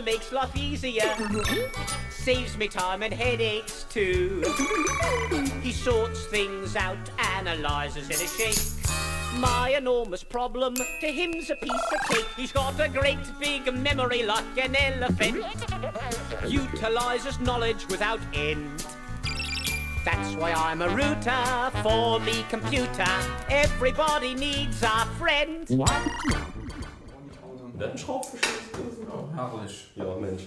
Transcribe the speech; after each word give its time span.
computer 0.00 0.18
makes 0.18 0.32
life 0.32 0.56
easier. 0.56 1.14
Saves 2.10 2.56
me 2.56 2.68
time 2.68 3.02
and 3.02 3.12
headaches 3.12 3.86
too. 3.90 4.42
He 5.62 5.72
sorts 5.72 6.26
things 6.26 6.76
out, 6.76 6.98
analyzes 7.18 8.08
in 8.08 8.16
a 8.16 8.28
shake. 8.28 8.58
My 9.38 9.70
enormous 9.70 10.24
problem 10.24 10.74
to 10.74 11.06
him's 11.06 11.50
a 11.50 11.56
piece 11.56 11.72
of 11.72 12.08
cake. 12.08 12.26
He's 12.36 12.52
got 12.52 12.78
a 12.80 12.88
great 12.88 13.18
big 13.38 13.72
memory 13.72 14.22
like 14.22 14.44
an 14.58 14.76
elephant. 14.76 15.44
Utilizes 16.46 17.38
knowledge 17.40 17.86
without 17.88 18.20
end. 18.34 18.84
That's 20.04 20.34
why 20.34 20.52
I'm 20.52 20.82
a 20.82 20.88
router 20.88 21.70
for 21.82 22.20
me 22.20 22.44
computer. 22.48 23.06
Everybody 23.50 24.34
needs 24.34 24.82
a 24.82 25.06
friend. 25.18 25.66
Dann 27.78 27.96
Herrlich. 29.34 29.90
Ja, 29.94 30.14
Mensch. 30.16 30.42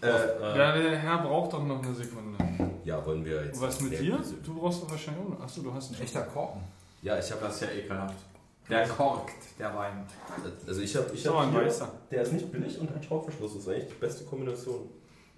Äh, 0.00 0.06
Ja, 0.06 0.76
der 0.76 0.96
Herr 0.96 1.18
braucht 1.18 1.52
doch 1.52 1.64
noch 1.64 1.82
eine 1.82 1.94
Sekunde. 1.94 2.38
ja, 2.84 3.04
wollen 3.04 3.24
wir 3.24 3.44
jetzt. 3.44 3.56
Und 3.56 3.62
was 3.66 3.80
mit 3.80 3.98
dir? 3.98 4.18
Du 4.44 4.54
brauchst 4.54 4.82
doch 4.82 4.90
wahrscheinlich 4.90 5.24
auch 5.24 5.28
noch. 5.30 5.40
Achso, 5.40 5.62
du 5.62 5.72
hast 5.74 5.92
einen 5.92 6.02
Echter 6.02 6.22
Korken. 6.22 6.60
Ja, 7.02 7.18
ich 7.18 7.30
habe 7.30 7.40
Das 7.42 7.60
ja 7.60 7.68
ekelhaft. 7.70 8.14
Der 8.68 8.86
korkt, 8.86 9.32
der 9.58 9.74
Wein. 9.74 10.04
Also 10.66 10.82
ich 10.82 10.94
habe. 10.94 11.10
Ich 11.14 11.22
So, 11.22 11.38
hab 11.40 11.46
ein 11.46 11.52
hier-. 11.52 11.88
Der 12.10 12.22
ist 12.22 12.32
nicht 12.34 12.52
billig 12.52 12.78
und 12.78 12.90
hat 12.94 13.02
Schraubverschluss. 13.04 13.54
Das 13.54 13.62
ist 13.62 13.68
eigentlich 13.68 13.88
die 13.88 13.94
beste 13.94 14.24
Kombination. 14.24 14.90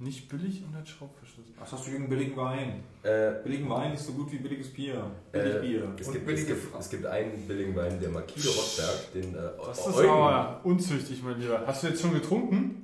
Nicht 0.02 0.30
billig 0.30 0.62
und 0.66 0.74
hat 0.74 0.88
Schraubverschluss. 0.88 1.45
Was 1.59 1.72
hast 1.72 1.86
du 1.86 1.90
gegen 1.90 2.09
billigen 2.09 2.34
Wein? 2.34 2.82
Äh, 3.02 3.32
Billigen 3.45 3.68
Wein 3.68 3.92
ist 3.92 4.06
so 4.06 4.12
gut 4.14 4.32
wie 4.32 4.38
billiges 4.38 4.73
Bier. 4.73 5.10
Billig 5.30 5.54
äh, 5.56 5.59
Bier. 5.60 5.92
es, 5.98 6.06
Und 6.09 6.14
gibt, 6.14 6.28
es, 6.30 6.46
gibt, 6.46 6.62
es 6.78 6.88
gibt 6.90 7.04
einen 7.06 7.46
billigen 7.46 7.76
Wein, 7.76 8.00
der 8.00 8.09
Marquis 8.09 8.42
de 8.42 8.50
Rottberg, 8.50 9.12
den 9.12 9.34
äh, 9.34 9.50
Das 9.66 9.78
ist 9.86 9.95
Eugen- 9.95 10.09
aber 10.10 10.60
unzüchtig, 10.64 11.23
mein 11.23 11.38
Lieber. 11.38 11.62
Hast 11.66 11.82
du 11.82 11.88
jetzt 11.88 12.00
schon 12.00 12.14
getrunken? 12.14 12.82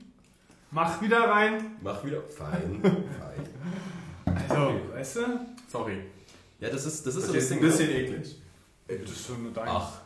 Mach 0.70 1.00
wieder 1.00 1.20
rein. 1.20 1.76
Mach 1.82 2.04
wieder. 2.04 2.20
Fein, 2.23 2.80
fein. 4.24 4.34
Also, 4.48 4.80
weißt 4.92 5.16
du? 5.16 5.20
Sorry. 5.68 5.98
Ja, 6.60 6.68
das 6.68 6.84
ist, 6.84 7.06
das 7.06 7.16
ist 7.16 7.34
Das 7.34 7.48
so 7.48 7.54
ein 7.54 7.60
Ding. 7.60 7.68
bisschen 7.70 7.90
eklig. 7.90 8.42
Ey, 8.88 8.98
das 9.01 9.10
ist 9.10 9.30
doch 9.30 9.38
nur 9.38 9.52
dein. 9.52 9.68
Ach, 9.68 10.01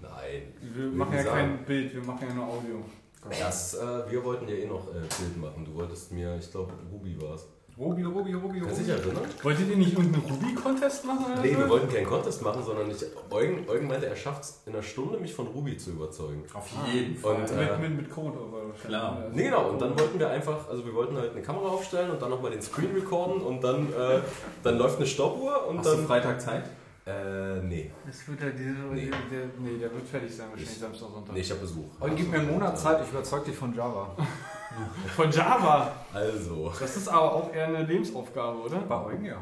nein. 0.00 0.42
Wir 0.74 0.86
machen 0.92 1.14
ja 1.14 1.22
sagen. 1.24 1.56
kein 1.56 1.64
Bild, 1.64 1.92
wir 1.94 2.02
machen 2.04 2.26
ja 2.28 2.34
nur 2.34 2.44
Audio. 2.46 2.84
Das, 3.28 3.74
äh, 3.74 4.10
wir 4.10 4.24
wollten 4.24 4.48
ja 4.48 4.54
eh 4.54 4.66
noch 4.66 4.88
äh, 4.88 5.00
Bild 5.00 5.36
machen. 5.40 5.64
Du 5.64 5.74
wolltest 5.74 6.10
mir, 6.12 6.36
ich 6.38 6.50
glaube, 6.50 6.72
Ruby 6.90 7.20
war 7.20 7.34
es. 7.34 7.46
Robi, 7.78 8.02
Kannst 8.02 8.16
du 8.34 8.36
Robi. 8.36 8.60
dich 8.60 8.88
erinnern? 8.88 9.24
Wolltet 9.42 9.70
ihr 9.70 9.76
nicht 9.76 9.92
irgendeinen 9.96 10.22
Ruby-Contest 10.30 11.04
machen? 11.06 11.24
Oder 11.32 11.40
Nee, 11.40 11.56
wir 11.56 11.66
wollten 11.68 11.88
keinen 11.88 12.06
Contest 12.06 12.42
machen, 12.42 12.62
sondern 12.62 12.90
ich, 12.90 13.02
Eugen, 13.30 13.66
Eugen 13.70 13.86
meinte, 13.88 14.06
er 14.06 14.16
schafft 14.16 14.42
es 14.42 14.62
in 14.66 14.74
einer 14.74 14.82
Stunde, 14.82 15.18
mich 15.18 15.32
von 15.32 15.46
Ruby 15.46 15.78
zu 15.78 15.92
überzeugen. 15.92 16.44
Auf 16.52 16.68
jeden 16.92 17.16
Fall. 17.16 17.36
Und, 17.36 17.50
äh, 17.50 17.54
mit, 17.54 17.80
mit, 17.80 17.96
mit 18.02 18.10
Code 18.10 18.36
aber 18.38 18.68
wahrscheinlich. 18.68 18.82
Klar. 18.86 19.16
Also 19.22 19.34
Nee, 19.36 19.44
genau. 19.44 19.70
Und 19.70 19.80
dann 19.80 19.98
wollten 19.98 20.18
wir 20.18 20.28
einfach, 20.28 20.68
also 20.68 20.84
wir 20.84 20.92
wollten 20.92 21.16
halt 21.16 21.32
eine 21.32 21.40
Kamera 21.40 21.68
aufstellen 21.68 22.10
und 22.10 22.20
dann 22.20 22.28
nochmal 22.28 22.50
den 22.50 22.60
Screen 22.60 22.90
recorden 22.94 23.40
und 23.40 23.64
dann, 23.64 23.86
äh, 23.94 24.18
dann 24.62 24.76
läuft 24.76 24.98
eine 24.98 25.06
Stoppuhr 25.06 25.66
und 25.66 25.78
Hast 25.78 25.86
du 25.86 25.96
dann. 25.96 26.06
Freitag 26.06 26.38
Zeit? 26.40 26.64
Äh, 27.10 27.62
nee. 27.62 27.90
Das 28.06 28.26
wird 28.28 28.40
ja 28.40 28.50
diese. 28.50 28.70
Nee. 28.70 29.10
Der, 29.10 29.38
der, 29.40 29.46
nee, 29.58 29.78
der 29.78 29.92
wird 29.92 30.06
fertig 30.06 30.34
sein, 30.34 30.46
wahrscheinlich 30.50 30.72
Ich- 30.72 30.78
Samstag, 30.78 31.08
Sonntag. 31.10 31.34
Nee, 31.34 31.40
ich 31.40 31.50
habe 31.50 31.60
Besuch. 31.60 31.84
Und 32.00 32.16
gib 32.16 32.30
mir 32.30 32.38
einen 32.38 32.50
Monat 32.52 32.78
Zeit, 32.78 33.02
ich 33.02 33.10
überzeug 33.10 33.44
dich 33.44 33.56
von 33.56 33.74
Java. 33.74 34.14
Von 35.16 35.28
Java. 35.32 35.92
Also. 36.14 36.72
Das 36.78 36.96
ist 36.96 37.08
aber 37.08 37.32
auch 37.34 37.52
eher 37.52 37.66
eine 37.66 37.82
Lebensaufgabe, 37.82 38.56
oder? 38.60 38.78
Bei 38.78 39.04
Eugen 39.04 39.24
ja. 39.24 39.36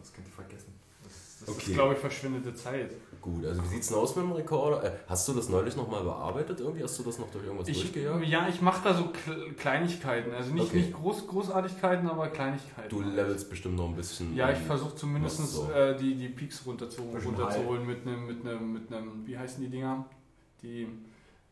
Das 0.00 0.12
könnt 0.12 0.26
ihr 0.26 0.32
vergessen. 0.32 0.74
Das 1.04 1.48
Okay. 1.48 1.70
ist, 1.70 1.74
glaube 1.74 1.94
ich, 1.94 2.00
verschwendete 2.00 2.52
Zeit. 2.52 2.90
Gut, 3.26 3.44
also 3.44 3.60
wie 3.64 3.66
sieht's 3.66 3.88
denn 3.88 3.96
aus 3.96 4.14
mit 4.14 4.24
dem 4.24 4.30
Rekorder? 4.32 4.84
Äh, 4.84 4.92
hast 5.08 5.26
du 5.26 5.32
das 5.32 5.48
neulich 5.48 5.74
nochmal 5.74 6.04
bearbeitet 6.04 6.60
irgendwie? 6.60 6.84
Hast 6.84 6.96
du 6.96 7.02
das 7.02 7.18
noch 7.18 7.28
durch 7.32 7.44
irgendwas 7.44 7.66
Ich, 7.66 7.80
durchgejagt? 7.80 8.24
ja, 8.24 8.46
ich 8.48 8.62
mache 8.62 8.84
da 8.84 8.94
so 8.94 9.06
Kle- 9.06 9.52
Kleinigkeiten. 9.54 10.32
Also 10.32 10.52
nicht, 10.54 10.66
Okay. 10.68 10.76
nicht 10.76 10.92
groß, 10.94 11.26
Großartigkeiten, 11.26 12.08
aber 12.08 12.28
Kleinigkeiten. 12.28 12.88
Du 12.88 13.00
levelst 13.02 13.50
bestimmt 13.50 13.74
noch 13.76 13.88
ein 13.88 13.96
bisschen. 13.96 14.32
Ja, 14.36 14.52
ich 14.52 14.58
versuche 14.58 14.94
zumindest 14.94 15.38
so. 15.38 15.68
äh, 15.72 15.96
die, 15.96 16.14
die 16.14 16.28
Peaks 16.28 16.64
runterzu, 16.64 17.02
Bisschen 17.02 17.34
runterzuholen 17.34 17.84
mit 17.84 18.06
einem, 18.06 18.26
mit 18.28 18.46
einem, 18.46 18.72
mit 18.72 18.92
einem, 18.92 19.26
wie 19.26 19.36
heißen 19.36 19.60
die 19.60 19.70
Dinger? 19.70 20.04
Die, 20.62 20.86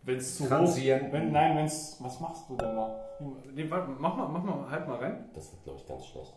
wenn 0.05 0.19
es 0.19 0.37
zu 0.37 0.45
hoch 0.45 0.77
wenn, 0.77 1.33
Nein, 1.33 1.57
wenn 1.57 1.65
es, 1.65 1.97
was 1.99 2.21
machst 2.21 2.49
du 2.49 2.57
denn 2.57 2.73
noch? 2.77 2.95
Nee, 3.53 3.69
warte, 3.69 3.89
mach 3.99 4.17
mal, 4.17 4.29
mach 4.29 4.45
mal, 4.45 4.71
halt 4.71 4.87
mal 4.87 4.99
rein. 4.99 5.25
Das 5.35 5.51
wird, 5.51 5.65
glaube 5.65 5.81
ich, 5.81 5.89
ganz 5.89 6.07
schlecht. 6.07 6.35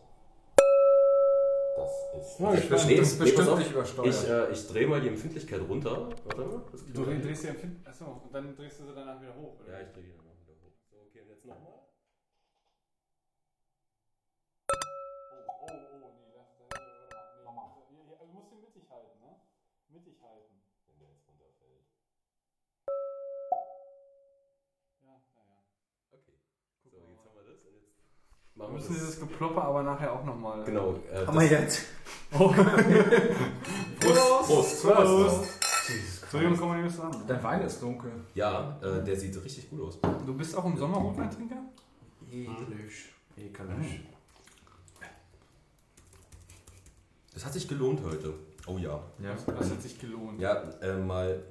Das 1.78 1.92
ist. 2.32 2.40
Ja, 2.40 2.54
ich 2.54 2.72
ist 2.72 3.20
nee, 3.20 3.26
bestimmt 3.26 3.50
auf. 3.50 3.60
nicht 3.60 3.72
übersteuert. 3.72 4.08
Ich, 4.08 4.28
äh, 4.28 4.52
ich 4.52 4.68
drehe 4.68 4.88
mal 4.88 5.00
die 5.00 5.10
Empfindlichkeit 5.10 5.62
runter. 5.70 6.10
Warte 6.26 6.42
mal. 6.42 6.62
Du 6.92 7.06
drehst 7.06 7.42
sie 7.44 7.50
empfind, 7.50 7.88
achso, 7.88 8.06
und 8.06 8.34
dann 8.34 8.56
drehst 8.56 8.80
du 8.80 8.86
sie 8.86 8.94
danach 8.96 9.22
wieder 9.22 9.36
hoch. 9.36 9.54
oder? 9.64 9.74
Ja, 9.74 9.82
ich 9.86 9.94
drehe 9.94 10.04
die 10.04 10.17
machen 28.58 28.72
wir 28.72 28.80
müssen 28.80 28.94
das. 28.94 28.98
dieses 28.98 29.20
Geplopper 29.20 29.64
aber 29.64 29.84
nachher 29.84 30.12
auch 30.12 30.24
nochmal. 30.24 30.64
Genau. 30.64 31.00
Äh, 31.12 31.26
Haben 31.26 31.40
wir 31.40 31.48
jetzt. 31.48 31.86
Oh. 32.34 32.50
Prost! 34.00 34.84
Prost! 34.84 34.84
Prost. 34.84 35.58
Entschuldigung, 36.24 36.58
kann 36.58 36.68
man 36.68 36.84
nicht 36.84 36.96
sagen. 36.96 37.22
Dein 37.28 37.44
Wein 37.44 37.62
ist 37.62 37.82
dunkel. 37.82 38.12
Ja, 38.34 38.78
äh, 38.82 39.04
der 39.04 39.16
sieht 39.16 39.42
richtig 39.44 39.70
gut 39.70 39.82
aus. 39.82 40.00
Du 40.26 40.34
bist 40.34 40.56
auch 40.58 40.66
im 40.66 40.76
Sommer 40.78 40.98
Rotweintrinker? 40.98 41.56
Eklig. 42.30 43.06
Ekelig. 43.38 44.02
Das 47.34 47.46
hat 47.46 47.54
sich 47.54 47.68
gelohnt 47.68 48.02
heute. 48.04 48.34
Oh 48.66 48.78
ja. 48.78 49.00
Ja. 49.20 49.36
Das 49.58 49.70
hat 49.70 49.82
sich 49.82 49.98
gelohnt. 50.00 50.42
Ja, 50.42 50.64
äh, 50.82 50.98
mal 50.98 51.42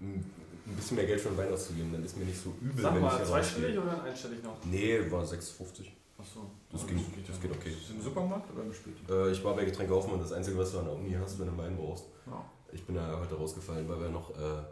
ein 0.00 0.76
bisschen 0.76 0.96
mehr 0.96 1.06
Geld 1.06 1.20
für 1.20 1.30
den 1.30 1.38
Wein 1.38 1.52
auszugeben, 1.52 1.92
dann 1.92 2.04
ist 2.04 2.16
mir 2.16 2.24
nicht 2.24 2.40
so 2.40 2.54
übel, 2.60 2.82
Sag 2.82 2.94
wenn 2.94 3.04
ich 3.04 3.10
mal, 3.10 3.24
zweistellig 3.24 3.78
oder 3.78 4.02
einstellig 4.02 4.42
noch? 4.42 4.56
Nee, 4.64 5.10
war 5.10 5.24
6,50. 5.24 5.86
Achso. 6.22 6.50
Das, 6.70 6.86
ging, 6.86 7.04
das 7.26 7.40
geht 7.40 7.50
okay. 7.50 7.70
Ist 7.70 7.88
das 7.88 7.96
im 7.96 8.02
Supermarkt 8.02 8.50
oder 8.52 8.62
im 8.62 8.72
Späti? 8.72 9.02
Äh, 9.10 9.32
ich 9.32 9.44
war 9.44 9.56
bei 9.56 9.64
Getränke 9.64 9.92
Kaufmann, 9.92 10.20
das 10.20 10.32
Einzige, 10.32 10.56
was 10.56 10.72
du 10.72 10.78
an 10.78 10.84
der 10.84 10.94
Uni 10.94 11.16
hast, 11.20 11.38
wenn 11.40 11.48
du 11.48 11.58
Wein 11.58 11.76
brauchst. 11.76 12.06
Ja. 12.26 12.44
Ich 12.72 12.86
bin 12.86 12.94
da 12.94 13.18
heute 13.18 13.34
rausgefallen, 13.34 13.88
weil 13.88 14.00
wir 14.00 14.08
noch 14.08 14.30
äh, 14.30 14.62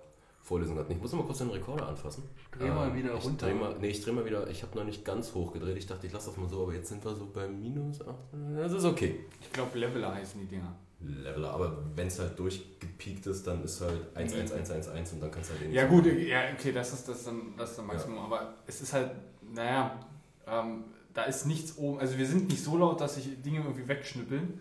Vorlesungen 0.43 0.79
hatten. 0.79 0.93
Ich 0.93 1.01
muss 1.01 1.13
mal 1.13 1.25
kurz 1.25 1.39
den 1.39 1.51
Rekorder 1.51 1.89
anfassen. 1.89 2.25
Dreh 2.57 2.69
mal 2.69 2.95
wieder 2.95 3.15
ich 3.15 3.25
runter. 3.25 3.47
Dreh 3.47 3.55
mal, 3.55 3.77
nee, 3.81 3.89
ich 3.89 4.03
drehe 4.03 4.15
mal 4.15 4.25
wieder. 4.25 4.49
Ich 4.49 4.63
habe 4.63 4.79
noch 4.79 4.85
nicht 4.85 5.05
ganz 5.05 5.35
hoch 5.35 5.53
gedreht. 5.53 5.77
Ich 5.77 5.87
dachte, 5.87 6.07
ich 6.07 6.13
lasse 6.13 6.31
das 6.31 6.39
mal 6.39 6.49
so, 6.49 6.63
aber 6.63 6.75
jetzt 6.75 6.89
sind 6.89 7.05
wir 7.05 7.15
so 7.15 7.27
bei 7.27 7.49
minus 7.49 8.01
8. 8.01 8.15
Das 8.57 8.73
ist 8.73 8.85
okay. 8.85 9.27
Ich 9.41 9.53
glaube, 9.53 9.77
Leveler 9.77 10.15
heißen 10.15 10.41
die 10.41 10.47
Dinger. 10.47 10.75
Leveler, 11.01 11.51
aber 11.51 11.83
wenn 11.95 12.09
es 12.09 12.19
halt 12.19 12.39
durchgepiekt 12.39 13.27
ist, 13.27 13.47
dann 13.47 13.65
ist 13.65 13.81
halt 13.81 14.15
1, 14.15 14.35
1, 14.35 14.53
1, 14.53 14.71
1, 14.71 14.89
1 14.89 15.13
und 15.15 15.21
dann 15.21 15.31
kannst 15.31 15.51
du 15.51 15.55
halt 15.55 15.65
den 15.65 15.73
Ja, 15.73 15.87
gut, 15.87 16.05
ja, 16.07 16.43
okay, 16.53 16.73
das 16.73 16.93
ist 16.93 17.09
das, 17.09 17.25
dann, 17.25 17.55
das 17.57 17.71
ist 17.71 17.79
dann 17.79 17.87
Maximum. 17.87 18.19
Aber 18.19 18.55
es 18.67 18.83
ist 18.83 18.93
halt, 18.93 19.13
naja, 19.53 19.99
ähm, 20.47 20.85
da 21.15 21.25
ist 21.25 21.47
nichts 21.47 21.77
oben. 21.77 21.99
Also, 22.01 22.19
wir 22.19 22.27
sind 22.27 22.49
nicht 22.49 22.63
so 22.63 22.77
laut, 22.77 23.01
dass 23.01 23.17
sich 23.17 23.43
Dinge 23.43 23.59
irgendwie 23.61 23.87
wegschnippeln 23.89 24.61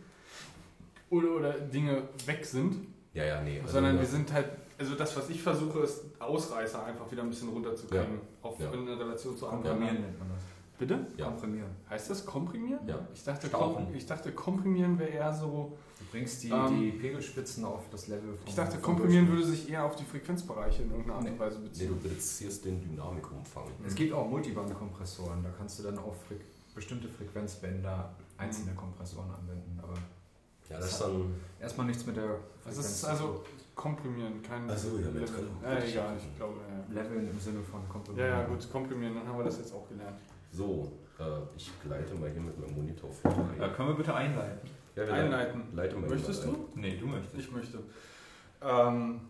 oder, 1.09 1.31
oder 1.35 1.53
Dinge 1.53 2.03
weg 2.25 2.45
sind, 2.45 2.87
Ja, 3.13 3.25
ja, 3.25 3.41
nee. 3.41 3.59
also 3.59 3.73
sondern 3.73 3.95
ja. 3.95 4.01
wir 4.01 4.07
sind 4.07 4.31
halt. 4.33 4.47
Also 4.77 4.95
das, 4.95 5.15
was 5.17 5.29
ich 5.29 5.41
versuche, 5.41 5.79
ist 5.79 6.03
Ausreißer 6.19 6.85
einfach 6.85 7.11
wieder 7.11 7.21
ein 7.23 7.29
bisschen 7.29 7.49
runterzukriegen. 7.49 8.21
Auf, 8.41 8.57
Ja. 8.61 8.71
In 8.71 8.87
Relation 8.87 9.35
zu 9.35 9.47
anderen. 9.47 9.77
Komprimieren 9.77 10.01
nennt 10.05 10.19
man 10.19 10.29
das. 10.29 10.38
Bitte? 10.79 11.05
Ja. 11.17 11.25
Komprimieren. 11.27 11.69
Heißt 11.89 12.09
das 12.09 12.25
komprimieren? 12.25 12.79
Ja. 12.87 12.99
Ich 13.13 13.23
dachte, 13.23 13.47
Stauchen. 13.47 13.85
kom 13.87 13.93
ich 13.95 14.05
dachte 14.05 14.31
komprimieren 14.31 14.97
wäre 14.97 15.09
eher 15.09 15.33
so. 15.33 15.77
Du 15.99 16.05
bringst 16.09 16.41
die, 16.43 16.49
Ähm, 16.51 16.79
die 16.79 16.91
Pegelspitzen 16.91 17.65
auf 17.65 17.81
das 17.91 18.07
Level 18.07 18.29
von. 18.37 18.47
Ich 18.47 18.55
dachte, 18.55 18.77
komprimieren 18.77 19.27
würde 19.27 19.43
sich 19.43 19.69
eher 19.69 19.83
auf 19.83 19.97
die 19.97 20.05
Frequenzbereiche 20.05 20.83
in 20.83 20.89
irgendeiner 20.91 21.15
Art 21.17 21.25
und 21.27 21.33
Nee. 21.33 21.39
Weise 21.39 21.59
Nee, 21.59 21.63
du 21.65 21.69
beziehen. 21.69 21.99
reduzierst 22.01 22.63
den 22.65 22.81
Dynamikumfang. 22.81 23.65
Es 23.85 23.93
gibt 23.93 24.13
auch 24.13 24.27
Multiband-Kompressoren, 24.29 25.43
da 25.43 25.49
kannst 25.57 25.79
du 25.79 25.83
dann 25.83 25.97
auf 25.99 26.15
Freq 26.27 26.39
bestimmte 26.73 27.09
Frequenzbänder 27.09 28.15
einzelne 28.37 28.73
Kompressoren 28.73 29.29
anwenden, 29.31 29.77
aber 29.83 29.95
Ja, 30.69 30.77
das 30.79 30.91
ist 30.93 31.01
dann. 31.01 31.33
erstmal 31.59 31.87
nichts 31.87 32.05
mit 32.05 32.15
der 32.15 32.27
Das 32.63 32.75
Frequenz. 32.75 32.77
ist 32.89 32.99
zu 33.01 33.07
also 33.09 33.43
komprimieren, 33.75 34.41
kein 34.41 34.69
Ach 34.69 34.77
so, 34.77 34.97
ja, 34.97 35.07
mit 35.09 35.15
Level. 35.15 35.47
Ja, 35.61 35.77
egal, 35.79 36.15
ich 36.17 36.37
glaube. 36.37 36.53
tun. 36.87 36.95
Leveln 36.95 37.29
im 37.29 37.39
Sinne 37.39 37.59
von 37.63 37.81
Ja. 37.81 37.87
Komprimieren. 37.91 38.29
ja, 38.31 38.41
ja, 38.41 38.47
gut, 38.47 38.71
komprimieren, 38.71 39.15
dann 39.15 39.27
haben 39.27 39.37
wir 39.39 39.43
das 39.43 39.57
jetzt 39.57 39.73
auch 39.73 39.87
gelernt. 39.89 40.17
So, 40.51 40.91
äh, 41.19 41.23
ich 41.55 41.71
gleite 41.83 42.15
mal 42.15 42.29
hier 42.29 42.41
mit 42.41 42.59
meinem 42.59 42.75
Monitor 42.75 43.11
vor. 43.11 43.49
Ja, 43.59 43.69
können 43.69 43.89
wir 43.89 43.95
bitte 43.95 44.13
einleiten? 44.13 44.69
Ja, 44.95 45.05
wir 45.05 45.13
Einleiten. 45.13 45.63
Leite 45.73 45.95
mal 45.95 46.09
Möchtest 46.09 46.43
du? 46.45 46.67
Nee, 46.75 46.97
du 46.97 47.07
möchtest. 47.07 47.35
Ich 47.37 47.51
möchte. 47.51 47.79
Ähm, 48.61 49.21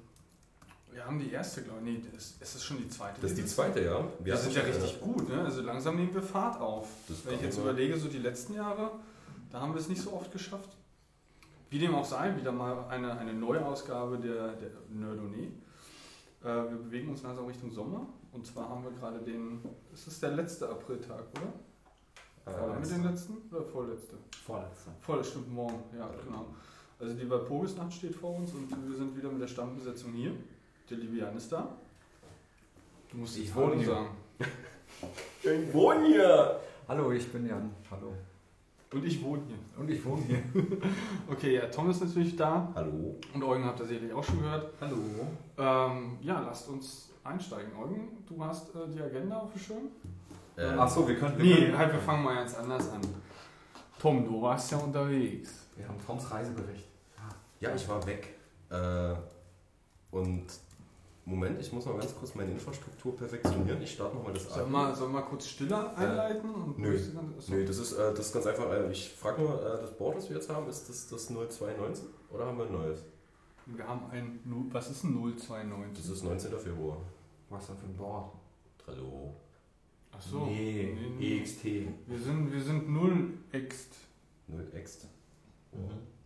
wir 0.91 1.05
haben 1.05 1.19
die 1.19 1.31
erste, 1.31 1.61
glaube 1.63 1.79
ich. 1.79 1.85
Nee, 1.85 2.01
es 2.17 2.37
es 2.39 2.55
ist 2.55 2.63
schon 2.63 2.77
die 2.77 2.87
zweite. 2.89 3.21
Das 3.21 3.31
ist 3.31 3.37
die 3.37 3.45
zweite, 3.45 3.81
ja. 3.83 4.03
Wir 4.23 4.33
hatten 4.33 4.43
sind 4.43 4.55
ja 4.55 4.61
schon 4.61 4.71
eine- 4.71 4.83
richtig 4.83 5.01
gut, 5.01 5.29
ne? 5.29 5.41
Also 5.43 5.61
langsam 5.61 5.95
nehmen 5.97 6.13
wir 6.13 6.21
Fahrt 6.23 6.59
auf. 6.59 6.87
Das 7.07 7.25
Wenn 7.25 7.35
ich 7.35 7.41
jetzt 7.41 7.57
überlege, 7.59 7.97
so 7.97 8.07
die 8.07 8.17
letzten 8.17 8.55
Jahre, 8.55 8.91
da 9.51 9.59
haben 9.61 9.73
wir 9.73 9.79
es 9.79 9.87
nicht 9.89 10.01
so 10.01 10.13
oft 10.13 10.31
geschafft. 10.31 10.69
Wie 11.69 11.77
dem 11.77 11.93
auch 11.93 12.05
sei, 12.05 12.35
wieder 12.35 12.51
mal 12.51 12.85
eine, 12.89 13.15
eine 13.19 13.33
Neuausgabe 13.33 14.17
der, 14.17 14.53
der 14.53 14.69
Nerdonee. 14.89 15.51
Äh, 16.41 16.45
wir 16.45 16.77
bewegen 16.83 17.09
uns 17.09 17.21
langsam 17.21 17.45
Richtung 17.45 17.69
Sommer. 17.71 18.07
Und 18.31 18.45
zwar 18.45 18.69
haben 18.69 18.83
wir 18.83 18.91
gerade 18.91 19.19
den. 19.19 19.59
Es 19.93 20.07
ist 20.07 20.21
der 20.21 20.31
letzte 20.31 20.69
Apriltag, 20.69 21.23
oder? 21.33 22.53
Äh, 22.53 22.57
Haben 22.59 22.83
wir 22.83 22.89
den 22.89 23.03
letzten 23.03 23.37
oder 23.51 23.63
vorletzte? 23.63 24.15
Vorletzte. 24.45 24.91
Das 25.07 25.29
stimmt 25.29 25.51
morgen, 25.53 25.83
ja, 25.97 26.09
genau. 26.23 26.45
Also 26.99 27.13
die 27.15 27.29
Walpurgisnacht 27.29 27.93
steht 27.93 28.15
vor 28.15 28.35
uns 28.35 28.51
und 28.53 28.69
wir 28.89 28.95
sind 28.97 29.15
wieder 29.15 29.29
mit 29.29 29.41
der 29.41 29.47
Stammbesetzung 29.47 30.11
hier. 30.13 30.31
Der 30.89 30.97
liebe 30.97 31.17
Jan 31.17 31.35
ist 31.37 31.51
da. 31.51 31.75
Du 33.11 33.17
musst 33.17 33.37
Ich 33.37 33.53
wohne 33.55 33.75
hier. 33.75 33.87
sagen. 33.87 34.09
Ich 35.41 35.73
wohne 35.73 36.07
hier! 36.07 36.59
Hallo, 36.87 37.11
ich 37.11 37.31
bin 37.31 37.47
Jan. 37.47 37.71
Hallo. 37.89 38.11
Und 38.91 39.05
ich 39.05 39.23
wohne 39.23 39.43
hier. 39.47 39.57
Und 39.79 39.89
ich 39.89 40.03
wohne 40.03 40.21
hier. 40.23 40.43
Okay, 41.31 41.55
ja, 41.55 41.67
Tom 41.67 41.89
ist 41.89 42.01
natürlich 42.01 42.35
da 42.35 42.69
Hallo. 42.75 43.15
und 43.33 43.43
Eugen 43.43 43.63
habt 43.63 43.79
ihr 43.79 43.85
sicherlich 43.85 44.11
auch 44.11 44.23
schon 44.23 44.39
gehört. 44.41 44.73
Hallo. 44.81 44.97
Ähm, 45.57 46.17
ja, 46.21 46.41
lasst 46.41 46.67
uns 46.67 47.08
einsteigen. 47.29 47.71
Eugen, 47.75 48.23
du 48.27 48.43
hast 48.43 48.69
äh, 48.75 48.87
die 48.93 49.01
Agenda 49.01 49.37
auf 49.39 49.51
dem 49.53 49.61
Schirm? 49.61 49.87
Ähm, 50.57 50.79
Achso, 50.79 51.07
wir 51.07 51.15
können. 51.17 51.37
wir 51.37 51.45
Nee, 51.45 51.65
können- 51.65 51.77
halt, 51.77 51.93
wir 51.93 51.99
fangen 51.99 52.23
mal 52.23 52.35
ganz 52.35 52.55
anders 52.55 52.89
an. 52.89 53.01
Tom, 53.99 54.25
du 54.25 54.41
warst 54.41 54.71
ja 54.71 54.77
unterwegs. 54.77 55.67
Wir 55.75 55.87
haben 55.87 55.97
Toms 56.05 56.29
Reisebericht. 56.31 56.87
Ja, 57.59 57.73
ich 57.75 57.87
war 57.87 58.05
weg. 58.05 58.35
Äh, 58.69 59.13
und 60.11 60.45
Moment, 61.25 61.59
ich 61.61 61.71
muss 61.71 61.85
mal 61.85 61.97
ganz 61.97 62.15
kurz 62.15 62.33
meine 62.33 62.51
Infrastruktur 62.51 63.15
perfektionieren. 63.15 63.81
Ich 63.81 63.91
starte 63.93 64.15
nochmal 64.15 64.33
das 64.33 64.45
Soll 64.51 64.65
mal, 64.65 64.95
soll 64.95 65.09
mal 65.09 65.21
kurz 65.21 65.45
stiller 65.47 65.95
einleiten? 65.95 66.49
und 66.49 66.79
nö. 66.79 66.95
Achso. 67.37 67.51
Nö, 67.53 67.65
das 67.65 67.77
ist, 67.77 67.93
äh, 67.93 68.11
das 68.13 68.19
ist 68.27 68.33
ganz 68.33 68.47
einfach. 68.47 68.71
Äh, 68.71 68.91
ich 68.91 69.13
frage 69.13 69.41
nur, 69.43 69.61
äh, 69.61 69.81
das 69.81 69.95
Board, 69.95 70.17
das 70.17 70.29
wir 70.29 70.37
jetzt 70.37 70.49
haben, 70.49 70.67
ist 70.67 70.89
das 70.89 71.07
das 71.07 71.27
0219 71.29 72.07
oder 72.31 72.45
haben 72.47 72.57
wir 72.57 72.65
ein 72.65 72.71
neues? 72.71 73.03
Wir 73.67 73.87
haben 73.87 74.01
ein, 74.11 74.39
was 74.71 74.89
ist 74.89 75.03
ein 75.03 75.13
029? 75.13 75.93
Das 75.95 76.09
ist 76.09 76.23
19. 76.23 76.57
Februar. 76.57 76.97
Was 77.49 77.63
ist 77.63 77.69
denn 77.69 77.77
für 77.77 77.85
ein 77.87 77.95
Board? 77.97 78.31
Hallo. 78.87 79.33
Achso. 80.11 80.45
Nee, 80.45 80.95
nee. 81.17 81.37
EXT. 81.39 81.63
Wir 82.07 82.19
sind, 82.19 82.51
wir 82.51 82.61
sind 82.61 82.89
0 82.89 83.33
ext. 83.51 83.95
0 84.47 84.67
Ext. 84.73 85.07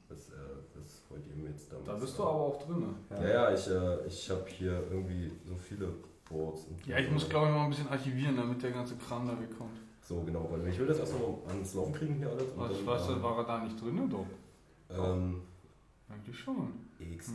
Was, 0.09 0.29
äh, 0.29 0.33
was 0.75 1.01
wollt 1.09 1.25
ihr 1.27 1.35
mir 1.43 1.49
jetzt 1.49 1.71
damit 1.71 1.87
Da 1.87 1.93
bist 1.93 2.13
du 2.13 2.17
sagen? 2.17 2.29
aber 2.29 2.39
auch 2.39 2.65
drin. 2.65 2.85
Ja, 3.09 3.27
ja, 3.27 3.53
ich, 3.53 3.67
äh, 3.67 4.07
ich 4.07 4.29
habe 4.29 4.45
hier 4.47 4.83
irgendwie 4.89 5.31
so 5.45 5.55
viele 5.55 5.93
Boards. 6.29 6.65
und- 6.65 6.85
Ja, 6.87 6.97
ich 6.99 7.11
muss 7.11 7.27
glaube 7.27 7.47
ich 7.47 7.53
mal 7.53 7.63
ein 7.65 7.69
bisschen 7.69 7.89
archivieren, 7.89 8.37
damit 8.37 8.61
der 8.63 8.71
ganze 8.71 8.95
Kram 8.95 9.27
da 9.27 9.39
wegkommt. 9.39 9.79
So, 10.01 10.21
genau, 10.23 10.47
weil 10.51 10.67
ich 10.67 10.77
will 10.79 10.87
das 10.87 10.99
erstmal 10.99 11.21
ans 11.47 11.73
Laufen 11.73 11.93
kriegen 11.93 12.15
hier 12.15 12.29
alles. 12.29 12.45
Was, 12.55 12.71
dann, 12.71 12.85
was, 12.85 13.09
ähm, 13.09 13.23
war 13.23 13.37
er 13.37 13.43
da 13.45 13.63
nicht 13.63 13.81
drin? 13.81 14.09
Doch. 14.09 14.25
Ähm, 14.89 15.41
Eigentlich 16.09 16.37
schon. 16.37 16.73
EXT? 17.13 17.31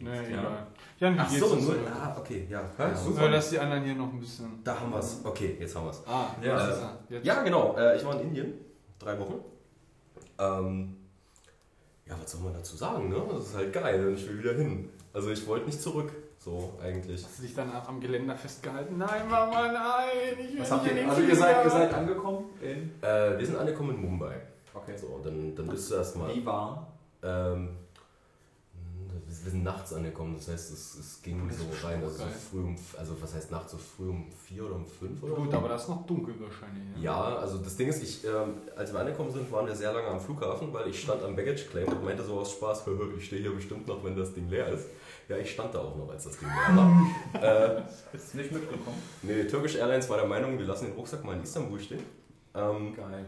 Nee, 0.00 0.18
EXT? 0.18 0.30
egal. 0.30 0.66
Jan, 0.98 1.14
wie 1.14 1.18
Ach 1.20 1.30
so, 1.30 1.54
null. 1.56 1.74
denn? 1.84 1.92
Ah, 1.92 2.16
okay, 2.18 2.46
ja. 2.50 2.60
Ja, 2.78 2.88
ja 2.88 2.94
super. 2.94 3.20
Nur, 3.20 3.30
dass 3.30 3.50
die 3.50 3.58
anderen 3.58 3.84
hier 3.84 3.94
noch 3.94 4.12
ein 4.12 4.20
bisschen. 4.20 4.60
Da 4.64 4.78
haben 4.80 4.90
wir 4.90 4.98
es. 4.98 5.20
Okay, 5.24 5.56
jetzt 5.60 5.74
haben 5.76 5.84
wir 5.86 5.90
es. 5.90 6.02
Ah, 6.06 6.30
Ja. 6.42 6.98
Jetzt. 7.08 7.26
Ja, 7.26 7.42
genau. 7.42 7.76
Äh, 7.76 7.96
ich 7.96 8.04
war 8.04 8.14
in 8.14 8.28
Indien. 8.28 8.54
Drei 8.98 9.18
Wochen. 9.18 9.34
Ähm, 10.38 10.96
ja, 12.06 12.14
was 12.20 12.30
soll 12.30 12.40
man 12.42 12.52
dazu 12.54 12.76
sagen, 12.76 13.08
ne? 13.08 13.22
Das 13.30 13.46
ist 13.48 13.56
halt 13.56 13.72
geil 13.72 14.06
und 14.06 14.14
ich 14.14 14.28
will 14.28 14.38
wieder 14.38 14.54
hin. 14.54 14.88
Also 15.12 15.30
ich 15.30 15.46
wollte 15.46 15.66
nicht 15.66 15.80
zurück, 15.80 16.10
so 16.38 16.78
eigentlich. 16.82 17.24
Hast 17.24 17.38
du 17.38 17.42
dich 17.42 17.54
dann 17.54 17.70
am 17.72 18.00
Geländer 18.00 18.34
festgehalten? 18.36 18.98
Nein, 18.98 19.28
Mama, 19.28 19.72
nein! 19.72 20.36
Ich 20.38 20.52
will 20.54 20.60
Was 20.60 20.70
habt 20.70 20.86
ihr? 20.86 21.08
Also 21.08 21.22
ihr 21.22 21.36
seid, 21.36 21.64
ihr 21.64 21.70
seid 21.70 21.92
angekommen 21.94 22.44
in. 22.62 22.90
Äh, 23.02 23.38
wir 23.38 23.46
sind 23.46 23.56
angekommen 23.56 23.96
in 23.96 24.02
Mumbai. 24.02 24.34
Okay. 24.74 24.96
So, 24.96 25.20
dann, 25.22 25.54
dann 25.54 25.66
bist 25.66 25.90
du 25.90 25.96
erstmal. 25.96 26.34
Wie 26.34 26.44
warm? 26.46 26.86
Ähm, 27.22 27.70
wir 29.44 29.50
sind 29.50 29.62
nachts 29.62 29.92
angekommen, 29.92 30.34
das 30.36 30.48
heißt, 30.48 30.72
es, 30.72 30.94
es 30.96 31.22
ging 31.22 31.48
Das 31.48 31.58
so 31.58 31.64
rein. 31.86 32.02
Also, 32.02 32.16
so 32.16 32.24
geil. 32.24 32.32
früh 32.50 32.60
um, 32.60 32.76
also, 32.96 33.20
was 33.22 33.34
heißt 33.34 33.50
nachts, 33.50 33.72
so 33.72 33.78
früh 33.78 34.08
um 34.08 34.30
vier 34.32 34.64
oder 34.66 34.76
um 34.76 34.86
fünf 34.86 35.22
oder 35.22 35.34
Gut, 35.34 35.50
so? 35.50 35.56
aber 35.56 35.68
das 35.68 35.82
ist 35.82 35.88
noch 35.88 36.06
dunkel 36.06 36.34
wahrscheinlich. 36.40 36.84
ne? 36.96 37.02
Ja, 37.02 37.36
also 37.36 37.58
das 37.58 37.76
Ding 37.76 37.88
ist, 37.88 38.02
ich, 38.02 38.24
ähm, 38.24 38.54
als 38.76 38.92
wir 38.92 39.00
angekommen 39.00 39.30
sind, 39.32 39.50
waren 39.52 39.66
wir 39.66 39.74
sehr 39.74 39.92
lange 39.92 40.08
am 40.08 40.20
Flughafen, 40.20 40.72
weil 40.72 40.88
ich 40.88 41.00
stand 41.02 41.22
am 41.22 41.34
Baggage 41.36 41.66
Claim 41.70 41.88
und 41.88 42.04
meinte 42.04 42.22
so 42.24 42.38
aus 42.40 42.52
Spaß, 42.52 42.82
ich 43.18 43.26
stehe 43.26 43.42
hier 43.42 43.54
bestimmt 43.54 43.86
noch, 43.86 44.02
wenn 44.04 44.16
das 44.16 44.32
Ding 44.34 44.48
leer 44.48 44.68
ist. 44.68 44.86
Ja, 45.28 45.36
ich 45.36 45.50
stand 45.52 45.74
da 45.74 45.80
auch 45.80 45.94
noch, 45.96 46.08
als 46.10 46.24
das 46.24 46.38
Ding 46.38 46.48
leer 46.48 46.76
war. 46.76 47.42
äh, 47.42 47.82
Ist 48.16 48.34
nicht 48.34 48.50
mitgekommen. 48.50 48.96
nee, 49.22 49.44
Turkish 49.44 49.76
Airlines 49.76 50.08
war 50.08 50.16
der 50.18 50.26
Meinung, 50.26 50.58
wir 50.58 50.64
lassen 50.66 50.86
den 50.86 50.94
Rucksack 50.94 51.22
mal 51.24 51.36
in 51.36 51.42
Istanbul 51.42 51.78
stehen. 51.78 52.02
Ähm, 52.54 52.94
Geil. 52.96 53.26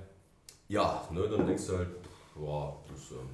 ja, 0.69 1.06
ne, 1.11 1.29
dann 1.29 1.47
denkst 1.47 1.67
du 1.67 1.76
halt, 1.79 1.88
boah, 2.35 2.81
das 2.91 2.99
ist 3.03 3.11
ähm, 3.12 3.29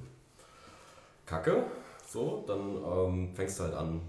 kacke. 1.25 1.63
So, 2.07 2.45
dann 2.47 2.77
ähm, 2.85 3.35
fängst 3.35 3.59
du 3.59 3.63
halt 3.63 3.73
an, 3.73 3.99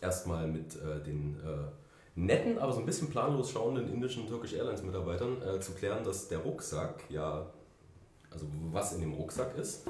erstmal 0.00 0.48
mit 0.48 0.76
äh, 0.76 1.02
den 1.04 1.36
äh, 1.44 1.70
netten, 2.14 2.58
aber 2.58 2.72
so 2.72 2.80
ein 2.80 2.86
bisschen 2.86 3.10
planlos 3.10 3.50
schauenden 3.50 3.92
indischen 3.92 4.26
Turkish 4.26 4.54
Airlines 4.54 4.82
Mitarbeitern 4.82 5.36
äh, 5.42 5.60
zu 5.60 5.72
klären, 5.72 6.02
dass 6.04 6.28
der 6.28 6.38
Rucksack 6.38 7.04
ja, 7.10 7.46
also 8.30 8.46
was 8.72 8.94
in 8.94 9.00
dem 9.00 9.12
Rucksack 9.12 9.58
ist, 9.58 9.86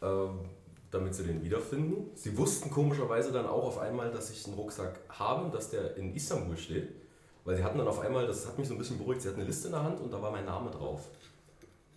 ähm, 0.00 0.40
damit 0.92 1.16
sie 1.16 1.24
den 1.24 1.42
wiederfinden. 1.42 2.12
Sie 2.14 2.38
wussten 2.38 2.70
komischerweise 2.70 3.32
dann 3.32 3.46
auch 3.46 3.64
auf 3.64 3.78
einmal, 3.78 4.12
dass 4.12 4.30
ich 4.30 4.46
einen 4.46 4.54
Rucksack 4.54 5.00
habe, 5.08 5.50
dass 5.50 5.70
der 5.70 5.96
in 5.96 6.14
Istanbul 6.14 6.56
steht. 6.56 6.94
Weil 7.44 7.56
sie 7.56 7.64
hatten 7.64 7.78
dann 7.78 7.88
auf 7.88 7.98
einmal, 7.98 8.26
das 8.28 8.46
hat 8.46 8.56
mich 8.56 8.68
so 8.68 8.74
ein 8.74 8.78
bisschen 8.78 8.96
beruhigt, 8.96 9.20
sie 9.20 9.28
hatten 9.28 9.40
eine 9.40 9.48
Liste 9.48 9.68
in 9.68 9.72
der 9.72 9.82
Hand 9.82 10.00
und 10.00 10.12
da 10.12 10.22
war 10.22 10.30
mein 10.30 10.46
Name 10.46 10.70
drauf. 10.70 11.08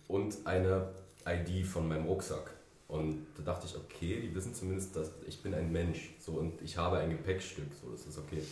Und 0.08 0.36
eine 0.44 0.88
ID 1.24 1.64
von 1.64 1.86
meinem 1.88 2.06
Rucksack. 2.06 2.57
Und 2.88 3.26
da 3.36 3.42
dachte 3.42 3.66
ich, 3.66 3.76
okay, 3.76 4.20
die 4.20 4.34
wissen 4.34 4.54
zumindest, 4.54 4.96
dass 4.96 5.10
ich 5.26 5.42
bin 5.42 5.54
ein 5.54 5.70
Mensch. 5.70 6.14
So, 6.18 6.32
und 6.32 6.60
ich 6.62 6.76
habe 6.78 6.96
ein 6.96 7.10
Gepäckstück. 7.10 7.68
So, 7.80 7.90
das 7.90 8.06
ist 8.06 8.18
okay. 8.18 8.42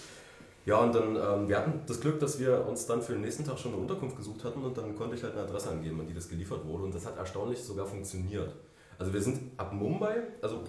Ja, 0.67 0.79
und 0.79 0.95
dann, 0.95 1.17
ähm, 1.17 1.49
wir 1.49 1.59
hatten 1.59 1.81
das 1.87 2.01
Glück, 2.01 2.21
dass 2.21 2.39
wir 2.39 2.67
uns 2.67 2.87
dann 2.87 3.01
für 3.01 3.13
den 3.13 3.23
nächsten 3.23 3.45
Tag 3.45 3.59
schon 3.59 3.73
eine 3.73 3.81
Unterkunft 3.81 4.17
gesucht 4.17 4.45
hatten 4.45 4.63
und 4.63 4.77
dann 4.77 4.95
konnte 4.95 5.17
ich 5.17 5.23
halt 5.23 5.33
eine 5.35 5.43
Adresse 5.43 5.71
angeben, 5.71 6.01
an 6.01 6.07
die 6.07 6.13
das 6.13 6.29
geliefert 6.29 6.67
wurde. 6.67 6.85
Und 6.85 6.95
das 6.95 7.07
hat 7.07 7.17
erstaunlich 7.17 7.63
sogar 7.63 7.87
funktioniert. 7.87 8.53
Also 8.99 9.13
wir 9.13 9.23
sind 9.23 9.39
ab 9.57 9.73
Mumbai, 9.73 10.23
also 10.43 10.65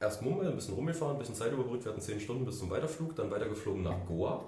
erst 0.00 0.22
Mumbai, 0.22 0.46
ein 0.46 0.54
bisschen 0.54 0.74
rumgefahren, 0.74 1.16
ein 1.16 1.18
bisschen 1.18 1.34
Zeit 1.34 1.52
überbrückt, 1.52 1.84
wir 1.84 1.92
hatten 1.92 2.00
10 2.00 2.20
Stunden 2.20 2.44
bis 2.44 2.58
zum 2.58 2.70
Weiterflug, 2.70 3.16
dann 3.16 3.30
weitergeflogen 3.30 3.82
nach 3.82 4.06
Goa 4.06 4.44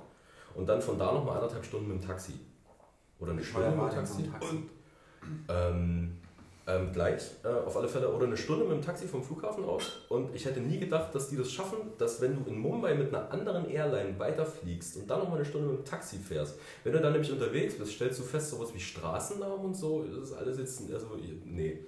und 0.55 0.69
dann 0.69 0.81
von 0.81 0.99
da 0.99 1.13
nochmal 1.13 1.37
anderthalb 1.37 1.65
Stunden 1.65 1.89
mit 1.89 2.03
dem 2.03 2.07
Taxi. 2.07 2.35
Oder 3.19 3.33
eine 3.33 3.43
Stunde 3.43 3.71
mit 3.71 3.93
dem 3.93 4.33
Taxi. 4.33 4.69
Ähm, 5.49 6.19
ähm, 6.67 6.93
gleich, 6.93 7.23
äh, 7.45 7.49
auf 7.49 7.77
alle 7.77 7.89
Fälle, 7.89 8.13
oder 8.13 8.27
eine 8.27 8.37
Stunde 8.37 8.65
mit 8.65 8.73
dem 8.73 8.83
Taxi 8.83 9.07
vom 9.07 9.23
Flughafen 9.23 9.65
aus. 9.65 10.05
Und 10.09 10.35
ich 10.35 10.45
hätte 10.45 10.61
nie 10.61 10.79
gedacht, 10.79 11.15
dass 11.15 11.29
die 11.29 11.37
das 11.37 11.53
schaffen, 11.53 11.79
dass 11.99 12.21
wenn 12.21 12.35
du 12.35 12.51
in 12.51 12.59
Mumbai 12.59 12.95
mit 12.95 13.15
einer 13.15 13.31
anderen 13.31 13.71
Airline 13.71 14.19
weiterfliegst 14.19 14.97
und 14.97 15.09
dann 15.09 15.21
nochmal 15.21 15.39
eine 15.39 15.45
Stunde 15.45 15.69
mit 15.69 15.79
dem 15.79 15.85
Taxi 15.85 16.19
fährst, 16.19 16.59
wenn 16.83 16.93
du 16.93 17.01
dann 17.01 17.13
nämlich 17.13 17.31
unterwegs 17.31 17.77
bist, 17.77 17.93
stellst 17.93 18.19
du 18.19 18.25
fest, 18.25 18.51
sowas 18.51 18.75
wie 18.75 18.81
Straßennamen 18.81 19.65
und 19.65 19.75
so, 19.75 20.05
das 20.05 20.31
ist 20.31 20.33
alles 20.33 20.59
jetzt, 20.59 20.83
also, 20.93 21.17
nee. 21.45 21.85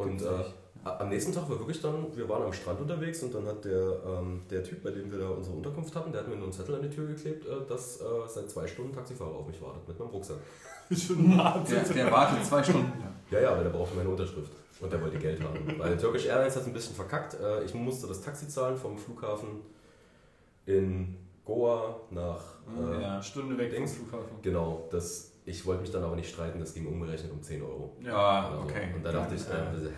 Und 0.00 0.22
äh, 0.22 0.28
am 0.84 1.08
nächsten 1.10 1.32
Tag 1.32 1.48
war 1.50 1.58
wirklich 1.58 1.80
dann, 1.82 2.06
wir 2.16 2.28
waren 2.28 2.42
am 2.44 2.52
Strand 2.52 2.80
unterwegs 2.80 3.22
und 3.22 3.34
dann 3.34 3.46
hat 3.46 3.64
der, 3.64 3.96
ähm, 4.06 4.40
der 4.50 4.64
Typ, 4.64 4.82
bei 4.82 4.90
dem 4.90 5.10
wir 5.12 5.18
da 5.18 5.28
unsere 5.28 5.54
Unterkunft 5.56 5.94
hatten, 5.94 6.10
der 6.10 6.22
hat 6.22 6.28
mir 6.28 6.36
nur 6.36 6.44
einen 6.44 6.52
Zettel 6.52 6.74
an 6.76 6.82
die 6.82 6.88
Tür 6.90 7.06
geklebt, 7.06 7.46
äh, 7.46 7.50
dass 7.68 8.00
äh, 8.00 8.04
seit 8.26 8.50
zwei 8.50 8.66
Stunden 8.66 8.92
Taxifahrer 8.94 9.34
auf 9.36 9.46
mich 9.46 9.60
wartet 9.60 9.86
mit 9.86 9.98
meinem 9.98 10.08
Rucksack. 10.08 10.38
Schon. 10.90 11.36
Der, 11.36 11.82
der 11.94 12.10
wartet 12.10 12.44
zwei 12.46 12.62
Stunden. 12.62 12.92
Ja, 13.30 13.40
ja, 13.40 13.50
aber 13.52 13.62
der 13.62 13.70
brauchte 13.70 13.96
meine 13.96 14.08
Unterschrift. 14.08 14.52
Und 14.80 14.90
der 14.90 15.02
wollte 15.02 15.18
Geld 15.18 15.42
haben. 15.42 15.78
Weil 15.78 15.96
Turkish 15.98 16.24
Airlines 16.24 16.54
hat 16.56 16.62
es 16.62 16.68
ein 16.68 16.72
bisschen 16.72 16.94
verkackt. 16.96 17.34
Äh, 17.34 17.64
Ich 17.64 17.74
musste 17.74 18.06
das 18.06 18.22
Taxi 18.22 18.48
zahlen 18.48 18.76
vom 18.78 18.96
Flughafen 18.96 19.60
in 20.66 21.16
Goa 21.44 21.96
nach. 22.10 22.42
Äh, 22.78 23.02
Ja, 23.02 23.22
Stunde 23.22 23.58
weg 23.58 23.68
vom 23.70 23.76
Dings. 23.76 23.94
Flughafen. 23.96 24.30
Genau, 24.42 24.88
das, 24.90 25.29
ich 25.44 25.64
wollte 25.66 25.82
mich 25.82 25.90
dann 25.90 26.04
aber 26.04 26.16
nicht 26.16 26.30
streiten, 26.30 26.58
das 26.60 26.74
ging 26.74 26.86
umgerechnet 26.86 27.32
um 27.32 27.42
10 27.42 27.62
Euro. 27.62 27.96
Ja, 28.02 28.50
so. 28.54 28.62
okay. 28.62 28.88
Und 28.94 29.04
da 29.04 29.12
dachte 29.12 29.34
ich, 29.34 29.40
äh, 29.48 29.52
Ja. 29.52 29.72
ist- 29.72 29.92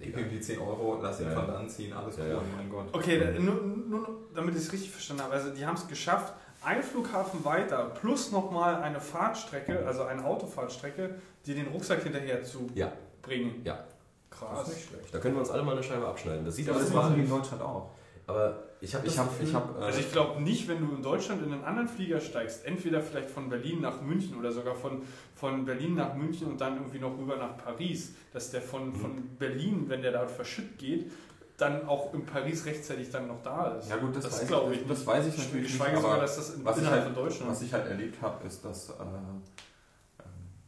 Gib 0.00 0.18
ihm 0.18 0.28
die 0.28 0.40
10 0.40 0.58
Euro, 0.58 0.98
lass 1.02 1.16
den 1.18 1.26
Ja, 1.28 1.32
ja. 1.32 1.38
Pfand 1.40 1.50
anziehen, 1.56 1.92
alles 1.92 2.16
Ja, 2.18 2.24
cool, 2.24 2.30
ja. 2.32 2.40
mein 2.56 2.68
Gott. 2.70 2.86
Okay, 2.92 3.38
nur, 3.38 3.54
nur 3.62 4.08
damit 4.34 4.54
ich 4.54 4.60
es 4.62 4.72
richtig 4.72 4.90
verstanden 4.90 5.22
habe. 5.22 5.32
Also 5.34 5.50
die 5.50 5.64
haben 5.64 5.76
es 5.76 5.88
geschafft, 5.88 6.34
einen 6.62 6.82
Flughafen 6.82 7.42
weiter 7.44 7.86
plus 8.00 8.30
nochmal 8.30 8.76
eine 8.82 9.00
Fahrtstrecke, 9.00 9.86
also 9.86 10.02
eine 10.02 10.22
Autofahrtstrecke, 10.24 11.14
die 11.46 11.54
den 11.54 11.68
Rucksack 11.68 12.02
hinterher 12.02 12.42
zu 12.42 12.66
Ja. 12.74 12.92
bringen. 13.22 13.62
Ja. 13.64 13.84
Krass. 14.30 14.68
Da 15.12 15.18
können 15.20 15.34
wir 15.36 15.40
uns 15.40 15.50
alle 15.50 15.62
mal 15.62 15.72
eine 15.72 15.82
Scheibe 15.82 16.06
abschneiden. 16.06 16.44
Das 16.44 16.56
sieht 16.56 16.68
Das 16.68 16.76
alles 16.76 16.92
machen 16.92 17.14
die 17.14 17.20
in. 17.22 17.28
Deutschland 17.30 17.62
auch. 17.62 17.90
Aber 18.26 18.62
ich 18.80 18.94
habe 18.94 19.06
Ich 19.06 19.18
habe, 19.18 19.30
ich 19.42 19.52
habe, 19.54 19.78
Also 19.84 20.00
ich 20.00 20.10
glaube 20.10 20.40
nicht, 20.40 20.66
wenn 20.68 20.80
du 20.86 20.94
in 20.94 21.02
Deutschland 21.02 21.42
in 21.44 21.52
einen 21.52 21.64
anderen 21.64 21.88
Flieger 21.88 22.20
steigst, 22.20 22.64
entweder 22.64 23.00
vielleicht 23.02 23.28
von 23.30 23.48
Berlin 23.50 23.80
nach 23.82 24.00
München 24.00 24.38
oder 24.38 24.50
sogar 24.50 24.74
von, 24.74 25.02
von 25.34 25.64
Berlin 25.66 25.94
nach 25.94 26.14
München 26.14 26.46
und 26.48 26.60
dann 26.60 26.76
irgendwie 26.76 26.98
noch 27.00 27.16
rüber 27.18 27.36
nach 27.36 27.56
Paris, 27.58 28.14
dass 28.32 28.50
der 28.50 28.62
von, 28.62 28.88
Mhm. 28.88 28.94
von 28.94 29.28
Berlin, 29.38 29.84
wenn 29.88 30.00
der 30.02 30.12
da 30.12 30.26
verschütt 30.26 30.78
geht, 30.78 31.12
dann 31.58 31.86
auch 31.86 32.12
in 32.14 32.24
Paris 32.26 32.64
rechtzeitig 32.66 33.10
dann 33.10 33.28
noch 33.28 33.42
da 33.42 33.76
ist. 33.76 33.88
ja 33.90 33.96
gut, 33.96 34.16
das, 34.16 34.24
das 34.24 34.40
weiß 34.40 34.48
glaube 34.48 34.74
ich, 34.74 34.80
ich. 34.80 34.88
das 34.88 35.06
weiß 35.06 35.26
ich 35.26 35.36
natürlich 35.38 35.52
nicht, 35.54 35.72
Geschweige 35.72 35.96
sogar, 35.98 36.12
aber 36.12 36.20
dass 36.22 36.36
das 36.36 36.54
in, 36.54 36.64
was 36.64 36.76
ich 36.76 36.82
innerhalb 36.82 37.04
halt- 37.04 37.14
von 37.14 37.24
Deutschland 37.24 37.50
was 37.52 37.62
ich 37.62 37.72
halt 37.72 37.86
erlebt 37.86 38.20
habe, 38.22 38.46
ist, 38.46 38.64
dass 38.64 38.88
äh, 38.90 38.92
ähm, 39.02 39.42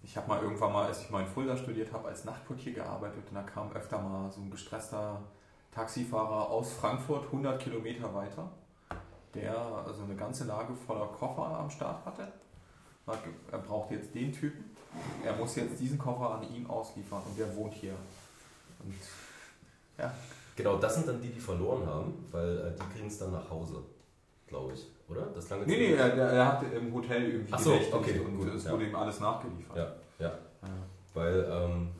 ich 0.02 0.16
habe 0.16 0.28
mal 0.28 0.42
irgendwann 0.42 0.72
mal, 0.72 0.86
als 0.86 1.00
ich 1.02 1.10
mal 1.10 1.22
in 1.22 1.26
Fulda 1.26 1.56
studiert 1.56 1.92
habe, 1.92 2.06
als 2.08 2.24
Nachtportier 2.24 2.72
gearbeitet 2.72 3.24
und 3.28 3.34
da 3.34 3.42
kam 3.42 3.72
öfter 3.72 3.98
mal 3.98 4.30
so 4.30 4.40
ein 4.40 4.50
gestresster 4.50 5.20
Taxifahrer 5.76 6.50
aus 6.50 6.72
Frankfurt 6.72 7.26
100 7.26 7.62
Kilometer 7.62 8.12
weiter 8.12 8.50
der 9.36 9.54
also 9.86 10.02
eine 10.04 10.14
ganze 10.16 10.44
Lage 10.44 10.74
voller 10.74 11.06
Koffer 11.08 11.58
am 11.58 11.70
Start 11.70 12.04
hatte. 12.04 12.26
Er 13.52 13.58
braucht 13.58 13.90
jetzt 13.92 14.14
den 14.14 14.32
Typen. 14.32 14.64
Er 15.24 15.36
muss 15.36 15.54
jetzt 15.56 15.78
diesen 15.78 15.98
Koffer 15.98 16.36
an 16.36 16.54
ihn 16.54 16.66
ausliefern 16.66 17.22
und 17.24 17.38
der 17.38 17.54
wohnt 17.54 17.74
hier. 17.74 17.94
Und 18.82 18.94
Genau, 20.56 20.76
das 20.78 20.94
sind 20.94 21.08
dann 21.08 21.20
die, 21.20 21.28
die 21.28 21.40
verloren 21.40 21.86
haben, 21.86 22.26
weil 22.32 22.58
äh, 22.58 22.72
die 22.74 22.94
kriegen 22.94 23.08
es 23.08 23.18
dann 23.18 23.32
nach 23.32 23.48
Hause, 23.50 23.82
glaube 24.46 24.72
ich, 24.72 24.86
oder? 25.08 25.26
Das 25.34 25.50
lange 25.50 25.66
nee, 25.66 25.76
nee, 25.76 25.92
er, 25.92 26.14
er- 26.14 26.46
hat 26.46 26.62
im 26.72 26.94
Hotel 26.94 27.30
irgendwie 27.30 27.52
Ach 27.52 27.58
so, 27.58 27.74
okay, 27.92 28.20
und 28.20 28.38
gut, 28.38 28.54
es 28.54 28.64
ja. 28.64 28.72
wurde 28.72 28.86
ihm 28.86 28.96
alles 28.96 29.20
nachgeliefert. 29.20 29.76
Ja, 29.76 29.92
ja. 30.18 30.28
Ja. 30.62 30.68
Weil 31.12 31.46
ähm, 31.50 31.90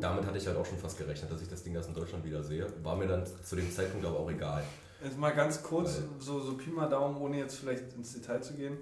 damit 0.00 0.26
hatte 0.26 0.38
ich 0.38 0.46
halt 0.46 0.56
auch 0.56 0.66
schon 0.66 0.78
fast 0.78 0.98
gerechnet, 0.98 1.30
dass 1.30 1.40
ich 1.42 1.48
das 1.48 1.62
Ding 1.62 1.74
erst 1.74 1.88
in 1.88 1.94
Deutschland 1.94 2.24
wieder 2.24 2.42
sehe. 2.42 2.66
War 2.82 2.96
mir 2.96 3.06
dann 3.06 3.24
zu 3.44 3.56
dem 3.56 3.70
Zeitpunkt, 3.70 4.06
ich, 4.06 4.12
auch 4.12 4.30
egal. 4.30 4.62
Jetzt 5.02 5.18
mal 5.18 5.30
ganz 5.34 5.62
kurz, 5.62 5.96
Weil- 5.98 6.20
so, 6.20 6.40
so 6.40 6.54
Pi 6.56 6.70
mal 6.70 6.88
Daumen, 6.88 7.16
ohne 7.16 7.38
jetzt 7.38 7.56
vielleicht 7.56 7.92
ins 7.94 8.12
Detail 8.14 8.40
zu 8.40 8.54
gehen. 8.54 8.76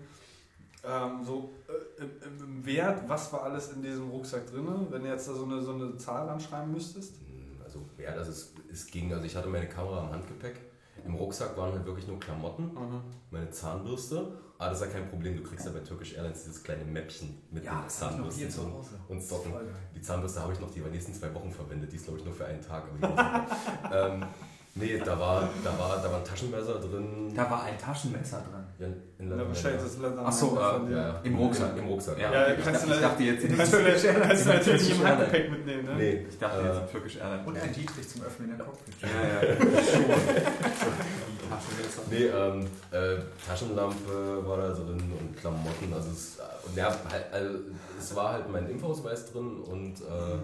Ähm, 0.83 1.23
so 1.25 1.51
äh, 1.69 2.03
im, 2.27 2.65
Wert, 2.65 3.07
was 3.07 3.33
war 3.33 3.43
alles 3.43 3.73
in 3.73 3.83
diesem 3.83 4.09
Rucksack 4.11 4.47
drin? 4.51 4.67
Wenn 4.91 5.03
du 5.03 5.09
jetzt 5.11 5.29
da 5.29 5.35
so 5.35 5.45
eine, 5.45 5.61
so 5.61 5.73
eine 5.75 5.97
Zahl 5.99 6.29
anschreiben 6.29 6.73
müsstest? 6.73 7.17
Hm, 7.19 7.61
Also, 7.65 7.81
ja, 7.99 8.15
das 8.15 8.29
ist, 8.29 8.53
es 8.73 8.87
ging. 8.87 9.13
Also, 9.13 9.25
ich 9.27 9.37
hatte 9.37 9.49
meine 9.49 9.69
Kamera 9.69 10.05
im 10.05 10.11
Handgepäck. 10.11 10.61
Im 11.05 11.15
Rucksack 11.15 11.57
waren 11.57 11.73
halt 11.73 11.87
wirklich 11.87 12.07
nur 12.07 12.19
Klamotten, 12.21 12.71
meine 13.31 13.51
Zahnbürste. 13.51 14.33
Aber 14.61 14.69
das 14.69 14.83
ist 14.83 14.89
ja 14.89 14.93
kein 14.93 15.09
Problem, 15.09 15.39
du 15.39 15.43
kriegst 15.43 15.65
ja 15.65 15.73
bei 15.73 15.79
Turkish 15.79 16.13
Airlines 16.13 16.45
dieses 16.45 16.63
kleine 16.63 16.85
Mäppchen 16.85 17.39
mit 17.51 17.65
den 17.65 17.89
Zahnbürsten 17.89 18.47
und, 18.67 18.85
und 19.09 19.23
Socken. 19.23 19.55
Die 19.97 20.03
Zahnbürste 20.03 20.43
habe 20.43 20.53
ich 20.53 20.61
noch 20.61 20.71
die 20.71 20.81
nächsten 20.81 21.15
zwei 21.15 21.33
Wochen 21.33 21.51
verwendet. 21.51 21.91
Die 21.91 21.97
ist, 21.97 22.05
glaube 22.05 22.19
ich, 22.19 22.27
nur 22.27 22.35
für 22.35 22.45
einen 22.45 22.61
Tag. 22.61 22.85
Ähm, 23.93 24.23
nee, 24.75 24.99
da 24.99 25.19
war, 25.19 25.49
da, 25.65 25.79
war, 25.79 25.97
da 26.01 26.13
war 26.13 26.19
ein 26.19 26.25
Taschenmesser 26.25 26.79
drin. 26.79 27.33
Da 27.35 27.51
war 27.51 27.65
ein 27.65 27.79
Taschenmesser 27.79 28.43
dran. 28.51 28.67
Ja, 28.81 28.87
in 29.19 29.31
Ja, 29.31 29.47
wahrscheinlich 29.47 29.83
das 29.83 29.99
Leather 29.99 30.23
Ach 30.25 30.33
so, 30.33 30.47
von 30.57 30.89
äh, 30.89 30.93
ja, 30.93 30.99
ja. 31.09 31.21
Im 31.23 31.37
Rucksack. 31.37 31.77
Im 31.77 31.85
Rucksack. 31.87 32.19
Ja, 32.19 32.33
Ja, 32.33 32.43
okay. 32.53 32.63
kannst 32.65 32.85
ich, 32.87 32.91
du 32.91 33.01
dachte, 33.01 33.03
ich 33.03 33.09
dachte 33.11 33.23
jetzt 33.25 33.45
in 33.45 33.57
Kannst 33.57 33.73
du, 33.75 33.77
kannst 34.23 34.47
du 34.47 34.49
natürlich 34.49 34.83
nicht 34.83 34.91
im 34.93 34.97
Turkish 34.97 35.19
Handgepäck 35.19 35.51
mitnehmen, 35.51 35.85
ne? 35.85 35.95
Nee, 35.97 36.27
Ich 36.31 36.39
dachte 36.39 36.61
äh, 36.61 36.67
jetzt 36.67 36.81
in 36.81 36.91
Turkish 36.91 37.17
Airlines. 37.17 37.47
Und 37.47 37.59
ein 37.59 37.73
Dietrich 37.75 38.09
zum 38.09 38.23
Öffnen 38.23 38.57
der 38.57 38.65
Cockpit. 38.67 38.95
Ja, 39.03 39.09
ja, 39.09 39.55
Taschenmesser. 41.51 42.03
Nee, 42.11 42.25
ähm, 42.27 42.67
äh, 42.93 43.17
Taschenlampe 43.47 44.47
war 44.47 44.57
da 44.57 44.69
drin 44.73 45.13
und 45.19 45.37
Klamotten. 45.37 45.93
Also 45.95 46.11
es, 46.11 46.39
und 46.67 46.77
ja, 46.77 46.87
halt, 47.11 47.27
also 47.33 47.59
es 47.99 48.17
war 48.17 48.33
halt 48.33 48.51
mein 48.51 48.69
Impfausweis 48.71 49.31
drin 49.33 49.59
und 49.61 50.01
äh, 50.01 50.39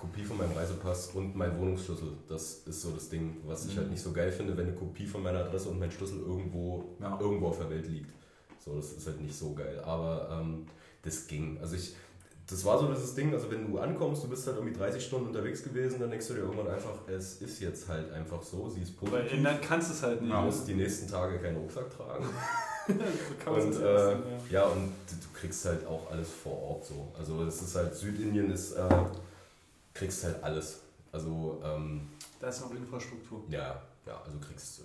Kopie 0.00 0.24
von 0.24 0.38
meinem 0.38 0.52
Reisepass 0.52 1.08
und 1.14 1.36
mein 1.36 1.58
Wohnungsschlüssel. 1.58 2.08
Das 2.28 2.54
ist 2.66 2.80
so 2.82 2.90
das 2.90 3.08
Ding, 3.08 3.36
was 3.46 3.66
ich 3.66 3.76
halt 3.76 3.90
nicht 3.90 4.02
so 4.02 4.12
geil 4.12 4.32
finde, 4.32 4.56
wenn 4.56 4.66
eine 4.68 4.74
Kopie 4.76 5.06
von 5.06 5.22
meiner 5.22 5.40
Adresse 5.44 5.68
und 5.68 5.78
mein 5.78 5.90
Schlüssel 5.90 6.20
irgendwo, 6.20 6.84
Ja. 7.00 7.18
irgendwo 7.20 7.48
auf 7.48 7.58
der 7.58 7.70
Welt 7.70 7.86
liegt. 7.86 8.10
So, 8.64 8.76
das 8.76 8.92
ist 8.92 9.06
halt 9.06 9.20
nicht 9.20 9.34
so 9.36 9.54
geil. 9.54 9.80
Aber 9.84 10.28
ähm, 10.40 10.66
das 11.02 11.26
ging. 11.26 11.58
Also 11.60 11.76
ich, 11.76 11.94
das 12.46 12.64
war 12.64 12.78
so 12.78 12.88
dieses 12.88 13.14
Ding, 13.14 13.32
also 13.32 13.50
wenn 13.50 13.70
du 13.70 13.78
ankommst, 13.78 14.24
du 14.24 14.28
bist 14.28 14.46
halt 14.46 14.56
irgendwie 14.56 14.76
30 14.76 15.04
Stunden 15.04 15.28
unterwegs 15.28 15.62
gewesen, 15.62 16.00
dann 16.00 16.10
denkst 16.10 16.26
du 16.28 16.34
dir 16.34 16.40
irgendwann 16.40 16.68
einfach, 16.68 16.94
es 17.06 17.40
ist 17.40 17.60
jetzt 17.60 17.88
halt 17.88 18.10
einfach 18.12 18.42
so, 18.42 18.68
sie 18.68 18.82
ist 18.82 18.94
Weil 19.02 19.10
positiv. 19.10 19.32
ändern 19.38 19.58
kannst 19.62 19.90
du 19.90 19.94
es 19.94 20.02
halt 20.02 20.20
nicht. 20.22 20.32
Du 20.32 20.36
musst 20.40 20.66
die 20.66 20.74
nächsten 20.74 21.08
Tage 21.08 21.38
keinen 21.38 21.58
Rucksack 21.58 21.88
tragen. 21.96 22.24
so 23.44 23.50
Und, 23.50 23.76
äh, 23.76 23.94
ersten, 23.94 24.22
ja. 24.50 24.60
Ja, 24.62 24.64
und 24.66 24.88
du 25.08 25.14
du 25.14 25.38
kriegst 25.38 25.64
halt 25.64 25.86
auch 25.86 26.10
alles 26.10 26.28
vor 26.42 26.60
Ort 26.60 26.84
so. 26.86 27.12
Also 27.18 27.42
es 27.44 27.62
ist 27.62 27.74
halt, 27.76 27.94
Südindien 27.94 28.50
ist, 28.50 28.72
äh, 28.72 28.88
kriegst 30.00 30.24
halt 30.24 30.42
alles. 30.42 30.80
Also, 31.12 31.60
ähm, 31.64 32.08
Da 32.40 32.48
ist 32.48 32.62
noch 32.62 32.74
Infrastruktur. 32.74 33.44
ja, 33.48 33.82
ja, 34.06 34.20
also 34.24 34.38
kriegst 34.38 34.80
äh, 34.80 34.82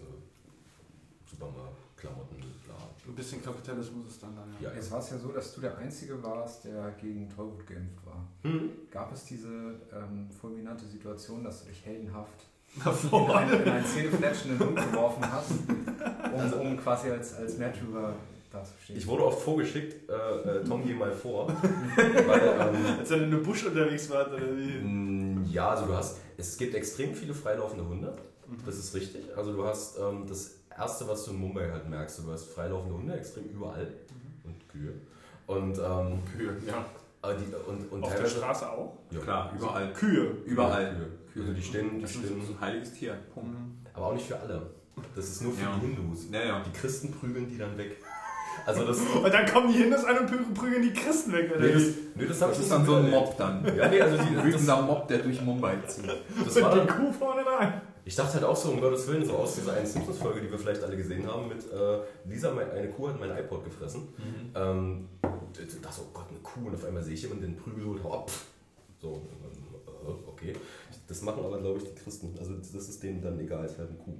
Supermarkt, 1.29 1.77
Klamotten, 1.95 2.37
bla. 2.65 2.75
Ein 3.07 3.15
bisschen 3.15 3.41
Kapitalismus 3.41 4.07
ist 4.07 4.21
dann 4.21 4.35
dann, 4.35 4.53
ja. 4.59 4.69
Ja, 4.69 4.75
Jetzt 4.75 4.91
war 4.91 4.99
es 4.99 5.09
ja 5.11 5.17
so, 5.17 5.29
dass 5.31 5.53
du 5.53 5.61
der 5.61 5.77
Einzige 5.77 6.21
warst, 6.21 6.65
der 6.65 6.91
gegen 6.99 7.29
Tollwut 7.29 7.65
geimpft 7.65 8.05
war. 8.05 8.27
Hm? 8.43 8.69
Gab 8.91 9.13
es 9.13 9.23
diese 9.25 9.47
ähm, 9.93 10.29
fulminante 10.29 10.85
Situation, 10.85 11.43
dass 11.43 11.63
du 11.63 11.69
dich 11.69 11.85
heldenhaft 11.85 12.45
Da 12.83 12.91
in 12.91 13.31
einen, 13.31 13.61
in 13.63 13.69
einen 13.69 13.85
zähnefletschenden 13.85 14.59
Hund 14.59 14.75
geworfen 14.75 15.31
hast, 15.31 15.51
um, 16.33 16.59
um 16.59 16.77
quasi 16.77 17.09
als, 17.09 17.33
als 17.35 17.57
Märtyrer? 17.57 18.15
Ich 18.93 19.05
wurde 19.07 19.25
oft 19.25 19.41
vorgeschickt, 19.41 20.09
äh, 20.09 20.13
äh, 20.59 20.63
Tom, 20.63 20.83
geh 20.85 20.93
mal 20.93 21.11
vor. 21.11 21.47
Weil, 21.95 22.73
ähm, 22.75 22.99
Als 22.99 23.11
er 23.11 23.17
in 23.17 23.23
einem 23.25 23.43
Busch 23.43 23.65
unterwegs 23.65 24.09
war, 24.09 24.27
oder 24.27 24.37
wie? 24.57 24.77
Mm, 24.85 25.45
Ja, 25.49 25.69
also 25.71 25.85
du 25.85 25.93
hast, 25.93 26.17
es 26.37 26.57
gibt 26.57 26.73
extrem 26.75 27.13
viele 27.13 27.33
freilaufende 27.33 27.87
Hunde, 27.87 28.13
das 28.65 28.77
ist 28.77 28.93
richtig. 28.95 29.23
Also 29.35 29.53
du 29.53 29.65
hast 29.65 29.97
ähm, 29.99 30.25
das 30.27 30.55
Erste, 30.77 31.07
was 31.07 31.23
du 31.25 31.31
in 31.31 31.39
Mumbai 31.39 31.69
halt 31.71 31.89
merkst, 31.89 32.19
du 32.19 32.31
hast 32.31 32.45
freilaufende 32.45 32.95
Hunde 32.95 33.13
extrem 33.15 33.45
überall 33.45 33.87
und 34.43 34.69
Kühe. 34.69 34.93
Und, 35.47 35.77
ähm, 35.77 36.19
Kühe, 36.35 36.55
ja. 36.67 36.85
die, 37.33 37.53
und, 37.69 37.91
und 37.91 38.03
Auf 38.03 38.15
der 38.15 38.25
Straße 38.27 38.69
auch? 38.69 38.97
Ja, 39.11 39.19
Klar, 39.19 39.53
überall. 39.57 39.93
Kühe. 39.93 40.31
Überall. 40.45 40.95
Kühe. 41.31 41.43
Also 41.43 41.53
die 41.53 41.61
stehen, 41.61 41.95
die 41.97 42.01
Das 42.01 42.11
ist 42.11 42.17
stehen, 42.25 42.41
so 42.45 42.53
ein 42.53 42.59
heiliges 42.61 42.93
Tier. 42.93 43.13
Punkt. 43.33 43.55
aber 43.93 44.07
auch 44.07 44.13
nicht 44.13 44.25
für 44.27 44.39
alle. 44.39 44.69
Das 45.15 45.25
ist 45.27 45.41
nur 45.41 45.51
für 45.53 45.63
Ja. 45.63 45.75
die 45.79 45.87
Hindus. 45.87 46.27
Ja, 46.31 46.43
ja. 46.43 46.63
Die 46.65 46.71
Christen 46.71 47.11
prügeln 47.11 47.47
die 47.49 47.57
dann 47.57 47.77
weg. 47.77 47.97
Also 48.65 48.85
das, 48.85 48.97
Und 48.99 49.31
dann 49.33 49.45
kommen 49.45 49.71
die 49.71 49.77
Hindus 49.79 50.03
an 50.05 50.17
und 50.19 50.29
prü- 50.29 50.53
prügeln 50.53 50.81
die 50.81 50.93
Christen 50.93 51.31
weg, 51.33 51.51
oder 51.55 51.65
nee, 51.65 51.73
das, 51.73 51.83
nee, 52.15 52.25
das, 52.25 52.39
Das 52.39 52.59
ist 52.59 52.71
dann 52.71 52.85
so 52.85 52.95
ein. 52.95 53.09
Mob 53.11 53.37
dann. 53.37 53.63
Ja, 53.77 53.87
nee, 53.89 54.01
also 54.01 54.17
die, 54.17 54.29
Ein 54.29 54.35
das, 54.35 54.43
wütender 54.45 54.81
Mob, 54.81 55.07
der 55.07 55.19
durch 55.19 55.41
Mumbai 55.41 55.75
zieht. 55.87 56.05
das 56.43 56.61
war 56.61 56.71
Und 56.71 56.77
dann, 56.79 56.87
die 56.87 56.93
Kuh 56.93 57.11
vorne 57.11 57.41
rein. 57.45 57.81
Ich 58.07 58.15
dachte 58.15 58.33
halt 58.35 58.43
auch 58.43 58.55
so, 58.55 58.69
um 58.69 58.81
Gottes 58.81 59.07
Willen, 59.07 59.25
so 59.25 59.33
aus 59.33 59.55
dieser 59.55 59.73
einen 59.73 59.85
Simpsons-Folge, 59.85 60.41
die 60.41 60.51
wir 60.51 60.59
vielleicht 60.59 60.83
alle 60.83 60.95
gesehen 60.97 61.25
haben, 61.27 61.47
mit 61.47 61.57
äh, 61.71 61.99
Lisa, 62.29 62.51
mein- 62.53 62.69
eine 62.71 62.89
Kuh 62.89 63.09
hat 63.09 63.19
mein 63.19 63.31
iPod 63.31 63.63
gefressen. 63.65 64.09
Ähm, 64.55 65.09
ich 65.53 65.81
dachte 65.81 65.95
so, 65.95 66.01
oh 66.03 66.11
Gott, 66.13 66.25
eine 66.29 66.39
Kuh. 66.39 66.67
Und 66.67 66.75
auf 66.75 66.85
einmal 66.85 67.03
sehe 67.03 67.13
ich 67.15 67.21
jemanden, 67.23 67.43
den 67.43 67.55
prügel 67.55 67.85
und 67.85 68.03
hau 68.03 68.13
ab. 68.13 68.31
So, 69.01 69.21
dann, 69.41 70.11
äh, 70.11 70.27
okay. 70.27 70.53
Das 71.07 71.21
machen 71.21 71.43
aber, 71.45 71.59
glaube 71.59 71.79
ich, 71.79 71.83
die 71.85 71.95
Christen. 71.95 72.35
Also 72.39 72.53
das 72.55 72.73
ist 72.89 73.01
denen 73.03 73.21
dann 73.21 73.39
egal, 73.39 73.65
ist 73.65 73.77
halt 73.77 73.89
eine 73.89 73.97
Kuh. 73.99 74.17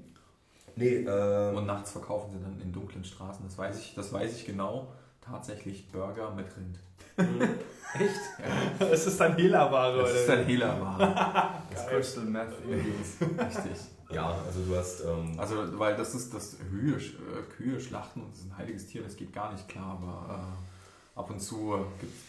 Nee, 0.75 1.05
ähm, 1.07 1.55
Und 1.57 1.65
nachts 1.65 1.91
verkaufen 1.91 2.31
sie 2.31 2.39
dann 2.39 2.59
in 2.59 2.71
dunklen 2.71 3.03
Straßen. 3.03 3.45
Das 3.45 3.57
weiß 3.57 3.79
ich, 3.79 3.93
das 3.95 4.11
weiß 4.11 4.35
ich 4.35 4.45
genau. 4.45 4.91
Tatsächlich 5.21 5.91
Burger 5.91 6.31
mit 6.31 6.45
Rind. 6.55 6.79
Echt? 7.17 7.29
Ja. 8.79 8.87
Das 8.89 9.07
ist 9.07 9.19
dann 9.19 9.35
Hehlerware, 9.37 9.97
Das 10.03 10.11
ist 10.13 10.29
oder? 10.29 10.37
ein 10.39 10.45
Hehlerware. 10.45 11.51
Das 11.71 11.87
Crystal 11.87 12.25
Meth 12.25 12.53
Indians. 12.63 13.17
Richtig. 13.21 13.87
ja, 14.11 14.35
also 14.45 14.63
du 14.65 14.75
hast, 14.75 15.01
ähm, 15.05 15.39
Also, 15.39 15.79
weil 15.79 15.95
das 15.95 16.13
ist 16.13 16.33
das 16.33 16.57
Kühe, 16.69 16.97
äh, 16.97 17.41
Kühe 17.55 17.79
schlachten 17.79 18.21
und 18.21 18.31
das 18.33 18.39
ist 18.41 18.51
ein 18.51 18.57
heiliges 18.57 18.87
Tier, 18.87 19.01
das 19.03 19.15
geht 19.15 19.31
gar 19.33 19.53
nicht 19.53 19.67
klar, 19.69 19.97
aber 20.01 20.33
äh, 20.35 21.19
ab 21.19 21.29
und 21.29 21.39
zu 21.39 21.85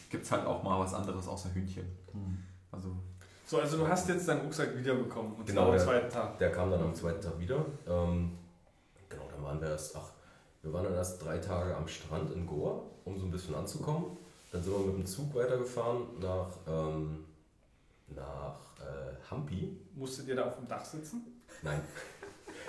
gibt 0.08 0.24
es 0.24 0.30
halt 0.30 0.46
auch 0.46 0.62
mal 0.62 0.78
was 0.78 0.94
anderes 0.94 1.26
außer 1.26 1.52
Hühnchen. 1.52 1.84
Also, 2.70 2.96
So, 3.48 3.60
also 3.60 3.76
du 3.78 3.86
hast 3.88 4.08
jetzt 4.08 4.26
deinen 4.28 4.40
Rucksack 4.40 4.76
wiederbekommen. 4.76 5.34
Und 5.34 5.46
Genau, 5.46 5.66
zwar 5.66 5.72
am 5.74 5.78
zweiten 5.78 6.10
Tag. 6.10 6.38
der 6.38 6.50
kam 6.50 6.70
dann 6.70 6.82
am 6.82 6.94
zweiten 6.94 7.20
Tag 7.20 7.38
wieder. 7.38 7.64
Ähm, 7.86 8.32
genau, 9.08 9.22
dann 9.30 9.42
waren 9.44 9.60
wir 9.60 9.68
erst, 9.68 9.96
ach, 9.96 10.10
wir 10.62 10.72
waren 10.72 10.84
dann 10.84 10.94
erst 10.94 11.24
drei 11.24 11.38
Tage 11.38 11.76
am 11.76 11.86
Strand 11.86 12.32
in 12.32 12.44
Goa, 12.44 12.82
um 13.04 13.16
so 13.18 13.24
ein 13.26 13.30
bisschen 13.30 13.54
anzukommen. 13.54 14.16
Dann 14.50 14.62
sind 14.64 14.72
wir 14.72 14.80
mit 14.86 14.96
dem 14.96 15.06
Zug 15.06 15.32
weitergefahren 15.34 16.18
nach, 16.18 16.48
ähm, 16.66 17.24
nach 18.08 18.56
äh, 18.80 19.30
Hampi. 19.30 19.76
Musstet 19.94 20.26
ihr 20.26 20.34
da 20.36 20.46
auf 20.46 20.56
dem 20.56 20.66
Dach 20.66 20.84
sitzen? 20.84 21.42
Nein. 21.62 21.80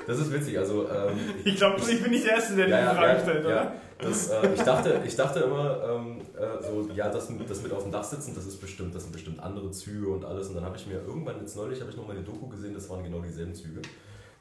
Das 0.05 0.19
ist 0.19 0.31
witzig, 0.31 0.57
also 0.57 0.87
ähm, 0.87 1.17
Ich 1.43 1.55
glaube, 1.55 1.79
ich 1.81 2.01
bin 2.03 2.11
nicht 2.11 2.25
der 2.25 2.33
Erste, 2.33 2.55
der 2.55 2.67
ja, 2.67 2.77
die 2.79 2.85
ja, 2.85 2.93
Frage 2.93 3.13
ja, 3.13 3.19
stellt, 3.19 3.43
ja, 3.45 3.49
oder? 3.61 3.71
das, 3.99 4.29
äh, 4.29 4.53
ich, 4.53 4.61
dachte, 4.61 5.01
ich 5.05 5.15
dachte 5.15 5.39
immer, 5.39 5.83
ähm, 5.83 6.21
äh, 6.37 6.63
so, 6.63 6.89
ja, 6.93 7.09
das, 7.09 7.29
mit- 7.29 7.49
das 7.49 7.61
mit 7.63 7.71
auf 7.73 7.83
dem 7.83 7.91
Dach 7.91 8.03
sitzen, 8.03 8.33
das 8.35 8.45
ist 8.45 8.61
bestimmt, 8.61 8.93
das 8.95 9.03
sind 9.03 9.11
bestimmt 9.11 9.39
andere 9.39 9.71
Züge 9.71 10.07
und 10.09 10.23
alles. 10.23 10.49
Und 10.49 10.55
dann 10.55 10.65
habe 10.65 10.77
ich 10.77 10.85
mir 10.87 11.01
irgendwann 11.05 11.39
jetzt 11.41 11.55
neulich, 11.57 11.79
habe 11.81 11.89
ich 11.91 11.97
noch 11.97 12.05
mal 12.07 12.15
eine 12.15 12.23
Doku 12.23 12.47
gesehen, 12.47 12.73
das 12.73 12.89
waren 12.89 13.03
genau 13.03 13.19
dieselben 13.21 13.55
Züge. 13.55 13.81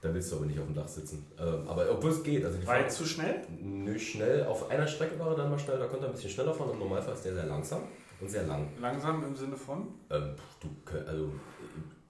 Da 0.02 0.12
willst 0.12 0.30
du 0.30 0.36
aber 0.36 0.44
nicht 0.46 0.58
auf 0.60 0.66
dem 0.66 0.74
Dach 0.74 0.86
sitzen. 0.86 1.26
Ähm, 1.40 1.66
aber 1.66 1.86
obwohl 1.90 2.10
es 2.10 2.22
geht, 2.22 2.44
also 2.44 2.58
die 2.58 2.66
War 2.66 2.86
zu 2.88 3.04
schnell? 3.06 3.36
nö, 3.60 3.98
schnell. 3.98 4.44
Auf 4.44 4.70
einer 4.70 4.86
Strecke 4.86 5.18
war 5.18 5.30
er 5.30 5.36
dann 5.36 5.50
mal 5.50 5.58
schnell, 5.58 5.78
da 5.78 5.86
konnte 5.86 6.04
er 6.04 6.10
ein 6.10 6.14
bisschen 6.14 6.30
schneller 6.30 6.52
fahren. 6.52 6.70
Im 6.74 6.78
Normalfall 6.78 7.14
ist 7.14 7.24
der 7.24 7.34
sehr 7.34 7.46
langsam 7.46 7.80
und 8.20 8.30
sehr 8.30 8.44
lang. 8.44 8.68
Langsam 8.80 9.24
im 9.24 9.34
Sinne 9.34 9.56
von? 9.56 9.88
Ähm, 10.10 10.34
du, 10.60 10.68
also 11.08 11.30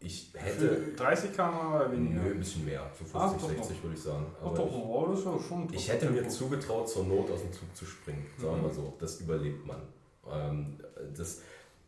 ich 0.01 0.31
hätte 0.35 0.69
Für 0.69 0.93
30 0.97 1.33
km 1.35 1.75
oder 1.75 1.91
weniger? 1.93 2.23
nö, 2.23 2.31
ein 2.33 2.39
bisschen 2.39 2.65
mehr, 2.65 2.83
so 2.93 3.05
50, 3.05 3.15
Ah, 3.21 3.33
doch 3.41 3.49
60 3.49 3.83
würde 3.83 3.97
ich 3.97 4.03
sagen. 4.03 4.27
Ach 4.45 4.53
doch, 4.55 4.67
ich, 4.69 4.75
oh, 4.75 5.07
das 5.11 5.19
ist 5.21 5.25
ja 5.25 5.39
schon. 5.49 5.69
Ich 5.73 5.89
hätte 5.89 6.11
mir 6.11 6.29
zugetraut, 6.29 6.89
zur 6.89 7.05
Not 7.07 7.31
aus 7.31 7.43
dem 7.43 7.53
Zug 7.53 7.75
zu 7.75 7.85
springen. 7.87 8.27
Sagen 8.39 8.53
wir 8.53 8.57
Mhm. 8.59 8.63
mal 8.65 8.73
so. 8.75 8.93
Das 8.99 9.21
überlebt 9.21 9.67
man. 9.67 9.81
Ähm, 10.31 10.79
das, 11.17 11.41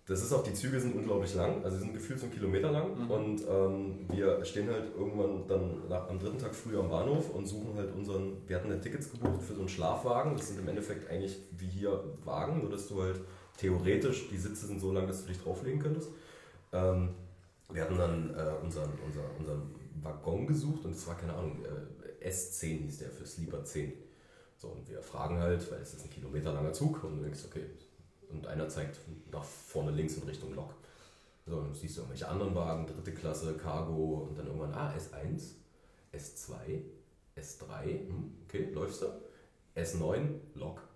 das 0.07 0.23
ist 0.23 0.33
auch, 0.33 0.43
die 0.43 0.55
Züge 0.55 0.81
sind 0.81 0.97
unglaublich 0.97 1.35
lang. 1.35 1.63
Also 1.65 1.77
sie 1.77 1.83
sind 1.83 1.93
gefühlt 1.93 2.19
so 2.19 2.25
einen 2.27 2.35
Kilometer 2.35 2.71
lang. 2.73 2.99
Mhm. 3.05 3.11
Und 3.11 3.43
ähm, 3.49 4.07
wir 4.11 4.43
stehen 4.45 4.69
halt 4.71 4.95
irgendwann 4.97 5.47
dann 5.47 5.87
nach, 5.89 6.09
am 6.09 6.19
dritten 6.19 6.39
Tag 6.39 6.55
früh 6.55 6.79
am 6.79 6.89
Bahnhof 6.89 7.29
und 7.35 7.47
suchen 7.47 7.75
halt 7.77 7.95
unseren. 7.95 8.39
Wir 8.47 8.57
hatten 8.57 8.71
ja 8.71 8.77
Tickets 8.79 9.11
gebucht 9.13 9.43
für 9.43 9.53
so 9.55 9.61
einen 9.61 9.69
Schlafwagen. 9.69 10.35
Das 10.37 10.49
sind 10.49 10.59
im 10.61 10.69
Endeffekt 10.69 11.11
eigentlich 11.11 11.37
wie 11.59 11.67
hier 11.67 12.03
Wagen, 12.25 12.61
nur 12.63 12.71
dass 12.71 12.89
du 12.89 13.03
halt 13.03 13.21
theoretisch, 13.59 14.29
die 14.31 14.39
Sitze 14.39 14.67
sind 14.67 14.81
so 14.81 14.93
lang, 14.93 15.07
dass 15.07 15.23
du 15.23 15.29
dich 15.29 15.43
drauflegen 15.43 15.81
könntest. 15.81 16.09
Ähm, 16.73 17.11
wir 17.71 17.83
hatten 17.83 17.99
dann 17.99 18.35
äh, 18.35 18.55
unseren, 18.63 18.91
unser, 19.05 19.25
unseren 19.39 19.75
Waggon 20.03 20.47
gesucht 20.47 20.85
und 20.85 20.93
es 20.93 21.07
war 21.07 21.17
keine 21.17 21.35
Ahnung, 21.35 21.65
äh, 21.65 22.29
S10 22.29 22.85
hieß 22.85 22.99
der 22.99 23.11
für 23.11 23.27
Sleeper 23.27 23.65
10. 23.65 23.93
So, 24.57 24.69
und 24.69 24.89
wir 24.89 25.03
fragen 25.03 25.39
halt, 25.39 25.71
weil 25.71 25.81
es 25.81 25.95
ist 25.95 26.05
ein 26.05 26.11
kilometerlanger 26.11 26.73
Zug 26.73 27.05
und 27.05 27.19
du 27.19 27.23
denkst, 27.23 27.41
okay, 27.47 27.67
und 28.31 28.47
einer 28.47 28.69
zeigt 28.69 28.99
nach 29.31 29.45
vorne 29.45 29.93
links 29.93 30.17
in 30.17 30.25
Richtung 30.25 30.55
Lok. 30.55 30.75
So, 31.47 31.61
dann 31.61 31.75
siehst 31.75 31.97
du 31.97 32.01
irgendwelche 32.03 32.29
anderen 32.29 32.55
Wagen, 32.55 32.87
dritte 32.87 33.15
Klasse, 33.15 33.55
Cargo 33.55 34.27
und 34.29 34.37
dann 34.37 34.47
irgendwann, 34.47 34.75
ah, 34.75 34.93
S1, 34.95 35.55
S2, 36.13 36.83
S3, 37.37 38.09
hm, 38.09 38.37
okay, 38.45 38.71
läufst 38.73 39.03
du. 39.03 39.07
S9, 39.77 40.41
Lok. 40.55 40.88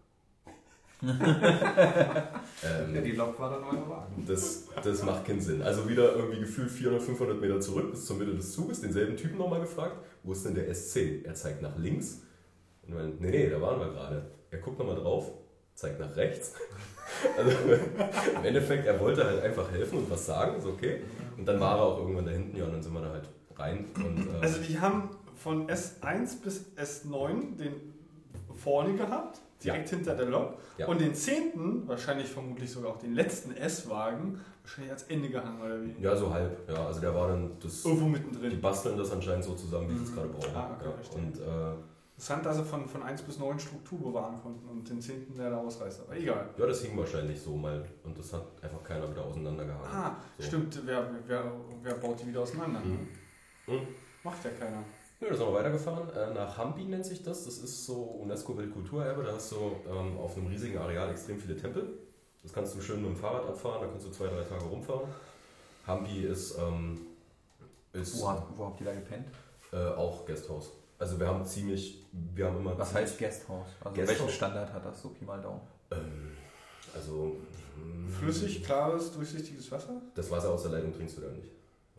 Ähm, 1.03 2.95
Ja, 2.95 3.01
die 3.01 3.13
Lok 3.13 3.39
war 3.39 3.51
dann 3.51 3.65
euer 3.65 3.89
Wagen. 3.89 4.25
das, 4.27 4.65
das 4.83 5.03
macht 5.03 5.25
keinen 5.27 5.41
Sinn. 5.41 5.63
Also 5.63 5.89
wieder 5.89 6.15
irgendwie 6.15 6.41
gefühlt 6.41 6.71
400, 6.71 7.03
500 7.03 7.41
Meter 7.41 7.61
zurück 7.61 7.91
bis 7.91 8.07
zur 8.07 8.17
Mitte 8.17 8.35
des 8.35 8.53
Zuges, 8.53 8.81
denselben 8.81 9.17
Typen 9.17 9.39
nochmal 9.39 9.61
gefragt, 9.61 9.97
wo 10.23 10.33
ist 10.33 10.45
denn 10.45 10.55
der 10.55 10.71
S10? 10.71 11.25
Er 11.25 11.35
zeigt 11.35 11.63
nach 11.63 11.77
links. 11.77 12.21
Und 12.87 12.95
wir, 12.95 13.03
nee, 13.19 13.31
nee, 13.31 13.49
da 13.51 13.61
waren 13.61 13.81
wir 13.81 13.89
gerade. 13.91 14.31
Er 14.51 14.59
guckt 14.59 14.79
nochmal 14.79 14.97
drauf, 14.97 15.31
zeigt 15.75 16.01
nach 16.01 16.15
rechts. 16.17 16.55
Also 17.37 17.51
im 18.39 18.45
Endeffekt, 18.45 18.87
er 18.87 18.99
wollte 18.99 19.23
halt 19.25 19.43
einfach 19.43 19.71
helfen 19.71 19.99
und 19.99 20.11
was 20.11 20.25
sagen, 20.25 20.57
ist 20.57 20.65
okay. 20.67 21.03
Und 21.37 21.45
dann 21.47 21.61
war 21.61 21.77
er 21.77 21.83
auch 21.83 21.99
irgendwann 21.99 22.25
da 22.25 22.31
hinten, 22.31 22.57
ja, 22.57 22.65
und 22.65 22.73
dann 22.73 22.83
sind 22.83 22.95
wir 22.95 23.03
da 23.03 23.11
halt 23.11 23.29
rein. 23.57 23.85
Und, 23.97 24.29
äh, 24.29 24.41
Also 24.41 24.61
die 24.63 24.81
haben 24.81 25.11
von 25.35 25.69
S1 25.69 26.43
bis 26.43 26.65
S9 26.77 27.57
den 27.59 27.75
vorne 28.55 28.95
gehabt, 28.97 29.41
direkt 29.65 29.89
hinter 29.91 30.15
der 30.15 30.27
Lok. 30.27 30.55
Ja. 30.79 30.87
Und 30.89 31.01
den 31.01 31.15
zehnten, 31.15 31.87
wahrscheinlich 31.89 32.29
vermutlich 32.29 32.71
sogar 32.71 32.93
auch 32.93 32.99
den 32.99 33.15
letzten 33.15 33.53
S-Wagen, 33.57 34.41
wahrscheinlich 34.63 34.93
als 34.93 35.03
Ende 35.05 35.29
gehangen 35.29 35.61
oder 35.61 35.83
wie? 35.83 35.95
ja, 36.03 36.15
so 36.17 36.33
halb. 36.33 36.69
Ja, 36.69 36.87
also 36.87 37.01
der 37.01 37.15
war 37.15 37.29
dann, 37.29 37.53
das, 37.61 37.85
Irgendwo 37.85 38.05
die 38.07 38.11
mittendrin. 38.13 38.61
basteln 38.61 38.97
das 38.97 39.11
anscheinend 39.13 39.45
so 39.45 39.55
zusammen, 39.55 39.89
wie 39.91 39.97
sie 39.97 40.05
es 40.05 40.11
Mhm. 40.11 40.15
gerade 40.17 40.29
brauchen. 40.29 40.55
Ah, 40.57 40.71
okay, 40.77 40.85
ja. 40.87 40.93
verstehe. 40.93 41.19
Und 41.23 41.39
äh, 41.39 41.75
Interessant, 42.15 42.47
dass 42.47 42.57
sie 42.59 42.65
von, 42.65 42.87
von 42.89 43.03
1 43.03 43.23
bis 43.23 43.39
9 43.39 43.59
Struktur 43.59 43.99
bewahren 43.99 44.41
konnten 44.41 44.69
und 44.69 44.89
den 44.89 45.01
zehnten 45.01 45.35
der 45.37 45.51
da 45.51 45.57
ausreißt. 45.57 46.03
Aber 46.03 46.17
egal. 46.17 46.51
ja, 46.57 46.67
das 46.67 46.83
hing 46.83 46.97
wahrscheinlich 46.97 47.41
so 47.41 47.57
mal 47.57 47.85
und 48.05 48.17
das 48.17 48.33
hat 48.33 48.45
einfach 48.63 48.85
keiner 48.85 49.11
wieder 49.11 49.25
auseinandergehangen. 49.25 49.87
Ah, 49.91 50.17
So. 50.39 50.45
stimmt. 50.47 50.81
Wer, 50.85 51.09
wer, 51.27 51.53
wer 51.83 51.95
baut 51.95 52.21
die 52.21 52.29
wieder 52.29 52.41
auseinander? 52.43 52.79
Mhm. 52.81 53.09
Mhm. 53.67 53.81
Macht 54.23 54.45
ja 54.45 54.51
keiner. 54.51 54.85
Nö, 55.23 55.29
da 55.31 55.37
sind 55.37 55.47
wir 55.47 55.55
weitergefahren. 55.55 56.11
Äh, 56.17 56.35
nach 56.35 56.59
Hampi 56.59 56.83
nennt 56.85 57.07
sich 57.07 57.23
das. 57.23 57.45
Das 57.45 57.59
ist 57.59 57.87
so 57.87 57.95
UNESCO-Weltkulturerbe. 58.23 59.23
Da 59.23 59.35
hast 59.35 59.53
du 59.53 59.57
ähm, 59.89 60.19
auf 60.19 60.37
einem 60.37 60.49
riesigen 60.49 60.79
Areal 60.79 61.11
extrem 61.11 61.39
viele 61.39 61.57
Tempel. 61.57 61.91
Das 62.43 62.53
kannst 62.53 62.75
du 62.75 62.81
schön 62.81 63.01
mit 63.01 63.11
dem 63.13 63.17
Fahrrad 63.17 63.47
abfahren. 63.49 63.83
Da 63.83 63.87
kannst 63.87 64.05
du 64.07 64.11
zwei, 64.11 64.27
drei 64.27 64.43
Tage 64.43 64.65
rumfahren. 64.65 65.09
Hampi 65.87 66.25
ist, 66.25 66.59
ähm, 66.59 67.01
ist 67.93 68.21
Wo, 68.21 68.29
habt- 68.31 68.59
wo 68.59 68.67
habt 68.67 68.81
ihr 68.81 68.87
da 68.87 68.95
gepennt? 68.95 69.27
äh, 69.73 69.77
auch 69.95 70.27
Gasthaus. 70.27 70.71
Also 70.99 71.19
wir 71.21 71.27
haben 71.29 71.45
ziemlich, 71.47 72.05
wir 72.35 72.47
haben 72.47 72.59
immer... 72.59 72.77
Was 72.79 72.93
heißt 72.93 73.17
Guesthouse? 73.19 73.67
Also 73.81 73.95
Guesthouse? 73.95 74.19
welchen 74.21 74.29
Standard 74.29 74.73
hat 74.73 74.85
das 74.85 75.03
so 75.03 75.09
Pi 75.11 75.25
mal 75.25 75.41
Daumen? 75.41 75.61
Ähm, 75.93 76.33
also... 76.95 77.37
mh, 77.77 78.11
Flüssig, 78.19 78.65
klares, 78.65 79.13
durchsichtiges 79.13 79.71
Wasser? 79.71 80.01
Das 80.17 80.29
Wasser 80.33 80.51
aus 80.51 80.63
der 80.63 80.73
Leitung 80.73 80.93
trinkst 80.93 81.17
du 81.17 81.21
da 81.23 81.29
nicht. 81.31 81.49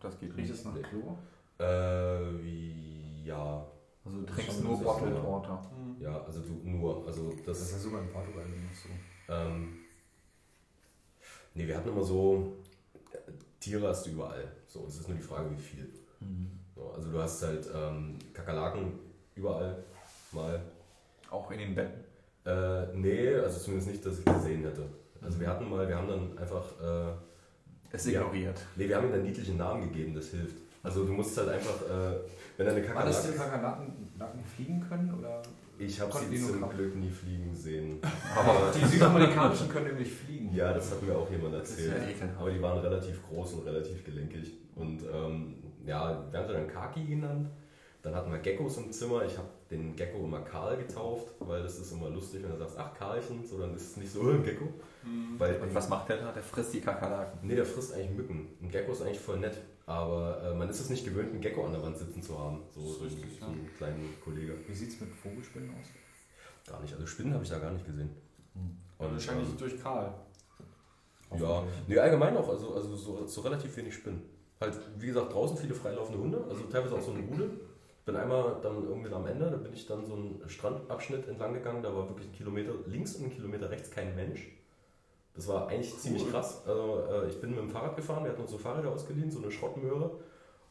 Das 0.00 0.18
geht 0.18 0.30
Riecht 0.36 0.48
nicht. 0.50 0.58
es 0.58 0.64
nach 0.66 0.74
Nee. 0.74 0.82
Klo? 0.82 1.16
Äh, 1.58 2.42
wie, 2.42 2.93
ja, 3.24 3.66
Also 4.04 4.18
du 4.20 4.26
trinkst 4.26 4.62
nur 4.62 4.78
Bottled 4.82 5.14
ja. 5.14 5.22
Water. 5.24 5.70
Mhm. 5.76 6.00
ja, 6.02 6.22
also 6.24 6.40
du 6.40 6.52
nur, 6.68 7.06
also 7.06 7.30
das 7.30 7.44
Das 7.46 7.60
ist 7.62 7.72
ja 7.72 7.78
sogar 7.78 8.02
in 8.02 8.08
Portugal 8.10 8.44
nicht 8.46 8.62
so. 8.82 8.88
Ähm, 9.32 9.78
nee, 11.54 11.66
wir 11.66 11.76
hatten 11.76 11.88
immer 11.88 12.04
so, 12.04 12.52
äh, 13.12 13.16
Tiere 13.60 13.88
hast 13.88 14.06
du 14.06 14.10
überall. 14.10 14.46
So, 14.66 14.84
es 14.86 14.98
ist 14.98 15.08
nur 15.08 15.16
die 15.16 15.22
Frage, 15.22 15.50
wie 15.50 15.60
viel. 15.60 15.88
Mhm. 16.20 16.50
So, 16.74 16.90
also 16.92 17.10
du 17.10 17.18
hast 17.20 17.42
halt 17.42 17.68
ähm, 17.74 18.18
Kakerlaken 18.32 18.92
überall 19.34 19.82
mal. 20.32 20.60
Auch 21.30 21.50
in 21.50 21.58
den 21.58 21.74
Betten. 21.74 22.04
Äh, 22.44 22.92
nee, 22.94 23.34
also 23.36 23.58
zumindest 23.58 23.90
nicht, 23.90 24.04
dass 24.04 24.18
ich 24.18 24.24
gesehen 24.24 24.62
hätte. 24.64 24.86
Also 25.22 25.40
wir 25.40 25.48
hatten 25.48 25.68
mal, 25.70 25.88
wir 25.88 25.96
haben 25.96 26.08
dann 26.08 26.36
einfach, 26.38 26.64
äh, 26.82 27.12
Es 27.90 28.04
Ja. 28.06 28.20
ignoriert. 28.20 28.60
nee, 28.76 28.86
wir 28.88 28.96
haben 28.96 29.06
ihm 29.08 29.14
einen 29.14 29.22
niedlichen 29.22 29.56
Namen 29.56 29.90
gegeben, 29.90 30.14
das 30.14 30.26
hilft. 30.28 30.56
Also 30.82 31.06
du 31.06 31.12
musst 31.12 31.36
halt 31.38 31.48
einfach, 31.48 31.80
äh, 31.88 32.18
wenn 32.56 32.68
eine 32.68 32.94
War 32.94 33.04
das 33.04 33.22
die 33.22 33.36
Kakerlake... 33.36 33.50
Kakerlaken 33.50 34.04
Laken 34.18 34.44
fliegen 34.44 34.80
können? 34.88 35.14
Oder? 35.18 35.42
Ich 35.78 36.00
habe 36.00 36.12
sie 36.12 36.40
zum? 36.40 36.68
Glück 36.70 36.94
nie 36.94 37.10
fliegen 37.10 37.52
sehen. 37.54 37.98
Aber 38.36 38.70
Die 38.74 38.84
südamerikanischen 38.84 39.68
können 39.68 39.86
nämlich 39.88 40.12
fliegen. 40.12 40.54
Ja, 40.54 40.72
das 40.72 40.92
hat 40.92 41.02
mir 41.02 41.16
auch 41.16 41.28
jemand 41.30 41.54
erzählt. 41.54 41.92
ja. 42.20 42.28
Aber 42.38 42.50
die 42.50 42.62
waren 42.62 42.78
relativ 42.78 43.20
groß 43.28 43.54
und 43.54 43.66
relativ 43.66 44.04
gelenkig. 44.04 44.52
Und 44.76 45.02
ähm, 45.12 45.56
ja, 45.84 46.24
wir 46.30 46.38
haben 46.38 46.46
sie 46.46 46.52
dann 46.54 46.68
Kaki 46.68 47.04
genannt. 47.04 47.48
Dann 48.02 48.14
hatten 48.14 48.30
wir 48.30 48.38
Geckos 48.38 48.76
im 48.76 48.92
Zimmer. 48.92 49.24
Ich 49.24 49.36
habe 49.36 49.48
den 49.70 49.96
Gecko 49.96 50.24
immer 50.24 50.42
Karl 50.42 50.76
getauft, 50.76 51.34
weil 51.40 51.62
das 51.62 51.78
ist 51.78 51.90
immer 51.90 52.10
lustig, 52.10 52.42
wenn 52.42 52.50
du 52.52 52.58
sagst, 52.58 52.76
ach 52.78 52.92
Karlchen, 52.94 53.44
so 53.44 53.58
dann 53.58 53.74
ist 53.74 53.92
es 53.92 53.96
nicht 53.96 54.12
so 54.12 54.20
ein 54.28 54.44
Gecko. 54.44 54.66
Mhm. 55.02 55.38
Weil, 55.38 55.56
Und 55.56 55.74
was 55.74 55.88
macht 55.88 56.10
der 56.10 56.18
da? 56.18 56.30
Der 56.30 56.42
frisst 56.42 56.74
die 56.74 56.82
Kakerlaken. 56.82 57.40
Nee, 57.42 57.56
der 57.56 57.64
frisst 57.64 57.94
eigentlich 57.94 58.10
Mücken. 58.10 58.48
Ein 58.62 58.70
Gecko 58.70 58.92
ist 58.92 59.02
eigentlich 59.02 59.20
voll 59.20 59.38
nett. 59.40 59.58
Aber 59.86 60.42
äh, 60.42 60.54
man 60.54 60.68
ist 60.68 60.80
es 60.80 60.88
nicht 60.88 61.04
gewöhnt, 61.04 61.30
einen 61.30 61.40
Gecko 61.40 61.66
an 61.66 61.72
der 61.72 61.82
Wand 61.82 61.98
sitzen 61.98 62.22
zu 62.22 62.38
haben. 62.38 62.62
So, 62.74 62.80
Das 62.80 62.90
ist 62.90 62.98
so, 62.98 63.04
richtig, 63.04 63.38
so 63.38 63.46
einen 63.46 63.70
kleinen 63.76 64.14
Kollege. 64.24 64.56
Wie 64.66 64.74
sieht 64.74 64.90
es 64.90 65.00
mit 65.00 65.10
Vogelspinnen 65.10 65.70
aus? 65.70 65.88
Gar 66.66 66.80
nicht. 66.80 66.94
Also 66.94 67.06
Spinnen 67.06 67.34
habe 67.34 67.44
ich 67.44 67.50
da 67.50 67.58
gar 67.58 67.70
nicht 67.70 67.84
gesehen. 67.84 68.10
Ja, 68.98 69.10
wahrscheinlich 69.10 69.48
ähm, 69.48 69.58
durch 69.58 69.82
Karl. 69.82 70.14
Ja, 71.38 71.64
nee, 71.88 71.98
allgemein 71.98 72.36
auch, 72.36 72.48
also, 72.48 72.74
also 72.74 72.94
so, 72.96 73.26
so 73.26 73.40
relativ 73.40 73.76
wenig 73.76 73.94
Spinnen. 73.94 74.22
Halt, 74.60 74.78
wie 74.98 75.06
gesagt, 75.06 75.32
draußen 75.32 75.56
viele 75.56 75.74
freilaufende 75.74 76.20
Hunde, 76.20 76.44
also 76.48 76.62
teilweise 76.64 76.94
auch 76.94 77.02
so 77.02 77.10
eine 77.10 77.26
Rudel. 77.26 77.50
Bin 78.04 78.16
einmal 78.16 78.58
dann 78.62 78.84
irgendwie 78.84 79.12
am 79.12 79.26
Ende, 79.26 79.50
da 79.50 79.56
bin 79.56 79.72
ich 79.72 79.86
dann 79.86 80.04
so 80.06 80.14
einen 80.14 80.42
Strandabschnitt 80.46 81.26
entlang 81.26 81.54
gegangen, 81.54 81.82
da 81.82 81.94
war 81.94 82.08
wirklich 82.08 82.28
ein 82.28 82.32
Kilometer 82.32 82.72
links 82.86 83.16
und 83.16 83.24
ein 83.24 83.30
Kilometer 83.30 83.70
rechts 83.70 83.90
kein 83.90 84.14
Mensch. 84.14 84.48
Das 85.34 85.48
war 85.48 85.68
eigentlich 85.68 85.96
ziemlich 85.98 86.30
krass. 86.30 86.62
Also, 86.66 87.02
äh, 87.10 87.28
ich 87.28 87.40
bin 87.40 87.50
mit 87.50 87.58
dem 87.58 87.70
Fahrrad 87.70 87.96
gefahren, 87.96 88.24
wir 88.24 88.30
hatten 88.30 88.42
uns 88.42 88.52
so 88.52 88.58
Fahrräder 88.58 88.90
ausgeliehen, 88.90 89.30
so 89.30 89.40
eine 89.40 89.50
Schrottmöhre. 89.50 90.12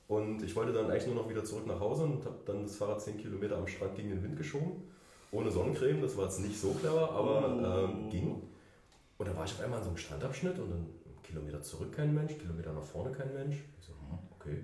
Und 0.08 0.44
ich 0.44 0.56
wollte 0.56 0.74
dann 0.74 0.90
eigentlich 0.90 1.08
nur 1.08 1.16
noch 1.16 1.30
wieder 1.30 1.44
zurück 1.44 1.66
nach 1.68 1.80
Hause 1.80 2.04
und 2.04 2.26
habe 2.26 2.38
dann 2.46 2.64
das 2.64 2.76
Fahrrad 2.76 3.02
10 3.02 3.18
Kilometer 3.18 3.58
am 3.58 3.68
Strand 3.68 3.96
gegen 3.96 4.10
den 4.10 4.24
Wind 4.24 4.38
geschoben. 4.38 4.84
Ohne 5.32 5.50
Sonnencreme, 5.50 6.02
das 6.02 6.16
war 6.16 6.26
jetzt 6.26 6.40
nicht 6.40 6.60
so 6.60 6.72
clever, 6.74 7.12
aber 7.12 7.90
ähm, 7.90 8.10
ging. 8.10 8.42
Und 9.18 9.28
dann 9.28 9.36
war 9.36 9.46
ich 9.46 9.54
auf 9.54 9.62
einmal 9.62 9.80
an 9.80 9.84
so 9.84 9.90
einem 9.90 9.98
Strandabschnitt 9.98 10.60
und 10.60 10.70
dann 10.70 10.86
Kilometer 11.24 11.62
zurück 11.62 11.92
kein 11.92 12.14
Mensch, 12.14 12.38
Kilometer 12.38 12.74
nach 12.74 12.84
vorne 12.84 13.12
kein 13.12 13.34
Mensch. 13.34 13.56
Ich 13.80 13.86
so, 13.86 13.94
hm, 13.94 14.20
okay. 14.40 14.64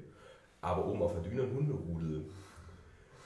Aber 0.61 0.85
oben 0.85 1.01
auf 1.01 1.13
der 1.13 1.21
Düne 1.21 1.43
ein 1.43 1.55
Hunderudel. 1.55 2.25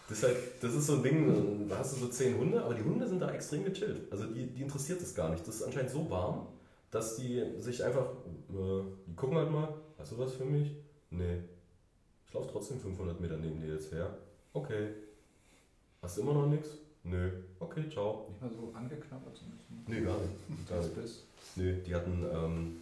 Das 0.07 0.17
ist, 0.19 0.23
halt, 0.23 0.37
das 0.61 0.73
ist 0.75 0.85
so 0.85 0.93
ein 0.95 1.03
Ding, 1.03 1.67
da 1.67 1.79
hast 1.79 1.95
du 1.95 2.01
so 2.01 2.07
zehn 2.07 2.37
Hunde, 2.37 2.63
aber 2.63 2.73
die 2.73 2.83
Hunde 2.83 3.07
sind 3.07 3.19
da 3.19 3.31
extrem 3.31 3.63
gechillt. 3.63 4.11
Also 4.11 4.25
die, 4.25 4.47
die 4.47 4.61
interessiert 4.61 5.01
es 5.01 5.15
gar 5.15 5.29
nicht. 5.29 5.47
Das 5.47 5.55
ist 5.55 5.63
anscheinend 5.63 5.91
so 5.91 6.09
warm, 6.09 6.47
dass 6.93 7.15
die 7.15 7.43
sich 7.59 7.83
einfach, 7.83 8.05
äh, 8.49 8.83
die 9.07 9.15
gucken 9.15 9.37
halt 9.37 9.51
mal, 9.51 9.73
hast 9.97 10.11
du 10.11 10.17
was 10.19 10.33
für 10.33 10.45
mich? 10.45 10.71
Nee. 11.09 11.39
Ich 12.27 12.33
laufe 12.33 12.49
trotzdem 12.51 12.79
500 12.79 13.19
Meter 13.19 13.37
neben 13.37 13.59
dir 13.59 13.73
jetzt 13.73 13.91
her. 13.91 14.15
Okay. 14.53 14.89
Hast 16.03 16.17
du 16.17 16.21
immer 16.21 16.33
noch 16.33 16.45
nichts? 16.45 16.69
Nö. 17.03 17.31
Okay, 17.59 17.89
ciao. 17.89 18.27
Nicht 18.29 18.41
mal 18.41 18.51
so 18.51 18.71
angeknabbert 18.75 19.33
bisschen. 19.33 19.83
Nee, 19.87 20.01
gar 20.01 20.17
nicht. 20.19 20.69
Gar 20.69 20.81
nicht. 20.81 20.95
Biss. 20.95 21.23
Nö, 21.55 21.81
die 21.81 21.95
hatten, 21.95 22.25
ähm, 22.31 22.81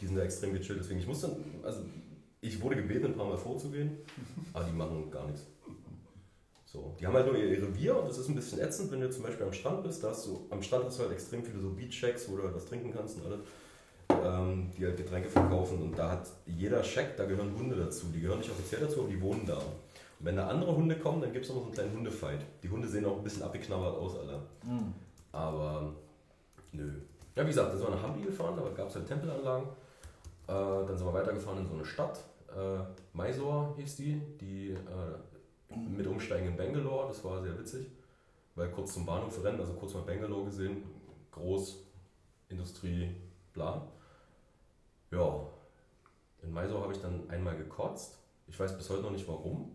die 0.00 0.06
sind 0.06 0.16
da 0.16 0.22
extrem 0.22 0.52
gechillt, 0.52 0.80
deswegen 0.80 1.00
ich 1.00 1.06
musste, 1.06 1.34
also 1.62 1.80
ich 2.40 2.60
wurde 2.60 2.76
gebeten, 2.76 3.06
ein 3.06 3.14
paar 3.14 3.26
Mal 3.26 3.38
vorzugehen, 3.38 3.96
aber 4.52 4.64
die 4.64 4.72
machen 4.72 5.10
gar 5.10 5.26
nichts. 5.26 5.46
So, 6.76 6.94
die 7.00 7.06
haben 7.06 7.14
halt 7.14 7.26
nur 7.26 7.36
ihr 7.36 7.62
Revier 7.62 7.96
und 7.98 8.06
das 8.06 8.18
ist 8.18 8.28
ein 8.28 8.34
bisschen 8.34 8.60
ätzend, 8.60 8.92
wenn 8.92 9.00
du 9.00 9.10
zum 9.10 9.22
Beispiel 9.22 9.46
am 9.46 9.52
Strand 9.52 9.82
bist, 9.82 10.04
da 10.04 10.10
hast 10.10 10.26
du, 10.26 10.46
am 10.50 10.62
Strand 10.62 10.84
hast 10.84 10.98
du 10.98 11.04
halt 11.04 11.12
extrem 11.12 11.42
viele 11.42 11.58
so 11.58 11.70
Beach-Checks, 11.70 12.28
wo 12.28 12.36
du 12.36 12.42
halt 12.42 12.54
was 12.54 12.66
trinken 12.66 12.92
kannst 12.92 13.16
und 13.18 13.24
alles, 13.24 13.40
ähm, 14.10 14.70
die 14.76 14.84
halt 14.84 14.98
Getränke 14.98 15.30
verkaufen 15.30 15.80
und 15.80 15.98
da 15.98 16.10
hat 16.10 16.28
jeder 16.44 16.82
Check, 16.82 17.16
da 17.16 17.24
gehören 17.24 17.56
Hunde 17.58 17.76
dazu, 17.76 18.08
die 18.14 18.20
gehören 18.20 18.40
nicht 18.40 18.50
offiziell 18.50 18.82
dazu, 18.82 19.00
aber 19.00 19.08
die 19.08 19.18
wohnen 19.22 19.46
da. 19.46 19.56
Und 19.56 20.26
wenn 20.26 20.36
da 20.36 20.48
andere 20.48 20.76
Hunde 20.76 20.96
kommen, 20.96 21.22
dann 21.22 21.32
gibt 21.32 21.46
es 21.46 21.50
immer 21.50 21.60
so 21.60 21.66
einen 21.66 21.74
kleinen 21.74 21.96
Hundefight. 21.96 22.40
Die 22.62 22.68
Hunde 22.68 22.88
sehen 22.88 23.06
auch 23.06 23.16
ein 23.16 23.24
bisschen 23.24 23.42
abgeknabbert 23.42 23.96
aus, 23.96 24.18
Alter. 24.18 24.42
Mhm. 24.62 24.92
Aber 25.32 25.94
nö. 26.72 26.90
Ja, 27.34 27.42
wie 27.42 27.48
gesagt, 27.48 27.70
dann 27.70 27.78
sind 27.78 27.88
wir 27.88 27.94
nach 27.94 28.02
Hampi 28.02 28.20
gefahren, 28.20 28.54
da 28.54 28.68
gab 28.76 28.88
es 28.90 28.96
halt 28.96 29.06
Tempelanlagen. 29.06 29.66
Äh, 30.46 30.52
dann 30.52 30.96
sind 30.98 31.06
wir 31.06 31.14
weitergefahren 31.14 31.60
in 31.60 31.66
so 31.66 31.72
eine 31.72 31.86
Stadt. 31.86 32.20
Äh, 32.54 32.80
Mysore 33.14 33.74
hieß 33.78 33.96
die, 33.96 34.20
die 34.40 34.70
äh, 34.72 35.35
mit 35.74 36.06
Umsteigen 36.06 36.48
in 36.48 36.56
Bangalore, 36.56 37.08
das 37.08 37.22
war 37.24 37.42
sehr 37.42 37.58
witzig. 37.58 37.86
Weil 38.54 38.70
kurz 38.70 38.94
zum 38.94 39.04
Bahnhof 39.04 39.42
rennen, 39.44 39.60
also 39.60 39.74
kurz 39.74 39.92
mal 39.94 40.02
Bangalore 40.02 40.44
gesehen, 40.46 40.82
groß, 41.32 41.84
Industrie, 42.48 43.14
bla. 43.52 43.86
Ja, 45.10 45.46
in 46.42 46.52
Mysore 46.52 46.82
habe 46.82 46.92
ich 46.92 47.00
dann 47.00 47.28
einmal 47.28 47.56
gekotzt. 47.56 48.18
Ich 48.46 48.58
weiß 48.58 48.76
bis 48.76 48.88
heute 48.90 49.02
noch 49.02 49.10
nicht 49.10 49.26
warum. 49.28 49.72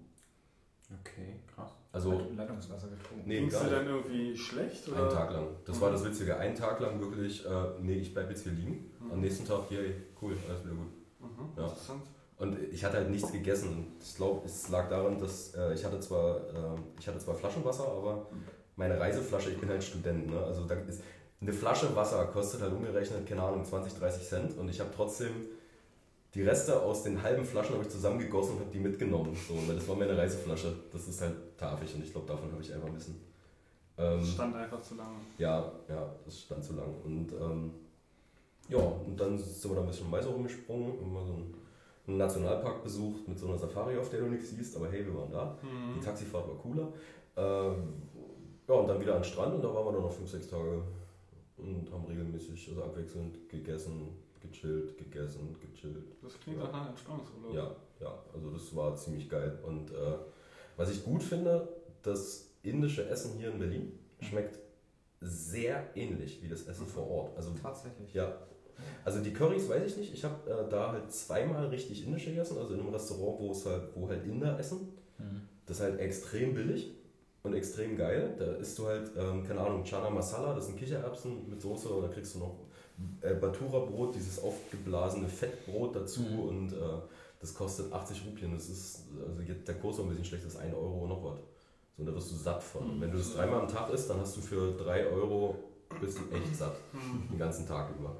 Okay, 1.01 1.39
krass. 1.53 1.71
Also 1.93 2.19
Hat 2.19 2.35
Leitungswasser 2.35 2.87
getrunken. 2.89 3.23
Nee, 3.27 3.39
Ging's 3.39 3.53
gar 3.53 3.63
dir 3.63 3.69
nicht. 3.69 3.79
dann 3.79 3.87
irgendwie 3.87 4.37
schlecht? 4.37 4.87
Oder? 4.89 5.01
Einen 5.03 5.09
Tag 5.09 5.31
lang. 5.31 5.47
Das 5.65 5.77
Mhm. 5.77 5.81
war 5.81 5.91
das 5.91 6.05
Witzige. 6.05 6.37
Einen 6.37 6.55
Tag 6.55 6.79
lang 6.79 6.99
wirklich, 6.99 7.45
äh, 7.45 7.65
nee, 7.81 7.95
ich 7.95 8.13
bleib 8.13 8.29
jetzt 8.29 8.43
hier 8.43 8.51
liegen. 8.53 8.91
Mhm. 8.99 9.11
Am 9.11 9.21
nächsten 9.21 9.45
Tag, 9.45 9.69
yay, 9.71 9.93
cool, 10.21 10.35
alles 10.49 10.63
wieder 10.65 10.75
gut. 10.75 10.87
Mhm, 11.19 11.49
Ja. 11.57 11.63
Interessant. 11.63 12.03
Und 12.41 12.57
ich 12.71 12.83
hatte 12.83 12.97
halt 12.97 13.11
nichts 13.11 13.31
gegessen. 13.31 13.87
Ich 14.01 14.15
glaube, 14.15 14.41
es 14.45 14.67
lag 14.69 14.89
daran, 14.89 15.19
dass 15.19 15.53
äh, 15.53 15.73
ich 15.73 15.85
hatte 15.85 15.99
zwar, 15.99 16.37
äh, 16.37 16.79
ich 16.99 17.07
hatte 17.07 17.19
zwar 17.19 17.35
Flaschenwasser, 17.35 17.87
aber 17.87 18.27
meine 18.75 18.99
Reiseflasche, 18.99 19.51
ich 19.51 19.59
bin 19.59 19.69
halt 19.69 19.83
Student, 19.83 20.27
ne? 20.31 20.43
Also 20.43 20.65
da 20.65 20.73
ist, 20.75 21.01
eine 21.39 21.53
Flasche 21.53 21.95
Wasser 21.95 22.25
kostet 22.25 22.61
halt 22.61 22.73
umgerechnet, 22.73 23.27
keine 23.27 23.43
Ahnung, 23.43 23.63
20, 23.63 23.93
30 23.93 24.27
Cent. 24.27 24.57
Und 24.57 24.69
ich 24.69 24.79
habe 24.79 24.89
trotzdem 24.95 25.31
die 26.33 26.43
Reste 26.43 26.81
aus 26.81 27.03
den 27.03 27.21
halben 27.21 27.43
Flaschen 27.45 27.73
habe 27.75 27.83
ich 27.83 27.89
zusammengegossen 27.89 28.53
und 28.55 28.59
habe 28.61 28.71
die 28.71 28.79
mitgenommen. 28.79 29.35
So, 29.47 29.55
weil 29.67 29.75
das 29.75 29.87
war 29.87 29.95
meine 29.95 30.17
Reiseflasche. 30.17 30.73
Das 30.91 31.07
ist 31.07 31.21
halt 31.21 31.35
tafig 31.57 31.93
und 31.95 32.03
ich 32.03 32.11
glaube, 32.11 32.27
davon 32.27 32.51
habe 32.51 32.61
ich 32.61 32.73
einfach 32.73 32.87
ein 32.87 32.93
bisschen. 32.95 33.15
Ähm, 33.97 34.19
Das 34.19 34.29
stand 34.33 34.55
einfach 34.55 34.81
zu 34.81 34.95
lange. 34.95 35.17
ja, 35.37 35.71
ja, 35.89 36.15
das 36.25 36.39
stand 36.41 36.63
zu 36.63 36.73
lang. 36.73 36.93
Und 37.03 37.31
ähm, 37.33 37.71
ja, 38.69 38.77
und 38.77 39.19
dann 39.19 39.37
sind 39.37 39.71
wir 39.71 39.75
da 39.75 39.81
ein 39.81 39.87
bisschen 39.87 40.09
Mais 40.09 40.25
rumgesprungen, 40.25 41.11
mal 41.13 41.25
so 41.25 41.33
einen, 41.33 41.53
einen 42.11 42.17
Nationalpark 42.17 42.83
besucht 42.83 43.27
mit 43.27 43.39
so 43.39 43.47
einer 43.47 43.57
Safari, 43.57 43.97
auf 43.97 44.09
der 44.09 44.19
du 44.21 44.27
nichts 44.27 44.49
siehst, 44.49 44.75
aber 44.75 44.91
hey, 44.91 45.05
wir 45.05 45.15
waren 45.15 45.31
da. 45.31 45.57
Mhm. 45.61 45.95
Die 45.95 46.05
Taxifahrt 46.05 46.47
war 46.47 46.55
cooler. 46.55 46.93
Ähm, 47.35 47.93
ja, 48.67 48.75
und 48.75 48.87
dann 48.87 48.99
wieder 49.01 49.15
an 49.15 49.21
den 49.21 49.25
Strand 49.25 49.55
und 49.55 49.63
da 49.63 49.73
waren 49.73 49.85
wir 49.85 49.93
dann 49.93 50.03
noch 50.03 50.11
5, 50.11 50.29
6 50.29 50.49
Tage 50.49 50.83
und 51.57 51.91
haben 51.91 52.05
regelmäßig, 52.05 52.69
also 52.69 52.83
abwechselnd 52.83 53.49
gegessen, 53.49 54.09
gechillt, 54.39 54.97
gegessen, 54.97 55.55
gechillt. 55.59 56.15
Das 56.21 56.39
klingt 56.39 56.59
nach 56.59 56.73
einem 56.73 56.89
Entspannungsurlaub. 56.89 57.53
Ja, 57.53 57.75
ja, 57.99 58.13
also 58.33 58.49
das 58.51 58.75
war 58.75 58.95
ziemlich 58.95 59.29
geil. 59.29 59.59
Und 59.65 59.91
äh, 59.91 60.15
was 60.77 60.91
ich 60.91 61.03
gut 61.03 61.23
finde, 61.23 61.67
das 62.03 62.51
indische 62.63 63.07
Essen 63.07 63.37
hier 63.37 63.51
in 63.51 63.59
Berlin 63.59 63.99
schmeckt 64.19 64.59
sehr 65.21 65.95
ähnlich 65.95 66.41
wie 66.41 66.49
das 66.49 66.63
Essen 66.67 66.87
vor 66.87 67.07
Ort. 67.09 67.37
Also 67.37 67.51
Tatsächlich. 67.61 68.13
ja, 68.13 68.35
also 69.05 69.19
die 69.19 69.33
Currys 69.33 69.67
weiß 69.69 69.91
ich 69.91 69.97
nicht. 69.97 70.13
Ich 70.13 70.23
habe 70.23 70.49
äh, 70.49 70.69
da 70.69 70.91
halt 70.91 71.11
zweimal 71.11 71.67
richtig 71.67 72.05
indisch 72.05 72.25
gegessen, 72.25 72.57
also 72.57 72.73
in 72.73 72.79
einem 72.79 72.89
Restaurant, 72.89 73.39
wo 73.39 73.51
es 73.51 73.65
halt, 73.65 73.83
wo 73.95 74.07
halt 74.09 74.25
Inder 74.25 74.57
essen. 74.59 74.89
Das 75.65 75.77
ist 75.77 75.83
halt 75.83 75.99
extrem 75.99 76.53
billig 76.53 76.91
und 77.43 77.53
extrem 77.53 77.95
geil. 77.95 78.33
Da 78.37 78.53
isst 78.55 78.77
du 78.79 78.87
halt, 78.87 79.11
ähm, 79.17 79.43
keine 79.47 79.61
Ahnung, 79.61 79.83
Chana 79.83 80.09
Masala, 80.09 80.53
das 80.55 80.65
sind 80.67 80.77
Kichererbsen 80.77 81.49
mit 81.49 81.61
Soße 81.61 81.89
und 81.89 82.01
da 82.03 82.07
kriegst 82.07 82.35
du 82.35 82.39
noch 82.39 82.55
äh, 83.21 83.33
Batura-Brot, 83.35 84.15
dieses 84.15 84.41
aufgeblasene 84.43 85.27
Fettbrot 85.27 85.95
dazu 85.95 86.21
Mhm. 86.21 86.39
und 86.39 86.73
äh, 86.73 86.75
das 87.39 87.53
kostet 87.53 87.91
80 87.91 88.23
Rupien. 88.27 88.51
Das 88.53 88.69
ist, 88.69 89.03
also 89.27 89.41
jetzt 89.41 89.67
der 89.67 89.75
Kurs 89.75 89.97
war 89.97 90.05
ein 90.05 90.09
bisschen 90.09 90.25
schlecht, 90.25 90.45
das 90.45 90.53
ist 90.53 90.59
1 90.59 90.73
Euro 90.75 91.07
noch 91.07 91.23
was. 91.23 91.39
So, 91.97 92.03
und 92.03 92.05
da 92.07 92.13
wirst 92.15 92.31
du 92.31 92.35
satt 92.35 92.61
von. 92.63 92.89
Und 92.91 93.01
wenn 93.01 93.11
du 93.11 93.17
das 93.17 93.33
dreimal 93.33 93.61
am 93.61 93.67
Tag 93.67 93.91
isst, 93.91 94.09
dann 94.09 94.19
hast 94.19 94.37
du 94.37 94.41
für 94.41 94.71
3 94.73 95.07
Euro 95.07 95.55
bist 95.99 96.19
du 96.19 96.35
echt 96.35 96.55
satt. 96.55 96.75
Mhm. 96.93 97.29
Den 97.29 97.39
ganzen 97.39 97.67
Tag 97.67 97.89
über. 97.99 98.15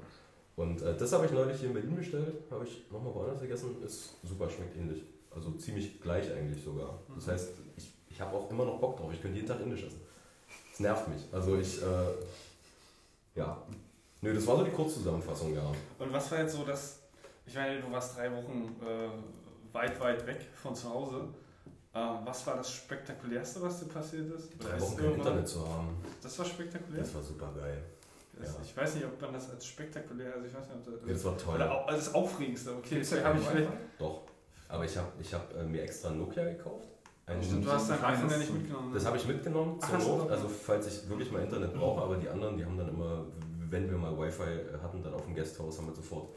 Und 0.56 0.82
äh, 0.82 0.96
das 0.96 1.12
habe 1.12 1.26
ich 1.26 1.32
neulich 1.32 1.58
hier 1.58 1.68
in 1.68 1.74
Berlin 1.74 1.96
bestellt, 1.96 2.34
habe 2.50 2.64
ich 2.64 2.84
nochmal 2.90 3.14
woanders 3.14 3.40
gegessen, 3.40 3.76
ist 3.84 4.16
super, 4.22 4.48
schmeckt 4.50 4.76
ähnlich. 4.76 5.02
Also 5.34 5.50
ziemlich 5.52 6.00
gleich 6.00 6.30
eigentlich 6.30 6.62
sogar. 6.62 6.98
Das 7.14 7.26
heißt, 7.28 7.50
ich, 7.76 7.90
ich 8.10 8.20
habe 8.20 8.36
auch 8.36 8.50
immer 8.50 8.66
noch 8.66 8.78
Bock 8.78 8.98
drauf, 8.98 9.10
ich 9.12 9.20
könnte 9.22 9.36
jeden 9.36 9.48
Tag 9.48 9.60
indisch 9.60 9.84
essen. 9.84 10.00
Das 10.70 10.80
nervt 10.80 11.08
mich. 11.08 11.22
Also 11.32 11.56
ich, 11.56 11.80
äh, 11.82 11.86
ja. 13.34 13.62
Nö, 14.20 14.34
das 14.34 14.46
war 14.46 14.58
so 14.58 14.64
die 14.64 14.70
Kurzzusammenfassung, 14.70 15.54
ja. 15.54 15.72
Und 15.98 16.12
was 16.12 16.30
war 16.30 16.40
jetzt 16.40 16.54
so 16.54 16.64
das, 16.64 16.98
ich 17.46 17.54
meine, 17.54 17.80
du 17.80 17.90
warst 17.90 18.16
drei 18.16 18.30
Wochen 18.30 18.76
äh, 18.86 19.08
weit, 19.74 19.98
weit 20.00 20.26
weg 20.26 20.46
von 20.54 20.74
zu 20.74 20.88
Hause. 20.90 21.28
Äh, 21.94 21.98
was 22.24 22.46
war 22.46 22.56
das 22.56 22.70
Spektakulärste, 22.70 23.60
was 23.62 23.80
dir 23.80 23.86
passiert 23.86 24.32
ist? 24.34 24.50
Drei 24.58 24.80
Wochen 24.80 24.96
kein 24.96 25.14
Internet 25.14 25.48
zu 25.48 25.66
haben, 25.66 25.96
Das 26.22 26.38
war 26.38 26.44
spektakulär? 26.46 27.00
das 27.00 27.14
war 27.14 27.22
super 27.22 27.52
geil. 27.58 27.82
Das, 28.32 28.54
ja. 28.54 28.60
Ich 28.62 28.76
weiß 28.76 28.94
nicht, 28.94 29.04
ob 29.04 29.20
man 29.20 29.32
das 29.32 29.50
als 29.50 29.66
spektakulär, 29.66 30.34
also 30.34 30.46
ich 30.46 30.54
weiß 30.54 30.66
nicht, 30.68 30.76
ob 30.76 30.84
das, 30.84 31.12
das 31.12 31.24
war 31.24 31.38
toll. 31.38 31.54
oder 31.56 31.88
als 31.88 32.06
das 32.06 32.14
Aufregendste, 32.14 32.72
okay, 32.72 32.94
Gibt's 32.96 33.10
das 33.10 33.24
habe 33.24 33.38
ich 33.38 33.46
vielleicht. 33.46 33.70
Doch. 33.98 34.22
Aber 34.68 34.84
ich 34.84 34.96
habe 34.96 35.08
ich 35.20 35.34
hab, 35.34 35.54
äh, 35.54 35.64
mir 35.64 35.82
extra 35.82 36.08
ein 36.08 36.18
Nokia 36.18 36.44
gekauft. 36.44 36.88
Stimmt, 37.40 37.64
du 37.64 37.70
hast 37.72 37.88
dein 37.88 38.02
iPhone 38.04 38.30
ja 38.30 38.38
nicht 38.38 38.52
mitgenommen. 38.52 38.92
Das 38.92 39.06
habe 39.06 39.16
ich 39.16 39.26
mitgenommen 39.26 39.78
Ach, 39.80 39.98
Not, 39.98 40.30
also 40.30 40.48
falls 40.48 40.86
ich 40.86 41.08
wirklich 41.08 41.30
mal 41.30 41.42
Internet 41.42 41.72
brauche, 41.74 42.02
aber 42.02 42.16
die 42.16 42.28
anderen, 42.28 42.56
die 42.56 42.64
haben 42.64 42.76
dann 42.76 42.88
immer, 42.88 43.24
wenn 43.70 43.88
wir 43.90 43.96
mal 43.96 44.16
Wi-Fi 44.18 44.78
hatten, 44.82 45.02
dann 45.02 45.14
auf 45.14 45.24
dem 45.24 45.34
Guesthouse, 45.34 45.78
haben 45.78 45.86
wir 45.86 45.94
sofort, 45.94 46.28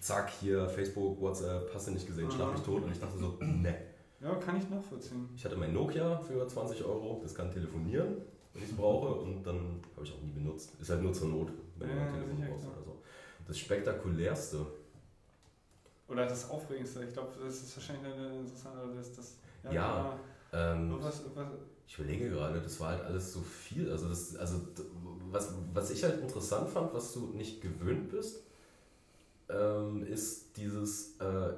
zack, 0.00 0.30
hier 0.40 0.68
Facebook, 0.68 1.20
WhatsApp, 1.20 1.70
hast 1.74 1.88
du 1.88 1.92
nicht 1.92 2.06
gesehen, 2.06 2.30
schlag 2.30 2.52
mich 2.52 2.62
tot 2.62 2.82
und 2.82 2.90
ich 2.90 2.98
dachte 2.98 3.18
so, 3.18 3.36
ne. 3.40 3.76
Ja, 4.20 4.34
kann 4.34 4.56
ich 4.56 4.68
nachvollziehen. 4.68 5.28
Ich 5.34 5.44
hatte 5.44 5.56
mein 5.56 5.72
Nokia 5.72 6.18
für 6.18 6.46
20 6.46 6.84
Euro, 6.84 7.20
das 7.22 7.34
kann 7.34 7.50
telefonieren, 7.50 8.16
wenn 8.52 8.62
ich 8.62 8.70
es 8.70 8.76
brauche 8.76 9.08
und 9.14 9.42
dann 9.44 9.80
habe 9.96 10.04
ich 10.06 10.12
auch 10.12 10.22
nie 10.22 10.32
benutzt. 10.32 10.72
Ist 10.80 10.90
halt 10.90 11.02
nur 11.02 11.12
zur 11.12 11.28
Not, 11.28 11.50
wenn 11.78 11.88
du 11.88 11.94
Ja, 11.94 12.00
mal 12.02 12.08
ein 12.08 12.14
Telefon 12.14 12.44
brauchst 12.48 12.66
oder 12.66 12.82
so. 12.84 13.02
Das 13.46 13.58
spektakulärste, 13.58 14.66
Oder 16.08 16.26
das 16.26 16.50
Aufregendste, 16.50 17.04
ich 17.04 17.12
glaube, 17.12 17.30
das 17.40 17.62
ist 17.62 17.76
wahrscheinlich 17.76 18.12
eine 18.12 18.38
interessante, 18.40 18.78
das, 18.96 19.12
das 19.14 19.36
Ja. 19.70 20.18
ähm, 20.52 20.96
Was, 21.00 21.22
was, 21.36 21.46
Ich 21.86 21.98
überlege 21.98 22.30
gerade, 22.30 22.60
das 22.60 22.78
war 22.80 22.90
halt 22.90 23.02
alles 23.04 23.32
so 23.32 23.40
viel. 23.40 23.90
Also, 23.90 24.08
das, 24.08 24.36
also 24.36 24.60
was, 25.30 25.54
was 25.72 25.90
ich 25.90 26.02
halt 26.02 26.20
interessant 26.20 26.68
fand, 26.68 26.92
was 26.94 27.12
du 27.12 27.26
nicht 27.28 27.60
gewöhnt 27.60 28.10
bist, 28.10 28.42
ähm, 29.48 30.04
ist 30.06 30.56
dieses, 30.56 31.18
äh, 31.20 31.52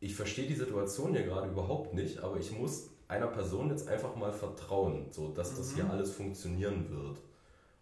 ich 0.00 0.14
verstehe 0.14 0.46
die 0.46 0.54
Situation 0.54 1.12
hier 1.12 1.24
gerade 1.24 1.48
überhaupt 1.50 1.94
nicht, 1.94 2.20
aber 2.20 2.38
ich 2.38 2.52
muss 2.52 2.90
einer 3.10 3.26
Person 3.26 3.68
jetzt 3.70 3.88
einfach 3.88 4.14
mal 4.16 4.32
vertrauen, 4.32 5.06
so 5.10 5.28
dass 5.28 5.54
das 5.56 5.72
Mhm. 5.72 5.74
hier 5.76 5.90
alles 5.90 6.12
funktionieren 6.12 6.86
wird. 6.90 7.18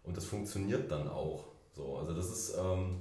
Und 0.03 0.17
das 0.17 0.25
funktioniert 0.25 0.91
dann 0.91 1.07
auch. 1.07 1.45
So, 1.75 1.97
also 1.97 2.13
das 2.13 2.29
ist, 2.29 2.57
ähm, 2.57 2.99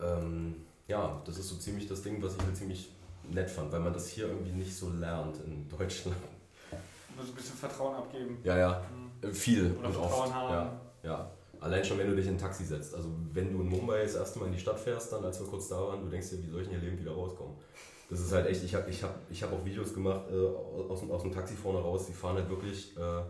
ähm, 0.00 0.56
ja, 0.88 1.20
das 1.24 1.38
ist 1.38 1.48
so 1.48 1.56
ziemlich 1.56 1.86
das 1.88 2.02
Ding, 2.02 2.22
was 2.22 2.34
ich 2.36 2.42
halt 2.42 2.56
ziemlich 2.56 2.90
nett 3.30 3.50
fand, 3.50 3.70
weil 3.72 3.80
man 3.80 3.92
das 3.92 4.08
hier 4.08 4.26
irgendwie 4.26 4.52
nicht 4.52 4.74
so 4.74 4.90
lernt 4.90 5.36
in 5.44 5.68
Deutschland. 5.78 6.16
so 7.16 7.22
ein 7.32 7.34
bisschen 7.34 7.56
Vertrauen 7.56 7.94
abgeben. 7.96 8.38
Ja, 8.44 8.56
ja, 8.56 8.82
Mhm. 9.22 9.32
viel 9.32 9.76
Oder 9.78 9.88
und 9.88 9.94
Vertrauen 9.94 10.22
oft. 10.24 10.34
haben. 10.34 10.52
Ja, 11.02 11.10
ja. 11.10 11.30
Allein 11.60 11.84
schon, 11.84 11.98
wenn 11.98 12.08
du 12.08 12.16
dich 12.16 12.26
in 12.26 12.34
ein 12.34 12.38
Taxi 12.38 12.64
setzt. 12.64 12.94
Also 12.94 13.10
wenn 13.34 13.52
du 13.52 13.60
in 13.60 13.68
Mumbai 13.68 14.02
das 14.02 14.14
erste 14.14 14.38
Mal 14.38 14.46
in 14.46 14.52
die 14.52 14.58
Stadt 14.58 14.78
fährst, 14.80 15.12
dann 15.12 15.22
als 15.24 15.38
wir 15.40 15.46
kurz 15.46 15.68
da 15.68 15.76
waren, 15.76 16.02
du 16.02 16.08
denkst 16.08 16.30
dir, 16.30 16.42
wie 16.42 16.48
soll 16.50 16.62
ich 16.62 16.68
denn 16.68 16.80
hier 16.80 16.88
lebend 16.88 17.02
wieder 17.02 17.12
rauskommen? 17.12 17.54
Das 18.10 18.20
ist 18.20 18.32
halt 18.32 18.46
echt, 18.48 18.64
ich 18.64 18.74
habe 18.74 18.90
ich 18.90 19.02
hab, 19.02 19.14
ich 19.30 19.42
hab 19.42 19.52
auch 19.52 19.64
Videos 19.64 19.94
gemacht 19.94 20.22
äh, 20.30 20.34
aus, 20.90 21.00
dem- 21.00 21.10
aus 21.12 21.22
dem 21.22 21.32
Taxi 21.32 21.54
vorne 21.54 21.78
raus, 21.78 22.06
die 22.06 22.12
fahren 22.12 22.36
halt 22.36 22.50
wirklich. 22.50 22.96
Äh, 22.96 23.22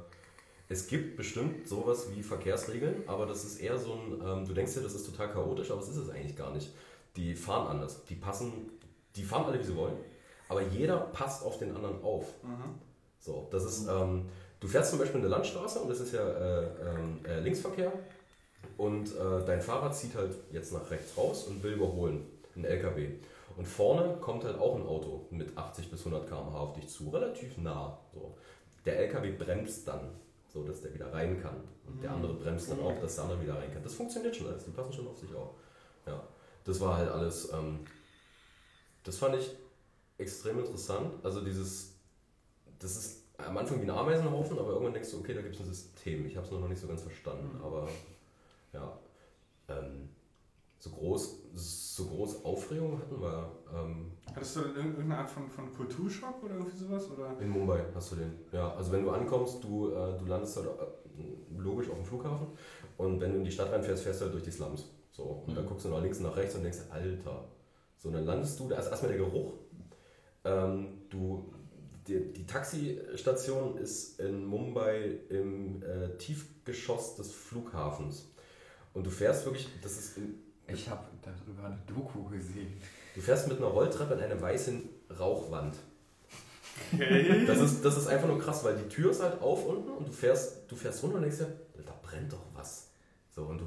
es 0.68 0.86
gibt 0.86 1.16
bestimmt 1.16 1.66
sowas 1.68 2.06
wie 2.14 2.22
Verkehrsregeln, 2.22 3.02
aber 3.08 3.26
das 3.26 3.44
ist 3.44 3.60
eher 3.60 3.76
so 3.78 3.92
ein, 3.92 4.22
ähm, 4.24 4.46
du 4.46 4.54
denkst 4.54 4.74
dir, 4.74 4.80
das 4.82 4.94
ist 4.94 5.04
total 5.04 5.30
chaotisch, 5.32 5.70
aber 5.70 5.80
es 5.80 5.88
ist 5.88 5.96
es 5.96 6.10
eigentlich 6.10 6.36
gar 6.36 6.52
nicht. 6.52 6.70
Die 7.16 7.34
fahren 7.34 7.66
anders. 7.66 8.04
Die 8.04 8.14
passen, 8.14 8.52
die 9.16 9.22
fahren 9.24 9.46
alle 9.46 9.58
wie 9.58 9.64
sie 9.64 9.76
wollen, 9.76 9.96
aber 10.48 10.62
jeder 10.62 10.96
passt 10.98 11.44
auf 11.44 11.58
den 11.58 11.74
anderen 11.74 12.02
auf. 12.04 12.24
Mhm. 12.44 12.74
So, 13.18 13.48
das 13.50 13.64
ist, 13.64 13.88
ähm, 13.88 14.26
du 14.60 14.68
fährst 14.68 14.90
zum 14.90 15.00
Beispiel 15.00 15.20
eine 15.20 15.28
Landstraße 15.28 15.80
und 15.80 15.88
das 15.90 16.00
ist 16.00 16.14
ja 16.14 16.26
äh, 16.26 16.64
ähm, 16.88 17.18
äh, 17.26 17.40
Linksverkehr 17.40 17.92
und 18.78 19.08
äh, 19.08 19.44
dein 19.44 19.60
Fahrer 19.60 19.90
zieht 19.92 20.14
halt 20.14 20.34
jetzt 20.52 20.72
nach 20.72 20.88
rechts 20.90 21.16
raus 21.18 21.44
und 21.48 21.62
will 21.64 21.72
überholen, 21.72 22.24
ein 22.60 22.64
LKW. 22.64 23.08
Und 23.56 23.66
vorne 23.66 24.16
kommt 24.20 24.44
halt 24.44 24.58
auch 24.58 24.76
ein 24.76 24.86
Auto 24.86 25.26
mit 25.30 25.56
80 25.56 25.90
bis 25.90 26.00
100 26.06 26.28
km/h 26.28 26.58
auf 26.58 26.72
dich 26.74 26.88
zu, 26.88 27.10
relativ 27.10 27.58
nah. 27.58 27.98
So. 28.14 28.36
Der 28.84 28.98
LKW 29.00 29.32
bremst 29.32 29.86
dann, 29.88 30.10
so 30.48 30.64
dass 30.64 30.80
der 30.82 30.94
wieder 30.94 31.12
rein 31.12 31.40
kann. 31.42 31.56
Und 31.86 32.02
der 32.02 32.12
andere 32.12 32.34
bremst 32.34 32.70
dann 32.70 32.80
auch, 32.80 32.98
dass 33.00 33.16
der 33.16 33.24
andere 33.24 33.42
wieder 33.42 33.54
rein 33.56 33.72
kann. 33.72 33.82
Das 33.82 33.94
funktioniert 33.94 34.34
schon 34.34 34.46
alles, 34.46 34.64
die 34.64 34.70
passen 34.70 34.92
schon 34.92 35.08
auf 35.08 35.18
sich 35.18 35.34
auf. 35.34 35.50
Ja, 36.06 36.22
das 36.64 36.80
war 36.80 36.96
halt 36.96 37.10
alles, 37.10 37.52
ähm, 37.52 37.80
das 39.04 39.18
fand 39.18 39.34
ich 39.36 39.50
extrem 40.18 40.60
interessant. 40.60 41.14
Also 41.24 41.42
dieses, 41.44 41.94
das 42.78 42.96
ist 42.96 43.24
am 43.38 43.56
Anfang 43.56 43.78
wie 43.80 43.84
ein 43.84 43.90
Ameisenhaufen, 43.90 44.58
aber 44.58 44.70
irgendwann 44.70 44.92
denkst 44.94 45.10
du, 45.10 45.18
okay, 45.18 45.34
da 45.34 45.42
gibt 45.42 45.54
es 45.54 45.60
ein 45.60 45.66
System. 45.66 46.26
Ich 46.26 46.36
habe 46.36 46.46
es 46.46 46.52
noch 46.52 46.68
nicht 46.68 46.80
so 46.80 46.86
ganz 46.86 47.02
verstanden, 47.02 47.56
Mhm. 47.58 47.64
aber 47.64 47.88
ja, 48.72 48.98
ähm, 49.68 50.10
so 50.82 50.90
groß, 50.90 51.42
so 51.54 52.06
groß 52.06 52.44
Aufregung 52.44 52.98
hatten 52.98 53.20
wir 53.20 53.52
ähm, 53.72 54.12
Hattest 54.34 54.56
du 54.56 54.60
denn 54.62 54.70
irg- 54.72 54.76
irgendeine 54.96 55.18
Art 55.18 55.30
von, 55.30 55.48
von 55.48 55.72
Kulturschock 55.72 56.42
oder 56.42 56.54
irgendwie 56.54 56.76
sowas? 56.76 57.10
Oder? 57.10 57.38
in 57.40 57.48
Mumbai, 57.50 57.84
hast 57.94 58.12
du 58.12 58.16
den. 58.16 58.32
Ja, 58.50 58.74
also 58.74 58.90
wenn 58.92 59.04
du 59.04 59.10
ankommst, 59.10 59.62
du, 59.62 59.90
äh, 59.90 60.16
du 60.18 60.24
landest 60.24 60.56
halt 60.56 60.66
äh, 60.66 61.58
logisch 61.58 61.88
auf 61.90 61.96
dem 61.96 62.04
Flughafen 62.06 62.48
und 62.96 63.20
wenn 63.20 63.32
du 63.32 63.38
in 63.38 63.44
die 63.44 63.50
Stadt 63.52 63.70
reinfährst, 63.70 64.02
fährst 64.04 64.20
du 64.20 64.24
halt 64.24 64.34
durch 64.34 64.44
die 64.44 64.50
Slums. 64.50 64.86
So, 65.12 65.44
und 65.46 65.54
dann 65.56 65.64
Mhm. 65.64 65.68
guckst 65.68 65.84
du 65.84 65.90
nach 65.90 66.00
links 66.02 66.18
und 66.18 66.24
nach 66.24 66.36
rechts 66.36 66.54
und 66.54 66.62
denkst, 66.62 66.78
Alter. 66.90 67.44
So, 67.98 68.08
und 68.08 68.14
dann 68.14 68.24
landest 68.24 68.58
du, 68.58 68.68
da 68.68 68.78
ist 68.78 68.86
erstmal 68.88 69.12
der 69.12 69.20
Geruch. 69.20 69.52
Ähm, 70.44 71.02
du, 71.10 71.52
die, 72.06 72.32
die 72.32 72.46
Taxistation 72.46 73.76
ist 73.76 74.18
in 74.20 74.46
Mumbai 74.46 75.18
im 75.28 75.82
äh, 75.82 76.16
Tiefgeschoss 76.16 77.16
des 77.16 77.32
Flughafens. 77.32 78.32
Und 78.94 79.04
du 79.06 79.10
fährst 79.10 79.44
wirklich, 79.44 79.68
das 79.82 79.98
ist 79.98 80.16
in, 80.16 80.34
Ich 80.72 80.88
habe 80.88 81.04
darüber 81.22 81.66
eine 81.66 81.78
Doku 81.86 82.24
gesehen. 82.28 82.72
du 83.14 83.20
fährst 83.20 83.48
mit 83.48 83.58
einer 83.58 83.66
Rolltreppe 83.66 84.14
in 84.14 84.20
eine 84.20 84.40
weiße 84.40 84.72
Rauchwand. 85.18 85.76
Okay. 86.92 87.44
Das 87.46 87.58
ist, 87.58 87.84
das 87.84 87.96
ist 87.96 88.06
einfach 88.06 88.28
nur 88.28 88.38
krass, 88.38 88.64
weil 88.64 88.76
die 88.76 88.88
Tür 88.88 89.10
ist 89.10 89.22
halt 89.22 89.40
auf 89.42 89.66
unten 89.66 89.90
und 89.90 90.08
du 90.08 90.12
fährst, 90.12 90.70
du 90.70 90.76
fährst 90.76 91.02
runter 91.02 91.16
und 91.16 91.22
denkst 91.22 91.38
dir, 91.38 91.52
da 91.84 91.94
brennt 92.02 92.32
doch 92.32 92.44
was. 92.54 92.88
So, 93.30 93.42
und 93.42 93.58
du 93.58 93.64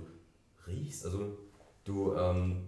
riechst, 0.68 1.06
also 1.06 1.38
du, 1.84 2.16
ähm, 2.16 2.68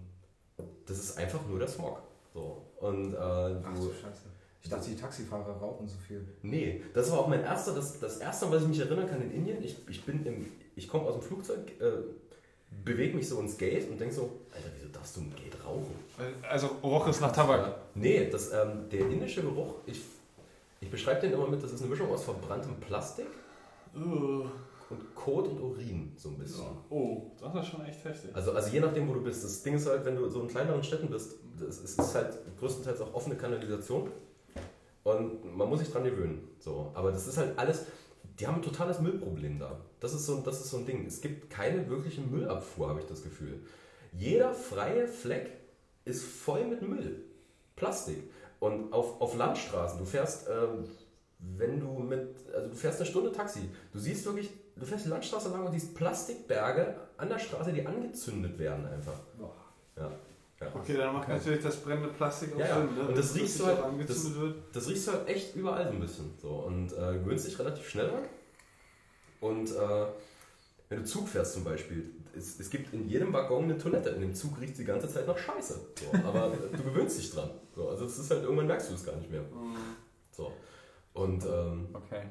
das 0.86 0.98
ist 0.98 1.18
einfach 1.18 1.46
nur 1.46 1.58
der 1.58 1.68
Smog. 1.68 2.02
So. 2.32 2.62
Und 2.80 3.14
äh, 3.14 3.16
Ach 3.18 3.74
du, 3.74 3.82
so, 3.82 3.92
scheiße. 3.92 4.24
Ich 4.62 4.70
dachte, 4.70 4.90
die 4.90 4.96
Taxifahrer 4.96 5.52
rauchen 5.52 5.86
so 5.86 5.96
viel. 5.96 6.26
Nee, 6.42 6.82
das 6.92 7.10
war 7.12 7.20
auch 7.20 7.28
mein 7.28 7.42
erster, 7.42 7.72
das, 7.72 8.00
das 8.00 8.18
erste, 8.18 8.50
was 8.50 8.62
ich 8.62 8.68
mich 8.68 8.80
erinnern 8.80 9.08
kann 9.08 9.22
in 9.22 9.30
Indien. 9.30 9.62
Ich, 9.62 9.76
ich 9.88 10.04
bin 10.04 10.26
im, 10.26 10.46
ich 10.74 10.88
komme 10.88 11.06
aus 11.06 11.14
dem 11.14 11.22
Flugzeug, 11.22 11.80
äh, 11.80 12.02
bewege 12.70 13.16
mich 13.16 13.28
so 13.28 13.40
ins 13.40 13.56
Gate 13.56 13.88
und 13.90 14.00
denke 14.00 14.14
so, 14.14 14.30
Alter, 14.52 14.68
wieso 14.74 14.88
darfst 14.88 15.16
du 15.16 15.20
im 15.20 15.34
Gate 15.34 15.56
rauchen? 15.64 15.94
Also 16.48 16.68
Roch 16.82 17.08
ist 17.08 17.20
nach 17.20 17.32
Tabak. 17.32 17.66
Ja, 17.66 17.76
nee, 17.94 18.28
das, 18.30 18.52
ähm, 18.52 18.88
der 18.90 19.00
indische 19.00 19.42
Geruch, 19.42 19.74
ich, 19.86 20.00
ich 20.80 20.90
beschreibe 20.90 21.20
den 21.20 21.32
immer 21.32 21.48
mit, 21.48 21.62
das 21.62 21.72
ist 21.72 21.80
eine 21.80 21.90
Mischung 21.90 22.10
aus 22.10 22.24
verbranntem 22.24 22.76
Plastik 22.76 23.26
und 23.94 25.14
Kot 25.14 25.48
und 25.48 25.60
Urin, 25.60 26.12
so 26.16 26.28
ein 26.28 26.38
bisschen. 26.38 26.64
Oh, 26.90 27.22
das 27.40 27.54
ist 27.64 27.70
schon 27.70 27.84
echt 27.84 28.04
heftig. 28.04 28.30
Also, 28.34 28.52
also 28.52 28.70
je 28.70 28.80
nachdem, 28.80 29.08
wo 29.08 29.14
du 29.14 29.22
bist. 29.22 29.42
Das 29.42 29.62
Ding 29.62 29.74
ist 29.74 29.86
halt, 29.88 30.04
wenn 30.04 30.16
du 30.16 30.28
so 30.28 30.42
in 30.42 30.48
kleineren 30.48 30.82
Städten 30.82 31.08
bist, 31.08 31.34
das, 31.58 31.82
es 31.82 31.98
ist 31.98 32.14
halt 32.14 32.38
größtenteils 32.58 33.00
auch 33.00 33.14
offene 33.14 33.36
Kanalisation 33.36 34.10
und 35.02 35.56
man 35.56 35.68
muss 35.68 35.80
sich 35.80 35.90
dran 35.90 36.04
gewöhnen. 36.04 36.48
So. 36.58 36.90
Aber 36.94 37.10
das 37.10 37.26
ist 37.26 37.36
halt 37.36 37.58
alles, 37.58 37.86
die 38.38 38.46
haben 38.46 38.56
ein 38.56 38.62
totales 38.62 39.00
Müllproblem 39.00 39.58
da. 39.58 39.80
Das 40.00 40.12
ist, 40.12 40.26
so, 40.26 40.40
das 40.40 40.60
ist 40.60 40.70
so 40.70 40.78
ein 40.78 40.86
Ding. 40.86 41.06
Es 41.06 41.20
gibt 41.20 41.50
keine 41.50 41.88
wirkliche 41.88 42.20
Müllabfuhr, 42.20 42.88
habe 42.88 43.00
ich 43.00 43.06
das 43.06 43.22
Gefühl. 43.22 43.60
Jeder 44.12 44.52
freie 44.52 45.08
Fleck 45.08 45.50
ist 46.04 46.24
voll 46.24 46.66
mit 46.66 46.82
Müll. 46.82 47.24
Plastik. 47.76 48.30
Und 48.60 48.92
auf, 48.92 49.20
auf 49.20 49.36
Landstraßen, 49.36 49.98
du 49.98 50.04
fährst, 50.04 50.48
ähm, 50.48 50.84
wenn 51.38 51.80
du 51.80 51.98
mit, 51.98 52.34
also 52.54 52.68
du 52.70 52.74
fährst 52.74 53.00
eine 53.00 53.08
Stunde 53.08 53.32
Taxi, 53.32 53.68
du 53.92 53.98
siehst 53.98 54.24
wirklich, 54.24 54.50
du 54.76 54.86
fährst 54.86 55.04
die 55.04 55.10
Landstraße 55.10 55.50
lang 55.50 55.66
und 55.66 55.72
siehst 55.72 55.94
Plastikberge 55.94 56.96
an 57.18 57.28
der 57.28 57.38
Straße, 57.38 57.72
die 57.72 57.86
angezündet 57.86 58.58
werden 58.58 58.86
einfach. 58.86 59.18
Boah. 59.38 59.54
Ja. 59.96 60.10
Ja. 60.60 60.68
Okay, 60.74 60.96
dann 60.96 61.14
macht 61.14 61.28
natürlich 61.28 61.62
das 61.62 61.76
brennende 61.76 62.08
Plastik 62.10 62.54
auch 62.54 62.58
Ja. 62.60 62.76
Sinn. 62.80 62.94
Ne? 62.94 63.08
Und 63.08 63.18
das 63.18 63.34
Wenn 63.34 63.40
riechst 63.42 63.60
du 63.60 63.66
halt- 63.66 63.78
wird. 64.38 64.54
Das 64.72 64.88
riechst 64.88 65.06
du 65.08 65.12
halt 65.12 65.28
echt 65.28 65.54
überall 65.56 65.84
so 65.86 65.90
ein 65.92 66.00
bisschen. 66.00 66.34
So. 66.40 66.48
Und 66.50 66.92
äh, 66.92 67.18
gewöhnst 67.18 67.46
dich 67.46 67.58
relativ 67.58 67.88
schnell 67.88 68.08
dran. 68.08 68.22
Und 69.40 69.70
äh, 69.70 70.06
wenn 70.88 70.98
du 71.00 71.04
Zug 71.04 71.28
fährst 71.28 71.54
zum 71.54 71.64
Beispiel, 71.64 72.10
es, 72.36 72.58
es 72.60 72.70
gibt 72.70 72.92
in 72.94 73.08
jedem 73.08 73.32
Waggon 73.32 73.64
eine 73.64 73.76
Toilette. 73.78 74.10
In 74.10 74.20
dem 74.20 74.34
Zug 74.34 74.60
riecht 74.60 74.78
die 74.78 74.84
ganze 74.84 75.08
Zeit 75.08 75.26
nach 75.26 75.36
Scheiße. 75.38 75.80
So. 76.00 76.18
Aber 76.26 76.50
du 76.76 76.82
gewöhnst 76.82 77.18
dich 77.18 77.30
dran. 77.30 77.50
So. 77.74 77.88
Also 77.88 78.04
es 78.06 78.18
ist 78.18 78.30
halt, 78.30 78.42
irgendwann 78.44 78.66
merkst 78.66 78.90
du 78.90 78.94
es 78.94 79.04
gar 79.04 79.16
nicht 79.16 79.30
mehr. 79.30 79.42
Mhm. 79.42 79.76
So. 80.32 80.52
Und 81.12 81.44
ähm, 81.44 81.88
Okay. 81.92 82.22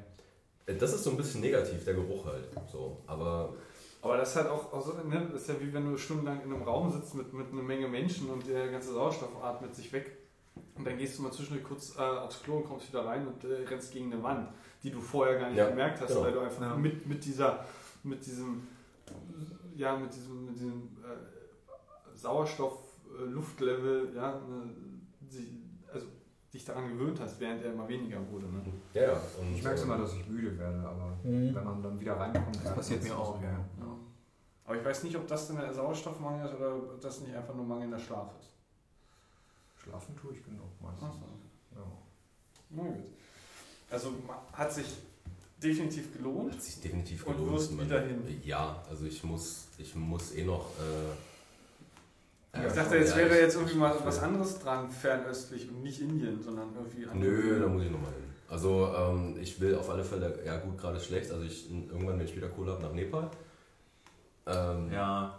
das 0.78 0.92
ist 0.94 1.04
so 1.04 1.10
ein 1.10 1.16
bisschen 1.16 1.40
negativ, 1.40 1.84
der 1.84 1.94
Geruch 1.94 2.24
halt. 2.26 2.44
So. 2.72 3.02
Aber 3.06 3.54
Aber 4.02 4.16
das 4.18 4.30
ist 4.30 4.36
halt 4.36 4.48
auch, 4.48 4.72
also, 4.72 4.92
ne, 5.08 5.28
das 5.32 5.42
ist 5.42 5.48
ja 5.48 5.54
wie 5.60 5.72
wenn 5.72 5.90
du 5.90 5.96
stundenlang 5.96 6.42
in 6.44 6.52
einem 6.52 6.62
Raum 6.62 6.90
sitzt 6.90 7.14
mit, 7.14 7.32
mit 7.32 7.52
einer 7.52 7.62
Menge 7.62 7.88
Menschen 7.88 8.30
und 8.30 8.46
der 8.46 8.68
ganze 8.70 8.92
Sauerstoff 8.92 9.42
atmet 9.42 9.74
sich 9.74 9.92
weg. 9.92 10.16
Und 10.76 10.86
dann 10.86 10.96
gehst 10.98 11.18
du 11.18 11.22
mal 11.22 11.32
zwischendurch 11.32 11.66
kurz 11.66 11.96
äh, 11.96 12.00
aufs 12.02 12.42
Klo 12.42 12.58
und 12.58 12.64
kommst 12.68 12.88
wieder 12.88 13.04
rein 13.04 13.26
und 13.26 13.42
äh, 13.44 13.66
rennst 13.66 13.92
gegen 13.92 14.12
eine 14.12 14.22
Wand, 14.22 14.48
die 14.82 14.90
du 14.90 15.00
vorher 15.00 15.38
gar 15.38 15.48
nicht 15.48 15.58
Ja, 15.58 15.68
gemerkt 15.68 16.00
hast, 16.00 16.08
genau. 16.08 16.22
weil 16.22 16.32
du 16.32 16.40
einfach 16.40 16.62
Ja. 16.62 16.76
mit, 16.76 17.06
mit 17.06 17.24
dieser, 17.24 17.64
mit 18.02 18.24
diesem, 18.24 18.66
ja, 19.74 19.96
mit 19.96 20.14
diesem, 20.14 20.46
mit 20.46 20.54
diesem 20.56 20.82
äh, 21.02 22.16
Sauerstoff, 22.16 22.78
äh, 23.18 23.24
ja, 24.14 24.30
ne, 24.30 24.32
also 24.32 24.42
dich 26.56 26.64
daran 26.64 26.88
gewöhnt 26.88 27.20
hast, 27.20 27.38
während 27.40 27.62
er 27.62 27.72
immer 27.72 27.86
weniger 27.88 28.18
wurde. 28.30 28.46
Ne? 28.46 28.62
ja, 28.94 29.02
ja. 29.02 29.20
Und, 29.38 29.54
Ich 29.54 29.62
merke 29.62 29.80
äh, 29.80 29.84
immer, 29.84 29.98
dass 29.98 30.14
ich 30.14 30.26
müde 30.26 30.58
werde, 30.58 30.78
aber 30.80 31.16
Mhm. 31.22 31.54
wenn 31.54 31.64
man 31.64 31.82
dann 31.82 32.00
wieder 32.00 32.14
reinkommt, 32.18 32.58
Das 32.64 32.74
passiert 32.74 33.02
mir 33.02 33.16
auch, 33.16 33.40
ja. 33.42 33.50
Ja. 33.50 33.96
Aber 34.64 34.76
ich 34.76 34.84
weiß 34.84 35.04
nicht, 35.04 35.16
ob 35.16 35.26
das 35.28 35.46
denn 35.46 35.56
der 35.56 35.72
Sauerstoffmangel 35.72 36.48
ist 36.48 36.54
oder 36.56 36.74
ob 36.76 37.00
das 37.00 37.20
nicht 37.20 37.34
einfach 37.34 37.54
nur 37.54 37.64
mangelnder 37.64 37.98
Schlaf 37.98 38.30
ist. 38.40 38.50
Schlafen 39.82 40.16
tue 40.16 40.32
ich 40.34 40.42
genug 40.44 40.66
meistens. 40.80 41.04
Achso. 41.04 41.20
Ja. 41.76 41.82
Na 42.70 42.82
gut. 42.82 43.04
Also 43.90 44.12
hat 44.52 44.72
sich 44.72 44.86
definitiv 45.62 46.12
gelohnt. 46.16 46.52
Hat 46.54 46.62
sich 46.62 46.80
definitiv 46.80 47.24
Und 47.26 47.36
gelohnt. 47.36 47.52
wirst 47.52 47.72
Man- 47.72 47.86
wieder 47.86 48.00
hin. 48.00 48.40
Ja, 48.44 48.82
also 48.90 49.04
ich 49.06 49.22
muss, 49.22 49.66
ich 49.78 49.94
muss 49.94 50.34
eh 50.34 50.44
noch. 50.44 50.66
Äh, 50.80 51.12
Ich 52.66 52.72
dachte, 52.72 52.96
jetzt 52.96 53.16
wäre 53.16 53.38
jetzt 53.40 53.54
irgendwie 53.56 53.76
mal 53.76 53.94
was 54.04 54.22
anderes 54.22 54.58
dran, 54.58 54.90
fernöstlich 54.90 55.68
und 55.68 55.82
nicht 55.82 56.00
Indien, 56.00 56.42
sondern 56.42 56.68
irgendwie 56.74 57.06
Nö, 57.18 57.60
da 57.60 57.66
muss 57.66 57.82
ich 57.84 57.90
nochmal 57.90 58.12
hin. 58.12 58.22
Also 58.48 58.94
ähm, 58.96 59.36
ich 59.40 59.60
will 59.60 59.74
auf 59.74 59.90
alle 59.90 60.04
Fälle, 60.04 60.38
ja 60.44 60.56
gut, 60.58 60.78
gerade 60.78 60.96
ist 60.98 61.06
schlecht, 61.06 61.30
also 61.32 61.44
ich 61.44 61.70
irgendwann, 61.70 62.18
wenn 62.18 62.26
ich 62.26 62.36
wieder 62.36 62.48
Kohle 62.48 62.72
habe, 62.72 62.82
nach 62.82 62.92
Nepal. 62.92 63.30
Ähm, 64.46 64.92
Ja, 64.92 65.38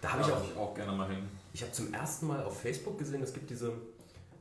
Da 0.00 0.12
habe 0.12 0.22
ich 0.22 0.32
auch, 0.32 0.42
ich 0.44 0.56
auch 0.56 0.74
gerne 0.74 0.92
mal 0.92 1.08
hin. 1.08 1.24
ich 1.52 1.62
habe 1.62 1.72
zum 1.72 1.92
ersten 1.92 2.26
Mal 2.26 2.42
auf 2.42 2.60
Facebook 2.60 2.98
gesehen, 2.98 3.22
es 3.22 3.34
gibt 3.34 3.50
diese, 3.50 3.72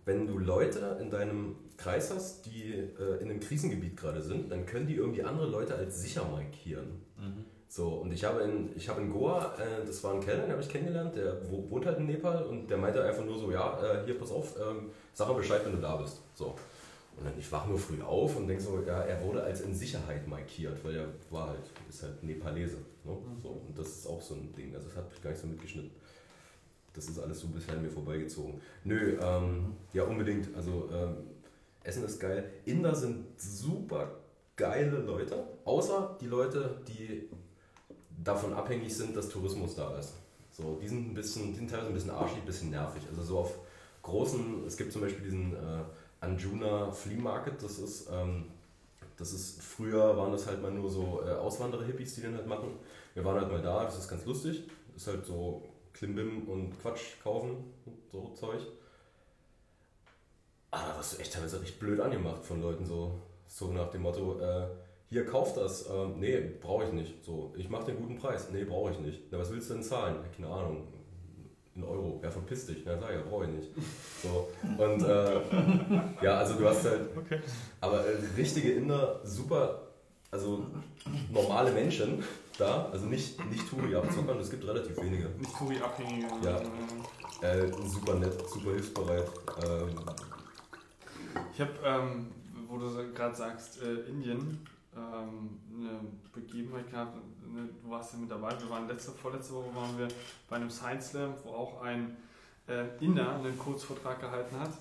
wenn 0.05 0.27
du 0.27 0.37
Leute 0.37 0.97
in 1.01 1.09
deinem 1.09 1.55
Kreis 1.75 2.09
hast, 2.13 2.45
die 2.45 2.71
äh, 2.73 3.21
in 3.21 3.29
einem 3.29 3.39
Krisengebiet 3.41 3.97
gerade 3.97 4.21
sind, 4.21 4.49
dann 4.51 4.65
können 4.65 4.87
die 4.87 4.95
irgendwie 4.95 5.23
andere 5.23 5.47
Leute 5.47 5.75
als 5.75 6.01
sicher 6.01 6.23
markieren. 6.25 7.01
Mhm. 7.17 7.45
So, 7.69 7.87
und 7.89 8.13
ich 8.13 8.23
habe 8.23 8.41
in, 8.43 8.69
ich 8.75 8.87
habe 8.87 9.01
in 9.01 9.11
Goa, 9.11 9.53
äh, 9.59 9.85
das 9.85 10.03
war 10.03 10.13
ein 10.13 10.21
Kellner, 10.21 10.43
den 10.43 10.51
habe 10.51 10.61
ich 10.61 10.69
kennengelernt, 10.69 11.15
der 11.15 11.37
wo, 11.49 11.69
wohnt 11.69 11.85
halt 11.85 11.97
in 11.97 12.05
Nepal 12.05 12.43
und 12.45 12.69
der 12.69 12.77
meinte 12.77 13.03
einfach 13.03 13.25
nur 13.25 13.37
so, 13.37 13.51
ja, 13.51 13.77
äh, 13.81 14.05
hier, 14.05 14.17
pass 14.17 14.31
auf, 14.31 14.55
ähm, 14.57 14.89
sag 15.13 15.27
mal 15.27 15.35
Bescheid, 15.35 15.61
wenn 15.65 15.73
du 15.73 15.81
da 15.81 15.97
bist. 15.97 16.21
So. 16.33 16.55
Und 17.17 17.25
dann, 17.25 17.33
ich 17.37 17.51
wach 17.51 17.67
nur 17.67 17.77
früh 17.77 18.01
auf 18.01 18.37
und 18.37 18.47
denke 18.47 18.63
so, 18.63 18.81
ja, 18.85 19.01
er 19.01 19.21
wurde 19.21 19.43
als 19.43 19.61
in 19.61 19.73
Sicherheit 19.73 20.27
markiert, 20.27 20.83
weil 20.83 20.95
er 20.95 21.07
war 21.29 21.49
halt, 21.49 21.63
ist 21.89 22.03
halt 22.03 22.23
Nepalese. 22.23 22.77
Ne? 23.03 23.17
So, 23.43 23.49
und 23.49 23.77
das 23.77 23.87
ist 23.87 24.07
auch 24.07 24.21
so 24.21 24.35
ein 24.35 24.53
Ding, 24.55 24.73
also 24.73 24.87
das 24.87 24.97
hat 24.97 25.09
mich 25.09 25.21
gar 25.21 25.31
nicht 25.31 25.41
so 25.41 25.47
mitgeschnitten. 25.47 25.91
Das 26.93 27.09
ist 27.09 27.19
alles 27.19 27.39
so 27.39 27.47
bisher 27.47 27.75
an 27.75 27.83
mir 27.83 27.89
vorbeigezogen. 27.89 28.61
Nö, 28.83 29.17
ähm, 29.21 29.75
ja, 29.93 30.03
unbedingt. 30.03 30.55
Also, 30.55 30.89
ähm, 30.91 31.17
Essen 31.83 32.03
ist 32.05 32.19
geil. 32.19 32.49
Inder 32.65 32.95
sind 32.95 33.25
super 33.39 34.09
geile 34.57 34.97
Leute, 34.97 35.47
außer 35.63 36.17
die 36.19 36.25
Leute, 36.25 36.81
die 36.87 37.29
davon 38.17 38.53
abhängig 38.53 38.95
sind, 38.95 39.15
dass 39.15 39.29
Tourismus 39.29 39.75
da 39.75 39.97
ist. 39.97 40.13
So, 40.51 40.77
die 40.81 40.87
sind 40.87 41.11
ein 41.11 41.13
bisschen, 41.13 41.51
die 41.51 41.57
sind 41.57 41.69
teilweise 41.69 41.89
ein 41.89 41.93
bisschen 41.93 42.11
arschig, 42.11 42.39
ein 42.39 42.45
bisschen 42.45 42.71
nervig. 42.71 43.03
Also 43.09 43.21
so 43.21 43.39
auf 43.39 43.53
großen, 44.01 44.65
es 44.65 44.75
gibt 44.75 44.91
zum 44.91 45.01
Beispiel 45.01 45.23
diesen 45.23 45.53
äh, 45.53 45.83
Anjuna 46.19 46.91
Flea 46.91 47.19
Market, 47.19 47.61
das 47.61 47.77
ist, 47.77 48.09
ähm, 48.11 48.45
das 49.17 49.33
ist, 49.33 49.61
früher 49.61 50.17
waren 50.17 50.31
das 50.31 50.47
halt 50.47 50.61
mal 50.61 50.71
nur 50.71 50.89
so 50.89 51.21
äh, 51.25 51.31
Auswanderer-Hippies, 51.31 52.15
die 52.15 52.21
den 52.21 52.35
halt 52.35 52.47
machen. 52.47 52.69
Wir 53.13 53.23
waren 53.23 53.39
halt 53.39 53.51
mal 53.51 53.61
da, 53.61 53.83
das 53.83 53.97
ist 53.97 54.07
ganz 54.07 54.25
lustig. 54.25 54.63
Ist 54.95 55.07
halt 55.07 55.25
so 55.25 55.63
Klimbim 55.93 56.47
und 56.47 56.79
Quatsch 56.81 57.19
kaufen 57.23 57.73
so 58.11 58.29
Zeug. 58.33 58.61
Aber 60.71 60.93
das 60.97 61.13
ist 61.13 61.19
echt 61.19 61.33
teilweise 61.33 61.61
richtig 61.61 61.79
blöd 61.79 61.99
angemacht 61.99 62.43
von 62.43 62.61
Leuten, 62.61 62.85
so, 62.85 63.19
so 63.47 63.71
nach 63.71 63.89
dem 63.89 64.01
Motto, 64.01 64.39
äh, 64.39 64.67
hier 65.09 65.25
kauft 65.25 65.57
das, 65.57 65.89
ähm, 65.89 66.19
nee, 66.19 66.39
brauche 66.61 66.85
ich 66.85 66.91
nicht. 66.91 67.23
So, 67.23 67.53
ich 67.57 67.69
mache 67.69 67.85
den 67.85 67.97
guten 67.97 68.17
Preis, 68.17 68.49
nee, 68.51 68.63
brauche 68.63 68.91
ich 68.91 68.99
nicht. 68.99 69.23
Na, 69.31 69.39
was 69.39 69.51
willst 69.51 69.69
du 69.69 69.75
denn 69.75 69.83
zahlen? 69.83 70.15
Ja, 70.15 70.29
keine 70.35 70.53
Ahnung, 70.53 70.87
ein 71.75 71.83
Euro, 71.83 72.19
ja, 72.23 72.31
verpiss 72.31 72.65
dich, 72.65 72.83
na 72.85 72.99
sag 72.99 73.13
ja, 73.13 73.21
brauche 73.21 73.45
ich 73.45 73.51
nicht. 73.51 73.69
So, 74.23 74.49
und 74.83 75.03
äh, 75.03 75.41
ja, 76.23 76.39
also 76.39 76.55
du 76.55 76.67
hast 76.67 76.83
halt, 76.85 77.09
aber 77.81 78.05
äh, 78.05 78.17
richtige 78.35 78.73
Inder, 78.73 79.21
super, 79.23 79.83
also 80.31 80.65
normale 81.31 81.71
Menschen 81.71 82.23
da, 82.57 82.89
also 82.91 83.05
nicht, 83.05 83.39
nicht 83.51 83.69
Touri-Abzockern, 83.69 84.39
es 84.39 84.49
gibt 84.49 84.67
relativ 84.67 84.97
wenige. 84.97 85.29
Nicht 85.37 85.55
Touri-Abhängige. 85.55 86.27
Ja. 86.43 86.59
Äh, 87.47 87.71
super 87.85 88.15
nett, 88.15 88.33
super 88.49 88.71
hilfsbereit. 88.71 89.29
Ähm, 89.63 89.89
Ich 91.53 91.61
habe, 91.61 91.71
ähm, 91.85 92.31
wo 92.67 92.77
du 92.77 93.13
gerade 93.13 93.35
sagst, 93.35 93.81
äh, 93.83 94.09
Indien, 94.09 94.67
ähm, 94.97 95.59
eine 95.79 95.99
Begebenheit 96.33 96.89
gehabt. 96.89 97.15
Ne, 97.47 97.69
du 97.83 97.89
warst 97.89 98.13
ja 98.13 98.19
mit 98.19 98.31
dabei. 98.31 98.49
Wir 98.59 98.69
waren 98.69 98.87
letzte, 98.87 99.11
vorletzte 99.11 99.53
Woche 99.53 99.73
waren 99.75 99.97
wir 99.97 100.07
bei 100.49 100.55
einem 100.57 100.69
Science 100.69 101.09
Slam, 101.11 101.33
wo 101.43 101.51
auch 101.51 101.81
ein 101.81 102.17
äh, 102.67 102.83
Inder 103.03 103.35
einen 103.35 103.57
Kurzvortrag 103.57 104.19
gehalten 104.19 104.55
hat. 104.59 104.71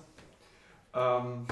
Ähm, 0.93 1.45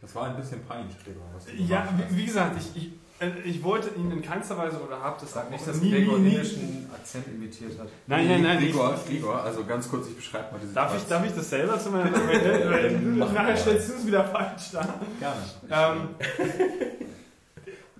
Das 0.00 0.14
war 0.14 0.26
ein 0.28 0.36
bisschen 0.36 0.64
peinlich, 0.64 0.96
Gregor. 1.04 1.22
Was 1.34 1.46
du 1.46 1.52
ja, 1.56 1.86
wie, 2.10 2.16
wie 2.16 2.24
gesagt, 2.26 2.56
ich, 2.60 2.76
ich, 2.82 2.92
äh, 3.20 3.40
ich 3.44 3.62
wollte 3.62 3.90
ihn 3.98 4.10
in 4.10 4.22
keinster 4.22 4.56
Weise 4.56 4.80
oder 4.80 5.00
habe 5.00 5.16
das 5.20 5.32
Sag 5.32 5.50
nicht, 5.50 5.66
dass 5.66 5.80
nie, 5.80 5.90
Gregor 5.90 6.18
nie, 6.18 6.30
indischen 6.34 6.88
Akzent 6.94 7.26
imitiert 7.28 7.78
hat. 7.78 7.88
Nein, 8.06 8.28
nein, 8.28 8.42
nein. 8.42 8.58
Gregor, 8.60 8.94
ich- 8.94 9.06
Gregor, 9.10 9.42
also 9.42 9.64
ganz 9.64 9.88
kurz, 9.90 10.08
ich 10.08 10.16
beschreibe 10.16 10.52
mal 10.52 10.58
diese 10.62 10.72
Darf 10.72 10.94
ich, 10.94 11.00
Situation. 11.02 11.22
darf 11.28 11.30
ich 11.30 11.36
das 11.38 11.50
selber 11.50 11.78
zu 11.80 11.90
meiner 11.90 13.26
Nachher 13.32 13.56
stellst 13.56 13.88
du 13.90 13.94
es 13.94 14.06
wieder 14.06 14.24
falsch 14.24 14.70
dar. 14.72 15.00
Gerne. 15.18 15.42
Ähm, 15.70 16.08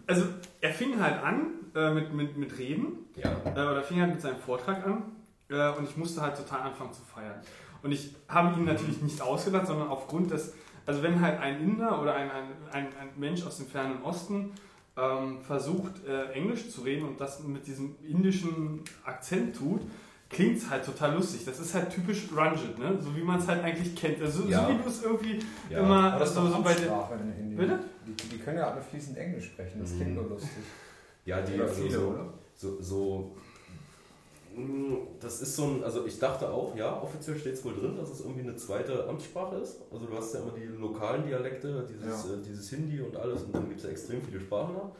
also 0.06 0.24
er 0.60 0.72
fing 0.72 1.00
halt 1.00 1.22
an 1.22 1.46
äh, 1.74 1.92
mit, 1.92 2.12
mit, 2.14 2.36
mit 2.36 2.58
Reden, 2.58 3.06
ja, 3.16 3.30
äh, 3.44 3.50
oder 3.70 3.82
fing 3.82 4.00
halt 4.00 4.12
mit 4.12 4.20
seinem 4.20 4.38
Vortrag 4.38 4.86
an 4.86 5.02
äh, 5.48 5.70
und 5.76 5.88
ich 5.88 5.96
musste 5.96 6.20
halt 6.22 6.36
total 6.36 6.60
anfangen 6.62 6.92
zu 6.92 7.02
feiern. 7.02 7.40
Und 7.82 7.92
ich 7.92 8.14
habe 8.28 8.58
ihn 8.58 8.64
natürlich 8.66 9.00
nicht 9.02 9.20
ausgedacht, 9.20 9.66
sondern 9.66 9.88
aufgrund 9.88 10.30
des, 10.30 10.54
also 10.86 11.02
wenn 11.02 11.20
halt 11.20 11.38
ein 11.40 11.60
Inder 11.60 12.00
oder 12.00 12.14
ein, 12.14 12.30
ein, 12.30 12.44
ein, 12.72 12.86
ein 13.00 13.08
Mensch 13.16 13.44
aus 13.46 13.58
dem 13.58 13.66
fernen 13.66 14.02
Osten 14.02 14.52
ähm, 14.96 15.40
versucht, 15.42 16.04
äh, 16.06 16.32
Englisch 16.32 16.70
zu 16.70 16.80
reden 16.82 17.06
und 17.06 17.20
das 17.20 17.42
mit 17.44 17.66
diesem 17.66 17.94
indischen 18.02 18.80
Akzent 19.04 19.56
tut, 19.56 19.82
klingt 20.30 20.56
es 20.58 20.70
halt 20.70 20.84
total 20.84 21.14
lustig. 21.14 21.44
Das 21.44 21.60
ist 21.60 21.74
halt 21.74 21.90
typisch 21.90 22.28
Runget, 22.34 22.78
ne? 22.78 22.98
So 23.00 23.14
wie 23.14 23.22
man 23.22 23.38
es 23.38 23.46
halt 23.46 23.62
eigentlich 23.62 23.94
kennt. 23.94 24.20
Also, 24.20 24.44
Ja. 24.48 24.62
So 24.66 24.68
wie 24.72 24.82
du 24.82 24.88
es 24.88 25.02
irgendwie 25.02 25.38
Ja. 25.70 25.80
immer 25.80 26.12
Aber 26.12 26.20
das 26.20 26.30
ist 26.30 26.34
so, 26.36 26.48
so 26.48 26.62
bei 26.62 26.74
den. 26.74 27.56
Bitte? 27.56 27.78
Die, 28.06 28.12
die 28.28 28.38
können 28.38 28.58
ja 28.58 28.70
alle 28.70 28.80
fließend 28.82 29.16
Englisch 29.18 29.46
sprechen, 29.46 29.80
das 29.80 29.90
Mhm. 29.92 29.96
klingt 29.96 30.14
nur 30.14 30.28
lustig. 30.28 30.50
Ja, 31.24 31.40
die, 31.42 31.54
Oder 31.54 31.64
also 31.64 31.82
viele, 31.82 31.90
so, 31.98 32.06
oder? 32.08 32.32
so, 32.54 32.80
so, 32.80 33.36
mh, 34.54 34.96
das 35.20 35.40
ist 35.42 35.56
so 35.56 35.64
ein, 35.64 35.84
also 35.84 36.06
ich 36.06 36.18
dachte 36.18 36.48
auch, 36.48 36.76
ja, 36.76 37.00
offiziell 37.02 37.36
steht 37.38 37.54
es 37.54 37.64
wohl 37.64 37.74
drin, 37.74 37.96
dass 37.96 38.10
es 38.10 38.20
irgendwie 38.20 38.42
eine 38.42 38.56
zweite 38.56 39.08
Amtssprache 39.08 39.56
ist. 39.56 39.78
Also 39.90 40.06
du 40.06 40.16
hast 40.16 40.34
ja 40.34 40.40
immer 40.40 40.52
die 40.52 40.64
lokalen 40.66 41.26
Dialekte, 41.26 41.86
dieses, 41.88 42.24
Ja. 42.28 42.34
äh, 42.34 42.42
dieses 42.46 42.70
Hindi 42.70 43.00
und 43.00 43.16
alles 43.16 43.42
und 43.42 43.54
dann 43.54 43.68
gibt 43.68 43.78
es 43.80 43.84
ja 43.86 43.90
extrem 43.90 44.22
viele 44.22 44.40
Sprachen 44.40 44.74
noch. 44.74 44.94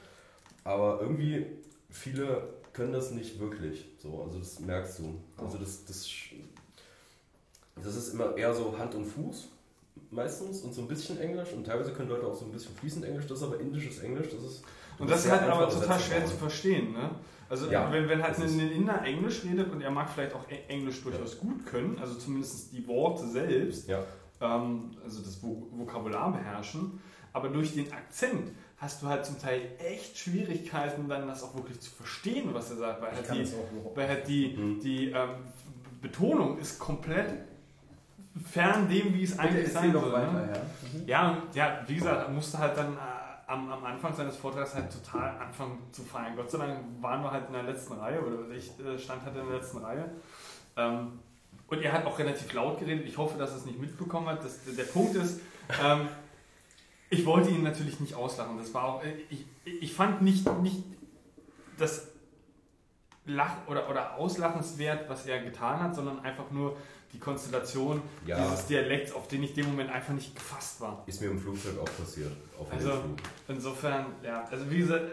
Aber 0.64 1.00
irgendwie, 1.00 1.46
viele 1.90 2.48
können 2.72 2.92
das 2.92 3.12
nicht 3.12 3.38
wirklich. 3.38 3.86
So, 4.02 4.22
also 4.22 4.38
das 4.40 4.58
merkst 4.60 4.98
du. 4.98 5.14
Also 5.42 5.58
das, 5.58 5.84
das, 5.84 6.06
sch- 6.06 6.34
das 7.82 7.94
ist 7.94 8.12
immer 8.14 8.36
eher 8.36 8.52
so 8.52 8.76
Hand 8.76 8.94
und 8.96 9.04
Fuß 9.04 9.48
meistens 10.10 10.60
und 10.62 10.72
so 10.74 10.82
ein 10.82 10.88
bisschen 10.88 11.20
Englisch 11.20 11.52
und 11.52 11.64
teilweise 11.64 11.92
können 11.92 12.08
Leute 12.08 12.26
auch 12.26 12.34
so 12.34 12.44
ein 12.44 12.52
bisschen 12.52 12.74
fließend 12.76 13.04
Englisch, 13.04 13.26
das 13.26 13.38
ist 13.38 13.44
aber 13.44 13.60
indisches 13.60 13.98
Englisch, 14.00 14.28
das 14.30 14.42
ist 14.42 14.64
Und 14.98 15.10
das 15.10 15.24
ist 15.24 15.30
halt 15.30 15.42
aber 15.50 15.68
total 15.68 15.98
schwer 16.00 16.24
zu 16.24 16.36
verstehen, 16.36 16.92
ne? 16.92 17.10
Also 17.48 17.70
Ja, 17.70 17.92
wenn, 17.92 18.08
wenn 18.08 18.22
halt 18.22 18.38
ein 18.38 18.58
Inder 18.72 19.02
Englisch 19.04 19.44
redet 19.44 19.70
und 19.70 19.80
er 19.80 19.90
mag 19.90 20.08
vielleicht 20.10 20.34
auch 20.34 20.48
E- 20.50 20.66
Englisch 20.68 21.02
durchaus 21.02 21.38
gut 21.38 21.64
können, 21.66 21.96
also 22.00 22.14
zumindest 22.14 22.72
die 22.72 22.86
Worte 22.88 23.26
selbst, 23.28 23.88
Ja. 23.88 24.02
ähm, 24.40 24.90
also 25.04 25.20
das 25.22 25.40
Vo- 25.42 25.66
Vokabular 25.70 26.32
beherrschen, 26.32 27.00
aber 27.32 27.48
durch 27.50 27.74
den 27.74 27.92
Akzent 27.92 28.50
hast 28.78 29.00
du 29.02 29.06
halt 29.06 29.24
zum 29.24 29.38
Teil 29.40 29.60
echt 29.78 30.18
Schwierigkeiten, 30.18 31.08
dann 31.08 31.28
das 31.28 31.42
auch 31.44 31.54
wirklich 31.54 31.78
zu 31.80 31.90
verstehen, 31.90 32.48
was 32.52 32.70
er 32.70 32.76
sagt, 32.78 33.00
weil 33.02 33.12
Ich 33.22 33.28
halt 33.30 33.48
die, 33.48 33.52
weil 33.94 34.08
halt 34.08 34.26
die, 34.28 34.56
Mhm. 34.56 34.80
die 34.80 35.10
ähm, 35.10 35.28
Betonung 36.02 36.58
ist 36.58 36.78
komplett 36.78 37.28
fern 38.44 38.88
dem, 38.88 39.14
wie 39.14 39.22
es 39.22 39.38
eigentlich 39.38 39.72
sein 39.72 39.92
soll. 39.92 40.10
ne? 40.10 40.50
ja. 40.52 40.60
Ja, 41.06 41.30
und 41.30 41.54
ja, 41.54 41.80
wie 41.86 41.94
gesagt, 41.94 42.28
er 42.28 42.28
musste 42.28 42.58
halt 42.58 42.76
dann 42.76 42.94
äh, 42.94 42.98
am, 43.46 43.70
am 43.70 43.84
Anfang 43.84 44.14
seines 44.14 44.36
Vortrags 44.36 44.74
halt 44.74 44.92
total 44.92 45.38
anfangen 45.38 45.78
zu 45.92 46.02
feiern. 46.02 46.34
Gott 46.36 46.50
sei 46.50 46.58
Dank 46.58 46.78
waren 47.00 47.22
wir 47.22 47.30
halt 47.30 47.46
in 47.46 47.52
der 47.52 47.62
letzten 47.62 47.94
Reihe 47.94 48.20
oder 48.20 48.50
ich 48.50 48.72
äh, 48.80 48.98
stand 48.98 49.24
halt 49.24 49.36
in 49.36 49.46
der 49.46 49.58
letzten 49.58 49.78
Reihe. 49.78 50.10
Ähm, 50.76 51.20
und 51.68 51.82
er 51.82 51.92
hat 51.92 52.06
auch 52.06 52.18
relativ 52.18 52.52
laut 52.52 52.78
geredet. 52.78 53.06
Ich 53.06 53.18
hoffe, 53.18 53.38
dass 53.38 53.50
er 53.50 53.56
es 53.56 53.66
nicht 53.66 53.80
mitbekommen 53.80 54.28
hat. 54.28 54.44
Das, 54.44 54.60
der 54.64 54.84
Punkt 54.84 55.16
ist, 55.16 55.40
ähm, 55.82 56.08
ich 57.10 57.24
wollte 57.26 57.50
ihn 57.50 57.62
natürlich 57.62 58.00
nicht 58.00 58.14
auslachen. 58.14 58.58
Das 58.58 58.72
war 58.74 58.84
auch, 58.84 59.04
äh, 59.04 59.12
ich, 59.30 59.46
ich 59.64 59.94
fand 59.94 60.22
nicht, 60.22 60.46
nicht 60.62 60.82
das 61.78 62.08
Lach 63.26 63.56
oder, 63.66 63.88
oder 63.90 64.14
auslachenswert, 64.14 65.08
was 65.08 65.26
er 65.26 65.42
getan 65.42 65.80
hat, 65.80 65.94
sondern 65.94 66.20
einfach 66.20 66.50
nur 66.50 66.76
die 67.16 67.20
Konstellation 67.20 68.02
Ja. 68.26 68.36
dieses 68.42 68.66
Dialekts, 68.66 69.12
auf 69.12 69.26
den 69.28 69.42
ich 69.42 69.50
in 69.50 69.56
dem 69.64 69.66
Moment 69.70 69.90
einfach 69.90 70.12
nicht 70.12 70.34
gefasst 70.34 70.80
war. 70.80 71.02
Ist 71.06 71.20
mir 71.20 71.30
im 71.30 71.40
Flugzeug 71.40 71.78
auch 71.80 71.96
passiert. 71.98 72.30
Also- 72.70 72.90
Flug. 72.90 73.02
Insofern, 73.48 74.06
ja, 74.22 74.44
also 74.50 74.70
wie 74.70 74.78
gesagt, 74.78 75.04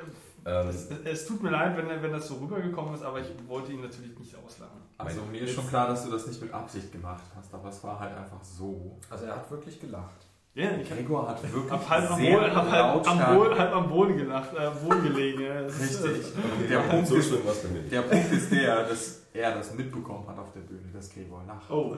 Ähm, 0.45 0.67
es, 0.67 0.89
es 1.05 1.25
tut 1.25 1.41
mir 1.41 1.51
leid, 1.51 1.77
wenn, 1.77 1.87
wenn 2.01 2.11
das 2.11 2.27
so 2.27 2.33
rübergekommen 2.35 2.93
ist, 2.95 3.01
aber 3.01 3.21
ich 3.21 3.27
wollte 3.47 3.71
ihn 3.71 3.79
natürlich 3.79 4.19
nicht 4.19 4.35
auslachen. 4.35 4.81
Also 4.97 5.21
mir 5.31 5.39
ist 5.39 5.55
schon 5.55 5.65
klar, 5.69 5.87
dass 5.87 6.03
du 6.03 6.11
das 6.11 6.27
nicht 6.27 6.41
mit 6.41 6.51
Absicht 6.53 6.91
gemacht 6.91 7.23
hast, 7.33 7.53
aber 7.53 7.69
es 7.69 7.81
war 7.81 7.97
halt 7.97 8.13
einfach 8.17 8.43
so. 8.43 8.99
Also 9.09 9.23
er 9.23 9.37
hat 9.37 9.49
wirklich 9.49 9.79
gelacht. 9.79 10.27
Ja, 10.55 10.69
ich 10.79 10.87
Gregor 10.87 11.27
hat 11.27 11.41
wirklich 11.41 11.71
hab 11.71 11.89
halb, 11.89 12.11
am 12.11 12.17
sehr 12.19 12.37
Boden, 12.39 12.55
hab 12.55 12.69
halb, 12.71 13.07
am 13.07 13.35
Boden, 13.35 13.57
halb 13.57 13.75
am 13.75 13.89
Boden 13.89 14.17
gelacht, 14.17 14.49
äh, 14.53 14.69
Boden 14.87 15.03
gelegen. 15.03 15.41
Ja. 15.41 15.61
Ist, 15.61 16.03
Richtig. 16.03 16.27
äh, 16.35 16.67
Der 16.69 16.79
Punkt 16.79 17.07
so 17.07 17.15
ist, 17.15 17.27
schlimm 17.27 17.41
was 17.45 17.63
nicht. 17.63 17.91
der 17.91 18.01
Punkt 18.03 18.31
ist 18.31 18.51
der, 18.51 18.83
dass 18.87 19.21
er 19.33 19.55
das 19.55 19.73
mitbekommen 19.73 20.27
hat 20.27 20.37
auf 20.37 20.51
der 20.53 20.59
Bühne, 20.61 20.83
dass 20.93 21.09
Gregor 21.11 21.41
lacht. 21.47 21.71
Oh, 21.71 21.95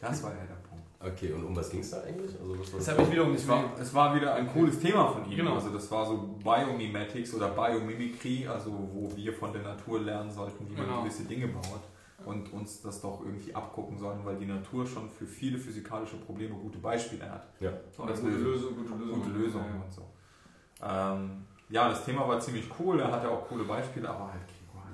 Das 0.00 0.22
war 0.22 0.30
ja 0.30 0.36
der 0.48 0.54
Punkt. 0.68 0.84
Okay, 1.04 1.32
und 1.32 1.44
um 1.44 1.56
was 1.56 1.68
ging 1.70 1.80
es 1.80 1.90
da 1.90 2.02
eigentlich? 2.02 2.30
Also, 2.40 2.56
was 2.60 2.72
war 2.72 2.78
das 2.78 2.88
habe 2.90 3.02
ich 3.02 3.10
wiederum 3.10 3.32
nicht 3.32 3.42
Es 3.42 3.48
war, 3.48 3.64
es 3.80 3.92
war 3.94 4.14
wieder 4.14 4.34
ein 4.34 4.46
cooles 4.52 4.78
Thema 4.78 5.08
von 5.08 5.28
ihm. 5.28 5.36
Genau. 5.38 5.54
Also 5.54 5.70
das 5.70 5.90
war 5.90 6.06
so 6.06 6.36
Biomimetics 6.44 7.34
oder 7.34 7.48
Biomimicry, 7.48 8.46
also 8.46 8.70
wo 8.92 9.10
wir 9.16 9.32
von 9.32 9.52
der 9.52 9.62
Natur 9.62 9.98
lernen 10.02 10.30
sollten, 10.30 10.68
wie 10.70 10.74
man 10.76 10.84
Genau. 10.86 11.02
gewisse 11.02 11.24
Dinge 11.24 11.48
baut 11.48 11.80
und 12.26 12.52
uns 12.52 12.82
das 12.82 13.00
doch 13.00 13.20
irgendwie 13.24 13.54
abgucken 13.54 13.98
sollen, 13.98 14.24
weil 14.24 14.36
die 14.36 14.46
Natur 14.46 14.86
schon 14.86 15.08
für 15.10 15.26
viele 15.26 15.58
physikalische 15.58 16.16
Probleme 16.16 16.54
gute 16.54 16.78
Beispiele 16.78 17.30
hat. 17.30 17.46
Ja. 17.60 17.70
Das 18.06 18.20
gute 18.20 18.32
Lösung. 18.32 18.42
Lösung, 18.52 18.76
gute 18.76 18.94
Lösung. 18.94 19.14
gute 19.22 19.30
Lösungen 19.30 19.82
und 19.82 19.92
so. 19.92 20.02
Ähm, 20.82 21.44
ja, 21.68 21.88
das 21.88 22.04
Thema 22.04 22.26
war 22.28 22.38
ziemlich 22.40 22.66
cool, 22.78 23.00
er 23.00 23.10
hatte 23.12 23.28
auch 23.30 23.46
coole 23.48 23.64
Beispiele, 23.64 24.08
aber 24.08 24.32
halt 24.32 24.42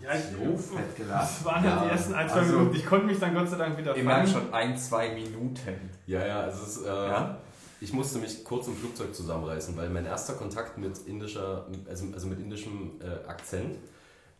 Ja, 0.02 0.14
ich- 0.14 0.24
so 0.26 0.56
fett 0.76 0.96
gelacht. 0.96 1.22
Das 1.22 1.44
waren 1.44 1.62
halt 1.62 1.64
Ja, 1.74 1.84
die 1.84 1.90
ersten 1.90 2.14
ein, 2.14 2.28
zwei 2.28 2.38
also- 2.40 2.52
Minuten. 2.58 2.76
Ich 2.76 2.86
konnte 2.86 3.06
mich 3.06 3.18
dann 3.18 3.34
Gott 3.34 3.48
sei 3.48 3.56
Dank 3.56 3.76
wieder 3.78 3.94
fangen. 3.94 4.26
schon 4.28 4.52
ein, 4.54 4.76
zwei 4.76 5.12
Minuten. 5.14 5.90
Ja, 6.06 6.24
ja, 6.26 6.40
also 6.42 6.62
es 6.62 6.76
ist, 6.76 6.84
äh, 6.86 6.88
Ja? 6.88 7.38
ich 7.80 7.92
musste 7.92 8.18
mich 8.18 8.44
kurz 8.44 8.68
im 8.68 8.76
Flugzeug 8.76 9.12
zusammenreißen, 9.14 9.76
weil 9.76 9.90
mein 9.90 10.04
erster 10.06 10.34
Kontakt 10.34 10.78
mit 10.78 10.96
indischer, 11.06 11.66
also, 11.88 12.06
also 12.12 12.26
mit 12.28 12.38
indischem 12.38 12.92
äh, 13.00 13.28
Akzent, 13.28 13.76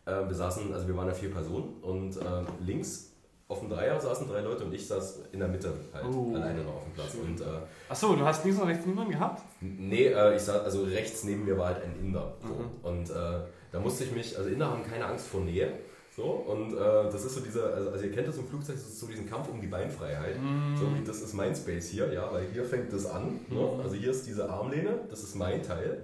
äh, 0.09 0.27
wir 0.27 0.35
saßen, 0.35 0.73
also 0.73 0.87
wir 0.87 0.95
waren 0.97 1.07
ja 1.07 1.13
vier 1.13 1.31
Personen 1.31 1.75
und 1.81 2.17
äh, 2.17 2.21
links 2.65 3.05
auf 3.47 3.61
dem 3.61 3.69
Dreier 3.69 3.99
saßen 3.99 4.27
drei 4.27 4.41
Leute 4.41 4.63
und 4.65 4.73
ich 4.73 4.87
saß 4.87 5.21
in 5.31 5.39
der 5.39 5.47
Mitte 5.47 5.73
halt 5.91 6.05
Oh. 6.05 6.35
alleine 6.35 6.63
noch 6.63 6.75
auf 6.75 6.83
dem 6.83 6.93
Platz. 6.93 7.15
Und 7.15 7.41
äh, 7.41 7.45
Achso, 7.89 8.15
du 8.15 8.23
hast 8.23 8.45
links 8.45 8.61
und 8.61 8.67
rechts 8.67 8.85
niemanden 8.85 9.11
gehabt? 9.13 9.41
Nee, 9.59 10.05
äh, 10.07 10.35
ich 10.35 10.41
saß, 10.43 10.61
also 10.65 10.83
rechts 10.83 11.23
neben 11.23 11.45
mir 11.45 11.57
war 11.57 11.67
halt 11.73 11.83
ein 11.83 11.95
Inder. 11.99 12.33
So. 12.41 12.47
Mhm. 12.47 12.69
Und 12.83 13.09
äh, 13.09 13.39
da 13.71 13.79
musste 13.79 14.03
ich 14.03 14.11
mich, 14.11 14.37
also 14.37 14.49
Inder 14.49 14.69
haben 14.69 14.83
keine 14.83 15.05
Angst 15.05 15.27
vor 15.27 15.41
Nähe. 15.41 15.71
So, 16.15 16.23
und 16.25 16.73
äh, 16.73 16.77
das 17.11 17.23
ist 17.23 17.35
so 17.35 17.39
dieser, 17.41 17.73
also, 17.73 17.91
also 17.91 18.03
ihr 18.05 18.11
kennt 18.11 18.27
das 18.27 18.37
im 18.37 18.45
Flugzeug, 18.45 18.75
das 18.75 18.83
ist 18.85 18.99
so 18.99 19.07
diesen 19.07 19.27
Kampf 19.29 19.47
um 19.49 19.61
die 19.61 19.67
Beinfreiheit. 19.67 20.35
So 20.77 20.93
wie 20.93 21.03
das 21.05 21.21
ist 21.21 21.33
mein 21.33 21.55
Space 21.55 21.87
hier, 21.87 22.11
ja, 22.11 22.29
weil 22.33 22.45
hier 22.51 22.65
fängt 22.65 22.91
das 22.91 23.05
an. 23.05 23.39
Ne? 23.47 23.79
Also 23.81 23.95
hier 23.95 24.11
ist 24.11 24.27
diese 24.27 24.49
Armlehne, 24.49 24.99
das 25.09 25.23
ist 25.23 25.35
mein 25.35 25.63
Teil. 25.63 26.03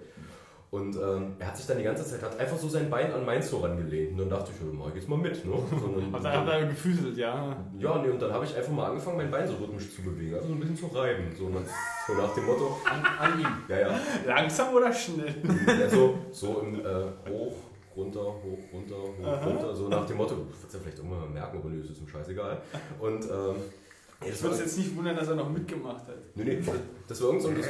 Und 0.76 0.94
ähm, 0.98 1.36
er 1.40 1.48
hat 1.48 1.56
sich 1.56 1.66
dann 1.68 1.78
die 1.78 1.86
ganze 1.86 2.04
Zeit, 2.06 2.22
hat 2.22 2.38
einfach 2.38 2.58
so 2.58 2.68
sein 2.68 2.90
Bein 2.90 3.10
an 3.14 3.24
meins 3.26 3.50
so 3.50 3.60
rangelehnt. 3.60 4.12
Und 4.12 4.18
dann 4.18 4.30
dachte 4.30 4.52
ich, 4.54 4.74
mach 4.78 4.90
ich 4.90 4.96
jetzt 4.96 5.08
mal 5.08 5.18
mit. 5.18 5.46
Ne? 5.46 5.54
So, 5.80 5.86
und 5.86 6.12
Hat 6.14 6.24
dann- 6.26 6.34
er, 6.34 6.42
hat 6.42 6.48
er 6.50 6.66
gefüßelt, 6.68 7.16
ja. 7.18 7.56
ja, 7.80 8.02
nee, 8.02 8.10
und 8.10 8.22
dann 8.22 8.34
habe 8.34 8.44
ich 8.44 8.54
einfach 8.58 8.74
mal 8.74 8.88
angefangen, 8.90 9.16
mein 9.18 9.32
Bein 9.32 9.48
so 9.48 9.54
rhythmisch 9.54 9.96
zu 9.96 10.02
bewegen, 10.02 10.36
also 10.36 10.48
so 10.50 10.54
ein 10.54 10.60
bisschen 10.60 10.76
zu 10.76 10.88
reiben. 10.88 11.34
So, 11.38 11.48
nach, 11.48 11.62
so 12.06 12.14
nach 12.14 12.34
dem 12.34 12.46
Motto, 12.46 12.78
An, 12.92 13.06
an 13.32 13.40
ihm. 13.40 13.48
ja, 13.70 13.80
ja. 13.80 14.00
Langsam 14.28 14.74
oder 14.76 14.92
schnell? 14.92 15.34
Ja, 15.80 15.90
so, 15.90 16.16
so 16.32 16.60
im 16.62 16.80
äh, 16.82 17.30
Hoch, 17.30 17.56
runter, 17.96 18.20
hoch, 18.20 18.60
runter, 18.74 18.96
hoch, 18.96 19.26
Aha. 19.28 19.46
runter. 19.46 19.74
So 19.76 19.88
nach 19.88 20.06
dem 20.06 20.18
Motto, 20.18 20.36
du 20.36 20.50
wirst 20.50 20.74
ja 20.74 20.80
vielleicht 20.82 20.98
irgendwann 20.98 21.20
mal 21.22 21.30
merken, 21.30 21.58
aber 21.60 21.70
nö, 21.70 21.80
es 21.82 21.92
ist 21.92 22.02
ihm 22.02 22.08
scheißegal. 22.10 22.58
Und 23.00 23.24
ähm, 23.24 23.56
Ich 24.22 24.32
das, 24.32 24.44
würde 24.44 24.56
es 24.56 24.62
jetzt 24.62 24.78
nicht 24.78 24.96
wundern, 24.96 25.16
dass 25.16 25.28
er 25.28 25.36
noch 25.36 25.50
mitgemacht 25.50 26.08
hat. 26.08 26.16
nee, 26.36 26.44
nee, 26.44 26.64
das 27.08 27.22
war 27.22 27.28
irgend 27.28 27.44
so 27.44 27.50
irgend 27.50 27.66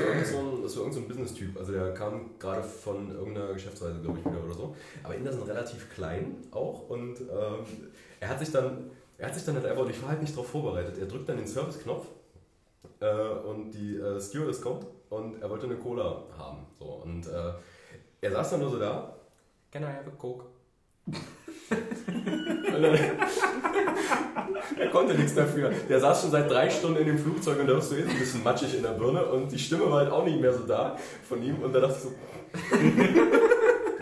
so 0.70 0.84
ein, 0.86 0.92
so 0.92 1.00
ein 1.00 1.08
Business-Typ. 1.08 1.58
Also 1.58 1.72
der 1.74 1.94
kam 1.94 2.38
gerade 2.40 2.64
von 2.64 3.12
irgendeiner 3.12 3.54
Geschäftsreise, 3.54 4.00
glaube 4.02 4.20
ich, 4.20 4.26
wieder 4.26 4.44
oder 4.44 4.54
so. 4.54 4.76
Aber 5.04 5.16
Inder 5.16 5.34
sind 5.34 5.48
relativ 5.48 5.94
klein 5.94 6.38
auch 6.52 6.90
und 6.90 7.20
ähm, 7.22 7.66
er 8.20 8.30
hat 8.30 8.40
sich 8.40 8.52
dann, 8.52 8.92
er 9.18 9.28
hat 9.28 9.36
sich 9.36 9.44
dann 9.44 9.56
halt 9.56 9.66
einfach, 9.66 9.84
und 9.84 9.90
ich 9.90 10.02
war 10.02 10.10
halt 10.10 10.22
nicht 10.22 10.34
darauf 10.34 10.48
vorbereitet, 10.48 10.98
er 11.00 11.08
drückt 11.08 11.28
dann 11.28 11.38
den 11.38 11.48
Service-Knopf 11.48 12.06
äh, 13.00 13.30
und 13.48 13.72
die 13.72 13.98
äh, 13.98 14.20
Stewardess 14.20 14.62
kommt 14.62 14.86
und 15.10 15.42
er 15.42 15.50
wollte 15.50 15.66
eine 15.66 15.78
Cola 15.78 16.24
haben. 16.38 16.66
So, 16.80 16.86
und 16.86 17.28
äh, 17.28 17.54
er 18.22 18.32
saß 18.32 18.52
dann 18.52 18.60
nur 18.62 18.70
so 18.70 18.80
da. 18.80 19.16
Can 19.72 19.84
I 19.84 19.88
have 19.88 20.08
a 20.08 20.16
Coke? 20.18 20.46
Er 24.78 24.88
konnte 24.90 25.14
nichts 25.14 25.36
dafür. 25.36 25.72
Der 25.90 26.00
saß 26.00 26.22
schon 26.22 26.32
seit 26.32 26.50
drei 26.50 26.70
Stunden 26.70 27.00
in 27.00 27.08
dem 27.08 27.18
Flugzeug 27.18 27.60
und 27.60 27.68
da 27.68 27.76
warst 27.76 27.92
du 27.92 27.96
jetzt 27.96 28.10
ein 28.10 28.20
bisschen 28.20 28.44
matschig 28.44 28.76
in 28.76 28.84
der 28.84 28.90
Birne 28.90 29.24
und 29.26 29.52
die 29.52 29.60
Stimme 29.60 29.90
war 29.90 30.00
halt 30.00 30.12
auch 30.12 30.26
nicht 30.26 30.40
mehr 30.40 30.54
so 30.54 30.66
da 30.66 30.98
von 31.28 31.42
ihm 31.44 31.62
und 31.62 31.74
da 31.74 31.80
dachte 31.80 31.96
ich 31.98 32.04
so, 32.04 32.12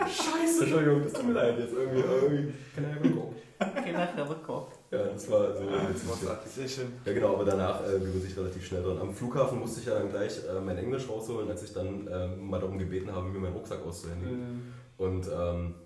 Scheiße, 0.06 0.64
Entschuldigung, 0.64 1.04
das 1.04 1.14
tut 1.14 1.28
mir 1.28 1.34
leid 1.34 1.58
jetzt 1.60 1.74
irgendwie. 1.74 2.02
irgendwie 2.02 2.54
can 2.76 2.86
I 2.86 2.88
have 2.94 3.04
a 3.04 3.10
Coke? 3.10 3.36
Can 3.60 3.96
I 3.96 4.08
have 4.18 4.32
a 4.32 4.36
Coke? 4.46 4.72
Ja, 4.92 5.06
das 5.06 5.30
war 5.32 5.56
so 5.56 5.62
witzig. 5.64 6.10
Sehr 6.56 6.68
schön. 6.68 6.94
Ja 7.06 7.14
genau, 7.14 7.34
aber 7.34 7.46
danach 7.46 7.82
äh, 7.84 8.00
sich 8.20 8.38
relativ 8.38 8.66
schnell 8.66 8.84
dran. 8.84 9.00
Am 9.00 9.14
Flughafen 9.14 9.60
musste 9.60 9.80
ich 9.80 9.88
ja 9.88 9.96
dann 9.96 10.10
gleich 10.10 10.38
äh, 10.38 10.60
mein 10.64 10.78
Englisch 10.78 11.10
rausholen, 11.10 11.50
als 11.50 11.64
ich 11.64 11.74
dann 11.74 12.08
äh, 12.08 12.28
mal 12.28 12.60
darum 12.60 12.78
gebeten 12.78 13.12
habe, 13.14 13.28
mir 13.28 13.40
meinen 13.40 13.54
Rucksack 13.54 13.84
auszuhändigen. 13.86 14.74
Und 14.98 15.28
ähm, 15.28 15.76
äh, 15.80 15.83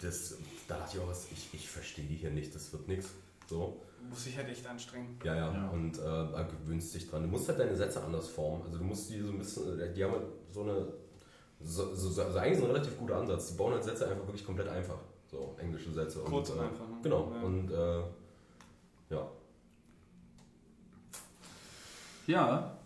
das, 0.00 0.36
da 0.68 0.76
dachte 0.78 0.96
ich 0.96 1.02
auch, 1.02 1.08
was, 1.08 1.26
ich, 1.32 1.48
ich 1.52 1.68
verstehe 1.68 2.04
die 2.04 2.16
hier 2.16 2.30
nicht, 2.30 2.54
das 2.54 2.72
wird 2.72 2.88
nichts. 2.88 3.10
So, 3.48 3.82
Muss 4.08 4.26
ich 4.26 4.36
halt 4.36 4.48
echt 4.48 4.66
anstrengen. 4.66 5.18
ja, 5.24 5.34
ja, 5.34 5.52
Ja. 5.52 5.68
und 5.70 5.98
äh, 5.98 6.44
gewöhnst 6.64 6.94
dich 6.94 7.08
dran. 7.10 7.22
Du 7.22 7.28
musst 7.28 7.48
halt 7.48 7.58
deine 7.58 7.76
Sätze 7.76 8.02
anders 8.02 8.28
formen. 8.28 8.62
Also 8.64 8.78
du 8.78 8.84
musst 8.84 9.10
die 9.10 9.20
so 9.20 9.28
ein 9.32 9.38
bisschen, 9.38 9.78
äh, 9.80 9.92
die 9.92 10.02
haben 10.04 10.12
halt 10.12 10.22
so 10.50 10.62
eine, 10.62 10.86
so, 11.60 11.94
so, 11.94 12.08
so, 12.08 12.22
also 12.22 12.38
eigentlich 12.38 12.58
so 12.58 12.64
ein 12.64 12.70
relativ 12.70 12.96
guter 12.98 13.16
Ansatz. 13.16 13.48
Die 13.48 13.54
bauen 13.56 13.72
halt 13.74 13.84
Sätze 13.84 14.08
einfach 14.08 14.26
wirklich 14.26 14.46
komplett 14.46 14.68
einfach. 14.68 14.98
So, 15.30 15.54
englische 15.58 15.92
Sätze. 15.92 16.20
Kurz 16.20 16.50
und 16.50 16.58
äh, 16.58 16.62
einfach. 16.62 16.88
ne? 16.88 16.96
Genau, 17.02 17.32
Ja. 17.34 17.42
und 17.42 17.70
äh, 17.70 18.00
ja. 19.14 19.28
Ja, 22.26 22.76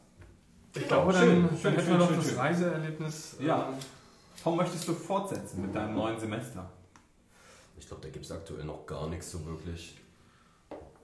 Ich 0.75 0.89
glaube, 0.89 1.13
Schön, 1.13 1.43
dann, 1.43 1.51
schön, 1.51 1.63
dann 1.63 1.75
hätten 1.75 1.89
wir 1.89 1.99
noch 1.99 2.09
schön, 2.09 2.17
das 2.17 2.29
schön. 2.29 2.39
Reiseerlebnis. 2.39 3.37
Ja. 3.41 3.69
ähm, 3.69 3.75
Tom, 4.47 4.57
möchtest 4.59 4.87
du 4.87 4.93
fortsetzen 4.95 5.61
mit 5.63 5.75
deinem 5.75 5.97
neuen 5.97 6.21
Semester? 6.21 6.71
Ich 7.77 7.89
glaube, 7.89 8.01
da 8.05 8.11
gibt 8.11 8.25
es 8.25 8.31
aktuell 8.31 8.63
noch 8.63 8.87
gar 8.87 9.09
nichts 9.09 9.33
so 9.33 9.45
wirklich. 9.45 9.99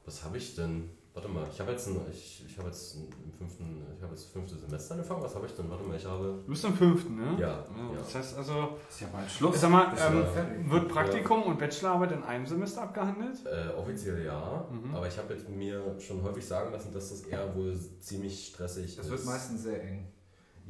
Was 0.06 0.22
habe 0.22 0.36
ich 0.38 0.54
denn? 0.54 0.88
Warte 1.12 1.26
mal, 1.28 1.44
ich 1.52 1.58
habe 1.58 1.72
jetzt, 1.72 1.88
ein, 1.88 2.00
ich, 2.12 2.44
ich 2.46 2.56
habe 2.56 2.68
jetzt 2.68 2.94
ein- 2.94 3.08
im 3.24 3.32
fünften, 3.32 3.82
ich 3.96 4.00
habe 4.00 4.12
jetzt 4.14 4.26
das 4.26 4.32
fünfte 4.32 4.56
Semester 4.56 4.94
angefangen. 4.94 5.24
Was 5.24 5.34
habe 5.34 5.46
ich 5.46 5.52
denn? 5.54 5.68
Warte 5.68 5.82
mal, 5.82 5.96
ich 5.96 6.04
habe. 6.06 6.40
Du 6.44 6.50
bist 6.52 6.64
am 6.64 6.74
fünften, 6.74 7.16
ne? 7.16 7.32
Ja, 7.40 7.48
ja. 7.48 7.66
Das 7.98 8.14
heißt 8.14 8.36
also, 8.36 8.78
Ist 8.88 9.00
ja 9.00 9.08
bald 9.12 9.28
Schluss. 9.28 9.60
sag 9.60 9.70
mal, 9.70 9.92
ähm, 9.98 10.70
wird 10.70 10.88
Praktikum 10.88 11.42
und 11.42 11.58
Bachelorarbeit 11.58 12.12
in 12.12 12.22
einem 12.22 12.46
Semester 12.46 12.82
abgehandelt? 12.82 13.44
Äh, 13.44 13.74
offiziell 13.76 14.24
ja, 14.24 14.68
Mhm. 14.70 14.94
aber 14.94 15.08
ich 15.08 15.18
habe 15.18 15.34
mir 15.50 15.98
schon 16.00 16.22
häufig 16.22 16.46
sagen 16.46 16.70
lassen, 16.70 16.92
dass 16.94 17.08
das 17.10 17.22
eher 17.22 17.52
wohl 17.56 17.76
ziemlich 17.98 18.46
stressig 18.46 18.94
Das 18.94 19.06
ist. 19.06 19.10
wird 19.10 19.24
meistens 19.24 19.64
sehr 19.64 19.82
eng. 19.82 20.06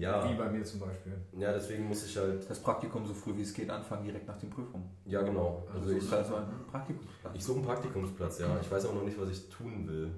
Ja, 0.02 0.28
Wie 0.30 0.34
bei 0.34 0.48
mir 0.50 0.64
zum 0.64 0.80
Beispiel. 0.80 1.12
ja, 1.38 1.52
deswegen 1.52 1.88
muss 1.88 2.04
ich 2.04 2.16
halt. 2.16 2.48
Das 2.50 2.58
Praktikum 2.60 3.06
so 3.06 3.14
früh 3.14 3.36
wie 3.36 3.42
es 3.42 3.54
geht 3.54 3.70
anfangen, 3.70 4.04
direkt 4.04 4.26
nach 4.26 4.36
den 4.38 4.50
Prüfungen. 4.50 4.88
Ja, 5.04 5.22
genau. 5.22 5.64
Also 5.72 5.86
Also 5.88 5.96
ich, 5.98 6.04
ich 6.04 6.12
also 6.12 6.34
ein 6.36 6.44
Praktikumsplatz. 6.70 7.34
ich 7.36 7.44
suche 7.44 7.56
einen 7.58 7.66
Praktikumsplatz, 7.66 8.38
ja. 8.40 8.58
Ich 8.60 8.70
weiß 8.70 8.86
auch 8.86 8.94
noch 8.94 9.04
nicht, 9.04 9.18
was 9.20 9.30
ich 9.30 9.48
tun 9.48 9.86
will. 9.88 10.10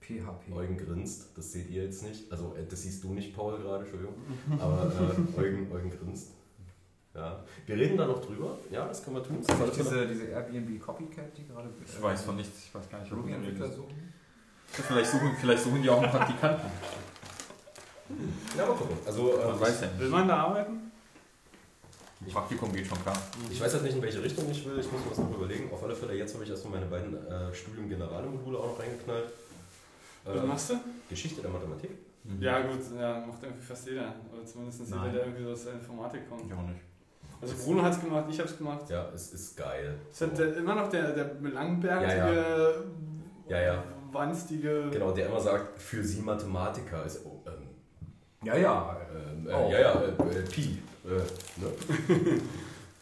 PHP. 0.00 0.52
Eugen 0.54 0.76
grinst, 0.76 1.36
das 1.36 1.50
seht 1.52 1.68
ihr 1.70 1.82
jetzt 1.84 2.02
nicht. 2.04 2.30
Also, 2.30 2.54
äh, 2.56 2.64
das 2.68 2.82
siehst 2.82 3.02
du 3.02 3.12
nicht, 3.12 3.34
Paul, 3.34 3.58
gerade, 3.58 3.82
Entschuldigung. 3.82 4.14
Aber 4.60 4.92
äh, 4.92 5.40
Eugen, 5.40 5.72
Eugen 5.72 5.90
grinst. 5.90 6.32
Ja. 7.14 7.42
Wir 7.64 7.76
reden 7.76 7.96
da 7.96 8.06
noch 8.06 8.20
drüber. 8.24 8.58
Ja, 8.70 8.86
das 8.86 9.02
können 9.02 9.16
wir 9.16 9.24
tun. 9.24 9.40
Ist 9.40 9.48
das 9.50 9.58
nicht 9.58 9.78
diese, 9.78 10.06
diese 10.06 10.24
Airbnb 10.26 10.78
Copycat, 10.80 11.36
die 11.36 11.46
gerade. 11.48 11.70
Ich 11.84 12.00
weiß 12.02 12.22
von 12.22 12.36
nichts, 12.36 12.66
ich 12.66 12.74
weiß 12.74 12.88
gar 12.90 13.00
nicht, 13.00 13.10
Ruby-Entwickler 13.12 13.64
redest. 13.64 13.76
suchen? 13.78 14.12
Vielleicht 14.68 15.10
suchen, 15.10 15.30
vielleicht 15.40 15.62
suchen 15.62 15.82
die 15.82 15.88
auch 15.90 16.02
einen 16.02 16.10
Praktikanten. 16.10 16.70
Ja, 18.56 18.66
mal 18.66 18.74
gucken. 18.74 18.96
Also, 19.06 19.22
Man 19.44 19.56
äh, 19.56 19.60
weiß 19.60 19.80
ja 19.82 19.88
Will 19.98 20.06
nicht. 20.06 20.10
man 20.10 20.28
da 20.28 20.36
arbeiten? 20.36 20.92
Praktikum 22.32 22.72
geht 22.72 22.86
schon 22.86 23.00
klar. 23.02 23.16
ich 23.50 23.60
weiß 23.60 23.72
jetzt 23.74 23.82
nicht, 23.82 23.96
in 23.96 24.02
welche 24.02 24.22
Richtung 24.22 24.50
ich 24.50 24.64
will. 24.66 24.78
Ich 24.80 24.90
muss 24.90 25.00
mir 25.04 25.10
das 25.10 25.18
noch 25.18 25.34
überlegen. 25.36 25.70
Auf 25.72 25.82
alle 25.84 25.94
Fälle, 25.94 26.14
jetzt 26.14 26.34
habe 26.34 26.44
ich 26.44 26.50
erstmal 26.50 26.74
meine 26.80 26.86
beiden 26.90 27.14
äh, 27.26 27.54
Studium-Generale-Module 27.54 28.58
auch 28.58 28.66
noch 28.68 28.78
reingeknallt. 28.80 29.26
Was 30.24 30.36
Äh, 30.36 30.46
machst 30.46 30.70
du? 30.70 30.74
Geschichte 31.08 31.40
der 31.42 31.50
Mathematik. 31.50 31.90
Ja 32.40 32.60
gut, 32.62 32.80
ja, 32.98 33.24
macht 33.24 33.42
irgendwie 33.42 33.62
fast 33.64 33.86
jeder. 33.86 34.12
Oder 34.32 34.44
zumindest 34.44 34.80
jeder, 34.80 34.96
Nein. 34.96 35.12
der 35.14 35.26
irgendwie 35.26 35.52
aus 35.52 35.64
der 35.64 35.74
Informatik 35.74 36.28
kommt. 36.28 36.46
Ich 36.46 36.52
auch 36.52 36.62
nicht. 36.62 36.80
Also 37.40 37.54
Bruno 37.62 37.82
hat 37.82 37.92
es 37.92 38.00
gemacht, 38.00 38.24
ich 38.30 38.38
habe 38.40 38.48
es 38.48 38.58
gemacht. 38.58 38.90
Ja, 38.90 39.08
es 39.14 39.32
ist 39.32 39.56
geil. 39.56 39.94
Ist 40.10 40.22
das 40.22 40.32
der, 40.34 40.56
immer 40.56 40.74
noch 40.74 40.88
der, 40.88 41.12
der 41.12 41.34
langbärtige, 41.42 42.84
Ja, 43.48 43.58
Ja, 43.58 43.74
ja. 43.74 43.84
wanstige... 44.10 44.88
Genau, 44.90 45.12
der 45.12 45.26
immer 45.28 45.40
sagt, 45.40 45.80
für 45.80 46.02
Sie 46.02 46.22
Mathematiker 46.22 47.04
ist. 47.04 47.24
Oh, 47.26 47.40
ähm, 47.46 47.65
Ja, 48.42 48.56
ja. 48.56 48.96
ähm, 49.14 49.48
äh, 49.48 49.52
Oh. 49.52 49.70
Ja, 49.70 49.80
ja, 49.80 49.92
äh, 50.02 50.38
äh, 50.38 50.42
Pi. 50.42 50.82
Äh, 51.04 51.60
ne? 51.60 51.72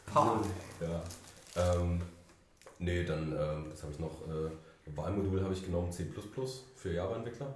Pa. 0.07 0.41
Ja. 0.80 1.03
Ähm, 1.57 2.01
nee, 2.78 3.05
dann, 3.05 3.32
ähm, 3.32 3.66
was 3.70 3.82
habe 3.82 3.93
ich 3.93 3.99
noch? 3.99 4.22
Äh, 4.28 4.51
Wahlmodul 4.97 5.43
habe 5.43 5.55
ich 5.55 5.64
genommen, 5.64 5.91
C 5.91 6.07
für 6.76 6.93
Java-Entwickler. 6.93 7.55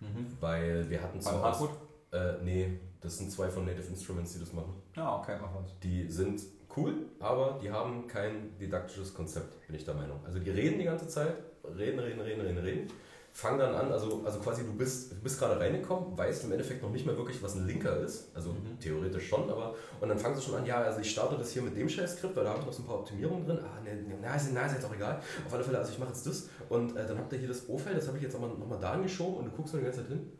Mhm. 0.00 0.36
Weil 0.40 0.88
wir 0.90 1.02
hatten 1.02 1.20
zwar. 1.20 1.42
Hartmut? 1.42 1.70
Äh, 2.12 2.34
nee, 2.42 2.78
das 3.00 3.18
sind 3.18 3.30
zwei 3.30 3.48
von 3.48 3.64
Native 3.64 3.88
Instruments, 3.88 4.32
die 4.34 4.40
das 4.40 4.52
machen. 4.52 4.74
Ja, 4.96 5.16
okay. 5.16 5.36
Mach 5.40 5.54
was. 5.54 5.78
Die 5.82 6.10
sind 6.10 6.42
cool, 6.76 6.94
aber 7.20 7.58
die 7.62 7.70
haben 7.70 8.06
kein 8.06 8.56
didaktisches 8.58 9.14
Konzept, 9.14 9.66
bin 9.66 9.76
ich 9.76 9.84
der 9.84 9.94
Meinung. 9.94 10.20
Also 10.24 10.38
die 10.38 10.50
reden 10.50 10.78
die 10.78 10.84
ganze 10.84 11.08
Zeit, 11.08 11.34
reden, 11.76 11.98
reden, 11.98 12.20
reden, 12.20 12.40
reden, 12.40 12.58
reden. 12.58 12.92
Fangen 13.38 13.60
dann 13.60 13.72
an, 13.72 13.92
also, 13.92 14.22
also 14.24 14.40
quasi 14.40 14.64
du 14.64 14.72
bist, 14.72 15.12
du 15.12 15.16
bist 15.22 15.38
gerade 15.38 15.60
reingekommen, 15.60 16.18
weißt 16.18 16.42
im 16.42 16.50
Endeffekt 16.50 16.82
noch 16.82 16.90
nicht 16.90 17.06
mehr 17.06 17.16
wirklich, 17.16 17.40
was 17.40 17.54
ein 17.54 17.68
Linker 17.68 18.00
ist. 18.00 18.34
Also 18.34 18.50
Mhm. 18.50 18.80
theoretisch 18.80 19.28
schon, 19.28 19.48
aber. 19.48 19.76
Und 20.00 20.08
dann 20.08 20.18
fangen 20.18 20.34
sie 20.34 20.42
schon 20.42 20.56
an, 20.56 20.66
ja, 20.66 20.78
also 20.80 20.98
ich 20.98 21.08
starte 21.12 21.36
das 21.38 21.52
hier 21.52 21.62
mit 21.62 21.76
dem 21.76 21.88
Shell-Skript, 21.88 22.34
weil 22.34 22.42
da 22.42 22.50
habe 22.50 22.58
ich 22.58 22.66
noch 22.66 22.72
so 22.72 22.82
ein 22.82 22.86
paar 22.86 22.96
Optimierungen 22.98 23.46
drin. 23.46 23.60
Ah, 23.62 23.80
ne, 23.80 23.94
ne, 23.94 24.14
na, 24.20 24.34
ist, 24.34 24.50
na, 24.52 24.66
ist 24.66 24.72
jetzt 24.72 24.84
auch 24.86 24.92
egal. 24.92 25.20
Auf 25.46 25.54
alle 25.54 25.62
Fälle, 25.62 25.78
also 25.78 25.92
ich 25.92 26.00
mache 26.00 26.08
jetzt 26.08 26.26
das. 26.26 26.48
Und 26.68 26.96
äh, 26.96 27.06
dann 27.06 27.16
habt 27.16 27.32
ihr 27.32 27.38
hier 27.38 27.46
das 27.46 27.68
O-Feld, 27.68 27.96
das 27.96 28.08
habe 28.08 28.16
ich 28.16 28.24
jetzt 28.24 28.32
nochmal 28.36 28.80
da 28.80 28.90
angeschoben 28.94 29.36
und 29.36 29.44
du 29.44 29.50
guckst 29.52 29.72
nur 29.72 29.82
die 29.82 29.86
ganze 29.86 30.00
Zeit 30.00 30.08
hin. 30.08 30.32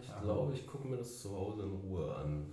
Ich 0.00 0.10
Aha. 0.10 0.20
glaube, 0.22 0.52
ich 0.52 0.66
gucke 0.66 0.86
mir 0.86 0.96
das 0.96 1.22
zu 1.22 1.34
Hause 1.34 1.62
in 1.62 1.72
Ruhe 1.72 2.14
an. 2.14 2.46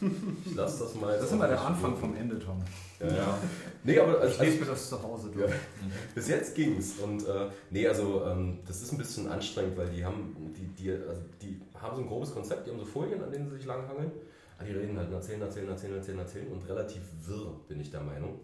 Ich 0.44 0.54
lasse 0.54 0.84
das 0.84 0.94
mal. 0.94 1.14
Das 1.14 1.24
ist 1.24 1.32
immer 1.32 1.48
der 1.48 1.60
Anfang 1.60 1.96
vom 1.96 2.14
Ende, 2.16 2.38
Tom. 2.38 2.62
Ja, 2.98 3.06
ja. 3.08 3.38
Nee, 3.84 3.98
aber 3.98 4.20
also, 4.20 4.34
Ich 4.34 4.40
lese 4.40 4.60
mir 4.60 4.66
das 4.66 4.88
zu 4.88 5.02
Hause 5.02 5.30
durch. 5.30 5.50
Ja. 5.50 5.56
bis 6.14 6.28
jetzt 6.28 6.54
ging's. 6.54 6.98
Und 6.98 7.26
äh, 7.26 7.48
nee, 7.70 7.86
also 7.86 8.24
ähm, 8.24 8.60
das 8.66 8.82
ist 8.82 8.92
ein 8.92 8.98
bisschen 8.98 9.28
anstrengend, 9.28 9.76
weil 9.76 9.88
die 9.90 10.04
haben, 10.04 10.52
die, 10.56 10.66
die, 10.82 10.90
also 10.90 11.22
die 11.40 11.60
haben 11.74 11.96
so 11.96 12.02
ein 12.02 12.08
grobes 12.08 12.32
Konzept, 12.32 12.66
die 12.66 12.70
haben 12.70 12.78
so 12.78 12.84
Folien, 12.84 13.22
an 13.22 13.30
denen 13.30 13.48
sie 13.48 13.56
sich 13.56 13.66
langhangeln. 13.66 14.10
Aber 14.58 14.68
die 14.68 14.74
reden 14.74 14.98
halt 14.98 15.08
und 15.08 15.14
erzählen, 15.14 15.40
erzählen, 15.40 15.68
erzählen, 15.68 15.94
erzählen, 15.96 16.18
erzählen 16.18 16.52
und 16.52 16.68
relativ 16.68 17.02
wirr, 17.26 17.60
bin 17.68 17.80
ich 17.80 17.90
der 17.90 18.02
Meinung. 18.02 18.40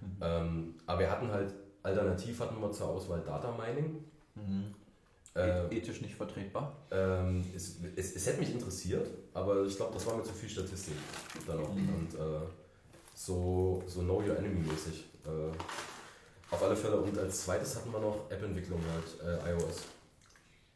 Mhm. 0.00 0.16
Ähm, 0.20 0.74
aber 0.86 1.00
wir 1.00 1.10
hatten 1.10 1.30
halt, 1.30 1.54
alternativ 1.82 2.40
hatten 2.40 2.60
wir 2.60 2.72
zur 2.72 2.88
Auswahl 2.88 3.20
Data 3.20 3.54
Mining. 3.56 4.04
Mhm. 4.34 4.74
Äh, 5.70 5.76
Ethisch 5.76 6.00
nicht 6.00 6.14
vertretbar. 6.14 6.76
ähm, 6.90 7.44
es, 7.54 7.76
es, 7.96 8.16
es 8.16 8.26
hätte 8.26 8.40
mich 8.40 8.52
interessiert, 8.52 9.06
aber 9.34 9.64
ich 9.64 9.76
glaube, 9.76 9.94
das 9.94 10.06
war 10.06 10.16
mir 10.16 10.22
zu 10.22 10.32
viel 10.32 10.48
Statistik 10.48 10.94
dann 11.46 11.60
noch. 11.60 11.74
Mhm. 11.74 11.88
Und 11.94 12.14
äh, 12.14 12.40
so, 13.14 13.82
so 13.86 14.00
Know 14.00 14.18
Your 14.20 14.36
Enemy 14.38 14.60
mäßig. 14.60 15.04
Äh, 15.26 16.54
auf 16.54 16.62
alle 16.62 16.74
Fälle. 16.76 16.96
Und 17.00 17.16
als 17.18 17.44
zweites 17.44 17.76
hatten 17.76 17.92
wir 17.92 18.00
noch 18.00 18.30
App-Entwicklung 18.30 18.80
halt, 18.92 19.44
äh, 19.44 19.50
iOS. 19.52 19.82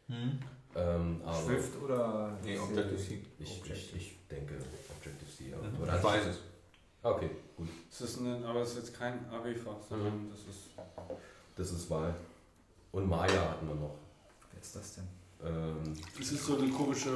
Mhm. 0.09 0.39
Ähm, 0.77 1.21
aber 1.25 1.43
Swift 1.43 1.83
oder. 1.83 2.37
Nee, 2.43 2.59
Objective-C. 2.59 3.23
Ich, 3.39 3.62
ich, 3.71 3.97
ich 3.97 4.19
denke 4.29 4.55
Objective-C. 4.99 5.51
Ja. 5.51 5.57
Mhm. 5.57 5.83
Oder 5.83 5.97
Ich 5.97 6.05
weiß 6.05 6.27
es. 6.27 6.37
Ah, 7.03 7.11
Okay, 7.11 7.31
gut. 7.57 7.69
Das 7.91 8.01
ist 8.01 8.21
ein, 8.21 8.43
aber 8.45 8.62
es 8.62 8.71
ist 8.71 8.77
jetzt 8.79 8.99
kein 8.99 9.29
AB-Fach, 9.29 9.77
sondern 9.89 10.31
das 10.31 10.41
ist... 10.41 10.71
Das 11.57 11.71
ist 11.71 11.91
Wahl. 11.91 12.15
Und 12.93 13.09
Maya 13.09 13.51
hatten 13.51 13.69
wir 13.69 13.75
noch. 13.75 13.95
Ist 14.65 14.77
das 14.77 14.95
denn? 14.95 15.05
Ähm, 15.45 15.93
Das 16.19 16.33
ist 16.33 16.47
so 16.47 16.57
eine 16.57 16.71
komische, 16.71 17.11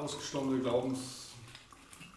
ausgestorbene 0.00 0.60
Glaubens... 0.62 1.20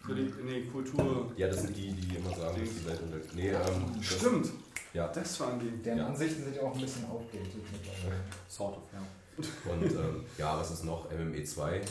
Nee, 0.08 0.62
Kultur... 0.72 1.30
ja, 1.36 1.48
das 1.48 1.60
sind 1.64 1.76
die, 1.76 1.92
die 1.92 2.16
immer 2.16 2.30
sagen, 2.34 2.58
dass 2.58 2.70
die 2.74 2.86
Welt 2.86 3.02
untergeht. 3.02 3.34
Nee, 3.34 3.48
ähm, 3.50 3.92
das- 3.98 4.06
Stimmt, 4.06 4.50
Ja. 4.94 5.08
das 5.08 5.38
waren 5.40 5.60
die. 5.60 5.82
Deren 5.82 5.98
Ja. 5.98 6.06
Ansichten 6.06 6.44
sind 6.44 6.56
ja 6.56 6.62
auch 6.62 6.74
ein 6.74 6.80
bisschen 6.80 7.04
outdated 7.10 7.54
mittlerweile. 7.70 8.20
Sort 8.48 8.78
of, 8.78 8.82
ja. 8.94 9.70
Und 9.70 9.82
ähm, 9.92 10.24
ja, 10.38 10.58
was 10.58 10.70
ist 10.70 10.84
noch? 10.84 11.10
MME 11.10 11.44
2. 11.44 11.82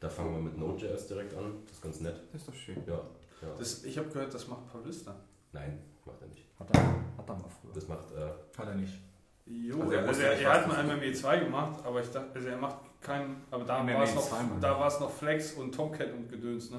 Da 0.00 0.08
fangen 0.10 0.32
wir 0.34 0.40
mit 0.42 0.58
Node.js 0.58 1.06
direkt 1.06 1.32
an. 1.34 1.54
Das 1.66 1.74
ist 1.76 1.82
ganz 1.82 2.00
nett. 2.00 2.20
Das 2.32 2.40
ist 2.40 2.48
doch 2.48 2.54
schön. 2.54 2.82
Ja. 2.88 2.94
ja. 3.42 3.54
Das, 3.56 3.84
ich 3.84 3.96
habe 3.96 4.08
gehört, 4.08 4.34
das 4.34 4.48
macht 4.48 4.66
Pavlista. 4.72 5.14
Nein, 5.52 5.78
macht 6.04 6.20
er 6.22 6.26
nicht. 6.28 6.42
Hat 6.58 6.68
er, 6.74 6.82
hat 7.16 7.28
er 7.28 7.34
mal 7.36 7.48
früher. 7.60 7.72
Das 7.74 7.86
macht. 7.86 8.10
Äh, 8.10 8.58
Hat 8.58 8.66
er 8.66 8.74
nicht. 8.74 8.94
Jo, 9.50 9.80
Also 9.80 9.92
er 9.92 10.06
also 10.08 10.22
er, 10.22 10.40
er 10.40 10.52
hat 10.52 10.68
mal 10.68 10.84
MME2 10.84 11.40
gemacht, 11.44 11.78
aber 11.84 12.00
ich 12.00 12.10
dachte, 12.10 12.28
also 12.34 12.48
er 12.48 12.56
macht 12.56 12.76
keinen, 13.00 13.42
aber 13.50 13.64
da 13.64 13.82
MME 13.82 13.94
war 13.94 14.02
es 14.04 14.14
noch, 14.14 14.22
2 14.28 14.36
Mann. 14.44 14.60
da 14.60 14.78
war 14.78 14.86
es 14.86 15.00
noch 15.00 15.10
Flex 15.10 15.52
und 15.54 15.74
Tomcat 15.74 16.12
und 16.12 16.28
Gedöns, 16.30 16.70
ne? 16.70 16.78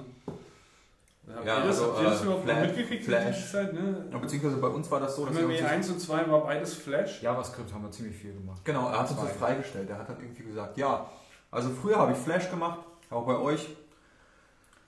Habt 1.36 1.46
Ja, 1.46 1.60
ihr 1.60 1.66
das, 1.68 1.80
also, 1.80 1.94
habt 1.94 2.02
ihr 2.04 2.10
das 2.10 2.20
äh, 2.22 2.24
überhaupt 2.24 2.46
noch 2.46 2.54
Flash- 2.54 2.68
mitgekriegt 2.68 3.02
in 3.04 3.08
Flash. 3.10 3.52
Zeit, 3.52 3.74
ne? 3.74 4.06
Ja, 4.12 4.18
beziehungsweise 4.18 4.58
bei 4.58 4.68
uns 4.68 4.92
war 4.92 5.00
das 5.00 5.16
so, 5.16 5.26
dass 5.26 5.36
MME 5.36 5.66
1 5.68 5.90
und 5.90 6.00
2 6.00 6.30
war 6.32 6.44
beides 6.44 6.74
Flash. 6.74 7.22
JavaScript 7.22 7.74
haben 7.74 7.84
wir 7.84 7.92
ziemlich 7.92 8.16
viel 8.16 8.34
gemacht. 8.34 8.62
Genau, 8.64 8.88
er 8.90 9.00
hat 9.02 9.10
uns 9.12 9.20
das 9.22 9.32
freigestellt. 9.34 9.90
Er 9.90 10.00
hat 10.00 10.10
dann 10.10 10.20
irgendwie 10.20 10.44
gesagt, 10.44 10.78
ja, 10.78 11.10
also 11.52 11.70
früher 11.70 11.98
habe 11.98 12.12
ich 12.14 12.18
Flash 12.18 12.50
gemacht, 12.50 12.80
auch 13.10 13.26
bei 13.26 13.36
euch. 13.38 13.68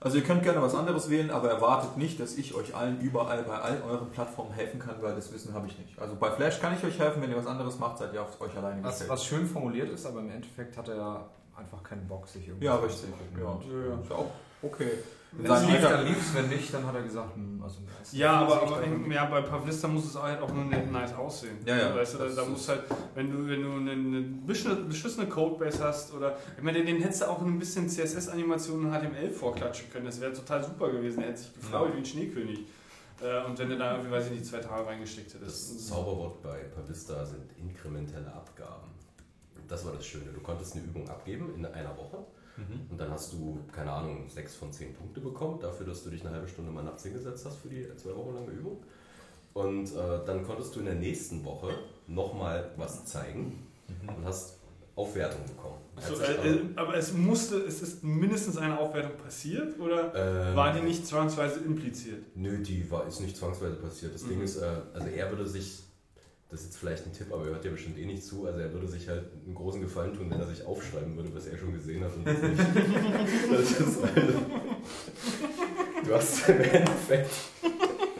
Also 0.04 0.18
ihr 0.18 0.22
könnt 0.22 0.42
gerne 0.42 0.60
was 0.60 0.74
anderes 0.74 1.08
wählen, 1.08 1.30
aber 1.30 1.48
erwartet 1.48 1.96
nicht, 1.96 2.20
dass 2.20 2.36
ich 2.36 2.54
euch 2.54 2.76
allen 2.76 3.00
überall 3.00 3.42
bei 3.42 3.58
all 3.58 3.82
euren 3.88 4.10
Plattformen 4.10 4.52
helfen 4.52 4.78
kann, 4.78 4.96
weil 5.00 5.14
das 5.14 5.32
Wissen 5.32 5.54
habe 5.54 5.66
ich 5.66 5.78
nicht. 5.78 5.98
Also 5.98 6.14
bei 6.14 6.30
Flash 6.30 6.60
kann 6.60 6.76
ich 6.76 6.84
euch 6.84 6.98
helfen, 6.98 7.22
wenn 7.22 7.30
ihr 7.30 7.38
was 7.38 7.46
anderes 7.46 7.78
macht, 7.78 7.96
seid 7.98 8.12
ihr 8.12 8.20
auf 8.20 8.38
euch 8.38 8.54
alleine 8.54 8.84
Was, 8.84 8.90
gestellt. 8.90 9.10
was 9.10 9.24
schön 9.24 9.46
formuliert 9.46 9.90
ist, 9.90 10.04
aber 10.04 10.20
im 10.20 10.30
Endeffekt 10.30 10.76
hat 10.76 10.88
er 10.88 11.30
einfach 11.56 11.82
keinen 11.82 12.06
Bock, 12.06 12.28
sich 12.28 12.46
irgendwie. 12.46 12.66
Ja, 12.66 12.76
richtig. 12.76 13.08
Ja. 13.34 13.42
Ja, 13.44 13.88
ja. 13.88 14.00
Ist 14.00 14.10
ja 14.10 14.16
auch 14.16 14.30
okay. 14.62 14.90
In 15.36 15.44
Wenn 15.44 15.52
es 15.52 15.66
lief, 15.66 15.80
dann 15.82 16.06
lief 16.06 16.18
es, 16.20 16.34
wenn 16.34 16.48
nicht, 16.48 16.72
dann 16.72 16.86
hat 16.86 16.94
er 16.94 17.02
gesagt, 17.02 17.34
hm, 17.34 17.60
also 17.62 17.78
Ja, 18.12 18.32
aber, 18.42 18.62
aber 18.62 18.80
dann- 18.82 19.10
ja, 19.10 19.24
bei 19.24 19.40
Pavlista 19.42 19.88
muss 19.88 20.04
es 20.06 20.20
halt 20.22 20.40
auch 20.40 20.52
nur 20.52 20.64
nice 20.64 21.12
aussehen. 21.14 21.58
Ja, 21.66 21.76
ja. 21.76 21.94
Weißt 21.96 22.14
du, 22.14 22.18
da, 22.18 22.24
Das 22.26 22.36
da 22.36 22.42
ist- 22.42 22.48
muss 22.50 22.68
halt, 22.68 22.82
wenn 23.16 23.30
du, 23.32 23.48
wenn 23.48 23.62
du 23.62 23.72
eine, 23.90 24.22
beschissene, 24.46 25.26
Codebase 25.28 25.82
hast 25.82 26.14
oder, 26.14 26.36
ich 26.56 26.62
meine, 26.62 26.84
den 26.84 27.00
hättest 27.00 27.22
du 27.22 27.26
auch 27.30 27.42
ein 27.42 27.58
bisschen 27.58 27.88
CSS-Animationen 27.88 28.86
und 28.86 28.92
HTML 28.92 29.30
vorklatschen 29.30 29.90
können. 29.90 30.06
Das 30.06 30.20
wäre 30.20 30.32
total 30.32 30.62
super 30.62 30.90
gewesen. 30.92 31.18
Der 31.20 31.30
hätte 31.30 31.40
sich 31.40 31.54
gefreut 31.54 31.88
Ja. 31.88 31.94
wie 31.94 31.98
ein 31.98 32.04
Schneekönig. 32.06 32.60
Äh, 33.20 33.44
und 33.46 33.58
wenn 33.58 33.70
du 33.70 33.76
da 33.78 33.92
irgendwie, 33.96 34.12
weiß 34.12 34.26
ich 34.26 34.32
nicht, 34.32 34.46
zwei 34.46 34.58
Tage 34.58 34.86
reingesteckt 34.86 35.34
das 35.34 35.40
hättest. 35.40 35.88
Zauberwort 35.88 36.42
bei 36.42 36.58
Pavista 36.74 37.24
sind 37.24 37.42
inkrementelle 37.58 38.26
Abgaben. 38.32 38.88
Das 39.66 39.84
war 39.84 39.92
das 39.94 40.06
Schöne. 40.06 40.26
Du 40.32 40.40
konntest 40.40 40.74
eine 40.76 40.84
Übung 40.84 41.08
abgeben 41.08 41.54
in 41.56 41.64
einer 41.66 41.96
Woche 41.96 42.18
Mhm. 42.56 42.86
und 42.90 43.00
dann 43.00 43.10
hast 43.10 43.32
du, 43.32 43.58
keine 43.72 43.90
Ahnung, 43.90 44.28
sechs 44.28 44.54
von 44.54 44.72
zehn 44.72 44.94
Punkte 44.94 45.20
bekommen, 45.20 45.58
dafür, 45.60 45.86
dass 45.86 46.04
du 46.04 46.10
dich 46.10 46.20
eine 46.24 46.34
halbe 46.34 46.46
Stunde 46.48 46.70
mal 46.70 46.84
nachts 46.84 47.02
hingesetzt 47.02 47.44
hast 47.46 47.56
für 47.58 47.68
die 47.68 47.86
zwei 47.96 48.14
Wochen 48.16 48.34
lange 48.34 48.50
Übung. 48.52 48.78
Und 49.54 49.86
äh, 49.92 50.24
dann 50.26 50.44
konntest 50.44 50.74
du 50.74 50.80
in 50.80 50.86
der 50.86 50.94
nächsten 50.96 51.44
Woche 51.44 51.68
nochmal 52.06 52.70
was 52.76 53.04
zeigen 53.06 53.66
und 54.06 54.24
hast 54.24 54.58
Aufwertung 54.96 55.44
bekommen. 55.46 55.78
Sich 56.00 56.20
äh, 56.20 56.50
äh, 56.54 56.60
aber 56.76 56.96
es 56.96 57.12
musste, 57.12 57.56
es 57.58 57.82
ist 57.82 58.02
mindestens 58.04 58.56
eine 58.56 58.78
Aufwertung 58.78 59.16
passiert 59.16 59.78
oder 59.80 60.12
Ähm, 60.50 60.56
war 60.56 60.72
die 60.72 60.80
nicht 60.80 61.06
zwangsweise 61.06 61.60
impliziert? 61.60 62.22
Nö, 62.36 62.62
die 62.62 62.88
war, 62.90 63.06
ist 63.06 63.20
nicht 63.20 63.36
zwangsweise 63.36 63.74
passiert. 63.76 64.14
Das 64.14 64.22
Mhm. 64.24 64.28
Ding 64.28 64.42
ist, 64.42 64.56
äh, 64.56 64.70
also 64.92 65.08
er 65.08 65.30
würde 65.30 65.46
sich, 65.46 65.82
das 66.54 66.60
ist 66.60 66.66
jetzt 66.68 66.76
vielleicht 66.78 67.04
ein 67.04 67.12
Tipp, 67.12 67.32
aber 67.32 67.42
er 67.46 67.50
hört 67.50 67.64
ja 67.64 67.72
bestimmt 67.72 67.98
eh 67.98 68.06
nicht 68.06 68.22
zu. 68.22 68.46
Also 68.46 68.60
er 68.60 68.72
würde 68.72 68.86
sich 68.86 69.08
halt 69.08 69.24
einen 69.44 69.56
großen 69.56 69.80
Gefallen 69.80 70.14
tun, 70.14 70.30
wenn 70.30 70.38
er 70.38 70.46
sich 70.46 70.64
aufschreiben 70.64 71.16
würde, 71.16 71.34
was 71.34 71.46
er 71.46 71.58
schon 71.58 71.72
gesehen 71.74 72.04
hat 72.04 72.14
und 72.14 72.24
was 72.24 72.40
nicht. 72.42 72.60
das 73.50 73.80
ist 73.80 74.02
halt, 74.02 74.34
du 76.06 76.14
hast 76.14 76.48
im 76.48 76.60
Endeffekt 76.60 77.30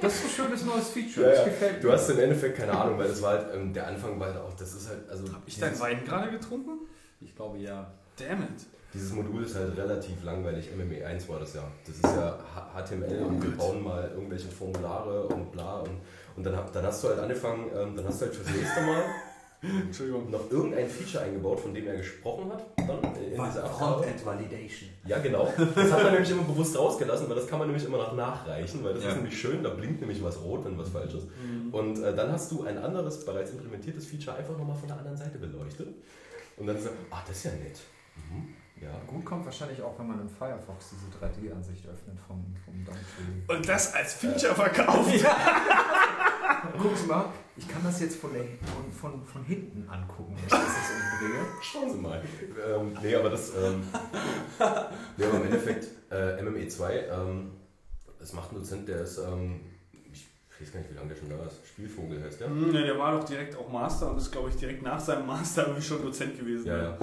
Das 0.00 0.14
ist 0.16 0.24
ein 0.24 0.30
schönes 0.30 0.64
neues 0.64 0.88
Feature. 0.88 1.28
Ja, 1.28 1.34
das 1.36 1.44
gefällt 1.44 1.82
Du 1.82 1.86
mir. 1.86 1.92
hast 1.92 2.10
im 2.10 2.18
Endeffekt 2.18 2.56
keine 2.56 2.72
Ahnung, 2.72 2.98
weil 2.98 3.06
das 3.08 3.22
war 3.22 3.30
halt, 3.38 3.54
ähm, 3.54 3.72
der 3.72 3.86
Anfang 3.86 4.18
war 4.18 4.26
halt 4.32 4.38
auch, 4.38 4.52
das 4.54 4.74
ist 4.74 4.88
halt, 4.88 5.08
also 5.08 5.32
Hab 5.32 5.42
ich 5.46 5.58
deinen 5.60 5.78
Wein 5.78 6.04
gerade 6.04 6.30
getrunken? 6.32 6.88
Ich 7.20 7.36
glaube 7.36 7.58
ja. 7.58 7.92
Damn 8.16 8.42
it. 8.42 8.48
dieses 8.92 9.12
Modul 9.12 9.44
ist 9.44 9.54
halt 9.56 9.76
relativ 9.76 10.22
langweilig. 10.24 10.70
MME 10.76 11.04
1 11.06 11.28
war 11.28 11.38
das 11.40 11.54
ja. 11.54 11.62
Das 11.86 11.94
ist 11.96 12.02
ja 12.04 12.38
HTML 12.74 13.22
und 13.26 13.42
wir 13.42 13.50
bauen 13.56 13.82
mal 13.82 14.10
irgendwelche 14.12 14.48
Formulare 14.48 15.22
und 15.28 15.50
bla 15.52 15.78
und, 15.80 16.00
und 16.36 16.44
dann, 16.44 16.58
dann 16.72 16.84
hast 16.84 17.02
du 17.04 17.08
halt 17.08 17.18
angefangen, 17.18 17.70
ähm, 17.76 17.96
dann 17.96 18.06
hast 18.06 18.20
du 18.20 18.26
halt 18.26 18.34
fürs 18.34 18.48
nächste 18.54 18.80
Mal 18.82 19.02
noch 20.30 20.50
irgendein 20.50 20.88
Feature 20.88 21.24
eingebaut, 21.24 21.58
von 21.60 21.72
dem 21.72 21.86
er 21.86 21.96
gesprochen 21.96 22.52
hat, 22.52 22.66
dann 22.86 22.98
in 23.16 23.30
dieser 23.30 23.64
Abfrage. 23.64 24.02
Frontend 24.02 24.26
Validation. 24.26 24.90
Ja, 25.06 25.18
genau. 25.20 25.50
Das 25.74 25.90
hat 25.90 26.02
man 26.02 26.12
nämlich 26.12 26.30
immer 26.30 26.42
bewusst 26.42 26.78
rausgelassen, 26.78 27.28
weil 27.30 27.36
das 27.36 27.46
kann 27.46 27.58
man 27.58 27.68
nämlich 27.68 27.86
immer 27.86 27.96
noch 27.96 28.12
nachreichen, 28.14 28.84
weil 28.84 28.92
das 28.94 29.04
Ja. 29.04 29.10
ist 29.10 29.16
nämlich 29.16 29.40
schön, 29.40 29.62
da 29.62 29.70
blinkt 29.70 30.00
nämlich 30.00 30.22
was 30.22 30.38
rot, 30.42 30.66
wenn 30.66 30.76
was 30.78 30.90
falsch 30.90 31.14
ist. 31.14 31.28
Und 31.72 32.02
äh, 32.02 32.14
dann 32.14 32.30
hast 32.30 32.52
du 32.52 32.64
ein 32.64 32.76
anderes, 32.76 33.24
bereits 33.24 33.52
implementiertes 33.52 34.04
Feature 34.06 34.36
einfach 34.36 34.56
nochmal 34.58 34.76
von 34.76 34.86
der 34.88 34.98
anderen 34.98 35.16
Seite 35.16 35.38
beleuchtet. 35.38 35.88
Und 36.58 36.66
dann 36.66 36.78
so, 36.80 36.90
ach, 37.10 37.24
das 37.26 37.36
ist 37.38 37.44
ja 37.44 37.50
nett. 37.52 37.78
Mhm. 38.16 38.54
Ja. 38.84 38.90
Gut 39.06 39.24
kommt 39.24 39.44
wahrscheinlich 39.46 39.80
auch, 39.82 39.98
wenn 39.98 40.08
man 40.08 40.20
in 40.20 40.28
Firefox 40.28 40.90
diese 40.90 41.06
3D-Ansicht 41.18 41.86
öffnet 41.86 42.18
vom, 42.26 42.44
vom 42.64 42.84
Downtree. 42.84 43.56
Und 43.56 43.68
das 43.68 43.94
als 43.94 44.14
Feature 44.14 44.54
verkauft. 44.54 45.10
Gucken 46.78 46.96
Sie 46.96 47.06
mal, 47.06 47.26
ich 47.56 47.68
kann 47.68 47.82
das 47.82 48.00
jetzt 48.00 48.16
von, 48.16 48.32
der, 48.32 48.42
von, 48.42 48.92
von, 48.92 49.24
von 49.24 49.44
hinten 49.44 49.88
angucken, 49.88 50.36
wenn 50.36 50.44
ich 50.44 50.50
das 50.50 50.60
jetzt 50.60 50.90
umdrehe. 51.22 51.46
Schauen 51.62 51.90
Sie 51.90 51.98
mal. 51.98 52.22
Ähm, 52.22 52.98
nee, 53.02 53.14
aber 53.14 53.30
das. 53.30 53.50
Ähm, 53.50 53.82
nee, 55.16 55.24
aber 55.24 55.36
im 55.36 55.44
Endeffekt, 55.44 55.88
äh, 56.10 56.42
MME2, 56.42 56.90
ähm, 57.10 57.52
das 58.18 58.32
macht 58.32 58.52
ein 58.52 58.56
Dozent, 58.56 58.88
der 58.88 59.02
ist. 59.02 59.18
Ähm, 59.18 59.60
ich 60.02 60.60
weiß 60.60 60.72
gar 60.72 60.80
nicht, 60.80 60.90
wie 60.90 60.94
lange 60.94 61.08
der 61.08 61.16
schon 61.16 61.30
da 61.30 61.36
ist. 61.46 61.66
Spielvogel 61.66 62.22
heißt 62.22 62.40
der. 62.40 62.48
Ja, 62.48 62.86
der 62.86 62.98
war 62.98 63.18
doch 63.18 63.24
direkt 63.24 63.56
auch 63.56 63.68
Master 63.70 64.10
und 64.10 64.18
ist, 64.18 64.30
glaube 64.30 64.50
ich, 64.50 64.56
direkt 64.56 64.82
nach 64.82 65.00
seinem 65.00 65.26
Master 65.26 65.62
irgendwie 65.62 65.82
schon 65.82 66.02
Dozent 66.02 66.38
gewesen. 66.38 66.66
Ja, 66.66 66.82
ja. 66.82 66.98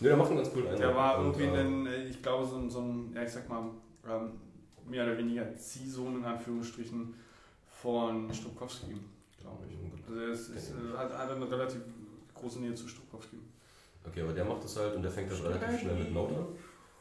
Nee, 0.00 0.08
der 0.08 0.16
macht 0.16 0.28
einen 0.28 0.38
ganz 0.38 0.50
coolen 0.50 0.66
Eindruck. 0.66 0.80
Der 0.80 0.96
war 0.96 1.18
irgendwie 1.18 1.44
äh, 1.44 1.60
ein, 1.60 1.86
äh, 1.86 2.04
ich 2.04 2.22
glaube, 2.22 2.46
so 2.46 2.56
ein, 2.56 2.70
so 2.70 2.80
ein 2.80 3.12
ja, 3.14 3.22
ich 3.22 3.30
sag 3.30 3.48
mal, 3.48 3.70
ähm, 4.08 4.32
mehr 4.86 5.04
oder 5.04 5.18
weniger 5.18 5.54
Ziehsohn 5.54 6.16
in 6.16 6.24
Anführungsstrichen 6.24 7.14
von 7.68 8.32
Stropkowski, 8.32 8.96
glaube 9.40 9.64
ich. 9.68 9.76
Also 10.08 10.20
er 10.20 10.28
ist, 10.28 10.48
ist, 10.48 10.70
äh, 10.70 10.96
hat, 10.96 11.16
hat 11.16 11.30
eine 11.30 11.50
relativ 11.50 11.82
große 12.34 12.60
Nähe 12.60 12.74
zu 12.74 12.88
Stropkowski. 12.88 13.36
Okay, 14.06 14.22
aber 14.22 14.32
der 14.32 14.46
macht 14.46 14.64
das 14.64 14.76
halt 14.76 14.96
und 14.96 15.02
der 15.02 15.10
fängt 15.10 15.30
das 15.30 15.44
relativ 15.44 15.80
schnell 15.80 15.96
mit 15.96 16.12
Node 16.12 16.34
an. 16.34 16.46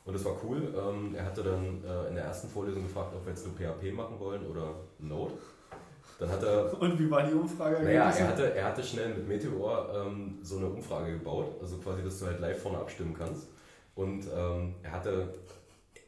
Und 0.03 0.13
das 0.13 0.25
war 0.25 0.35
cool. 0.43 0.73
Ähm, 0.75 1.15
er 1.15 1.25
hatte 1.25 1.43
dann 1.43 1.83
in 2.09 2.15
der 2.15 2.25
ersten 2.25 2.49
Vorlesung 2.49 2.83
gefragt, 2.83 3.13
ob 3.15 3.25
wir 3.25 3.31
jetzt 3.31 3.45
nur 3.45 3.55
PHP 3.55 3.93
machen 3.93 4.19
wollen 4.19 4.45
oder 4.47 4.75
Node. 4.97 5.33
Dann 6.19 6.29
hat 6.29 6.43
er, 6.43 6.81
Und 6.81 6.99
wie 6.99 7.09
war 7.09 7.23
die 7.23 7.33
Umfrage? 7.33 7.81
naja, 7.81 8.11
er 8.11 8.27
hatte, 8.27 8.53
er 8.53 8.65
hatte 8.65 8.83
schnell 8.83 9.09
mit 9.09 9.27
Meteor 9.27 9.89
ähm, 9.95 10.39
so 10.43 10.57
eine 10.57 10.67
Umfrage 10.67 11.13
gebaut, 11.13 11.55
also 11.61 11.77
quasi, 11.77 12.03
dass 12.03 12.19
du 12.19 12.25
halt 12.25 12.39
live 12.39 12.61
vorne 12.61 12.77
abstimmen 12.77 13.15
kannst. 13.17 13.47
Und 13.95 14.25
ähm, 14.35 14.75
er 14.83 14.91
hatte, 14.91 15.33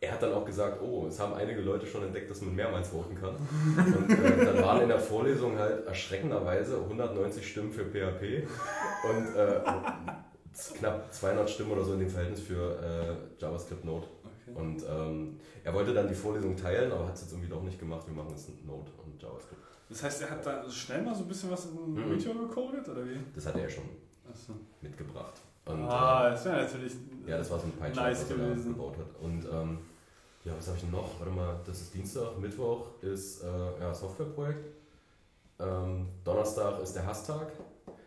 er 0.02 0.12
hat 0.14 0.22
dann 0.22 0.34
auch 0.34 0.46
gesagt, 0.46 0.82
oh, 0.82 1.08
es 1.08 1.20
haben 1.20 1.34
einige 1.34 1.62
Leute 1.62 1.86
schon 1.86 2.04
entdeckt, 2.04 2.30
dass 2.30 2.42
man 2.42 2.56
mehrmals 2.56 2.90
voten 2.90 3.16
kann. 3.16 3.36
Und 3.76 4.10
äh, 4.12 4.46
dann 4.46 4.62
waren 4.62 4.82
in 4.82 4.90
der 4.90 5.00
Vorlesung 5.00 5.58
halt 5.58 5.88
erschreckenderweise 5.88 6.78
190 6.78 7.48
Stimmen 7.48 7.72
für 7.72 7.86
PHP 7.86 8.48
und 9.10 9.36
äh, 9.36 9.60
knapp 10.78 11.14
200 11.14 11.50
Stimmen 11.50 11.72
oder 11.72 11.84
so 11.84 11.94
in 11.94 12.00
dem 12.00 12.10
Verhältnis 12.10 12.42
für 12.42 12.80
äh, 12.82 13.42
JavaScript 13.42 13.86
Node. 13.86 14.08
Okay. 14.24 14.60
Und 14.60 14.84
ähm, 14.90 15.40
er 15.64 15.74
wollte 15.74 15.94
dann 15.94 16.08
die 16.08 16.16
Vorlesung 16.16 16.56
teilen, 16.58 16.92
aber 16.92 17.08
hat 17.08 17.16
es 17.16 17.22
jetzt 17.22 17.32
irgendwie 17.32 17.50
doch 17.50 17.64
nicht 17.64 17.80
gemacht. 17.80 18.06
Wir 18.08 18.16
machen 18.16 18.32
jetzt 18.32 18.50
Node 18.66 18.92
und 19.04 19.22
JavaScript. 19.22 19.71
Das 19.92 20.04
heißt, 20.04 20.22
er 20.22 20.30
hat 20.32 20.46
da 20.46 20.70
schnell 20.70 21.02
mal 21.02 21.14
so 21.14 21.24
ein 21.24 21.28
bisschen 21.28 21.52
was 21.52 21.66
in 21.66 21.94
Mhm. 21.94 22.10
Meteor 22.10 22.34
gecodet, 22.36 22.88
oder 22.88 23.06
wie? 23.06 23.20
Das 23.36 23.46
hat 23.46 23.58
er 23.58 23.70
schon 23.70 23.84
Achso. 24.30 24.54
mitgebracht. 24.82 25.34
Und, 25.66 25.82
Ah, 25.84 26.30
das 26.30 26.46
wäre 26.46 26.64
natürlich. 26.64 26.94
äh, 27.26 27.30
ja, 27.30 27.38
das 27.38 27.52
war 27.52 27.60
so 27.60 27.66
ein 27.68 27.74
Peitschlag, 27.74 28.06
nice 28.08 28.22
was 28.24 28.30
er 28.32 28.38
da 28.38 28.54
gebaut 28.56 28.98
hat. 28.98 29.08
Und 29.22 29.46
ähm, 29.52 29.78
ja, 30.46 30.54
was 30.58 30.68
habe 30.68 30.78
ich 30.78 30.90
noch? 30.90 31.20
Warte 31.20 31.34
mal, 31.34 31.60
das 31.66 31.82
ist 31.82 31.94
Dienstag, 31.94 32.40
Mittwoch 32.40 32.88
ist 33.02 33.44
äh, 33.44 33.80
ja, 33.82 33.94
Softwareprojekt. 33.94 34.66
Ähm, 35.60 36.08
Donnerstag 36.24 36.82
ist 36.82 36.94
der 36.96 37.06
Hasstag, 37.06 37.52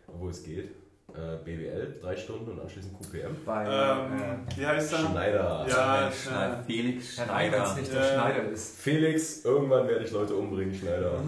obwohl 0.07 0.31
es 0.31 0.43
geht. 0.43 0.71
Äh, 1.13 1.37
BWL, 1.45 1.99
drei 2.01 2.15
Stunden 2.17 2.51
und 2.51 2.59
anschließend 2.59 2.93
QPM. 2.99 3.35
Bei 3.45 3.63
Ähm, 3.63 4.49
äh, 4.49 4.57
wie 4.59 4.65
heißt 4.65 4.91
er? 4.93 4.99
Schneider. 4.99 5.65
Ja, 5.69 6.11
Schneid, 6.11 6.65
Felix 6.65 7.17
Herr 7.17 7.29
Rein, 7.29 7.51
wenn 7.51 7.61
es 7.61 7.67
Schneider. 7.69 7.81
nicht 7.81 7.93
Ja. 7.93 7.99
der 8.01 8.13
Schneider 8.13 8.49
ist. 8.51 8.79
Felix, 8.81 9.45
irgendwann 9.45 9.87
werde 9.87 10.03
ich 10.05 10.11
Leute 10.11 10.35
umbringen, 10.35 10.73
Schneider. 10.73 11.11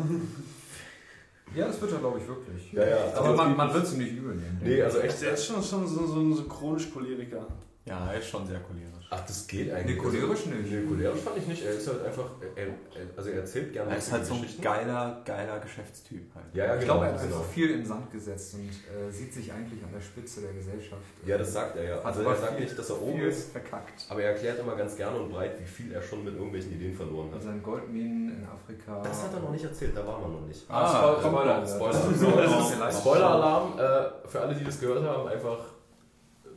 Ja, 1.56 1.66
das 1.68 1.80
wird 1.80 1.94
er, 1.94 2.00
glaube 2.00 2.20
ich, 2.20 2.28
wirklich. 2.28 2.74
Ja, 2.74 2.86
ja. 2.86 2.98
Aber 3.16 3.28
Also 3.30 3.38
man, 3.38 3.56
man 3.56 3.74
wird 3.74 3.86
es 3.86 3.94
ihm 3.94 4.00
nicht 4.00 4.12
übel 4.18 4.36
nehmen. 4.36 4.60
Nee, 4.62 4.82
also 4.82 5.00
echt. 5.00 5.22
Der 5.22 5.32
ist 5.32 5.46
schon, 5.46 5.64
schon 5.64 5.88
so, 5.88 6.06
so 6.06 6.20
ein 6.20 6.34
so 6.36 6.44
chronisch 6.44 6.92
Choleriker. 6.92 7.48
Ja, 7.86 8.12
er 8.12 8.20
ist 8.20 8.28
schon 8.28 8.46
sehr 8.46 8.60
cholerisch. 8.60 8.97
Ach, 9.10 9.22
das 9.26 9.48
geht 9.48 9.72
eigentlich. 9.72 9.96
Nee, 9.96 10.02
cholerisch 10.04 10.46
nicht. 10.48 10.70
Nee, 10.70 10.86
cholerisch 10.86 11.22
fand 11.22 11.38
ich 11.38 11.48
nicht. 11.48 11.64
Er 11.64 11.72
ist 11.76 11.88
halt 11.88 12.06
einfach. 12.06 12.26
Er, 12.58 12.68
also 13.16 13.30
er 13.30 13.40
erzählt 13.40 13.72
gerne 13.72 13.92
Er 13.92 13.98
ist 13.98 14.12
halt 14.12 14.26
so 14.26 14.34
ein 14.34 14.46
geiler, 14.62 15.22
geiler 15.24 15.60
Geschäftstyp 15.60 16.24
halt. 16.36 16.46
Ja, 16.54 16.66
ja, 16.66 16.74
Ich 16.76 16.82
genau. 16.82 16.94
glaube, 16.96 17.06
er 17.06 17.14
hat 17.14 17.22
genau. 17.22 17.38
einfach 17.38 17.50
viel 17.50 17.70
in 17.72 17.78
den 17.78 17.86
Sand 17.86 18.12
gesetzt 18.12 18.56
und 18.56 18.68
äh, 18.70 19.10
sieht 19.10 19.34
sich 19.34 19.50
eigentlich 19.54 19.82
an 19.82 19.94
der 19.94 20.02
Spitze 20.02 20.42
der 20.42 20.52
Gesellschaft. 20.52 21.02
Ja, 21.26 21.38
das 21.38 21.54
sagt 21.54 21.78
er 21.78 21.84
ja. 21.86 22.02
Also 22.02 22.22
er 22.22 22.36
sagt 22.36 22.56
viel- 22.56 22.66
nicht, 22.66 22.78
dass 22.78 22.90
er 22.90 23.02
oben 23.02 23.22
ist, 23.22 23.52
verkackt. 23.54 24.06
aber 24.10 24.22
er 24.24 24.32
erklärt 24.34 24.60
immer 24.60 24.76
ganz 24.76 24.98
gerne 24.98 25.18
und 25.18 25.30
breit, 25.32 25.58
wie 25.62 25.66
viel 25.66 25.94
er 25.94 26.02
schon 26.02 26.26
mit 26.26 26.34
irgendwelchen 26.34 26.74
Ideen 26.74 26.94
verloren 26.94 27.32
hat. 27.34 27.42
seinen 27.42 27.64
Goldminen 27.64 28.30
in 28.40 28.46
Afrika. 28.46 29.02
Das 29.04 29.24
hat 29.24 29.34
er 29.34 29.40
noch 29.40 29.52
nicht 29.52 29.64
erzählt, 29.64 29.96
da 29.96 30.06
waren 30.06 30.22
wir 30.22 30.28
noch 30.40 30.46
nicht. 30.48 30.66
Ah, 30.68 30.84
Ah, 30.84 31.18
Spoiler, 31.22 31.66
Spoiler, 31.66 31.94
Spoiler. 31.94 32.14
Spoiler. 32.14 32.44
Das 32.44 32.82
Also, 32.82 33.00
Spoiler-Alarm 33.00 33.80
äh, 33.80 34.28
für 34.28 34.42
alle, 34.42 34.54
die 34.54 34.66
das 34.66 34.78
gehört 34.82 35.02
haben, 35.06 35.30
einfach 35.30 35.60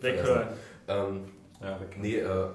Weghören. 0.01 0.49
Ähm, 0.89 1.25
Ja, 1.61 1.79
nee, 1.97 2.17
äh, 2.17 2.49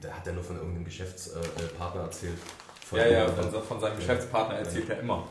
da 0.00 0.10
hat 0.10 0.26
er 0.26 0.34
nur 0.34 0.44
von 0.44 0.56
irgendeinem 0.56 0.84
Geschäftspartner 0.84 1.64
äh, 1.64 1.68
Partner 1.78 2.02
erzählt. 2.02 2.38
Von 2.84 2.98
Ja, 2.98 3.06
ja, 3.06 3.28
von, 3.28 3.62
von 3.62 3.80
seinem 3.80 3.96
Geschäftspartner 3.96 4.56
erzählt 4.56 4.90
er 4.90 5.00
immer. 5.00 5.26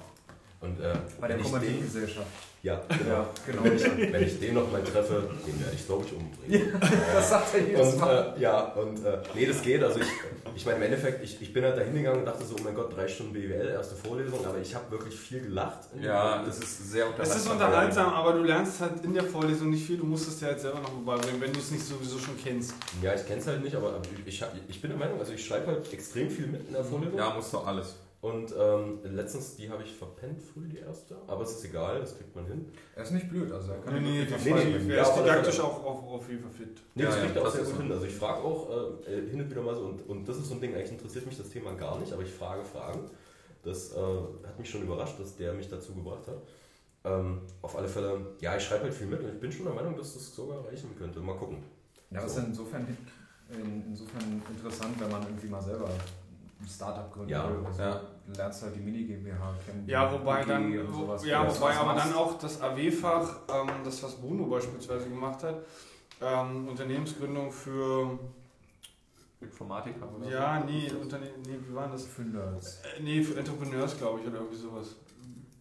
Und 0.62 0.80
äh, 0.80 0.94
Bei 1.20 1.28
der 1.28 1.38
Kommanditgesellschaft. 1.38 2.28
Ja, 2.64 2.82
genau. 2.90 3.10
Ja, 3.10 3.30
genau. 3.46 3.64
Wenn, 3.64 3.76
ich, 3.76 4.14
wenn 4.14 4.24
ich 4.24 4.40
den 4.40 4.54
noch 4.56 4.72
mal 4.72 4.84
treffe, 4.84 5.30
den 5.48 5.60
werde 5.62 5.76
ich 5.76 5.86
glaube 5.86 6.06
ich 6.06 6.14
umbringen. 6.14 6.80
Das 7.14 7.30
sagt 7.30 7.54
er 7.56 7.62
jedes 7.62 7.94
Und 7.94 8.00
Mal. 8.00 8.34
äh, 8.38 8.42
ja, 8.42 8.60
und 8.74 9.06
äh, 9.06 9.18
nee, 9.34 9.46
das 9.46 9.62
geht. 9.62 9.82
Also 9.84 10.00
ich, 10.00 10.08
ich 10.56 10.66
meine, 10.66 10.78
im 10.78 10.84
Endeffekt, 10.84 11.24
ich, 11.24 11.42
ich 11.42 11.54
bin 11.54 11.64
halt 11.64 11.78
da 11.78 11.82
hingegangen 11.82 12.20
und 12.20 12.26
dachte 12.26 12.46
so, 12.46 12.56
oh 12.60 12.64
mein 12.64 12.76
Gott, 12.76 12.96
drei 12.96 13.08
Stunden 13.08 13.32
BWL, 13.34 13.70
erste 13.70 13.96
Vorlesung, 13.96 14.46
aber 14.46 14.58
ich 14.60 14.76
habe 14.76 14.92
wirklich 14.92 15.16
viel 15.18 15.42
gelacht. 15.42 15.80
Ja, 16.02 16.44
das 16.44 16.60
ist 16.60 16.92
sehr 16.92 17.06
Es 17.06 17.10
unterhaltsam. 17.12 17.38
ist 17.38 17.50
unterhaltsam, 17.52 18.14
aber 18.14 18.34
du 18.34 18.44
lernst 18.44 18.82
halt 18.82 19.04
in 19.06 19.14
der 19.14 19.24
Vorlesung 19.24 19.70
nicht 19.70 19.86
viel. 19.86 19.98
Du 19.98 20.06
musst 20.06 20.28
es 20.28 20.40
dir 20.40 20.48
halt 20.48 20.60
selber 20.60 20.80
noch 20.80 20.90
beibringen, 21.06 21.40
wenn 21.40 21.54
du 21.54 21.60
es 21.60 21.72
nicht 21.72 21.86
sowieso 21.86 22.20
schon 22.20 22.36
kennst. 22.44 22.74
Ja, 23.02 23.14
ich 23.14 23.26
kenne 23.26 23.40
es 23.40 23.48
halt 23.48 23.64
nicht, 23.64 23.76
aber 23.76 24.02
ich, 24.26 24.42
hab- 24.42 24.54
ich 24.68 24.82
bin 24.82 24.90
der 24.92 25.00
Meinung, 25.00 25.18
also 25.20 25.32
ich 25.34 25.46
schreibe 25.46 25.68
halt 25.68 25.92
extrem 25.94 26.30
viel 26.30 26.48
mit 26.48 26.68
in 26.68 26.74
der 26.74 26.84
Vorlesung. 26.84 27.18
Ja, 27.18 27.30
muss 27.34 27.52
doch 27.52 27.66
alles. 27.66 27.96
Und 28.22 28.54
ähm, 28.58 29.00
letztens, 29.04 29.56
die 29.56 29.70
habe 29.70 29.82
ich 29.84 29.94
verpennt, 29.96 30.42
früh 30.42 30.68
die 30.68 30.80
erste, 30.80 31.16
aber 31.28 31.44
es 31.44 31.52
ist 31.52 31.64
egal, 31.64 32.02
das 32.02 32.18
kriegt 32.18 32.36
man 32.36 32.46
hin. 32.48 32.66
Er 32.94 33.04
ist 33.04 33.12
nicht 33.12 33.30
blöd, 33.30 33.50
also 33.50 33.72
er 33.72 33.78
kann 33.80 33.94
Nee, 33.94 34.02
nee, 34.02 34.26
nee, 34.26 34.80
nee, 34.80 34.94
Er 34.94 34.98
ja, 34.98 35.04
ist 35.04 35.16
didaktisch 35.16 35.60
auch 35.62 35.86
auf, 35.86 36.04
auf 36.04 36.30
jeden 36.30 36.42
Fall 36.42 36.52
fit. 36.52 36.82
Nee, 36.96 37.04
das 37.04 37.16
ja, 37.16 37.22
kriegt 37.22 37.38
er 37.38 37.48
auch 37.48 37.52
sehr 37.52 37.64
gut 37.64 37.76
so. 37.76 37.82
hin. 37.82 37.92
Also 37.92 38.06
ich 38.06 38.14
frage 38.14 38.44
auch 38.44 38.70
äh, 39.08 39.14
äh, 39.14 39.30
hin 39.30 39.40
und 39.40 39.50
wieder 39.50 39.62
mal 39.62 39.74
so, 39.74 39.84
und, 39.86 40.02
und 40.10 40.28
das 40.28 40.36
ist 40.38 40.50
so 40.50 40.56
ein 40.56 40.60
Ding, 40.60 40.76
eigentlich 40.76 40.92
interessiert 40.92 41.28
mich 41.28 41.38
das 41.38 41.50
Thema 41.50 41.72
gar 41.76 41.98
nicht, 41.98 42.12
aber 42.12 42.24
ich 42.24 42.32
frage 42.32 42.66
Fragen. 42.66 43.10
Das 43.64 43.94
äh, 43.94 43.96
hat 43.96 44.60
mich 44.60 44.70
schon 44.70 44.84
überrascht, 44.84 45.18
dass 45.18 45.38
der 45.38 45.54
mich 45.54 45.70
dazu 45.70 45.94
gebracht 45.94 46.28
hat. 46.28 46.42
Ähm, 47.06 47.42
auf 47.62 47.78
alle 47.78 47.88
Fälle, 47.88 48.20
ja, 48.42 48.58
ich 48.58 48.64
schreibe 48.64 48.84
halt 48.84 48.94
viel 48.94 49.08
mit 49.08 49.22
und 49.22 49.30
ich 49.30 49.40
bin 49.40 49.50
schon 49.50 49.64
der 49.64 49.74
Meinung, 49.74 49.96
dass 49.96 50.14
das 50.14 50.36
sogar 50.36 50.66
reichen 50.66 50.94
könnte. 50.98 51.22
Mal 51.22 51.38
gucken. 51.38 51.64
Ja, 52.12 52.22
das 52.22 52.36
ist 52.36 52.44
insofern, 52.48 52.86
in, 53.50 53.84
insofern 53.88 54.42
interessant, 54.50 55.00
wenn 55.00 55.10
man 55.10 55.24
irgendwie 55.24 55.48
mal 55.48 55.62
selber 55.62 55.90
Startup 56.68 57.12
gründen 57.12 57.30
Ja, 57.30 57.50
will. 57.50 57.66
Also 57.66 57.82
ja. 57.82 58.02
Du 58.28 58.34
lernst 58.34 58.62
halt 58.64 58.76
die 58.76 58.80
Mini 58.82 59.04
GmbH 59.06 59.56
kennen. 59.66 59.84
Ja, 59.88 60.12
wobei 60.12 60.44
die 60.44 60.50
dann, 60.50 60.80
und 60.80 60.94
sowas. 60.94 61.26
ja, 61.26 61.44
du 61.46 61.56
wobei 61.56 61.76
aber 61.78 61.94
machst. 61.94 62.06
dann 62.10 62.16
auch 62.16 62.38
das 62.38 62.62
AW-Fach, 62.62 63.36
ähm, 63.50 63.70
das 63.84 64.04
was 64.04 64.16
Bruno 64.16 64.46
beispielsweise 64.46 65.10
gemacht 65.10 65.42
hat, 65.44 65.56
ähm, 66.22 66.68
Unternehmensgründung 66.68 67.52
für, 67.52 68.20
Informatiker 69.42 70.08
oder 70.18 70.30
ja, 70.30 70.60
nee, 70.66 70.92
Unterne 71.02 71.28
nee, 71.46 71.58
wie 71.68 71.74
war 71.74 71.88
das? 71.88 72.06
für 72.06 72.24
Nerds. 72.24 72.82
Äh, 72.98 73.02
Nee, 73.02 73.24
für 73.24 73.40
Entrepreneurs, 73.40 73.98
glaube 73.98 74.20
ich, 74.20 74.28
oder 74.28 74.38
irgendwie 74.40 74.58
sowas. 74.58 74.96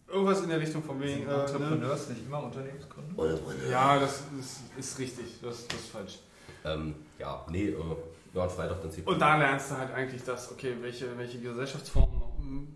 Irgendwas 0.07 0.41
in 0.41 0.49
der 0.49 0.59
Richtung 0.59 0.83
von 0.83 0.99
wegen. 0.99 1.21
Äh, 1.23 1.25
ne? 1.27 1.33
Entrepreneurs 1.43 2.09
nicht 2.09 2.25
immer 2.25 2.43
Unternehmensgründer? 2.43 3.37
Ja, 3.69 3.97
das 3.99 4.23
ist, 4.37 4.59
ist 4.77 4.99
richtig, 4.99 5.39
das, 5.41 5.65
das 5.67 5.79
ist 5.79 5.89
falsch. 5.91 6.19
Ähm, 6.65 6.93
ja, 7.17 7.45
nee, 7.49 7.69
äh, 7.69 7.75
ja, 8.33 8.43
und 8.43 8.51
Freitag 8.51 8.77
dann 8.81 9.05
Und 9.05 9.21
da 9.21 9.37
lernst 9.37 9.71
du 9.71 9.77
halt 9.77 9.91
eigentlich 9.93 10.23
das, 10.23 10.51
okay, 10.51 10.75
welche, 10.81 11.17
welche 11.17 11.39
Gesellschaftsform 11.39 12.09
mm, 12.39 12.67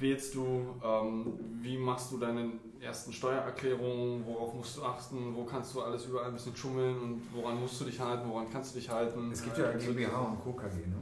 wählst 0.00 0.34
du, 0.34 0.74
ähm, 0.82 1.38
wie 1.62 1.76
machst 1.76 2.12
du 2.12 2.18
deine 2.18 2.52
ersten 2.80 3.12
Steuererklärungen, 3.12 4.24
worauf 4.26 4.54
musst 4.54 4.76
du 4.76 4.82
achten, 4.82 5.34
wo 5.34 5.44
kannst 5.44 5.74
du 5.74 5.82
alles 5.82 6.06
überall 6.06 6.28
ein 6.28 6.34
bisschen 6.34 6.56
schummeln 6.56 6.96
und 7.00 7.22
woran 7.34 7.60
musst 7.60 7.80
du 7.80 7.84
dich 7.84 7.98
halten, 8.00 8.28
woran 8.28 8.46
kannst 8.50 8.74
du 8.74 8.78
dich 8.78 8.88
halten. 8.88 9.30
Es 9.32 9.42
gibt 9.42 9.58
ja 9.58 9.66
Also, 9.66 9.86
GmbH 9.86 10.20
und 10.20 10.42
Co. 10.42 10.52
KG, 10.52 10.86
ne? 10.86 10.96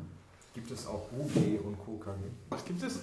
Gibt 0.54 0.70
es 0.70 0.86
auch 0.86 1.10
UG 1.12 1.60
und 1.64 1.78
Co. 1.78 1.98
KG? 1.98 2.20
Was 2.50 2.64
gibt 2.64 2.82
es? 2.82 3.00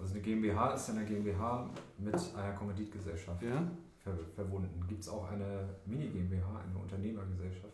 Also 0.00 0.14
eine 0.14 0.22
GmbH 0.22 0.74
ist 0.74 0.90
eine 0.90 1.04
GmbH 1.04 1.68
mit 1.98 2.14
einer 2.14 2.52
Kommanditgesellschaft 2.54 3.42
Ja. 3.42 3.62
ver 4.02 4.14
verbunden. 4.34 4.82
Gibt 4.88 5.02
es 5.02 5.08
auch 5.08 5.28
eine 5.30 5.68
Mini-GmbH, 5.84 6.60
eine 6.66 6.78
Unternehmergesellschaft 6.78 7.69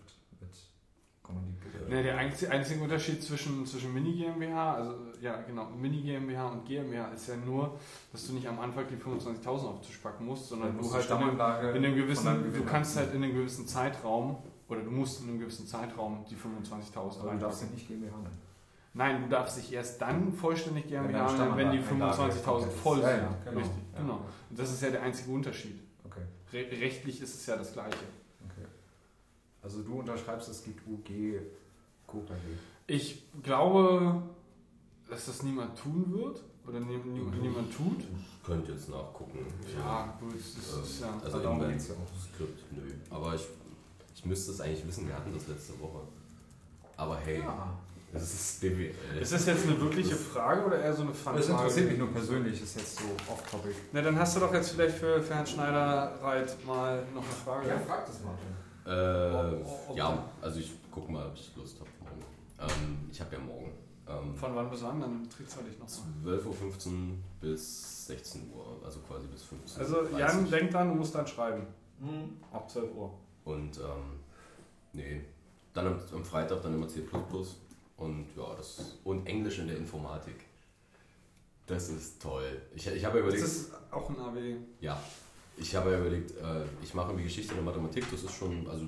Kommanditgesellschaft? 1.26 1.90
Ne, 1.90 2.02
der 2.02 2.16
einzige, 2.18 2.50
einzige 2.52 2.82
Unterschied 2.82 3.22
zwischen, 3.22 3.66
zwischen 3.66 3.92
Mini 3.94 4.12
GmbH, 4.14 4.74
also 4.74 4.94
ja 5.20 5.40
genau, 5.42 5.66
Mini 5.70 6.00
GmbH 6.02 6.46
und 6.48 6.64
GmbH 6.64 7.08
ist 7.12 7.28
ja 7.28 7.36
nur, 7.36 7.78
dass 8.12 8.26
du 8.26 8.32
nicht 8.34 8.48
am 8.48 8.58
Anfang 8.60 8.84
die 8.88 8.96
25.000 8.96 9.48
auf 9.48 9.80
den 9.80 9.82
Tisch 9.86 9.98
packen 9.98 10.24
musst, 10.26 10.48
sondern 10.48 10.76
du 10.78 10.92
halt 10.92 11.06
in 11.10 11.16
einem, 11.16 11.76
in 11.76 11.84
einem 11.84 11.96
gewissen, 11.96 12.52
du 12.52 12.64
kannst 12.64 12.96
halt 12.96 13.14
in 13.14 13.22
einem 13.22 13.34
gewissen 13.34 13.66
Zeitraum 13.66 14.36
oder 14.68 14.80
du 14.80 14.90
musst 14.90 15.22
in 15.22 15.28
einem 15.28 15.38
gewissen 15.40 15.66
Zeitraum 15.66 16.24
die 16.30 16.34
25.000 16.36 17.20
Aber 17.20 17.32
du 17.32 17.38
darfst 17.38 17.62
ja 17.62 17.68
reinpacken. 17.68 17.74
nicht 17.74 17.88
GmbH 17.88 18.16
nennen. 18.16 18.38
Nein, 18.94 19.22
du 19.24 19.28
darfst 19.28 19.58
dich 19.58 19.72
erst 19.74 20.00
dann 20.00 20.32
vollständig 20.32 20.86
GmbH 20.88 21.30
nennen, 21.32 21.56
wenn 21.56 21.70
die 21.70 21.78
Stammanlage 21.82 22.32
25.000 22.38 22.42
komplett 22.44 22.68
ist. 22.72 22.78
voll 22.80 23.00
Ja, 23.00 23.08
sind. 23.10 23.20
ja, 23.22 23.36
genau. 23.44 23.58
Richtig, 23.60 23.76
Ja. 23.92 24.00
genau. 24.00 24.20
Und 24.50 24.58
das 24.58 24.70
ist 24.72 24.82
ja 24.82 24.90
der 24.90 25.02
einzige 25.02 25.30
Unterschied. 25.30 25.78
Okay, 26.04 26.22
Re 26.52 26.80
rechtlich 26.80 27.20
ist 27.20 27.34
es 27.34 27.46
ja 27.46 27.56
das 27.56 27.72
Gleiche. 27.74 27.96
Also 29.66 29.82
du 29.82 29.98
unterschreibst, 29.98 30.48
es 30.48 30.62
gibt 30.62 30.86
UG, 30.86 31.40
Co. 32.06 32.20
KG. 32.20 32.34
Ich 32.86 33.24
glaube, 33.42 34.22
dass 35.10 35.26
das 35.26 35.42
niemand 35.42 35.76
tun 35.76 36.04
wird 36.16 36.40
oder 36.68 36.78
nie, 36.78 36.96
nie, 36.98 37.18
Mhm. 37.18 37.40
niemand 37.40 37.76
tut. 37.76 38.04
Könnt 38.44 38.68
jetzt 38.68 38.88
nachgucken. 38.88 39.40
Ja, 39.76 40.16
gut, 40.20 40.34
das 40.36 40.76
Ähm, 40.76 40.82
ist 40.84 41.00
ja. 41.00 41.18
Also 41.24 41.40
darum 41.40 41.62
in 41.64 41.70
geht's 41.70 41.88
ja 41.88 41.94
meinem 41.94 42.06
Skript, 42.32 42.62
nö. 42.70 42.82
Aber 43.10 43.34
ich, 43.34 43.44
ich 44.14 44.24
müsste 44.24 44.52
es 44.52 44.60
eigentlich 44.60 44.86
wissen, 44.86 45.08
wir 45.08 45.16
hatten 45.16 45.34
das 45.34 45.48
letzte 45.48 45.72
Woche. 45.80 46.02
Aber 46.96 47.16
hey, 47.16 47.40
Ja. 47.40 47.76
das 48.12 48.22
ist 48.32 48.60
BWL. 48.60 48.94
Ist 49.20 49.32
das 49.32 49.46
jetzt 49.46 49.64
eine 49.66 49.80
wirkliche 49.80 50.14
Frage 50.14 50.64
oder 50.64 50.78
eher 50.78 50.94
so 50.94 51.02
eine 51.02 51.12
Fanfrage? 51.12 51.38
Das 51.38 51.48
interessiert 51.48 51.88
mich 51.90 51.98
nur 51.98 52.12
persönlich, 52.12 52.62
ist 52.62 52.76
jetzt 52.76 52.98
so 53.00 53.04
off-topic. 53.32 53.74
Na, 53.92 54.00
dann 54.00 54.16
hast 54.16 54.36
du 54.36 54.40
doch 54.40 54.54
jetzt 54.54 54.70
vielleicht 54.70 54.96
für, 54.96 55.20
für 55.20 55.34
Herrn 55.34 55.46
Schneider-Reit 55.46 56.64
mal 56.64 57.04
noch 57.12 57.24
eine 57.24 57.32
Frage. 57.32 57.68
frag 57.84 58.06
das 58.06 58.22
Martin. 58.22 58.65
Äh, 58.86 59.96
ja, 59.96 60.24
also 60.40 60.60
ich 60.60 60.72
guck 60.90 61.08
mal, 61.08 61.26
ob 61.26 61.34
ich 61.34 61.50
Lust 61.56 61.80
habe 61.80 61.90
morgen. 62.00 62.22
Ähm, 62.60 63.08
ich 63.10 63.20
habe 63.20 63.34
ja 63.34 63.40
morgen 63.40 63.72
ähm, 64.08 64.34
Von 64.34 64.54
wann 64.54 64.70
bis 64.70 64.82
wann? 64.82 65.00
Dann 65.00 65.28
trickzeitig 65.28 65.78
noch 65.78 65.88
mal. 66.24 66.34
12.15 66.38 66.86
Uhr 66.88 67.16
bis 67.40 68.06
16 68.06 68.52
Uhr, 68.54 68.80
also 68.84 69.00
quasi 69.00 69.26
bis 69.26 69.42
15 69.42 69.82
Uhr. 69.82 70.00
Also 70.00 70.16
Jan, 70.16 70.50
denk 70.50 70.70
dran, 70.70 70.88
du 70.90 70.94
musst 70.94 71.14
dann 71.14 71.26
schreiben. 71.26 71.66
Mhm. 71.98 72.36
Ab 72.52 72.70
12 72.70 72.94
Uhr. 72.94 73.12
Und 73.44 73.78
ähm, 73.78 74.20
nee, 74.92 75.22
dann 75.74 75.86
am, 75.88 76.00
am 76.14 76.24
Freitag 76.24 76.62
dann 76.62 76.74
immer 76.74 76.88
C 76.88 77.02
und 77.96 78.26
ja, 78.36 78.54
das 78.56 78.98
und 79.04 79.26
Englisch 79.26 79.58
in 79.58 79.68
der 79.68 79.76
Informatik. 79.78 80.36
Das 81.66 81.88
ist 81.88 82.22
toll. 82.22 82.62
Ich, 82.74 82.86
ich 82.86 83.04
habe 83.04 83.18
ja 83.18 83.24
Das 83.24 83.34
überlegt, 83.34 83.42
ist 83.42 83.72
auch 83.90 84.08
ein 84.10 84.18
AW. 84.20 84.56
ja, 84.80 85.00
ich 85.56 85.74
habe 85.74 85.92
ja 85.92 85.98
überlegt, 85.98 86.32
äh, 86.32 86.64
ich 86.82 86.92
mache 86.94 87.08
irgendwie 87.08 87.24
Geschichte 87.24 87.52
in 87.52 87.56
der 87.58 87.64
Mathematik, 87.64 88.04
das 88.10 88.22
ist 88.22 88.32
schon, 88.34 88.66
also 88.68 88.86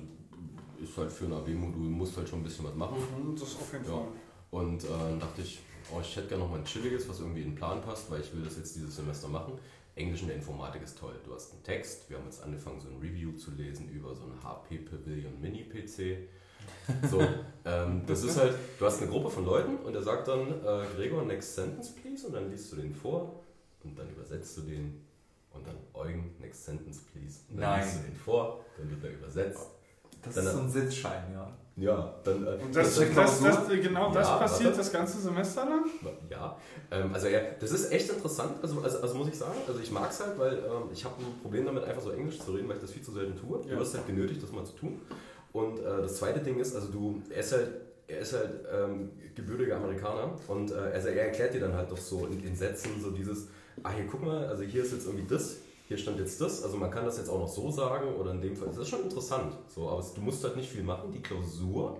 ist 0.81 0.97
halt 0.97 1.11
für 1.11 1.25
ein 1.25 1.33
AB-Modul, 1.33 1.81
musst 1.89 2.15
halt 2.17 2.29
schon 2.29 2.39
ein 2.39 2.43
bisschen 2.43 2.65
was 2.65 2.75
machen. 2.75 2.97
Mhm, 2.97 3.35
Das 3.35 3.55
auf 3.55 3.71
jeden 3.73 3.85
Ja. 3.85 3.91
Fall. 3.91 4.07
Und 4.51 4.83
äh, 4.83 4.87
dann 4.87 5.19
dachte 5.19 5.41
ich, 5.41 5.59
oh, 5.93 5.99
ich 6.01 6.15
hätte 6.15 6.27
gerne 6.29 6.43
noch 6.43 6.51
mal 6.51 6.59
ein 6.59 6.65
chilliges, 6.65 7.07
was 7.09 7.19
irgendwie 7.19 7.41
in 7.41 7.49
den 7.51 7.55
Plan 7.55 7.81
passt, 7.81 8.09
weil 8.09 8.21
ich 8.21 8.33
will 8.33 8.43
das 8.43 8.57
jetzt 8.57 8.75
dieses 8.75 8.95
Semester 8.95 9.27
machen. 9.27 9.53
Englisch 9.95 10.21
in 10.21 10.27
der 10.27 10.37
Informatik 10.37 10.81
ist 10.83 10.97
toll. 10.97 11.13
Du 11.25 11.33
hast 11.33 11.51
einen 11.51 11.63
Text, 11.63 12.09
wir 12.09 12.17
haben 12.17 12.25
jetzt 12.25 12.41
angefangen, 12.41 12.79
so 12.79 12.87
ein 12.87 12.97
Review 13.01 13.33
zu 13.33 13.51
lesen 13.51 13.89
über 13.89 14.15
so 14.15 14.23
einen 14.23 14.41
HP 14.41 14.77
Pavilion 14.77 15.39
Mini-PC. 15.41 16.29
So, 17.11 17.19
ähm, 17.65 18.03
das 18.07 18.23
ist 18.23 18.37
halt, 18.37 18.55
du 18.79 18.85
hast 18.85 19.01
eine 19.01 19.11
Gruppe 19.11 19.29
von 19.29 19.45
Leuten 19.45 19.75
und 19.77 19.93
der 19.93 20.01
sagt 20.01 20.27
dann, 20.29 20.47
äh, 20.63 20.85
Gregor, 20.95 21.23
next 21.25 21.55
sentence 21.55 21.93
please, 21.93 22.25
und 22.25 22.33
dann 22.33 22.49
liest 22.49 22.71
du 22.71 22.77
den 22.77 22.93
vor 22.93 23.43
und 23.83 23.97
dann 23.99 24.09
übersetzt 24.09 24.55
du 24.57 24.61
den 24.61 25.01
und 25.53 25.65
dann 25.67 25.75
Eugen, 25.93 26.35
next 26.39 26.65
sentence 26.65 26.99
please. 27.11 27.39
Und 27.49 27.59
dann 27.61 27.71
Nein. 27.71 27.83
liest 27.85 27.97
du 27.99 28.03
den 28.03 28.15
vor, 28.15 28.63
dann 28.77 28.89
wird 28.89 29.03
er 29.03 29.11
übersetzt. 29.19 29.67
Das 30.21 30.35
Dann- 30.35 30.45
ist 30.47 30.51
so 30.53 30.59
ein 30.59 30.69
Sitzschein, 30.69 31.31
ja. 31.33 31.53
Ja, 31.77 32.13
dann. 32.25 32.45
Äh, 32.45 32.49
Und 32.61 32.75
das, 32.75 32.95
dann- 32.97 33.15
das, 33.15 33.39
das, 33.41 33.67
genau 33.69 34.11
das 34.11 34.27
Ja, 34.27 34.37
passiert 34.37 34.65
warte. 34.71 34.77
das 34.79 34.91
ganze 34.91 35.21
Semester 35.21 35.63
lang? 35.65 35.85
Ja, 36.29 36.57
ähm, 36.91 37.13
also 37.13 37.27
ja, 37.29 37.39
das 37.57 37.71
ist 37.71 37.89
echt 37.89 38.09
interessant, 38.09 38.51
also, 38.61 38.81
also, 38.81 38.99
also 39.01 39.15
muss 39.15 39.29
ich 39.29 39.37
sagen, 39.37 39.53
also 39.65 39.79
ich 39.79 39.89
mag 39.89 40.09
es 40.11 40.19
halt, 40.19 40.37
weil 40.37 40.55
ähm, 40.57 40.89
ich 40.91 41.05
habe 41.05 41.15
ein 41.23 41.39
Problem 41.41 41.65
damit, 41.65 41.85
einfach 41.85 42.01
so 42.01 42.11
Englisch 42.11 42.37
zu 42.39 42.51
reden, 42.51 42.67
weil 42.67 42.75
ich 42.75 42.81
das 42.81 42.91
viel 42.91 43.01
zu 43.01 43.13
selten 43.13 43.37
tue. 43.39 43.61
Ja. 43.65 43.75
Du 43.75 43.79
wirst 43.79 43.93
halt 43.95 44.07
genötigt, 44.07 44.43
das 44.43 44.51
mal 44.51 44.65
zu 44.65 44.73
tun. 44.73 44.99
Und 45.53 45.79
äh, 45.79 45.83
das 46.01 46.17
zweite 46.17 46.41
Ding 46.41 46.59
ist, 46.59 46.75
also 46.75 46.89
du, 46.89 47.21
er 47.29 47.39
ist 47.39 47.53
halt, 47.53 47.69
er 48.07 48.19
ist 48.19 48.33
halt 48.33 48.51
ähm, 48.73 49.11
gebürtiger 49.33 49.77
Amerikaner 49.77 50.33
und 50.49 50.71
äh, 50.71 50.75
also 50.75 51.07
er 51.07 51.27
erklärt 51.27 51.53
dir 51.53 51.61
dann 51.61 51.73
halt 51.75 51.89
doch 51.89 51.97
so 51.97 52.25
in, 52.25 52.43
in 52.45 52.55
Sätzen 52.57 52.99
so 53.01 53.11
dieses, 53.11 53.47
ah 53.83 53.91
hier 53.91 54.07
guck 54.07 54.23
mal, 54.23 54.45
also 54.47 54.63
hier 54.63 54.83
ist 54.83 54.93
jetzt 54.93 55.05
irgendwie 55.05 55.27
das, 55.27 55.57
hier 55.87 55.97
stand 55.97 56.19
jetzt 56.19 56.39
das, 56.39 56.63
also 56.63 56.77
man 56.77 56.91
kann 56.91 57.05
das 57.05 57.17
jetzt 57.17 57.29
auch 57.29 57.39
noch 57.39 57.47
so 57.47 57.71
sagen 57.71 58.15
oder 58.15 58.31
in 58.31 58.41
dem 58.41 58.55
Fall, 58.55 58.67
das 58.67 58.77
ist 58.77 58.89
schon 58.89 59.03
interessant, 59.03 59.53
so, 59.67 59.89
aber 59.89 60.05
du 60.15 60.21
musst 60.21 60.43
halt 60.43 60.55
nicht 60.55 60.69
viel 60.69 60.83
machen, 60.83 61.11
die 61.11 61.21
Klausur 61.21 61.97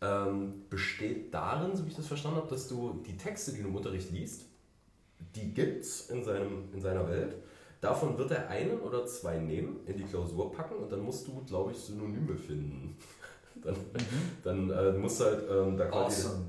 ähm, 0.00 0.64
besteht 0.68 1.32
darin, 1.32 1.76
so 1.76 1.84
wie 1.84 1.90
ich 1.90 1.96
das 1.96 2.06
verstanden 2.06 2.38
habe, 2.38 2.48
dass 2.48 2.68
du 2.68 3.02
die 3.06 3.16
Texte, 3.16 3.52
die 3.52 3.62
du 3.62 3.68
im 3.68 3.76
Unterricht 3.76 4.10
liest, 4.10 4.42
die 5.34 5.54
gibt's 5.54 6.10
in, 6.10 6.24
seinem, 6.24 6.64
in 6.72 6.80
seiner 6.80 7.08
Welt. 7.08 7.36
Davon 7.80 8.16
wird 8.18 8.30
er 8.30 8.48
einen 8.48 8.80
oder 8.80 9.06
zwei 9.06 9.38
nehmen, 9.38 9.80
in 9.86 9.96
die 9.96 10.04
Klausur 10.04 10.52
packen 10.52 10.76
und 10.76 10.90
dann 10.90 11.00
musst 11.00 11.26
du, 11.26 11.42
glaube 11.44 11.72
ich, 11.72 11.78
Synonyme 11.78 12.36
finden. 12.36 12.96
dann 13.62 13.76
dann 14.42 14.70
äh, 14.70 14.92
musst 14.92 15.20
du 15.20 15.24
halt 15.24 15.42
ähm, 15.50 15.76
da 15.76 15.86
quasi. 15.86 16.26
Awesome. 16.26 16.44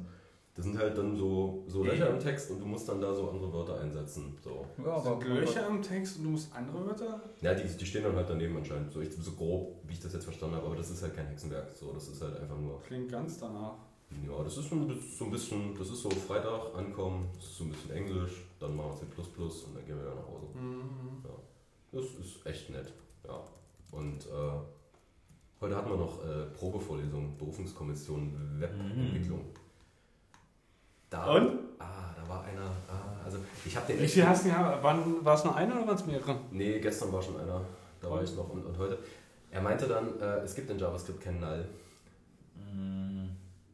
Das 0.56 0.66
sind 0.66 0.78
halt 0.78 0.96
dann 0.96 1.16
so, 1.18 1.64
so 1.68 1.84
Löcher 1.84 2.10
im 2.12 2.20
Text 2.20 2.52
und 2.52 2.60
du 2.60 2.66
musst 2.68 2.88
dann 2.88 3.02
da 3.02 3.12
so 3.12 3.28
andere 3.30 3.52
Wörter 3.52 3.80
einsetzen. 3.80 4.38
So. 4.44 4.66
Ja, 4.86 5.00
So 5.00 5.20
Löcher 5.20 5.68
im 5.68 5.82
Text 5.82 6.18
und 6.18 6.26
du 6.26 6.30
musst 6.30 6.54
andere 6.56 6.86
Wörter? 6.86 7.22
Ja, 7.42 7.56
die, 7.56 7.68
die 7.68 7.86
stehen 7.86 8.04
dann 8.04 8.16
halt 8.16 8.30
daneben 8.30 8.56
anscheinend. 8.58 8.92
So, 8.92 9.02
ich, 9.02 9.12
so 9.16 9.32
grob, 9.32 9.80
wie 9.88 9.94
ich 9.94 10.00
das 10.00 10.14
jetzt 10.14 10.26
verstanden 10.26 10.56
habe, 10.56 10.68
aber 10.68 10.76
das 10.76 10.92
ist 10.92 11.02
halt 11.02 11.16
kein 11.16 11.26
Hexenwerk. 11.26 11.72
So, 11.76 11.92
das 11.92 12.08
ist 12.08 12.22
halt 12.22 12.40
einfach 12.40 12.58
nur. 12.60 12.80
Klingt 12.82 13.12
ganz 13.12 13.40
danach. 13.40 13.78
Ja, 14.28 14.44
das 14.44 14.58
ist 14.58 14.68
schon 14.68 14.88
so 15.18 15.26
ein 15.26 15.32
bisschen, 15.32 15.76
das 15.76 15.90
ist 15.90 16.04
so 16.04 16.10
Freitag 16.12 16.76
ankommen, 16.76 17.30
das 17.36 17.46
ist 17.46 17.58
so 17.58 17.64
ein 17.64 17.72
bisschen 17.72 17.92
Englisch, 17.92 18.46
dann 18.60 18.76
machen 18.76 18.92
wir 18.92 19.00
C 19.00 19.06
und 19.06 19.76
dann 19.76 19.86
gehen 19.86 19.98
wir 19.98 20.04
wieder 20.04 20.16
nach 20.16 20.28
Hause. 20.28 20.46
Mhm. 20.54 21.24
Das 21.92 22.06
ist 22.06 22.46
echt 22.46 22.70
nett, 22.70 22.94
ja. 23.28 23.44
Und 23.92 24.26
äh, 24.26 25.62
heute 25.62 25.76
hatten 25.76 25.90
wir 25.90 25.98
noch 25.98 26.24
äh, 26.24 26.46
Probevorlesung, 26.58 27.38
Berufungskommission 27.38 28.60
Webentwicklung. 28.60 29.46
Da, 31.14 31.32
Und? 31.36 31.60
Ah, 31.78 32.10
da 32.16 32.28
war 32.28 32.44
einer, 32.44 32.66
ah, 32.90 33.24
also 33.24 33.38
ich 33.64 33.76
habe 33.76 33.86
den 33.86 34.02
Wie 34.02 34.08
viel 34.08 34.28
hast 34.28 34.46
du 34.46 34.50
gehabt? 34.50 34.82
Wann, 34.82 35.24
war 35.24 35.36
es 35.36 35.44
nur 35.44 35.56
einer 35.56 35.76
oder 35.76 35.86
waren 35.86 35.96
es 35.96 36.06
mehrere? 36.08 36.38
Nee, 36.50 36.80
gestern 36.80 37.14
war 37.14 37.22
schon 37.22 37.40
einer, 37.40 37.62
da 38.02 38.10
war 38.10 38.24
ich 38.24 38.36
noch 38.36 38.50
und, 38.50 38.66
und 38.66 38.76
heute. 38.80 38.98
Er 39.52 39.62
meinte 39.62 39.88
dann, 39.88 40.20
äh, 40.20 40.40
es 40.40 40.56
gibt 40.56 40.72
in 40.72 40.80
JavaScript 40.80 41.22
keinen 41.22 41.40
Null. 41.40 41.66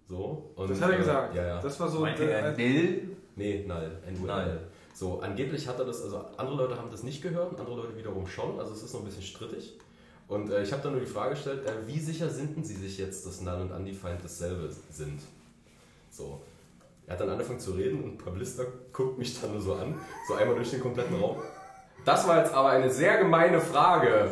So. 0.10 0.52
Und, 0.58 0.70
Das 0.70 0.82
hat 0.82 0.90
er 0.90 0.96
äh, 0.96 0.98
gesagt. 0.98 1.36
Ja, 1.36 1.48
ja. 1.48 1.62
Das 1.62 1.80
war 1.80 1.88
so. 1.88 2.02
Meinte 2.02 2.30
er 2.30 2.52
Dill? 2.52 3.16
Nee, 3.38 3.64
null, 3.66 3.90
n 4.06 4.26
Null. 4.26 4.60
So, 4.94 5.22
angeblich 5.22 5.66
hat 5.66 5.80
er 5.80 5.86
das, 5.86 6.04
also 6.04 6.26
andere 6.36 6.58
Leute 6.58 6.76
haben 6.76 6.92
das 6.92 7.04
nicht 7.04 7.22
gehört, 7.22 7.58
andere 7.58 7.78
Leute 7.78 7.96
wiederum 7.96 8.28
schon, 8.28 8.60
also 8.60 8.74
es 8.74 8.84
ist 8.84 8.92
noch 8.94 9.00
ein 9.00 9.06
bisschen 9.06 9.24
strittig. 9.24 9.80
Und 10.28 10.52
äh, 10.52 10.62
ich 10.62 10.74
habe 10.74 10.84
dann 10.84 10.92
nur 10.92 11.00
die 11.00 11.08
Frage 11.08 11.36
gestellt, 11.36 11.66
äh, 11.66 11.88
wie 11.88 12.00
sicher 12.00 12.30
sind 12.30 12.58
denn 12.58 12.66
Sie 12.66 12.76
sich 12.76 12.98
jetzt, 12.98 13.26
dass 13.26 13.40
Null 13.40 13.62
und 13.62 13.72
Undefined 13.72 14.22
dasselbe 14.22 14.70
sind? 14.90 15.22
So. 16.12 16.42
Er 17.10 17.14
hat 17.14 17.22
dann 17.22 17.30
angefangen 17.32 17.60
zu 17.60 17.72
reden 17.72 18.04
und 18.04 18.24
Pablista 18.24 18.64
guckt 18.94 19.18
mich 19.18 19.42
dann 19.42 19.52
nur 19.52 19.62
so 19.62 19.74
an, 19.74 20.00
so 20.28 20.36
einmal 20.36 20.56
durch 20.56 20.70
den 20.70 20.80
kompletten 20.80 21.20
Raum. 21.20 21.38
Das 22.06 22.28
war 22.28 22.38
jetzt 22.38 22.54
aber 22.54 22.70
eine 22.70 22.88
sehr 22.92 23.18
gemeine 23.18 23.60
Frage. 23.60 24.30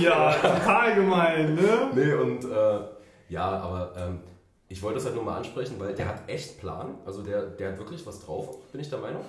ja, 0.00 0.32
total 0.32 0.94
gemein, 0.94 1.54
ne? 1.56 1.90
Nee, 1.94 2.14
und 2.14 2.42
äh, 2.46 2.80
ja, 3.28 3.50
aber 3.50 3.92
ähm, 3.98 4.20
ich 4.68 4.82
wollte 4.82 4.96
das 4.96 5.04
halt 5.04 5.14
nur 5.14 5.24
mal 5.24 5.36
ansprechen, 5.36 5.78
weil 5.78 5.94
der 5.94 6.08
hat 6.08 6.26
echt 6.26 6.58
Plan. 6.58 6.96
Also 7.04 7.22
der, 7.22 7.42
der 7.42 7.72
hat 7.72 7.78
wirklich 7.78 8.06
was 8.06 8.20
drauf, 8.20 8.56
bin 8.72 8.80
ich 8.80 8.88
der 8.88 9.00
Meinung. 9.00 9.26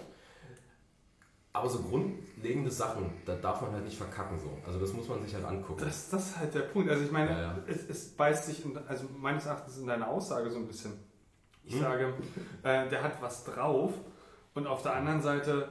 Aber 1.51 1.67
so 1.67 1.80
grundlegende 1.80 2.72
Sachen, 2.72 3.11
da 3.26 3.36
darf 3.36 3.61
man 3.61 3.74
halt 3.74 3.84
nicht 3.84 3.97
verkacken 3.97 4.39
so. 4.39 4.49
Also 4.65 4.80
das 4.80 4.93
muss 4.93 5.09
man 5.09 5.22
sich 5.22 5.36
halt 5.36 5.43
angucken. 5.43 5.84
Das, 5.84 6.09
das 6.09 6.30
ist 6.30 6.39
halt 6.39 6.55
der 6.55 6.61
Punkt. 6.61 6.89
Also 6.89 7.03
ich 7.03 7.11
meine, 7.11 7.32
Ja, 7.32 7.41
ja. 7.41 7.57
Es, 7.67 7.89
es 7.89 8.07
beißt 8.15 8.45
sich, 8.45 8.63
in, 8.63 8.80
also 8.88 9.07
meines 9.17 9.45
Erachtens 9.45 9.78
in 9.78 9.88
deiner 9.88 10.07
Aussage 10.07 10.49
so 10.49 10.57
ein 10.57 10.67
bisschen. 10.67 11.11
Ich 11.64 11.80
sage, 11.80 12.14
äh, 12.64 12.88
der 12.89 13.03
hat 13.03 13.22
was 13.22 13.43
drauf 13.45 13.93
und 14.55 14.68
auf 14.68 14.82
der 14.84 14.95
anderen 14.95 15.22
Seite 15.22 15.68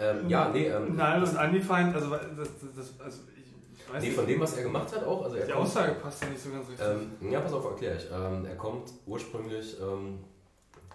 ähm, 0.00 0.28
ja, 0.28 0.48
nee, 0.48 0.66
ähm, 0.66 0.96
Null 0.96 1.22
und 1.22 1.36
Undefined, 1.38 1.94
also 1.94 2.10
das, 2.10 2.48
das, 2.60 2.74
das 2.76 3.00
also 3.00 3.20
ich, 3.36 3.92
weiß 3.94 4.02
nee, 4.02 4.08
nicht, 4.08 4.16
von 4.16 4.26
dem, 4.26 4.40
was 4.40 4.56
er 4.56 4.62
gemacht 4.64 4.94
hat 4.94 5.04
auch. 5.04 5.22
Also 5.24 5.36
er 5.36 5.46
die 5.46 5.52
kommt- 5.52 5.64
Aussage 5.64 5.92
passt 5.94 6.22
ja 6.22 6.28
nicht 6.30 6.42
so 6.42 6.50
ganz 6.50 6.68
richtig. 6.68 6.86
Ähm, 7.22 7.30
ja, 7.30 7.40
pass 7.40 7.52
auf, 7.52 7.64
erkläre 7.64 7.96
ich. 7.96 8.06
Ähm, 8.12 8.44
er 8.44 8.56
kommt 8.56 8.92
ursprünglich, 9.06 9.76
ähm, 9.80 10.18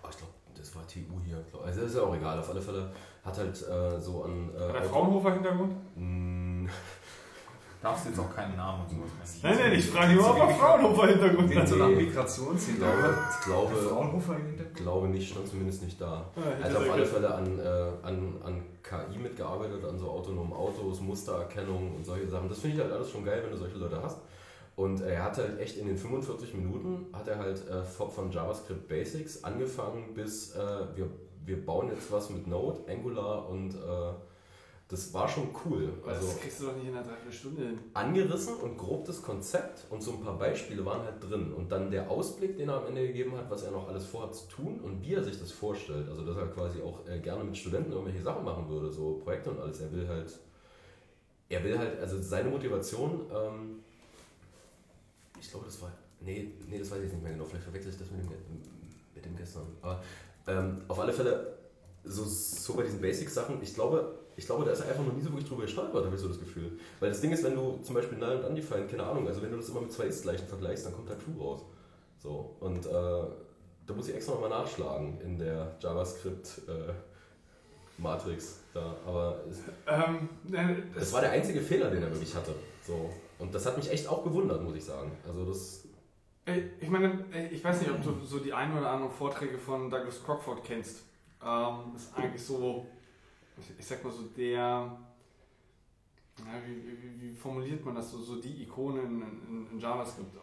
oh, 0.03 0.07
ich 0.09 0.17
glaube, 0.17 0.33
das 0.55 0.75
war 0.75 0.85
TU 0.87 1.19
hier. 1.25 1.37
Also 1.65 1.81
das 1.81 1.89
ist 1.91 1.95
ja 1.95 2.03
auch 2.03 2.15
egal. 2.15 2.37
Auf 2.39 2.49
alle 2.49 2.61
Fälle 2.61 2.91
hat 3.23 3.37
halt 3.37 3.55
äh, 3.69 3.99
so 3.99 4.23
an. 4.25 4.49
Äh, 4.55 4.73
Hat 4.73 4.85
Fraunhofer-Hintergrund? 4.85 5.73
Mm, 5.95 6.32
Darfst 7.83 8.05
jetzt 8.05 8.19
auch 8.19 8.33
keinen 8.33 8.55
Namen 8.55 8.83
und 8.83 8.89
sowas 8.89 9.39
Nein, 9.43 9.57
nein, 9.59 9.73
ich 9.73 9.85
frage 9.89 10.13
nur, 10.13 10.29
ob 10.31 10.37
er 10.39 10.49
Fraunhofer-Hintergrund 10.49 11.47
Klingt 11.49 11.61
hat. 11.63 11.67
so 11.67 11.75
nach. 11.75 11.89
Migrationshintergrund. 11.89 13.17
ich 13.39 13.45
glaube, 13.45 13.75
Fraunhofer 13.75 14.35
im 14.37 14.45
Hintergrund. 14.45 14.75
glaube 14.77 15.07
nicht, 15.09 15.29
stand 15.29 15.47
zumindest 15.49 15.83
nicht 15.83 15.99
da. 15.99 16.25
Ja, 16.35 16.41
Er 16.61 16.69
hat 16.69 16.75
auf 16.77 16.89
alle. 16.91 17.05
Fälle 17.05 17.35
an, 17.35 17.59
äh, 17.59 18.07
an, 18.07 18.35
an 18.43 18.61
KI 18.81 19.19
mitgearbeitet, 19.19 19.83
an 19.83 19.99
so 19.99 20.09
autonomen 20.09 20.53
Autos, 20.53 21.01
Mustererkennung 21.01 21.95
und 21.97 22.05
solche 22.05 22.29
Sachen. 22.29 22.47
Das 22.47 22.59
finde 22.59 22.77
ich 22.77 22.81
halt 22.83 22.93
alles 22.93 23.11
schon 23.11 23.25
geil, 23.25 23.41
wenn 23.43 23.51
du 23.51 23.57
solche 23.57 23.77
Leute 23.77 24.01
hast. 24.01 24.19
Und 24.75 25.01
er 25.01 25.21
hat 25.23 25.37
halt 25.37 25.59
echt 25.59 25.77
in 25.77 25.85
den 25.87 25.97
45 25.97 26.53
Minuten, 26.55 27.05
hat 27.13 27.27
er 27.27 27.37
halt 27.37 27.67
äh, 27.69 27.83
von 27.83 28.09
von 28.09 28.31
JavaScript 28.31 28.87
Basics 28.87 29.43
angefangen 29.43 30.13
bis 30.15 30.55
äh, 30.55 30.59
wir, 30.95 31.09
wir 31.45 31.63
bauen 31.65 31.89
jetzt 31.89 32.11
was 32.11 32.29
mit 32.29 32.47
Node, 32.47 32.79
Angular 32.89 33.47
und 33.49 33.75
äh, 33.75 33.77
das 34.89 35.13
war 35.13 35.27
schon 35.27 35.49
cool. 35.65 35.93
Also 36.05 36.27
das 36.27 36.39
kriegst 36.39 36.59
du 36.59 36.65
doch 36.65 36.75
nicht 36.75 36.87
in 36.87 36.93
einer 36.93 37.03
Dreiviertelstunde 37.03 37.61
hin. 37.63 37.79
angerissen 37.93 38.55
und 38.57 38.77
grob 38.77 39.05
das 39.05 39.21
Konzept 39.21 39.85
und 39.89 40.03
so 40.03 40.11
ein 40.11 40.21
paar 40.21 40.37
Beispiele 40.37 40.85
waren 40.85 41.03
halt 41.03 41.23
drin. 41.23 41.53
Und 41.53 41.71
dann 41.71 41.89
der 41.89 42.09
Ausblick, 42.11 42.57
den 42.57 42.69
er 42.69 42.75
am 42.75 42.87
Ende 42.87 43.07
gegeben 43.07 43.35
hat, 43.37 43.49
was 43.49 43.63
er 43.63 43.71
noch 43.71 43.87
alles 43.87 44.05
vorhat 44.05 44.35
zu 44.35 44.47
tun 44.47 44.79
und 44.81 45.01
wie 45.01 45.13
er 45.13 45.23
sich 45.23 45.39
das 45.39 45.51
vorstellt. 45.51 46.07
Also, 46.09 46.25
dass 46.25 46.37
er 46.37 46.47
quasi 46.47 46.81
auch 46.81 47.07
äh, 47.07 47.19
gerne 47.19 47.43
mit 47.43 47.57
Studenten 47.57 47.91
irgendwelche 47.91 48.21
Sachen 48.21 48.43
machen 48.43 48.67
würde, 48.69 48.91
so 48.91 49.15
Projekte 49.23 49.51
und 49.51 49.59
alles. 49.59 49.79
Er 49.79 49.91
will 49.91 50.07
halt, 50.07 50.37
er 51.49 51.63
will 51.63 51.77
halt, 51.77 51.99
also 51.99 52.21
seine 52.21 52.49
Motivation, 52.49 53.21
ähm, 53.33 53.79
ich 55.39 55.49
glaube, 55.49 55.65
das 55.65 55.81
war, 55.81 55.91
nee, 56.19 56.51
nee, 56.67 56.77
das 56.77 56.91
weiß 56.91 56.97
ich 56.97 57.03
jetzt 57.05 57.13
nicht 57.13 57.23
mehr 57.23 57.31
genau. 57.31 57.45
Vielleicht 57.45 57.63
verwechsel 57.63 57.91
ich 57.91 57.97
das 57.97 58.11
mit 58.11 58.23
dem, 58.23 58.29
mit 59.15 59.25
dem 59.25 59.35
gestern. 59.35 59.65
Aber 59.81 60.03
ähm, 60.45 60.81
auf 60.87 60.99
alle 60.99 61.13
Fälle, 61.13 61.57
so, 62.03 62.25
so 62.25 62.73
bei 62.75 62.83
diesen 62.83 63.01
Basic-Sachen, 63.01 63.61
ich 63.61 63.73
glaube, 63.73 64.22
ich 64.35 64.45
glaube, 64.45 64.65
da 64.65 64.71
ist 64.71 64.81
er 64.81 64.89
einfach 64.89 65.05
noch 65.05 65.13
nie 65.13 65.21
so 65.21 65.29
wirklich 65.29 65.47
drüber 65.47 65.61
gestolpert, 65.63 66.05
habe 66.05 66.15
ich 66.15 66.21
so 66.21 66.27
das 66.27 66.39
Gefühl. 66.39 66.77
Weil 66.99 67.09
das 67.09 67.21
Ding 67.21 67.31
ist, 67.31 67.43
wenn 67.43 67.55
du 67.55 67.79
zum 67.81 67.95
Beispiel 67.95 68.17
Null 68.17 68.37
und 68.37 68.45
Undefined, 68.45 68.89
keine 68.89 69.03
Ahnung, 69.03 69.27
also 69.27 69.41
wenn 69.41 69.51
du 69.51 69.57
das 69.57 69.69
immer 69.69 69.81
mit 69.81 69.91
zwei 69.91 70.05
Ist-Gleichen 70.05 70.47
vergleichst, 70.47 70.85
dann 70.85 70.93
kommt 70.93 71.09
halt 71.09 71.21
True 71.21 71.35
raus. 71.39 71.61
So, 72.19 72.55
und 72.59 72.85
äh, 72.85 72.89
da 72.89 73.93
muss 73.93 74.07
ich 74.07 74.15
extra 74.15 74.33
nochmal 74.33 74.49
nachschlagen 74.49 75.19
in 75.21 75.37
der 75.37 75.75
JavaScript-Matrix 75.81 78.59
da. 78.73 78.95
Aber 79.05 79.39
es, 79.49 79.59
Ähm, 79.87 80.29
äh, 80.53 80.75
das 80.97 81.11
war 81.13 81.21
der 81.21 81.31
einzige 81.31 81.61
Fehler, 81.61 81.89
den 81.89 82.01
er 82.01 82.11
wirklich 82.11 82.35
hatte. 82.35 82.55
So. 82.85 83.09
Und 83.39 83.53
das 83.53 83.65
hat 83.65 83.77
mich 83.77 83.91
echt 83.91 84.07
auch 84.07 84.23
gewundert, 84.23 84.63
muss 84.63 84.75
ich 84.75 84.85
sagen. 84.85 85.11
Also 85.27 85.45
das, 85.45 85.85
Ich 86.79 86.89
meine, 86.89 87.25
ich 87.51 87.63
weiß 87.63 87.81
nicht, 87.81 87.91
ob 87.91 88.01
du 88.03 88.25
so 88.25 88.39
die 88.39 88.53
ein 88.53 88.77
oder 88.77 88.89
anderen 88.89 89.11
Vorträge 89.11 89.57
von 89.57 89.89
Douglas 89.89 90.23
Crockford 90.23 90.63
kennst. 90.63 91.01
Ähm, 91.45 91.93
ist 91.95 92.15
eigentlich 92.15 92.43
so, 92.43 92.85
ich, 93.77 93.85
sag 93.85 94.03
mal 94.03 94.11
so 94.11 94.23
der, 94.23 94.51
ja, 94.51 94.97
wie, 96.65 96.87
wie, 96.87 97.21
wie 97.21 97.33
formuliert 97.35 97.85
man 97.85 97.95
das 97.95 98.11
so, 98.11 98.17
so 98.19 98.41
die 98.41 98.63
Ikone 98.63 99.01
in, 99.01 99.21
in, 99.21 99.67
in 99.71 99.79
JavaScript 99.79 100.35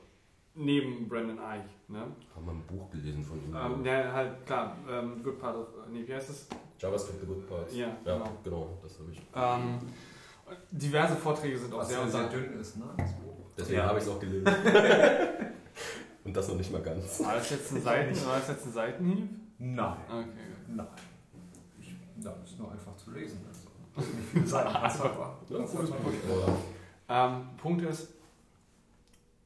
neben 0.55 1.09
Brandon 1.09 1.39
Eich. 1.39 1.65
Ne? 1.89 2.07
haben 2.35 2.47
wir 2.47 2.53
ein 2.53 2.67
Buch 2.67 2.91
gelesen 2.91 3.25
von 3.25 3.39
ihm. 3.39 3.55
Ähm, 3.55 3.85
ja, 3.85 4.13
halt 4.13 4.47
klar, 4.47 4.77
ähm, 4.89 5.23
Good 5.23 5.39
Part 5.39 5.57
of, 5.57 5.69
nee, 5.91 6.07
wie 6.07 6.15
heißt 6.15 6.31
das? 6.31 6.47
JavaScript 6.79 7.21
The 7.21 7.27
Good 7.27 7.49
Parts. 7.49 7.75
Ja, 7.75 7.89
ja 8.05 8.15
genau. 8.19 8.31
genau. 8.43 8.79
das 8.83 8.99
habe 8.99 9.11
ich. 9.13 9.21
Ähm, 9.35 9.79
diverse 10.71 11.17
Vorträge 11.17 11.59
sind 11.59 11.73
auch 11.73 11.79
Was 11.79 11.89
sehr 11.89 12.09
sehr 12.09 12.25
unter. 12.25 12.37
dünn 12.37 12.61
ist, 12.61 12.77
ne? 12.77 12.85
Das 12.97 13.13
Buch. 13.15 13.35
Deswegen 13.57 13.79
Ja. 13.79 13.87
habe 13.87 13.99
ich 13.99 14.05
es 14.05 14.11
auch 14.11 14.19
gelesen. 14.21 14.47
Und 16.25 16.37
das 16.37 16.49
noch 16.49 16.57
nicht 16.57 16.73
mal 16.73 16.83
ganz. 16.83 17.21
War 17.25 17.35
das 17.35 17.51
jetzt 17.51 17.73
ein, 17.73 17.83
Seiten, 17.83 18.27
war 18.27 18.37
das 18.39 18.49
jetzt 18.49 18.67
ein 18.67 18.73
Seitenhieb? 18.73 19.31
Nein. 19.59 19.97
Okay. 20.09 20.29
Nein. 20.69 20.87
Ich, 22.21 22.25
da 22.25 22.33
ist 22.45 22.59
nur 22.59 22.71
einfach 22.71 22.97
zu 22.97 23.11
lesen. 23.13 23.41
Also. 23.49 24.11
Nicht 24.17 24.29
viel 24.31 24.45
Zeit. 24.45 24.67
Einfach, 24.75 25.35
Ja, 25.49 25.59
das 25.59 25.75
Ja. 25.75 27.27
Ähm, 27.27 27.49
Punkt 27.57 27.83
ist, 27.83 28.09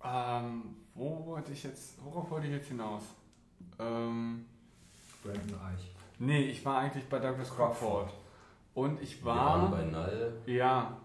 ähm, 0.03 0.77
wo 0.95 1.25
wollte 1.27 1.53
ich 1.53 1.63
jetzt, 1.63 2.05
worauf 2.05 2.31
wollte 2.31 2.47
ich 2.49 2.53
jetzt 2.53 2.69
hinaus? 2.69 3.03
Ähm, 3.79 4.45
Brandon 5.23 5.59
Eich. 5.61 5.95
nee, 6.19 6.43
ich 6.43 6.65
war 6.65 6.79
eigentlich 6.79 7.09
bei 7.09 7.19
Douglas 7.19 7.55
Crockford. 7.55 8.13
Und 8.75 9.01
ich 9.01 9.21
Wir 9.21 9.27
waren 9.27 9.63
war, 9.63 9.71
bei 9.71 9.85
Null, 9.85 10.43
ja, 10.47 10.97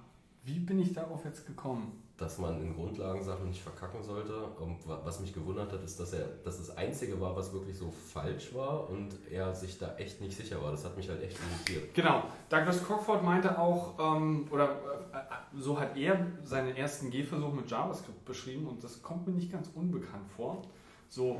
wie 0.43 0.59
bin 0.59 0.80
ich 0.80 0.93
darauf 0.93 1.24
jetzt 1.24 1.45
gekommen? 1.45 1.99
Dass 2.20 2.38
man 2.38 2.61
in 2.61 2.74
Grundlagensachen 2.76 3.47
nicht 3.47 3.61
verkacken 3.61 4.03
sollte. 4.03 4.36
Und 4.59 4.88
wa- 4.88 4.99
was 5.03 5.20
mich 5.20 5.34
gewundert 5.34 5.72
hat, 5.72 5.84
ist, 5.84 5.99
dass 5.99 6.13
er 6.13 6.26
dass 6.43 6.57
das 6.57 6.76
Einzige 6.78 7.20
war, 7.22 7.36
was 7.36 7.53
wirklich 7.53 7.78
so 7.78 7.89
falsch 7.91 8.53
war 8.53 8.89
und 8.89 9.15
er 9.32 9.53
sich 9.55 9.78
da 9.80 9.95
echt 9.97 10.22
nicht 10.22 10.36
sicher 10.36 10.61
war. 10.61 10.72
Das 10.72 10.84
hat 10.86 10.95
mich 10.97 11.07
halt 11.09 11.22
echt 11.24 11.38
irritiert. 11.39 11.93
Genau, 11.93 12.24
Douglas 12.49 12.84
Crockford 12.84 13.24
meinte 13.24 13.57
auch, 13.57 13.97
ähm, 14.17 14.47
oder 14.51 14.70
äh, 15.13 15.57
so 15.59 15.80
hat 15.80 15.95
er 15.97 16.26
seinen 16.43 16.76
ersten 16.76 17.09
Gehversuch 17.09 17.53
mit 17.53 17.70
JavaScript 17.70 18.26
beschrieben 18.26 18.67
und 18.67 18.84
das 18.84 19.01
kommt 19.01 19.26
mir 19.28 19.34
nicht 19.34 19.51
ganz 19.51 19.70
unbekannt 19.74 20.30
vor. 20.36 20.61
So, 21.07 21.39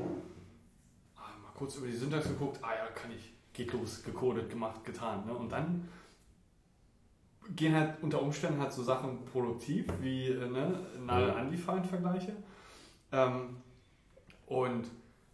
ah, 1.16 1.20
mal 1.42 1.52
kurz 1.56 1.76
über 1.76 1.86
die 1.86 1.92
Syntax 1.96 2.26
geguckt, 2.28 2.58
ah 2.62 2.70
ja, 2.74 2.86
kann 2.94 3.10
ich, 3.12 3.32
geht 3.52 3.72
los, 3.72 4.02
gecodet, 4.02 4.50
gemacht, 4.50 4.84
getan. 4.84 5.26
Ne? 5.26 5.34
Und 5.34 5.50
dann 5.50 5.88
gehen 7.56 7.74
halt 7.74 8.02
unter 8.02 8.22
Umständen 8.22 8.60
halt 8.60 8.72
so 8.72 8.82
Sachen 8.82 9.24
produktiv, 9.26 9.86
wie 10.00 10.28
äh, 10.28 10.48
ne, 10.48 10.80
Ja. 11.08 11.40
undefined 11.40 11.86
Vergleiche. 11.86 12.34
Ähm, 13.12 13.56
und 14.46 14.86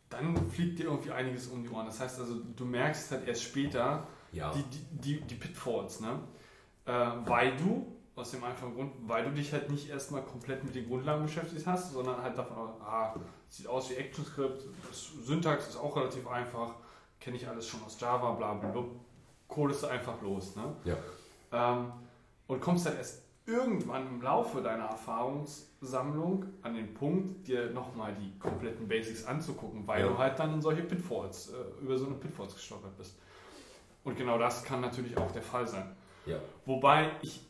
dann 0.09 0.37
fliegt 0.51 0.79
dir 0.79 0.85
irgendwie 0.85 1.11
einiges 1.11 1.49
um 1.49 1.63
die 1.63 1.69
Ohren. 1.69 1.87
Das 1.87 2.01
heißt 2.01 2.21
also, 2.21 2.37
du 2.57 2.65
merkst 2.65 3.11
halt 3.11 3.27
erst 3.29 3.43
später, 3.43 4.07
Ja, 4.33 4.53
die, 4.53 4.63
die, 4.65 4.87
die, 4.93 5.21
die 5.23 5.35
Pitfalls, 5.35 6.01
ne? 6.01 6.21
Äh, 6.85 6.93
weil 7.25 7.57
du, 7.57 7.93
aus 8.15 8.31
dem 8.31 8.45
einfachen 8.45 8.75
Grund, 8.75 8.93
weil 9.07 9.25
du 9.25 9.31
dich 9.33 9.53
halt 9.53 9.71
nicht 9.71 9.91
erstmal 9.91 10.23
komplett 10.23 10.65
mit 10.65 10.75
den 10.75 10.87
Grundlagen 10.89 11.23
beschäftigt 11.25 11.67
hast, 11.67 11.93
sondern 11.93 12.23
halt 12.23 12.39
davon, 12.39 12.69
ah, 12.81 13.15
sieht 13.49 13.67
aus 13.67 13.91
wie 13.91 13.97
ActionScript, 13.99 14.63
Syntax 14.93 15.69
ist 15.69 15.77
auch 15.77 15.97
relativ 15.97 16.27
einfach, 16.29 16.75
kenne 17.21 17.37
ich 17.37 17.47
alles 17.49 17.67
schon 17.67 17.83
aus 17.85 18.01
Java, 18.01 18.33
bla 18.33 18.55
bla 18.55 18.71
bla, 18.71 18.85
codest 19.49 19.83
du 19.83 19.87
einfach 19.89 20.21
los, 20.23 20.55
ne? 20.57 20.77
Ja. 20.85 20.97
Ähm, 21.53 21.93
und 22.47 22.61
kommst 22.61 22.87
dann 22.87 22.97
erst 22.97 23.23
irgendwann 23.47 24.07
im 24.09 24.23
Laufe 24.23 24.61
deiner 24.61 24.87
Erfahrungssammlung 24.87 26.45
an 26.63 26.75
den 26.75 26.95
Punkt, 26.95 27.47
dir 27.47 27.71
nochmal 27.71 28.15
die 28.15 28.37
kompletten 28.39 28.89
Basics 28.89 29.25
anzugucken, 29.25 29.87
weil 29.87 30.01
Ja. 30.03 30.09
du 30.09 30.19
halt 30.19 30.39
dann 30.39 30.55
in 30.55 30.61
solche 30.63 30.83
Pitfalls, 30.83 31.51
äh, 31.51 31.83
über 31.83 31.97
so 31.97 32.07
eine 32.07 32.17
Pitfalls 32.17 32.55
gestolpert 32.55 32.97
bist. 32.97 33.17
Und 34.05 34.17
genau 34.17 34.39
das 34.39 34.65
kann 34.65 34.81
natürlich 34.81 35.17
auch 35.17 35.31
der 35.33 35.43
Fall 35.43 35.67
sein. 35.67 35.95
ja. 36.27 36.39
Wobei 36.65 37.13
ich 37.23 37.41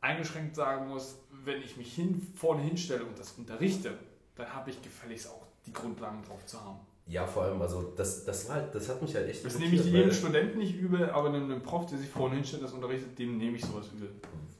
eingeschränkt 0.00 0.56
sagen 0.56 0.88
muss, 0.88 1.20
wenn 1.44 1.62
ich 1.62 1.76
mich 1.76 1.94
hin, 1.94 2.20
vorne 2.34 2.62
hinstelle 2.62 3.04
und 3.04 3.16
das 3.18 3.32
unterrichte, 3.32 3.96
dann 4.34 4.52
habe 4.54 4.70
ich 4.70 4.82
gefälligst 4.82 5.28
auch 5.28 5.46
die 5.66 5.72
Grundlagen 5.72 6.22
drauf 6.22 6.44
zu 6.46 6.60
haben. 6.60 6.80
Ja, 7.06 7.26
vor 7.26 7.42
allem, 7.44 7.60
also 7.60 7.92
das, 7.96 8.24
das, 8.24 8.48
war 8.48 8.56
halt, 8.56 8.74
das 8.74 8.88
hat 8.88 9.02
mich 9.02 9.14
halt 9.14 9.28
echt 9.28 9.44
Das 9.44 9.58
nehme 9.58 9.74
ich 9.74 9.84
jedem 9.84 10.12
Studenten 10.12 10.58
nicht 10.58 10.76
übel, 10.76 11.10
aber 11.10 11.28
einem 11.32 11.60
Prof, 11.62 11.86
der 11.86 11.98
sich 11.98 12.08
vorne 12.08 12.36
hinstellt, 12.36 12.62
das 12.62 12.72
unterrichtet, 12.72 13.18
dem 13.18 13.36
nehme 13.38 13.56
ich 13.56 13.64
sowas 13.64 13.86
übel. 13.94 14.10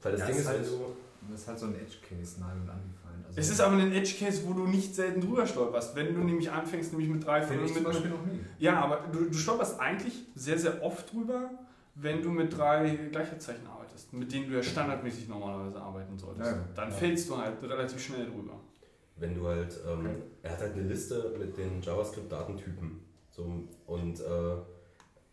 Weil 0.02 0.12
das 0.12 0.20
Ja, 0.20 0.26
Ding 0.26 0.34
ist 0.36 0.40
ist, 0.42 0.48
halt 0.48 0.62
wenn 0.64 0.70
du... 0.78 0.84
Das 1.30 1.40
ist 1.42 1.48
halt 1.48 1.58
so 1.58 1.66
ein 1.66 1.74
Edge-Case, 1.74 2.40
nein 2.40 2.52
und 2.62 2.68
angefallen. 2.70 3.24
Also, 3.28 3.38
Es 3.38 3.50
ist 3.50 3.60
aber 3.60 3.76
ein 3.76 3.92
Edge-Case, 3.92 4.42
wo 4.46 4.54
du 4.54 4.66
nicht 4.66 4.94
selten 4.94 5.20
drüber 5.20 5.46
stolperst. 5.46 5.94
Wenn 5.94 6.14
du 6.14 6.22
nämlich 6.22 6.50
anfängst, 6.50 6.92
nämlich 6.92 7.08
mit 7.10 7.24
drei 7.24 7.42
Finde 7.42 7.64
ich 7.66 7.72
zum 7.72 7.82
mit, 7.82 7.92
Beispiel 7.92 8.10
noch 8.10 8.24
nie. 8.26 8.40
Ja, 8.58 8.80
aber 8.80 9.04
du, 9.12 9.26
du 9.26 9.34
stolperst 9.34 9.78
eigentlich 9.78 10.14
sehr, 10.34 10.58
sehr 10.58 10.82
oft 10.82 11.12
drüber, 11.12 11.50
wenn 11.94 12.22
du 12.22 12.30
mit 12.30 12.56
drei 12.56 12.96
Gleichheitszeichen 13.12 13.66
arbeitest, 13.66 14.12
mit 14.14 14.32
denen 14.32 14.48
du 14.48 14.56
ja 14.56 14.62
standardmäßig 14.62 15.28
normalerweise 15.28 15.80
arbeiten 15.80 16.18
solltest. 16.18 16.50
Ja. 16.50 16.58
Dann 16.74 16.88
Ja. 16.88 16.94
fällst 16.96 17.28
du 17.28 17.36
halt 17.36 17.62
relativ 17.62 18.00
schnell 18.02 18.24
drüber. 18.26 18.58
Wenn 19.20 19.34
du 19.34 19.46
halt, 19.46 19.78
ähm, 19.88 20.00
Okay. 20.06 20.14
er 20.42 20.50
hat 20.52 20.58
halt 20.60 20.72
eine 20.74 20.82
Liste 20.82 21.34
mit 21.38 21.56
den 21.56 21.80
JavaScript-Datentypen. 21.82 23.00
So, 23.30 23.44
und 23.86 24.20
äh, 24.20 24.24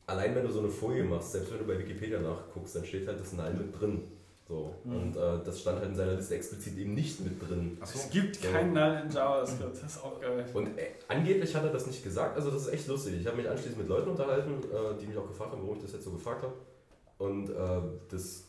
allein 0.06 0.36
wenn 0.36 0.44
du 0.46 0.52
so 0.52 0.60
eine 0.60 0.70
Folie 0.70 1.04
machst, 1.04 1.32
selbst 1.32 1.52
wenn 1.52 1.60
du 1.60 1.66
bei 1.66 1.78
Wikipedia 1.80 2.20
nachguckst, 2.20 2.76
dann 2.76 2.86
steht 2.86 3.08
halt 3.08 3.20
das 3.20 3.34
Null 3.34 3.54
mit 3.54 3.80
drin. 3.80 4.04
So. 4.48 4.74
Mhm. 4.86 4.96
Und 4.96 5.18
äh, 5.18 5.44
das 5.44 5.60
stand 5.60 5.80
halt 5.80 5.90
in 5.90 5.96
seiner 5.96 6.14
Liste 6.14 6.36
explizit 6.36 6.78
eben 6.78 6.94
nicht 6.94 7.20
mit 7.22 7.42
drin. 7.42 7.78
Achso. 7.82 7.98
Es 8.00 8.10
gibt 8.10 8.42
Ja. 8.44 8.52
kein 8.52 8.72
Null 8.74 9.02
in 9.06 9.12
JavaScript, 9.12 9.76
das 9.76 9.84
ist 9.96 10.04
auch 10.04 10.22
geil. 10.22 10.46
Und 10.54 10.68
äh, 10.78 10.92
angeblich 11.10 11.54
hat 11.56 11.64
er 11.64 11.72
das 11.72 11.86
nicht 11.88 12.02
gesagt, 12.04 12.38
also 12.38 12.50
das 12.52 12.62
ist 12.68 12.74
echt 12.74 12.88
lustig. 12.88 13.16
Ich 13.20 13.28
habe 13.28 13.36
mich 13.38 13.50
anschließend 13.50 13.78
mit 13.80 13.88
Leuten 13.90 14.10
unterhalten, 14.10 14.52
äh, 14.64 14.98
die 15.02 15.08
mich 15.08 15.18
auch 15.18 15.28
gefragt 15.28 15.52
haben, 15.52 15.62
warum 15.64 15.76
ich 15.78 15.84
das 15.84 15.92
jetzt 15.94 16.06
so 16.06 16.12
gefragt 16.12 16.44
habe. 16.44 16.54
Und 17.18 17.50
äh, 17.50 17.82
das 18.10 18.47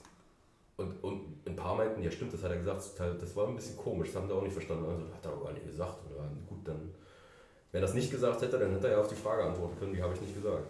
und, 0.78 1.04
und 1.04 1.46
ein 1.46 1.56
paar 1.56 1.74
meinten, 1.74 2.02
ja 2.02 2.10
stimmt, 2.10 2.32
das 2.32 2.42
hat 2.42 2.52
er 2.52 2.56
gesagt, 2.58 2.82
das 3.20 3.36
war 3.36 3.48
ein 3.48 3.56
bisschen 3.56 3.76
komisch, 3.76 4.08
das 4.08 4.16
haben 4.16 4.28
die 4.28 4.34
auch 4.34 4.42
nicht 4.42 4.52
verstanden. 4.52 4.84
Also 4.86 5.02
hat 5.12 5.24
er 5.24 5.32
auch 5.34 5.44
gar 5.44 5.52
nicht 5.52 5.66
gesagt. 5.66 5.98
Und 6.06 6.16
ja, 6.16 6.22
gut, 6.48 6.66
dann, 6.66 6.94
wenn 7.72 7.80
er 7.80 7.86
das 7.86 7.94
nicht 7.94 8.10
gesagt 8.10 8.40
hätte, 8.40 8.58
dann 8.58 8.70
hätte 8.72 8.86
er 8.86 8.92
ja 8.94 9.00
auf 9.00 9.08
die 9.08 9.16
Frage 9.16 9.44
antworten 9.44 9.76
können, 9.78 9.92
die 9.92 10.02
habe 10.02 10.14
ich 10.14 10.20
nicht 10.20 10.34
gesagt. 10.34 10.68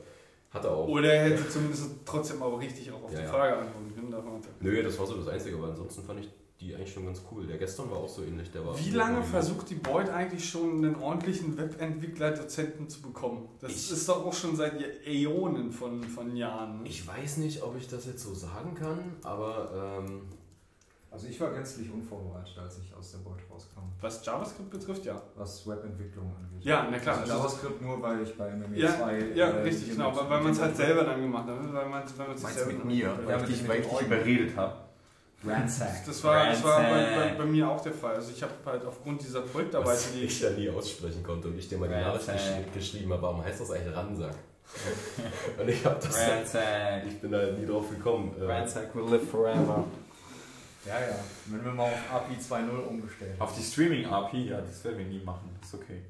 Hat 0.51 0.65
er 0.65 0.71
auch. 0.71 0.89
Oder 0.89 1.13
er 1.13 1.31
hätte 1.31 1.47
zumindest 1.49 1.91
trotzdem 2.07 2.43
aber 2.43 2.59
richtig 2.59 2.91
auch 2.91 3.05
auf 3.05 3.13
Ja, 3.13 3.19
die 3.19 3.25
ja. 3.25 3.31
Frage 3.31 3.57
antworten 3.59 3.95
können. 3.95 4.11
davon 4.11 4.41
Nö, 4.61 4.83
das 4.83 4.99
war 4.99 5.07
so 5.07 5.17
das 5.19 5.29
Einzige, 5.29 5.57
aber 5.57 5.69
ansonsten 5.69 6.03
fand 6.03 6.21
ich 6.21 6.31
die 6.61 6.75
eigentlich 6.75 6.93
schon 6.93 7.07
ganz 7.07 7.23
cool. 7.31 7.47
Der 7.47 7.57
gestern 7.57 7.91
war 7.91 7.99
auch 7.99 8.09
so 8.09 8.23
ähnlich. 8.25 8.51
Der 8.51 8.67
war 8.67 8.77
Wie 8.79 8.91
lange 8.91 9.23
versucht 9.23 9.71
die 9.71 9.77
Beut 9.77 10.09
eigentlich 10.09 10.49
schon 10.49 10.85
einen 10.85 10.97
ordentlichen 10.97 11.57
Webentwickler-Dozenten 11.57 12.89
zu 12.89 13.01
bekommen? 13.03 13.49
Das 13.61 13.71
Ich- 13.73 13.93
ist 13.93 14.09
doch 14.09 14.25
auch 14.27 14.33
schon 14.35 14.57
seit 14.57 14.75
Äonen 15.07 15.71
von, 15.71 16.03
von 16.03 16.35
Jahren. 16.37 16.85
Ich 16.85 17.07
weiß 17.07 17.37
nicht, 17.39 17.63
ob 17.63 17.77
ich 17.77 17.87
das 17.89 18.07
jetzt 18.07 18.23
so 18.25 18.35
sagen 18.35 18.75
kann, 18.75 19.17
aber 19.23 19.99
ähm, 20.03 20.23
Also 21.11 21.27
ich 21.29 21.41
war 21.41 21.51
gänzlich 21.53 21.91
unvorbereitet, 21.91 22.59
als 22.59 22.79
ich 22.81 22.93
aus 22.95 23.13
der 23.13 23.19
Beute 23.19 23.43
rauskam, 23.51 23.81
Was 24.01 24.25
JavaScript 24.27 24.69
betrifft, 24.71 25.05
ja. 25.07 25.23
was 25.37 25.67
Webentwicklung 25.67 26.27
angeht. 26.37 26.65
Ja, 26.67 26.87
na 26.91 26.99
klar. 26.99 27.19
Also 27.21 27.33
JavaScript 27.33 27.81
nur, 27.81 28.03
weil 28.03 28.23
ich 28.23 28.37
bei 28.37 28.51
MME 28.51 28.77
Ja, 28.77 28.95
2... 28.99 29.19
ja 29.35 29.47
äh, 29.49 29.63
richtig, 29.63 29.91
genau. 29.93 30.15
Weil, 30.15 30.29
weil 30.29 30.43
man 30.43 30.53
es 30.53 30.61
halt 30.61 30.77
selber 30.77 31.05
dann 31.05 31.21
gemacht 31.23 31.47
hat. 31.49 31.57
Weil 31.73 31.89
man, 31.89 32.03
weil 32.17 32.27
man 32.29 32.37
sich 32.37 32.43
Meinst 32.43 32.59
selber 32.59 32.73
du 32.73 32.79
mit 32.79 32.85
mir? 32.87 33.19
Weil 33.25 33.49
ich 33.49 33.61
dich, 33.61 34.01
überredet 34.07 34.57
habe. 34.57 34.88
Ransack. 35.45 36.05
Das 36.05 36.25
war, 36.25 36.47
das 36.47 36.65
war 36.65 36.83
bei, 36.83 37.15
bei, 37.15 37.35
bei 37.39 37.45
mir 37.45 37.69
auch 37.69 37.81
der 37.81 37.93
Fall. 37.93 38.17
Also 38.17 38.33
ich 38.33 38.43
habe 38.43 38.53
halt 38.67 38.85
aufgrund 38.85 39.23
dieser 39.23 39.43
Projektarbeit, 39.43 39.95
was 39.95 40.13
die 40.13 40.23
ich 40.23 40.41
da 40.41 40.51
nie 40.51 40.69
aussprechen 40.69 41.23
konnte 41.23 41.49
und 41.49 41.59
ich 41.59 41.69
dir 41.69 41.79
mal 41.79 41.89
die 41.89 41.95
Nachricht 41.95 42.75
geschrieben 42.75 43.13
habe, 43.13 43.23
warum 43.23 43.45
heißt 43.45 43.61
das 43.61 43.71
eigentlich 43.71 43.97
Ransack? 43.97 44.35
und 45.59 45.69
ich 45.69 45.85
habe 45.85 45.97
das 46.03 46.19
Ransack. 46.19 47.07
ich 47.09 47.21
bin 47.21 47.31
da 47.31 47.53
nie 47.53 47.67
drauf 47.67 47.89
gekommen. 47.89 48.35
Äh, 48.41 48.45
Ransack 48.45 48.95
will 48.95 49.05
live 49.11 49.31
forever. 49.31 49.85
Ja, 50.85 51.01
ja. 51.01 51.17
Wenn 51.47 51.65
wir 51.65 51.73
mal 51.73 51.85
auf 51.85 52.13
API 52.13 52.35
2.0 52.35 52.71
umgestellt 52.87 53.33
haben. 53.33 53.41
Auf 53.41 53.57
die 53.57 53.63
Streaming-API, 53.63 54.49
ja, 54.49 54.61
das 54.61 54.85
werden 54.85 54.99
wir 54.99 55.07
nie 55.07 55.23
machen. 55.23 55.57
Ist 55.63 55.75
okay. 55.75 56.03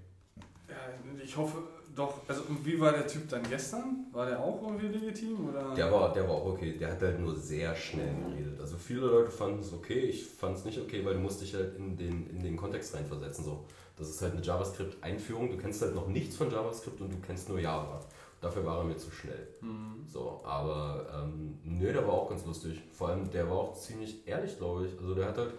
Ja, 0.68 0.76
ich 1.22 1.36
hoffe 1.36 1.62
doch. 1.98 2.20
Also, 2.28 2.42
wie 2.64 2.80
war 2.80 2.92
der 2.92 3.06
Typ 3.06 3.28
dann 3.28 3.42
gestern? 3.48 4.06
War 4.12 4.26
der 4.26 4.40
auch 4.40 4.62
irgendwie 4.62 4.86
legitim? 4.86 5.48
Oder? 5.48 5.74
Der 5.74 5.92
war, 5.92 6.12
der 6.12 6.28
war 6.28 6.36
auch 6.36 6.46
okay. 6.46 6.76
Der 6.78 6.92
hat 6.92 7.02
halt 7.02 7.18
nur 7.20 7.34
sehr 7.34 7.74
schnell 7.74 8.14
geredet. 8.14 8.60
Also 8.60 8.76
viele 8.76 9.00
Leute 9.00 9.30
fanden 9.30 9.60
es 9.60 9.72
okay, 9.72 10.00
ich 10.00 10.24
fand 10.26 10.56
es 10.56 10.64
nicht 10.64 10.78
okay, 10.78 11.04
weil 11.04 11.14
du 11.14 11.20
musst 11.20 11.40
dich 11.40 11.54
halt 11.54 11.76
in 11.76 11.96
den, 11.96 12.28
in 12.30 12.42
den 12.42 12.56
Kontext 12.56 12.94
reinversetzen. 12.94 13.44
So. 13.44 13.64
Das 13.96 14.08
ist 14.08 14.22
halt 14.22 14.34
eine 14.34 14.42
JavaScript-Einführung. 14.42 15.50
Du 15.50 15.56
kennst 15.56 15.82
halt 15.82 15.94
noch 15.94 16.06
nichts 16.06 16.36
von 16.36 16.50
JavaScript 16.50 17.00
und 17.00 17.12
du 17.12 17.18
kennst 17.18 17.48
nur 17.48 17.58
Java. 17.58 18.00
Dafür 18.40 18.64
war 18.64 18.78
er 18.78 18.84
mir 18.84 18.96
zu 18.96 19.10
schnell. 19.10 19.48
Mhm. 19.60 20.06
So, 20.06 20.40
aber 20.44 21.06
ähm, 21.12 21.58
nö, 21.64 21.92
der 21.92 22.06
war 22.06 22.14
auch 22.14 22.28
ganz 22.28 22.46
lustig. 22.46 22.80
Vor 22.92 23.08
allem, 23.08 23.28
der 23.30 23.50
war 23.50 23.56
auch 23.56 23.74
ziemlich 23.74 24.26
ehrlich, 24.28 24.56
glaube 24.56 24.86
ich. 24.86 24.98
Also 25.00 25.14
der 25.14 25.26
hat 25.26 25.38
halt, 25.38 25.54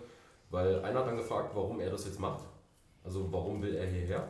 weil 0.50 0.82
einer 0.84 1.00
hat 1.00 1.08
dann 1.08 1.18
gefragt, 1.18 1.52
warum 1.54 1.82
er 1.82 1.90
das 1.90 2.06
jetzt 2.06 2.20
macht. 2.20 2.46
Also 3.04 3.28
warum 3.32 3.62
will 3.62 3.76
er 3.76 3.88
hierher? 3.88 4.30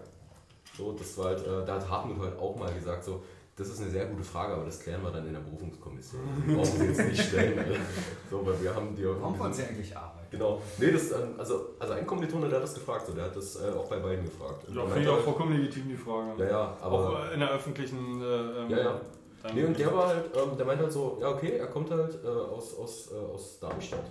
So, 0.80 0.93
das 0.93 1.17
war 1.17 1.25
halt, 1.25 1.45
äh, 1.45 1.65
da 1.65 1.75
hat 1.75 1.89
Hartmut 1.89 2.19
halt 2.19 2.39
auch 2.39 2.55
mal 2.55 2.73
gesagt, 2.73 3.03
so, 3.03 3.21
das 3.57 3.67
ist 3.67 3.82
eine 3.82 3.89
sehr 3.89 4.05
gute 4.05 4.23
Frage, 4.23 4.53
aber 4.53 4.63
das 4.63 4.80
klären 4.80 5.03
wir 5.03 5.11
dann 5.11 5.27
in 5.27 5.34
der 5.34 5.41
Berufungskommission. 5.41 6.21
Die 6.47 6.55
brauchen 6.55 6.80
Sie 6.80 6.86
jetzt 6.86 7.05
nicht 7.05 7.21
stellen. 7.21 7.59
Alter. 7.59 7.75
So, 8.32 8.45
weil 8.45 8.61
wir 8.63 8.73
haben 8.73 8.95
die 8.95 9.03
Warum 9.05 9.34
wir 9.34 9.39
wollen 9.41 9.53
Sie 9.53 9.63
eigentlich 9.63 9.95
arbeiten? 9.97 10.27
Genau. 10.32 10.61
Nee, 10.77 10.91
das, 10.93 11.11
ähm, 11.11 11.34
also, 11.38 11.71
also 11.77 11.93
ein 11.93 12.07
Kommilitone, 12.07 12.47
der 12.47 12.59
hat 12.59 12.63
das 12.63 12.73
gefragt, 12.75 13.07
so, 13.07 13.11
der 13.13 13.25
hat 13.25 13.36
das 13.36 13.57
äh, 13.57 13.69
auch 13.77 13.89
bei 13.89 13.99
beiden 13.99 14.23
gefragt. 14.23 14.63
Ja, 14.73 14.86
finde 14.86 15.01
ich 15.01 15.09
auch 15.09 15.19
vollkommen 15.19 15.57
legitim, 15.57 15.89
die 15.89 15.97
Frage. 15.97 16.41
Ja, 16.45 16.49
ja, 16.49 16.77
aber. 16.82 16.97
auch 17.27 17.34
in 17.34 17.39
der 17.41 17.51
öffentlichen. 17.51 18.21
Äh, 18.21 18.25
ähm, 18.25 18.69
Ja, 18.69 18.77
ja. 18.77 19.01
Nee, 19.53 19.65
und 19.65 19.77
der 19.77 19.93
war 19.93 20.07
halt, 20.07 20.25
ähm, 20.36 20.55
der 20.57 20.65
meinte 20.65 20.84
halt 20.84 20.93
so, 20.93 21.17
ja 21.21 21.30
okay, 21.30 21.57
er 21.57 21.67
kommt 21.67 21.91
halt 21.91 22.17
äh, 22.23 22.27
aus, 22.27 22.77
aus, 22.77 23.11
äh, 23.11 23.15
aus 23.34 23.59
Darmstadt. 23.59 24.05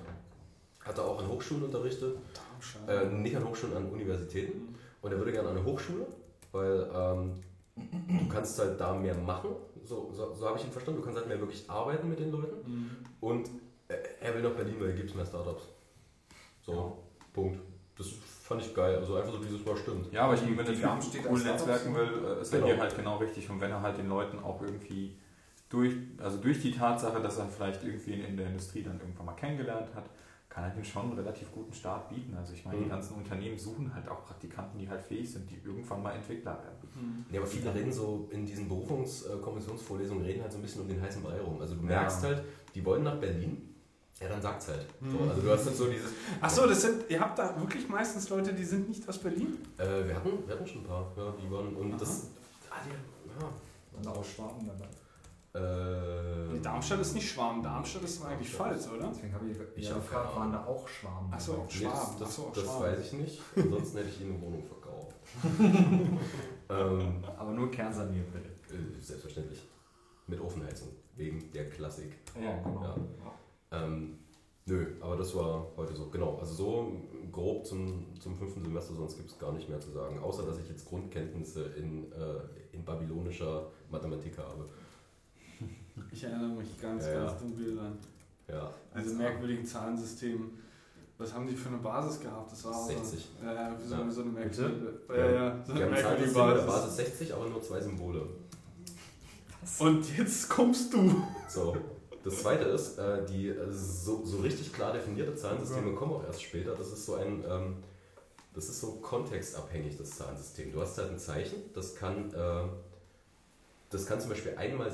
Hat 0.81 0.99
er 0.99 1.05
auch 1.05 1.21
an 1.21 1.29
Hochschulen 1.29 1.65
unterrichtet, 1.65 2.17
Darmstadt. 2.35 3.07
äh, 3.07 3.15
nicht 3.15 3.35
an 3.37 3.49
Hochschulen, 3.49 3.77
an 3.77 3.91
Universitäten. 3.91 4.75
Und 5.01 5.13
er 5.13 5.19
würde 5.19 5.31
gerne 5.33 5.49
an 5.51 5.57
eine 5.57 5.65
Hochschule, 5.65 6.07
weil 6.53 6.89
ähm, 6.95 7.35
du 7.77 8.29
kannst 8.29 8.59
halt 8.59 8.81
da 8.81 8.95
mehr 8.95 9.15
machen, 9.15 9.51
so, 9.85 10.11
so, 10.13 10.35
so 10.35 10.47
habe 10.47 10.59
ich 10.59 10.65
ihn 10.65 10.71
verstanden, 10.73 11.01
du 11.01 11.05
kannst 11.05 11.19
halt 11.19 11.29
mehr 11.29 11.41
wirklich 11.41 11.69
arbeiten 11.69 12.09
mit 12.09 12.19
den 12.19 12.31
Leuten. 12.31 12.57
Mhm. 12.71 12.91
Und 13.21 13.49
äh, 13.89 13.95
er 14.21 14.35
will 14.35 14.43
nach 14.43 14.51
Berlin, 14.51 14.77
weil 14.79 14.89
hier 14.89 14.97
gibt 14.97 15.11
es 15.11 15.17
mehr 15.17 15.27
Startups. 15.27 15.65
So, 16.63 16.99
Punkt. 17.33 17.59
Das 17.97 18.07
fand 18.43 18.63
ich 18.63 18.75
geil, 18.75 18.97
also 18.97 19.17
einfach 19.17 19.33
so 19.33 19.39
dieses 19.39 19.65
Mal 19.65 19.77
stimmt. 19.77 20.13
Ja, 20.13 20.23
aber 20.25 20.35
ich 20.35 20.41
denke, 20.41 20.59
wenn 20.59 20.67
er 20.67 20.99
cool 21.31 21.43
netzwerken 21.43 21.95
will, 21.95 22.09
äh, 22.25 22.41
ist 22.43 22.53
er 22.53 22.61
Genau. 22.61 22.73
hier 22.73 22.81
halt 22.81 22.97
genau 22.97 23.17
richtig. 23.17 23.51
Und 23.51 23.61
wenn 23.61 23.71
er 23.71 23.83
halt 23.83 23.99
den 23.99 24.09
Leuten 24.09 24.39
auch 24.39 24.63
irgendwie 24.63 25.17
durch, 25.69 25.95
also 26.19 26.39
durch 26.39 26.61
die 26.61 26.71
Tatsache, 26.73 27.21
dass 27.21 27.39
er 27.39 27.47
vielleicht 27.47 27.83
irgendwie 27.83 28.15
in 28.15 28.37
der 28.37 28.47
Industrie 28.47 28.83
dann 28.83 29.01
irgendwann 29.01 29.27
mal 29.27 29.33
kennengelernt 29.35 29.89
hat, 29.95 30.05
kann 30.61 30.77
ihm 30.79 30.85
schon 30.85 31.03
einen 31.03 31.13
relativ 31.19 31.53
guten 31.53 31.73
Start 31.73 32.09
bieten. 32.09 32.35
Also 32.37 32.53
ich 32.55 32.65
meine, 32.65 32.79
die 32.79 32.85
Mhm. 32.85 32.89
ganzen 32.91 33.15
Unternehmen 33.17 33.59
suchen 33.59 33.93
halt 33.95 34.09
auch 34.09 34.25
Praktikanten, 34.25 34.79
die 34.79 34.89
halt 34.89 35.01
fähig 35.03 35.31
sind, 35.31 35.49
die 35.51 35.61
irgendwann 35.65 36.03
mal 36.03 36.13
Entwickler 36.13 36.53
werden. 36.53 36.89
Mhm. 36.95 37.25
Ja, 37.31 37.41
aber 37.41 37.49
viele 37.49 37.75
reden 37.75 37.93
so 37.93 38.29
in 38.31 38.45
diesen 38.47 38.69
Berufungskommissionsvorlesungen 38.69 40.25
reden 40.25 40.43
halt 40.43 40.53
so 40.53 40.59
ein 40.59 40.63
bisschen 40.63 40.83
um 40.83 40.89
den 40.89 41.01
heißen 41.01 41.23
Brei 41.23 41.41
rum. 41.41 41.61
Also 41.61 41.75
du 41.75 41.81
Ja. 41.83 41.87
merkst 42.01 42.23
halt, 42.25 42.43
die 42.75 42.85
wollen 42.85 43.03
nach 43.05 43.17
Berlin, 43.19 43.75
ja 44.21 44.29
dann 44.29 44.43
sagt's 44.43 44.69
halt. 44.69 44.87
Mhm. 45.01 45.11
So, 45.13 45.19
also 45.31 45.43
du 45.43 45.51
hast 45.51 45.67
dann 45.67 45.75
so 45.75 45.87
dieses. 45.87 46.11
Achso, 46.41 46.67
das 46.67 46.83
sind, 46.83 47.05
ihr 47.11 47.21
habt 47.21 47.39
da 47.39 47.59
wirklich 47.61 47.89
meistens 47.89 48.29
Leute, 48.29 48.53
die 48.53 48.65
sind 48.65 48.89
nicht 48.89 49.09
aus 49.09 49.19
Berlin? 49.19 49.59
Äh, 49.79 50.07
wir, 50.07 50.15
hatten, 50.17 50.47
wir 50.47 50.55
hatten 50.55 50.67
schon 50.67 50.83
ein 50.83 50.87
paar, 50.87 51.13
ja, 51.17 51.33
die 51.43 51.51
waren. 51.51 51.75
Und 51.77 51.91
Aha. 51.93 51.99
das. 52.01 52.29
Ah, 52.71 52.77
die, 52.85 53.97
Und 53.97 54.07
aus 54.07 54.27
Schwaben 54.29 54.67
dabei. 54.67 54.89
Ja. 55.61 56.25
Äh, 56.25 56.29
Nee, 56.51 56.61
Darmstadt 56.61 57.01
ist 57.01 57.15
nicht 57.15 57.29
Schwaben, 57.31 57.63
Darmstadt 57.63 58.03
ist 58.05 58.25
eigentlich 58.25 58.51
Pfalz, 58.51 58.89
oder? 58.89 59.09
Deswegen 59.15 59.35
habe 59.35 59.47
ich, 59.51 59.57
Ich 59.77 59.89
gefragt, 59.95 60.29
keine 60.33 60.37
waren 60.41 60.53
da 60.53 60.65
auch 60.67 60.89
Schwaben 60.89 61.29
Ach 61.31 61.39
so. 61.39 61.53
dabei? 61.53 61.65
Nee, 61.67 61.71
Schwaben. 61.79 62.17
das, 62.19 62.29
Ach 62.29 62.33
so, 62.33 62.43
das, 62.47 62.55
das 62.55 62.65
Schwaben. 62.65 62.83
weiß 62.85 62.99
ich 63.01 63.13
nicht. 63.13 63.43
Ansonsten 63.57 63.97
hätte 63.99 64.09
ich 64.09 64.21
ihnen 64.23 64.33
eine 64.35 64.43
Wohnung 64.43 64.65
verkauft. 64.65 65.15
ähm, 66.71 67.25
Aber 67.37 67.51
nur 67.53 67.71
kernsaniert 67.71 68.33
bitte. 68.33 68.49
äh, 68.75 69.01
selbstverständlich. 69.01 69.63
Mit 70.27 70.41
Ofenheizung. 70.41 70.89
Wegen 71.17 71.51
der 71.53 71.69
Klassik. 71.71 72.13
Ja, 72.41 72.57
genau. 72.63 72.83
Ja. 72.83 72.97
Ähm, 73.85 74.19
nö, 74.67 74.95
aber 75.01 75.17
das 75.17 75.35
war 75.35 75.67
heute 75.77 75.95
so. 75.95 76.09
Genau, 76.11 76.37
also 76.39 76.55
so 76.55 76.93
grob 77.33 77.67
zum, 77.67 78.15
zum 78.21 78.37
fünften 78.37 78.63
Semester, 78.63 78.95
sonst 78.95 79.17
gibt 79.17 79.31
es 79.31 79.39
gar 79.39 79.53
nicht 79.53 79.69
mehr 79.69 79.81
zu 79.81 79.91
sagen. 79.91 80.19
Außer, 80.19 80.45
dass 80.45 80.59
ich 80.59 80.69
jetzt 80.69 80.87
Grundkenntnisse 80.89 81.65
in, 81.77 82.13
äh, 82.13 82.41
in 82.73 82.85
babylonischer 82.85 83.71
Mathematik 83.91 84.37
habe. 84.39 84.67
Ich 86.13 86.25
erinnere 86.25 86.51
mich 86.51 86.81
ganz, 86.81 87.05
Ja, 87.07 87.13
ganz 87.15 87.33
ja. 87.33 87.39
dunkel 87.39 87.79
an 87.79 87.99
Ja, 88.49 88.71
diese 89.01 89.15
merkwürdigen 89.15 89.65
Zahlensysteme. 89.67 90.47
Was 91.19 91.35
haben 91.35 91.47
die 91.49 91.55
für 91.57 91.69
eine 91.69 91.79
Basis 91.79 92.21
gehabt? 92.21 92.53
Das 92.53 92.65
war 92.65 92.77
auch 92.77 92.87
60. 92.87 93.29
So, 93.41 93.47
ja, 93.47 93.77
wie 93.79 93.89
so, 93.89 93.95
Ja. 93.97 94.11
so 94.11 94.21
eine 94.23 94.31
merkwürdige, 94.31 94.93
ja, 95.09 95.17
ja, 95.31 95.65
so 95.67 95.75
wir 95.75 95.87
eine 95.87 95.97
haben 95.97 96.03
Zahlen 96.03 96.21
merkwürdige 96.21 96.27
mit 96.27 96.37
der 96.37 96.63
Basis. 96.63 96.67
Basis 96.67 96.97
60, 96.97 97.35
aber 97.35 97.49
nur 97.49 97.63
zwei 97.63 97.81
Symbole. 97.81 98.27
Und 99.81 100.17
jetzt 100.19 100.49
kommst 100.49 100.93
du. 100.95 101.23
So. 101.49 101.77
Das 102.25 102.43
zweite 102.43 102.65
ist, 102.65 102.99
äh, 102.99 103.25
die 103.27 103.49
äh, 103.49 103.71
so, 103.71 104.25
so 104.25 104.39
richtig 104.39 104.73
klar 104.73 104.93
definierte 104.93 105.35
Zahlensysteme 105.35 105.95
kommen 105.95 106.13
auch 106.13 106.25
erst 106.25 106.43
später. 106.43 106.75
Das 106.75 106.89
ist 106.93 107.07
so 107.07 107.15
ein, 107.15 107.45
ähm, 107.49 107.77
das 108.55 108.69
ist 108.69 108.81
so 108.81 108.93
kontextabhängig, 108.97 109.97
das 109.97 110.11
Zahlensystem. 110.11 110.73
Du 110.73 110.81
hast 110.81 110.99
halt 110.99 111.11
ein 111.11 111.19
Zeichen, 111.19 111.57
das 111.75 111.95
kann, 111.95 112.33
äh, 112.35 112.65
das 113.91 114.07
kann 114.07 114.21
zum 114.21 114.31
Beispiel 114.31 114.55
einmal, 114.57 114.91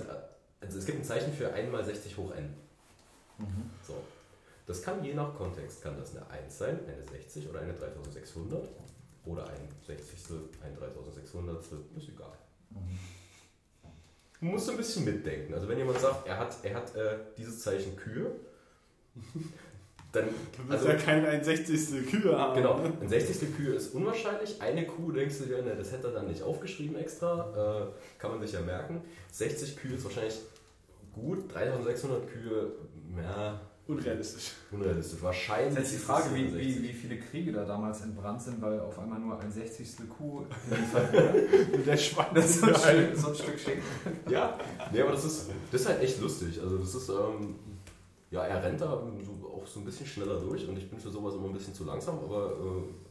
also 0.64 0.78
es 0.78 0.86
gibt 0.86 0.98
ein 0.98 1.04
Zeichen 1.04 1.32
für 1.32 1.52
einmal 1.52 1.84
60 1.84 2.16
hoch 2.16 2.32
n. 2.34 2.54
Mhm. 3.38 3.70
So. 3.86 3.94
Das 4.66 4.82
kann 4.82 5.04
je 5.04 5.12
nach 5.12 5.34
Kontext, 5.34 5.82
kann 5.82 5.98
das 5.98 6.16
eine 6.16 6.28
1 6.30 6.58
sein, 6.58 6.78
eine 6.86 7.02
60 7.02 7.48
oder 7.50 7.60
eine 7.60 7.74
3600 7.74 8.68
oder 9.26 9.46
ein 9.46 9.68
60. 9.86 10.18
ein 10.62 10.74
3600. 10.76 11.62
Ist 11.96 12.08
egal. 12.08 12.32
Mhm. 12.70 12.98
Du 14.40 14.46
musst 14.46 14.68
ein 14.68 14.76
bisschen 14.76 15.04
mitdenken. 15.04 15.54
Also 15.54 15.68
wenn 15.68 15.78
jemand 15.78 16.00
sagt, 16.00 16.26
er 16.26 16.38
hat, 16.38 16.56
er 16.62 16.74
hat 16.74 16.94
äh, 16.94 17.16
dieses 17.38 17.60
Zeichen 17.60 17.96
Kühe, 17.96 18.30
dann... 20.12 20.28
Du 20.56 20.72
Also, 20.72 20.88
ja 20.88 20.94
kein 20.94 21.24
61. 21.24 22.10
Kühe 22.10 22.38
haben. 22.38 22.54
genau, 22.54 22.80
ein 23.00 23.08
60. 23.08 23.56
Kühe 23.56 23.74
ist 23.74 23.94
unwahrscheinlich. 23.94 24.60
Eine 24.60 24.86
Kuh 24.86 25.12
denkst 25.12 25.38
du 25.38 25.44
dir, 25.46 25.62
ne, 25.62 25.74
das 25.76 25.92
hätte 25.92 26.08
er 26.08 26.14
dann 26.14 26.26
nicht 26.26 26.42
aufgeschrieben 26.42 26.96
extra. 26.96 27.88
Äh, 27.88 28.20
kann 28.20 28.32
man 28.32 28.40
sich 28.40 28.52
ja 28.52 28.60
merken. 28.60 29.02
60 29.32 29.76
Kühe 29.76 29.96
ist 29.96 30.04
wahrscheinlich 30.04 30.38
gut. 31.14 31.52
3600 31.54 32.28
Kühe, 32.28 32.72
ja, 33.16 33.60
Unrealistisch. 33.86 34.52
unrealistisch. 34.70 35.22
Wahrscheinlich. 35.22 35.74
Das 35.74 35.84
ist 35.84 35.92
jetzt 35.92 36.02
die 36.02 36.06
Frage, 36.06 36.34
wie, 36.34 36.48
60. 36.48 36.58
wie, 36.58 36.88
wie 36.88 36.92
viele 36.94 37.18
Kriege 37.18 37.52
da 37.52 37.66
damals 37.66 38.00
entbrannt 38.00 38.40
sind, 38.40 38.62
weil 38.62 38.80
auf 38.80 38.98
einmal 38.98 39.20
nur 39.20 39.38
ein 39.38 39.52
60. 39.52 40.08
Kuh. 40.08 40.38
Und 40.38 40.48
der 41.86 41.96
Schwein 41.98 42.26
Das 42.34 42.46
ist 42.50 42.60
so 42.60 42.66
ein, 42.66 42.74
Stück, 42.74 43.16
so 43.16 43.28
ein 43.28 43.34
Stück 43.34 43.58
Schinken. 43.58 43.82
Ja, 44.30 44.58
nee, 44.90 45.02
aber 45.02 45.10
das 45.12 45.26
ist, 45.26 45.50
das 45.70 45.82
ist 45.82 45.86
halt 45.86 46.02
echt 46.02 46.18
lustig. 46.20 46.58
Also 46.62 46.78
das 46.78 46.94
ist, 46.94 47.08
ähm, 47.10 47.56
ja, 48.35 48.45
er 48.47 48.62
rennt 48.64 48.80
da 48.80 49.01
so, 49.22 49.49
auch 49.49 49.64
so 49.66 49.78
ein 49.80 49.85
bisschen 49.85 50.07
schneller 50.07 50.41
durch 50.41 50.68
und 50.68 50.76
ich 50.76 50.91
bin 50.91 50.99
für 50.99 51.09
sowas 51.11 51.35
immer 51.35 51.47
ein 51.47 51.53
bisschen 51.53 51.72
zu 51.72 51.85
langsam, 51.85 52.18
aber 52.18 52.53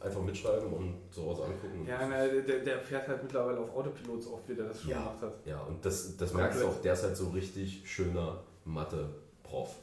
äh, 0.00 0.04
einfach 0.06 0.20
mitschreiben 0.20 0.70
und 0.70 0.94
Hause 1.16 1.44
angucken. 1.44 1.86
Ja, 1.88 1.98
na, 2.08 2.26
der, 2.26 2.58
der 2.60 2.78
fährt 2.78 3.08
halt 3.08 3.22
mittlerweile 3.22 3.58
auf 3.58 3.74
Autopilot 3.74 4.22
so 4.22 4.34
oft, 4.34 4.46
wie 4.48 4.54
der 4.54 4.66
das 4.66 4.82
schon 4.82 4.90
Ja. 4.90 4.98
gemacht 4.98 5.22
hat. 5.22 5.32
Ja, 5.46 5.60
und 5.62 5.84
das, 5.84 6.16
das 6.18 6.34
merkst 6.34 6.60
du 6.60 6.66
auch, 6.66 6.80
der 6.82 6.92
ist 6.92 7.02
halt 7.04 7.16
so 7.16 7.28
richtig 7.30 7.82
schöner 7.90 8.40
Mathe-Prof. 8.66 9.74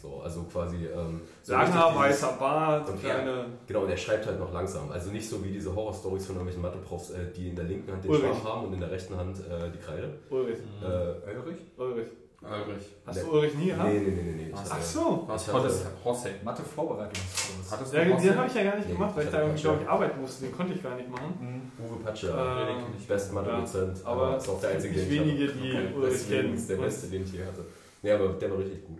So, 0.00 0.20
also 0.22 0.42
quasi. 0.44 0.86
Ähm, 0.86 1.22
so 1.42 1.54
Langer, 1.54 1.96
weißer 1.96 2.32
Bart, 2.38 2.88
Und 2.90 3.00
kleine. 3.00 3.46
Genau, 3.66 3.82
und 3.84 3.90
er 3.90 3.96
schreibt 3.96 4.26
halt 4.26 4.38
noch 4.38 4.52
langsam. 4.52 4.90
Also 4.92 5.10
nicht 5.10 5.26
so 5.28 5.42
wie 5.42 5.50
diese 5.50 5.74
Horror-Stories 5.74 6.26
von 6.26 6.36
irgendwelchen 6.36 6.62
Mathe-Profs, 6.62 7.10
äh, 7.10 7.32
die 7.34 7.48
in 7.48 7.56
der 7.56 7.64
linken 7.64 7.90
Hand 7.90 8.04
den 8.04 8.10
Ulrich. 8.10 8.26
Schwamm 8.26 8.44
haben 8.44 8.66
und 8.66 8.74
in 8.74 8.80
der 8.80 8.90
rechten 8.90 9.16
Hand 9.16 9.38
äh, 9.40 9.70
die 9.72 9.78
Kreide. 9.78 10.12
Ulrich. 10.30 10.58
Äh, 10.82 11.36
Ulrich? 11.38 11.58
Ulrich. 11.78 12.06
Ulrich. 12.44 12.86
Hast 13.06 13.22
du 13.22 13.30
Ulrich 13.32 13.54
nie 13.54 13.66
gehabt? 13.66 13.88
Nee, 13.90 13.98
nee, 14.00 14.22
nee, 14.22 14.32
nee. 14.44 14.52
Ach 14.54 14.70
hatte- 14.70 14.82
so. 14.84 15.24
Was 15.26 15.48
Ich 15.48 15.54
hattest 15.54 15.84
hatte- 15.86 16.04
Hosse? 16.04 16.28
Mathe-Vorbereitungskurs. 16.44 17.70
Hattest 17.72 17.94
Ja, 17.94 18.00
du 18.00 18.04
den 18.10 18.16
Hosse? 18.18 18.36
habe 18.36 18.46
ich 18.48 18.54
ja 18.54 18.64
gar 18.64 18.76
nicht 18.76 18.88
Nee, 18.88 18.94
gemacht, 18.94 19.16
weil 19.16 19.24
ich 19.24 19.30
da 19.30 19.40
irgendwie, 19.42 19.62
glaube 19.62 19.82
ich, 19.82 19.88
arbeiten 19.88 20.20
musste. 20.20 20.44
Den 20.44 20.56
konnte 20.56 20.72
ich 20.74 20.82
gar 20.82 20.94
nicht 20.96 21.10
machen. 21.10 21.72
Uwe 21.78 21.96
Patsche, 22.04 22.28
Ähm, 22.28 22.66
den 22.66 23.00
ich 23.00 23.32
Mathe-Dozent. 23.32 23.98
ja, 23.98 24.06
aber 24.06 24.36
ist 24.36 24.48
auch 24.48 24.60
der 24.60 24.70
einzige, 24.70 24.94
den 24.94 25.10
ich 25.12 25.18
hatte. 25.18 25.28
wenige, 25.28 25.52
die 25.52 25.70
Okay, 25.70 25.94
Ulrich 25.96 26.12
deswegen 26.12 26.42
kennen. 26.42 26.54
ist 26.54 26.70
der 26.70 26.76
beste, 26.76 27.06
den 27.08 27.22
ich 27.24 27.32
je 27.32 27.44
hatte. 27.44 27.64
Nee, 28.02 28.12
aber 28.12 28.28
der 28.34 28.50
war 28.50 28.58
richtig 28.58 28.84
gut. 28.86 28.98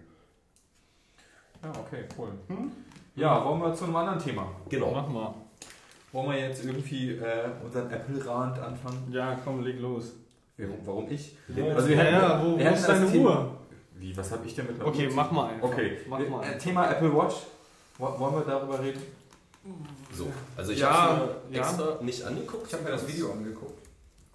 Ja, 1.62 1.70
okay, 1.70 2.04
cool. 2.18 2.28
Ja, 3.16 3.44
wollen 3.44 3.60
wir 3.60 3.74
zu 3.74 3.84
einem 3.84 3.96
anderen 3.96 4.18
Thema? 4.18 4.48
Genau. 4.68 4.90
Mach 4.92 5.08
mal. 5.08 5.34
Wollen 6.12 6.30
wir 6.30 6.38
jetzt 6.48 6.64
irgendwie 6.64 7.12
äh, 7.12 7.48
unseren 7.64 7.90
Apple-Rand 7.90 8.58
anfangen? 8.58 9.08
Ja, 9.10 9.38
komm, 9.44 9.62
leg 9.64 9.80
los. 9.80 10.12
Warum, 10.56 10.78
warum 10.84 11.10
ich? 11.10 11.36
Ja, 11.54 11.64
Also 11.74 11.88
wir 11.88 11.96
ja, 11.96 12.02
hätten- 12.04 12.44
wo, 12.46 12.50
wir 12.50 12.52
wo 12.54 12.58
hätten 12.58 12.74
ist 12.74 12.86
deine 12.88 13.10
Thema- 13.10 13.30
Uhr? 13.30 13.58
Wie, 13.96 14.16
was 14.16 14.30
habe 14.32 14.46
ich 14.46 14.54
denn 14.54 14.66
mit 14.66 14.76
einer 14.76 14.86
Okay, 14.86 15.08
Uhr 15.08 15.14
mach 15.14 15.30
mal 15.30 15.50
einfach. 15.50 15.68
Okay, 15.68 15.98
Mach 16.08 16.18
mal 16.18 16.42
äh, 16.42 16.46
einfach. 16.46 16.58
Thema 16.58 16.90
Apple 16.90 17.14
Watch. 17.16 17.34
Wo- 17.98 18.18
Wollen 18.18 18.34
wir 18.34 18.42
darüber 18.44 18.80
reden? 18.82 19.00
So, 20.12 20.28
also 20.56 20.72
ich 20.72 20.80
Ja, 20.80 20.92
habe 20.92 21.36
mir 21.48 21.56
ja. 21.56 21.62
extra 21.62 22.02
nicht 22.02 22.22
angeguckt. 22.22 22.66
Ich 22.68 22.72
habe 22.74 22.84
mir 22.84 22.90
das 22.90 23.08
Video 23.08 23.32
angeguckt. 23.32 23.80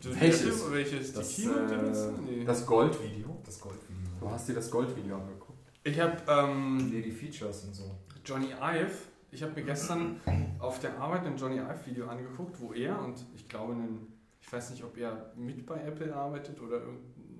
Welches? 0.01 0.71
Welches? 0.71 1.13
Das, 1.13 1.35
Die 1.35 1.43
Keynote 1.43 1.73
äh? 1.75 2.21
Nee. 2.39 2.45
Das 2.45 2.65
Gold-Video. 2.65 3.37
Das 3.45 3.59
Goldvideo. 3.59 3.95
Du 4.21 4.29
hast 4.29 4.47
dir 4.49 4.53
das 4.55 4.71
Gold-Video 4.71 5.15
angeguckt. 5.17 5.59
Ich 5.83 5.99
habe 5.99 6.17
ähm, 6.27 6.89
Nee, 6.89 7.01
die 7.01 7.11
Features 7.11 7.63
und 7.65 7.75
so. 7.75 7.83
Johnny 8.25 8.47
Ive, 8.47 8.91
ich 9.31 9.43
habe 9.43 9.53
mir 9.53 9.63
gestern 9.63 10.19
auf 10.59 10.79
der 10.79 10.97
Arbeit 10.99 11.25
ein 11.25 11.37
Johnny 11.37 11.57
Ive 11.57 11.85
Video 11.85 12.07
angeguckt, 12.07 12.59
wo 12.59 12.73
er 12.73 12.99
und 12.99 13.15
ich 13.35 13.47
glaube, 13.47 13.73
einen, 13.73 14.18
ich 14.49 14.53
weiß 14.53 14.71
nicht, 14.71 14.83
ob 14.83 14.97
er 14.97 15.31
mit 15.35 15.63
bei 15.63 15.79
Apple 15.79 16.11
arbeitet 16.15 16.59
oder 16.59 16.81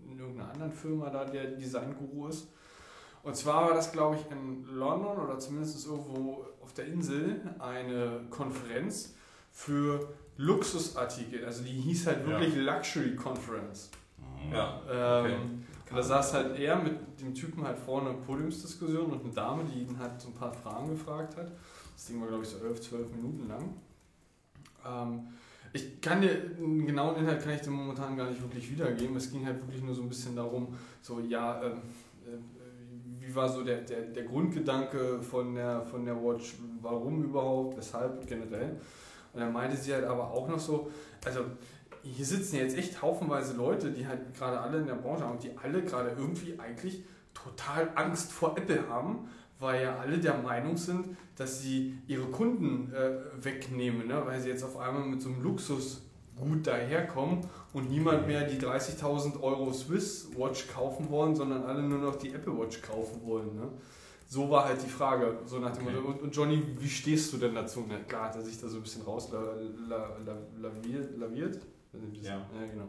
in 0.07 0.19
irgendeiner 0.19 0.51
anderen 0.51 0.71
Firma 0.71 1.09
da 1.09 1.25
der 1.25 1.45
Design-Guru 1.47 2.27
ist. 2.27 2.49
Und 3.23 3.35
zwar 3.35 3.65
war 3.67 3.73
das, 3.73 3.91
glaube 3.91 4.17
ich, 4.17 4.31
in 4.31 4.63
London 4.75 5.17
oder 5.17 5.39
zumindest 5.39 5.87
irgendwo 5.87 6.45
auf 6.61 6.71
der 6.73 6.85
Insel 6.85 7.41
eine 7.57 8.21
Konferenz 8.29 9.15
für 9.51 10.07
Luxusartikel. 10.37 11.43
Also 11.45 11.63
die 11.63 11.71
hieß 11.71 12.05
halt 12.05 12.27
wirklich 12.27 12.55
Luxury 12.57 13.15
Conference. 13.15 13.89
Ja. 14.51 14.79
Ähm, 14.91 15.25
Okay. 15.25 15.95
und 15.95 15.97
da 15.97 16.03
saß 16.03 16.33
halt 16.35 16.59
er 16.59 16.75
mit 16.75 17.19
dem 17.19 17.33
Typen 17.33 17.63
halt 17.65 17.79
vorne 17.79 18.11
eine 18.11 18.19
Podiumsdiskussion 18.19 19.11
und 19.13 19.23
eine 19.23 19.33
Dame, 19.33 19.63
die 19.63 19.79
ihn 19.81 19.97
halt 19.97 20.21
so 20.21 20.27
ein 20.27 20.35
paar 20.35 20.53
Fragen 20.53 20.89
gefragt 20.91 21.35
hat. 21.37 21.51
Das 21.95 22.05
Ding 22.05 22.21
war, 22.21 22.27
glaube 22.27 22.43
ich, 22.43 22.49
so 22.49 22.59
11, 22.63 22.79
12 22.81 23.15
Minuten 23.15 23.47
lang. 23.47 23.73
Ähm, 24.85 25.27
ich 25.73 26.01
kann 26.01 26.21
dir, 26.21 26.31
einen 26.57 26.85
genauen 26.85 27.17
Inhalt 27.17 27.43
kann 27.43 27.53
ich 27.53 27.61
dir 27.61 27.71
momentan 27.71 28.17
gar 28.17 28.29
nicht 28.29 28.41
wirklich 28.41 28.71
wiedergeben. 28.71 29.15
Es 29.15 29.31
ging 29.31 29.45
halt 29.45 29.61
wirklich 29.61 29.83
nur 29.83 29.93
so 29.93 30.01
ein 30.01 30.09
bisschen 30.09 30.35
darum, 30.35 30.75
so, 31.01 31.19
ja, 31.19 31.61
ähm, 31.63 31.81
äh, 32.25 33.27
wie 33.27 33.35
war 33.35 33.47
so 33.47 33.63
der, 33.63 33.81
der, 33.81 34.01
der 34.01 34.23
Grundgedanke 34.23 35.21
von 35.21 35.53
der, 35.53 35.81
von 35.83 36.05
der 36.05 36.15
Watch, 36.15 36.55
warum 36.81 37.23
überhaupt, 37.23 37.77
weshalb 37.77 38.25
generell. 38.27 38.77
Und 39.33 39.41
dann 39.41 39.53
meinte 39.53 39.77
sie 39.77 39.93
halt 39.93 40.05
aber 40.05 40.31
auch 40.31 40.47
noch 40.47 40.59
so, 40.59 40.89
also 41.23 41.41
hier 42.01 42.25
sitzen 42.25 42.55
jetzt 42.55 42.77
echt 42.77 43.01
haufenweise 43.01 43.55
Leute, 43.55 43.91
die 43.91 44.07
halt 44.07 44.33
gerade 44.33 44.59
alle 44.59 44.79
in 44.79 44.87
der 44.87 44.95
Branche 44.95 45.25
haben, 45.25 45.39
die 45.39 45.51
alle 45.57 45.83
gerade 45.83 46.15
irgendwie 46.17 46.57
eigentlich 46.59 47.03
total 47.33 47.91
Angst 47.95 48.31
vor 48.31 48.57
Apple 48.57 48.87
haben, 48.89 49.29
weil 49.59 49.83
ja 49.83 49.97
alle 49.97 50.17
der 50.17 50.35
Meinung 50.35 50.77
sind, 50.77 51.17
dass 51.35 51.61
sie 51.61 51.97
ihre 52.07 52.25
Kunden 52.27 52.91
äh, 52.93 53.43
wegnehmen, 53.43 54.07
ne? 54.07 54.21
weil 54.25 54.39
sie 54.39 54.49
jetzt 54.49 54.63
auf 54.63 54.77
einmal 54.77 55.03
mit 55.03 55.21
so 55.21 55.29
einem 55.29 55.43
Luxusgut 55.43 56.65
daherkommen 56.65 57.41
und 57.73 57.89
niemand 57.89 58.25
mehr 58.25 58.47
die 58.47 58.57
30.000 58.57 59.41
Euro 59.41 59.71
Swiss 59.73 60.29
Watch 60.37 60.67
kaufen 60.69 61.09
wollen, 61.09 61.35
sondern 61.35 61.63
alle 61.63 61.83
nur 61.83 61.99
noch 61.99 62.15
die 62.15 62.33
Apple 62.33 62.57
Watch 62.57 62.81
kaufen 62.81 63.21
wollen. 63.25 63.55
Ne? 63.55 63.67
So 64.27 64.49
war 64.49 64.65
halt 64.65 64.81
die 64.83 64.89
Frage. 64.89 65.39
So 65.45 65.59
nach 65.59 65.75
dem 65.75 65.87
Okay. 65.87 65.95
Motto, 65.99 66.23
und, 66.23 66.35
Johnny, 66.35 66.63
wie 66.77 66.89
stehst 66.89 67.33
du 67.33 67.37
denn 67.37 67.55
dazu? 67.55 67.83
Na 67.87 67.97
klar, 67.97 68.25
hat 68.25 68.35
er 68.35 68.43
sich 68.43 68.59
da 68.61 68.67
so 68.67 68.77
ein 68.77 68.83
bisschen 68.83 69.01
rauslaviert. 69.01 69.73
La, 69.87 70.17
la, 70.25 70.37
laviert, 70.59 71.17
laviert? 71.17 71.59
Ja. 72.21 72.35
ja, 72.35 72.65
genau. 72.71 72.87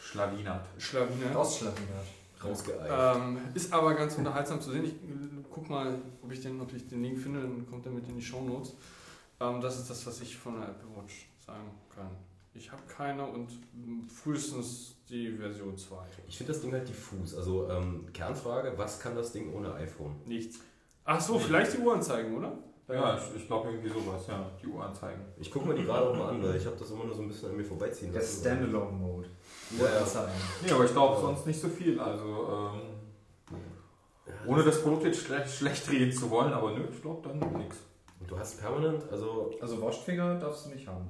Schlawinert. 0.00 0.66
Schlawiner. 0.78 1.34
Ausschlagginert. 1.34 2.06
Rausgeeilt. 2.44 3.16
Ähm, 3.16 3.38
ist 3.54 3.72
aber 3.72 3.94
ganz 3.94 4.16
unterhaltsam 4.16 4.60
zu 4.60 4.70
sehen. 4.70 4.84
Ich 4.84 4.92
äh, 4.92 5.44
guck 5.50 5.68
mal, 5.68 5.98
ob 6.22 6.32
ich 6.32 6.40
den, 6.40 6.60
ob 6.60 6.72
ich 6.72 6.86
den 6.86 7.02
Link 7.02 7.18
finde, 7.18 7.40
dann 7.40 7.66
kommt 7.68 7.86
er 7.86 7.92
mit 7.92 8.08
in 8.08 8.16
die 8.16 8.22
Shownotes. 8.22 8.74
Ähm, 9.40 9.60
das 9.60 9.78
ist 9.78 9.90
das, 9.90 10.06
was 10.06 10.20
ich 10.20 10.36
von 10.36 10.60
der 10.60 10.68
Apple 10.70 10.88
Watch 10.96 11.28
sagen 11.44 11.70
kann. 11.94 12.10
Ich 12.54 12.70
habe 12.70 12.82
keine 12.86 13.24
und 13.26 13.48
frühestens 14.08 14.96
die 15.08 15.30
Version 15.32 15.76
2. 15.76 15.96
Ich 16.28 16.36
finde 16.36 16.52
das 16.52 16.60
Ding 16.62 16.72
halt 16.72 16.86
diffus. 16.86 17.34
Also 17.34 17.68
ähm, 17.70 18.06
Kernfrage, 18.12 18.72
was 18.76 19.00
kann 19.00 19.14
das 19.14 19.32
Ding 19.32 19.52
ohne 19.54 19.72
iPhone? 19.74 20.16
Nichts. 20.26 20.58
Ach 21.04 21.20
so, 21.20 21.38
vielleicht 21.38 21.74
die 21.74 21.78
Uhranzeigen, 21.78 22.36
oder? 22.36 22.52
Ja, 22.88 23.16
ich, 23.16 23.40
ich 23.40 23.46
glaube 23.46 23.70
irgendwie 23.70 23.88
sowas, 23.88 24.26
ja. 24.28 24.50
Die 24.60 24.66
Uhr-Anzeigen. 24.66 25.22
Ich 25.38 25.50
gucke 25.50 25.68
mir 25.68 25.74
die 25.74 25.84
gerade 25.84 26.08
auch 26.08 26.16
mal 26.16 26.28
an, 26.30 26.42
weil 26.42 26.56
ich 26.56 26.66
habe 26.66 26.76
das 26.76 26.90
immer 26.90 27.04
nur 27.04 27.14
so 27.14 27.22
ein 27.22 27.28
bisschen 27.28 27.50
an 27.50 27.56
mir 27.56 27.64
vorbeiziehen 27.64 28.12
Der 28.12 28.20
lassen. 28.20 28.40
Standalone-Mode. 28.40 29.28
Ja, 29.78 29.84
ja. 29.84 30.28
Nee, 30.64 30.70
aber 30.70 30.84
ich 30.84 30.92
glaube 30.92 31.20
sonst 31.20 31.46
nicht 31.46 31.60
so 31.60 31.68
viel. 31.68 31.98
Also, 31.98 32.70
ähm, 32.74 33.56
ohne 34.46 34.64
das 34.64 34.82
Produkt 34.82 35.04
jetzt 35.04 35.20
schlecht, 35.20 35.50
schlecht 35.50 35.90
reden 35.90 36.12
zu 36.12 36.30
wollen, 36.30 36.52
aber 36.52 36.72
nö, 36.72 36.84
ich 36.90 37.00
glaube 37.00 37.28
dann 37.28 37.38
nichts. 37.58 37.76
Und 38.20 38.30
du 38.30 38.38
hast 38.38 38.60
permanent, 38.60 39.04
also 39.10 39.52
Also 39.60 39.80
Waschfinger 39.80 40.36
darfst 40.36 40.66
du 40.66 40.70
nicht 40.70 40.86
haben. 40.86 41.08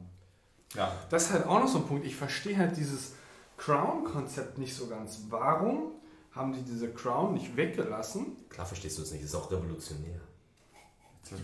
Ja. 0.74 0.92
Das 1.10 1.24
ist 1.24 1.32
halt 1.32 1.46
auch 1.46 1.60
noch 1.60 1.68
so 1.68 1.78
ein 1.78 1.86
Punkt. 1.86 2.06
Ich 2.06 2.16
verstehe 2.16 2.56
halt 2.56 2.76
dieses 2.76 3.14
Crown-Konzept 3.58 4.58
nicht 4.58 4.74
so 4.74 4.86
ganz. 4.86 5.22
Warum 5.28 5.92
haben 6.32 6.52
die 6.52 6.62
diese 6.62 6.90
Crown 6.90 7.34
nicht 7.34 7.56
weggelassen? 7.56 8.36
klar 8.48 8.66
verstehst 8.66 8.98
du 8.98 9.02
es 9.02 9.12
nicht, 9.12 9.22
ist 9.22 9.34
auch 9.34 9.50
revolutionär. 9.50 10.20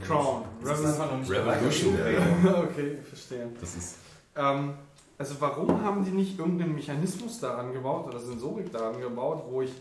Crown. 0.04 0.44
Das 0.62 0.80
nicht 0.80 1.30
Revolutionary. 1.30 2.16
okay, 2.64 2.98
verstehe. 3.02 3.50
Das 3.60 3.76
ist. 3.76 3.96
Ähm, 4.34 4.74
also 5.18 5.34
warum 5.40 5.82
haben 5.82 6.04
die 6.04 6.10
nicht 6.12 6.38
irgendeinen 6.38 6.74
Mechanismus 6.74 7.40
daran 7.40 7.72
gebaut 7.72 8.06
oder 8.06 8.20
Sensorik 8.20 8.72
daran 8.72 9.00
gebaut, 9.00 9.44
wo 9.50 9.62
ich 9.62 9.72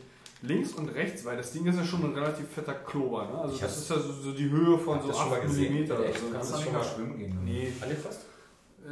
links 0.41 0.73
und 0.73 0.89
rechts, 0.89 1.25
weil 1.25 1.37
das 1.37 1.51
Ding 1.51 1.65
ist 1.65 1.77
ja 1.77 1.83
schon 1.83 2.03
ein 2.03 2.13
relativ 2.13 2.47
fetter 2.49 2.73
Klober, 2.73 3.25
ne? 3.25 3.39
Also 3.41 3.55
Ich 3.55 3.61
das 3.61 3.77
ist 3.77 3.89
ja 3.89 3.97
so, 3.99 4.11
so 4.11 4.31
die 4.33 4.49
Höhe 4.49 4.77
von 4.77 5.01
so 5.01 5.07
das 5.07 5.17
schon 5.17 5.29
mal 5.29 5.35
8 5.39 5.41
gesehen. 5.43 5.73
mm. 5.87 5.91
Oder 5.91 5.97
so. 5.97 6.03
Du 6.27 6.31
kannst 6.33 6.49
ist 6.49 6.55
nicht 6.57 6.63
schon 6.65 6.73
mal 6.73 6.83
schwimmen 6.83 7.17
gehen. 7.17 7.39
Nee. 7.43 7.73
Angefasst? 7.81 8.21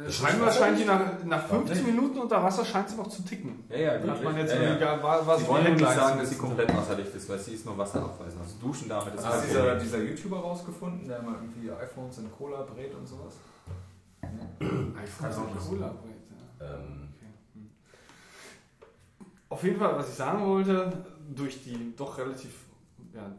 Äh, 0.06 0.10
Scheinbar 0.10 0.52
scheint 0.52 0.78
die 0.78 0.84
nach, 0.84 1.00
nach 1.24 1.46
15 1.46 1.86
Minuten 1.86 2.18
unter 2.18 2.42
Wasser 2.42 2.64
scheint 2.64 2.88
sie 2.90 2.96
noch 2.96 3.06
zu 3.08 3.22
ticken. 3.24 3.64
Ja, 3.70 3.76
ja, 3.76 3.92
Hat 3.92 4.22
man 4.24 4.36
jetzt 4.36 4.54
ja, 4.54 4.62
ja. 4.62 4.76
egal, 4.76 5.00
was 5.02 5.40
Sie 5.40 5.48
wollen 5.48 5.74
nicht 5.74 5.88
sagen, 5.88 6.18
dass 6.18 6.30
sie 6.30 6.36
komplett 6.36 6.76
wasserdicht 6.76 7.14
ist, 7.14 7.28
weil 7.28 7.38
sie 7.38 7.54
ist 7.54 7.64
nur 7.64 7.78
wasserabweisend. 7.78 8.42
Also 8.42 8.56
duschen 8.60 8.88
damit 8.88 9.14
ist 9.14 9.24
Hast 9.26 9.44
du 9.44 9.48
dieser, 9.48 9.60
Problem. 9.60 9.80
dieser 9.80 9.98
YouTuber 10.02 10.38
rausgefunden, 10.38 11.08
der 11.08 11.22
mal 11.22 11.34
irgendwie 11.36 11.70
iPhones 11.70 12.18
in 12.18 12.30
Cola 12.30 12.62
brät 12.62 12.94
und 12.94 13.06
sowas? 13.06 13.34
iPhone 14.60 15.30
Kann 15.30 15.32
auch 15.32 15.54
nicht 15.54 15.68
Cola. 15.68 15.94
Ähm, 16.60 17.02
Okay. 17.18 17.66
Auf 19.48 19.62
jeden 19.62 19.78
Fall, 19.78 19.96
was 19.96 20.08
ich 20.08 20.14
sagen 20.14 20.44
wollte, 20.44 21.04
durch 21.34 21.62
die 21.62 21.94
doch 21.96 22.18
relativ 22.18 22.50
ja, 23.14 23.32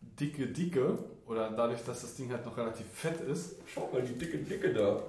dicke 0.00 0.46
Dicke 0.48 0.98
oder 1.26 1.50
dadurch, 1.50 1.82
dass 1.84 2.02
das 2.02 2.14
Ding 2.14 2.30
halt 2.30 2.44
noch 2.44 2.56
relativ 2.56 2.86
fett 2.86 3.20
ist, 3.20 3.56
schau 3.66 3.90
mal 3.92 4.02
die 4.02 4.16
dicke 4.18 4.38
Dicke 4.38 4.72
da. 4.72 5.02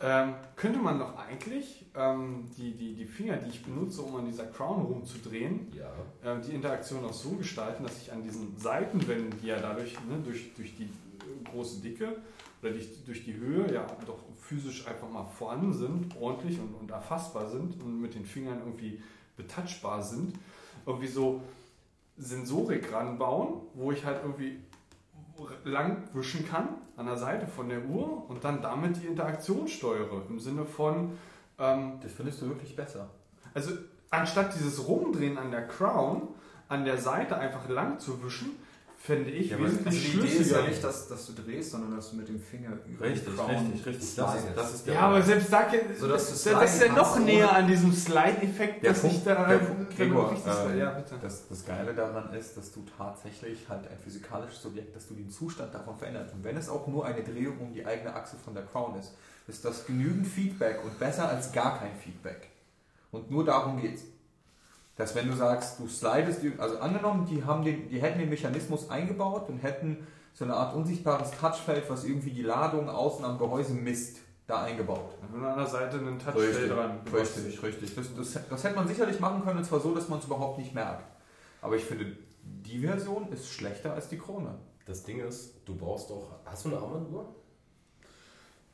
ähm, 0.00 0.34
könnte 0.56 0.78
man 0.78 0.98
doch 0.98 1.16
eigentlich 1.16 1.86
ähm, 1.94 2.44
die, 2.56 2.72
die, 2.72 2.94
die 2.94 3.04
Finger, 3.06 3.36
die 3.36 3.50
ich 3.50 3.62
benutze, 3.64 4.02
um 4.02 4.16
an 4.16 4.26
dieser 4.26 4.46
Crown 4.46 4.82
rumzudrehen, 4.86 5.72
Ja. 5.74 5.92
äh, 6.36 6.40
die 6.40 6.54
Interaktion 6.54 7.04
auch 7.04 7.12
so 7.12 7.30
gestalten, 7.30 7.84
dass 7.84 8.00
ich 8.00 8.12
an 8.12 8.22
diesen 8.22 8.56
Seitenwänden, 8.58 9.38
die 9.40 9.48
ja 9.48 9.58
dadurch 9.60 9.94
ne, 10.08 10.18
durch, 10.24 10.54
durch 10.54 10.74
die 10.76 10.88
große 11.50 11.80
Dicke 11.80 12.16
oder 12.62 12.72
durch, 12.72 13.04
durch 13.04 13.24
die 13.24 13.34
Höhe 13.34 13.72
ja 13.72 13.86
doch 14.06 14.27
physisch 14.48 14.86
einfach 14.86 15.08
mal 15.10 15.26
vorhanden 15.26 15.72
sind, 15.74 16.16
ordentlich 16.18 16.58
und, 16.58 16.74
und 16.74 16.90
erfassbar 16.90 17.48
sind 17.48 17.82
und 17.82 18.00
mit 18.00 18.14
den 18.14 18.24
Fingern 18.24 18.60
irgendwie 18.60 19.02
betouchbar 19.36 20.02
sind, 20.02 20.34
irgendwie 20.86 21.06
so 21.06 21.42
Sensorik 22.16 22.92
ranbauen, 22.92 23.60
wo 23.74 23.92
ich 23.92 24.04
halt 24.04 24.20
irgendwie 24.22 24.58
lang 25.64 26.02
wischen 26.14 26.48
kann 26.48 26.68
an 26.96 27.06
der 27.06 27.16
Seite 27.16 27.46
von 27.46 27.68
der 27.68 27.84
Uhr 27.84 28.28
und 28.28 28.42
dann 28.42 28.62
damit 28.62 28.96
die 28.96 29.06
Interaktion 29.06 29.68
steuere. 29.68 30.22
Im 30.28 30.40
Sinne 30.40 30.64
von, 30.64 31.12
ähm, 31.58 32.00
Das 32.02 32.12
findest 32.12 32.40
du 32.40 32.48
wirklich 32.48 32.74
besser. 32.74 33.08
also 33.54 33.72
anstatt 34.10 34.54
dieses 34.54 34.88
Rumdrehen 34.88 35.36
an 35.36 35.50
der 35.50 35.68
Crown, 35.68 36.28
an 36.68 36.84
der 36.84 36.98
Seite 36.98 37.36
einfach 37.36 37.68
lang 37.68 37.98
zu 37.98 38.22
wischen, 38.24 38.56
fände 39.00 39.30
ich 39.30 39.50
Ja, 39.50 39.56
aber 39.56 39.66
wesentlich 39.66 39.86
Also 39.86 39.98
die 40.20 40.26
Idee 40.26 40.36
ist 40.42 40.50
ja 40.50 40.62
nicht, 40.62 40.84
dass, 40.84 41.08
dass 41.08 41.26
du 41.26 41.32
drehst, 41.32 41.70
sondern 41.70 41.94
dass 41.96 42.10
du 42.10 42.16
mit 42.16 42.28
dem 42.28 42.40
Finger 42.40 42.70
über 42.84 43.04
Richtig, 43.06 43.24
die 43.28 43.36
Crown 43.36 43.50
richtig, 43.72 43.86
richtig. 43.86 44.14
Das 44.16 44.34
ist, 44.34 44.46
das 44.56 44.74
ist 44.74 44.86
der 44.86 44.94
Ja, 44.94 45.00
aber 45.00 45.22
selbst 45.22 45.52
da, 45.52 45.66
So, 45.98 46.08
dass 46.08 46.26
du 46.26 46.50
das, 46.50 46.60
das 46.60 46.74
ist 46.74 46.82
ja 46.82 46.92
noch 46.92 47.18
näher 47.20 47.52
an 47.52 47.68
diesem 47.68 47.92
Slide-Effekt, 47.92 48.84
dass 48.84 49.04
ich 49.04 49.12
Punkt- 49.12 49.26
da 49.26 49.48
der 49.48 49.58
Punkt, 49.58 49.96
Gregor, 49.96 50.32
richtig- 50.32 50.52
ähm, 50.72 50.78
ja, 50.78 50.90
bitte. 50.90 51.14
Das, 51.22 51.48
das 51.48 51.64
Geile 51.64 51.94
daran 51.94 52.34
ist, 52.34 52.56
dass 52.56 52.72
du 52.72 52.84
tatsächlich 52.98 53.68
halt 53.68 53.88
ein 53.88 53.98
physikalisches 54.02 54.66
Objekt, 54.66 54.96
dass 54.96 55.06
du 55.06 55.14
den 55.14 55.30
Zustand 55.30 55.72
davon 55.72 55.96
veränderst. 55.96 56.34
Und 56.34 56.42
wenn 56.44 56.56
es 56.56 56.68
auch 56.68 56.86
nur 56.88 57.06
eine 57.06 57.22
Drehung 57.22 57.56
um 57.58 57.72
die 57.72 57.86
eigene 57.86 58.12
Achse 58.14 58.36
von 58.36 58.52
der 58.54 58.64
Crown 58.64 58.98
ist, 58.98 59.12
ist 59.46 59.64
das 59.64 59.86
genügend 59.86 60.26
Feedback 60.26 60.80
und 60.84 60.98
besser 60.98 61.28
als 61.28 61.52
gar 61.52 61.78
kein 61.78 61.94
Feedback. 61.96 62.48
Und 63.12 63.30
nur 63.30 63.44
darum 63.44 63.80
geht's. 63.80 64.02
Dass 64.98 65.14
wenn 65.14 65.28
du 65.28 65.34
sagst, 65.34 65.78
du 65.78 65.86
slidest, 65.86 66.40
also 66.58 66.78
angenommen, 66.80 67.24
die, 67.24 67.44
haben 67.44 67.64
den, 67.64 67.88
die 67.88 68.02
hätten 68.02 68.18
den 68.18 68.28
Mechanismus 68.28 68.90
eingebaut 68.90 69.48
und 69.48 69.58
hätten 69.62 70.06
so 70.34 70.44
eine 70.44 70.54
Art 70.54 70.74
unsichtbares 70.74 71.30
Touchfeld, 71.30 71.88
was 71.88 72.04
irgendwie 72.04 72.30
die 72.30 72.42
Ladung 72.42 72.90
außen 72.90 73.24
am 73.24 73.38
Gehäuse 73.38 73.74
misst, 73.74 74.18
da 74.48 74.64
eingebaut. 74.64 75.14
Wenn 75.32 75.44
an 75.44 75.56
der 75.56 75.66
Seite 75.66 75.98
ein 75.98 76.18
Touchfeld 76.18 76.70
dran. 76.70 77.00
Richtig, 77.14 77.62
richtig. 77.62 77.94
Das, 77.94 78.06
das, 78.14 78.38
das 78.50 78.64
hätte 78.64 78.74
man 78.74 78.88
sicherlich 78.88 79.20
machen 79.20 79.44
können, 79.44 79.58
und 79.58 79.64
zwar 79.64 79.78
so, 79.78 79.94
dass 79.94 80.08
man 80.08 80.18
es 80.18 80.24
überhaupt 80.24 80.58
nicht 80.58 80.74
merkt. 80.74 81.04
Aber 81.62 81.76
ich 81.76 81.84
finde, 81.84 82.16
die 82.42 82.80
Version 82.80 83.30
ist 83.30 83.48
schlechter 83.52 83.94
als 83.94 84.08
die 84.08 84.18
Krone. 84.18 84.54
Das 84.84 85.04
Ding 85.04 85.20
ist, 85.20 85.54
du 85.64 85.76
brauchst 85.76 86.10
doch. 86.10 86.40
Hast 86.44 86.64
du 86.64 86.70
eine 86.70 86.78
Armbanduhr? 86.78 87.36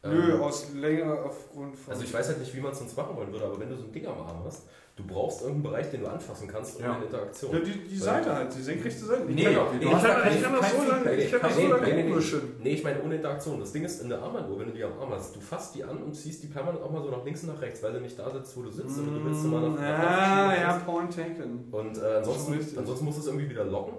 Nö, 0.05 0.35
Ähm, 0.35 0.43
aus 0.43 0.67
Länge 0.75 1.13
aufgrund 1.25 1.77
von. 1.77 1.93
Also 1.95 2.05
ich 2.05 2.13
weiß 2.13 2.29
halt 2.29 2.39
nicht, 2.41 2.55
wie 2.55 2.61
man 2.61 2.73
es 2.73 2.79
sonst 2.79 2.97
machen 2.97 3.17
wollen 3.17 3.33
würde, 3.33 3.47
aber 3.47 3.59
wenn 3.59 3.71
du 3.71 3.77
so 3.77 3.85
ein 3.85 3.93
Ding 3.93 4.07
am 4.07 4.19
Arm 4.21 4.43
hast, 4.45 4.65
du 4.97 5.03
brauchst 5.07 5.41
irgendeinen 5.41 5.63
Bereich, 5.73 5.91
den 5.91 6.03
du 6.03 6.07
anfassen 6.09 6.47
kannst 6.47 6.79
Ja. 6.79 6.93
eine 6.95 7.05
Interaktion. 7.07 7.53
Ja, 7.53 7.59
die, 7.61 7.89
die 7.89 7.97
Seite 7.99 8.35
halt, 8.35 8.55
die 8.55 8.63
senkrechte 8.63 9.05
Seite. 9.05 9.23
Ich 9.29 9.35
Nee, 9.35 9.45
kann, 9.45 9.55
du 9.55 9.87
ich 9.87 9.91
kann, 9.91 10.33
ich 10.37 10.43
kann 10.43 10.53
das 10.53 10.71
so 10.73 10.83
lange, 10.85 11.15
ich 11.15 11.31
kann 11.33 11.41
das 11.43 11.57
so 11.57 11.67
lange 11.69 11.87
nee, 11.95 12.15
nee, 12.63 12.71
ich 12.75 12.85
meine 12.85 13.03
ohne 13.03 13.15
Interaktion. 13.17 13.61
Das 13.61 13.73
Ding 13.73 13.85
ist 13.85 14.03
in 14.03 14.09
der 14.11 14.21
Armbanduhr, 14.23 14.59
wenn 14.61 14.67
du 14.69 14.73
die 14.75 14.85
am 14.85 14.93
Arm 15.01 15.11
hast, 15.11 15.35
du 15.35 15.41
fasst 15.41 15.75
die 15.75 15.83
an 15.85 16.03
und 16.03 16.13
ziehst 16.15 16.43
die 16.43 16.49
permanent 16.49 16.83
auch 16.85 16.91
mal 16.91 17.03
so 17.03 17.11
nach 17.11 17.25
links 17.25 17.43
und 17.43 17.55
nach 17.55 17.61
rechts, 17.63 17.83
weil 17.83 17.93
du 17.95 18.01
nicht 18.01 18.19
da 18.19 18.31
sitzt, 18.31 18.57
wo 18.57 18.63
du 18.63 18.71
sitzt, 18.71 18.95
sondern 18.97 19.15
du 19.15 19.25
willst 19.25 19.43
sie 19.43 19.49
mal 19.49 19.63
nach, 19.71 19.75
nach 19.75 19.83
Ja, 19.83 20.49
rechts 20.51 20.65
Mm, 20.65 20.69
ja, 20.69 20.79
point 20.85 21.17
taken. 21.17 21.69
Und 21.73 21.97
äh, 21.99 22.17
ansonsten, 22.19 22.79
ansonsten 22.79 23.05
musst 23.07 23.17
du 23.19 23.23
es 23.23 23.27
irgendwie 23.29 23.49
wieder 23.49 23.65
locken. 23.65 23.95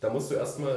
Da 0.00 0.08
musst 0.10 0.30
du 0.30 0.34
erstmal 0.36 0.72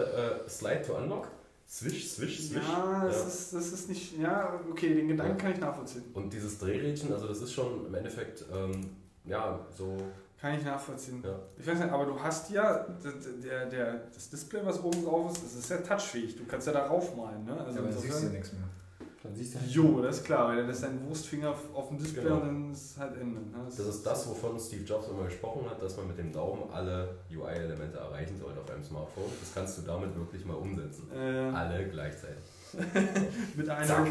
äh, 0.46 0.50
Slide 0.50 0.82
to 0.82 0.94
Unlock, 0.98 1.28
Swish, 1.68 2.10
Swish, 2.12 2.48
Swish. 2.50 2.64
Ja, 2.68 3.06
das, 3.06 3.26
Ist, 3.28 3.54
das 3.54 3.68
ist 3.72 3.90
nicht. 3.90 4.18
Ja, 4.20 4.60
okay, 4.70 4.94
den 4.94 5.08
Gedanken 5.08 5.38
Ja. 5.38 5.42
kann 5.44 5.52
ich 5.54 5.60
nachvollziehen. 5.60 6.04
Und 6.14 6.32
dieses 6.32 6.58
Drehrädchen, 6.60 7.12
also 7.12 7.28
das 7.28 7.42
ist 7.42 7.52
schon 7.54 7.86
im 7.88 7.94
Endeffekt, 7.96 8.46
ähm, 8.54 8.92
ja, 9.26 9.60
so, 9.76 9.98
Kann 10.40 10.58
ich 10.60 10.64
nachvollziehen. 10.64 11.22
ja. 11.26 11.40
Ich 11.58 11.66
weiß 11.66 11.80
nicht, 11.80 11.90
aber 11.92 12.06
du 12.06 12.20
hast 12.20 12.52
ja 12.52 12.86
der, 13.44 13.66
der, 13.66 13.94
das 14.14 14.30
Display, 14.30 14.62
was 14.64 14.82
oben 14.84 15.04
drauf 15.04 15.32
ist, 15.34 15.44
das 15.44 15.56
ist 15.56 15.70
ja 15.70 15.78
touchfähig. 15.78 16.38
Du 16.38 16.46
kannst 16.46 16.68
ja 16.68 16.74
da 16.74 16.86
raufmalen. 16.86 17.44
Ne? 17.46 17.58
Also 17.60 17.80
Ja, 17.80 17.86
aber 17.86 17.92
siehst 17.94 18.22
du 18.22 18.26
ja 18.28 18.32
nichts 18.34 18.54
mehr. 18.54 18.62
Dann 19.26 19.36
siehst 19.36 19.56
du 19.56 19.60
Jo, 19.68 20.02
das 20.02 20.18
ist 20.18 20.24
klar, 20.26 20.48
weil 20.48 20.58
dann 20.58 20.70
ist 20.70 20.84
dein 20.84 21.04
Wurstfinger 21.08 21.54
auf- 21.74 21.88
dem 21.90 21.98
Display 21.98 22.24
Genau. 22.24 22.36
und 22.36 22.42
dann 22.46 22.72
ist 22.72 22.92
es 22.92 22.98
halt 22.98 23.20
Ende. 23.20 23.42
Ne? 23.42 23.66
Das 23.66 23.80
ist 23.80 24.04
das, 24.06 24.30
wovon 24.30 24.60
Steve 24.60 24.84
Jobs 24.84 25.08
immer 25.08 25.24
gesprochen 25.26 25.70
hat, 25.70 25.82
dass 25.82 25.98
man 25.98 26.08
mit 26.08 26.18
dem 26.18 26.32
Daumen 26.32 26.64
alle 26.72 27.10
UI-Elemente 27.32 27.98
erreichen 27.98 28.38
sollte 28.38 28.60
auf 28.62 28.70
einem 28.70 28.84
Smartphone. 28.84 29.24
Das 29.40 29.54
kannst 29.54 29.78
du 29.78 29.82
damit 29.82 30.16
wirklich 30.16 30.46
mal 30.46 30.54
umsetzen. 30.56 31.10
Äh, 31.14 31.50
Alle 31.56 31.88
gleichzeitig. 31.90 32.44
mit 33.56 33.70
einem. 33.70 33.88
Zack. 33.88 34.08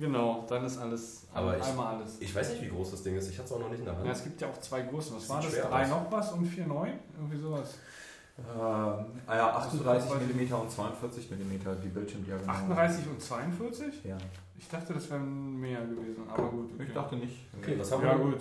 Genau, 0.00 0.44
dann 0.48 0.64
ist 0.64 0.78
alles. 0.78 1.26
Aber 1.32 1.56
ich- 1.56 1.64
einmal 1.64 1.96
alles. 1.96 2.16
Ich 2.20 2.34
weiß 2.34 2.50
nicht, 2.50 2.62
wie 2.62 2.68
groß 2.68 2.92
das 2.92 3.02
Ding 3.02 3.16
ist. 3.16 3.28
Ich 3.28 3.36
hatte 3.38 3.46
es 3.46 3.52
auch 3.52 3.58
noch 3.60 3.68
nicht 3.70 3.80
in 3.80 3.84
der 3.84 3.96
Hand. 3.96 4.06
Ja, 4.06 4.12
es 4.12 4.22
gibt 4.22 4.40
ja 4.40 4.48
auch 4.48 4.58
zwei 4.60 4.82
Größen. 4.82 5.16
Was 5.16 5.28
war 5.28 5.42
das? 5.42 5.52
Drei 5.52 5.82
aus. 5.82 5.88
noch 5.90 6.12
was 6.12 6.32
und 6.32 6.46
vier 6.46 6.66
neu? 6.66 6.88
Irgendwie 7.16 7.38
sowas. 7.38 7.74
Ähm, 8.36 9.04
ah 9.26 9.36
ja, 9.36 9.56
38 9.56 10.10
Also, 10.10 10.14
mm 10.24 10.52
und 10.62 10.70
42 10.70 11.30
mm 11.30 11.52
die 11.84 11.88
Bildschirmdiagonale. 11.88 12.58
38 12.58 13.06
und 13.06 13.22
42? 13.22 14.04
Ja. 14.04 14.18
Ich 14.58 14.68
dachte, 14.68 14.92
das 14.94 15.08
wären 15.10 15.60
mehr 15.60 15.80
gewesen, 15.82 16.22
aber 16.28 16.48
gut. 16.48 16.70
Ich 16.80 16.92
dachte 16.92 17.16
nicht. 17.16 17.46
Okay, 17.60 17.76
was 17.78 17.92
haben 17.92 18.04
Ja, 18.04 18.18
wir? 18.18 18.24
gut. 18.24 18.40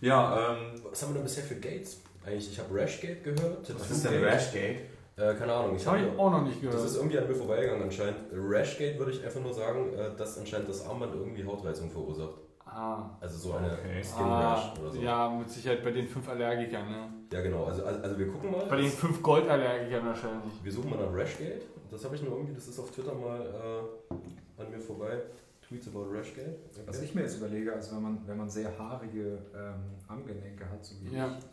Ja, 0.00 0.52
ähm, 0.52 0.80
Was 0.90 1.02
haben 1.02 1.10
wir 1.10 1.14
denn 1.14 1.24
bisher 1.24 1.44
für 1.44 1.56
Gates? 1.56 2.00
Eigentlich, 2.24 2.52
ich 2.52 2.58
habe 2.58 2.74
Rashgate 2.78 3.22
gehört. 3.22 3.74
was 3.78 3.90
ist 3.90 4.04
denn 4.04 4.22
Rashgate? 4.24 4.80
Äh, 5.16 5.34
keine 5.34 5.52
Ahnung. 5.52 5.72
Das 5.74 5.82
Ich 5.82 5.88
habe 5.88 5.98
habe 6.00 6.08
ich 6.12 6.18
auch 6.18 6.30
noch 6.30 6.42
nicht 6.42 6.60
gehört. 6.60 6.76
Das 6.78 6.84
ist 6.84 6.96
irgendwie 6.96 7.18
an 7.18 7.28
mir 7.28 7.34
vorbeigegangen 7.34 7.82
anscheinend. 7.84 8.16
Rashgate 8.32 8.98
würde 8.98 9.12
ich 9.12 9.24
einfach 9.24 9.40
nur 9.40 9.54
sagen, 9.54 9.92
äh, 9.94 10.16
dass 10.16 10.38
anscheinend 10.38 10.68
das 10.68 10.86
Armband 10.86 11.14
irgendwie 11.14 11.44
Hautreizung 11.44 11.90
verursacht. 11.90 12.34
Ah. 12.74 13.10
Also 13.20 13.38
so 13.38 13.52
eine 13.54 13.72
Okay. 13.72 14.02
Skin 14.02 14.24
ah, 14.24 14.54
Rash 14.54 14.78
oder 14.78 14.90
so. 14.90 14.98
Ja. 14.98 15.28
Ja, 15.28 15.38
mit 15.38 15.48
Sicherheit 15.50 15.82
bei 15.84 15.90
den 15.90 16.08
fünf 16.08 16.28
Allergikern, 16.28 16.88
ne? 16.90 17.08
genau. 17.30 17.64
Also, 17.64 17.84
also, 17.84 18.00
also 18.02 18.18
wir 18.18 18.28
gucken 18.28 18.50
mal. 18.50 18.66
Bei 18.66 18.76
den 18.76 18.90
fünf 18.90 19.22
Goldallergikern 19.22 20.06
wahrscheinlich. 20.06 20.52
Wir 20.62 20.72
suchen 20.72 20.90
mal 20.90 20.98
nach 20.98 21.12
Rashgate. 21.14 21.62
Das 21.90 22.04
habe 22.04 22.16
ich 22.16 22.22
nur 22.22 22.32
irgendwie, 22.32 22.54
das 22.54 22.68
ist 22.68 22.78
auf 22.78 22.90
Twitter 22.90 23.14
mal 23.14 23.40
äh, 23.40 24.60
an 24.62 24.70
mir 24.70 24.80
vorbei. 24.80 25.22
Tweets 25.66 25.88
about 25.88 26.06
Rashgate. 26.12 26.56
Okay. 26.72 26.82
Was 26.86 27.00
ich 27.00 27.14
mir 27.14 27.22
jetzt 27.22 27.36
überlege, 27.38 27.72
also 27.72 27.96
wenn 27.96 28.02
man, 28.02 28.18
wenn 28.26 28.36
man 28.36 28.50
sehr 28.50 28.76
haarige 28.78 29.38
ähm, 29.54 29.74
Armgelenke 30.08 30.68
hat, 30.68 30.84
so 30.84 30.94
wie 31.02 31.16
Ja. 31.16 31.26
ich, 31.28 31.44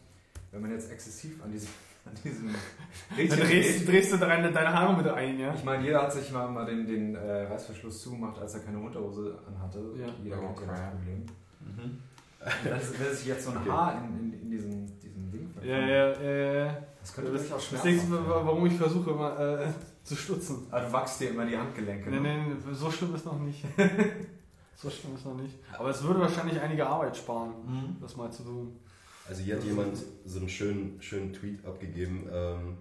wenn 0.51 0.61
man 0.61 0.71
jetzt 0.71 0.91
exzessiv 0.91 1.41
an 1.43 1.51
diesem, 1.51 1.69
an 2.05 2.13
diesem 2.23 2.47
Dann 3.17 3.39
drehst, 3.47 3.87
drehst 3.87 4.13
du 4.13 4.17
deine, 4.17 4.51
deine 4.51 4.73
Haare 4.73 4.95
mit 4.97 5.07
ein, 5.07 5.39
ja? 5.39 5.53
ich 5.53 5.63
meine, 5.63 5.83
jeder 5.83 6.01
hat 6.03 6.13
sich 6.13 6.31
mal, 6.31 6.47
mal 6.49 6.65
den, 6.65 6.85
den 6.87 7.15
äh, 7.15 7.43
Reißverschluss 7.43 8.01
zugemacht, 8.01 8.39
als 8.39 8.53
er 8.55 8.61
keine 8.61 8.79
Unterhose 8.79 9.37
anhatte. 9.47 9.79
Ja. 9.99 10.07
Jeder 10.23 10.37
Oh, 10.41 10.53
kennt 10.53 10.67
ja 10.67 10.73
das. 10.73 10.91
Problem. 10.95 11.25
Mhm. 11.61 11.97
Ist- 12.81 12.99
wenn 12.99 13.15
sich 13.15 13.27
jetzt 13.27 13.45
so 13.45 13.51
ein 13.51 13.57
Okay. 13.57 13.69
Haar 13.69 14.03
in, 14.03 14.33
in, 14.33 14.41
in 14.41 14.49
diesem, 14.51 14.99
diesem 14.99 15.31
Ding 15.31 15.53
Ja, 15.61 15.77
ja, 15.79 16.21
ja, 16.21 16.65
ja. 16.65 16.77
Das 16.99 17.13
könnte 17.13 17.31
Das, 17.33 17.49
das 17.49 17.65
schmerzen. 17.65 17.87
denkst 17.87 18.05
du, 18.09 18.17
warum 18.27 18.65
ich 18.65 18.73
versuche 18.73 19.11
immer 19.11 19.39
äh, 19.39 19.67
zu 20.03 20.15
stutzen. 20.15 20.67
Ah, 20.71 20.79
du 20.79 20.91
wachst 20.91 21.19
dir 21.21 21.29
immer 21.29 21.45
die 21.45 21.57
Handgelenke. 21.57 22.09
Nee, 22.09 22.19
ne? 22.19 22.45
nee, 22.47 22.73
so 22.73 22.89
schlimm 22.91 23.13
ist 23.15 23.25
noch 23.25 23.37
nicht. 23.39 23.63
so 24.75 24.89
schlimm 24.89 25.15
ist 25.15 25.25
noch 25.25 25.35
nicht. 25.35 25.55
Aber 25.77 25.89
es 25.89 26.03
würde 26.03 26.19
wahrscheinlich 26.21 26.59
einige 26.59 26.87
Arbeit 26.87 27.15
sparen, 27.17 27.51
Mhm. 27.65 27.97
das 28.01 28.15
mal 28.15 28.31
zu 28.31 28.43
tun. 28.43 28.79
Also 29.31 29.43
hier 29.43 29.55
hat 29.55 29.63
jemand 29.63 29.97
so 30.25 30.39
einen 30.39 30.49
schönen, 30.49 31.01
schönen 31.01 31.31
Tweet 31.31 31.65
abgegeben. 31.65 32.27
Ähm, 32.29 32.77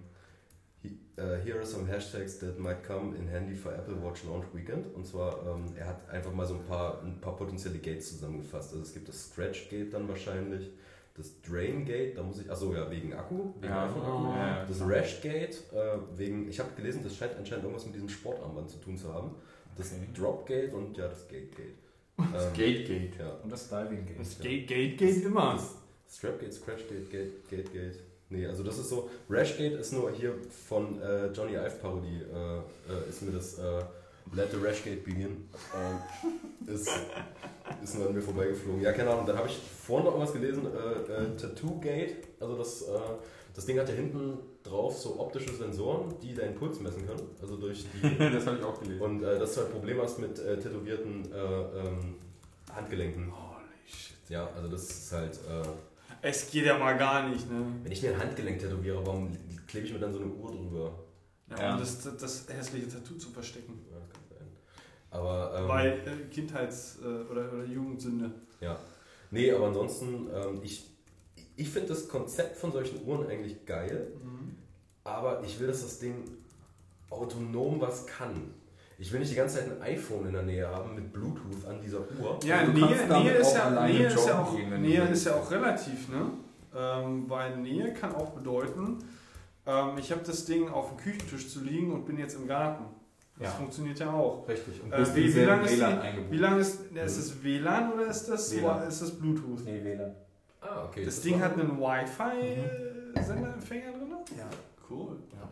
he, 0.81 0.97
uh, 1.17 1.37
here 1.45 1.55
are 1.57 1.65
some 1.65 1.87
hashtags 1.87 2.39
that 2.39 2.59
might 2.59 2.83
come 2.83 3.15
in 3.15 3.25
handy 3.29 3.55
for 3.55 3.71
Apple 3.71 3.95
Watch 4.03 4.25
Launch 4.25 4.47
Weekend. 4.53 4.93
Und 4.93 5.07
zwar, 5.07 5.47
ähm, 5.47 5.73
er 5.77 5.87
hat 5.87 6.09
einfach 6.09 6.33
mal 6.33 6.45
so 6.45 6.55
ein 6.55 6.65
paar, 6.65 7.01
ein 7.03 7.21
paar 7.21 7.37
potenzielle 7.37 7.79
Gates 7.79 8.09
zusammengefasst. 8.09 8.73
Also 8.73 8.83
es 8.83 8.93
gibt 8.93 9.07
das 9.07 9.29
Scratch 9.29 9.69
Gate 9.69 9.93
dann 9.93 10.09
wahrscheinlich, 10.09 10.71
das 11.15 11.41
Drain 11.41 11.85
Gate, 11.85 12.17
da 12.17 12.23
muss 12.23 12.41
ich, 12.41 12.51
achso 12.51 12.73
ja, 12.73 12.91
wegen 12.91 13.13
Akku, 13.13 13.53
wegen 13.61 13.71
Ja, 13.71 13.85
iPhone-Akku. 13.85 14.27
Oh. 14.27 14.35
ja, 14.35 14.65
Das 14.65 14.81
Rash 14.81 15.21
Gate, 15.21 15.55
äh, 15.73 16.17
wegen, 16.17 16.49
ich 16.49 16.59
habe 16.59 16.71
gelesen, 16.75 17.01
das 17.01 17.15
scheint 17.15 17.37
anscheinend 17.37 17.63
irgendwas 17.63 17.85
mit 17.85 17.95
diesem 17.95 18.09
Sportarmband 18.09 18.69
zu 18.69 18.77
tun 18.77 18.97
zu 18.97 19.13
haben. 19.13 19.35
Das 19.77 19.93
Okay. 19.93 20.07
Drop 20.13 20.45
Gate 20.45 20.73
und 20.73 20.97
ja, 20.97 21.07
das 21.07 21.29
Gate 21.29 21.55
Gate. 21.55 21.75
Das 22.33 22.47
Ähm, 22.47 22.53
Gate 22.53 22.87
Gate. 22.87 23.15
Ja. 23.19 23.29
Und 23.41 23.49
das 23.51 23.69
Diving 23.69 24.05
Gate. 24.05 24.19
Das 24.19 24.37
Gate, 24.39 24.67
Gate 24.67 24.97
geht 24.97 25.25
immer. 25.25 25.57
Strap 25.57 25.80
Gate, 26.19 26.53
Scratch 26.53 26.87
Gate, 26.87 27.09
Gate, 27.09 27.73
Gate. 27.73 27.99
Nee, 28.29 28.45
also 28.45 28.63
das 28.63 28.77
ist 28.77 28.89
so. 28.89 29.09
Rash 29.29 29.57
Gate 29.57 29.73
ist 29.73 29.91
nur 29.93 30.11
hier 30.11 30.33
von 30.67 31.01
äh, 31.01 31.27
Johnny 31.27 31.53
Ive 31.53 31.75
Parodie, 31.81 32.21
äh, 32.33 32.57
äh, 32.57 33.09
ist 33.09 33.21
mir 33.21 33.31
das 33.31 33.59
äh, 33.59 33.81
Let 34.33 34.51
the 34.51 34.57
Rash 34.57 34.83
Gate 34.83 35.03
begin. 35.03 35.49
Ist, 36.67 36.87
ist 37.83 37.95
nur 37.95 38.07
an 38.07 38.13
mir 38.13 38.21
vorbeigeflogen. 38.21 38.81
Ja, 38.81 38.93
keine 38.93 39.09
Ahnung. 39.09 39.25
Dann 39.25 39.35
habe 39.35 39.47
ich 39.47 39.57
vorhin 39.57 40.05
noch 40.05 40.13
irgendwas 40.13 40.31
gelesen, 40.31 40.67
äh, 40.67 41.35
Tattoo 41.35 41.79
Gate. 41.79 42.17
Also 42.39 42.55
das, 42.55 42.85
das 43.53 43.65
Ding 43.65 43.79
hat 43.79 43.89
ja 43.89 43.95
hinten 43.95 44.37
drauf 44.63 44.97
so 44.97 45.19
optische 45.19 45.51
Sensoren, 45.53 46.13
die 46.21 46.33
deinen 46.33 46.55
Puls 46.55 46.79
messen 46.79 47.05
können. 47.05 47.27
Also 47.41 47.57
durch 47.57 47.85
die. 47.91 48.17
das 48.31 48.45
habe 48.45 48.57
ich 48.57 48.63
auch 48.63 48.79
gelesen. 48.79 49.01
und 49.01 49.23
äh, 49.23 49.39
dass 49.39 49.55
du 49.55 49.61
halt 49.61 49.71
Probleme 49.71 50.03
hast 50.03 50.19
mit 50.19 50.39
äh, 50.39 50.57
tätowierten 50.57 51.33
äh, 51.33 51.37
ähm, 51.37 52.15
Handgelenken. 52.73 53.31
Holy 53.31 53.87
shit. 53.87 54.17
Ja, 54.29 54.49
also 54.55 54.69
das 54.69 54.83
ist 54.83 55.11
halt. 55.11 55.33
Äh, 55.33 55.67
Es 56.21 56.51
geht 56.51 56.65
ja 56.65 56.77
mal 56.77 56.97
gar 56.97 57.27
nicht, 57.29 57.49
ne? 57.51 57.65
Wenn 57.83 57.91
ich 57.91 58.01
mir 58.03 58.13
ein 58.13 58.19
Handgelenk 58.19 58.59
tätowiere, 58.59 59.05
warum 59.05 59.31
klebe 59.67 59.87
ich 59.87 59.93
mir 59.93 59.99
dann 59.99 60.13
so 60.13 60.19
eine 60.19 60.27
Uhr 60.31 60.51
drüber? 60.51 60.99
Ja, 61.49 61.59
Ja. 61.59 61.73
Um 61.73 61.79
das, 61.79 62.01
das 62.17 62.47
hässliche 62.49 62.87
Tattoo 62.87 63.15
zu 63.15 63.29
verstecken. 63.29 63.79
Ja, 63.91 63.97
das 63.99 64.09
kann 64.11 64.21
sein. 64.29 64.47
Aber, 65.09 65.55
ähm, 65.59 65.67
Weil 65.67 65.87
äh, 66.05 66.33
Kindheits- 66.33 66.99
äh, 67.01 67.05
oder, 67.31 67.51
oder 67.53 67.65
Jugendsünde. 67.65 68.31
ja. 68.59 68.79
Nee, 69.33 69.49
aber 69.53 69.67
ansonsten, 69.67 70.27
ähm, 70.33 70.59
ich, 70.61 70.89
ich 71.55 71.69
finde 71.69 71.87
das 71.89 72.09
Konzept 72.09 72.57
von 72.57 72.73
solchen 72.73 73.05
Uhren 73.07 73.27
eigentlich 73.27 73.65
geil, 73.65 74.11
aber 75.05 75.41
ich 75.45 75.57
will, 75.57 75.67
dass 75.67 75.81
das 75.83 75.99
Ding 75.99 76.25
autonom 77.09 77.79
was 77.79 78.05
kann. 78.07 78.53
Ich 79.01 79.11
will 79.11 79.19
nicht 79.19 79.31
die 79.31 79.35
ganze 79.35 79.57
Zeit 79.57 79.67
ein 79.71 79.81
iPhone 79.81 80.27
in 80.27 80.33
der 80.33 80.43
Nähe 80.43 80.67
haben 80.67 80.93
mit 80.93 81.11
Bluetooth 81.11 81.65
an 81.67 81.81
dieser 81.81 82.01
Uhr. 82.01 82.37
Ja, 82.43 82.63
Du 82.63 82.71
Nähe, 82.71 83.07
Nähe, 83.07 83.31
ist 83.33 83.55
ja, 83.55 83.71
Nähe, 83.87 84.05
ist 84.07 84.27
ja 84.27 84.39
auch, 84.43 84.55
gehen, 84.55 84.79
Nähe 84.81 85.01
ist 85.07 85.25
ja 85.25 85.33
auch 85.35 85.49
relativ, 85.49 86.07
ne? 86.09 86.27
Ähm, 86.75 87.27
weil 87.27 87.57
Nähe 87.57 87.91
kann 87.93 88.13
auch 88.13 88.29
bedeuten, 88.29 88.99
ähm, 89.65 89.97
ich 89.97 90.11
habe 90.11 90.21
das 90.23 90.45
Ding 90.45 90.69
auf 90.69 90.89
dem 90.89 90.97
Küchentisch 90.97 91.49
zu 91.49 91.61
liegen 91.63 91.91
und 91.91 92.05
bin 92.05 92.19
jetzt 92.19 92.35
im 92.35 92.47
Garten. 92.47 92.85
Das 93.39 93.47
Ja. 93.49 93.55
funktioniert 93.55 93.97
ja 93.97 94.13
auch. 94.13 94.47
Richtig. 94.47 94.79
Und 94.83 94.93
Äh, 94.93 95.15
wie- 95.15 95.23
wie 95.23 95.31
selben 95.31 95.49
lang 95.49 95.63
ist 95.65 95.77
WLAN 95.79 95.99
die-. 96.01 96.31
Wie 96.31 96.37
lange 96.37 96.59
ist, 96.59 96.81
ist 96.95 97.17
es 97.17 97.43
WLAN 97.43 97.93
oder 97.93 98.05
ist 98.05 98.25
das, 98.29 98.55
WLAN. 98.55 98.87
ist 98.87 99.01
das 99.01 99.17
Bluetooth? 99.17 99.65
Nee, 99.65 99.83
WLAN. 99.83 100.13
Ah, 100.61 100.83
okay. 100.85 101.05
Das 101.05 101.15
ist 101.15 101.25
Ding 101.25 101.41
hat 101.41 101.53
einen 101.53 101.79
Wi-Fi-Senderempfänger 101.79 103.93
drin? 103.93 104.13
Ja. 104.37 104.47
Cool. 104.87 105.17
Ja. 105.33 105.49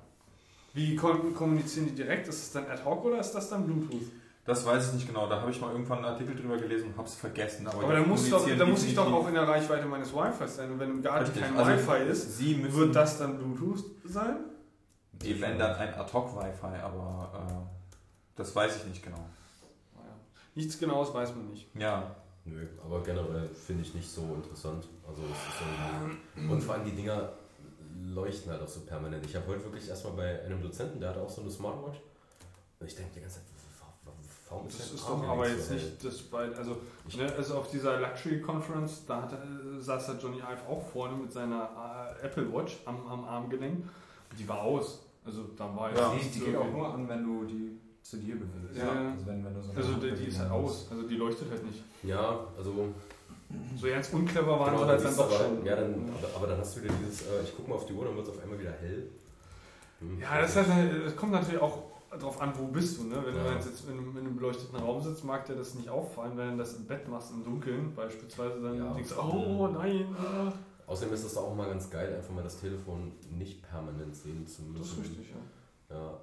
Wie 0.74 0.96
kommunizieren 0.96 1.88
die 1.88 1.96
direkt? 1.96 2.28
Ist 2.28 2.44
es 2.44 2.52
dann 2.52 2.66
ad 2.68 2.84
hoc 2.84 3.04
oder 3.06 3.20
ist 3.20 3.32
das 3.32 3.50
dann 3.50 3.66
Bluetooth? 3.66 4.08
Das 4.46 4.66
weiß 4.66 4.88
ich 4.88 4.94
nicht 4.94 5.08
genau. 5.08 5.28
Da 5.28 5.42
habe 5.42 5.52
ich 5.52 5.62
mal 5.62 5.72
irgendwann 5.72 6.00
einen 6.00 6.08
Artikel 6.08 6.36
drüber 6.36 6.58
gelesen 6.58 6.88
und 6.88 6.98
habe 6.98 7.08
es 7.08 7.16
vergessen. 7.16 7.68
Aber, 7.68 7.84
Aber 7.84 7.94
da 7.94 8.02
muss, 8.02 8.30
doch, 8.30 8.48
da 8.58 8.66
muss 8.66 8.84
ich 8.84 8.96
doch 8.96 9.12
auch 9.12 9.28
in 9.28 9.34
der 9.34 9.48
Reichweite 9.48 9.86
meines 9.86 10.14
Wi-Fi 10.14 10.48
sein. 10.48 10.72
Und 10.72 10.80
wenn 10.80 10.90
im 10.90 11.02
Garten 11.02 11.26
Richtig. 11.26 11.44
kein 11.44 11.56
Also, 11.58 11.72
Wi-Fi 11.72 12.10
ist, 12.10 12.74
wird 12.74 12.96
das 12.96 13.18
dann 13.20 13.38
Bluetooth 13.38 13.84
sein? 14.06 14.38
Die 15.14 15.40
wenn 15.40 15.60
dann 15.60 15.76
ein 15.76 15.94
Ad-Hoc-Wi-Fi, 15.94 16.82
aber 16.82 17.32
äh, 17.36 18.38
das 18.38 18.56
weiß 18.56 18.78
ich 18.78 18.86
nicht 18.86 19.04
genau. 19.04 19.20
Nichts 20.56 20.80
Genaues 20.80 21.14
weiß 21.14 21.36
man 21.36 21.50
nicht. 21.50 21.68
Ja, 21.76 22.16
Nö, 22.46 22.66
aber 22.84 23.04
generell 23.04 23.48
finde 23.50 23.84
ich 23.84 23.94
nicht 23.94 24.10
so 24.10 24.22
interessant. 24.36 24.88
Also 25.08 25.22
es 25.24 25.30
ist 25.30 25.62
irgendwie. 26.36 26.52
Und 26.52 26.62
vor 26.62 26.76
allem 26.76 26.86
die 26.86 26.96
Dinger 26.96 27.30
leuchten 28.02 28.52
halt 28.52 28.62
auch 28.62 28.68
so 28.68 28.82
permanent. 28.82 29.26
Ich 29.26 29.36
habe 29.36 29.48
heute 29.48 29.64
wirklich 29.66 29.88
erstmal 29.90 30.14
bei 30.14 30.44
einem 30.46 30.62
Dozenten, 30.62 31.00
der 31.00 31.10
hatte 31.10 31.22
auch 31.22 31.30
so 31.30 31.42
eine 31.42 31.50
Smartwatch. 31.52 31.98
Und 32.80 32.88
ich 32.88 32.96
denke 32.96 33.12
die 33.16 33.22
ganze 33.22 33.36
Zeit, 33.38 33.46
wa- 33.80 34.10
wa- 34.10 34.14
warum 34.50 34.68
ist 34.68 34.80
Das 34.80 34.88
der 34.88 34.96
ist 34.96 35.08
doch 35.10 35.28
aber 35.28 35.48
nicht 35.48 35.58
jetzt 35.58 35.68
so 35.68 35.74
nicht 35.74 36.06
das 36.06 36.18
bei, 36.24 36.56
also, 36.56 36.78
ne, 37.18 37.34
also 37.38 37.56
auf 37.56 37.70
dieser 37.70 38.00
Luxury 38.00 38.42
Conference, 38.42 39.06
da 39.06 39.24
hat, 39.24 39.34
er- 39.34 39.82
saß 39.82 40.06
der 40.08 40.16
Johnny 40.18 40.38
Ive 40.38 40.68
auch 40.70 40.82
vorne 40.82 41.16
mit 41.18 41.32
seiner 41.32 42.16
äh, 42.22 42.26
Apple 42.26 42.52
Watch 42.54 42.78
am, 42.86 43.06
am 43.08 43.26
Armgelenk. 43.26 43.84
Die 44.38 44.48
war 44.48 44.62
aus. 44.62 45.00
Also 45.26 45.44
da 45.58 45.76
war 45.76 45.94
Ja, 45.96 46.14
jetzt 46.14 46.26
die, 46.26 46.30
die 46.34 46.40
so 46.40 46.46
geht 46.46 46.56
auch 46.56 46.72
nur 46.72 46.94
an, 46.94 47.08
wenn 47.10 47.24
du 47.24 47.44
die 47.46 47.78
zu 48.02 48.18
dir 48.18 48.36
bewegst. 48.40 48.78
Ja. 48.78 49.12
Also 49.12 49.26
wenn, 49.28 49.44
wenn 49.44 49.54
du 49.54 49.62
so 49.62 49.72
Also 49.76 49.94
die, 49.96 50.12
die 50.12 50.26
ist 50.26 50.40
halt 50.40 50.52
aus. 50.52 50.88
Also 50.90 51.08
die 51.08 51.16
leuchtet 51.16 51.50
halt 51.52 51.66
nicht. 51.66 51.84
Ja, 52.04 52.40
also. 52.58 52.74
So 53.80 53.88
ganz 53.88 54.10
unclever 54.14 54.60
waren 54.60 54.74
genau, 54.76 54.84
sie 54.84 54.90
halt 54.90 55.06
dann 55.06 55.16
doch 55.18 55.26
aber, 55.26 55.46
schon. 55.46 55.66
Ja, 55.66 55.76
dann, 55.76 56.10
aber, 56.18 56.36
aber 56.36 56.48
dann 56.48 56.60
hast 56.60 56.78
du 56.78 56.84
wieder 56.84 56.94
dieses, 57.02 57.22
äh, 57.24 57.42
ich 57.44 57.56
gucke 57.56 57.70
mal 57.70 57.76
auf 57.76 57.86
die 57.86 57.94
Uhr, 57.94 58.06
dann 58.06 58.16
wird 58.16 58.28
es 58.28 58.34
auf 58.34 58.44
einmal 58.44 58.60
wieder 58.60 58.72
hell. 58.74 59.10
Hm. 60.00 60.20
Ja, 60.20 60.42
das, 60.42 60.56
heißt, 60.56 60.70
halt, 60.72 61.06
das 61.06 61.16
kommt 61.16 61.32
natürlich 61.32 61.62
auch 61.62 61.84
darauf 62.12 62.42
an, 62.42 62.54
wo 62.58 62.66
bist 62.68 62.98
du. 63.00 63.04
Ne? 63.06 63.22
Wenn 63.26 63.36
Ja. 63.36 63.44
du 63.50 63.56
jetzt 63.56 63.86
in 63.88 63.94
einem, 63.94 64.12
in 64.12 64.26
einem 64.26 64.36
beleuchteten 64.36 64.78
Raum 64.80 65.02
sitzt, 65.02 65.24
mag 65.24 65.46
dir 65.46 65.56
das 65.56 65.76
nicht 65.76 65.90
auffallen. 65.90 66.38
Wenn 66.38 66.52
du 66.52 66.58
das 66.58 66.76
im 66.76 66.86
Bett 66.86 67.08
machst, 67.08 67.32
im 67.32 67.44
Dunkeln 67.44 67.94
beispielsweise, 67.96 68.62
dann 68.62 68.78
Ja. 68.78 68.94
denkst 68.94 69.10
du, 69.10 69.22
oh 69.22 69.68
nein. 69.68 70.16
ah. 70.18 70.52
Außerdem 70.88 71.14
ist 71.14 71.24
es 71.24 71.38
auch 71.38 71.54
mal 71.56 71.68
ganz 71.70 71.90
geil, 71.90 72.16
einfach 72.16 72.34
mal 72.34 72.44
das 72.44 72.60
Telefon 72.60 73.12
nicht 73.38 73.62
permanent 73.62 74.16
sehen 74.16 74.48
zu 74.48 74.64
müssen. 74.64 74.80
Das 74.80 74.88
ist 74.92 75.00
richtig, 75.00 75.30
ja. 75.90 75.96
Ja. 75.96 76.20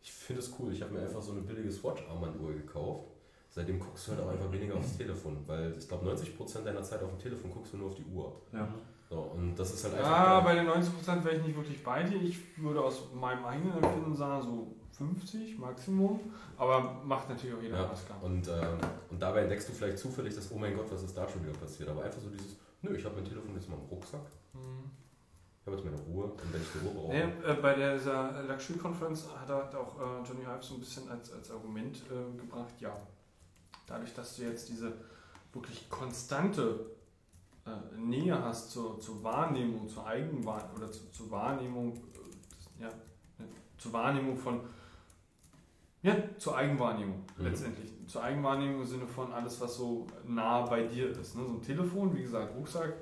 Ich 0.00 0.12
finde 0.12 0.42
es 0.42 0.52
cool. 0.58 0.72
Ich 0.72 0.80
habe 0.82 0.92
mir 0.92 1.00
einfach 1.00 1.22
so 1.22 1.32
eine 1.32 1.40
billige 1.40 1.72
Swatch-Armbanduhr 1.72 2.52
gekauft. 2.52 3.08
Seitdem 3.54 3.78
guckst 3.78 4.08
du 4.08 4.12
halt 4.12 4.20
auch 4.22 4.30
einfach 4.30 4.50
weniger 4.50 4.74
aufs 4.74 4.96
Telefon, 4.96 5.36
weil 5.46 5.76
ich 5.78 5.86
glaube 5.86 6.10
90% 6.10 6.62
deiner 6.64 6.82
Zeit 6.82 7.00
auf 7.04 7.10
dem 7.10 7.18
Telefon 7.20 7.52
guckst 7.52 7.72
du 7.72 7.76
nur 7.76 7.88
auf 7.90 7.94
die 7.94 8.04
Uhr. 8.04 8.32
Ja. 8.52 8.66
So, 9.08 9.16
und 9.20 9.54
das 9.54 9.74
ist 9.74 9.84
halt 9.84 9.94
einfach. 9.94 10.10
Ja, 10.10 10.40
bei 10.40 10.54
den 10.56 10.66
90% 10.68 11.22
wäre 11.24 11.36
ich 11.36 11.42
nicht 11.44 11.56
wirklich 11.56 11.84
bei 11.84 12.02
dir. 12.02 12.20
Ich 12.20 12.38
würde 12.58 12.80
aus 12.82 13.12
meinem 13.14 13.44
eigenen 13.44 13.74
Empfinden 13.80 14.16
sagen, 14.16 14.42
so 14.42 14.74
50 14.98 15.56
Maximum. 15.58 16.18
Aber 16.56 17.00
macht 17.04 17.28
natürlich 17.28 17.54
auch 17.56 17.62
jeder 17.62 17.76
Ja, 17.76 17.82
anders 17.84 18.04
klar. 18.06 18.18
und, 18.22 18.48
ähm, 18.48 18.78
und 19.10 19.22
dabei 19.22 19.42
entdeckst 19.42 19.68
du 19.68 19.72
vielleicht 19.72 19.98
zufällig 19.98 20.34
das, 20.34 20.50
oh 20.50 20.58
mein 20.58 20.76
Gott, 20.76 20.86
was 20.90 21.04
ist 21.04 21.16
da 21.16 21.28
schon 21.28 21.44
wieder 21.46 21.56
passiert. 21.56 21.88
Aber 21.88 22.02
einfach 22.02 22.20
so 22.20 22.30
dieses, 22.30 22.56
nö, 22.82 22.96
ich 22.96 23.04
habe 23.04 23.14
mein 23.14 23.24
Telefon 23.24 23.54
jetzt 23.54 23.68
mal 23.68 23.76
im 23.76 23.86
Rucksack, 23.88 24.22
Mhm. 24.54 24.90
ich 25.60 25.66
habe 25.66 25.76
jetzt 25.76 25.84
meine 25.84 26.00
Ruhe 26.02 26.24
und 26.26 26.52
wenn 26.52 26.60
ich 26.60 26.68
die 26.72 26.78
Ruhe 26.86 26.94
brauche. 26.94 27.12
Nee, 27.12 27.50
äh, 27.50 27.54
bei 27.54 27.74
dieser 27.74 28.42
Luxury 28.48 28.78
Conference 28.78 29.28
hat 29.40 29.48
er 29.48 29.56
hat 29.64 29.74
auch 29.76 29.96
äh, 30.00 30.28
Johnny 30.28 30.42
Ive 30.42 30.58
so 30.62 30.74
ein 30.74 30.80
bisschen 30.80 31.08
als, 31.10 31.32
als 31.32 31.50
Argument 31.52 31.96
äh, 32.10 32.36
gebracht, 32.40 32.74
ja, 32.80 32.96
dadurch, 33.86 34.14
dass 34.14 34.36
du 34.36 34.42
jetzt 34.42 34.68
diese 34.68 34.92
wirklich 35.52 35.88
konstante 35.88 36.86
äh, 37.66 37.96
Nähe 37.98 38.40
hast 38.42 38.70
zur, 38.70 39.00
zur 39.00 39.22
Wahrnehmung, 39.22 39.88
zur 39.88 40.06
Eigenwahrnehmung 40.06 40.76
oder 40.76 40.90
zu, 40.90 41.10
zur 41.10 41.30
Wahrnehmung, 41.30 41.94
äh, 42.78 42.82
ja, 42.82 42.90
zur 43.78 43.92
Wahrnehmung 43.92 44.36
von, 44.36 44.60
ja, 46.02 46.16
zur 46.38 46.56
Eigenwahrnehmung 46.56 47.24
Mhm. 47.38 47.46
letztendlich. 47.46 47.90
Zur 48.06 48.22
Eigenwahrnehmung 48.22 48.82
im 48.82 48.86
Sinne 48.86 49.06
von 49.06 49.32
alles, 49.32 49.60
was 49.60 49.76
so 49.76 50.06
nah 50.26 50.62
bei 50.62 50.82
dir 50.82 51.10
ist. 51.10 51.36
Ne? 51.36 51.44
So 51.46 51.54
ein 51.54 51.62
Telefon, 51.62 52.14
wie 52.14 52.22
gesagt, 52.22 52.54
Rucksack, 52.54 52.92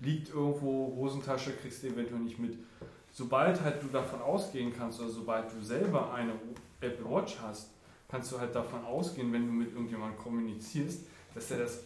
liegt 0.00 0.30
irgendwo, 0.30 0.94
Hosentasche, 0.96 1.52
kriegst 1.52 1.82
du 1.82 1.88
eventuell 1.88 2.20
nicht 2.20 2.38
mit. 2.38 2.58
Sobald 3.12 3.60
halt 3.62 3.82
du 3.82 3.88
davon 3.88 4.20
ausgehen 4.20 4.72
kannst, 4.76 5.00
oder 5.00 5.08
sobald 5.08 5.52
du 5.52 5.60
selber 5.62 6.12
eine 6.12 6.32
Apple 6.80 7.08
Watch 7.08 7.38
hast, 7.40 7.70
kannst 8.08 8.32
du 8.32 8.40
halt 8.40 8.54
davon 8.54 8.84
ausgehen, 8.84 9.32
wenn 9.32 9.46
du 9.46 9.52
mit 9.52 9.72
irgendjemandem 9.72 10.18
kommunizierst, 10.18 11.02
dass 11.34 11.48
der 11.48 11.58
das 11.58 11.80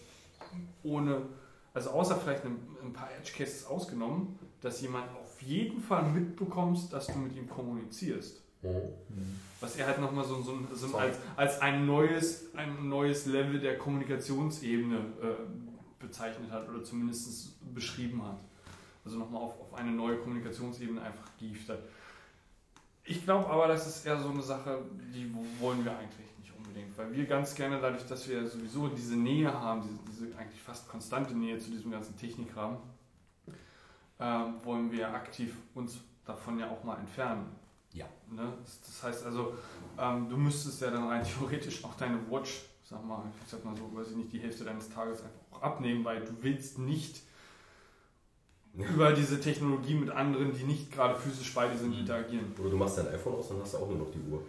ohne, 0.82 1.23
also 1.74 1.90
außer 1.90 2.16
vielleicht 2.16 2.44
ein, 2.44 2.93
paar 2.93 3.09
Edge 3.19 3.32
Cases 3.36 3.66
ausgenommen, 3.66 4.39
dass 4.61 4.81
jemand 4.81 5.07
auf 5.16 5.40
jeden 5.43 5.81
Fall 5.81 6.05
mitbekommst, 6.11 6.93
dass 6.93 7.07
du 7.07 7.19
mit 7.19 7.35
ihm 7.36 7.49
kommunizierst. 7.49 8.43
Mhm. 8.62 9.40
Was 9.61 9.77
er 9.77 9.86
halt 9.86 10.01
nochmal 10.01 10.24
so, 10.24 10.40
so, 10.43 10.59
so 10.73 10.86
So. 10.89 10.97
als, 10.97 11.16
als 11.36 11.61
ein, 11.61 11.86
neues, 11.86 12.55
ein 12.55 12.89
neues 12.89 13.27
Level 13.27 13.59
der 13.59 13.78
Kommunikationsebene 13.78 14.97
äh, 14.97 16.01
bezeichnet 16.01 16.51
hat 16.51 16.69
oder 16.69 16.82
zumindest 16.85 17.61
beschrieben 17.74 18.23
hat. 18.24 18.39
Also 19.05 19.19
nochmal 19.19 19.43
auf, 19.43 19.61
auf 19.61 19.74
eine 19.74 19.90
neue 19.90 20.19
Kommunikationsebene 20.19 21.01
einfach 21.01 21.24
gehievt 21.39 21.69
hat. 21.69 21.78
Ich 23.13 23.25
glaube 23.25 23.47
aber, 23.51 23.69
das 23.69 23.87
ist 23.87 24.07
eher 24.07 24.19
so 24.19 24.31
eine 24.31 24.41
Sache, 24.41 24.79
die 25.15 25.31
wollen 25.61 25.85
wir 25.85 25.93
eigentlich 25.93 26.31
nicht 26.39 26.51
unbedingt, 26.57 26.97
weil 26.97 27.13
wir 27.13 27.27
ganz 27.27 27.55
gerne 27.55 27.79
dadurch, 27.79 28.07
dass 28.07 28.27
wir 28.27 28.49
sowieso 28.49 28.89
diese 28.89 29.17
Nähe 29.17 29.53
haben, 29.53 29.83
diese, 29.83 29.99
diese 30.27 30.39
eigentlich 30.39 30.63
fast 30.63 30.89
konstante 30.89 31.35
Nähe 31.35 31.59
zu 31.59 31.71
diesem 31.71 31.91
ganzen 31.91 32.17
Technikrahmen, 32.17 32.79
ähm, 34.19 34.55
wollen 34.65 34.91
wir 34.91 35.13
aktiv 35.13 35.55
uns 35.75 35.99
davon 36.25 36.59
ja 36.59 36.71
auch 36.71 36.83
mal 36.85 36.97
entfernen. 37.01 37.55
Ja. 37.93 38.07
Ne? 38.31 38.51
Das, 38.65 39.03
heißt 39.03 39.27
also, 39.27 39.53
ähm, 39.99 40.31
du 40.31 40.39
müsstest 40.39 40.81
ja 40.81 40.91
dann 40.91 41.07
rein 41.07 41.23
theoretisch 41.23 41.85
auch 41.85 41.95
deine 41.97 42.19
Watch, 42.31 42.63
sag 42.83 43.05
mal, 43.05 43.25
ich 43.45 43.51
sag 43.51 43.63
mal 43.63 43.77
so, 43.77 43.95
weiß 43.95 44.13
ich 44.13 44.17
nicht, 44.17 44.33
die 44.33 44.41
Hälfte 44.41 44.65
deines 44.65 44.89
Tages 44.89 45.23
einfach 45.23 45.59
auch 45.59 45.63
abnehmen, 45.63 46.03
weil 46.03 46.25
du 46.25 46.33
willst 46.41 46.79
nicht 46.79 47.21
über 48.94 49.12
diese 49.12 49.40
Technologie 49.40 49.94
mit 49.94 50.11
anderen, 50.11 50.53
die 50.55 50.65
nicht 50.65 50.90
gerade 50.93 51.15
physisch 51.15 51.55
bei 51.55 51.69
dir 51.69 51.77
sind, 51.78 51.90
Mhm. 51.93 52.01
interagieren. 52.01 52.55
Oder 52.59 52.70
du 52.70 52.77
machst 52.77 52.99
dein 52.99 53.09
iPhone 53.09 53.35
aus, 53.35 53.49
dann 53.49 53.59
hast 53.61 53.74
du 53.74 53.78
auch 53.78 53.89
nur 53.89 53.99
noch 53.99 54.11
die 54.11 54.20
Uhr. 54.31 54.40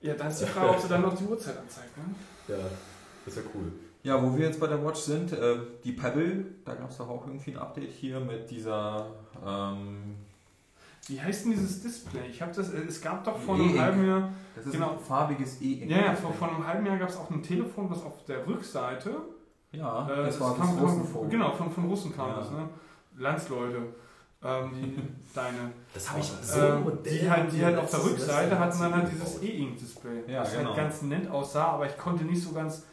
Ja, 0.00 0.14
dann 0.14 0.28
ist 0.28 0.40
die 0.40 0.46
Frage, 0.46 0.70
ob 0.70 0.80
sie 0.80 0.88
dann 0.88 1.02
noch 1.02 1.16
die 1.16 1.24
Uhrzeit 1.24 1.56
anzeigt. 1.58 1.96
Ne? 1.96 2.04
Ja, 2.48 2.56
das 3.24 3.36
ist 3.36 3.44
ja 3.44 3.50
cool. 3.54 3.72
Ja, 4.02 4.22
wo 4.22 4.36
wir 4.36 4.46
jetzt 4.46 4.60
bei 4.60 4.66
der 4.68 4.84
Watch 4.84 5.00
sind, 5.00 5.32
äh, 5.32 5.56
die 5.82 5.92
Pebble, 5.92 6.44
da 6.64 6.74
gab 6.74 6.90
es 6.90 6.96
doch 6.98 7.08
auch 7.08 7.26
irgendwie 7.26 7.52
ein 7.52 7.58
Update 7.58 7.90
hier 7.90 8.20
mit 8.20 8.48
dieser. 8.50 9.06
Ähm, 9.44 10.16
Wie 11.08 11.20
heißt 11.20 11.44
denn 11.44 11.52
dieses 11.52 11.82
Display? 11.82 12.28
Ich 12.28 12.42
habe 12.42 12.52
das, 12.52 12.72
äh, 12.72 12.78
es 12.88 13.00
gab 13.00 13.22
doch 13.24 13.38
vor 13.38 13.56
E-Ink. 13.56 13.70
einem 13.70 13.80
halben 13.80 14.06
Jahr, 14.08 14.32
das 14.56 14.66
ist 14.66 14.72
Genau. 14.72 14.92
ein 14.92 14.98
farbiges 15.00 15.60
E. 15.62 15.84
ja, 15.86 15.98
ja, 16.06 16.14
vor, 16.14 16.32
vor 16.34 16.48
einem 16.48 16.66
halben 16.66 16.84
Jahr 16.86 16.98
gab 16.98 17.08
es 17.08 17.16
auch 17.16 17.30
ein 17.30 17.42
Telefon, 17.42 17.88
das 17.88 18.02
auf 18.02 18.24
der 18.24 18.44
Rückseite 18.46 19.10
Ja, 19.72 20.08
Äh, 20.08 20.24
das 20.26 20.40
war 20.40 20.50
das 20.56 20.58
kam- 20.66 20.78
Russenphone. 20.78 21.22
kam- 21.22 21.30
Genau, 21.30 21.52
von, 21.52 21.70
von 21.70 21.84
Russen 21.86 22.14
kam 22.14 22.28
Ja. 22.30 22.36
das, 22.38 22.50
ne? 22.50 22.68
Landsleute, 23.16 23.82
ähm, 24.42 24.70
die, 24.74 25.02
deine, 25.34 25.72
Das 25.94 26.10
habe 26.10 26.20
ich 26.20 26.26
so 26.26 26.60
ähm, 26.60 26.82
Modell 26.84 27.18
die 27.18 27.30
halt, 27.30 27.52
die 27.52 27.64
halt 27.64 27.78
auf 27.78 27.90
der 27.90 28.04
Rückseite 28.04 28.58
hatten 28.58 28.78
dann 28.78 28.94
halt 28.94 29.10
dieses. 29.12 29.42
E-Ink-Display, 29.42 30.22
Ja, 30.32 30.42
was 30.42 30.52
genau. 30.52 30.68
halt 30.68 30.76
ganz 30.76 31.02
nett 31.02 31.28
aussah, 31.30 31.68
aber 31.72 31.86
ich 31.86 31.96
konnte 31.96 32.24
nicht 32.24 32.42
so 32.42 32.52
ganz, 32.52 32.84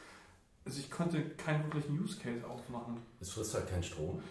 also 0.65 0.79
ich 0.79 0.89
konnte 0.89 1.21
keinen 1.31 1.63
wirklichen 1.65 1.99
Use 2.01 2.17
Case 2.19 2.45
aufmachen. 2.47 2.97
Es 3.19 3.31
frisst 3.31 3.53
halt 3.53 3.69
keinen 3.69 3.83
Strom. 3.83 4.21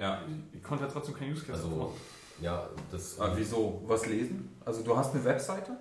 Ja. 0.00 0.20
Ich, 0.52 0.58
ich 0.58 0.62
konnte 0.62 0.84
halt 0.84 0.92
trotzdem 0.92 1.14
keinen 1.16 1.32
Use 1.32 1.44
Case 1.44 1.54
Also, 1.62 1.68
aufmachen. 1.68 2.00
ja, 2.40 2.68
das. 2.92 3.18
Ah, 3.20 3.32
wieso? 3.34 3.82
Was 3.86 4.06
lesen? 4.06 4.56
Also 4.64 4.82
du 4.82 4.96
hast 4.96 5.12
eine 5.14 5.24
Webseite 5.24 5.72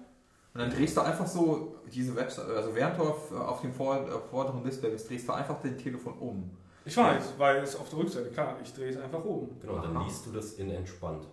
und 0.56 0.60
dann 0.62 0.72
drehst 0.72 0.98
du 0.98 1.02
einfach 1.02 1.28
so 1.28 1.76
diese 1.94 2.16
Webseite, 2.16 2.52
also 2.56 2.74
während 2.74 2.98
du 2.98 3.04
auf, 3.04 3.32
auf 3.32 3.62
dem 3.62 3.72
vor, 3.72 3.98
äh, 3.98 4.10
vorderen 4.32 4.64
Display 4.64 4.90
bist, 4.90 5.08
drehst 5.08 5.28
du 5.28 5.34
einfach 5.34 5.62
dein 5.62 5.78
Telefon 5.78 6.14
um. 6.20 6.50
Ich 6.86 6.96
weiß, 6.98 7.34
weil 7.38 7.58
es 7.64 7.76
auf 7.76 7.90
der 7.90 8.00
Rückseite, 8.00 8.30
klar, 8.30 8.56
ich 8.64 8.74
drehe 8.74 8.90
es 8.90 8.98
einfach 8.98 9.24
oben. 9.24 9.60
Genau, 9.60 9.80
dann 9.80 9.96
Aha. 9.98 10.06
liest 10.06 10.26
du 10.26 10.32
das 10.32 10.54
in 10.54 10.72
entspannt. 10.72 11.28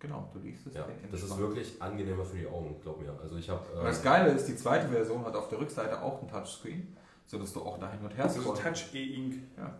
Genau, 0.00 0.28
du 0.32 0.38
liest 0.40 0.66
es. 0.66 0.74
Ja, 0.74 0.84
in 0.84 1.10
das 1.10 1.22
ist 1.22 1.36
wirklich 1.38 1.80
angenehmer 1.80 2.24
für 2.24 2.36
die 2.36 2.46
Augen, 2.46 2.76
glaub 2.82 3.00
mir. 3.00 3.12
Also 3.20 3.36
ich 3.36 3.48
habe. 3.48 3.64
Und 3.78 3.84
das 3.84 4.02
Geile 4.02 4.30
ist, 4.30 4.46
die 4.46 4.56
zweite 4.56 4.88
Version 4.88 5.24
hat 5.24 5.34
auf 5.34 5.48
der 5.48 5.60
Rückseite 5.60 6.00
auch 6.02 6.20
einen 6.20 6.28
Touchscreen, 6.28 6.96
sodass 7.26 7.52
du 7.52 7.62
auch 7.62 7.78
da 7.78 7.90
hin 7.90 8.00
und 8.02 8.16
her 8.16 8.24
Also 8.24 8.54
Touch 8.54 8.94
E-Ink. 8.94 9.34
ja. 9.56 9.74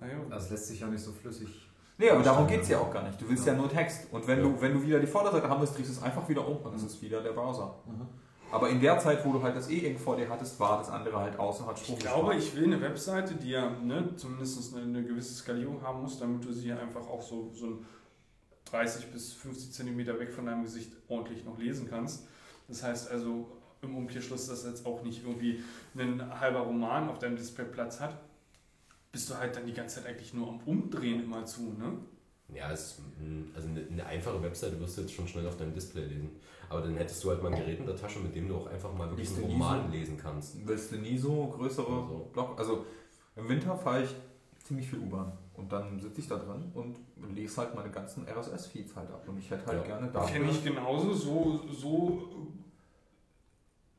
Ah, 0.00 0.06
ja. 0.06 0.24
Das 0.30 0.50
lässt 0.50 0.68
sich 0.68 0.80
ja 0.80 0.86
nicht 0.86 1.02
so 1.02 1.12
flüssig. 1.12 1.68
Nee, 1.98 2.08
aber 2.08 2.22
darum 2.22 2.46
geht 2.46 2.62
es 2.62 2.68
ja 2.70 2.78
ja. 2.78 2.84
auch 2.84 2.90
gar 2.90 3.02
nicht. 3.02 3.20
Du 3.20 3.28
willst 3.28 3.46
ja, 3.46 3.52
nur 3.52 3.68
Text. 3.68 4.10
Und 4.10 4.26
wenn, 4.26 4.38
Ja. 4.38 4.44
du, 4.44 4.58
wenn 4.62 4.72
du 4.72 4.82
wieder 4.82 4.98
die 4.98 5.06
Vorderseite 5.06 5.46
haben 5.46 5.60
willst, 5.60 5.76
drehst 5.76 5.90
du 5.90 5.92
es 5.92 6.02
einfach 6.02 6.26
wieder 6.26 6.46
um 6.48 6.56
und 6.56 6.74
es 6.74 6.82
ist 6.82 7.02
wieder 7.02 7.20
der 7.20 7.32
Browser. 7.32 7.74
Aber 8.52 8.68
in 8.68 8.80
der 8.80 8.98
Zeit, 8.98 9.24
wo 9.24 9.32
du 9.32 9.42
halt 9.42 9.56
das 9.56 9.68
E-Ink 9.70 9.98
vor 9.98 10.16
dir 10.16 10.28
hattest, 10.28 10.58
war 10.58 10.78
das 10.78 10.88
andere 10.90 11.18
halt 11.18 11.38
aus 11.38 11.60
und 11.60 11.66
hat 11.66 11.78
Strom 11.78 11.96
Ich 11.96 12.02
glaube, 12.02 12.34
gespart. 12.34 12.42
ich 12.42 12.56
will 12.56 12.64
eine 12.64 12.80
Webseite, 12.80 13.34
die 13.34 13.50
ja 13.50 13.70
ne, 13.70 14.16
zumindest 14.16 14.74
eine, 14.74 14.84
eine 14.84 15.04
gewisse 15.04 15.34
Skalierung 15.34 15.82
haben 15.82 16.02
muss, 16.02 16.18
damit 16.18 16.44
du 16.44 16.52
sie 16.52 16.72
einfach 16.72 17.06
auch 17.06 17.22
so, 17.22 17.50
so 17.54 17.66
ein 17.66 17.86
30 18.66 19.06
bis 19.12 19.32
50 19.34 19.72
Zentimeter 19.72 20.18
weg 20.18 20.32
von 20.32 20.46
deinem 20.46 20.64
Gesicht 20.64 20.92
ordentlich 21.08 21.44
noch 21.44 21.58
lesen 21.58 21.88
kannst. 21.88 22.26
Das 22.68 22.82
heißt 22.82 23.10
also 23.10 23.50
im 23.82 23.96
Umkehrschluss, 23.96 24.46
dass 24.46 24.64
jetzt 24.64 24.84
auch 24.86 25.02
nicht 25.02 25.24
irgendwie 25.24 25.62
ein 25.96 26.40
halber 26.40 26.60
Roman 26.60 27.08
auf 27.08 27.18
deinem 27.18 27.36
Display 27.36 27.64
Platz 27.64 28.00
hat, 28.00 28.16
bist 29.12 29.28
du 29.30 29.36
halt 29.36 29.56
dann 29.56 29.66
die 29.66 29.72
ganze 29.72 29.96
Zeit 29.96 30.06
eigentlich 30.06 30.34
nur 30.34 30.48
am 30.48 30.60
Umdrehen 30.66 31.22
immer 31.24 31.44
zu. 31.44 31.72
Ne? 31.72 31.98
Ja, 32.54 32.70
es, 32.70 32.98
mm, 33.18 33.54
also 33.54 33.68
eine, 33.68 33.86
eine 33.90 34.06
einfache 34.06 34.42
Webseite 34.42 34.78
wirst 34.80 34.96
du 34.96 35.02
jetzt 35.02 35.14
schon 35.14 35.26
schnell 35.26 35.46
auf 35.46 35.56
deinem 35.56 35.74
Display 35.74 36.04
lesen. 36.04 36.30
Aber 36.70 36.82
dann 36.82 36.96
hättest 36.96 37.22
du 37.24 37.30
halt 37.30 37.42
mal 37.42 37.52
ein 37.52 37.58
Gerät 37.58 37.80
in 37.80 37.86
der 37.86 37.96
Tasche, 37.96 38.20
mit 38.20 38.34
dem 38.34 38.48
du 38.48 38.56
auch 38.56 38.68
einfach 38.68 38.94
mal 38.94 39.10
wirklich 39.10 39.28
einen 39.36 39.44
Roman 39.44 39.86
so? 39.86 39.92
lesen 39.92 40.16
kannst. 40.16 40.56
Willst 40.66 40.92
du 40.92 40.96
nie 40.96 41.18
so 41.18 41.48
größere 41.48 41.86
Also. 41.86 42.30
Block... 42.32 42.56
Also 42.58 42.86
im 43.34 43.48
Winter 43.48 43.76
fahre 43.76 44.04
ich 44.04 44.14
ziemlich 44.62 44.88
viel 44.88 45.00
U-Bahn. 45.00 45.32
Und 45.54 45.70
dann 45.72 46.00
sitze 46.00 46.20
ich 46.20 46.28
da 46.28 46.36
drin 46.36 46.70
und 46.74 46.96
lese 47.34 47.60
halt 47.60 47.74
meine 47.74 47.90
ganzen 47.90 48.24
RSS-Feeds 48.26 48.94
halt 48.94 49.10
ab. 49.10 49.24
Und 49.26 49.38
ich 49.38 49.50
hätte 49.50 49.66
halt 49.66 49.80
Ja. 49.80 49.84
gerne 49.96 50.10
dafür... 50.12 50.32
Kenne 50.38 50.50
ich 50.50 50.62
genauso, 50.64 51.12
so, 51.12 51.60
so, 51.72 52.22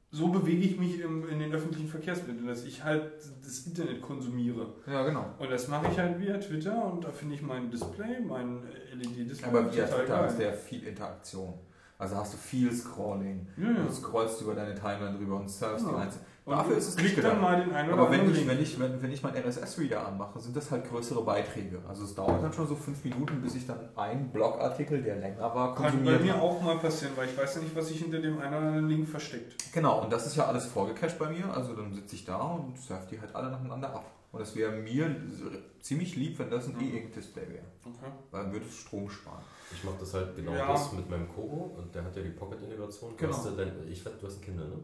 so 0.10 0.27
bewege 0.30 0.64
ich 0.64 0.80
mich 0.80 1.02
im, 1.02 1.27
in 1.27 1.39
den 1.39 1.53
öffentlichen 1.53 1.89
Verkehrsmitteln, 1.89 2.48
dass 2.48 2.64
ich 2.64 2.81
halt 2.81 3.11
das 3.43 3.68
Internet 3.68 4.02
konsumiere. 4.02 4.73
Ja, 4.88 5.03
genau. 5.03 5.26
Und 5.39 5.52
das 5.52 5.68
mache 5.68 5.88
ich 5.91 5.99
halt 5.99 6.18
via 6.19 6.38
Twitter 6.38 6.85
und 6.91 7.03
da 7.03 7.10
finde 7.10 7.35
ich 7.35 7.41
mein 7.41 7.69
Display, 7.69 8.22
mein 8.22 8.64
LED-Display 8.93 9.49
Aber 9.49 9.73
via 9.73 9.85
Twitter 9.85 10.34
du 10.38 10.43
ja 10.43 10.53
viel 10.53 10.84
Interaktion. 10.88 11.53
Also 12.02 12.15
hast 12.15 12.34
du 12.34 12.38
viel 12.38 12.73
Scrolling. 12.73 13.48
Ja, 13.57 13.69
ja. 13.72 13.84
Du 13.86 13.91
scrollst 13.94 14.41
über 14.41 14.56
deine 14.56 14.73
Timeline 14.73 15.18
drüber 15.18 15.36
und 15.36 15.48
surfst 15.49 15.86
Genau. 15.86 15.98
die 15.98 16.03
einzelnen. 16.03 16.26
Dafür 16.48 16.76
ist 16.76 16.88
es 16.90 16.95
nicht 16.98 17.14
klick 17.14 17.23
dann 17.23 17.36
gedacht. 17.36 17.41
mal 17.41 17.61
den 17.64 17.72
einen 17.72 17.94
oder 17.94 18.02
Aber 18.02 18.11
wenn 18.11 18.30
ich, 18.30 18.48
wenn, 18.48 18.60
ich, 18.60 18.80
wenn, 18.80 18.99
wenn 19.02 19.11
ich 19.11 19.22
meinen 19.22 19.38
RSS-Reader 19.38 20.07
anmache, 20.07 20.40
sind 20.40 20.57
das 20.57 20.72
halt 20.72 20.90
größere 20.90 21.23
Beiträge. 21.23 21.80
Also 21.88 22.03
es 22.03 22.15
dauert 22.15 22.41
dann 22.44 22.52
schon 22.52 22.68
so 22.68 22.76
fünf 22.76 23.03
Minuten, 23.03 23.40
bis 23.41 23.53
ich 23.53 23.68
dann 23.68 23.78
einen 23.95 24.32
Blogartikel, 24.32 25.03
der 25.03 25.18
länger 25.18 25.53
war, 25.53 25.76
Kann 25.76 26.03
bei 26.03 26.18
mir 26.18 26.41
auch 26.41 26.60
mal 26.64 26.80
passieren, 26.80 27.14
weil 27.15 27.28
ich 27.30 27.38
weiß 27.38 27.56
ja 27.56 27.61
nicht, 27.61 27.76
was 27.76 27.88
sich 27.90 27.99
hinter 28.02 28.19
dem 28.19 28.40
einen 28.40 28.56
oder 28.56 28.65
anderen 28.68 28.90
Link 28.90 29.07
versteckt. 29.07 29.56
Genau, 29.72 30.02
und 30.02 30.11
das 30.11 30.26
ist 30.26 30.36
ja 30.36 30.45
alles 30.48 30.65
vorgecached 30.65 31.19
bei 31.19 31.30
mir. 31.30 31.45
Also 31.56 31.76
dann 31.76 31.94
sitze 31.94 32.15
ich 32.15 32.26
da 32.26 32.38
und 32.38 32.76
surfe 32.78 33.07
die 33.11 33.22
halt 33.22 33.34
alle 33.36 33.52
nacheinander 33.52 33.94
ab. 33.94 34.06
Und 34.32 34.40
es 34.41 34.56
wäre 34.56 34.72
mir 34.72 35.14
ziemlich 35.82 36.16
lieb, 36.16 36.40
wenn 36.40 36.49
das 36.49 36.68
ein 36.68 36.76
Mhm. 36.76 36.82
E-Ink-Display 36.82 37.49
wäre. 37.49 37.66
Okay. 37.84 38.12
Weil 38.32 38.44
dann 38.44 38.53
würde 38.53 38.66
es 38.66 38.78
Strom 38.78 39.10
sparen. 39.10 39.41
Ich 39.74 39.84
mache 39.84 39.95
das 39.99 40.14
halt 40.14 40.36
genau 40.36 40.53
Ja. 40.53 40.72
das 40.72 40.91
mit 40.94 41.10
meinem 41.10 41.28
Kobo 41.28 41.76
und 41.78 41.94
der 41.94 42.03
hat 42.06 42.16
ja 42.16 42.22
die 42.22 42.30
Pocket-Integration. 42.30 43.16
Genau. 43.18 43.32
Du 43.32 43.38
hast 43.38 43.45
ja 43.45 43.52
dein, 43.52 43.74
ich 43.90 44.06
weiß, 44.06 44.14
du 44.20 44.28
hast 44.28 44.38
ein 44.38 44.41
Kindle, 44.41 44.68
ne? 44.70 44.78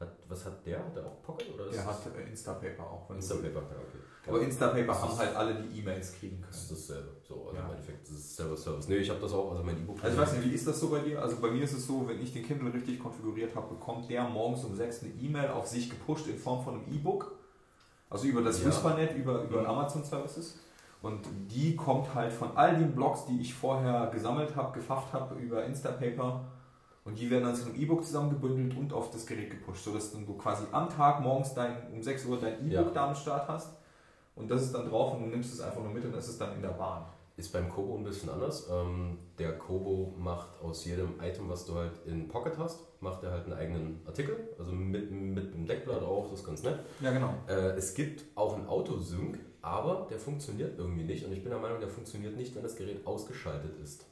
Hat, 0.00 0.16
was 0.28 0.44
hat 0.46 0.66
der? 0.66 0.78
Hat 0.80 0.96
der 0.96 1.06
auch 1.06 1.22
Pocket? 1.22 1.54
Oder 1.54 1.66
ist 1.66 1.76
Der 1.76 1.84
das 1.84 2.04
hat 2.06 2.16
äh, 2.16 2.28
Instapaper 2.30 2.82
auch. 2.82 3.08
wenn 3.08 3.16
du 3.18 3.22
Instapaper? 3.22 3.60
Ja, 3.60 3.76
okay. 3.76 3.98
Aber 4.28 4.40
Instapaper 4.40 4.86
Das 4.86 5.02
haben 5.02 5.18
halt 5.18 5.36
alle, 5.36 5.62
die 5.62 5.78
E-Mails 5.80 6.12
kriegen 6.14 6.42
Das 6.46 6.56
ist 6.62 6.68
können. 6.68 6.80
dasselbe. 6.80 7.10
So, 7.28 7.34
also 7.48 7.56
Ja. 7.56 7.64
im 7.66 7.70
Endeffekt, 7.72 8.06
das 8.08 8.14
ist 8.16 8.36
selber 8.36 8.56
Service. 8.56 8.88
Nee, 8.88 8.96
ich 8.96 9.10
habe 9.10 9.20
das 9.20 9.32
auch, 9.32 9.50
also 9.52 9.62
mein 9.64 9.78
E-Book. 9.78 10.02
Also 10.02 10.16
ich 10.16 10.22
weiß 10.28 10.32
nicht, 10.38 10.50
wie 10.50 10.54
ist 10.54 10.66
das 10.66 10.80
so 10.80 10.88
bei 10.88 11.00
dir? 11.00 11.20
Also 11.22 11.36
bei 11.40 11.50
mir 11.50 11.62
ist 11.62 11.72
es 11.72 11.86
so, 11.86 12.08
wenn 12.08 12.20
ich 12.20 12.32
den 12.32 12.44
Kindle 12.44 12.72
richtig 12.72 12.98
konfiguriert 13.00 13.54
habe, 13.54 13.74
bekommt 13.74 14.08
der 14.10 14.24
morgens 14.28 14.64
um 14.64 14.74
6 14.74 15.02
eine 15.04 15.12
E-Mail 15.14 15.50
auf 15.50 15.66
sich 15.68 15.88
gepusht 15.90 16.26
in 16.26 16.36
Form 16.38 16.64
von 16.64 16.74
einem 16.82 16.92
E-Book. 16.92 17.36
Also 18.12 18.26
über 18.26 18.42
das 18.42 18.60
Ja. 18.60 18.66
Whispernet, 18.68 19.16
über, 19.16 19.42
über. 19.42 19.66
Amazon 19.66 20.04
Services. 20.04 20.58
Und 21.00 21.26
die 21.50 21.74
kommt 21.74 22.14
halt 22.14 22.32
von 22.32 22.56
all 22.56 22.76
den 22.76 22.94
Blogs, 22.94 23.24
die 23.26 23.40
ich 23.40 23.54
vorher 23.54 24.08
gesammelt 24.12 24.54
habe, 24.54 24.72
gefafft 24.78 25.12
habe 25.12 25.34
über 25.36 25.64
Instapaper. 25.64 26.44
Und 27.04 27.18
die 27.18 27.28
werden 27.30 27.44
dann 27.44 27.56
zu 27.56 27.66
einem 27.66 27.74
E-Book 27.80 28.04
zusammengebündelt 28.04 28.78
und 28.78 28.92
auf 28.92 29.10
das 29.10 29.26
Gerät 29.26 29.50
gepusht, 29.50 29.82
sodass 29.84 30.12
du 30.12 30.20
quasi 30.34 30.64
am 30.70 30.88
Tag 30.88 31.20
morgens 31.20 31.54
dein, 31.54 31.74
um 31.92 32.00
6 32.00 32.26
Uhr 32.26 32.38
dein 32.38 32.54
E-Book 32.60 32.70
Ja. 32.70 32.82
da 32.94 33.08
am 33.08 33.14
Start 33.16 33.48
hast. 33.48 33.72
Und 34.36 34.50
das 34.50 34.62
ist 34.62 34.74
dann 34.74 34.88
drauf 34.88 35.14
und 35.14 35.22
du 35.24 35.26
nimmst 35.26 35.52
es 35.52 35.60
einfach 35.60 35.82
nur 35.82 35.92
mit 35.92 36.04
und 36.04 36.14
das 36.14 36.28
ist 36.28 36.40
dann 36.40 36.54
in 36.54 36.62
der 36.62 36.68
Bahn. 36.70 37.02
Ist 37.36 37.52
beim 37.52 37.68
Kobo 37.70 37.96
ein 37.96 38.04
bisschen 38.04 38.28
anders. 38.28 38.68
Ähm, 38.70 39.18
der 39.38 39.56
Kobo 39.58 40.14
macht 40.18 40.60
aus 40.60 40.84
jedem 40.84 41.18
Item, 41.20 41.48
was 41.48 41.64
du 41.64 41.74
halt 41.74 41.92
in 42.04 42.28
Pocket 42.28 42.58
hast, 42.58 42.80
macht 43.00 43.22
er 43.24 43.30
halt 43.32 43.44
einen 43.44 43.54
eigenen 43.54 44.00
Artikel. 44.06 44.36
Also 44.58 44.72
mit, 44.72 45.10
mit 45.10 45.54
einem 45.54 45.66
Deckblatt 45.66 46.02
auch, 46.02 46.30
das 46.30 46.40
ist 46.40 46.46
ganz 46.46 46.62
nett. 46.62 46.78
Ja, 47.00 47.10
genau. 47.10 47.34
Äh, 47.48 47.76
es 47.76 47.94
gibt 47.94 48.24
auch 48.36 48.54
einen 48.54 48.66
Autosync, 48.66 49.38
aber 49.62 50.06
der 50.10 50.18
funktioniert 50.18 50.78
irgendwie 50.78 51.04
nicht. 51.04 51.24
Und 51.24 51.32
ich 51.32 51.42
bin 51.42 51.50
der 51.50 51.58
Meinung, 51.58 51.80
der 51.80 51.88
funktioniert 51.88 52.36
nicht, 52.36 52.54
wenn 52.54 52.62
das 52.62 52.76
Gerät 52.76 53.06
ausgeschaltet 53.06 53.78
ist. 53.82 54.04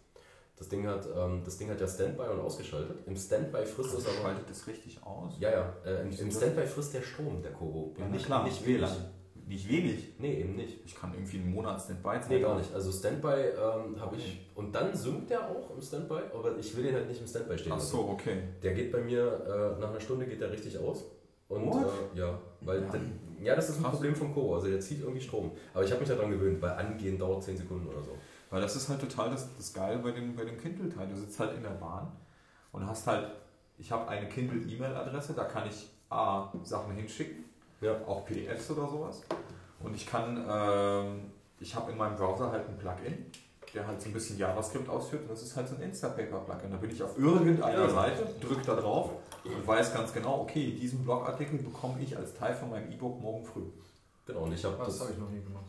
Das 0.56 0.68
Ding 0.68 0.86
hat, 0.86 1.06
ähm, 1.16 1.42
das 1.44 1.56
Ding 1.56 1.70
hat 1.70 1.80
ja 1.80 1.88
Standby 1.88 2.24
und 2.32 2.40
ausgeschaltet. 2.40 2.98
Im 3.06 3.16
Standby 3.16 3.64
frisst 3.64 3.96
es 3.98 4.06
aber. 4.06 4.16
schaltet 4.16 4.48
das 4.48 4.66
richtig 4.66 5.02
aus. 5.02 5.34
Ja, 5.40 5.50
ja. 5.50 5.74
Äh, 5.86 6.02
im, 6.02 6.10
Im 6.10 6.30
Standby 6.30 6.66
frisst 6.66 6.92
der 6.94 7.02
Strom, 7.02 7.42
der 7.42 7.52
Kobo. 7.52 7.94
Ja, 7.98 8.04
Und 8.04 8.12
nicht, 8.12 8.26
klar, 8.26 8.44
nicht 8.44 8.66
WLAN. 8.66 8.90
Nicht 9.50 9.68
wenig. 9.68 10.14
Nee, 10.20 10.42
eben 10.42 10.54
nicht. 10.54 10.78
Ich 10.86 10.94
kann 10.94 11.12
irgendwie 11.12 11.38
einen 11.38 11.52
Monat 11.52 11.82
Standby 11.82 12.20
Nee, 12.28 12.40
gar 12.40 12.56
nicht. 12.56 12.72
Also 12.72 12.92
Standby 12.92 13.26
ähm, 13.26 14.00
habe 14.00 14.14
ich. 14.14 14.38
Und 14.54 14.72
dann 14.72 14.94
synkt 14.94 15.28
der 15.28 15.40
auch 15.50 15.74
im 15.74 15.82
Standby, 15.82 16.20
aber 16.32 16.56
ich 16.56 16.76
will 16.76 16.84
den 16.84 16.94
halt 16.94 17.08
nicht 17.08 17.20
im 17.20 17.26
Standby 17.26 17.58
stehen. 17.58 17.72
Ach 17.74 17.80
so, 17.80 18.10
okay. 18.10 18.44
Der 18.62 18.74
geht 18.74 18.92
bei 18.92 19.00
mir, 19.00 19.22
äh, 19.76 19.80
nach 19.80 19.90
einer 19.90 19.98
Stunde 19.98 20.26
geht 20.26 20.40
der 20.40 20.52
richtig 20.52 20.78
aus. 20.78 21.02
Und 21.48 21.66
äh, 21.66 22.18
ja, 22.20 22.38
weil 22.60 22.80
Ja. 22.82 22.94
ja. 22.94 23.00
ja, 23.42 23.56
das 23.56 23.70
ist 23.70 23.78
ein 23.78 23.82
Krass. 23.82 23.94
Problem 23.94 24.14
vom 24.14 24.32
Kobo. 24.32 24.54
Also 24.54 24.68
der 24.68 24.78
zieht 24.78 25.00
irgendwie 25.00 25.20
Strom. 25.20 25.50
Aber 25.74 25.84
ich 25.84 25.90
habe 25.90 25.98
mich 26.00 26.08
daran 26.08 26.30
gewöhnt, 26.30 26.62
weil 26.62 26.70
angehen 26.70 27.18
dauert 27.18 27.42
10 27.42 27.56
Sekunden 27.56 27.88
oder 27.88 28.04
so. 28.04 28.16
Weil 28.50 28.62
das 28.62 28.76
ist 28.76 28.88
halt 28.88 29.00
total 29.00 29.30
das, 29.30 29.48
das 29.56 29.72
Geile 29.72 29.98
bei 29.98 30.12
dem, 30.12 30.36
bei 30.36 30.44
dem 30.44 30.58
Kindle-Teil. 30.58 31.08
Du 31.08 31.16
sitzt 31.16 31.40
halt 31.40 31.56
in 31.56 31.64
der 31.64 31.70
Bahn 31.70 32.12
und 32.70 32.86
hast 32.86 33.04
halt, 33.08 33.26
ich 33.78 33.90
habe 33.90 34.06
eine 34.08 34.28
Kindle-E-Mail-Adresse, 34.28 35.32
da 35.34 35.42
kann 35.42 35.68
ich 35.68 35.88
A, 36.08 36.52
Sachen 36.62 36.94
hinschicken, 36.94 37.44
Ja. 37.80 37.94
auch 38.06 38.24
PDFs 38.24 38.70
oder 38.70 38.88
sowas. 38.88 39.22
Und 39.82 39.94
ich 39.94 40.06
kann, 40.06 40.44
ähm, 40.48 41.30
ich 41.58 41.74
habe 41.74 41.92
in 41.92 41.98
meinem 41.98 42.16
Browser 42.16 42.50
halt 42.50 42.68
ein 42.68 42.76
Plugin, 42.78 43.26
der 43.72 43.86
halt 43.86 44.00
so 44.00 44.08
ein 44.08 44.12
bisschen 44.12 44.36
JavaScript 44.38 44.88
ausführt 44.88 45.22
und 45.22 45.30
das 45.30 45.42
ist 45.42 45.56
halt 45.56 45.68
so 45.68 45.76
ein 45.76 45.82
Instapaper-Plugin. 45.82 46.70
Da 46.70 46.76
bin 46.76 46.90
ich 46.90 47.02
auf 47.02 47.16
irgendeiner 47.18 47.82
Ja. 47.84 47.88
Seite, 47.88 48.26
drücke 48.40 48.62
da 48.66 48.74
drauf 48.74 49.10
und 49.44 49.66
weiß 49.66 49.94
ganz 49.94 50.12
genau, 50.12 50.40
okay, 50.42 50.72
diesen 50.72 51.04
Blogartikel 51.04 51.58
bekomme 51.58 52.00
ich 52.02 52.16
als 52.16 52.34
Teil 52.34 52.54
von 52.54 52.70
meinem 52.70 52.90
E-Book 52.92 53.20
morgen 53.20 53.44
früh. 53.44 53.62
Genau, 54.26 54.40
und 54.40 54.52
ich 54.52 54.64
habe 54.64 54.76
das, 54.84 55.10
ich 55.10 55.18
noch 55.18 55.30
nie 55.30 55.40
gemacht. 55.42 55.64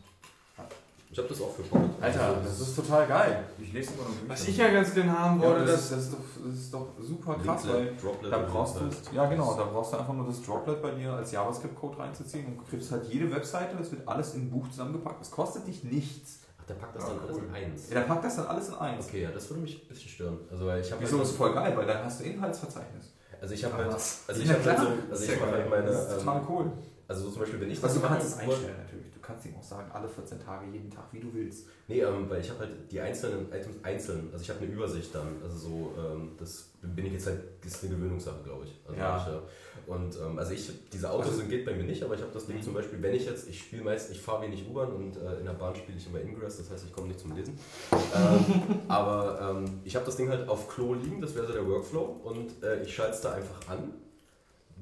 Ich 1.11 1.19
hab 1.19 1.27
das 1.27 1.41
auch 1.41 1.53
für 1.53 1.63
Pocket. 1.63 1.89
Alter, 1.99 2.37
das 2.41 2.59
ist 2.61 2.75
total 2.75 3.05
geil. 3.05 3.43
Ich 3.59 3.73
lese 3.73 3.93
immer 3.93 4.03
noch 4.03 4.15
Was 4.29 4.47
ich 4.47 4.55
ja 4.55 4.71
ganz 4.71 4.93
gerne 4.93 5.19
haben 5.19 5.41
Ja, 5.41 5.49
wollte, 5.49 5.65
das, 5.65 5.89
das, 5.89 5.99
ist, 6.05 6.13
das, 6.13 6.53
ist 6.53 6.73
doch, 6.73 6.87
das 6.97 7.05
ist 7.05 7.13
doch 7.13 7.33
super 7.35 7.35
krass, 7.35 7.67
weil 7.67 7.83
Linklet, 7.83 8.03
Droplet, 8.03 8.31
Da 8.31 8.37
brauchst 8.37 8.75
du, 8.77 9.15
ja 9.15 9.25
genau, 9.25 9.53
da 9.55 9.65
brauchst 9.65 9.93
du 9.93 9.97
einfach 9.97 10.13
nur 10.13 10.25
das 10.27 10.41
Droplet 10.41 10.81
bei 10.81 10.91
dir 10.91 11.11
als 11.13 11.33
JavaScript-Code 11.33 11.99
reinzuziehen 11.99 12.45
und 12.45 12.57
du 12.59 12.63
kriegst 12.63 12.91
halt 12.93 13.05
jede 13.09 13.29
Webseite, 13.29 13.75
das 13.75 13.91
wird 13.91 14.07
alles 14.07 14.35
in 14.35 14.43
ein 14.43 14.51
Buch 14.51 14.69
zusammengepackt. 14.69 15.19
Das 15.19 15.31
kostet 15.31 15.67
dich 15.67 15.83
nichts. 15.83 16.39
Ach, 16.57 16.65
der 16.65 16.75
packt 16.75 16.95
das 16.95 17.05
dann 17.05 17.19
alles 17.19 17.35
cool. 17.35 17.43
in 17.43 17.55
eins. 17.55 17.89
Ja, 17.89 17.95
der 17.95 18.01
packt 18.01 18.23
das 18.23 18.35
dann 18.37 18.45
alles 18.45 18.69
in 18.69 18.75
eins. 18.75 19.07
Okay, 19.07 19.23
ja, 19.23 19.31
das 19.31 19.49
würde 19.49 19.63
mich 19.63 19.83
ein 19.83 19.87
bisschen 19.89 20.09
stören. 20.09 20.37
Also, 20.49 20.65
weil 20.65 20.79
ich 20.79 20.91
habe 20.93 21.01
Wieso 21.01 21.21
ist 21.21 21.31
voll 21.35 21.53
geil, 21.53 21.73
weil 21.75 21.87
dann 21.87 22.05
hast 22.05 22.21
du 22.21 22.23
Inhaltsverzeichnis. 22.23 23.13
Also 23.41 23.53
ich 23.55 23.65
habe 23.65 23.75
halt, 23.75 23.93
was? 23.93 24.23
also 24.27 24.41
Ja, 24.41 24.45
ich 24.45 24.53
habe 24.53 24.63
halt 24.63 24.77
klar. 24.77 24.87
so, 24.87 25.11
also 25.11 25.33
ich 25.33 25.39
mache 25.41 25.51
halt 25.51 25.69
meine, 25.69 25.85
das 25.87 26.07
ist 26.07 26.19
total 26.19 26.37
ähm, 26.37 26.43
cool. 26.47 26.71
Also 27.11 27.25
so 27.25 27.31
zum 27.31 27.41
Beispiel, 27.41 27.59
wenn 27.61 27.69
ich 27.71 27.83
Also 27.83 27.99
du 27.99 28.07
kannst 28.07 28.27
es 28.27 28.37
einstellen 28.37 28.75
natürlich. 28.77 29.11
Du 29.11 29.19
kannst 29.19 29.45
ihm 29.45 29.55
auch 29.55 29.63
sagen, 29.63 29.91
alle 29.91 30.07
14 30.07 30.39
Tage, 30.39 30.65
jeden 30.71 30.89
Tag, 30.89 31.05
wie 31.11 31.19
du 31.19 31.27
willst. 31.33 31.67
Nee, 31.87 32.01
ähm, 32.01 32.29
weil 32.29 32.41
ich 32.41 32.49
habe 32.49 32.61
halt 32.61 32.71
die 32.91 32.99
einzelnen 32.99 33.51
Items 33.51 33.75
einzeln, 33.83 34.29
also 34.31 34.41
ich 34.43 34.49
habe 34.49 34.61
eine 34.61 34.71
Übersicht 34.71 35.13
dann, 35.13 35.27
also 35.43 35.57
so, 35.57 35.93
ähm, 35.97 36.31
das 36.37 36.69
bin 36.81 37.05
ich 37.05 37.13
jetzt 37.13 37.27
halt, 37.27 37.39
das 37.63 37.73
ist 37.75 37.83
eine 37.85 37.95
Gewöhnungssache, 37.95 38.41
glaube 38.43 38.65
ich. 38.65 38.79
Also 38.87 38.99
Ja. 38.99 39.17
Ich, 39.17 39.27
ja. 39.33 39.41
Und 39.87 40.15
ähm, 40.19 40.39
also 40.39 40.53
ich, 40.53 40.71
diese 40.91 41.09
Autos 41.09 41.27
Also- 41.27 41.39
sind 41.39 41.49
geht 41.49 41.65
bei 41.65 41.73
mir 41.73 41.83
nicht, 41.83 42.01
aber 42.03 42.15
ich 42.15 42.21
habe 42.21 42.31
das 42.33 42.45
Ding 42.45 42.57
Mhm. 42.57 42.61
zum 42.63 42.73
Beispiel, 42.73 43.01
wenn 43.01 43.13
ich 43.13 43.25
jetzt, 43.25 43.47
ich 43.49 43.59
spiele 43.59 43.83
meist, 43.83 44.09
ich 44.11 44.21
fahre 44.21 44.43
wenig 44.43 44.65
U-Bahn 44.69 44.91
und 44.93 45.17
äh, 45.17 45.39
in 45.39 45.45
der 45.45 45.53
Bahn 45.53 45.75
spiele 45.75 45.97
ich 45.97 46.07
immer 46.07 46.21
Ingress, 46.21 46.57
das 46.57 46.69
heißt, 46.71 46.85
ich 46.85 46.93
komme 46.93 47.07
nicht 47.09 47.19
zum 47.19 47.35
Lesen. 47.35 47.57
ähm, 47.91 48.79
aber 48.87 49.57
ähm, 49.65 49.81
ich 49.83 49.95
habe 49.95 50.05
das 50.05 50.15
Ding 50.15 50.29
halt 50.29 50.47
auf 50.47 50.67
Klo 50.69 50.93
liegen, 50.93 51.19
das 51.21 51.35
wäre 51.35 51.45
so 51.47 51.53
der 51.53 51.67
Workflow 51.67 52.03
und 52.23 52.63
äh, 52.63 52.81
ich 52.83 52.93
schalte 52.95 53.13
es 53.15 53.21
da 53.21 53.33
einfach 53.33 53.67
an. 53.69 53.93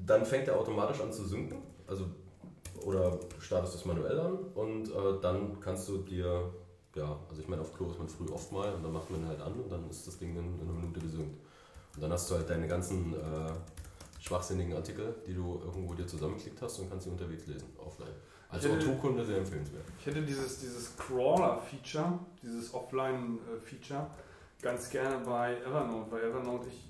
Dann 0.06 0.24
fängt 0.24 0.48
er 0.48 0.58
automatisch 0.58 1.00
an 1.00 1.12
zu 1.12 1.24
sinken, 1.24 1.58
also 1.86 2.06
oder 2.84 3.18
startest 3.38 3.74
es 3.74 3.84
manuell 3.84 4.18
an 4.18 4.38
und 4.54 4.88
äh, 4.90 5.20
dann 5.20 5.60
kannst 5.60 5.88
du 5.88 5.98
dir, 5.98 6.52
ja, 6.94 7.16
also 7.28 7.40
ich 7.40 7.48
meine, 7.48 7.62
auf 7.62 7.74
Klo 7.74 7.90
ist 7.90 7.98
man 7.98 8.08
früh 8.08 8.26
oft 8.32 8.50
mal 8.52 8.72
und 8.74 8.82
dann 8.82 8.92
macht 8.92 9.10
man 9.10 9.26
halt 9.26 9.40
an 9.40 9.52
und 9.54 9.70
dann 9.70 9.88
ist 9.90 10.06
das 10.06 10.18
Ding 10.18 10.30
in, 10.36 10.58
in 10.60 10.68
einer 10.68 10.72
Minute 10.78 11.00
gesynkt. 11.00 11.38
Und 11.96 12.02
dann 12.02 12.12
hast 12.12 12.30
du 12.30 12.36
halt 12.36 12.48
deine 12.48 12.68
ganzen 12.68 13.14
äh, 13.14 13.52
schwachsinnigen 14.20 14.74
Artikel, 14.74 15.14
die 15.26 15.34
du 15.34 15.60
irgendwo 15.64 15.94
dir 15.94 16.06
zusammengeklickt 16.06 16.60
hast 16.62 16.78
und 16.78 16.88
kannst 16.88 17.04
sie 17.04 17.10
unterwegs 17.10 17.46
lesen, 17.46 17.66
offline. 17.78 18.08
Als 18.48 18.64
Ich 18.64 18.70
hätte- 18.72 18.86
Autokunde 18.90 19.24
sehr 19.24 19.38
empfehlenswert. 19.38 19.84
ich 19.98 20.06
hätte 20.06 20.22
dieses, 20.22 20.58
dieses 20.60 20.96
Crawler-Feature, 20.96 22.18
dieses 22.42 22.72
Offline-Feature, 22.74 24.06
ganz 24.62 24.90
gerne 24.90 25.24
bei 25.24 25.56
Evernote, 25.64 26.10
weil 26.10 26.24
Evernote 26.24 26.68
ich, 26.68 26.74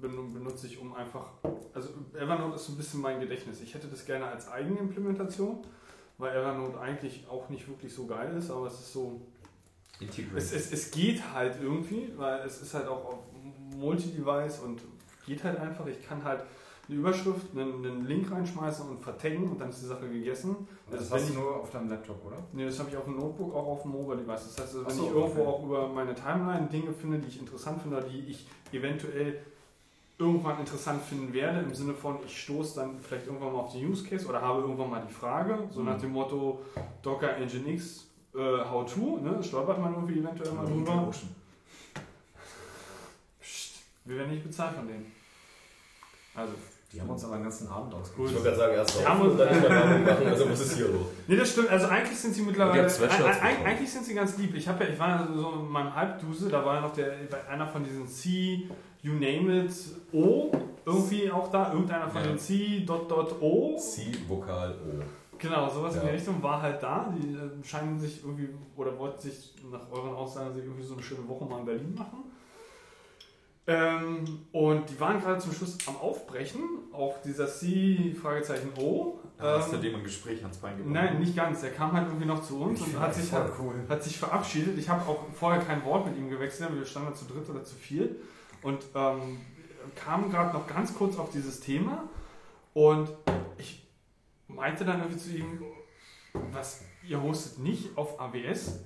benutze 0.00 0.66
ich 0.66 0.80
um 0.80 0.94
einfach, 0.94 1.26
also 1.74 1.88
Evernote 2.14 2.56
ist 2.56 2.66
so 2.66 2.72
ein 2.72 2.76
bisschen 2.76 3.00
mein 3.00 3.20
Gedächtnis. 3.20 3.60
Ich 3.60 3.74
hätte 3.74 3.88
das 3.88 4.04
gerne 4.04 4.26
als 4.26 4.48
Eigenimplementation, 4.48 5.58
weil 6.18 6.36
Evernote 6.36 6.78
eigentlich 6.80 7.26
auch 7.28 7.48
nicht 7.48 7.68
wirklich 7.68 7.92
so 7.92 8.06
geil 8.06 8.36
ist, 8.36 8.50
aber 8.50 8.66
es 8.66 8.74
ist 8.74 8.92
so, 8.92 9.20
es, 10.34 10.52
es, 10.52 10.72
es 10.72 10.90
geht 10.90 11.22
halt 11.32 11.56
irgendwie, 11.62 12.12
weil 12.16 12.40
es 12.40 12.62
ist 12.62 12.74
halt 12.74 12.88
auch 12.88 13.04
auf 13.04 13.18
Multi-Device 13.76 14.60
und 14.60 14.82
geht 15.26 15.44
halt 15.44 15.58
einfach. 15.58 15.86
Ich 15.86 16.02
kann 16.06 16.24
halt 16.24 16.44
eine 16.88 16.98
Überschrift, 16.98 17.46
einen, 17.54 17.84
einen 17.84 18.06
Link 18.06 18.30
reinschmeißen 18.30 18.88
und 18.88 19.00
vertaggen 19.00 19.48
und 19.48 19.60
dann 19.60 19.70
ist 19.70 19.82
die 19.82 19.86
Sache 19.86 20.08
gegessen. 20.08 20.68
Das 20.90 21.00
Also 21.00 21.14
hast 21.14 21.28
wenn 21.28 21.34
du 21.34 21.40
nur 21.40 21.56
auf 21.56 21.70
deinem 21.70 21.88
Laptop, 21.88 22.24
oder? 22.26 22.36
Nee, 22.52 22.64
das 22.64 22.78
habe 22.78 22.90
ich 22.90 22.96
auf 22.96 23.04
dem 23.04 23.16
Notebook, 23.16 23.54
auch 23.54 23.66
auf 23.66 23.82
dem 23.82 23.92
Mobile-Device. 23.92 24.54
Das 24.56 24.58
heißt, 24.58 24.76
also, 24.76 24.86
wenn 24.86 24.96
so, 24.96 25.04
ich 25.04 25.10
irgendwo 25.10 25.40
okay. 25.42 25.48
auch 25.48 25.64
über 25.64 25.88
meine 25.88 26.14
Timeline 26.14 26.66
Dinge 26.66 26.92
finde, 26.92 27.18
die 27.18 27.28
ich 27.28 27.38
interessant 27.38 27.82
finde, 27.82 28.04
die 28.10 28.30
ich 28.30 28.46
eventuell 28.72 29.38
irgendwann 30.20 30.60
interessant 30.60 31.02
finden 31.02 31.32
werde, 31.32 31.60
im 31.60 31.74
Sinne 31.74 31.94
von, 31.94 32.18
ich 32.24 32.42
stoße 32.42 32.80
dann 32.80 33.00
vielleicht 33.00 33.26
irgendwann 33.26 33.52
mal 33.52 33.60
auf 33.60 33.72
den 33.72 33.90
Use 33.90 34.06
Case 34.06 34.26
oder 34.26 34.40
habe 34.42 34.60
irgendwann 34.60 34.90
mal 34.90 35.02
die 35.08 35.12
Frage, 35.12 35.58
so 35.70 35.82
nach 35.82 35.98
dem 35.98 36.12
Motto 36.12 36.62
Docker 37.02 37.38
Nginx 37.38 38.06
äh, 38.34 38.38
How 38.38 38.92
to, 38.92 39.18
ne? 39.18 39.42
stolpert 39.42 39.80
man 39.80 39.94
irgendwie 39.94 40.20
eventuell 40.20 40.52
mal 40.52 40.66
drüber. 40.66 41.10
Psst, 43.40 43.78
wir 44.04 44.16
werden 44.18 44.30
nicht 44.32 44.44
bezahlt 44.44 44.76
von 44.76 44.86
denen. 44.86 45.10
Also, 46.34 46.52
Die 46.92 47.00
haben 47.00 47.08
uns 47.10 47.24
aber 47.24 47.34
den 47.36 47.44
ganzen 47.44 47.68
Abend 47.68 47.92
Ich 47.94 48.00
ausgeholt. 48.00 48.30
wollte 48.34 48.44
gerade 48.44 48.56
sagen, 48.56 48.74
erst 48.74 48.96
Wir 48.98 49.02
mal 49.04 49.10
haben 49.10 49.20
uns- 49.22 49.38
dann 49.38 49.60
mal 49.60 49.70
Werbung 49.70 50.04
machen, 50.04 50.26
also 50.26 50.50
was 50.50 50.60
ist 50.60 50.76
hier 50.76 50.88
los? 50.88 51.06
Nee, 51.28 51.36
das 51.36 51.50
stimmt. 51.52 51.68
Also 51.70 51.86
eigentlich 51.86 52.18
sind 52.18 52.34
sie 52.34 52.42
mittlerweile. 52.42 52.82
Bekommen. 52.82 53.64
eigentlich 53.64 53.92
sind 53.92 54.04
sie 54.04 54.14
ganz 54.14 54.36
lieb. 54.38 54.54
Ich 54.56 54.66
habe 54.68 54.82
ja, 54.84 54.90
ich 54.90 54.98
war 54.98 55.08
ja 55.08 55.28
so 55.32 55.52
in 55.60 55.68
meinem 55.68 55.94
Halbduse, 55.94 56.48
da 56.48 56.64
war 56.64 56.74
ja 56.76 56.80
noch 56.80 56.92
der 56.92 57.12
einer 57.48 57.66
von 57.68 57.84
diesen 57.84 58.08
C, 58.08 58.68
you 59.02 59.12
name 59.12 59.64
it, 59.66 59.72
O, 60.12 60.50
irgendwie 60.84 61.30
auch 61.30 61.48
da, 61.50 61.72
irgendeiner 61.72 62.08
von 62.08 62.22
Ja. 62.22 62.26
den 62.28 62.38
C, 62.38 62.80
Dot, 62.84 63.08
Dot, 63.08 63.36
O. 63.40 63.76
C, 63.78 64.10
Vokal, 64.26 64.72
O. 64.72 65.02
Genau, 65.38 65.68
sowas 65.70 65.94
in 65.94 66.02
Ja. 66.02 66.08
die 66.08 66.14
Richtung 66.16 66.42
war 66.42 66.60
halt 66.60 66.82
da. 66.82 67.14
Die 67.16 67.34
äh, 67.34 67.64
scheinen 67.64 67.98
sich 68.00 68.22
irgendwie, 68.24 68.48
oder 68.76 68.98
wollten 68.98 69.20
sich 69.20 69.54
nach 69.70 69.90
euren 69.92 70.12
Aussagen 70.14 70.52
sich 70.52 70.64
irgendwie 70.64 70.82
so 70.82 70.94
eine 70.94 71.02
schöne 71.02 71.26
Woche 71.28 71.44
mal 71.46 71.60
in 71.60 71.64
Berlin 71.66 71.94
machen. 71.96 72.24
Ähm, 73.70 74.24
und 74.50 74.90
die 74.90 74.98
waren 74.98 75.20
gerade 75.20 75.38
zum 75.38 75.52
Schluss 75.52 75.78
am 75.86 75.96
Aufbrechen, 75.96 76.60
auch 76.92 77.22
dieser 77.22 77.46
C, 77.46 78.14
Fragezeichen 78.20 78.70
O. 78.76 79.20
Hast 79.38 79.70
du 79.70 79.76
Ähm, 79.76 79.82
dem 79.82 79.94
ein 79.96 80.02
Gespräch 80.02 80.42
ans 80.42 80.58
Bein 80.58 80.76
gebracht? 80.76 80.92
nein, 80.92 81.20
nicht 81.20 81.36
ganz. 81.36 81.62
Er 81.62 81.70
kam 81.70 81.92
halt 81.92 82.08
irgendwie 82.08 82.26
noch 82.26 82.42
zu 82.42 82.60
uns 82.60 82.80
und 82.82 82.98
hat 82.98 83.14
sich, 83.14 83.32
halt, 83.32 83.52
cool. 83.60 83.74
hat 83.88 84.02
sich 84.02 84.18
verabschiedet. 84.18 84.76
Ich 84.76 84.88
habe 84.88 85.08
auch 85.08 85.24
vorher 85.32 85.62
kein 85.62 85.84
Wort 85.84 86.04
mit 86.06 86.16
ihm 86.18 86.28
gewechselt, 86.28 86.74
wir 86.74 86.84
standen 86.84 87.14
zu 87.14 87.26
dritt 87.26 87.48
oder 87.48 87.62
zu 87.64 87.76
viert 87.76 88.16
und 88.62 88.84
ähm, 88.94 89.38
kam 89.94 90.30
gerade 90.30 90.52
noch 90.52 90.66
ganz 90.66 90.92
kurz 90.94 91.16
auf 91.16 91.30
dieses 91.30 91.60
Thema 91.60 92.04
und 92.74 93.08
ich 93.56 93.86
meinte 94.48 94.84
dann 94.84 94.98
irgendwie 95.00 95.18
zu 95.20 95.30
ihm, 95.30 95.62
was, 96.52 96.82
ihr 97.08 97.22
hostet 97.22 97.60
nicht 97.60 97.96
auf 97.96 98.20
AWS? 98.20 98.80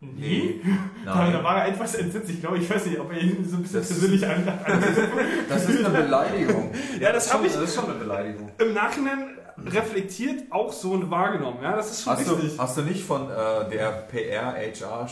Nee. 0.00 0.60
Da, 1.04 1.14
da 1.14 1.30
Nein, 1.30 1.44
war 1.44 1.56
er 1.64 1.68
etwas 1.68 1.94
entsetzt. 1.94 2.30
Ich 2.30 2.40
glaube, 2.40 2.58
ich 2.58 2.68
weiß 2.70 2.86
nicht, 2.86 2.98
ob 2.98 3.12
er 3.12 3.18
ihn 3.20 3.44
so 3.48 3.56
ein 3.56 3.62
bisschen 3.62 3.80
Das- 3.80 3.88
persönlich 3.88 4.26
an. 4.26 4.46
das 5.48 5.68
ist 5.68 5.84
eine 5.84 6.02
Beleidigung. 6.02 6.70
Ja, 6.98 7.12
das 7.12 7.32
habe 7.32 7.46
ich 7.46 7.52
Das 7.52 7.62
ist 7.62 7.74
schon 7.74 7.84
eine 7.90 7.94
Beleidigung. 7.94 8.50
im 8.58 8.72
Nachhinein 8.74 9.36
reflektiert 9.66 10.44
auch 10.50 10.72
so 10.72 11.10
wahrgenommen. 11.10 11.58
Ja, 11.62 11.76
das 11.76 11.90
ist 11.90 12.04
schon 12.04 12.12
Hast 12.14 12.26
du, 12.28 12.42
wichtig. 12.42 12.58
hast 12.58 12.78
du 12.78 12.82
nicht 12.82 13.04
von 13.04 13.28
äh, 13.30 13.68
der 13.70 13.90
PR, 14.10 14.54
HR, 14.54 15.06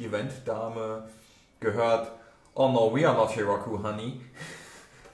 Event 0.00 0.30
Dame 0.46 1.02
gehört? 1.58 2.12
Oh 2.54 2.68
no, 2.68 2.94
we 2.94 3.06
are 3.08 3.16
not 3.16 3.34
Heroku, 3.34 3.82
honey. 3.82 4.20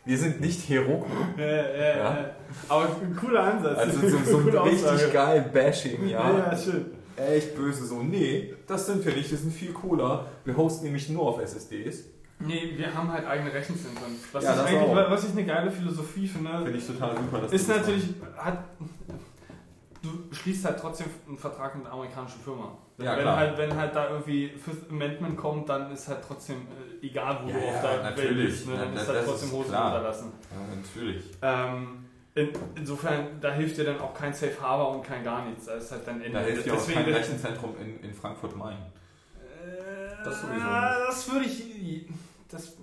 Wir 0.05 0.19
sind 0.19 0.41
nicht 0.41 0.69
Heroku. 0.69 1.07
Ja, 1.39 1.47
ja, 1.47 1.97
ja. 1.97 2.31
Aber 2.69 2.85
ein 2.85 3.17
cooler 3.17 3.43
Ansatz. 3.45 3.79
Also 3.79 4.09
so, 4.09 4.19
so 4.25 4.39
ein 4.39 4.49
richtig 4.69 5.13
geil 5.13 5.51
Bashing, 5.53 6.07
Ja, 6.09 6.31
ja. 6.31 6.39
ja, 6.53 6.57
schön. 6.57 6.96
Echt 7.17 7.55
böse 7.57 7.87
so. 7.87 8.03
Nee, 8.03 8.55
das 8.67 8.87
sind 8.87 9.05
wir 9.05 9.15
nicht, 9.15 9.31
wir 9.31 9.39
sind 9.39 9.53
viel 9.53 9.73
cooler. 9.73 10.27
Wir 10.45 10.57
hosten 10.57 10.85
nämlich 10.85 11.09
nur 11.09 11.23
auf 11.29 11.41
SSDs. 11.41 12.05
Nee, 12.39 12.75
wir 12.77 12.95
haben 12.95 13.11
halt 13.11 13.27
eigene 13.27 13.53
Rechenzentren. 13.53 14.15
Was, 14.33 14.45
Ja, 14.45 14.53
ich, 14.55 14.61
eigentlich, 14.61 14.91
auch. 14.91 15.11
was 15.11 15.25
ich 15.25 15.31
eine 15.31 15.47
geile 15.47 15.71
Philosophie 15.71 16.27
finde, 16.29 16.51
Finde 16.63 16.79
ich 16.79 16.87
total 16.87 17.17
super. 17.17 17.39
Dass 17.41 17.53
ist 17.53 17.69
natürlich, 17.69 18.05
hat, 18.37 18.65
du 20.03 20.35
schließt 20.35 20.65
halt 20.67 20.79
trotzdem 20.79 21.07
einen 21.27 21.39
Vertrag 21.39 21.75
mit 21.77 21.87
einer 21.87 21.95
amerikanischen 21.95 22.41
Firma. 22.41 22.77
Ja, 22.99 23.15
wenn, 23.17 23.23
klar. 23.23 23.37
halt, 23.37 23.59
wenn 23.59 23.75
halt 23.77 23.95
da 23.95 24.11
irgendwie 24.11 24.49
Fifth 24.51 24.91
Amendment 24.91 25.37
kommt, 25.37 25.69
dann 25.69 25.91
ist 25.93 26.09
halt 26.09 26.19
trotzdem 26.27 26.57
äh, 27.03 27.07
egal, 27.07 27.41
wo 27.45 27.49
Ja, 27.49 27.55
du 27.59 27.69
auf 27.69 27.81
der. 27.83 28.17
Welt 28.17 28.37
bist. 28.37 28.67
Ne? 28.67 28.75
Dann 28.77 28.95
ist 28.95 29.09
halt 29.09 29.25
trotzdem 29.27 29.49
klar. 29.65 29.87
unterlassen. 29.95 30.33
Ja, 30.51 30.77
natürlich. 30.77 31.25
Ähm, 31.43 32.06
in, 32.37 32.51
insofern, 32.77 33.41
da 33.41 33.53
hilft 33.53 33.77
dir 33.79 33.85
dann 33.85 33.99
auch 34.01 34.15
kein 34.15 34.33
Safe 34.33 34.53
Harbor 34.61 34.95
und 34.97 35.03
kein 35.03 35.25
gar 35.25 35.45
nichts. 35.47 35.67
Da 35.67 35.75
ist 35.75 35.91
halt 35.91 36.07
dann. 36.07 36.21
Da 36.33 36.39
hilft 36.41 36.67
ja 36.67 36.73
auch 36.75 36.77
Deswegen- 36.77 37.05
kein 37.05 37.13
Rechenzentrum 37.15 37.75
in, 37.81 38.01
in 38.09 38.15
Frankfurt-Main. 38.15 38.77
Äh, 38.77 40.25
Das 40.25 40.41
sowieso 40.43 40.67
Das 40.67 41.33
würde 41.33 41.47
ich. 41.47 42.05
Das, 42.49 42.75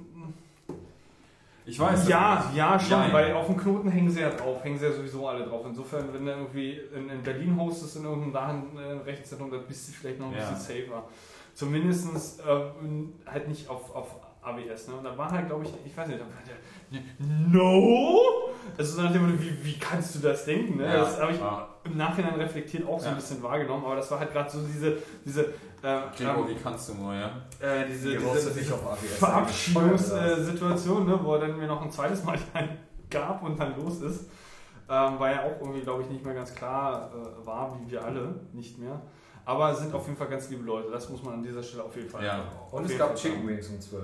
Ich 1.65 1.79
weiß. 1.79 2.09
ja, 2.09 2.51
ja, 2.53 2.77
schon, 2.77 2.99
Nein. 2.99 3.13
weil 3.13 3.33
auf 3.33 3.45
dem 3.45 3.55
Knoten 3.55 3.89
hängen 3.89 4.09
sie 4.09 4.19
ja 4.19 4.29
drauf, 4.31 4.61
hängen 4.63 4.77
sie 4.77 4.85
ja 4.85 4.91
sowieso 4.91 5.25
alle 5.29 5.45
drauf. 5.45 5.65
Insofern, 5.65 6.13
wenn 6.13 6.25
du 6.25 6.31
irgendwie 6.31 6.73
in, 6.93 7.09
in 7.09 7.23
Berlin 7.23 7.55
hostest, 7.57 7.95
in 7.97 8.03
irgendeinem 8.03 8.33
dahin 8.33 8.77
äh, 8.77 8.91
Rechenzentrum, 9.03 9.49
dann 9.49 9.63
bist 9.65 9.87
du 9.87 9.93
vielleicht 9.93 10.19
noch 10.19 10.27
ein 10.27 10.33
Ja. 10.37 10.49
bisschen 10.49 10.85
safer. 10.87 11.03
Zumindest 11.55 12.41
äh, 12.41 12.43
halt 13.25 13.47
nicht 13.47 13.69
auf, 13.69 13.95
auf 13.95 14.07
AWS. 14.41 14.89
Ne? 14.89 14.95
Und 14.95 15.05
da 15.05 15.17
war 15.17 15.31
halt, 15.31 15.47
glaube 15.47 15.63
ich, 15.63 15.71
ich 15.85 15.95
weiß 15.95 16.07
nicht, 16.09 16.19
da 16.19 16.25
war 16.25 16.31
der, 16.45 16.55
No! 17.19 18.19
Also 18.77 18.95
so 18.95 19.01
nach 19.03 19.11
dem 19.11 19.25
Motto, 19.27 19.39
wie, 19.41 19.65
wie 19.65 19.77
kannst 19.77 20.15
du 20.15 20.19
das 20.19 20.45
denken? 20.45 20.77
Ne? 20.77 20.85
Ja. 20.85 20.97
Das 21.01 21.19
habe 21.19 21.31
ich 21.33 21.39
Ja. 21.39 21.67
im 21.83 21.97
Nachhinein 21.97 22.35
reflektiert 22.35 22.87
auch 22.87 22.99
so 22.99 23.09
ein 23.09 23.15
bisschen 23.15 23.41
wahrgenommen, 23.43 23.85
aber 23.85 23.97
das 23.97 24.09
war 24.09 24.19
halt 24.19 24.31
gerade 24.31 24.49
so 24.49 24.61
diese, 24.65 24.97
diese, 25.23 25.41
äh, 25.83 26.01
Gregor, 26.17 26.37
ähm, 26.37 26.47
wie 26.49 26.55
kannst 26.55 26.89
du 26.89 26.95
nur, 26.95 27.13
ja? 27.13 27.27
äh, 27.59 27.85
diese, 27.87 28.17
diese, 28.17 28.51
diese. 28.51 28.73
Verabschiedungssituation, 29.19 31.05
ne, 31.05 31.19
wo 31.21 31.35
er 31.35 31.41
dann 31.41 31.57
mir 31.57 31.67
noch 31.67 31.81
ein 31.83 31.91
zweites 31.91 32.23
Mal 32.23 32.39
gab 33.09 33.43
und 33.43 33.59
dann 33.59 33.75
los 33.79 34.01
ist. 34.01 34.25
Ähm, 34.89 35.13
weil 35.17 35.35
ja 35.35 35.43
auch 35.43 35.61
irgendwie, 35.61 35.81
glaube 35.81 36.03
ich, 36.03 36.09
nicht 36.09 36.25
mehr 36.25 36.33
ganz 36.33 36.53
klar 36.53 37.09
äh, 37.13 37.45
war, 37.45 37.77
wie 37.79 37.91
wir 37.91 38.03
alle, 38.03 38.35
nicht 38.51 38.77
mehr. 38.79 39.01
Aber 39.45 39.71
es 39.71 39.79
sind 39.79 39.93
auf 39.93 40.05
jeden 40.05 40.17
Fall 40.17 40.27
ganz 40.27 40.49
liebe 40.49 40.63
Leute, 40.63 40.89
das 40.91 41.09
muss 41.09 41.23
man 41.23 41.35
an 41.35 41.43
dieser 41.43 41.61
Stelle 41.63 41.83
auf 41.83 41.95
jeden 41.95 42.09
Fall. 42.09 42.23
Ja. 42.23 42.43
auf 42.65 42.73
Und 42.73 42.85
es 42.85 42.97
gab 42.97 43.15
Chicken. 43.15 43.47
Wings 43.47 43.69
um 43.69 43.79
12. 43.79 44.03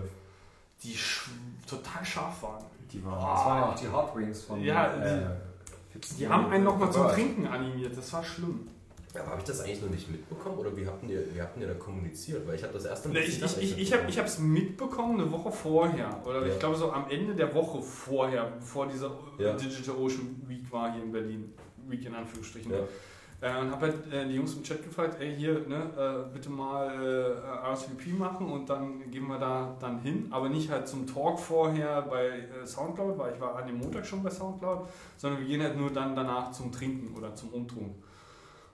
Die 0.84 0.96
sch 0.96 1.30
total 1.68 2.06
scharf 2.06 2.44
waren. 2.44 2.64
Die 2.92 2.98
Das 3.02 3.12
war. 3.12 3.46
waren 3.46 3.58
ja 3.62 3.70
auch 3.70 3.76
die 3.80 3.88
Hot 3.90 4.16
Wings 4.16 4.42
von. 4.44 4.62
Ja, 4.62 4.94
äh, 4.96 5.22
Die 6.18 6.28
haben 6.28 6.48
einen 6.52 6.64
nochmal 6.64 6.92
zum. 6.92 7.08
Trinken 7.08 7.48
animiert, 7.48 7.96
das 7.98 8.12
war 8.14 8.24
schlimm. 8.24 8.68
Ja, 9.16 9.22
aber 9.22 9.32
habe 9.32 9.40
ich 9.42 9.48
das 9.48 9.62
eigentlich 9.62 9.82
noch 9.82 9.90
nicht 9.90 10.10
mitbekommen 10.12 10.58
oder 10.60 10.76
wie 10.78 10.86
habt 10.86 11.04
ihr, 11.10 11.24
wie 11.34 11.42
habt 11.42 11.58
ihr 11.60 11.68
da 11.68 11.74
kommuniziert? 11.74 12.48
Weil 12.48 12.54
ich 12.56 12.64
habe 12.64 12.74
das 12.74 12.86
erste 12.86 13.10
Ne, 13.10 13.20
Ich, 13.22 13.42
ich, 13.42 13.58
ich, 13.80 13.92
ich 13.92 14.18
habe 14.20 14.28
es 14.28 14.38
mitbekommen 14.38 15.20
eine 15.20 15.32
Woche 15.32 15.52
vorher. 15.52 16.22
Oder 16.26 16.46
Ja. 16.46 16.54
ich 16.54 16.60
glaube 16.60 16.76
so 16.76 16.92
am 16.92 17.10
Ende 17.10 17.34
der 17.34 17.54
Woche 17.56 17.82
vorher, 17.82 18.52
bevor 18.60 18.86
diese 18.86 19.10
Ja. 19.40 19.54
Digital 19.54 19.96
Ocean 19.96 20.40
Week 20.48 20.72
war 20.72 20.94
hier 20.94 21.02
in 21.04 21.12
Berlin. 21.12 21.54
Week 21.88 22.06
in 22.06 22.14
Anführungsstrichen. 22.14 22.72
Ja. 22.72 22.78
Äh, 23.42 23.58
und 23.58 23.72
habe 23.72 23.86
halt 23.88 24.12
äh, 24.12 24.28
die 24.28 24.36
Jungs 24.36 24.54
im 24.56 24.64
Chat 24.64 24.84
gefragt, 24.84 25.18
ey 25.22 25.34
hier, 25.36 25.66
ne, 25.68 25.90
äh, 25.98 26.34
bitte 26.34 26.50
mal 26.50 26.90
äh, 27.02 27.68
RSVP 27.72 28.12
machen 28.12 28.50
und 28.52 28.70
dann 28.70 29.10
gehen 29.10 29.28
wir 29.28 29.38
da 29.40 29.78
dann 29.80 30.00
hin. 30.02 30.28
Aber 30.30 30.50
nicht 30.50 30.70
halt 30.70 30.88
zum 30.88 31.08
Talk 31.08 31.40
vorher 31.40 32.02
bei 32.02 32.28
äh, 32.28 32.66
Soundcloud, 32.66 33.18
weil 33.18 33.34
ich 33.34 33.40
war 33.40 33.56
an 33.56 33.68
dem 33.68 33.78
Montag 33.78 34.06
schon 34.06 34.22
bei 34.24 34.30
Soundcloud, 34.30 34.88
sondern 35.16 35.40
wir 35.40 35.48
gehen 35.48 35.62
halt 35.64 35.78
nur 35.78 35.90
dann 35.90 36.16
danach 36.16 36.52
zum 36.52 36.72
Trinken 36.72 37.16
oder 37.16 37.34
zum 37.34 37.50
Umtrunk. 37.50 37.96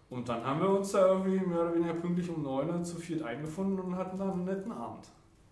Und 0.10 0.28
dann 0.30 0.44
haben 0.44 0.62
wir 0.62 0.70
uns 0.70 0.92
da 0.92 1.08
irgendwie 1.08 1.40
mehr 1.46 1.62
oder 1.62 1.76
weniger 1.76 1.94
pünktlich 1.94 2.30
um 2.30 2.42
9 2.42 2.70
Uhr 2.70 2.84
zu 2.84 2.96
viert 2.98 3.22
eingefunden 3.24 3.80
und 3.80 3.96
hatten 3.96 4.18
dann 4.18 4.32
einen 4.32 4.46
netten 4.46 4.72
Abend. 4.72 5.06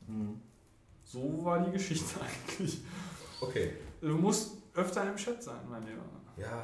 Mhm. 0.08 0.40
So 1.04 1.44
war 1.44 1.60
die 1.60 1.72
Geschichte 1.72 2.20
eigentlich. 2.50 2.82
Okay. 3.42 3.74
Du 4.02 4.16
musst 4.18 4.58
öfter 4.74 5.08
im 5.08 5.16
Chat 5.16 5.42
sein, 5.44 5.60
mein 5.70 5.84
Lieber. 5.84 6.02
Ja, 6.38 6.64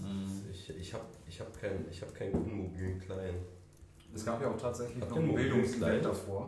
Mhm. 0.00 0.24
ist, 0.50 0.70
ich, 0.70 0.76
ich 0.78 0.94
habe 0.94 1.04
ich 1.30 1.40
hab 1.40 1.60
keinen 1.60 1.86
ich 1.90 2.02
hab 2.02 2.12
keinen 2.14 2.32
guten 2.32 2.56
mobilen 2.56 2.98
Client. 2.98 3.38
Es 4.12 4.24
gab 4.24 4.42
ja 4.42 4.48
auch 4.50 4.60
tatsächlich 4.60 4.98
noch 4.98 5.10
ihr 5.10 5.16
ein 5.16 5.22
ein 5.22 5.26
mobiles 5.28 5.52
Bildungsevent 5.52 6.00
Kleid? 6.00 6.04
davor. 6.04 6.46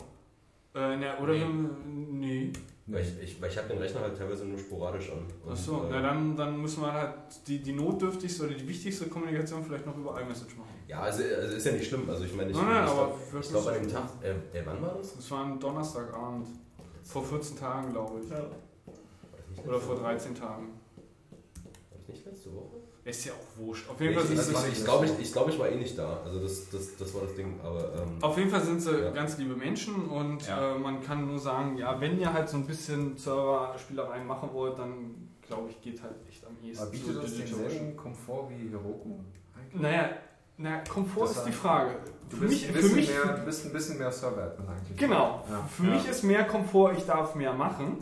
Äh, 0.74 0.96
ne, 0.96 1.18
oder 1.22 1.34
Nee. 1.34 1.44
nee. 1.44 2.06
nee. 2.10 2.52
Weil 2.86 3.02
ich, 3.02 3.22
ich, 3.22 3.40
weil 3.40 3.48
ich 3.48 3.56
habe 3.56 3.68
den 3.68 3.78
Rechner 3.78 4.00
halt 4.00 4.18
teilweise 4.18 4.44
nur 4.44 4.58
sporadisch 4.58 5.12
an. 5.12 5.24
Achso, 5.48 5.84
äh, 5.84 5.90
na 5.90 6.02
dann, 6.02 6.36
dann 6.36 6.60
müssen 6.60 6.82
wir 6.82 6.92
halt 6.92 7.14
die, 7.46 7.62
die 7.62 7.72
notdürftigste 7.72 8.44
oder 8.46 8.54
die 8.54 8.66
wichtigste 8.66 9.06
Kommunikation 9.06 9.64
vielleicht 9.64 9.86
noch 9.86 9.96
über 9.96 10.20
iMessage 10.20 10.56
machen. 10.56 10.74
Ja, 10.88 11.02
also, 11.02 11.22
also 11.22 11.56
ist 11.56 11.64
ja 11.64 11.72
nicht 11.72 11.86
schlimm. 11.86 12.10
Also 12.10 12.24
ich 12.24 12.34
meine, 12.34 12.50
ich, 12.50 12.56
Nein, 12.56 12.66
nein, 12.66 12.84
ich 12.84 12.90
aber 12.90 13.16
glaube 13.30 13.46
glaub, 13.48 13.66
an 13.68 13.74
dem 13.74 13.88
Tag, 13.88 14.10
äh, 14.20 14.58
äh, 14.58 14.62
wann 14.64 14.82
war 14.82 14.94
das? 14.96 15.14
Das 15.14 15.30
war 15.30 15.44
ein 15.44 15.60
Donnerstagabend. 15.60 16.48
Vor 17.04 17.24
14 17.24 17.56
Tagen, 17.56 17.92
glaube 17.92 18.20
ich. 18.20 18.28
Nicht 18.28 19.64
Oder 19.64 19.78
vor 19.78 19.94
Woche? 19.94 20.02
13 20.02 20.34
Tagen. 20.34 20.66
War 21.62 21.98
das 21.98 22.08
nicht 22.08 22.26
letzte 22.26 22.52
Woche? 22.52 22.91
Ist 23.04 23.24
ja 23.24 23.32
auch 23.32 23.58
wurscht. 23.58 23.88
Auf 23.88 23.96
Ich, 24.00 24.06
jeden 24.06 24.14
Fall 24.14 24.32
ich, 24.32 24.40
sind 24.40 24.56
sie, 24.56 24.68
ich, 24.78 24.84
glaube, 24.84 25.06
ich, 25.06 25.12
ich, 25.18 25.32
glaub, 25.32 25.48
ich 25.48 25.58
war 25.58 25.68
eh 25.68 25.74
nicht 25.74 25.98
da. 25.98 26.20
Also 26.24 26.38
das, 26.40 26.70
das, 26.70 26.96
das 26.96 27.12
war 27.14 27.22
das 27.22 27.34
Ding. 27.34 27.58
Aber 27.64 27.92
ähm, 27.96 28.18
auf 28.22 28.38
jeden 28.38 28.48
Fall 28.48 28.60
sind 28.60 28.80
sie 28.80 28.92
Ja. 28.96 29.10
ganz 29.10 29.38
liebe 29.38 29.56
Menschen 29.56 30.08
und 30.08 30.46
Ja. 30.46 30.76
äh, 30.76 30.78
man 30.78 31.02
kann 31.02 31.26
nur 31.26 31.38
sagen, 31.40 31.76
ja, 31.76 32.00
wenn 32.00 32.20
ihr 32.20 32.32
halt 32.32 32.48
so 32.48 32.58
ein 32.58 32.66
bisschen 32.66 33.16
Server-Spielereien 33.16 34.24
machen 34.26 34.50
wollt, 34.52 34.78
dann 34.78 35.28
glaube 35.44 35.70
ich, 35.70 35.80
geht 35.80 36.00
halt 36.00 36.14
echt 36.28 36.46
am 36.46 36.56
ehesten. 36.62 36.82
Aber 36.82 36.92
bietet 36.92 37.22
das 37.24 37.34
denselben 37.36 37.96
Komfort 37.96 38.48
wie 38.50 38.70
Heroku? 38.70 39.18
eigentlich? 39.58 39.82
Naja, 39.82 40.10
na, 40.58 40.78
Komfort 40.88 41.24
Das 41.24 41.38
ist 41.38 41.46
die 41.46 41.52
Frage. 41.52 41.96
Du 42.30 42.36
Für 42.36 42.46
bist, 42.46 42.52
mich, 42.52 42.68
ein 42.68 42.74
für 42.74 42.80
bisschen 42.82 42.96
mich, 42.96 43.08
mehr, 43.08 43.36
du 43.36 43.44
bist 43.44 43.66
ein 43.66 43.72
bisschen 43.72 43.98
mehr 43.98 44.12
Server-Admin 44.12 44.68
eigentlich. 44.68 44.96
genau. 44.96 45.44
Ja. 45.50 45.68
Für 45.76 45.82
mich 45.82 46.08
ist 46.08 46.22
mehr 46.22 46.44
Komfort, 46.46 46.92
ich 46.96 47.04
darf 47.04 47.34
mehr 47.34 47.52
machen. 47.52 47.98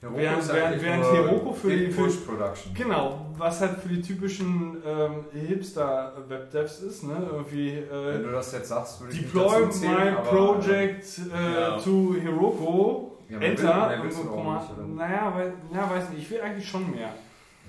Heroku 0.00 0.16
Während- 0.18 0.48
während- 0.52 0.82
während 0.82 1.02
nur 1.02 1.12
Heroku 1.14 1.52
für 1.52 1.76
die- 1.76 1.90
für- 1.90 2.04
Push-Production. 2.04 2.72
Genau, 2.74 3.26
was 3.36 3.60
halt 3.60 3.78
für 3.80 3.88
die 3.90 4.00
typischen 4.00 4.78
ähm, 4.86 5.24
Hipster-Webdevs 5.32 6.80
ist, 6.80 7.02
ne? 7.04 7.28
Irgendwie 7.30 7.82
Wenn 7.90 8.20
äh, 8.20 8.24
du 8.24 8.30
das 8.32 8.52
jetzt 8.52 8.68
sagst, 8.68 9.00
würde 9.00 9.12
ich 9.14 9.20
Deploy 9.22 9.64
dazu 9.64 9.78
zählen, 9.78 9.94
my 9.94 10.08
aber- 10.10 10.22
project 10.30 11.04
äh, 11.18 11.60
Ja. 11.60 11.78
to 11.78 12.14
Heroku, 12.20 13.10
Ja, 13.28 13.38
Enter, 13.40 13.90
will- 14.02 14.10
und 14.10 14.28
auch 14.30 14.54
nicht, 14.54 14.72
oder? 14.78 14.86
naja, 14.86 15.32
weil, 15.34 15.52
ja, 15.72 15.90
weiß 15.90 16.08
nicht, 16.10 16.22
ich 16.22 16.30
will 16.30 16.40
eigentlich 16.40 16.68
schon 16.68 16.90
mehr. 16.90 17.00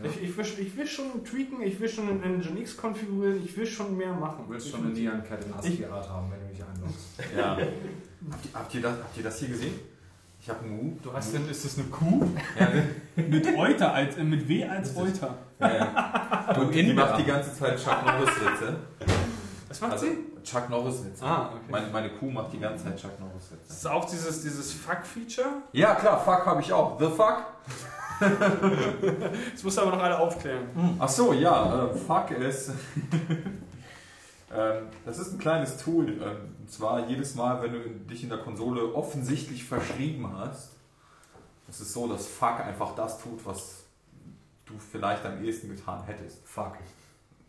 Ja. 0.01 0.09
Ich, 0.09 0.23
ich, 0.23 0.37
will, 0.37 0.45
ich 0.65 0.77
will 0.77 0.87
schon 0.87 1.23
tweaken, 1.25 1.61
ich 1.61 1.79
will 1.79 1.89
schon 1.89 2.09
in 2.09 2.39
Nginx 2.39 2.75
konfigurieren, 2.77 3.43
ich 3.43 3.55
will 3.57 3.67
schon 3.67 3.95
mehr 3.97 4.13
machen. 4.13 4.45
Du 4.47 4.53
willst 4.53 4.69
schon 4.71 4.85
eine 4.85 4.93
Neon-Cat 4.93 5.45
in 5.45 5.53
ASCII-Art 5.53 6.09
haben, 6.09 6.31
wenn 6.31 6.39
du 6.47 6.47
dich 6.55 6.63
einloggst. 6.63 7.37
Ja. 7.37 7.57
habt, 7.57 7.61
ihr, 8.45 8.51
habt, 8.53 8.73
ihr 8.75 8.81
das, 8.81 8.91
habt 8.93 9.17
ihr 9.17 9.23
das 9.23 9.39
hier 9.39 9.49
gesehen? 9.49 9.73
Ich 10.41 10.49
habe 10.49 10.65
einen 10.65 10.79
U. 10.79 10.97
Du 11.03 11.13
hast 11.13 11.33
denn, 11.35 11.47
ist 11.47 11.63
das 11.65 11.77
eine 11.77 11.87
Kuh? 11.87 12.25
Ja, 12.59 12.67
mit 13.15 13.55
Euter, 13.55 13.93
als, 13.93 14.17
äh, 14.17 14.23
mit 14.23 14.47
W 14.47 14.67
als 14.67 14.95
Euter. 14.97 15.35
ja. 15.59 16.55
Und 16.59 16.73
die 16.73 16.93
macht 16.93 17.19
die 17.19 17.25
ganze 17.25 17.53
Zeit 17.53 17.77
Chuck 17.77 18.03
Norris-Witze. 18.03 18.75
Was 19.67 19.81
macht 19.81 19.91
Also, 19.93 20.05
sie? 20.07 20.17
Chuck 20.43 20.67
Norris-Witze. 20.69 21.23
Ah, 21.23 21.49
okay. 21.53 21.59
Meine, 21.69 21.87
meine 21.93 22.09
Kuh 22.09 22.31
macht 22.31 22.51
die 22.53 22.59
ganze 22.59 22.85
Zeit 22.85 22.97
Chuck 22.99 23.11
Das 23.11 23.19
Norris-Witze. 23.19 23.71
ist 23.71 23.87
auch 23.87 24.05
dieses, 24.05 24.41
dieses 24.41 24.73
Fuck-Feature. 24.73 25.47
Ja, 25.73 25.93
klar, 25.93 26.19
fuck 26.19 26.43
habe 26.47 26.61
ich 26.61 26.73
auch. 26.73 26.99
The 26.99 27.05
fuck? 27.05 27.43
Jetzt 29.51 29.63
musst 29.63 29.77
du 29.77 29.81
aber 29.83 29.91
noch 29.91 30.03
alle 30.03 30.17
aufklären. 30.17 30.63
Ach 30.97 31.09
so, 31.09 31.33
ja, 31.33 31.85
äh, 31.85 31.93
fuck 31.95 32.31
es. 32.31 32.69
ähm, 34.55 34.87
das 35.05 35.19
ist 35.19 35.33
ein 35.33 35.37
kleines 35.39 35.77
Tool. 35.77 36.07
Ähm, 36.09 36.55
zwar 36.71 37.07
jedes 37.07 37.35
Mal, 37.35 37.61
wenn 37.61 37.73
du 37.73 37.79
dich 38.09 38.23
in 38.23 38.29
der 38.29 38.39
Konsole 38.39 38.93
offensichtlich 38.93 39.63
verschrieben 39.63 40.31
hast, 40.37 40.71
es 41.69 41.79
ist 41.81 41.93
so, 41.93 42.07
dass 42.07 42.27
fuck 42.27 42.59
einfach 42.59 42.95
das 42.95 43.19
tut, 43.21 43.45
was 43.45 43.83
du 44.65 44.73
vielleicht 44.77 45.25
am 45.25 45.43
ehesten 45.43 45.69
getan 45.69 46.03
hättest. 46.05 46.39
Fuck. 46.45 46.73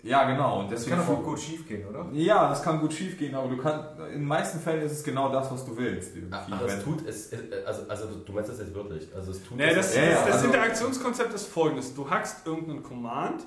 Ja, 0.04 0.24
genau. 0.28 0.60
Und 0.60 0.72
Das 0.72 0.80
deswegen 0.80 0.96
kann 0.96 1.06
aber 1.06 1.18
auch 1.18 1.22
gut 1.24 1.38
schief 1.38 1.66
gehen, 1.68 1.86
oder? 1.86 2.06
Ja, 2.12 2.48
das 2.48 2.60
kann 2.62 2.80
gut 2.80 2.92
schief 2.92 3.16
gehen, 3.16 3.34
aber 3.36 3.48
du 3.48 3.56
kannst, 3.56 3.98
in 4.00 4.18
den 4.20 4.24
meisten 4.24 4.58
Fällen 4.58 4.82
ist 4.82 4.92
es 4.92 5.04
genau 5.04 5.30
das, 5.30 5.48
was 5.52 5.64
du 5.64 5.76
willst. 5.76 6.12
Ach, 6.32 6.50
das 6.50 6.72
Wenn- 6.72 6.82
tut 6.82 7.06
es, 7.06 7.32
äh, 7.32 7.36
also, 7.64 7.82
also 7.88 8.06
du 8.26 8.32
meinst 8.32 8.50
das 8.50 8.58
jetzt 8.58 8.74
wörtlich. 8.74 9.08
Also 9.14 9.30
es 9.30 9.44
tut 9.44 9.56
Nee, 9.56 9.72
das, 9.72 9.94
Ja, 9.94 10.02
ja, 10.02 10.10
das, 10.10 10.24
das 10.26 10.34
also- 10.34 10.46
Interaktionskonzept 10.46 11.34
ist 11.34 11.46
folgendes. 11.46 11.94
Du 11.94 12.08
hackst 12.10 12.44
irgendeinen 12.44 12.82
Command 12.82 13.44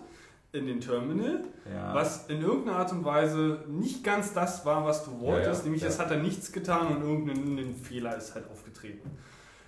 in 0.55 0.65
den 0.67 0.79
Terminal, 0.79 1.41
ja. 1.71 1.93
was 1.93 2.27
in 2.27 2.41
irgendeiner 2.41 2.79
Art 2.79 2.91
und 2.91 3.03
Weise 3.05 3.63
nicht 3.67 4.03
ganz 4.03 4.33
das 4.33 4.65
war, 4.65 4.85
was 4.85 5.03
du 5.05 5.19
wolltest. 5.19 5.47
Ja, 5.47 5.57
ja, 5.57 5.63
nämlich 5.63 5.81
ja. 5.81 5.89
es 5.89 5.99
hat 5.99 6.11
er 6.11 6.17
nichts 6.17 6.51
getan 6.51 6.95
und 6.95 7.01
irgendein 7.01 7.57
ein 7.57 7.75
Fehler 7.75 8.17
ist 8.17 8.33
halt 8.33 8.49
aufgetreten. 8.49 9.11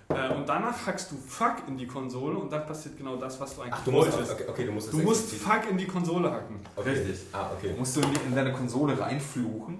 Äh, 0.08 0.34
und 0.34 0.48
danach 0.48 0.86
hackst 0.86 1.12
du 1.12 1.16
Fuck 1.16 1.68
in 1.68 1.76
die 1.76 1.86
Konsole 1.86 2.38
und 2.38 2.50
dann 2.50 2.66
passiert 2.66 2.96
genau 2.96 3.16
das, 3.16 3.38
was 3.38 3.54
du 3.54 3.62
eigentlich 3.62 3.74
Ach, 3.74 3.84
du 3.84 3.90
musst, 3.90 4.12
wolltest. 4.12 4.32
okay, 4.32 4.44
okay, 4.48 4.66
du 4.66 4.72
musst 4.72 4.86
es 4.86 4.92
Du 4.92 4.98
musst 4.98 5.34
Fuck 5.34 5.70
in 5.70 5.76
die 5.76 5.86
Konsole 5.86 6.30
hacken. 6.30 6.60
okay. 6.74 6.90
Richtig. 6.90 7.26
Ah, 7.32 7.50
okay. 7.56 7.74
musst 7.78 7.96
du 7.96 8.00
in 8.00 8.34
deine 8.34 8.52
Konsole 8.52 8.98
reinfluchen 8.98 9.78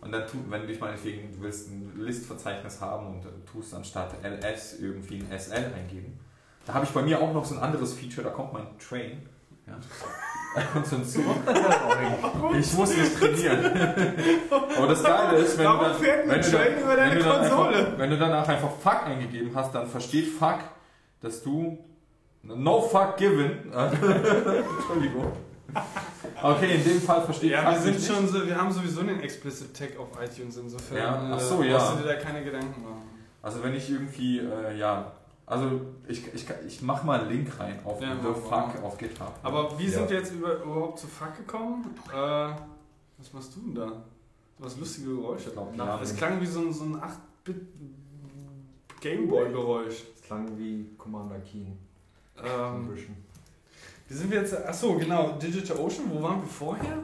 und 0.00 0.12
dann 0.12 0.26
tu, 0.26 0.38
wenn 0.50 0.62
du 0.62 0.66
dich 0.66 0.80
meinetwegen, 0.80 1.32
du 1.32 1.42
willst 1.42 1.70
ein 1.70 1.92
Listverzeichnis 1.96 2.80
haben 2.80 3.06
und 3.06 3.24
dann 3.24 3.44
tust 3.50 3.72
anstatt 3.72 4.12
ls 4.22 4.80
irgendwie 4.80 5.22
ein 5.22 5.38
SL 5.38 5.72
eingeben. 5.74 6.18
Da 6.66 6.74
habe 6.74 6.84
ich 6.84 6.90
bei 6.90 7.02
mir 7.02 7.20
auch 7.20 7.32
noch 7.32 7.44
so 7.44 7.54
ein 7.54 7.62
anderes 7.62 7.94
Feature, 7.94 8.24
da 8.24 8.30
kommt 8.30 8.52
mein 8.52 8.66
Train. 8.78 9.22
Ja. 9.66 9.74
Kommt 10.72 10.86
so 10.86 10.96
hinzu. 10.98 11.20
Ich 12.58 12.72
muss 12.74 12.96
nicht 12.96 13.18
trainieren. 13.18 13.64
Aber 14.76 14.86
das 14.86 15.02
Geile 15.02 15.38
ist, 15.38 15.58
wenn 15.58 15.64
Warum 15.66 15.78
du 15.80 15.84
dann, 15.86 15.96
fährt 15.96 16.22
ein 16.24 16.30
wenn 16.30 16.40
du 16.42 16.50
dann, 16.50 16.78
über 16.82 16.96
deine 16.96 17.10
wenn 17.10 17.18
du 17.18 17.24
dann 17.24 17.40
Konsole? 17.48 17.76
Einfach, 17.76 17.98
wenn 17.98 18.10
du 18.10 18.18
danach 18.18 18.48
einfach 18.48 18.70
Fuck 18.70 19.06
eingegeben 19.06 19.50
hast, 19.54 19.74
dann 19.74 19.88
versteht 19.88 20.28
Fuck, 20.28 20.60
dass 21.20 21.42
du 21.42 21.78
No 22.42 22.80
Fuck 22.82 23.16
given. 23.16 23.72
Entschuldigung. 23.72 25.32
Okay, 26.40 26.74
in 26.76 26.84
dem 26.84 27.00
Fall 27.00 27.22
versteht 27.22 27.50
Ja, 27.50 27.62
Fuck 27.62 27.72
wir 27.72 27.80
sind 27.80 27.94
nicht. 27.96 28.06
schon 28.06 28.28
so, 28.28 28.46
wir 28.46 28.56
haben 28.56 28.70
sowieso 28.70 29.00
einen 29.00 29.20
Explicit 29.20 29.76
Tag 29.76 29.98
auf 29.98 30.08
iTunes 30.22 30.56
insofern. 30.56 30.98
Ja, 30.98 31.30
ach 31.32 31.38
äh, 31.38 31.40
so, 31.42 31.62
ja. 31.62 31.78
Musst 31.78 31.94
du 31.94 31.96
dir 32.02 32.08
da 32.08 32.14
keine 32.14 32.44
Gedanken 32.44 32.82
machen. 32.82 33.02
Also 33.42 33.62
wenn 33.62 33.74
ich 33.74 33.90
irgendwie, 33.90 34.38
äh, 34.38 34.76
ja, 34.78 35.12
also 35.46 35.80
ich, 36.08 36.26
ich, 36.34 36.46
ich 36.66 36.82
mach 36.82 37.02
mal 37.04 37.20
einen 37.20 37.30
Link 37.30 37.60
rein 37.60 37.78
auf 37.84 38.00
Ja, 38.00 38.14
The 38.16 38.28
Fuck 38.40 38.82
auf 38.82 38.96
GitHub. 38.98 39.34
Aber 39.42 39.78
wie 39.78 39.84
Ja. 39.84 39.90
sind 39.90 40.10
wir 40.10 40.18
jetzt 40.18 40.32
über, 40.32 40.62
überhaupt 40.62 40.98
zu 40.98 41.06
Fuck 41.06 41.36
gekommen? 41.36 41.84
Äh, 42.12 42.14
was 43.18 43.32
machst 43.32 43.54
du 43.56 43.60
denn 43.60 43.74
da? 43.74 43.92
Was 44.58 44.76
lustige 44.78 45.14
Geräusche. 45.16 45.48
ich 45.48 45.52
glaube, 45.54 45.72
Na, 45.76 46.00
Es 46.00 46.14
klang 46.16 46.40
wie 46.40 46.46
so 46.46 46.60
ein, 46.60 46.72
so 46.72 46.84
ein 46.84 46.96
8-Bit 46.96 47.56
Gameboy-Geräusch. 49.00 50.02
Das 50.14 50.22
klang 50.22 50.58
wie 50.58 50.86
Commander 50.96 51.38
Keen. 51.40 51.76
Ein 52.36 52.44
Ähm, 52.46 52.88
bisschen. 52.88 53.16
wie 54.08 54.14
sind 54.14 54.30
wir 54.30 54.40
jetzt? 54.40 54.56
Achso, 54.56 54.94
genau. 54.96 55.32
Digital 55.32 55.76
Ocean, 55.78 56.10
wo 56.10 56.22
waren 56.22 56.40
wir 56.40 56.48
vorher? 56.48 56.98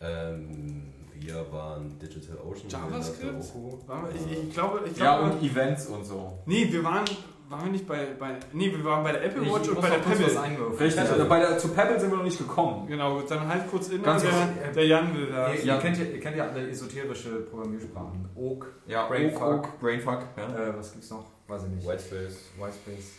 Ähm, 0.00 0.82
wir 1.14 1.44
waren 1.52 1.98
Digital 1.98 2.38
Ocean. 2.38 2.68
JavaScript? 2.68 3.88
Waren 3.88 4.06
wir, 4.06 4.14
ich, 4.14 4.44
ich 4.48 4.52
glaube, 4.54 4.80
ich 4.90 4.96
ja, 4.96 5.18
glaube. 5.18 5.34
und 5.36 5.42
Events 5.42 5.86
und 5.86 6.04
so. 6.04 6.38
nee, 6.46 6.70
wir 6.72 6.82
waren, 6.82 7.04
waren 7.52 7.64
wir 7.66 7.72
nicht 7.72 7.86
bei, 7.86 8.06
bei. 8.18 8.36
Nee, 8.52 8.70
wir 8.72 8.82
waren 8.84 9.04
bei 9.04 9.12
der 9.12 9.24
Apple 9.24 9.42
Watch 9.42 9.62
Ich 9.68 9.70
und 9.70 9.80
bei 9.80 9.90
der 9.90 9.98
Pebble. 9.98 10.80
Richtig, 10.80 11.00
also 11.00 11.28
bei 11.28 11.38
der, 11.38 11.58
zu 11.58 11.68
Pebble 11.68 12.00
sind 12.00 12.10
wir 12.10 12.16
noch 12.16 12.24
nicht 12.24 12.38
gekommen. 12.38 12.86
Genau, 12.88 13.20
dann 13.20 13.46
halt 13.46 13.70
kurz 13.70 13.88
in. 13.90 14.02
Ganz 14.02 14.22
der, 14.22 14.30
kurz, 14.32 14.74
der 14.74 14.86
Jan 14.86 15.14
will 15.14 15.26
da. 15.26 15.52
Ihr, 15.52 15.64
Ja. 15.64 15.74
ihr, 15.76 15.80
kennt 15.80 15.98
ja, 15.98 16.04
ihr 16.04 16.20
kennt 16.20 16.36
ja 16.36 16.48
alle 16.48 16.68
esoterische 16.68 17.30
Programmiersprachen. 17.42 18.28
Oak, 18.34 18.66
Ja, 18.86 19.06
Brainfuck. 19.06 19.42
Oak, 19.42 19.52
Oak, 19.64 19.80
Brainfuck. 19.80 20.20
Ja. 20.36 20.68
äh, 20.68 20.76
was 20.76 20.92
gibt's 20.92 21.10
noch? 21.10 21.26
Weiß 21.46 21.62
ich 21.64 21.70
nicht. 21.70 21.86
Whitespace. 21.86 22.50
Whitespace. 22.58 23.12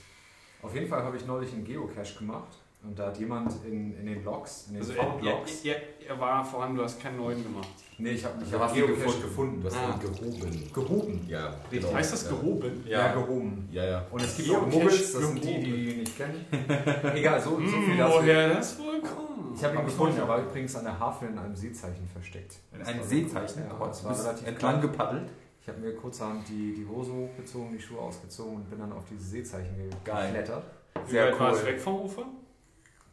Auf 0.62 0.74
jeden 0.74 0.88
Fall 0.88 1.04
habe 1.04 1.16
ich 1.18 1.26
neulich 1.26 1.54
einen 1.54 1.64
Geocache 1.64 2.18
gemacht 2.20 2.58
und 2.84 2.98
da 3.00 3.08
hat 3.08 3.18
jemand 3.18 3.52
in, 3.66 3.98
in 3.98 4.06
den 4.06 4.24
Logs, 4.24 4.66
in 4.68 4.74
den 4.74 4.82
Also 4.82 4.94
er, 4.94 5.04
V-Logs. 5.04 5.64
er, 5.66 5.76
er, 5.76 5.82
er 6.10 6.20
war 6.20 6.44
vorhanden, 6.44 6.78
du 6.78 6.84
hast 6.84 7.00
keinen 7.02 7.18
neuen 7.18 7.42
gemacht. 7.44 7.68
Nee, 7.98 8.10
ich 8.12 8.26
habe 8.26 8.44
ich 8.44 8.50
Du 8.52 8.60
hab 8.60 8.74
Geocache 8.74 8.96
gefunden. 8.98 9.22
gefunden. 9.22 9.62
Du 9.62 9.68
hast 9.68 9.78
Ah. 9.78 9.94
ihn 9.94 10.00
gehoben. 10.00 10.74
Gehoben. 10.74 11.26
Ja, 11.30 11.54
genau. 11.70 11.94
Heißt 11.94 12.14
das 12.14 12.24
ja. 12.26 12.30
gehoben? 12.32 12.84
Ja, 12.88 13.14
gehoben. 13.14 13.70
Ja, 13.72 13.84
ja. 13.86 14.06
Und 14.12 14.22
es 14.24 14.36
gibt 14.36 14.50
Geocache 14.50 14.66
auch 14.68 14.72
Muggles, 14.74 15.14
das 15.14 15.22
sind 15.22 15.44
die, 15.44 15.64
die 15.64 15.86
die 15.92 15.96
nicht 15.98 16.18
kennen. 16.18 16.46
Egal, 17.16 17.40
so, 17.40 17.52
so 17.52 17.58
viel 17.82 17.98
dazu. 17.98 18.18
woher 18.20 18.50
das 18.56 18.80
wohl 18.80 19.00
kommt? 19.02 19.56
Ich 19.56 19.64
habe 19.64 19.76
ihn 19.76 19.78
Hab 19.78 19.88
ich 19.88 19.94
gefunden, 19.94 20.18
er 20.18 20.28
war 20.28 20.40
übrigens 20.42 20.76
an 20.76 20.84
der 20.86 21.00
Havel 21.00 21.30
in 21.30 21.38
einem 21.38 21.56
Seezeichen 21.56 22.08
versteckt. 22.12 22.56
Das 22.78 22.88
Ein 22.88 23.00
war- 23.00 23.06
Seezeichen. 23.06 23.60
Ja, 23.70 23.86
das 23.88 24.02
du 24.02 24.08
war 24.10 24.20
relativ 24.20 24.48
entlang 24.48 24.82
gepaddelt. 24.82 25.30
Ich 25.62 25.70
habe 25.70 25.80
mir 25.80 25.96
kurzerhand 25.96 26.50
die, 26.50 26.74
die 26.74 26.86
Hose 26.86 27.14
hochgezogen, 27.14 27.72
die 27.78 27.82
Schuhe 27.82 28.00
ausgezogen 28.00 28.56
und 28.58 28.70
bin 28.70 28.80
dann 28.80 28.92
auf 28.92 29.04
dieses 29.10 29.30
Seezeichen 29.32 29.76
geklettert. 30.04 30.66
Wie 31.06 31.12
Sehr 31.12 31.28
weit 31.32 31.40
war 31.40 31.52
es 31.54 31.62
cool. 31.62 31.68
weg 31.68 31.80
vom 31.80 32.02
Ufer? 32.02 32.26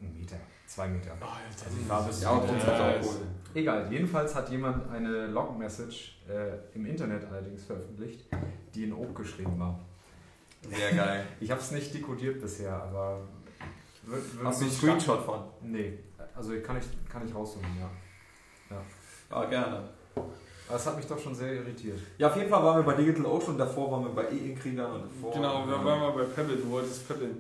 Ein 0.01 0.13
Meter, 0.19 0.37
zwei 0.67 0.89
Meter. 0.89 1.13
Alter, 1.13 1.67
ich 1.81 1.89
war 1.89 2.07
bis- 2.07 2.23
Ja, 2.23 2.31
und 2.31 2.49
trotzdem 2.49 2.69
Ja, 2.75 2.91
auch 2.91 3.03
cool. 3.03 3.17
Egal, 3.55 3.93
jedenfalls 3.93 4.35
hat 4.35 4.49
jemand 4.51 4.89
eine 4.91 5.27
Log-Message 5.27 6.23
äh, 6.29 6.75
im 6.77 6.87
Internet 6.87 7.25
allerdings 7.31 7.65
veröffentlicht, 7.65 8.27
die 8.75 8.85
in 8.85 8.93
Oak 8.93 9.15
geschrieben 9.17 9.59
war. 9.59 9.79
Sehr 10.63 10.93
geil. 10.93 11.25
Ich 11.41 11.51
habe 11.51 11.61
es 11.61 11.71
nicht 11.73 11.93
dekodiert 11.95 12.41
bisher, 12.41 12.73
aber... 12.75 13.21
Wird, 14.05 14.35
wird 14.37 14.47
Hast 14.47 14.61
du 14.61 14.65
einen 14.65 14.75
Screenshot 14.75 15.23
von? 15.25 15.41
Nee, 15.63 15.99
also 16.35 16.53
kann 16.61 16.79
ich, 16.79 16.85
kann 17.11 17.27
ich 17.27 17.35
raussuchen, 17.35 17.67
ja. 17.79 18.81
Ja, 19.31 19.45
gerne. 19.47 19.89
Aber 20.15 20.77
es 20.77 20.87
hat 20.87 20.97
mich 20.97 21.07
doch 21.07 21.19
schon 21.19 21.35
sehr 21.35 21.53
irritiert. 21.55 21.99
Ja, 22.17 22.29
auf 22.29 22.37
jeden 22.37 22.49
Fall 22.49 22.63
waren 22.63 22.77
wir 22.79 22.85
bei 22.85 22.95
Digital 22.95 23.27
Ocean, 23.27 23.59
davor 23.59 23.91
waren 23.91 24.05
wir 24.05 24.11
bei 24.11 24.31
E-Ink-Kriegern 24.31 24.93
und 24.93 25.03
davor... 25.05 25.33
Genau, 25.35 25.67
wir 25.67 25.85
waren 25.85 26.01
mal 26.01 26.13
bei 26.13 26.23
Pebble, 26.25 26.57
du 26.57 26.71
wolltest 26.71 27.07
Pebble. 27.09 27.31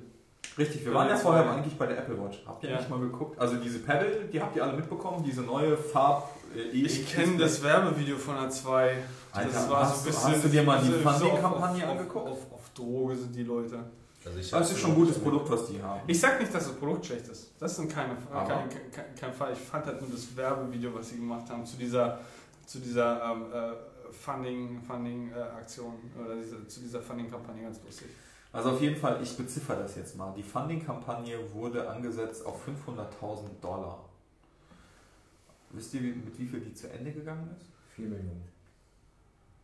Richtig, 0.59 0.85
wir 0.85 0.93
waren 0.93 1.09
ja 1.09 1.17
vorher 1.17 1.45
mal- 1.45 1.57
eigentlich 1.57 1.77
bei 1.79 1.87
der 1.87 1.99
Apple 1.99 2.21
Watch. 2.23 2.43
Habt 2.47 2.63
ihr 2.65 2.71
Ja. 2.71 2.77
nicht 2.79 2.91
mal 2.91 2.99
geguckt? 2.99 3.39
Also 3.41 3.57
diese 3.57 3.79
Pebble, 3.81 4.29
die 4.33 4.41
habt 4.43 4.55
ihr 4.57 4.65
alle 4.65 4.73
mitbekommen, 4.75 5.23
diese 5.25 5.43
neue 5.43 5.77
Farb... 5.77 6.29
äh, 6.55 6.61
E-Ink- 6.77 6.87
Ich 6.87 7.13
kenne 7.15 7.39
das 7.39 7.63
Werbevideo 7.63 8.17
von 8.19 8.35
der 8.37 8.51
2. 8.51 8.97
Alter, 9.33 9.49
das 9.53 9.71
war 9.71 9.81
hast, 9.83 9.95
so 9.95 10.01
ein 10.01 10.07
bisschen. 10.13 10.33
hast 10.33 10.45
du 10.45 10.49
dir 10.49 10.63
mal 10.65 10.81
die 10.83 10.91
Funding-Kampagne 10.93 11.87
angeguckt? 11.89 12.27
Auf, 12.29 12.39
auf, 12.47 12.53
auf 12.55 12.71
Droge 12.75 13.15
sind 13.17 13.35
die 13.35 13.45
Leute. 13.45 13.79
Also 14.27 14.39
ich 14.39 14.51
Das 14.51 14.71
ist 14.73 14.79
schon 14.81 14.91
ein 14.91 14.97
gutes 14.97 15.19
Produkt, 15.19 15.51
was 15.51 15.67
die 15.69 15.81
haben. 15.83 16.01
Ich 16.07 16.19
sag 16.21 16.39
nicht, 16.41 16.53
dass 16.53 16.65
das 16.65 16.75
Produkt 16.75 17.07
schlecht 17.07 17.27
ist. 17.29 17.53
Das 17.59 17.79
ist 17.79 17.89
keine, 17.89 18.17
kein, 18.31 18.69
kein, 18.91 19.15
kein 19.19 19.33
Fall. 19.33 19.53
Ich 19.53 19.61
fand 19.61 19.87
halt 19.87 20.01
nur 20.03 20.11
das 20.11 20.37
Werbevideo, 20.37 20.93
was 20.95 21.09
sie 21.11 21.17
gemacht 21.17 21.49
haben, 21.49 21.65
zu 21.65 21.77
dieser, 21.79 22.19
zu 22.67 22.81
dieser 22.81 23.23
ähm, 23.33 23.45
äh, 23.53 24.13
Funding, 24.13 24.83
Funding 24.83 25.31
äh, 25.35 25.41
Aktion 25.41 25.95
oder 26.23 26.35
diese, 26.35 26.67
zu 26.67 26.81
dieser 26.81 27.01
Funding-Kampagne 27.01 27.63
ganz 27.63 27.81
lustig. 27.85 28.09
Also 28.53 28.71
auf 28.71 28.81
jeden 28.81 28.97
Fall, 28.97 29.23
ich 29.23 29.37
beziffer 29.37 29.77
das 29.77 29.95
jetzt 29.97 30.17
mal. 30.17 30.33
Die 30.37 30.43
Funding-Kampagne 30.43 31.39
wurde 31.53 31.89
angesetzt 31.89 32.45
auf 32.45 32.67
500.000 32.67 33.61
Dollar. 33.61 34.05
Wisst 35.71 35.95
ihr, 35.95 36.03
wie- 36.03 36.13
mit 36.13 36.37
wie 36.39 36.47
viel 36.47 36.61
die 36.61 36.75
zu 36.75 36.91
Ende 36.91 37.13
gegangen 37.13 37.49
ist? 37.57 37.67
4 37.95 38.07
Millionen. 38.09 38.43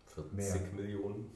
40 0.07 0.73
Millionen. 0.75 1.31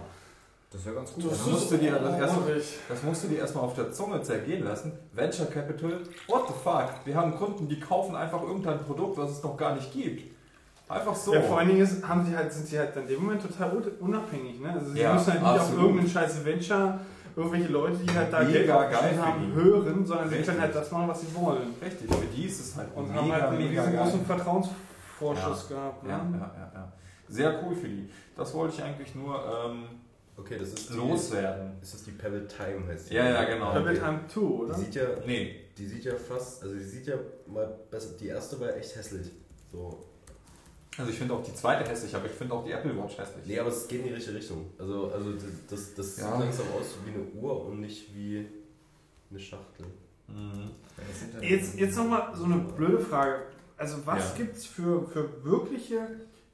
Das 0.74 0.80
ist 0.80 0.86
ja 0.88 0.92
ganz 0.92 1.12
gut. 1.14 1.30
Das 1.30 1.46
musst 1.46 1.70
du 1.70 1.76
dir 1.76 1.92
das 1.92 2.18
erst-. 2.18 2.72
Das 2.88 3.02
musst 3.04 3.22
du 3.22 3.28
dir 3.28 3.38
erstmal 3.38 3.62
auf 3.64 3.74
der 3.76 3.92
Zunge 3.92 4.20
zergehen 4.22 4.64
lassen. 4.64 4.90
Venture 5.12 5.46
Capital, 5.46 6.00
what 6.26 6.48
the 6.48 6.54
fuck? 6.64 6.88
Wir 7.04 7.14
haben 7.14 7.36
Kunden, 7.36 7.68
die 7.68 7.78
kaufen 7.78 8.16
einfach 8.16 8.42
irgendein 8.42 8.80
Produkt, 8.80 9.16
was 9.16 9.30
es 9.30 9.42
noch 9.44 9.56
gar 9.56 9.76
nicht 9.76 9.92
gibt. 9.92 10.34
Einfach 10.88 11.14
so. 11.14 11.32
Ja, 11.32 11.42
vor 11.42 11.58
allen 11.60 11.68
Dingen 11.68 11.80
ist, 11.80 12.06
haben 12.06 12.26
sie 12.26 12.36
halt, 12.36 12.52
sind 12.52 12.66
sie 12.66 12.76
halt 12.76 12.96
in 12.96 13.06
dem 13.06 13.22
Moment 13.22 13.42
total 13.42 13.70
unabhängig. 14.00 14.58
Ne? 14.60 14.72
Also 14.72 14.90
sie 14.90 14.98
Ja, 15.00 15.14
müssen 15.14 15.32
halt 15.32 15.42
nicht 15.42 15.50
auf 15.52 15.60
absolut. 15.60 15.80
irgendeinen 15.84 16.10
scheiß 16.10 16.44
Venture, 16.44 17.00
irgendwelche 17.36 17.68
Leute, 17.68 17.96
die 17.98 18.10
halt 18.12 18.32
da 18.32 18.40
Mega 18.42 18.88
Geld 18.88 19.00
geil 19.00 19.18
haben, 19.24 19.52
hören, 19.54 20.04
sondern 20.04 20.28
sie 20.28 20.34
Richtig. 20.34 20.48
können 20.50 20.60
halt 20.60 20.74
das 20.74 20.90
machen, 20.90 21.06
was 21.08 21.20
sie 21.20 21.34
wollen. 21.36 21.74
Richtig, 21.80 22.12
für 22.12 22.26
die 22.26 22.46
ist 22.46 22.58
es 22.60 22.76
halt 22.76 22.88
Und 22.96 23.08
mega, 23.10 23.20
haben 23.22 23.32
halt 23.32 23.44
einen 23.44 23.58
mega 23.58 23.86
geil. 23.86 24.12
Vertrauensvorschuss 24.26 25.68
gehabt. 25.68 26.02
Ne? 26.02 26.10
Ja, 26.10 26.18
ja, 26.18 26.52
ja, 26.58 26.70
ja. 26.74 26.92
Sehr 27.28 27.62
cool 27.64 27.76
für 27.76 27.88
die. 27.88 28.10
Das 28.36 28.52
wollte 28.54 28.74
ich 28.74 28.82
eigentlich 28.82 29.14
nur 29.14 29.36
ähm, 29.36 29.84
Okay, 30.36 30.58
das 30.58 30.68
ist 30.72 30.90
die, 30.90 30.94
loswerden. 30.96 31.72
Ist 31.80 31.94
das 31.94 32.02
die 32.04 32.10
Pebble 32.10 32.46
Time 32.48 32.86
heißt 32.88 33.10
die? 33.10 33.14
Ja, 33.14 33.28
ja, 33.30 33.44
genau. 33.44 33.72
Pebble 33.72 33.94
Time 33.94 34.20
2, 34.26 34.40
oder? 34.40 34.74
Die 34.74 34.80
sieht 34.80 34.94
ja, 34.96 35.06
Nee, 35.26 35.60
die 35.78 35.86
sieht 35.86 36.04
ja 36.04 36.14
fast, 36.16 36.62
also 36.62 36.74
die 36.74 36.82
sieht 36.82 37.06
ja 37.06 37.14
mal 37.46 37.66
besser, 37.90 38.10
die 38.18 38.26
erste 38.28 38.58
war 38.60 38.74
echt 38.76 38.96
hässlich. 38.96 39.30
So. 39.70 40.04
also 40.98 41.10
ich 41.10 41.18
finde 41.18 41.34
auch 41.34 41.42
die 41.42 41.54
zweite 41.54 41.88
hässlich, 41.88 42.14
aber 42.14 42.26
ich 42.26 42.32
finde 42.32 42.54
auch 42.54 42.64
die 42.64 42.72
Apple 42.72 42.96
Watch 42.96 43.16
hässlich. 43.18 43.46
Nee, 43.46 43.58
aber 43.58 43.68
es 43.70 43.86
geht 43.88 44.00
in 44.00 44.08
die 44.08 44.12
richtige 44.14 44.36
Richtung. 44.36 44.66
Also, 44.78 45.10
also 45.12 45.32
das, 45.70 45.94
das 45.94 46.16
Ja. 46.18 46.30
sieht 46.32 46.40
langsam 46.40 46.66
aus 46.78 46.86
wie 47.04 47.10
eine 47.14 47.24
Uhr 47.40 47.66
und 47.66 47.80
nicht 47.80 48.14
wie 48.14 48.46
eine 49.30 49.38
Schachtel. 49.40 49.86
Mhm. 50.28 50.70
Jetzt, 51.42 51.78
jetzt 51.78 51.96
nochmal 51.96 52.34
so 52.34 52.44
eine 52.44 52.56
blöde 52.56 52.98
Frage. 53.00 53.42
Also 53.76 53.98
was 54.04 54.30
Ja. 54.32 54.44
gibt 54.44 54.56
es 54.56 54.66
für, 54.66 55.06
für 55.06 55.44
wirkliche 55.44 56.06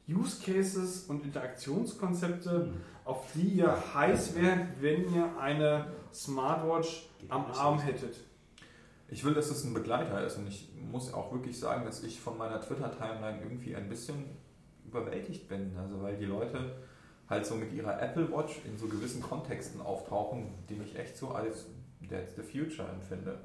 Use 0.09 0.39
Cases 0.45 1.05
und 1.05 1.23
Interaktionskonzepte, 1.25 2.69
auf 3.11 3.25
die 3.35 3.59
ihr 3.59 3.95
heiß 3.95 4.37
wärt, 4.37 4.81
wenn 4.81 5.13
ihr 5.13 5.29
eine 5.39 5.87
Smartwatch 6.15 7.09
am 7.29 7.47
Arm 7.47 7.81
hättet? 7.81 8.17
Ich 9.09 9.25
will, 9.25 9.35
dass 9.35 9.51
es 9.51 9.65
ein 9.65 9.75
Begleiter 9.75 10.25
ist 10.25 10.37
und 10.37 10.47
ich 10.47 10.71
muss 10.77 11.13
auch 11.13 11.33
wirklich 11.33 11.59
sagen, 11.59 11.85
dass 11.85 12.05
ich 12.05 12.21
von 12.21 12.39
meiner 12.39 12.61
Twitter-Timeline 12.61 13.41
irgendwie 13.43 13.75
ein 13.75 13.89
bisschen 13.89 14.27
überwältigt 14.87 15.49
bin. 15.49 15.77
Also 15.77 16.01
weil 16.01 16.17
die 16.17 16.27
Leute 16.27 16.77
halt 17.29 17.45
so 17.45 17.57
mit 17.57 17.73
ihrer 17.73 18.01
Apple 18.01 18.31
Watch 18.31 18.61
in 18.65 18.79
so 18.79 18.87
gewissen 18.87 19.21
Kontexten 19.21 19.81
auftauchen, 19.81 20.55
die 20.69 20.81
ich 20.85 20.97
echt 20.97 21.17
so 21.17 21.31
als 21.31 21.67
That's 22.09 22.37
the 22.37 22.43
Future 22.43 22.89
empfinde. 22.89 23.41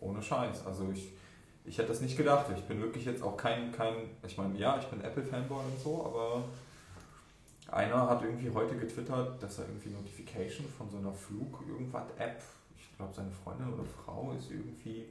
Ohne 0.00 0.20
Scheiß. 0.20 0.66
Also 0.66 0.90
ich, 0.92 1.12
ich 1.64 1.78
hätte 1.78 1.88
das 1.88 2.00
nicht 2.00 2.16
gedacht. 2.16 2.46
Ich 2.56 2.64
bin 2.64 2.80
wirklich 2.82 3.04
jetzt 3.04 3.22
auch 3.22 3.36
kein, 3.36 3.70
kein 3.70 3.94
ich 4.26 4.36
meine, 4.36 4.58
ja, 4.58 4.78
ich 4.80 4.86
bin 4.86 5.00
Apple-Fanboy 5.00 5.64
und 5.64 5.80
so, 5.80 6.04
aber 6.04 6.44
einer 7.68 8.08
hat 8.08 8.22
irgendwie 8.22 8.50
heute 8.50 8.76
getwittert, 8.76 9.42
dass 9.42 9.58
er 9.58 9.66
irgendwie 9.66 9.90
Notification 9.90 10.66
von 10.66 10.88
so 10.88 10.98
einer 10.98 11.12
Flug-Irgendwas-App, 11.12 12.42
ich 12.76 12.96
glaube 12.96 13.12
seine 13.14 13.30
Freundin 13.30 13.72
oder 13.72 13.84
Frau 13.84 14.32
ist 14.36 14.50
irgendwie 14.50 15.06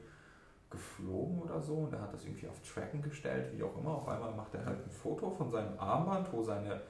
geflogen 0.70 1.40
oder 1.42 1.60
so 1.60 1.74
und 1.74 1.92
er 1.92 2.00
hat 2.00 2.12
das 2.12 2.24
irgendwie 2.24 2.48
auf 2.48 2.60
Tracken 2.62 3.02
gestellt, 3.02 3.52
wie 3.56 3.62
auch 3.62 3.76
immer. 3.78 3.90
Auf 3.90 4.08
einmal 4.08 4.34
macht 4.34 4.54
er 4.54 4.64
halt 4.64 4.84
ein 4.84 4.90
Foto 4.90 5.30
von 5.30 5.50
seinem 5.50 5.78
Armband, 5.78 6.32
wo 6.32 6.42
seine 6.42 6.80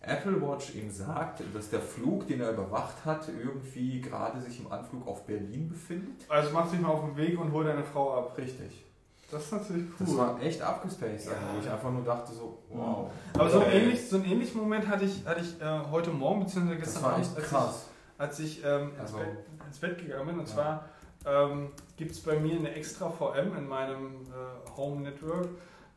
Apple 0.00 0.40
Watch 0.42 0.74
ihm 0.74 0.90
sagt, 0.90 1.42
dass 1.54 1.70
der 1.70 1.80
Flug, 1.80 2.26
den 2.26 2.40
er 2.40 2.50
überwacht 2.52 3.04
hat, 3.04 3.28
irgendwie 3.28 4.00
gerade 4.00 4.40
sich 4.40 4.60
im 4.60 4.70
Anflug 4.70 5.06
auf 5.06 5.24
Berlin 5.24 5.68
befindet. 5.68 6.28
Also 6.28 6.50
mach 6.52 6.70
dich 6.70 6.80
mal 6.80 6.88
auf 6.88 7.04
den 7.04 7.16
Weg 7.16 7.38
und 7.38 7.52
hol 7.52 7.64
deine 7.64 7.84
Frau 7.84 8.18
ab. 8.18 8.36
Richtig. 8.36 8.84
Das 9.32 9.44
ist 9.46 9.52
natürlich 9.52 9.86
cool. 9.98 10.06
Das 10.06 10.16
war 10.16 10.40
echt 10.42 10.60
abgespaced, 10.62 11.26
Ja. 11.26 11.32
wo 11.54 11.60
ich 11.60 11.68
einfach 11.70 11.90
nur 11.90 12.04
dachte 12.04 12.32
so, 12.32 12.58
wow. 12.68 13.10
Aber 13.34 13.48
so, 13.50 13.60
ein 13.60 13.70
Äh, 13.70 13.78
ähnlich, 13.82 14.08
so 14.08 14.16
einen 14.16 14.26
ähnlichen 14.26 14.60
Moment 14.60 14.86
hatte 14.86 15.04
ich, 15.06 15.24
hatte 15.26 15.40
ich 15.40 15.60
äh, 15.60 15.80
heute 15.90 16.10
Morgen, 16.10 16.40
beziehungsweise 16.44 16.78
Das 16.78 16.84
gestern 16.88 17.02
war 17.04 17.12
Abend, 17.14 17.26
echt 17.26 17.36
als 17.36 17.46
krass. 17.48 17.86
ich, 18.14 18.20
als 18.20 18.38
ich 18.40 18.64
ähm, 18.64 18.90
ins, 18.90 19.00
Also- 19.00 19.16
Bett, 19.18 19.28
ins 19.66 19.78
Bett 19.78 19.98
gegangen 19.98 20.26
bin. 20.26 20.38
Und 20.38 20.48
Ja. 20.48 20.54
zwar 20.54 20.84
ähm, 21.24 21.70
gibt 21.96 22.10
es 22.10 22.20
bei 22.20 22.38
mir 22.38 22.56
eine 22.56 22.72
extra 22.74 23.08
VM 23.10 23.56
in 23.56 23.68
meinem 23.68 24.22
äh, 24.26 24.76
Home 24.76 25.00
Network, 25.02 25.48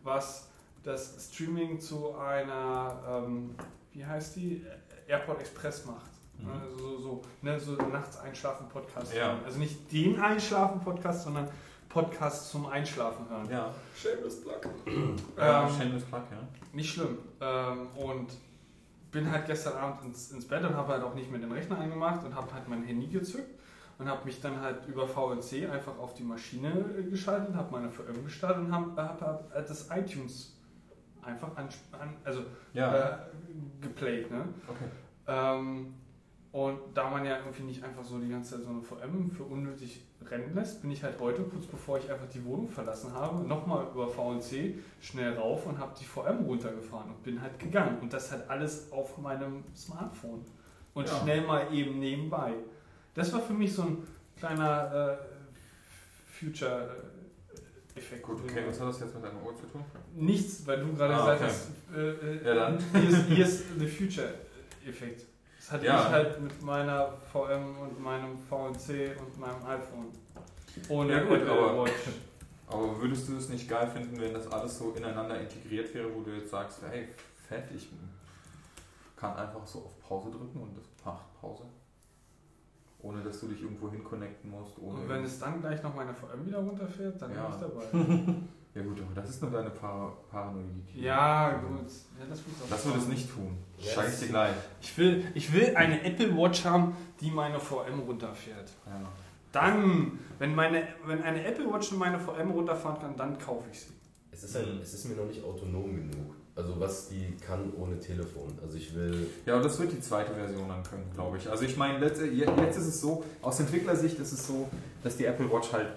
was 0.03 0.47
das 0.83 1.15
Streaming 1.31 1.79
zu 1.79 2.15
einer, 2.15 2.95
ähm, 3.09 3.55
wie 3.91 4.05
heißt 4.05 4.35
die, 4.35 4.63
Airport 5.07 5.41
Express 5.41 5.85
macht. 5.85 6.11
Mhm. 6.39 6.49
Also 6.51 6.77
so, 6.77 6.97
so, 6.99 7.21
ne, 7.41 7.59
so 7.59 7.71
nachts 7.73 8.17
einschlafen 8.17 8.67
Podcast. 8.69 9.13
Ja. 9.15 9.37
Also 9.45 9.57
nicht 9.59 9.91
den 9.91 10.19
Einschlafen 10.19 10.79
Podcast, 10.81 11.23
sondern 11.23 11.47
Podcast 11.95 12.51
zum 12.51 12.65
Einschlafen 12.65 13.29
hören. 13.29 13.49
Ja, 13.49 13.73
Shameless 13.95 14.41
Plug. 14.41 14.59
ja 15.37 15.63
Ähm, 15.63 15.73
Shameless 15.73 16.03
Plug, 16.03 16.23
ja. 16.29 16.39
Nicht 16.73 16.93
schlimm. 16.93 17.19
Ähm, 17.39 17.87
und 17.95 18.27
bin 19.11 19.31
halt 19.31 19.45
gestern 19.45 19.77
Abend 19.77 20.03
ins, 20.03 20.29
ins 20.33 20.45
Bett 20.45 20.61
und 20.65 20.75
habe 20.75 20.91
halt 20.91 21.03
auch 21.03 21.15
nicht 21.15 21.31
mehr 21.31 21.39
den 21.39 21.53
Rechner 21.53 21.79
angemacht 21.79 22.25
und 22.25 22.35
habe 22.35 22.53
halt 22.53 22.67
mein 22.67 22.83
Handy 22.83 23.07
gezückt 23.07 23.57
und 23.97 24.09
habe 24.09 24.25
mich 24.25 24.41
dann 24.41 24.59
halt 24.59 24.85
über 24.87 25.07
VNC 25.07 25.71
einfach 25.71 25.97
auf 25.97 26.13
die 26.15 26.23
Maschine 26.23 26.83
äh, 26.99 27.03
geschaltet, 27.03 27.55
habe 27.55 27.71
meine 27.71 27.89
VM 27.89 28.25
gestartet 28.25 28.65
und 28.65 28.73
habe 28.73 29.01
hab, 29.01 29.21
hab 29.21 29.53
das 29.53 29.87
iTunes 29.89 30.57
einfach 31.21 31.55
an, 31.55 31.69
an 31.97 32.13
also 32.25 32.41
Ja, 32.73 32.93
äh, 32.93 33.17
geplayt. 33.79 34.29
Ne? 34.29 34.43
okay. 34.67 34.89
Ähm, 35.27 35.93
und 36.51 36.79
da 36.93 37.09
man 37.09 37.25
ja 37.25 37.37
irgendwie 37.37 37.63
nicht 37.63 37.81
einfach 37.85 38.03
so 38.03 38.19
die 38.19 38.27
ganze 38.27 38.55
Zeit 38.55 38.65
so 38.65 38.71
eine 38.71 38.81
VM 38.81 39.31
für 39.31 39.43
unnötig 39.43 40.03
rennen 40.29 40.53
lässt, 40.55 40.81
bin 40.81 40.91
ich 40.91 41.03
halt 41.03 41.19
heute, 41.19 41.43
kurz 41.43 41.65
bevor 41.65 41.97
ich 41.97 42.09
einfach 42.11 42.27
die 42.27 42.43
Wohnung 42.45 42.69
verlassen 42.69 43.13
habe, 43.13 43.47
nochmal 43.47 43.85
über 43.93 44.07
VNC 44.07 44.75
schnell 45.01 45.33
rauf 45.33 45.65
und 45.65 45.77
habe 45.79 45.93
die 45.99 46.05
VM 46.05 46.45
runtergefahren 46.45 47.09
und 47.11 47.23
bin 47.23 47.41
halt 47.41 47.57
gegangen. 47.59 47.99
Und 48.01 48.11
das 48.13 48.31
halt 48.31 48.49
alles 48.49 48.91
auf 48.91 49.17
meinem 49.17 49.63
Smartphone. 49.75 50.45
Und 50.93 51.07
Ja. 51.07 51.15
schnell 51.21 51.41
mal 51.41 51.73
eben 51.73 51.99
nebenbei. 51.99 52.53
Das 53.13 53.31
war 53.33 53.41
für 53.41 53.53
mich 53.53 53.73
so 53.73 53.83
ein 53.83 53.97
kleiner 54.37 55.17
äh, 55.19 56.35
Future-Effekt. 56.39 58.23
Gut, 58.23 58.39
okay, 58.43 58.63
was 58.67 58.79
hat 58.79 58.87
das 58.89 58.99
jetzt 58.99 59.15
mit 59.15 59.23
deiner 59.23 59.41
Uhr 59.43 59.55
zu 59.55 59.65
tun? 59.67 59.83
Nichts, 60.15 60.65
weil 60.67 60.79
du 60.81 60.93
gerade 60.93 61.13
Ah, 61.15 61.17
gesagt 61.35 61.41
okay. 61.41 61.49
hast, 61.49 61.69
äh, 61.95 62.09
äh, 62.37 62.45
Ja, 62.45 62.53
dann. 62.55 62.77
Hier 62.93 63.09
ist, 63.09 63.25
hier 63.27 63.45
ist 63.45 63.63
the 63.79 63.87
Future-Effekt. 63.87 65.25
Das 65.65 65.71
hatte 65.71 65.85
Ja. 65.87 65.99
ich 65.99 66.09
halt 66.09 66.41
mit 66.41 66.61
meiner 66.61 67.07
VM 67.33 67.75
und 67.79 67.99
meinem 67.99 68.37
VNC 68.37 69.15
und 69.19 69.39
meinem 69.39 69.65
iPhone. 69.65 70.11
Ohne 70.89 71.11
Ja, 71.13 71.23
gut, 71.23 71.41
aber- 71.41 71.83
Watch. 71.83 71.91
Aber 72.67 73.01
würdest 73.01 73.27
du 73.29 73.35
es 73.37 73.49
nicht 73.49 73.67
geil 73.67 73.87
finden, 73.87 74.19
wenn 74.21 74.31
das 74.31 74.45
alles 74.51 74.77
so 74.77 74.91
ineinander 74.91 75.39
integriert 75.39 75.91
wäre, 75.95 76.13
wo 76.13 76.21
du 76.21 76.31
jetzt 76.35 76.51
sagst, 76.51 76.81
hey, 76.87 77.07
fett, 77.47 77.63
ich 77.75 77.89
kann 79.15 79.35
einfach 79.35 79.65
so 79.65 79.79
auf 79.79 79.99
Pause 80.07 80.29
drücken 80.29 80.61
und 80.61 80.77
das 80.77 80.85
macht 81.03 81.41
Pause? 81.41 81.63
Ohne 83.01 83.23
dass 83.23 83.39
du 83.39 83.47
dich 83.47 83.61
irgendwo 83.63 83.89
hin 83.89 84.03
connecten 84.03 84.51
musst. 84.51 84.77
Ohne 84.79 84.99
Und 84.99 85.09
wenn 85.09 85.23
es 85.23 85.39
dann 85.39 85.61
gleich 85.61 85.81
noch 85.81 85.95
meine 85.95 86.13
VM 86.13 86.45
wieder 86.45 86.59
runterfährt, 86.59 87.19
dann 87.19 87.33
Ja. 87.33 87.47
bin 87.47 87.55
ich 87.55 87.61
dabei. 87.61 88.35
ja 88.75 88.81
gut, 88.83 89.01
aber 89.01 89.15
das 89.15 89.29
ist 89.29 89.41
nur 89.41 89.51
deine 89.51 89.69
Par 89.69 90.17
Paranoidität. 90.29 91.03
ja, 91.03 91.53
gut. 91.53 91.89
Ja, 92.19 92.25
das 92.29 92.39
wird 92.39 92.55
Das 92.69 92.85
würde 92.85 92.99
es 92.99 93.07
nicht 93.07 93.33
tun. 93.33 93.57
Yes. 93.77 93.95
Sag 93.95 94.09
ich 94.09 94.19
dir 94.19 94.27
gleich. 94.27 94.55
Ich 94.81 94.97
will, 94.97 95.23
ich 95.33 95.53
will 95.53 95.75
eine 95.75 96.03
Apple 96.03 96.35
Watch 96.37 96.65
haben, 96.65 96.95
die 97.21 97.31
meine 97.31 97.59
VM 97.59 97.99
runterfährt. 97.99 98.69
Ja. 98.85 99.01
Dann, 99.51 100.19
wenn, 100.37 100.53
meine, 100.53 100.87
wenn 101.05 101.23
eine 101.23 101.45
Apple 101.45 101.71
Watch 101.71 101.91
meine 101.93 102.19
VM 102.19 102.51
runterfahren 102.51 102.99
kann, 102.99 103.15
dann 103.15 103.39
kaufe 103.39 103.63
ich 103.71 103.79
sie. 103.79 103.93
Es 104.31 104.43
ist, 104.43 104.55
halt, 104.55 104.67
es 104.81 104.93
ist 104.93 105.05
mir 105.05 105.15
noch 105.15 105.27
nicht 105.27 105.41
autonom 105.41 105.95
genug. 105.95 106.35
Also 106.55 106.79
was 106.79 107.09
die 107.09 107.35
kann 107.45 107.71
ohne 107.77 107.99
Telefon. 107.99 108.57
Also 108.61 108.77
ich 108.77 108.93
will. 108.95 109.27
Ja, 109.45 109.55
und 109.55 109.63
das 109.65 109.79
wird 109.79 109.91
die 109.91 109.99
zweite 109.99 110.33
Version 110.33 110.67
dann 110.67 110.83
können, 110.83 111.09
glaube 111.13 111.37
ich. 111.37 111.49
Also 111.49 111.63
ich 111.63 111.75
meine, 111.77 112.05
jetzt 112.05 112.19
ist 112.21 112.87
es 112.87 113.01
so, 113.01 113.23
aus 113.41 113.59
Entwicklersicht 113.59 114.19
ist 114.19 114.31
es 114.33 114.47
so, 114.47 114.69
dass 115.03 115.17
die 115.17 115.25
Apple 115.25 115.51
Watch 115.51 115.71
halt, 115.71 115.87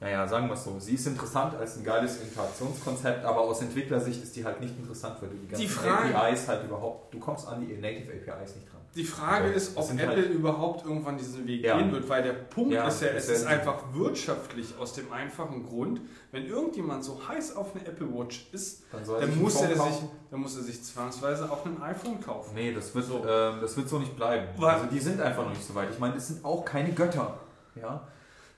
naja, 0.00 0.26
sagen 0.28 0.46
wir 0.46 0.54
es 0.54 0.64
so, 0.64 0.78
sie 0.78 0.94
ist 0.94 1.06
interessant 1.06 1.54
als 1.56 1.76
ein 1.76 1.84
geiles 1.84 2.20
Interaktionskonzept, 2.22 3.24
aber 3.24 3.40
aus 3.40 3.60
Entwicklersicht 3.62 4.22
ist 4.22 4.36
die 4.36 4.44
halt 4.44 4.60
nicht 4.60 4.76
interessant, 4.78 5.16
weil 5.20 5.28
du 5.30 5.36
die 5.36 5.48
ganzen 5.48 5.62
Die 5.62 5.68
Frage- 5.68 6.14
APIs 6.14 6.46
halt 6.48 6.64
überhaupt, 6.64 7.12
du 7.12 7.18
kommst 7.18 7.48
an 7.48 7.60
die 7.66 7.74
Native 7.76 8.12
APIs 8.12 8.54
nicht 8.56 8.70
dran. 8.70 8.78
Die 8.94 9.04
Frage 9.04 9.48
Ja, 9.50 9.54
ist, 9.54 9.76
ob 9.76 9.84
sind 9.84 10.00
Apple 10.00 10.16
halt- 10.16 10.30
überhaupt 10.30 10.84
irgendwann 10.86 11.18
diesen 11.18 11.46
Weg 11.46 11.62
Ja. 11.64 11.76
gehen 11.76 11.92
wird, 11.92 12.08
weil 12.08 12.22
der 12.22 12.32
Punkt 12.32 12.72
Ja, 12.72 12.88
ist 12.88 13.02
ja, 13.02 13.08
es 13.08 13.28
ist 13.28 13.44
einfach 13.46 13.82
wirtschaftlich 13.92 14.74
aus 14.78 14.94
dem 14.94 15.12
einfachen 15.12 15.66
Grund, 15.66 16.00
wenn 16.32 16.46
irgendjemand 16.46 17.04
so 17.04 17.20
heiß 17.28 17.54
auf 17.56 17.74
eine 17.76 17.86
Apple 17.86 18.08
Watch 18.12 18.48
ist, 18.52 18.84
Dann 18.90 19.02
dann 19.04 19.38
muss, 19.40 19.60
er 19.60 19.68
sich, 19.76 20.02
dann 20.30 20.40
muss 20.40 20.56
er 20.56 20.62
sich 20.62 20.82
zwangsweise 20.82 21.50
auch 21.50 21.64
ein 21.66 21.80
iPhone 21.82 22.20
kaufen. 22.20 22.54
Nee, 22.54 22.72
das 22.72 22.94
wird, 22.94 23.04
So. 23.06 23.24
ähm, 23.28 23.56
das 23.60 23.76
wird 23.76 23.88
so 23.88 23.98
nicht 23.98 24.16
bleiben. 24.16 24.46
Weil- 24.56 24.74
also 24.76 24.86
die 24.86 24.98
sind 25.00 25.20
einfach 25.20 25.42
noch 25.44 25.50
nicht 25.50 25.64
so 25.66 25.74
weit. 25.74 25.90
Ich 25.90 25.98
meine, 25.98 26.14
das 26.14 26.28
sind 26.28 26.44
auch 26.44 26.64
keine 26.64 26.92
Götter. 26.92 27.38
Ja? 27.76 28.06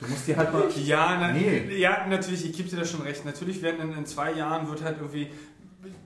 Du 0.00 0.06
musst 0.08 0.26
dir 0.26 0.36
halt 0.36 0.52
mal... 0.52 0.68
Ja, 0.76 1.18
na, 1.20 1.32
Nee. 1.32 1.76
ja, 1.78 2.06
natürlich, 2.06 2.46
ich 2.46 2.56
gebe 2.56 2.68
dir 2.68 2.76
da 2.76 2.84
schon 2.84 3.02
recht. 3.02 3.24
Natürlich 3.24 3.60
werden 3.62 3.80
in, 3.90 3.98
in 3.98 4.06
zwei 4.06 4.32
Jahren 4.32 4.68
wird 4.68 4.82
halt 4.82 4.96
irgendwie 4.98 5.30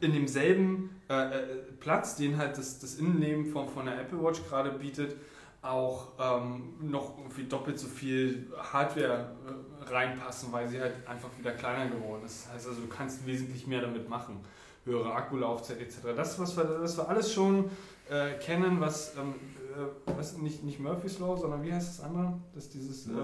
in 0.01 0.13
demselben 0.13 0.91
äh, 1.09 1.15
äh, 1.15 1.47
Platz, 1.81 2.17
den 2.17 2.39
halt 2.39 2.59
das, 2.59 2.79
das 2.79 2.97
Innenleben 2.97 3.47
von, 3.47 3.69
von 3.69 3.87
der 3.87 4.01
Apple 4.01 4.23
Watch 4.23 4.41
gerade 4.49 4.71
bietet, 4.71 5.17
auch 5.63 6.09
ähm, 6.21 6.75
noch 6.81 7.19
irgendwie 7.19 7.45
doppelt 7.45 7.79
so 7.79 7.87
viel 7.87 8.53
Hardware 8.57 9.33
äh, 9.47 9.93
reinpassen, 9.93 10.53
weil 10.53 10.69
sie 10.69 10.81
halt 10.81 10.95
einfach 11.07 11.31
wieder 11.39 11.53
kleiner 11.53 11.89
geworden 11.91 12.23
ist. 12.25 12.47
Das 12.47 12.55
heißt 12.55 12.69
also, 12.69 12.81
du 12.83 12.89
kannst 12.89 13.27
wesentlich 13.27 13.67
mehr 13.67 13.81
damit 13.81 14.09
machen. 14.09 14.41
Höhere 14.85 15.15
Akkulaufzeit 15.15 15.81
etc. 15.81 15.99
Das, 16.15 16.39
was 16.39 16.57
wir, 16.57 16.65
das 16.65 16.97
wir 16.99 17.09
alles 17.09 17.33
schon 17.33 17.71
äh, 18.11 18.33
kennen, 18.35 18.81
was, 18.81 19.15
ähm, 19.17 19.35
äh, 19.75 20.13
was 20.17 20.37
nicht, 20.37 20.63
nicht 20.65 20.81
Murphy's 20.81 21.19
Law, 21.19 21.37
sondern 21.37 21.63
wie 21.63 21.73
heißt 21.73 21.99
das 21.99 22.05
andere? 22.05 22.41
Das 22.55 22.65
ist 22.65 22.75
dieses 22.75 23.07
ähm, 23.07 23.17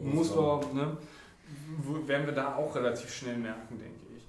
Muster, 0.00 0.60
ne, 0.72 0.96
werden 2.06 2.26
wir 2.26 2.34
da 2.34 2.56
auch 2.56 2.74
relativ 2.74 3.12
schnell 3.12 3.36
merken, 3.36 3.78
denke 3.78 4.00
ich. 4.16 4.26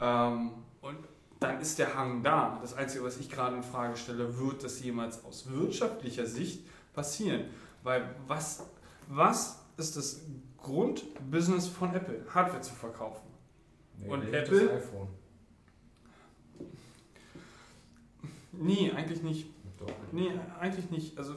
Ähm, 0.00 0.50
und 0.80 0.98
dann 1.40 1.60
ist 1.60 1.78
der 1.78 1.94
Hang 1.94 2.22
da. 2.22 2.58
Das 2.60 2.74
Einzige, 2.74 3.04
was 3.04 3.18
ich 3.18 3.30
gerade 3.30 3.56
in 3.56 3.62
Frage 3.62 3.96
stelle, 3.96 4.38
wird 4.38 4.64
das 4.64 4.82
jemals 4.82 5.24
aus 5.24 5.50
wirtschaftlicher 5.50 6.26
Sicht 6.26 6.64
passieren? 6.92 7.44
Weil 7.82 8.14
was, 8.26 8.64
was 9.08 9.60
ist 9.76 9.96
das 9.96 10.22
Grundbusiness 10.58 11.68
von 11.68 11.94
Apple? 11.94 12.24
Hardware 12.32 12.62
zu 12.62 12.74
verkaufen. 12.74 13.26
Nee, 13.98 14.08
Und 14.08 14.22
Apple? 14.32 14.68
Das 14.68 14.84
iPhone. 14.84 15.08
Nee, 18.52 18.92
eigentlich 18.92 19.22
nicht. 19.22 19.53
Doch. 19.86 19.94
Nee, 20.12 20.30
eigentlich 20.60 20.90
nicht. 20.90 21.16
Also 21.18 21.34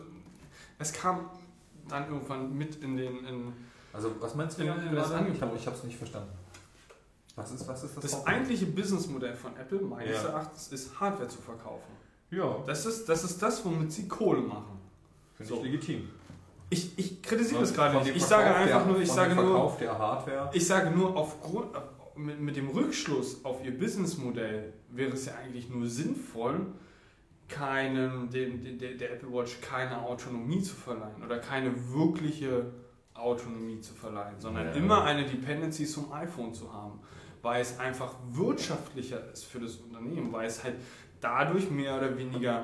es 0.79 0.93
kam 0.93 1.29
dann 1.89 2.07
irgendwann 2.09 2.55
mit 2.57 2.75
in 2.77 2.97
den... 2.97 3.25
In, 3.25 3.53
Also 3.93 4.11
was 4.19 4.35
meinst 4.35 4.59
du 4.59 4.63
ja, 4.63 4.75
das 4.75 5.09
Ich 5.09 5.15
Angebot. 5.15 5.41
habe 5.41 5.55
es 5.75 5.83
nicht 5.83 5.97
verstanden. 5.97 6.29
Was 7.35 7.51
ist, 7.51 7.67
was 7.67 7.83
ist 7.83 7.95
das? 7.95 8.03
das 8.03 8.13
Haupt- 8.15 8.27
eigentliche 8.27 8.65
Businessmodell 8.65 9.35
von 9.35 9.55
Apple, 9.57 9.79
meines 9.81 10.23
Ja. 10.23 10.29
Erachtens, 10.29 10.69
ist 10.69 10.99
Hardware 10.99 11.27
zu 11.29 11.39
verkaufen. 11.39 11.91
Ja, 12.31 12.57
Das 12.65 12.85
ist, 12.85 13.07
das 13.07 13.23
ist 13.23 13.41
das, 13.41 13.63
womit 13.63 13.91
sie 13.91 14.07
Kohle 14.07 14.41
machen. 14.41 14.79
finde 15.35 15.49
So. 15.49 15.57
ich 15.57 15.63
legitim. 15.63 16.09
Ich, 16.69 16.97
ich 16.99 17.21
kritisiere 17.21 17.61
das 17.61 17.73
gerade 17.73 17.97
nicht. 17.99 18.13
Ich 18.15 18.25
sage 18.25 18.53
einfach 18.53 18.83
der, 18.83 18.91
nur, 18.91 18.99
ich 19.01 19.09
sage 19.11 19.35
nur, 19.35 19.43
Verkauf 19.45 19.77
der 19.77 19.97
Hardware. 19.97 20.49
ich 20.51 20.67
sage 20.67 20.91
nur 20.91 21.15
aufgrund 21.15 21.67
mit, 22.15 22.41
mit 22.41 22.55
dem 22.57 22.67
Rückschluss 22.69 23.45
auf 23.45 23.63
ihr 23.63 23.77
Businessmodell 23.77 24.73
wäre 24.89 25.11
es 25.13 25.27
ja 25.27 25.35
eigentlich 25.35 25.69
nur 25.69 25.87
sinnvoll, 25.87 26.65
keinen, 27.49 28.29
dem, 28.29 28.77
der, 28.77 28.93
der 28.93 29.13
Apple 29.13 29.31
Watch 29.31 29.61
keine 29.61 30.01
Autonomie 30.01 30.61
zu 30.61 30.75
verleihen 30.75 31.23
oder 31.23 31.39
keine 31.39 31.71
wirkliche 31.93 32.71
Autonomie 33.13 33.79
zu 33.81 33.93
verleihen, 33.93 34.39
sondern 34.39 34.67
Ja. 34.67 34.73
immer 34.73 35.03
eine 35.03 35.25
Dependency 35.25 35.85
zum 35.85 36.11
iPhone 36.11 36.53
zu 36.53 36.71
haben, 36.71 36.99
weil 37.41 37.61
es 37.61 37.79
einfach 37.79 38.15
wirtschaftlicher 38.29 39.31
ist 39.31 39.45
für 39.45 39.59
das 39.59 39.75
Unternehmen, 39.77 40.31
weil 40.31 40.47
es 40.47 40.63
halt 40.63 40.75
dadurch 41.19 41.69
mehr 41.71 41.97
oder 41.97 42.17
weniger 42.17 42.61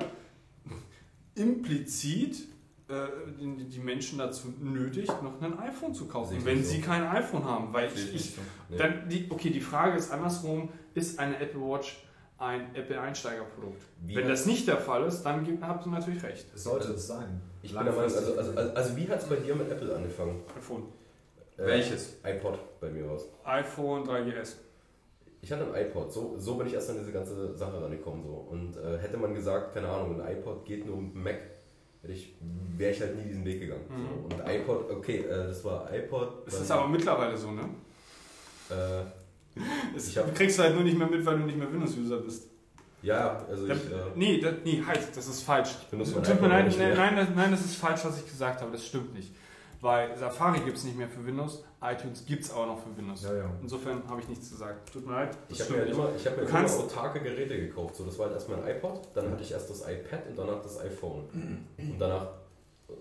implizit 1.34 2.48
äh, 2.88 3.06
die, 3.40 3.78
Menschen 3.78 4.18
dazu 4.18 4.48
nötigt, 4.60 5.22
noch 5.22 5.40
ein 5.40 5.58
iPhone 5.58 5.94
zu 5.94 6.06
kaufen, 6.06 6.44
wenn 6.44 6.62
so. 6.62 6.70
sie 6.70 6.80
kein 6.80 7.02
iPhone 7.04 7.44
haben. 7.44 7.72
Weil 7.72 7.90
ich, 7.94 8.14
ich 8.14 8.34
so. 8.34 8.42
Nee. 8.68 8.76
dann 8.76 9.08
die, 9.08 9.26
okay, 9.30 9.50
die 9.50 9.60
Frage 9.60 9.96
ist 9.96 10.10
andersrum, 10.10 10.68
ist 10.92 11.18
eine 11.18 11.38
Apple 11.40 11.60
Watch 11.60 12.04
ein 12.38 12.74
Apple-Einsteigerprodukt? 12.74 13.80
Wenn 14.06 14.28
das 14.28 14.46
nicht 14.46 14.66
der 14.68 14.78
Fall 14.78 15.04
ist, 15.04 15.22
dann 15.22 15.44
gibt- 15.44 15.62
habt 15.62 15.86
ihr 15.86 15.92
natürlich 15.92 16.22
recht. 16.22 16.46
Es 16.54 16.64
sollte 16.64 16.92
es 16.92 17.06
sein. 17.06 17.40
Ich 17.62 17.72
bin 17.74 17.84
der 17.84 17.92
Meinung, 17.92 18.12
also, 18.14 18.36
also, 18.36 18.50
also, 18.56 18.74
also 18.74 18.96
wie 18.96 19.08
hat 19.08 19.20
es 19.22 19.28
bei 19.28 19.36
dir 19.36 19.54
mit 19.54 19.70
Apple 19.70 19.94
angefangen? 19.94 20.40
iPhone. 20.56 20.82
Äh, 21.56 21.66
Welches? 21.66 22.16
iPod 22.24 22.58
bei 22.80 22.90
mir 22.90 23.06
raus. 23.06 23.26
iPhone 23.44 24.04
3GS. 24.04 24.56
Ich 25.40 25.52
hatte 25.52 25.72
ein 25.72 25.86
iPod, 25.86 26.12
so, 26.12 26.34
so 26.38 26.56
bin 26.56 26.66
ich 26.66 26.74
erst 26.74 26.90
an 26.90 26.96
diese 26.98 27.12
ganze 27.12 27.54
Sache 27.56 27.80
rangekommen. 27.80 28.24
So. 28.24 28.32
Und 28.50 28.76
äh, 28.76 28.98
hätte 28.98 29.16
man 29.18 29.34
gesagt, 29.34 29.74
keine 29.74 29.88
Ahnung, 29.88 30.20
ein 30.20 30.36
iPod 30.36 30.64
geht 30.64 30.84
nur 30.86 30.96
mit 30.96 31.14
Mac, 31.14 31.36
wäre 32.02 32.90
ich 32.92 33.00
halt 33.00 33.16
nie 33.16 33.24
diesen 33.28 33.44
Weg 33.44 33.60
gegangen. 33.60 33.84
Mhm. 33.88 34.30
So. 34.30 34.36
Und 34.36 34.48
iPod, 34.48 34.90
okay, 34.90 35.18
äh, 35.20 35.46
das 35.46 35.64
war 35.64 35.92
iPod. 35.94 36.46
Es 36.48 36.60
ist 36.60 36.70
aber 36.70 36.88
mittlerweile 36.88 37.36
so, 37.36 37.50
ne? 37.52 37.62
Äh, 38.70 39.04
Es, 39.94 40.08
Ich 40.08 40.18
hab- 40.18 40.26
du 40.26 40.32
kriegst 40.32 40.58
halt 40.58 40.74
nur 40.74 40.84
nicht 40.84 40.98
mehr 40.98 41.06
mit, 41.06 41.24
weil 41.24 41.38
du 41.38 41.44
nicht 41.44 41.56
mehr 41.58 41.70
Windows-User 41.72 42.18
bist. 42.18 42.48
ja, 43.02 43.44
also 43.48 43.66
Da, 43.66 43.74
ich. 43.74 43.80
Äh, 43.90 43.94
nee, 44.16 44.40
das, 44.40 44.54
nee, 44.64 44.82
halt, 44.86 45.16
das 45.16 45.26
ist 45.28 45.42
falsch. 45.42 45.70
mein 45.92 46.02
Tut 46.04 46.40
mir 46.40 46.48
leid, 46.48 46.74
nein, 46.78 46.94
nein, 46.96 47.16
das, 47.16 47.28
nein, 47.34 47.50
das 47.50 47.60
ist 47.64 47.76
falsch, 47.76 48.04
was 48.04 48.18
ich 48.18 48.26
gesagt 48.26 48.60
habe. 48.60 48.72
Das 48.72 48.86
stimmt 48.86 49.14
nicht. 49.14 49.32
Weil 49.80 50.16
Safari 50.16 50.60
gibt 50.60 50.78
es 50.78 50.84
nicht 50.84 50.96
mehr 50.96 51.08
für 51.08 51.24
Windows, 51.26 51.62
iTunes 51.82 52.24
gibt 52.24 52.42
es 52.42 52.50
aber 52.50 52.66
noch 52.66 52.78
für 52.82 52.96
Windows. 52.96 53.22
Ja, 53.22 53.34
ja. 53.36 53.50
Insofern 53.60 54.02
habe 54.08 54.18
ich 54.22 54.28
nichts 54.28 54.48
gesagt. 54.48 54.90
Tut 54.90 55.04
mir 55.06 55.12
leid. 55.12 55.36
das 55.50 55.58
Ich 55.60 55.64
habe 55.66 55.78
mir 55.78 55.84
nicht. 55.84 55.94
immer, 55.94 56.08
ich 56.16 56.26
hab 56.26 56.36
mir 56.38 56.42
immer 56.44 56.70
autarke 56.78 57.20
Geräte 57.20 57.54
gekauft. 57.58 57.94
So, 57.96 58.04
das 58.06 58.18
war 58.18 58.26
halt 58.26 58.36
erstmal 58.36 58.62
ein 58.64 58.76
iPod, 58.76 59.08
dann 59.12 59.30
hatte 59.30 59.42
ich 59.42 59.52
erst 59.52 59.68
das 59.68 59.82
iPad 59.82 60.26
und 60.30 60.38
danach 60.38 60.62
das 60.62 60.80
iPhone. 60.80 61.24
Und 61.76 61.96
danach. 61.98 62.28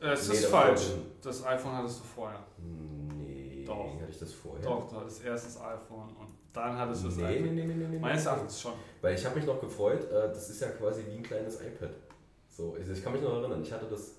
Das 0.02 0.28
Nee, 0.28 0.34
ist 0.36 0.46
falsch. 0.48 0.82
Das 1.22 1.46
iPhone 1.46 1.72
hattest 1.78 2.00
du 2.02 2.04
vorher. 2.04 2.40
Nee, 2.58 3.64
Doch. 3.66 3.94
hatte 4.02 4.10
ich 4.12 4.20
das 4.20 4.34
vorher? 4.34 4.62
Doch, 4.66 4.92
erst 5.24 5.46
das 5.46 5.58
iPhone 5.62 6.10
und 6.20 6.33
dann 6.54 6.78
hattest 6.78 7.04
du 7.04 7.08
das 7.08 7.18
Nee, 7.18 7.40
nee, 7.40 7.50
nee, 7.52 7.66
nee, 7.66 7.74
nee, 7.74 7.88
nee. 7.88 8.00
Meines 8.00 8.26
Erachtens 8.26 8.62
schon. 8.62 8.74
Weil 9.02 9.16
ich 9.16 9.26
habe 9.26 9.36
mich 9.36 9.46
noch 9.46 9.60
gefreut, 9.60 10.04
äh, 10.12 10.30
das 10.30 10.50
ist 10.50 10.62
ja 10.62 10.70
quasi 10.70 11.04
wie 11.08 11.18
ein 11.18 11.24
kleines 11.24 11.60
iPad. 11.62 11.90
So, 12.48 12.78
ich, 12.80 12.88
ich 12.90 13.04
kann 13.04 13.14
mich 13.14 13.22
noch 13.22 13.34
erinnern, 13.42 13.62
ich 13.64 13.72
hatte 13.72 13.88
das. 13.90 14.12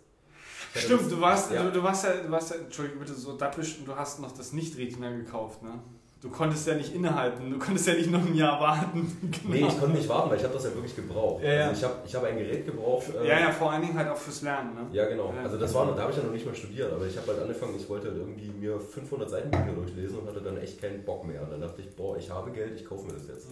ich 0.70 0.74
hatte 0.77 0.86
Stimmt, 0.86 1.02
das, 1.02 1.09
du 1.11 1.20
warst, 1.20 1.51
Ja. 1.52 1.62
du, 1.62 1.70
du 1.73 1.82
warst 1.82 2.05
ja, 2.05 2.15
du 2.16 2.31
warst 2.31 2.51
ja, 2.51 2.56
Entschuldigung 2.56 3.01
bitte, 3.01 3.15
so 3.15 3.36
dappisch 3.36 3.78
und 3.78 3.86
du 3.86 3.94
hast 3.94 4.19
noch 4.20 4.32
das 4.32 4.52
Nicht-Retina 4.52 5.11
gekauft, 5.12 5.62
ne? 5.62 5.78
Du 6.24 6.30
konntest 6.30 6.66
ja 6.66 6.74
nicht 6.74 6.94
innehalten, 6.94 7.51
du 7.51 7.59
konntest 7.59 7.86
ja 7.86 7.92
nicht 7.92 8.10
noch 8.10 8.24
ein 8.24 8.34
Jahr 8.34 8.59
warten. 8.59 9.12
Nee, 9.44 9.59
ich 9.68 9.78
konnte 9.78 9.94
nicht 9.94 10.09
warten, 10.09 10.30
weil 10.30 10.38
ich 10.38 10.42
habe 10.44 10.55
das 10.55 10.64
ja 10.64 10.72
wirklich 10.74 10.96
gebraucht. 10.96 11.44
Ja, 11.44 11.52
ja. 11.52 11.68
Also 11.68 11.76
ich 11.76 11.84
habe 11.84 11.94
ich 12.06 12.14
hab 12.14 12.24
ein 12.24 12.38
Gerät 12.38 12.64
gebraucht. 12.64 13.09
äh, 13.14 13.28
Ja, 13.28 13.40
ja, 13.40 13.51
vor 13.52 13.70
allen 13.70 13.82
Dingen 13.82 13.98
halt 13.98 14.09
auch 14.09 14.16
fürs 14.16 14.40
Lernen, 14.40 14.74
ne? 14.74 14.86
Ja, 14.90 15.05
genau. 15.05 15.34
Ja. 15.36 15.42
Also 15.42 15.59
das 15.59 15.74
war 15.74 15.84
noch, 15.84 15.94
da 15.94 16.01
habe 16.05 16.12
ich 16.12 16.16
ja 16.16 16.24
noch 16.24 16.32
nicht 16.32 16.46
mal 16.46 16.55
studiert, 16.55 16.90
aber 16.90 17.06
ich 17.06 17.14
habe 17.18 17.26
halt 17.30 17.42
angefangen, 17.42 17.74
ich 17.76 17.86
wollte 17.90 18.09
halt 18.09 18.16
irgendwie 18.16 18.48
mir 18.48 18.80
500 18.80 19.28
Seiten 19.28 19.51
Bücher 19.51 19.72
durchlesen 19.74 20.18
und 20.20 20.26
hatte 20.26 20.40
dann 20.40 20.56
echt 20.56 20.80
keinen 20.80 21.05
Bock 21.05 21.26
mehr. 21.26 21.42
Und 21.42 21.51
dann 21.52 21.60
dachte 21.60 21.82
ich, 21.82 21.94
boah, 21.94 22.16
ich 22.16 22.30
habe 22.30 22.51
Geld, 22.52 22.80
ich 22.80 22.86
kaufe 22.86 23.05
mir 23.06 23.12
das 23.12 23.28
jetzt. 23.28 23.48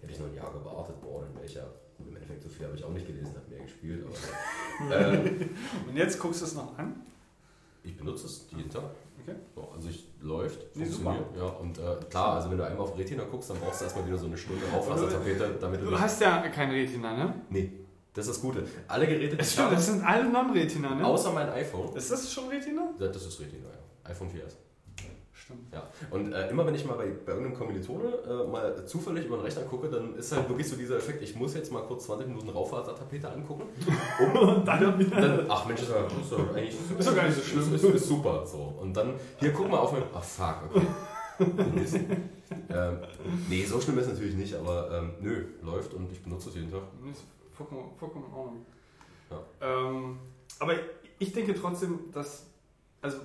Hätte 0.00 0.12
ich 0.14 0.18
noch 0.18 0.28
ein 0.28 0.34
Jahr 0.34 0.50
gewartet, 0.50 0.94
boah, 1.02 1.20
dann 1.20 1.34
wäre 1.34 1.44
ich 1.44 1.54
ja, 1.54 1.64
im 1.98 2.16
Endeffekt 2.16 2.42
so 2.42 2.48
viel 2.48 2.64
habe 2.64 2.76
ich 2.78 2.82
auch 2.82 2.92
nicht 2.94 3.06
gelesen, 3.06 3.34
habe 3.36 3.50
mehr 3.54 3.60
gespielt, 3.62 4.02
aber 4.88 4.94
äh, 5.12 5.18
Und 5.86 5.94
jetzt 5.96 6.18
guckst 6.18 6.40
du 6.40 6.46
es 6.46 6.54
noch 6.54 6.78
an. 6.78 6.94
ich 7.84 7.94
benutze 7.94 8.24
es 8.24 8.46
jeden 8.56 8.70
Tag. 8.70 8.84
Okay. 9.26 9.36
So, 9.54 9.68
also 9.74 9.88
ich 9.88 10.08
läuft, 10.20 10.76
Nee, 10.76 10.84
funktioniert. 10.84 11.24
Ja, 11.36 11.44
und 11.44 11.78
äh, 11.78 11.82
klar, 12.10 12.34
also 12.36 12.50
wenn 12.50 12.58
du 12.58 12.66
einmal 12.66 12.82
auf 12.82 12.96
Retina 12.98 13.24
guckst, 13.24 13.50
dann 13.50 13.58
brauchst 13.58 13.80
du 13.80 13.84
erstmal 13.84 14.06
wieder 14.06 14.18
so 14.18 14.26
eine 14.26 14.36
Stunde 14.36 14.62
Aufwassertapete, 14.72 15.56
damit 15.60 15.80
du 15.82 15.86
Du 15.86 15.98
hast 15.98 16.20
ja 16.20 16.48
kein 16.48 16.70
Retina, 16.70 17.16
ne? 17.16 17.34
Nee, 17.50 17.72
das 18.14 18.26
ist 18.26 18.36
das 18.36 18.42
Gute. 18.42 18.64
Alle 18.88 19.06
Geräte, 19.06 19.30
die 19.32 19.36
Das 19.38 19.52
stimmt, 19.52 19.72
das 19.72 19.86
sind 19.86 20.04
alle 20.04 20.24
Non-Retina, 20.28 20.94
ne? 20.94 21.04
außer 21.04 21.32
mein 21.32 21.48
iPhone, 21.50 21.94
Ist 21.96 22.10
das 22.12 22.32
schon 22.32 22.48
Retina? 22.48 22.94
das 22.98 23.12
das 23.12 23.26
ist 23.26 23.40
Retina, 23.40 23.66
ja. 23.68 24.10
iPhone 24.10 24.28
4S. 24.28 24.54
Stimmt. 25.46 25.72
Ja, 25.72 25.88
und 26.10 26.32
äh, 26.32 26.50
immer 26.50 26.66
wenn 26.66 26.74
ich 26.74 26.84
mal 26.84 26.94
bei, 26.94 27.06
bei 27.24 27.30
irgendeinem 27.30 27.56
Kommilitone 27.56 28.08
äh, 28.28 28.50
mal 28.50 28.84
zufällig 28.84 29.26
über 29.26 29.36
den 29.36 29.44
Rechner 29.44 29.62
gucke, 29.62 29.88
dann 29.88 30.16
ist 30.16 30.32
halt 30.32 30.48
wirklich 30.48 30.68
so 30.68 30.74
dieser 30.74 30.96
Effekt, 30.96 31.22
ich 31.22 31.36
muss 31.36 31.54
jetzt 31.54 31.70
mal 31.70 31.82
kurz 31.82 32.06
20 32.06 32.26
Minuten 32.26 32.48
Raufasertapete 32.48 33.30
angucken. 33.30 33.62
Und 34.40 34.66
dann 34.66 35.08
Dann, 35.08 35.46
ach 35.48 35.64
Mensch, 35.66 35.82
ist 35.82 35.92
doch, 35.92 36.20
ist 36.20 36.32
doch 36.32 36.52
eigentlich 36.52 36.74
Ist 36.98 37.08
doch 37.08 37.14
gar 37.14 37.26
nicht 37.26 37.36
so 37.36 37.42
schlimm. 37.42 37.74
Ist, 37.76 37.84
ist, 37.84 38.08
super. 38.08 38.44
So. 38.44 38.74
Und 38.80 38.96
dann, 38.96 39.14
hier 39.38 39.52
guck 39.52 39.70
mal 39.70 39.78
auf 39.78 39.92
mein. 39.92 40.02
Ach 40.12 40.24
fuck, 40.24 40.62
okay. 40.74 40.86
Ähm, 42.68 42.98
nee, 43.48 43.64
so 43.64 43.80
schlimm 43.80 43.98
ist 43.98 44.06
es 44.06 44.14
natürlich 44.14 44.34
nicht, 44.34 44.54
aber 44.54 44.90
ähm, 44.90 45.12
nö, 45.20 45.44
läuft 45.62 45.94
und 45.94 46.10
ich 46.10 46.20
benutze 46.24 46.48
es 46.48 46.56
jeden 46.56 46.72
Tag. 46.72 46.82
Ist 47.08 47.22
vollkommen, 47.52 47.92
vollkommen 47.96 48.24
in 48.26 48.32
Ordnung. 48.32 48.66
Ja. 49.30 49.42
Ähm, 49.60 50.18
aber 50.58 50.74
ich 51.20 51.32
denke 51.32 51.54
trotzdem, 51.54 52.10
dass, 52.12 52.46
also, 53.00 53.18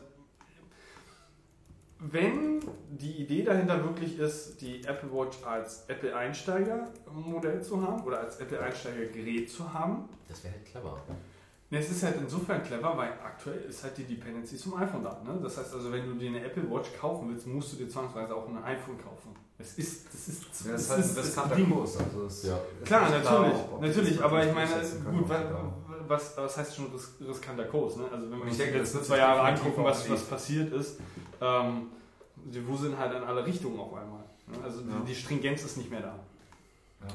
wenn 2.03 2.59
die 2.89 3.21
Idee 3.21 3.43
dahinter 3.43 3.83
wirklich 3.83 4.17
ist, 4.17 4.59
die 4.61 4.83
Apple 4.85 5.11
Watch 5.13 5.37
als 5.45 5.85
Apple 5.87 6.15
Einsteiger-Modell 6.15 7.61
zu 7.61 7.81
haben 7.81 8.03
oder 8.03 8.19
als 8.21 8.39
Apple 8.39 8.59
Einsteiger-Gerät 8.59 9.49
zu 9.49 9.71
haben, 9.71 10.09
Das 10.27 10.43
wäre 10.43 10.53
halt 10.55 10.65
clever. 10.65 10.99
ne, 11.69 11.77
es 11.79 11.91
ist 11.91 12.03
halt 12.03 12.15
insofern 12.19 12.63
clever, 12.63 12.97
weil 12.97 13.09
aktuell 13.23 13.61
ist 13.69 13.83
halt 13.83 13.97
die 13.97 14.03
Dependency 14.03 14.57
zum 14.57 14.75
iPhone 14.75 15.03
da. 15.03 15.21
Ne? 15.23 15.39
Das 15.43 15.57
heißt 15.57 15.73
also, 15.73 15.91
wenn 15.91 16.05
du 16.07 16.13
dir 16.15 16.29
eine 16.29 16.43
Apple 16.43 16.69
Watch 16.71 16.89
kaufen 16.99 17.29
willst, 17.29 17.45
musst 17.47 17.73
du 17.73 17.77
dir 17.77 17.87
zwangsweise 17.89 18.35
auch 18.35 18.47
ein 18.49 18.63
iPhone 18.63 18.97
kaufen. 18.97 19.35
Es 19.59 19.77
ist, 19.77 20.07
das 20.11 20.27
ist, 20.27 20.65
Ja, 20.65 20.71
das 20.71 20.81
es 20.81 20.85
ist 20.87 20.89
halt 20.89 21.03
ein 21.03 21.15
das 21.15 21.25
riskanter 21.25 21.55
Ding. 21.55 21.69
Kurs. 21.69 21.97
Also 21.97 22.25
es 22.25 22.43
Ja. 22.43 22.55
ist 22.79 22.85
Klar, 22.87 23.09
natürlich, 23.11 23.59
ob 23.71 23.81
natürlich, 23.81 24.23
aber 24.23 24.45
ich 24.47 24.53
meine, 24.55 24.71
gut, 24.71 25.29
was, 25.29 25.41
was, 26.07 26.37
was 26.37 26.57
heißt 26.57 26.75
schon 26.75 26.91
ris 26.91 27.13
riskanter 27.21 27.65
Kurs? 27.65 27.95
Ne? 27.97 28.05
Also 28.11 28.31
wenn 28.31 28.39
wir 28.39 28.47
Ich 28.47 28.79
uns 28.79 28.93
wird 28.95 29.05
zwei 29.05 29.17
Jahre 29.19 29.41
angucken, 29.41 29.83
was, 29.83 30.09
was 30.09 30.23
passiert 30.23 30.73
ist, 30.73 30.97
ähm, 31.41 31.87
die 32.35 32.65
wuseln 32.67 32.97
halt 32.97 33.13
in 33.13 33.23
alle 33.23 33.45
Richtungen 33.45 33.79
auf 33.79 33.93
einmal. 33.93 34.23
Ne? 34.47 34.57
Also 34.63 34.81
die, 34.81 35.05
die 35.07 35.15
Stringenz 35.15 35.63
ist 35.63 35.77
nicht 35.77 35.89
mehr 35.89 36.01
da. 36.01 36.19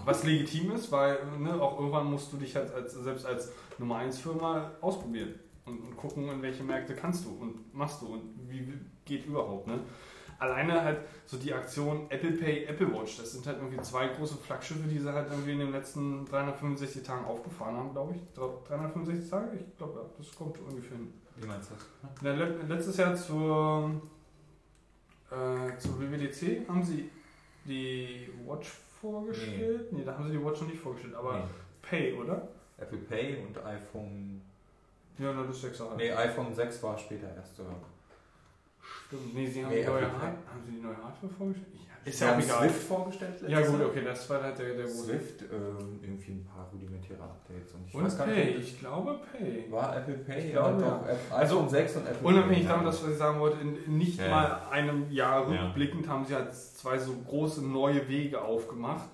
Was 0.05 0.25
legitim 0.25 0.73
ist, 0.73 0.91
weil 0.91 1.19
ne, 1.39 1.61
auch 1.61 1.79
irgendwann 1.79 2.11
musst 2.11 2.33
du 2.33 2.37
dich 2.37 2.57
halt 2.57 2.75
als, 2.75 2.93
selbst 2.95 3.25
als 3.25 3.53
Nummer 3.79 3.99
1 3.99 4.19
Firma 4.19 4.73
ausprobieren 4.81 5.35
und, 5.65 5.79
und 5.79 5.97
gucken, 5.97 6.29
in 6.29 6.43
welche 6.43 6.65
Märkte 6.65 6.95
kannst 6.95 7.25
du 7.25 7.31
und 7.31 7.73
machst 7.73 8.03
du 8.03 8.07
und 8.07 8.35
wie 8.49 8.73
geht 9.05 9.27
überhaupt. 9.27 9.69
Ne? 9.69 9.79
Alleine 10.39 10.83
halt 10.83 10.99
so 11.25 11.37
die 11.39 11.55
Aktion 11.55 12.07
Apple 12.11 12.33
Pay, 12.33 12.65
Apple 12.65 12.93
Watch, 12.93 13.17
das 13.17 13.33
sind 13.33 13.47
halt 13.47 13.59
irgendwie 13.59 13.81
zwei 13.81 14.09
große 14.09 14.37
Flaggschiffe, 14.37 14.89
die 14.89 14.99
sie 14.99 15.13
halt 15.13 15.31
irgendwie 15.31 15.53
in 15.53 15.61
den 15.61 15.73
letzten 15.73 16.27
365 16.27 17.03
Tagen 17.03 17.25
aufgefahren 17.25 17.77
haben, 17.77 17.93
glaube 17.93 18.17
ich. 18.17 18.21
365 18.35 19.31
Tage? 19.31 19.57
Ich 19.57 19.79
glaube, 19.79 20.01
ja, 20.01 20.05
das 20.19 20.35
kommt 20.35 20.59
ungefähr 20.59 20.99
hin. 20.99 21.13
Wie 21.37 21.47
meinst 21.47 21.71
du 21.71 21.75
das? 21.75 21.87
Na, 22.23 22.33
letztes 22.75 22.97
Jahr 22.97 23.15
zur, 23.15 24.03
äh, 25.37 25.77
zur 25.79 26.01
WWDC 26.01 26.69
haben 26.69 26.83
sie 26.83 27.11
die 27.65 28.29
Watch 28.47 28.69
vorgestellt. 29.01 29.93
Nee. 29.93 30.05
da 30.05 30.15
haben 30.15 30.25
sie 30.27 30.33
die 30.39 30.45
Watch 30.45 30.61
noch 30.63 30.69
nicht 30.69 30.81
vorgestellt, 30.81 31.15
aber 31.15 31.39
Nee. 31.39 31.45
Pay, 31.83 32.13
oder? 32.15 32.49
Apple 32.79 32.99
Pay 32.99 33.37
und 33.37 33.57
iPhone. 33.65 34.41
Ja, 35.19 35.33
na, 35.33 35.45
das 35.45 35.63
ist. 35.65 35.83
Nee, 35.97 36.13
iPhone 36.13 36.55
6 36.55 36.83
war 36.83 36.99
später 36.99 37.35
erst 37.35 37.57
sogar. 37.57 37.75
Stimmt. 39.07 39.35
Nee, 39.35 39.47
sie 39.47 39.65
haben, 39.65 39.73
Nee, 39.73 39.81
die 39.83 39.87
neue 39.87 40.13
Hard 40.13 40.37
haben 40.47 40.63
sie 40.67 40.73
die 40.73 40.81
neue 40.83 40.97
Hardware 40.97 41.33
vorgestellt? 41.33 41.75
Ja, 41.75 41.96
ist 42.07 42.21
ja 42.21 42.35
auch 42.35 42.39
egal. 42.39 42.61
Swift 42.71 42.83
vorgestellt 42.89 43.35
Ja 43.49 43.61
gut, 43.61 43.83
okay, 43.85 44.03
das 44.05 44.31
war 44.31 44.43
halt 44.43 44.59
der, 44.59 44.75
der 44.75 44.85
große. 44.85 45.05
Swift, 45.05 45.43
ähm, 45.43 45.99
irgendwie 46.03 46.33
ein 46.33 46.45
paar 46.45 46.69
rudimentäre 46.73 47.23
Updates. 47.23 47.73
Und 47.75 47.87
ich 47.89 47.95
Und 47.95 48.05
weiß 48.05 48.19
gar 48.19 48.27
Pay, 48.27 48.45
nicht, 48.55 48.59
ich 48.75 48.79
glaube 48.81 49.21
Pay. 49.33 49.71
war 49.71 49.97
Apple 49.97 50.15
Pay? 50.19 50.47
Ich 50.47 50.53
glaube, 50.53 50.83
ja, 50.83 50.91
doch. 50.91 51.07
ja. 51.07 51.13
App- 51.13 51.19
Also, 51.33 51.57
iPhone 51.57 51.69
6 51.69 51.97
und 51.97 52.07
Apple 52.07 52.27
Unabhängig 52.29 52.67
davon, 52.67 52.85
dass 52.85 53.03
was 53.05 53.11
ich 53.11 53.19
sagen 53.19 53.41
wollte, 53.41 53.59
in, 53.61 53.99
nicht 53.99 54.19
Ja, 54.21 54.29
mal 54.29 54.61
einem 54.71 55.11
Jahr 55.11 55.53
Ja. 55.53 55.65
rückblickend 55.67 56.09
haben 56.09 56.25
sie 56.25 56.35
halt 56.35 56.55
zwei 56.55 56.97
so 56.99 57.13
große 57.27 57.63
neue 57.67 58.09
Wege 58.09 58.41
aufgemacht, 58.41 59.09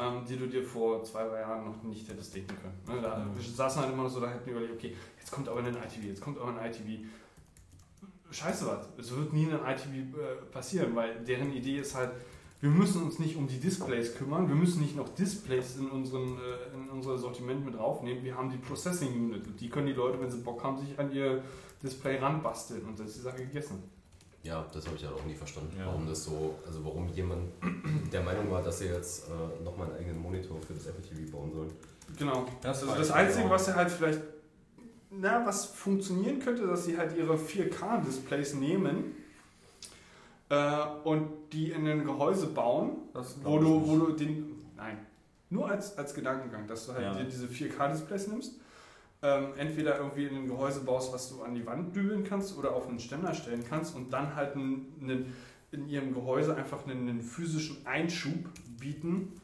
ähm, 0.00 0.24
die 0.28 0.36
du 0.36 0.46
dir 0.48 0.64
vor 0.64 1.04
zwei, 1.04 1.22
drei 1.28 1.40
Jahren 1.40 1.64
noch 1.66 1.82
nicht 1.84 2.08
hättest 2.10 2.34
denken 2.34 2.56
können. 2.60 2.96
Ne, 2.96 3.00
da 3.02 3.16
Mhm. 3.18 3.36
wir 3.36 3.42
saßen 3.42 3.82
halt 3.82 3.92
immer 3.92 4.02
noch 4.02 4.10
so, 4.10 4.20
da 4.20 4.28
hätten 4.28 4.44
wir 4.46 4.54
überlegt, 4.54 4.74
okay, 4.74 4.96
jetzt 5.20 5.30
kommt 5.30 5.48
aber 5.48 5.60
ein 5.60 5.66
ITV, 5.68 6.04
jetzt 6.08 6.20
kommt 6.20 6.38
aber 6.40 6.50
ein 6.58 6.66
ITV. 6.68 7.04
Scheiße 8.30 8.66
was, 8.66 8.88
es 8.98 9.14
wird 9.16 9.32
nie 9.32 9.46
ein 9.46 9.52
ITV 9.74 10.16
äh, 10.18 10.34
passieren, 10.50 10.94
weil 10.96 11.16
deren 11.24 11.52
Idee 11.52 11.78
ist 11.78 11.94
halt, 11.94 12.10
wir 12.60 12.70
müssen 12.70 13.02
uns 13.02 13.18
nicht 13.18 13.36
um 13.36 13.46
die 13.46 13.60
Displays 13.60 14.14
kümmern, 14.16 14.48
wir 14.48 14.54
müssen 14.54 14.80
nicht 14.82 14.96
noch 14.96 15.08
Displays 15.10 15.76
in, 15.76 15.88
unseren, 15.90 16.38
äh, 16.38 16.74
in 16.74 16.88
unser 16.90 17.16
Sortiment 17.18 17.64
mit 17.64 17.76
aufnehmen, 17.76 18.24
wir 18.24 18.36
haben 18.36 18.50
die 18.50 18.56
Processing 18.56 19.12
Unit 19.12 19.46
und 19.46 19.60
die 19.60 19.68
können 19.68 19.86
die 19.86 19.92
Leute, 19.92 20.20
wenn 20.20 20.30
sie 20.30 20.38
Bock 20.38 20.62
haben, 20.64 20.78
sich 20.78 20.98
an 20.98 21.12
ihr 21.12 21.42
Display 21.82 22.16
ranbasteln 22.18 22.82
und 22.86 22.98
das 22.98 23.08
ist 23.08 23.18
die 23.18 23.22
Sache 23.22 23.36
gegessen. 23.38 23.82
Ja, 24.42 24.66
das 24.72 24.86
habe 24.86 24.96
ich 24.96 25.04
halt 25.04 25.14
auch 25.14 25.24
nie 25.24 25.34
verstanden, 25.34 25.74
Ja. 25.78 25.86
warum 25.86 26.06
das 26.06 26.24
so, 26.24 26.54
also 26.66 26.84
warum 26.84 27.08
jemand 27.08 27.42
der 28.12 28.22
Meinung 28.22 28.50
war, 28.50 28.62
dass 28.62 28.80
er 28.82 28.94
jetzt 28.96 29.28
äh, 29.28 29.62
nochmal 29.64 29.88
einen 29.88 29.96
eigenen 29.98 30.20
Monitor 30.20 30.60
für 30.60 30.74
das 30.74 30.86
Apple 30.86 31.02
TV 31.02 31.30
bauen 31.34 31.50
soll. 31.52 31.68
Genau. 32.18 32.46
Das 32.60 32.82
also 32.82 32.94
das 32.94 33.10
Einzige, 33.10 33.46
auch. 33.46 33.50
was 33.50 33.64
sie 33.66 33.74
halt 33.74 33.90
vielleicht, 33.90 34.20
na, 35.20 35.44
was 35.46 35.66
funktionieren 35.66 36.38
könnte, 36.40 36.66
dass 36.66 36.84
sie 36.84 36.96
halt 36.98 37.16
ihre 37.16 37.36
4K-Displays 37.36 38.54
nehmen 38.54 39.14
äh, 40.48 40.84
und 41.04 41.28
die 41.52 41.70
in 41.70 41.86
ein 41.86 42.04
Gehäuse 42.04 42.46
bauen, 42.48 42.96
wo 43.42 43.58
du, 43.58 43.86
wo 43.86 43.96
du 43.98 44.12
den, 44.12 44.64
nein, 44.76 44.98
nur 45.50 45.68
als, 45.70 45.96
als 45.98 46.14
Gedankengang, 46.14 46.66
dass 46.66 46.86
du 46.86 46.92
halt 46.94 47.02
Ja. 47.02 47.14
dir 47.14 47.24
diese 47.24 47.46
4K-Displays 47.46 48.28
nimmst, 48.28 48.54
ähm, 49.22 49.48
entweder 49.56 49.98
irgendwie 49.98 50.26
in 50.26 50.36
ein 50.36 50.46
Gehäuse 50.48 50.80
baust, 50.80 51.12
was 51.12 51.30
du 51.30 51.42
an 51.42 51.54
die 51.54 51.64
Wand 51.64 51.94
dübeln 51.94 52.24
kannst 52.24 52.56
oder 52.58 52.74
auf 52.74 52.88
einen 52.88 52.98
Ständer 52.98 53.32
stellen 53.34 53.64
kannst 53.68 53.94
und 53.94 54.12
dann 54.12 54.34
halt 54.34 54.54
einen, 54.54 54.92
einen, 55.00 55.34
in 55.72 55.88
ihrem 55.88 56.12
Gehäuse 56.12 56.54
einfach 56.56 56.86
einen, 56.86 57.08
einen 57.08 57.22
physischen 57.22 57.86
Einschub 57.86 58.34
bieten, 58.78 59.40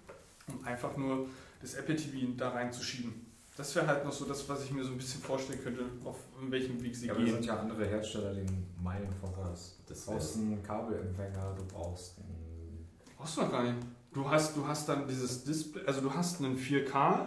um 0.49 0.65
einfach 0.65 0.97
nur 0.97 1.29
das 1.63 1.75
Apple 1.75 1.97
TV 1.97 2.33
da 2.37 2.51
reinzuschieben. 2.51 3.30
Das 3.61 3.75
wäre 3.77 3.87
halt 3.87 4.07
noch 4.07 4.13
so 4.13 4.25
das, 4.25 4.49
was 4.49 4.65
ich 4.65 4.71
mir 4.71 4.83
so 4.83 4.93
ein 4.93 4.97
bisschen 4.97 5.21
vorstellen 5.21 5.63
könnte, 5.63 5.83
auf 6.03 6.17
welchem 6.49 6.83
Weg 6.83 6.97
sie 6.97 7.09
Ja, 7.09 7.13
aber 7.13 7.21
da 7.21 7.27
gehen. 7.27 7.35
sind 7.35 7.45
ja 7.45 7.61
andere 7.61 7.85
Hersteller, 7.85 8.33
die 8.33 8.47
Meilen 8.83 9.13
voraus. 9.21 9.77
Du 9.87 9.93
Das 9.93 10.07
brauchst 10.07 10.37
einen 10.37 10.63
Kabelempfänger, 10.63 11.55
du 11.59 11.65
brauchst 11.67 12.17
einen 12.19 12.89
Brauchst 13.19 13.37
du 13.37 13.43
noch 13.43 13.53
gar 13.53 13.65
nicht. 13.65 13.77
Du 14.15 14.29
hast, 14.31 14.57
du 14.57 14.67
hast 14.67 14.89
dann 14.89 15.07
dieses 15.07 15.45
Display, 15.45 15.83
also 15.87 16.01
du 16.01 16.11
hast 16.15 16.41
einen 16.43 16.57
4K 16.57 17.27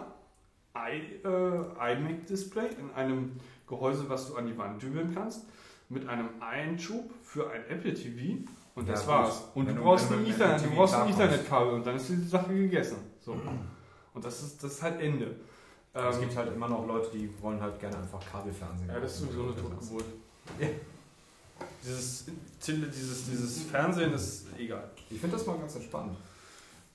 i, 0.76 1.20
äh, 1.24 1.92
iMac-Display 1.92 2.66
in 2.80 2.90
einem 2.94 3.36
Gehäuse, 3.68 4.08
was 4.08 4.26
du 4.26 4.34
an 4.34 4.46
die 4.48 4.58
Wand 4.58 4.82
dübeln 4.82 5.14
kannst, 5.14 5.44
mit 5.88 6.08
einem 6.08 6.30
Einschub 6.40 7.12
für 7.22 7.48
ein 7.48 7.64
Apple 7.68 7.94
TV 7.94 8.42
und 8.74 8.88
Ja, 8.88 8.94
das 8.94 9.06
war's. 9.06 9.44
Und 9.54 9.68
du 9.68 9.74
brauchst 9.76 10.10
du 10.10 10.14
Ethernet, 10.14 10.64
du 10.64 10.70
brauchst 10.74 10.94
ein. 10.96 11.10
Ethernet-Kabel 11.10 11.74
und 11.74 11.86
dann 11.86 11.94
ist 11.94 12.08
die 12.08 12.16
Sache 12.16 12.52
gegessen. 12.52 12.96
So. 13.20 13.36
Und 14.14 14.24
das 14.24 14.42
ist, 14.44 14.62
das 14.62 14.74
ist 14.74 14.82
halt 14.82 15.00
Ende. 15.00 15.34
Es 15.94 16.16
Ähm, 16.16 16.20
gibt 16.22 16.36
halt 16.36 16.52
immer 16.54 16.68
noch 16.68 16.86
Leute, 16.86 17.10
die 17.16 17.30
wollen 17.40 17.60
halt 17.60 17.78
gerne 17.78 17.96
einfach 17.98 18.20
Kabelfernsehen. 18.30 18.88
ja, 18.88 18.98
das 19.00 19.12
ist 19.14 19.20
sowieso 19.20 19.42
eine 19.44 19.54
Totgeburt. 19.54 20.04
Dieses, 21.82 22.24
dieses, 22.66 23.26
dieses 23.26 23.62
Fernsehen 23.64 24.12
ist 24.12 24.46
egal. 24.58 24.90
Ich 25.10 25.20
finde 25.20 25.36
das 25.36 25.46
mal 25.46 25.56
ganz 25.58 25.76
entspannt. 25.76 26.16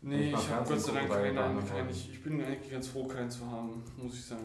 Nee, 0.02 0.30
ich 0.30 0.34
ich 0.34 0.50
habe 0.50 0.68
Gott 0.68 0.80
sei 0.80 0.94
Dank 0.94 1.10
keinen. 1.10 1.62
Freund. 1.62 1.92
ich, 1.92 2.12
ich 2.12 2.24
bin 2.24 2.42
eigentlich 2.44 2.72
ganz 2.72 2.88
froh, 2.88 3.06
keinen 3.06 3.30
zu 3.30 3.46
haben, 3.46 3.84
muss 3.98 4.14
ich 4.16 4.26
sagen. 4.26 4.44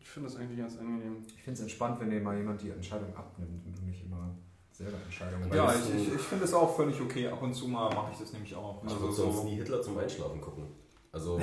Ich 0.00 0.08
finde 0.08 0.28
das 0.28 0.38
eigentlich 0.38 0.58
ganz 0.58 0.78
angenehm. 0.78 1.24
Ich 1.36 1.42
finde 1.42 1.52
es 1.58 1.60
entspannt, 1.60 2.00
wenn 2.00 2.10
dir 2.10 2.20
mal 2.20 2.36
jemand 2.36 2.60
die 2.60 2.70
Entscheidung 2.70 3.14
abnimmt 3.14 3.64
und 3.64 3.78
du 3.78 3.82
nicht 3.82 4.04
immer 4.04 4.30
selber 4.72 4.96
Entscheidungen 5.04 5.52
Ja, 5.52 5.72
ich, 5.72 5.94
ich, 5.94 6.14
ich 6.14 6.20
finde 6.20 6.44
es 6.46 6.54
auch 6.54 6.74
völlig 6.74 7.00
okay. 7.00 7.28
Ab 7.28 7.40
und 7.42 7.54
zu 7.54 7.68
mal 7.68 7.94
mache 7.94 8.12
ich 8.12 8.18
das 8.18 8.32
nämlich 8.32 8.54
auch. 8.56 8.82
Ich 8.82 8.90
Also 8.90 9.00
würde 9.02 9.14
sonst 9.14 9.36
so, 9.36 9.44
nie 9.44 9.56
Hitler 9.56 9.82
zum 9.82 9.98
Einschlafen 9.98 10.40
gucken. 10.40 10.64
Also, 11.12 11.40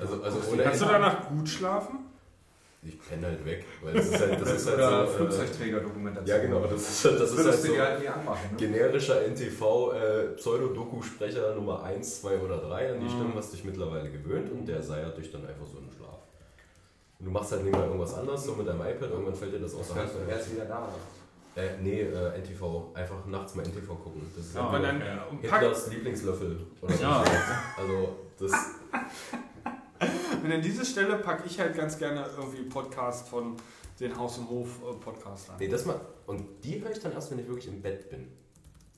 also, 0.00 0.22
also 0.22 0.52
ohne 0.52 0.62
Kannst 0.62 0.80
du 0.82 0.86
danach 0.86 1.28
gut 1.28 1.48
schlafen? 1.48 1.98
Ich 2.86 3.00
penne 3.00 3.26
halt 3.28 3.44
weg, 3.46 3.64
weil 3.82 3.94
das 3.94 4.06
ist 4.08 4.20
halt, 4.20 4.40
das 4.42 4.52
ist 4.52 4.66
halt 4.66 4.76
Oder 4.76 5.06
so. 5.06 5.12
Äh, 5.12 5.16
Flugzeugträger-Dokumentation. 5.16 6.26
ja, 6.36 6.42
genau, 6.42 6.60
das 6.66 6.82
ist, 6.82 7.04
halt- 7.06 7.20
das 7.20 7.32
ist 7.32 7.44
halt 7.46 7.54
so 7.60 7.72
dir 7.72 7.82
halt 7.82 8.00
nie 8.00 8.08
anmachen. 8.08 8.50
Ne? 8.50 8.56
generischer 8.58 9.22
NTV 9.26 9.92
äh, 9.92 10.22
Pseudo-Doku-Sprecher 10.36 11.54
Nummer 11.54 11.82
1, 11.82 12.20
2 12.20 12.38
oder 12.40 12.58
3. 12.58 12.92
An 12.92 13.00
die 13.00 13.06
Mhm. 13.06 13.10
Stimmen 13.10 13.32
hast 13.36 13.52
du 13.52 13.56
dich 13.56 13.64
mittlerweile 13.64 14.10
gewöhnt 14.10 14.50
und 14.52 14.66
der 14.66 14.82
seiert 14.82 15.16
dich 15.16 15.30
dann 15.32 15.46
einfach 15.46 15.66
so 15.66 15.78
im 15.78 15.90
Schlaf. 15.90 16.18
Und 17.20 17.26
du 17.26 17.30
machst 17.30 17.52
halt 17.52 17.64
nebenbei 17.64 17.86
irgendwas 17.86 18.14
anderes, 18.14 18.44
so 18.44 18.54
mit 18.54 18.68
deinem 18.68 18.80
iPad, 18.82 19.10
irgendwann 19.10 19.34
fällt 19.34 19.54
dir 19.54 19.60
das 19.60 19.74
aus 19.74 19.88
der 19.88 20.02
Hand. 20.02 20.10
Er 20.28 20.38
ist 20.40 20.52
wieder 20.52 20.64
da. 20.66 20.88
Äh, 21.56 21.76
nee, 21.80 22.00
äh, 22.02 22.38
NTV. 22.40 22.92
Einfach 22.94 23.24
nachts 23.26 23.54
mal 23.54 23.62
NTV 23.64 23.94
gucken. 23.94 24.22
Das 24.34 24.44
ist 24.44 24.54
Ja, 24.54 24.62
Aber 24.62 24.80
dann 24.80 25.00
äh, 25.00 25.18
Hitlers 25.40 25.88
Lieblingslöffel. 25.90 26.66
Oder 26.80 26.94
Ja. 26.96 27.24
so. 27.24 27.82
Also, 27.82 28.16
das. 28.40 28.52
und 30.42 30.52
an 30.52 30.60
diese 30.62 30.84
Stelle 30.84 31.16
packe 31.18 31.44
ich 31.46 31.58
halt 31.60 31.76
ganz 31.76 31.96
gerne 31.98 32.26
irgendwie 32.36 32.62
Podcast 32.62 33.28
von 33.28 33.56
den 34.00 34.16
Haus- 34.18 34.38
und 34.38 34.48
Hof-Podcast 34.48 35.50
an. 35.50 35.56
Nee, 35.60 35.68
das 35.68 35.84
mal. 35.84 36.00
Und 36.26 36.44
die 36.64 36.82
höre 36.82 36.90
ich 36.90 36.98
dann 36.98 37.12
erst, 37.12 37.30
wenn 37.30 37.38
ich 37.38 37.46
wirklich 37.46 37.68
im 37.68 37.80
Bett 37.80 38.10
bin. 38.10 38.26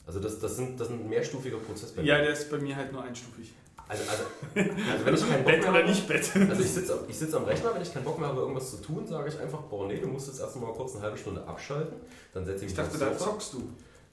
Also, 0.07 0.21
das, 0.21 0.39
das, 0.39 0.57
sind, 0.57 0.81
das 0.81 0.89
sind 0.89 1.03
ein 1.05 1.09
mehrstufiger 1.09 1.59
Prozess 1.59 1.93
bei 1.93 2.03
Ja, 2.03 2.19
der 2.19 2.31
ist 2.31 2.51
bei 2.51 2.59
mir 2.59 2.75
halt 2.77 2.93
nur 2.93 3.03
einstufig. 3.03 3.53
Also, 3.89 4.03
also, 4.11 4.25
also, 4.93 5.07
wenn 5.07 5.15
ich 5.15 5.21
keinen 5.21 5.45
Bock 5.45 5.47
Bett 5.47 5.61
mehr 5.61 5.71
oder 5.71 5.79
habe. 5.79 5.89
nicht 5.89 6.09
Bett? 6.09 6.31
Also 6.49 6.63
ich 6.63 6.71
sitze 6.71 6.99
ich 7.09 7.19
sitz 7.19 7.35
am 7.35 7.45
Rechner, 7.45 7.75
wenn 7.75 7.83
ich 7.83 7.93
keinen 7.93 8.05
Bock 8.05 8.19
mehr 8.19 8.29
habe, 8.29 8.41
irgendwas 8.41 8.71
zu 8.73 8.77
tun, 8.79 9.07
sage 9.07 9.29
ich 9.29 9.39
einfach, 9.39 9.61
boah, 9.63 9.87
nee, 9.87 9.99
du 9.99 10.09
musst 10.09 10.27
jetzt 10.27 10.41
erst 10.41 10.57
mal 10.57 10.73
kurz 10.73 10.95
eine 10.95 11.05
halbe 11.05 11.17
Stunde 11.17 11.47
abschalten. 11.47 11.97
Dann 12.35 12.45
setze 12.45 12.65
ich 12.65 12.73
Ich 12.73 12.77
mich 12.79 12.87
dachte, 12.87 13.07
aufs 13.07 13.19
da 13.19 13.25
zockst 13.25 13.53
du. 13.53 13.63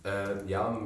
Äh, 0.07 0.47
ja, 0.47 0.77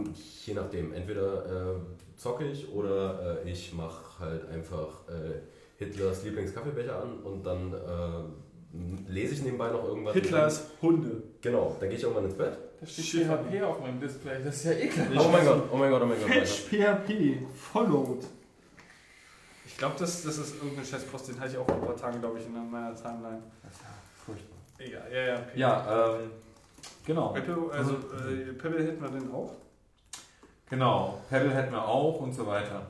je 0.45 0.53
nachdem. 0.53 0.93
Entweder 0.93 1.45
äh, 1.45 1.75
zocke 2.15 2.45
ich 2.45 2.71
oder 2.71 3.41
äh, 3.43 3.49
ich 3.49 3.73
mache 3.73 4.19
halt 4.19 4.47
einfach 4.49 5.07
äh, 5.09 5.41
Hitlers 5.83 6.23
Lieblingskaffeebecher 6.23 7.01
an 7.01 7.19
und 7.19 7.45
dann 7.45 7.73
äh, 7.73 9.11
lese 9.11 9.33
ich 9.33 9.41
nebenbei 9.41 9.69
noch 9.69 9.83
irgendwas. 9.83 10.13
Hitlers 10.13 10.65
Hunde. 10.81 11.23
Genau, 11.41 11.75
dann 11.79 11.89
gehe 11.89 11.97
ich 11.97 12.03
irgendwann 12.03 12.25
ins 12.25 12.35
Bett. 12.35 12.57
Da 12.79 12.85
steht 12.85 13.25
PHP 13.25 13.63
auf 13.63 13.81
meinem 13.81 13.99
Display. 13.99 14.43
Das 14.43 14.55
ist 14.55 14.65
ja 14.65 14.71
ekelhaft. 14.73 15.11
Oh 15.17 15.29
mein 15.31 15.45
Gott, 15.45 15.63
oh 15.71 15.77
mein 15.77 15.89
Gott, 15.89 16.01
oh 16.03 16.05
mein 16.05 16.19
Gott. 16.19 16.29
Patch 16.29 16.65
PHP, 16.69 17.39
followed. 17.53 18.23
Ich 19.77 19.79
glaube, 19.79 19.93
das, 19.99 20.23
das 20.23 20.39
ist 20.39 20.55
irgendein 20.55 20.83
Scheißpost, 20.85 21.27
den 21.27 21.39
hatte 21.39 21.51
ich 21.51 21.57
auch 21.59 21.65
vor 21.67 21.75
ein 21.75 21.81
paar 21.85 21.95
Tagen, 21.95 22.19
glaube 22.19 22.39
ich, 22.39 22.47
in 22.47 22.51
meiner 22.51 22.95
Timeline. 22.95 23.43
Das 23.61 23.73
ist 23.73 23.81
ja 23.81 23.89
furchtbar. 24.25 24.57
Egal, 24.79 25.13
ja, 25.13 25.21
ja. 25.21 25.39
Ja, 25.53 26.15
ähm, 26.15 26.31
genau. 27.05 27.27
Pebble, 27.27 27.69
also 27.71 27.91
äh, 27.93 28.53
Pebble 28.53 28.83
hätten 28.83 28.99
wir 28.99 29.09
denn 29.09 29.31
auch. 29.31 29.51
Genau. 30.71 31.21
Pebble 31.29 31.53
hätten 31.53 31.71
wir 31.73 31.87
auch 31.87 32.19
und 32.21 32.33
so 32.33 32.47
weiter. 32.47 32.87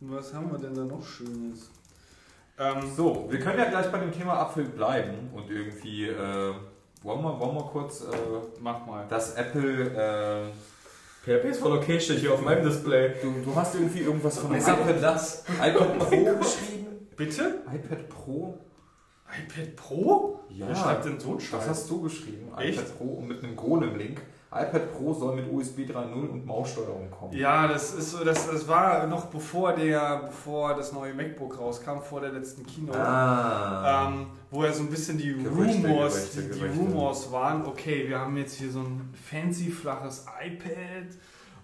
Was 0.00 0.32
haben 0.32 0.50
wir 0.50 0.58
denn 0.58 0.74
da 0.74 0.84
noch 0.84 1.04
Schönes? 1.04 1.68
Ähm, 2.58 2.90
So, 2.96 3.26
wir 3.28 3.38
können 3.38 3.58
ja 3.58 3.68
gleich 3.68 3.92
bei 3.92 3.98
dem 3.98 4.10
Thema 4.10 4.38
Apfel 4.40 4.64
bleiben 4.64 5.28
und 5.34 5.50
irgendwie, 5.50 6.08
äh, 6.08 6.54
wollen, 7.02 7.22
wir, 7.22 7.40
wollen 7.40 7.56
wir 7.56 7.64
kurz 7.64 8.04
äh, 8.04 8.06
mach 8.58 8.86
mal. 8.86 9.04
das 9.10 9.34
Apple, 9.34 10.48
äh, 10.48 10.50
PHP 11.22 11.44
ist 11.50 11.60
voll 11.60 11.72
okay, 11.72 12.00
steht 12.00 12.18
hier 12.18 12.34
auf 12.34 12.42
meinem 12.42 12.64
Display. 12.64 13.14
du, 13.22 13.32
du 13.44 13.54
hast 13.54 13.74
irgendwie 13.76 14.00
irgendwas 14.00 14.38
von 14.38 14.54
ist 14.54 14.66
denn 14.66 15.00
das? 15.00 15.44
iPad 15.62 15.98
Pro 15.98 16.08
geschrieben? 16.10 16.86
Bitte? 17.16 17.62
iPad 17.72 18.08
Pro? 18.08 18.58
iPad 19.28 19.76
Pro? 19.76 20.40
Ja, 20.50 20.68
Wer 20.68 20.74
schreibt 20.76 21.04
denn 21.04 21.20
so 21.20 21.28
einen 21.30 21.38
das 21.38 21.46
Scheiß? 21.46 21.68
hast 21.68 21.90
du 21.90 22.02
geschrieben. 22.02 22.48
Echt? 22.58 22.78
iPad 22.80 22.98
Pro 22.98 23.04
und 23.04 23.28
mit 23.28 23.42
einem 23.42 23.54
Golem-Link. 23.56 24.20
iPad 24.52 24.92
Pro 24.92 25.14
soll 25.14 25.36
mit 25.36 25.50
USB 25.50 25.80
3.0 25.80 26.12
und 26.12 26.44
Maussteuerung 26.44 27.10
kommen. 27.10 27.32
Ja, 27.32 27.68
das 27.68 27.94
ist 27.94 28.10
so, 28.10 28.24
das, 28.24 28.50
das 28.50 28.66
war 28.68 29.06
noch 29.06 29.26
bevor 29.26 29.72
der, 29.74 30.24
bevor 30.26 30.74
das 30.74 30.92
neue 30.92 31.14
MacBook 31.14 31.58
rauskam, 31.58 32.00
vor 32.00 32.20
der 32.20 32.32
letzten 32.32 32.66
Keynote. 32.66 32.98
Ah. 32.98 34.08
Ähm, 34.08 34.26
wo 34.52 34.62
ja 34.64 34.72
so 34.72 34.82
ein 34.82 34.90
bisschen 34.90 35.18
die 35.18 35.32
Gerüchte, 35.32 35.88
Rumors, 35.88 36.14
Gerüchte, 36.14 36.42
die, 36.42 36.52
die 36.52 36.58
Gerüchte. 36.60 36.78
Rumors 36.80 37.32
waren, 37.32 37.64
okay, 37.64 38.06
wir 38.08 38.18
haben 38.20 38.36
jetzt 38.36 38.54
hier 38.58 38.70
so 38.70 38.80
ein 38.80 39.12
fancy 39.28 39.70
flaches 39.70 40.26
iPad 40.44 41.08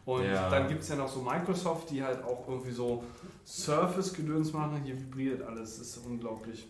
und 0.07 0.25
Ja. 0.25 0.49
dann 0.49 0.67
gibt 0.69 0.83
es 0.83 0.89
ja 0.89 0.97
noch 0.97 1.09
so 1.09 1.21
Microsoft, 1.23 1.91
die 1.91 2.03
halt 2.03 2.25
auch 2.25 2.49
irgendwie 2.49 2.73
so 2.73 3.05
Surface-Gedöns 3.45 4.53
machen. 4.53 4.81
Hier 4.85 4.99
vibriert 4.99 5.43
alles, 5.43 5.79
das 5.79 5.89
ist 5.89 5.99
unglaublich. 5.99 6.67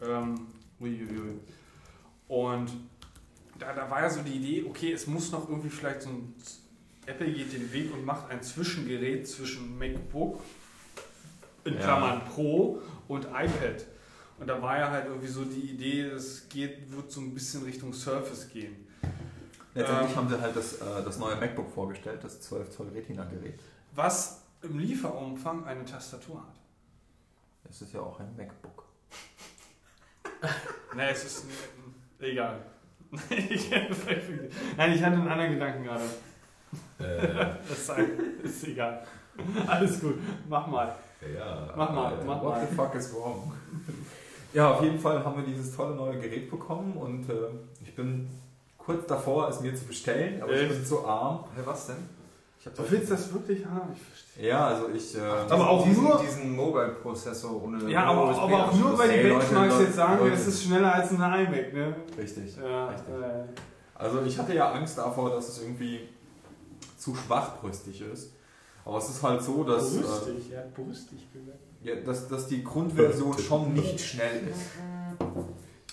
Ähm, 0.00 0.46
uiuiui. 0.80 1.40
Und 2.28 2.70
da, 3.58 3.72
da 3.72 3.90
war 3.90 4.02
ja 4.02 4.10
so 4.10 4.22
die 4.22 4.34
Idee, 4.34 4.64
okay, 4.68 4.92
es 4.92 5.06
muss 5.06 5.32
noch 5.32 5.48
irgendwie 5.48 5.70
vielleicht 5.70 6.02
so 6.02 6.10
ein 6.10 6.34
Apple 7.06 7.30
geht 7.30 7.52
den 7.52 7.72
Weg 7.72 7.92
und 7.94 8.04
macht 8.04 8.30
ein 8.30 8.42
Zwischengerät 8.42 9.26
zwischen 9.28 9.78
MacBook 9.78 10.40
in 11.64 11.74
Ja. 11.74 11.80
Klammern 11.80 12.20
Pro 12.24 12.80
und 13.08 13.24
iPad. 13.26 13.86
Und 14.38 14.46
da 14.46 14.60
war 14.60 14.78
ja 14.78 14.90
halt 14.90 15.06
irgendwie 15.06 15.26
so 15.28 15.44
die 15.44 15.70
Idee, 15.72 16.02
es 16.02 16.48
geht, 16.48 16.90
wird 16.92 17.10
so 17.10 17.20
ein 17.20 17.32
bisschen 17.32 17.62
Richtung 17.64 17.92
Surface 17.92 18.48
gehen. 18.48 18.86
Letztendlich 19.74 20.10
Ähm. 20.10 20.16
haben 20.16 20.28
sie 20.28 20.40
halt 20.40 20.54
das, 20.56 20.74
äh, 20.74 21.04
das 21.04 21.18
neue 21.18 21.36
MacBook 21.36 21.70
vorgestellt, 21.70 22.22
das 22.22 22.40
12 22.42 22.70
Zoll 22.70 22.88
Retina-Gerät. 22.88 23.58
Was 23.94 24.42
im 24.62 24.78
Lieferumfang 24.78 25.64
eine 25.64 25.84
Tastatur 25.84 26.40
hat. 26.40 26.54
Es 27.70 27.82
ist 27.82 27.92
ja 27.94 28.00
auch 28.00 28.20
ein 28.20 28.34
MacBook. 28.36 28.84
Ne, 30.94 31.10
es 31.10 31.24
ist 31.24 31.44
egal. 32.20 32.58
Nein, 33.10 34.92
ich 34.92 35.02
hatte 35.02 35.16
einen 35.16 35.28
anderen 35.28 35.52
Gedanken 35.52 35.84
gerade. 35.84 36.04
Äh, 36.98 37.56
Das 37.68 37.78
ist, 37.78 37.90
ist 38.42 38.68
egal. 38.68 39.06
Alles 39.66 40.00
gut, 40.00 40.18
mach 40.48 40.66
mal. 40.66 40.94
ja. 41.34 41.72
Mach 41.76 41.90
mal, 41.92 42.12
äh, 42.20 42.24
mach 42.24 42.42
What 42.42 42.54
mal. 42.56 42.66
the 42.66 42.74
fuck 42.74 42.94
is 42.94 43.12
wrong? 43.14 43.52
Ja, 44.56 44.70
auf 44.72 44.82
jeden 44.82 44.98
Fall 44.98 45.22
haben 45.22 45.36
wir 45.36 45.44
dieses 45.44 45.76
tolle 45.76 45.94
neue 45.94 46.18
Gerät 46.18 46.50
bekommen 46.50 46.96
und 46.96 47.28
äh, 47.28 47.34
ich 47.82 47.94
bin 47.94 48.26
kurz 48.78 49.06
davor, 49.06 49.50
es 49.50 49.60
mir 49.60 49.74
zu 49.74 49.84
bestellen, 49.84 50.42
aber 50.42 50.52
ich 50.54 50.62
Echt? 50.62 50.70
bin 50.70 50.86
zu 50.86 51.04
arm. 51.06 51.44
Hey, 51.54 51.62
was 51.66 51.88
denn? 51.88 51.96
Ich 52.58 52.66
Ich 52.66 52.72
Du 52.72 52.90
willst 52.90 53.10
das 53.10 53.34
wirklich 53.34 53.66
haben? 53.66 53.92
Ich 53.92 54.00
verstehe. 54.00 54.48
Ja, 54.48 54.66
also 54.68 54.88
ich. 54.88 55.14
Äh, 55.14 55.20
Aber 55.20 55.68
auch 55.68 55.84
diesen, 55.84 56.04
nur- 56.04 56.18
diesen 56.18 56.56
Mobile-Prozessor 56.56 57.62
ohne 57.64 57.90
Ja, 57.90 58.04
aber, 58.04 58.30
USB 58.30 58.40
aber 58.40 58.64
auch 58.64 58.72
nur, 58.72 58.98
weil 58.98 59.08
die 59.10 59.14
Ey, 59.16 59.28
Leute, 59.28 59.40
Benchmarks 59.40 59.80
jetzt 59.80 59.94
sagen, 59.96 60.20
Leute. 60.20 60.34
es 60.34 60.46
ist 60.46 60.62
schneller 60.64 60.94
als 60.94 61.10
ein 61.10 61.16
iMac, 61.16 61.74
ne? 61.74 61.94
Richtig. 62.16 62.56
Ja, 62.56 62.88
Richtig. 62.88 63.08
äh, 63.14 63.44
Also 63.94 64.22
ich 64.22 64.38
hatte 64.38 64.54
ja 64.54 64.72
Angst 64.72 64.96
davor, 64.96 65.28
dass 65.30 65.48
es 65.48 65.60
irgendwie 65.62 66.00
zu 66.96 67.14
schwachbrüstig 67.14 68.00
ist. 68.10 68.32
Aber 68.86 68.96
es 68.98 69.08
ist 69.10 69.22
halt 69.22 69.42
so, 69.42 69.64
dass, 69.64 69.96
äh, 69.96 70.00
brüstig, 70.00 70.50
ja, 70.50 70.62
brüstig 70.74 71.30
gesagt. 71.30 71.58
Ja, 71.86 71.94
dass, 71.96 72.28
dass 72.28 72.48
die 72.48 72.62
Grundversion 72.64 73.38
schon 73.38 73.72
nicht 73.72 74.00
schnell 74.00 74.48
ist. 74.48 74.60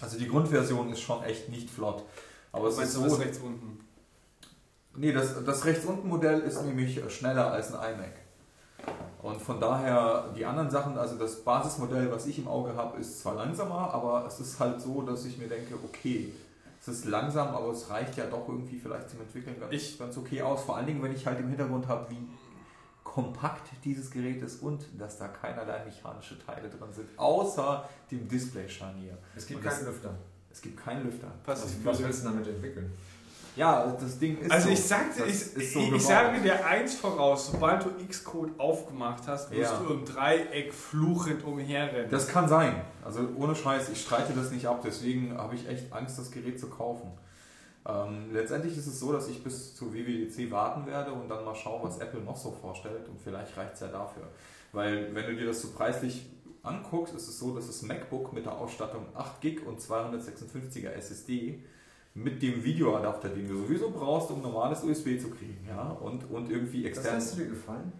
Also 0.01 0.17
die 0.17 0.27
Grundversion 0.27 0.91
ist 0.91 1.01
schon 1.01 1.23
echt 1.23 1.49
nicht 1.49 1.69
flott. 1.69 2.03
Aber 2.51 2.67
es 2.67 2.73
ist 2.73 2.79
Meinst 2.79 2.95
du 2.97 2.99
so, 3.01 3.11
was 3.11 3.19
rechts 3.19 3.37
unten? 3.39 3.79
Nee, 4.95 5.11
das, 5.11 5.43
das 5.45 5.65
rechts 5.65 5.85
unten 5.85 6.07
Modell 6.07 6.41
ist 6.41 6.63
nämlich 6.63 6.99
schneller 7.11 7.51
als 7.51 7.73
ein 7.73 7.93
iMac. 7.95 8.13
Und 9.21 9.41
von 9.41 9.59
daher, 9.59 10.31
die 10.35 10.45
anderen 10.45 10.69
Sachen, 10.69 10.97
also 10.97 11.15
das 11.15 11.43
Basismodell, 11.43 12.11
was 12.11 12.25
ich 12.25 12.37
im 12.39 12.47
Auge 12.47 12.75
habe, 12.75 12.99
ist 12.99 13.21
zwar 13.21 13.35
langsamer, 13.35 13.93
aber 13.93 14.25
es 14.27 14.39
ist 14.39 14.59
halt 14.59 14.81
so, 14.81 15.01
dass 15.03 15.23
ich 15.25 15.37
mir 15.37 15.47
denke, 15.47 15.75
okay, 15.83 16.33
es 16.81 16.89
ist 16.89 17.05
langsam, 17.05 17.47
aber 17.49 17.71
es 17.71 17.89
reicht 17.89 18.17
ja 18.17 18.25
doch 18.25 18.47
irgendwie 18.49 18.77
vielleicht 18.77 19.09
zum 19.09 19.21
Entwickeln 19.21 19.55
ganz, 19.59 19.71
Ich- 19.73 19.97
ganz 19.97 20.17
okay 20.17 20.41
aus. 20.41 20.63
Vor 20.63 20.75
allen 20.75 20.85
Dingen, 20.87 21.01
wenn 21.01 21.13
ich 21.15 21.25
halt 21.25 21.39
im 21.39 21.47
Hintergrund 21.47 21.87
habe, 21.87 22.09
wie 22.11 22.17
kompakt 23.13 23.69
dieses 23.83 24.09
Gerät 24.09 24.41
ist 24.41 24.63
und 24.63 24.85
dass 24.97 25.19
da 25.19 25.27
keinerlei 25.27 25.85
mechanische 25.85 26.35
Teile 26.43 26.67
drin 26.67 26.91
sind, 26.91 27.07
außer 27.15 27.87
dem 28.09 28.27
Display-Scharnier. 28.27 29.15
Es 29.35 29.45
gibt 29.45 29.63
Und 29.63 29.69
keinen 29.69 29.85
Lüfter. 29.85 30.15
Es 30.51 30.59
gibt 30.61 30.83
keinen 30.83 31.03
Lüfter. 31.05 31.27
Was, 31.45 31.61
Passiv. 31.61 31.85
was 31.85 31.99
willst 32.01 32.23
du 32.23 32.29
damit 32.29 32.47
entwickeln? 32.47 32.91
Ja, 33.55 33.85
das 34.01 34.17
Ding 34.17 34.39
ist 34.39 34.51
Also 34.51 34.65
so. 34.69 34.73
ich 34.73 34.83
sagte, 34.83 35.25
ich, 35.25 35.55
ich, 35.57 35.73
so 35.73 35.79
ich 35.79 35.85
gebaut. 35.91 36.01
sage 36.01 36.41
dir 36.41 36.65
eins 36.65 36.95
voraus, 36.95 37.51
sobald 37.51 37.85
du 37.85 37.91
Xcode 38.09 38.59
aufgemacht 38.59 39.27
hast, 39.27 39.51
wirst 39.51 39.73
Ja. 39.73 39.77
du 39.77 39.93
im 39.93 40.05
Dreieck 40.05 40.73
fluchend 40.73 41.43
umherrennen. 41.43 42.09
Das 42.09 42.27
kann 42.27 42.49
sein. 42.49 42.81
Also 43.05 43.29
ohne 43.35 43.53
Scheiß, 43.55 43.89
ich 43.89 44.01
streite 44.01 44.33
das 44.33 44.49
nicht 44.49 44.65
ab, 44.65 44.81
deswegen 44.83 45.37
habe 45.37 45.53
ich 45.53 45.67
echt 45.69 45.93
Angst, 45.93 46.17
das 46.17 46.31
Gerät 46.31 46.59
zu 46.59 46.67
kaufen. 46.67 47.11
Ähm, 47.85 48.31
letztendlich 48.31 48.77
ist 48.77 48.87
es 48.87 48.99
so, 48.99 49.11
dass 49.11 49.27
ich 49.27 49.43
bis 49.43 49.75
zur 49.75 49.93
WWDC 49.93 50.49
warten 50.51 50.85
werde 50.87 51.11
und 51.11 51.27
dann 51.29 51.43
mal 51.43 51.55
schauen, 51.55 51.81
was 51.83 51.97
Apple 51.99 52.21
noch 52.21 52.37
so 52.37 52.51
vorstellt 52.51 53.09
und 53.09 53.19
vielleicht 53.19 53.57
reicht 53.57 53.73
es 53.73 53.81
ja 53.81 53.87
dafür. 53.87 54.23
Weil 54.71 55.13
wenn 55.13 55.25
du 55.25 55.35
dir 55.35 55.47
das 55.47 55.61
so 55.61 55.69
preislich 55.71 56.25
anguckst, 56.63 57.13
ist 57.13 57.27
es 57.27 57.37
so, 57.39 57.53
dass 57.53 57.67
das 57.67 57.81
MacBook 57.81 58.31
mit 58.33 58.45
der 58.45 58.53
Ausstattung 58.53 59.05
8 59.13 59.41
GB 59.41 59.59
und 59.65 59.79
256er 59.81 60.89
SSD 60.91 61.59
mit 62.13 62.41
dem 62.41 62.63
Videoadapter, 62.63 63.29
den 63.29 63.47
du 63.49 63.57
sowieso 63.63 63.89
brauchst, 63.89 64.31
um 64.31 64.41
normales 64.41 64.83
USB 64.83 65.19
zu 65.19 65.29
kriegen, 65.29 65.65
ja, 65.67 65.89
und, 65.89 66.29
und 66.29 66.49
irgendwie 66.49 66.83
Das 66.83 66.97
extern. 66.99 67.15
lässt 67.15 67.33
du 67.33 67.41
dir 67.41 67.49
gefallen? 67.49 67.91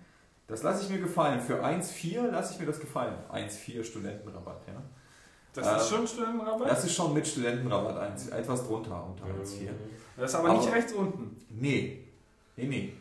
Das 0.48 0.62
lasse 0.62 0.84
ich 0.84 0.90
mir 0.90 1.00
gefallen. 1.00 1.40
Für 1.42 1.64
1,4 1.64 2.30
lasse 2.30 2.54
ich 2.54 2.60
mir 2.60 2.66
das 2.68 2.80
gefallen. 2.80 3.16
1,4 3.32 3.84
Studentenrabatt, 3.84 4.62
ja. 4.68 4.83
Das 5.54 5.84
ist 5.84 5.92
Ähm, 5.92 5.98
schon 5.98 6.08
Studentenrabatt? 6.08 6.70
Das 6.70 6.84
ist 6.84 6.96
schon 6.96 7.14
mit 7.14 7.28
Studentenrabatt 7.28 7.98
eins, 7.98 8.28
etwas 8.30 8.66
drunter 8.66 9.06
unter 9.06 9.26
1,4. 9.26 9.70
Das 10.18 10.32
ist 10.32 10.36
aber, 10.36 10.54
nicht 10.54 10.68
aber- 10.68 10.76
rechts 10.76 10.94
unten. 10.94 11.38
Nee, 11.50 12.04
nee, 12.56 12.66
nee. 12.66 12.94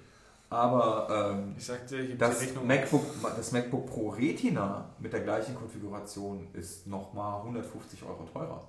Aber 0.51 1.09
ähm, 1.35 1.55
Ich 1.57 1.65
sagte, 1.65 1.97
ich 1.99 2.19
das. 2.19 2.43
MacBook, 2.63 3.05
das 3.37 3.53
MacBook 3.53 3.87
Pro 3.87 4.11
Retina 4.11 4.91
mit 4.99 5.13
der 5.13 5.21
gleichen 5.21 5.55
Konfiguration 5.55 6.47
ist 6.53 6.87
nochmal 6.87 7.41
150 7.41 8.03
Euro 8.03 8.29
teurer. 8.31 8.63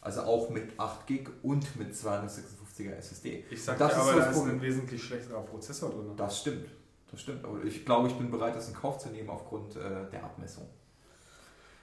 Also 0.00 0.20
auch 0.22 0.48
mit 0.50 0.78
8 0.78 1.06
GB 1.08 1.28
und 1.42 1.74
mit 1.76 1.92
256er 1.92 2.92
SSD. 2.98 3.44
Ich 3.50 3.64
sagte 3.64 3.82
das 3.82 3.94
ist 3.94 3.98
aber, 3.98 4.12
das 4.14 4.24
da 4.26 4.30
ist 4.30 4.42
ein 4.48 4.62
wesentlich 4.62 5.02
schlechterer 5.02 5.40
Prozessor 5.40 5.90
drin. 5.90 6.12
Das 6.16 6.38
stimmt. 6.38 6.68
Das 7.10 7.20
stimmt. 7.20 7.44
Aber 7.44 7.64
ich 7.64 7.84
glaube, 7.84 8.06
ich 8.06 8.14
bin 8.14 8.30
bereit, 8.30 8.54
das 8.54 8.68
in 8.68 8.74
Kauf 8.74 8.98
zu 8.98 9.08
nehmen 9.08 9.28
aufgrund 9.28 9.74
äh, 9.74 9.80
der 10.12 10.22
Abmessung. 10.22 10.66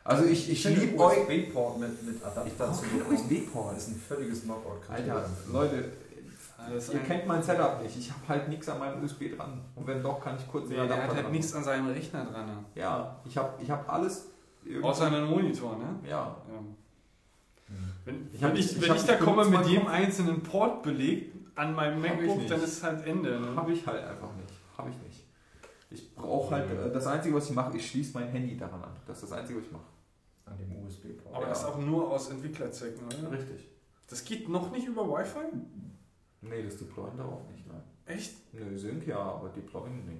Also 0.07 0.23
ich, 0.25 0.51
ich 0.51 0.61
finde 0.61 0.81
liebe 0.81 0.99
euch. 1.03 1.17
USB-Port 1.27 1.79
mit, 1.79 2.03
mit 2.05 2.23
Adapter 2.23 2.71
zu. 2.71 2.83
USB-Port. 3.11 3.75
ist 3.75 3.87
ein 3.89 3.95
völliges 3.95 4.43
knockout 4.43 4.87
Alter, 4.87 5.27
Leute, 5.51 5.91
ist 6.77 6.93
ihr 6.93 6.99
kennt 6.99 7.25
mein 7.27 7.41
Setup 7.41 7.81
nicht. 7.81 7.97
Ich 7.97 8.11
habe 8.11 8.21
halt 8.27 8.47
nichts 8.49 8.69
an 8.69 8.77
meinem 8.79 9.03
USB 9.03 9.35
dran. 9.35 9.61
Und 9.75 9.87
wenn 9.87 10.03
doch, 10.03 10.21
kann 10.23 10.37
ich 10.37 10.47
kurz 10.47 10.69
Nee, 10.69 10.75
den 10.75 10.87
der 10.87 10.97
hat 10.97 11.03
Adapter 11.05 11.23
halt 11.23 11.31
nichts 11.31 11.53
an 11.55 11.63
seinem 11.63 11.87
Rechner 11.89 12.23
dran. 12.25 12.45
machen. 12.45 12.65
Ja, 12.75 13.19
ich 13.25 13.35
habe 13.35 13.61
ich 13.61 13.69
hab 13.69 13.91
alles. 13.91 14.27
Außer 14.81 15.07
einem 15.07 15.25
Monitor, 15.27 15.77
ne? 15.77 16.07
Ja. 16.09 16.37
Ja. 16.47 16.59
Wenn 18.05 18.27
Ich 18.31 18.35
ich, 18.35 18.41
wenn 18.41 18.55
ich, 18.55 18.71
ich 18.77 18.81
wenn 18.81 18.89
hab- 18.91 18.97
ich 18.97 19.03
da 19.05 19.13
ich 19.13 19.19
komme 19.19 19.45
mit 19.45 19.65
jedem 19.65 19.87
einzelnen 19.87 20.43
Portbeleg 20.43 21.33
an 21.55 21.73
meinem 21.73 22.03
ich 22.03 22.11
MacBook, 22.11 22.47
dann 22.47 22.61
ist 22.61 22.83
halt 22.83 23.05
Ende. 23.07 23.39
Ne? 23.39 23.55
Habe 23.55 23.71
ich 23.73 23.85
halt 23.87 24.03
einfach 24.03 24.29
nicht. 24.35 24.53
Habe 24.77 24.89
ich 24.91 24.97
nicht. 24.99 25.23
Ich 25.89 26.13
brauche 26.15 26.53
halt, 26.55 26.69
äh, 26.69 26.91
das 26.91 27.07
Einzige, 27.07 27.35
was 27.35 27.49
ich 27.49 27.55
mache, 27.55 27.75
ich 27.77 27.89
schließe 27.89 28.11
mein 28.13 28.27
Handy 28.27 28.55
daran 28.57 28.83
an. 28.83 28.89
Das 29.07 29.17
ist 29.23 29.31
das 29.31 29.39
Einzige, 29.39 29.59
was 29.59 29.65
ich 29.65 29.71
mache. 29.71 29.83
An 30.45 30.57
dem 30.57 30.85
USB-Port. 30.85 31.33
Aber 31.35 31.43
Ja. 31.43 31.49
das 31.49 31.59
ist 31.59 31.65
auch 31.65 31.77
nur 31.77 32.11
aus 32.11 32.29
Entwicklerzwecken, 32.29 33.05
oder? 33.07 33.31
Richtig. 33.31 33.69
Das 34.07 34.23
geht 34.23 34.47
noch 34.49 34.71
nicht 34.71 34.85
über 34.87 35.07
Wi-Fi? 35.09 35.39
Nee, 36.41 36.63
das 36.63 36.77
Deployen 36.77 37.17
darauf 37.17 37.41
nicht, 37.49 37.65
nein. 37.67 37.81
Echt? 38.05 38.35
Nö, 38.53 38.77
Sync 38.77 39.07
ja, 39.07 39.17
aber 39.17 39.49
Deployen 39.49 40.05
nee. 40.05 40.19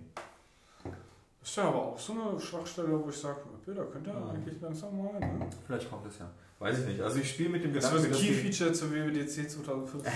Das 1.40 1.50
ist 1.52 1.56
ja 1.58 1.66
aber 1.68 1.84
auch 1.84 2.00
so 2.00 2.14
eine 2.14 2.40
Schwachstelle, 2.40 3.00
wo 3.04 3.08
ich 3.10 3.16
sage, 3.18 3.42
da 3.68 3.84
könnt 3.84 4.08
ihr 4.08 4.14
Ja. 4.14 4.30
eigentlich 4.30 4.60
langsam 4.60 4.98
mal. 4.98 5.20
Ne? 5.20 5.48
Vielleicht 5.68 5.88
kommt 5.90 6.08
es 6.08 6.18
ja. 6.18 6.28
Weiß 6.58 6.80
ich 6.80 6.86
nicht. 6.88 7.02
Also 7.02 7.20
ich 7.20 7.30
spiele 7.30 7.50
mit 7.50 7.64
dem 7.64 7.74
Das 7.74 7.84
Gedanken, 7.92 8.04
wird 8.04 8.06
ein 8.08 8.12
dass 8.14 8.22
die, 8.22 8.28
Key-Feature 8.50 8.74
zur 8.74 8.92
WWDC 8.92 9.50
2014. 9.52 10.12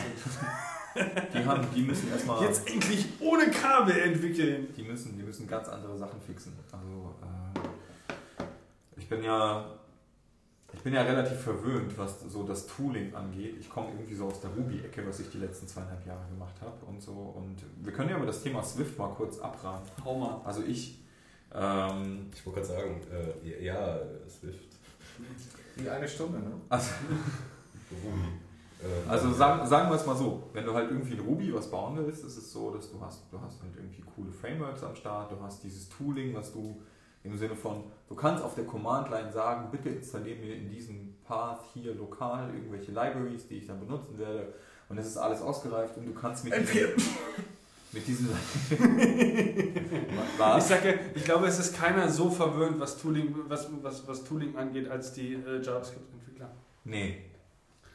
die 1.34 1.45
haben, 1.45 1.68
die 1.76 1.81
müssen 1.84 2.10
erstmal. 2.10 2.44
Jetzt 2.44 2.68
endlich 2.68 3.06
ohne 3.19 3.52
Kabel 3.52 3.95
entwickeln. 3.99 4.73
Die 4.76 4.81
müssen, 4.84 5.15
die 5.15 5.22
müssen 5.23 5.48
ganz 5.48 5.68
andere 5.68 5.95
Sachen 5.95 6.19
fixen. 6.22 6.53
Also 6.72 7.14
äh, 7.22 8.99
ich 8.99 9.07
bin 9.07 9.23
ja 9.23 9.65
ich 10.80 10.84
bin 10.85 10.93
ja 10.93 11.01
relativ 11.01 11.38
verwöhnt, 11.41 11.97
was 11.97 12.22
so 12.22 12.43
das 12.43 12.65
Tooling 12.65 13.14
angeht. 13.14 13.57
Ich 13.60 13.69
komme 13.69 13.89
irgendwie 13.89 14.15
so 14.15 14.27
aus 14.27 14.39
der 14.39 14.49
Ruby-Ecke, 14.51 15.06
was 15.06 15.19
ich 15.19 15.30
die 15.30 15.39
letzten 15.39 15.68
zweieinhalb 15.68 16.07
Jahre 16.07 16.26
gemacht 16.30 16.56
habe 16.61 16.85
und 16.85 17.01
so. 17.01 17.11
Und 17.11 17.57
wir 17.84 17.91
können 17.91 18.10
ja 18.10 18.15
über 18.15 18.26
das 18.26 18.41
Thema 18.41 18.64
Swift 18.64 18.97
mal 18.97 19.10
kurz 19.10 19.39
abraten. 19.39 19.89
Hau 20.06 20.18
mal. 20.18 20.39
Also 20.45 20.64
ich 20.64 20.97
ähm, 21.53 22.27
Ich 22.34 22.45
wollte 22.45 22.61
gerade 22.61 22.73
sagen, 22.73 23.01
äh, 23.43 23.65
ja, 23.65 23.99
Swift, 24.30 24.69
Die 25.77 25.89
eine 25.89 26.07
Stunde, 26.07 26.39
ne? 26.39 26.51
also, 26.69 26.91
Ruby. 27.91 28.30
Äh, 28.81 29.10
also 29.10 29.34
sagen, 29.34 29.68
sagen 29.68 29.89
wir 29.89 29.97
es 29.97 30.06
mal 30.06 30.15
so, 30.15 30.43
wenn 30.53 30.64
du 30.64 30.73
halt 30.73 30.91
irgendwie 30.91 31.15
in 31.15 31.19
Ruby 31.19 31.53
was 31.53 31.69
bauen 31.69 31.97
willst, 31.97 32.23
ist 32.23 32.38
es 32.38 32.53
so, 32.53 32.73
dass 32.73 32.89
du 32.89 33.01
hast, 33.01 33.23
du 33.34 33.41
hast 33.41 33.61
halt 33.61 33.76
irgendwie 33.76 34.01
coole 34.15 34.31
Frameworks 34.31 34.81
am 34.84 34.95
Start, 34.95 35.30
du 35.30 35.41
hast 35.41 35.61
dieses 35.61 35.89
Tooling, 35.89 36.34
was 36.34 36.53
du 36.53 36.81
im 37.23 37.37
Sinne 37.37 37.55
von, 37.55 37.83
du 38.07 38.15
kannst 38.15 38.43
auf 38.43 38.55
der 38.55 38.65
Command-Line 38.65 39.31
sagen, 39.31 39.69
bitte 39.71 39.89
installier 39.89 40.35
mir 40.37 40.55
in 40.55 40.69
diesem 40.69 41.15
Path 41.25 41.61
hier 41.73 41.93
lokal 41.93 42.49
irgendwelche 42.53 42.91
Libraries, 42.91 43.47
die 43.47 43.57
ich 43.57 43.67
dann 43.67 43.79
benutzen 43.79 44.17
werde 44.17 44.53
und 44.87 44.97
es 44.97 45.07
ist 45.07 45.17
alles 45.17 45.41
ausgereift 45.41 45.97
und 45.97 46.05
du 46.05 46.13
kannst 46.13 46.45
mit 46.45 46.55
diesen, 46.55 46.89
mit 47.91 48.07
diesen 48.07 48.29
Ich 50.57 50.63
sage, 50.63 50.99
ich 51.13 51.23
glaube, 51.23 51.47
es 51.47 51.59
ist 51.59 51.75
keiner 51.75 52.09
so 52.09 52.29
verwöhnt, 52.29 52.79
was 52.79 52.97
Tooling, 52.97 53.35
was, 53.47 53.67
was, 53.81 54.07
was 54.07 54.23
Tooling 54.23 54.55
angeht, 54.55 54.89
als 54.89 55.13
die 55.13 55.33
äh, 55.33 55.61
JavaScript-Entwickler. 55.61 56.49
Nee. 56.85 57.28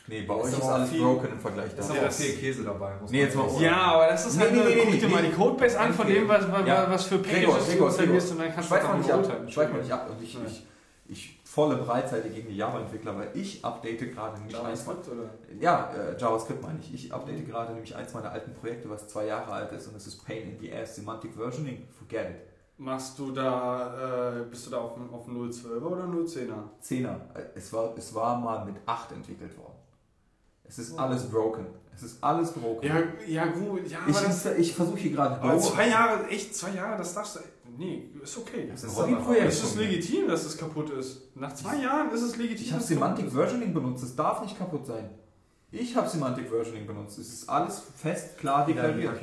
Nee, 0.07 0.23
bei 0.23 0.35
Ist 0.35 0.45
euch 0.45 0.53
ist 0.53 0.63
aber 0.63 0.75
alles 0.75 0.91
viel- 0.91 1.03
broken 1.03 1.29
im 1.33 1.39
Vergleich 1.39 1.67
Ist 1.67 1.79
dazu. 1.79 1.91
aber 1.93 2.01
auch 2.01 2.05
das- 2.05 2.21
viel 2.23 2.35
Käse 2.37 2.63
dabei. 2.65 2.95
Muss 3.01 3.11
Nee, 3.11 3.21
jetzt 3.23 3.37
mal 3.37 3.49
ohne. 3.49 3.65
Ja, 3.65 3.77
aber 3.83 4.07
das 4.09 4.27
ist 4.27 4.35
Nee, 4.37 4.43
halt, 4.43 4.53
nee, 4.53 4.59
nee, 4.65 4.75
guck 4.77 4.91
nee, 4.93 4.99
dir 4.99 5.07
nee. 5.07 5.15
mal 5.15 5.23
die 5.23 5.33
Codebase 5.33 5.81
an 5.81 5.95
von 5.95 6.07
dem, 6.07 6.29
was, 6.29 6.53
was, 6.53 6.67
Ja. 6.67 6.91
was 6.91 7.05
für 7.05 7.19
Packages 7.19 7.77
du 7.79 7.85
installierst 7.87 8.33
und 8.33 8.39
dann 8.41 8.55
kannst 8.55 8.71
du 8.71 8.75
das 8.75 8.83
nicht 8.99 9.11
ab, 9.11 9.23
beurteilen. 9.23 9.51
schweif 9.51 9.73
mal 9.73 9.79
nicht 9.81 9.93
ab. 9.93 10.11
Und 10.11 10.23
ich, 10.23 10.35
Ja. 10.35 10.41
ich, 10.47 10.67
ich 11.07 11.41
volle 11.45 11.77
Breitseite 11.77 12.29
gegen 12.29 12.49
die 12.49 12.57
Java-Entwickler, 12.57 13.17
weil 13.17 13.31
ich 13.33 13.65
update 13.65 14.13
gerade 14.13 14.35
nämlich 14.39 14.55
eins, 14.57 14.85
JavaScript 14.85 15.09
oder? 15.09 15.31
ja, 15.59 15.91
äh, 15.95 16.21
JavaScript 16.21 16.63
meine 16.63 16.79
ich. 16.81 16.93
Ich 16.93 17.13
update 17.15 17.49
gerade 17.49 17.73
nämlich 17.73 17.97
eins 17.97 18.13
meiner 18.13 18.31
alten 18.31 18.53
Projekte, 18.53 18.91
was 18.91 19.09
zwei 19.09 19.25
Jahre 19.27 19.53
alt 19.53 19.73
ist 19.73 19.87
und 19.87 19.97
es 19.97 20.07
ist 20.07 20.23
Pain 20.27 20.51
in 20.51 20.59
the 20.61 20.71
Ass, 20.75 20.97
Semantic 20.97 21.33
Versioning, 21.35 21.83
forget 21.99 22.29
it. 22.31 22.37
Machst 22.77 23.19
du 23.21 23.31
da, 23.31 24.35
äh, 24.41 24.43
bist 24.51 24.67
du 24.67 24.71
da 24.73 24.79
auf, 24.79 24.95
dem- 24.95 25.15
auf 25.15 25.25
dem 25.27 25.37
012er 25.37 25.87
oder 25.87 26.07
010er? 26.09 26.69
Zehner. 26.81 27.21
Äh, 27.33 27.43
Es 27.57 27.73
war, 27.73 27.95
es 27.97 28.13
war 28.15 28.39
mal 28.39 28.65
mit 28.67 28.75
8 28.85 29.13
entwickelt 29.13 29.57
worden. 29.57 29.74
Es 30.67 30.79
ist 30.79 30.95
Oh. 30.95 30.99
alles 30.99 31.25
broken. 31.25 31.67
Es 31.95 32.03
ist 32.03 32.23
alles 32.25 32.51
broken. 32.53 32.85
Ja, 32.87 33.03
ja 33.27 33.47
gut, 33.47 33.89
ja, 33.89 33.99
ich 34.09 34.17
das, 34.17 34.47
ich 34.59 34.75
versuche 34.75 34.99
hier 34.99 35.13
gerade 35.13 35.41
aber 35.41 35.59
zwei 35.61 35.89
Jahre, 35.89 36.27
echt 36.29 36.55
zwei 36.57 36.71
Jahre, 36.71 36.99
das 36.99 37.15
darfst 37.15 37.37
du, 37.37 37.41
nee, 37.79 38.11
ist 38.23 38.37
okay. 38.37 38.67
Das 38.69 38.83
ist 38.83 38.99
ein 38.99 39.13
Hobbyprojekt. 39.13 39.47
Es 39.47 39.63
ist 39.63 39.77
legitim, 39.77 40.27
dass 40.27 40.45
es 40.45 40.57
kaputt 40.57 40.91
ist. 40.91 41.37
Nach 41.37 41.53
zwei 41.55 41.77
Jahren 41.77 42.11
ist 42.11 42.23
es 42.23 42.37
legitim. 42.37 42.65
Ich 42.67 42.73
habe 42.73 42.83
Semantic. 42.83 43.31
Versioning 43.31 43.73
benutzt, 43.73 44.03
es 44.03 44.17
darf 44.17 44.43
nicht 44.43 44.59
kaputt 44.59 44.87
sein. 44.87 45.09
Ich 45.71 45.95
habe 45.97 46.09
Semantic 46.09 46.49
Versioning 46.49 46.87
benutzt, 46.87 47.19
es 47.19 47.33
ist 47.33 47.49
alles 47.49 47.83
fest, 47.97 48.39
klar 48.39 48.67
deklariert. 48.67 49.15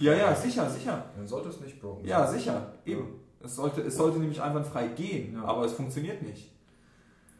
Ja, 0.00 0.14
ja, 0.14 0.34
sicher, 0.34 0.68
sicher. 0.70 1.04
Dann 1.16 1.26
sollte 1.26 1.50
es 1.50 1.60
nicht 1.60 1.80
broken 1.80 2.04
Ja, 2.06 2.26
sein. 2.26 2.38
sicher, 2.38 2.72
eben. 2.84 3.20
Es 3.44 3.54
sollte, 3.54 3.82
es 3.82 3.96
sollte 3.96 4.18
nämlich 4.18 4.40
einwandfrei 4.42 4.88
gehen, 4.88 5.34
Ja. 5.34 5.44
aber 5.44 5.64
es 5.64 5.72
funktioniert 5.72 6.22
nicht. 6.22 6.50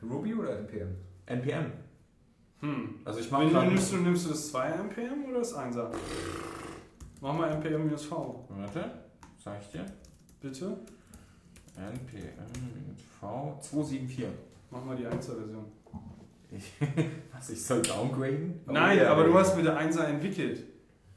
Ruby 0.09 0.35
oder 0.35 0.57
NPM? 0.61 0.95
NPM. 1.27 1.73
Hm. 2.60 2.97
Also 3.05 3.20
ich 3.20 3.30
mache 3.30 3.48
gerade... 3.48 3.68
nimmst, 3.68 3.93
du, 3.93 3.97
nimmst 3.98 4.26
du 4.26 4.30
das 4.30 4.48
2 4.51 4.68
MPM 4.70 5.24
oder 5.30 5.39
das 5.40 5.55
1er? 5.56 5.89
Mach 7.20 7.32
mal 7.35 7.51
NPM-V. 7.51 8.44
Warte, 8.48 8.90
sag 9.43 9.60
ich 9.60 9.68
dir. 9.68 9.85
Bitte? 10.40 10.78
NPM 11.76 12.97
V 13.20 13.59
274. 13.60 14.26
Mach 14.70 14.85
mal 14.85 14.97
die 14.97 15.06
1er-Version. 15.06 15.64
Ich, 16.51 16.72
was, 17.32 17.51
ich 17.51 17.62
soll 17.64 17.82
downgraden? 17.82 18.60
Nein, 18.66 18.98
Oh, 18.98 19.02
ja, 19.02 19.12
aber 19.12 19.24
du 19.24 19.35
hast 19.35 19.56
mit 19.56 19.66
der 19.66 19.78
1er 19.78 20.05
entwickelt. 20.05 20.64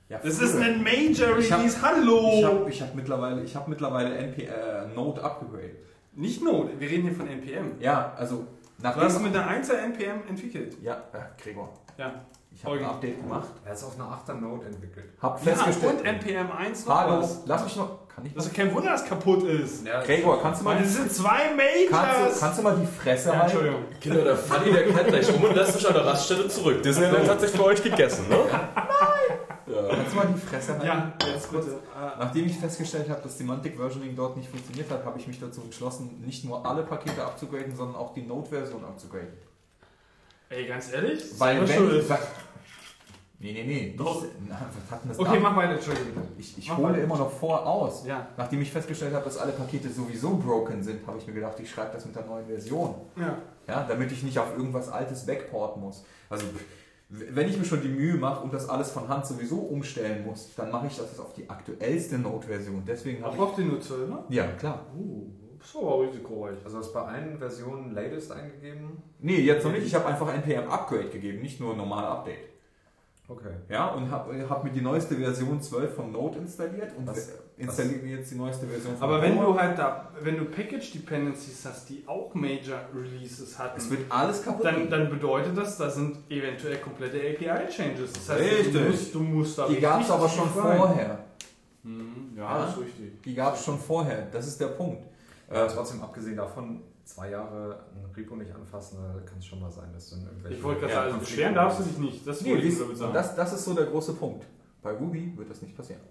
Ja, 0.10 0.20
Das 0.20 0.38
früher. 0.38 0.48
ist 0.48 0.56
ein 0.58 0.84
Major 0.84 1.38
Ich 1.38 1.52
hab- 1.52 1.60
Release, 1.60 1.82
hallo! 1.82 2.32
Ich 2.40 2.44
habe 2.46 2.70
ich 2.70 2.82
hab 2.82 2.96
mittlerweile, 2.96 3.44
ich 3.44 3.56
hab 3.56 3.68
mittlerweile 3.68 4.14
NP, 4.18 4.44
äh, 4.44 4.88
Node 4.94 5.24
abgegradet. 5.24 5.78
Nicht 6.14 6.44
Node, 6.44 6.72
wir 6.78 6.90
reden 6.90 7.04
hier 7.04 7.14
von 7.14 7.28
NPM. 7.28 7.80
Ja, 7.80 8.14
also 8.18 8.46
Du 8.82 8.88
nachdem... 8.88 9.04
hast 9.04 9.22
mit 9.22 9.36
der 9.36 9.48
1er 9.48 9.74
NPM 9.78 10.28
entwickelt. 10.28 10.78
ja, 10.82 10.94
äh, 11.14 11.42
Gregor. 11.42 11.70
Ja. 11.98 12.14
Ich 12.54 12.66
habe 12.66 12.78
ein. 12.80 12.86
Update 12.86 13.22
gemacht. 13.22 13.48
Er 13.64 13.74
ist 13.74 13.84
auf 13.84 13.96
einer 13.96 14.06
8er 14.06 14.34
Note 14.34 14.66
entwickelt. 14.66 15.06
Hab 15.22 15.46
Ja, 15.46 15.54
festgestellt... 15.54 16.00
und 16.00 16.06
NPM 16.06 16.52
1 16.52 16.86
noch 16.86 16.96
Hallo, 16.96 17.22
was. 17.22 17.42
lass 17.46 17.64
mich 17.64 17.76
noch... 17.78 18.08
Kann 18.14 18.26
ich 18.26 18.34
Das 18.34 18.48
ist 18.48 18.54
kein 18.54 18.74
Wunder, 18.74 18.92
dass 18.92 19.04
es 19.04 19.08
kaputt 19.08 19.44
ist. 19.44 19.88
Ja, 19.88 20.02
Gregor, 20.02 20.42
kannst 20.42 20.60
du 20.62 20.66
mal... 20.66 20.78
Das 20.78 20.96
sind 20.96 21.14
zwei 21.14 21.56
Majors! 21.56 21.92
Kannst 21.92 22.36
du, 22.36 22.40
kannst 22.40 22.60
du 22.60 22.64
mal 22.64 22.76
die 22.76 22.86
Fresse 22.86 23.30
ja, 23.30 23.36
halten? 23.36 23.52
Entschuldigung. 23.52 23.84
Kinder, 24.02 24.24
der 24.24 24.36
Fanny, 24.36 24.74
der 24.74 24.84
kehrt 24.88 25.08
gleich 25.08 25.34
um 25.34 25.44
und 25.44 25.56
lässt 25.56 25.74
sich 25.74 25.88
an 25.88 25.94
der 25.94 26.06
Raststelle 26.06 26.48
zurück. 26.50 26.84
Disney 26.84 27.06
hat 27.06 27.26
tatsächlich 27.26 27.62
für 27.62 27.66
euch 27.68 27.82
gegessen, 27.82 28.28
ne? 28.28 28.36
Kannst 29.90 30.12
du 30.12 30.16
mal 30.18 30.28
die 30.28 30.40
Fresse 30.40 30.74
halten? 30.74 30.86
Ja, 30.86 31.14
jetzt 31.28 31.52
bitte. 31.52 31.72
Äh, 31.72 32.20
Nachdem 32.20 32.46
ich 32.46 32.58
festgestellt 32.58 33.10
habe, 33.10 33.22
dass 33.22 33.38
Semantic 33.38 33.76
Versioning 33.78 34.16
dort 34.16 34.38
nicht 34.38 34.50
funktioniert 34.50 34.90
hat, 34.90 35.04
habe 35.06 35.20
ich 35.20 35.28
mich 35.28 35.40
dazu 35.40 35.62
entschlossen, 35.62 36.22
nicht 36.26 36.44
nur 36.46 36.66
alle 36.66 36.84
Pakete 36.84 37.24
abzugraden, 37.24 37.76
sondern 37.76 37.96
auch 37.96 38.14
die 38.14 38.24
Node-Version 38.24 38.84
abzugraden. 38.84 39.30
Ey, 40.50 40.68
ganz 40.68 40.92
ehrlich? 40.92 41.24
Weil 41.38 41.62
wenn... 41.68 42.10
Weil, 42.10 42.20
nee, 43.40 43.54
nee, 43.54 43.64
nee. 43.64 43.96
Doch. 43.98 44.26
Das 45.08 45.18
Okay, 45.18 45.36
da? 45.36 45.40
mach 45.40 45.56
weiter, 45.56 45.74
Entschuldigung. 45.76 46.28
Ich, 46.38 46.58
ich 46.58 46.76
hole 46.76 46.90
weiter. 46.94 47.04
immer 47.04 47.18
noch 47.18 47.32
vor 47.32 47.66
aus. 47.66 48.06
Ja. 48.06 48.28
Nachdem 48.36 48.62
ich 48.62 48.72
festgestellt 48.72 49.14
habe, 49.14 49.24
dass 49.24 49.38
alle 49.38 49.54
Pakete 49.54 49.90
sowieso 49.90 50.36
broken 50.36 50.84
sind, 50.84 51.08
habe 51.08 51.18
ich 51.18 51.28
mir 51.28 51.34
gedacht, 51.34 51.58
ich 51.60 51.70
schreibe 51.72 51.94
das 51.94 52.06
mit 52.06 52.16
der 52.16 52.26
neuen 52.26 52.46
Version. 52.46 52.96
Ja. 53.16 53.38
Ja, 53.68 53.86
damit 53.88 54.12
ich 54.12 54.24
nicht 54.24 54.38
auf 54.38 54.58
irgendwas 54.58 54.90
Altes 54.90 55.26
wegporten 55.28 55.82
muss. 55.82 56.04
Also, 56.30 56.46
wenn 57.12 57.50
ich 57.50 57.58
mir 57.58 57.66
schon 57.66 57.82
die 57.82 57.90
Mühe 57.90 58.14
mache 58.16 58.42
und 58.44 58.54
das 58.54 58.70
alles 58.70 58.92
von 58.92 59.08
Hand 59.10 59.26
sowieso 59.26 59.58
umstellen 59.58 60.26
muss, 60.26 60.56
dann 60.56 60.72
mache 60.72 60.88
ich 60.88 60.96
das 60.96 61.08
jetzt 61.08 61.20
auf 61.20 61.34
die 61.34 61.50
aktuellste 61.50 62.18
Node-Version. 62.18 62.84
Deswegen 62.88 63.24
habe 63.24 63.38
Auch 63.38 63.50
auf 63.50 63.56
den 63.56 63.68
Nutzer, 63.68 63.98
ne? 64.08 64.24
ich. 64.30 64.36
Ja, 64.36 64.48
klar. 64.48 64.86
Uh, 64.98 65.28
ist 65.62 65.76
aber 65.76 66.04
risikoreich. 66.04 66.58
Also 66.64 66.78
hast 66.78 66.90
du 66.90 66.94
bei 66.94 67.02
allen 67.02 67.38
Versionen 67.38 67.94
Latest 67.94 68.32
eingegeben? 68.32 69.04
Nee, 69.20 69.42
jetzt 69.42 69.66
noch 69.66 69.74
nicht. 69.74 69.86
Ich 69.86 69.94
habe 69.94 70.06
einfach 70.06 70.34
NPM 70.34 70.70
Upgrade 70.70 71.10
gegeben, 71.10 71.42
nicht 71.42 71.60
nur 71.60 71.76
normal 71.76 72.06
Update. 72.06 72.51
Okay. 73.32 73.54
Ja, 73.70 73.88
und 73.92 74.12
habe 74.12 74.50
hab 74.50 74.64
mir 74.66 74.72
die 74.72 74.82
neueste 74.82 75.16
Version 75.16 75.62
12 75.62 75.96
von 75.96 76.12
Node 76.12 76.40
installiert 76.40 76.92
und 76.98 77.10
installiere 77.58 78.02
mir 78.04 78.18
jetzt 78.18 78.30
die 78.32 78.36
neueste 78.36 78.68
Version 78.68 78.94
von 78.98 79.04
Aber 79.04 79.22
wenn 79.22 79.36
Node. 79.36 79.48
du 79.54 79.60
halt 79.60 79.78
da, 79.80 80.10
wenn 80.20 80.38
du 80.38 80.46
Package 80.46 80.92
Dependencies 80.92 81.66
hast, 81.66 81.90
die 81.90 82.04
auch 82.08 82.34
Major 82.34 82.80
Releases 82.94 83.58
hatten, 83.58 83.78
Es 83.78 83.90
wird 83.90 84.02
alles 84.10 84.44
kaputt 84.44 84.66
dann, 84.66 84.90
dann 84.90 85.10
bedeutet 85.10 85.56
das, 85.58 85.78
da 85.78 85.90
sind 85.90 86.18
eventuell 86.30 86.78
komplette 86.80 87.18
API-Changes. 87.20 88.12
Das 88.12 88.30
heißt, 88.32 88.42
Richtig. 88.42 88.74
du 88.74 88.80
musst, 88.90 89.16
du 89.16 89.20
musst 89.22 89.58
da 89.58 89.68
Die 89.70 89.80
gab 89.80 90.02
es 90.02 90.12
aber 90.12 90.28
schon 90.28 90.50
rein. 90.50 90.78
vorher. 90.78 91.20
Mhm, 91.84 92.34
ja, 92.36 92.44
Ja. 92.44 92.66
das 92.66 92.76
ist 92.76 92.82
richtig. 92.82 93.22
Die 93.24 93.34
gab 93.34 93.56
es 93.56 93.64
schon 93.64 93.80
vorher. 93.80 94.28
Das 94.32 94.46
ist 94.46 94.60
der 94.60 94.68
Punkt. 94.68 95.04
Äh, 95.50 95.68
trotzdem, 95.68 96.02
abgesehen 96.04 96.36
davon, 96.36 96.82
zwei 97.06 97.30
Jahre 97.32 97.80
ein 97.96 98.10
Repo 98.16 98.36
nicht 98.36 98.54
anfassen, 98.54 98.98
da 99.02 99.20
kann 99.30 99.40
es 99.40 99.46
schon 99.46 99.60
mal 99.60 99.72
sein, 99.72 99.90
dass 99.94 100.10
du 100.10 100.16
in 100.18 100.24
irgendwelche... 100.26 100.58
Ich 100.58 100.64
wollte 100.64 100.82
gerade 100.82 100.94
sagen, 100.94 101.06
also 101.08 101.20
beschweren 101.20 101.56
darfst 101.56 101.80
du 101.80 101.84
dich 101.84 101.98
nicht. 101.98 102.28
Das 102.28 102.42
nee, 102.42 102.58
dies, 102.58 102.82
das, 103.14 103.36
das 103.36 103.54
ist 103.54 103.66
so 103.66 103.74
der 103.74 103.86
große 103.86 104.14
Punkt. 104.14 104.46
Bei 104.82 104.92
Ruby 104.92 105.34
wird 105.38 105.50
das 105.50 105.62
nicht 105.62 105.76
passieren. 105.76 106.02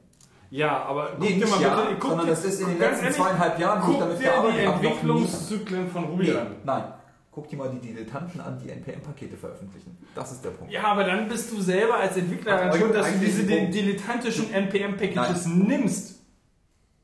ja, 0.50 0.82
aber 0.84 1.12
Nee, 1.18 1.38
guck 1.40 1.44
dir 1.44 1.50
mal 1.56 1.60
ja, 1.62 1.80
bitte, 1.80 1.96
guck 1.98 2.10
sondern 2.10 2.26
das 2.28 2.44
ist 2.44 2.60
in 2.60 2.68
den 2.68 2.78
letzten 2.78 3.10
zweieinhalb 3.12 3.58
Jahren, 3.58 3.86
wo 3.88 3.92
ich 3.92 3.98
damit 3.98 4.18
die 4.18 4.22
gearbeitet 4.24 4.66
habe, 4.66 4.80
nie... 4.80 4.86
Entwicklungszyklen 4.86 5.90
von 5.90 6.04
Ruby 6.04 6.24
Nee, 6.24 6.36
an. 6.36 6.46
nein. 6.64 6.84
Guck 7.32 7.48
dir 7.48 7.56
mal 7.56 7.70
die 7.70 7.78
Dilettanten 7.78 8.40
an, 8.40 8.58
die 8.62 8.70
NPM-Pakete 8.70 9.36
veröffentlichen. 9.36 9.96
Das 10.16 10.32
ist 10.32 10.44
der 10.44 10.50
Punkt. 10.50 10.72
Ja, 10.72 10.82
aber 10.82 11.04
dann 11.04 11.28
bist 11.28 11.52
du 11.52 11.60
selber 11.60 11.94
als 11.94 12.16
Entwickler 12.16 12.56
daran 12.56 12.76
schuld, 12.78 12.92
dass 12.94 13.12
du 13.12 13.18
diese 13.20 13.44
dilettantischen 13.44 14.52
NPM-Packages 14.52 15.46
nimmst. 15.46 16.19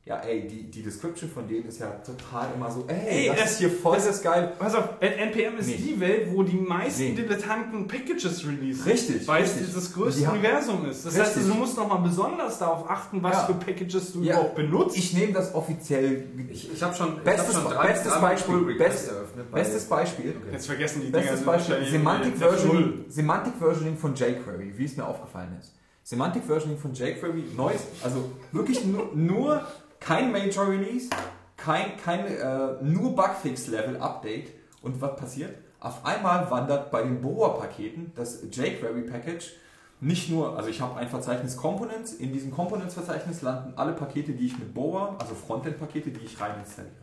Ja, 0.07 0.19
ey, 0.21 0.47
die, 0.47 0.63
die 0.71 0.81
Description 0.83 1.29
von 1.29 1.45
denen 1.49 1.65
ist 1.67 1.79
ja 1.81 1.87
total 2.05 2.47
immer 2.55 2.71
so, 2.71 2.85
ey, 2.87 2.95
Ey, 3.23 3.27
das, 3.27 3.39
das- 3.41 3.51
ist 3.51 3.57
hier 3.59 3.69
voll 3.69 3.97
das 3.97 4.21
geil. 4.21 4.53
Pass 4.57 4.73
auf, 4.73 4.85
NPM 5.01 5.57
ist 5.57 5.67
Nee. 5.67 5.75
die 5.75 5.99
Welt, 5.99 6.29
wo 6.31 6.43
die 6.43 6.55
meisten 6.55 7.01
Nee. 7.03 7.11
dilettanten 7.15 7.87
Packages 7.87 8.47
releasen. 8.47 8.83
Richtig, 8.89 9.27
Weil 9.27 9.43
es 9.43 9.73
das 9.73 9.93
größte 9.93 10.25
haben- 10.25 10.37
Universum 10.39 10.85
ist. 10.89 11.05
Das 11.05 11.11
Richtig. 11.13 11.25
heißt, 11.27 11.37
also, 11.39 11.49
du 11.49 11.55
musst 11.55 11.75
nochmal 11.77 12.01
besonders 12.03 12.57
darauf 12.57 12.89
achten, 12.89 13.21
was 13.21 13.33
Ja. 13.33 13.45
für 13.47 13.53
Packages 13.55 14.13
du 14.13 14.21
Ja. 14.23 14.35
überhaupt 14.35 14.55
benutzt. 14.55 14.97
Ich 14.97 15.13
nehme 15.13 15.33
das 15.33 15.53
offiziell. 15.53 16.23
Ich, 16.51 16.71
ich 16.71 16.81
habe 16.81 16.95
schon, 16.95 17.21
Bestes- 17.23 17.49
ich 17.49 17.55
hab 17.57 17.63
schon 17.63 17.71
drei, 17.73 17.87
bestes 17.89 18.11
dreimal 18.13 18.29
Beispiel, 18.31 18.77
best- 18.77 19.11
Bestes 19.51 19.83
Beispiel. 19.85 20.29
Okay. 20.41 20.53
Jetzt 20.53 20.67
vergessen 20.67 21.01
die 21.01 21.07
Dinger. 21.07 21.17
Bestes 21.17 21.37
sind 21.39 21.45
Beispiel, 21.45 21.85
Semantic. 21.91 22.37
Versioning, 22.37 23.05
Semantic 23.09 23.53
Versioning 23.59 23.97
von 23.97 24.15
jQuery, 24.15 24.73
wie 24.77 24.85
es 24.85 24.95
mir 24.95 25.05
aufgefallen 25.05 25.57
ist. 25.59 25.73
Semantic 26.03 26.43
Versioning 26.45 26.77
von 26.77 26.93
jQuery, 26.93 27.43
neues, 27.57 27.81
also 28.01 28.31
wirklich 28.53 28.85
nur, 28.85 29.09
nur 29.13 29.61
kein 29.99 30.31
Major 30.31 30.67
Release, 30.67 31.09
kein, 31.55 31.97
kein 31.97 32.25
äh, 32.27 32.83
nur 32.83 33.15
Bugfix-Level 33.15 33.97
Update. 33.97 34.51
Und 34.81 35.01
was 35.01 35.15
passiert? 35.15 35.55
Auf 35.79 36.05
einmal 36.05 36.49
wandert 36.49 36.91
bei 36.91 37.03
den 37.03 37.21
Boa-Paketen 37.21 38.11
das 38.15 38.41
jQuery-Package 38.51 39.53
nicht 39.99 40.29
nur, 40.29 40.55
also 40.55 40.69
ich 40.69 40.79
habe 40.79 40.97
ein 40.97 41.09
Verzeichnis 41.09 41.57
Components, 41.57 42.13
in 42.13 42.31
diesem 42.31 42.51
Components-Verzeichnis 42.51 43.41
landen 43.41 43.73
alle 43.75 43.93
Pakete, 43.93 44.33
die 44.33 44.45
ich 44.45 44.59
mit 44.59 44.73
Boa, 44.73 45.15
also 45.19 45.33
Frontend-Pakete, 45.33 46.11
die 46.11 46.23
ich 46.23 46.39
rein 46.39 46.59
installiere. 46.59 46.93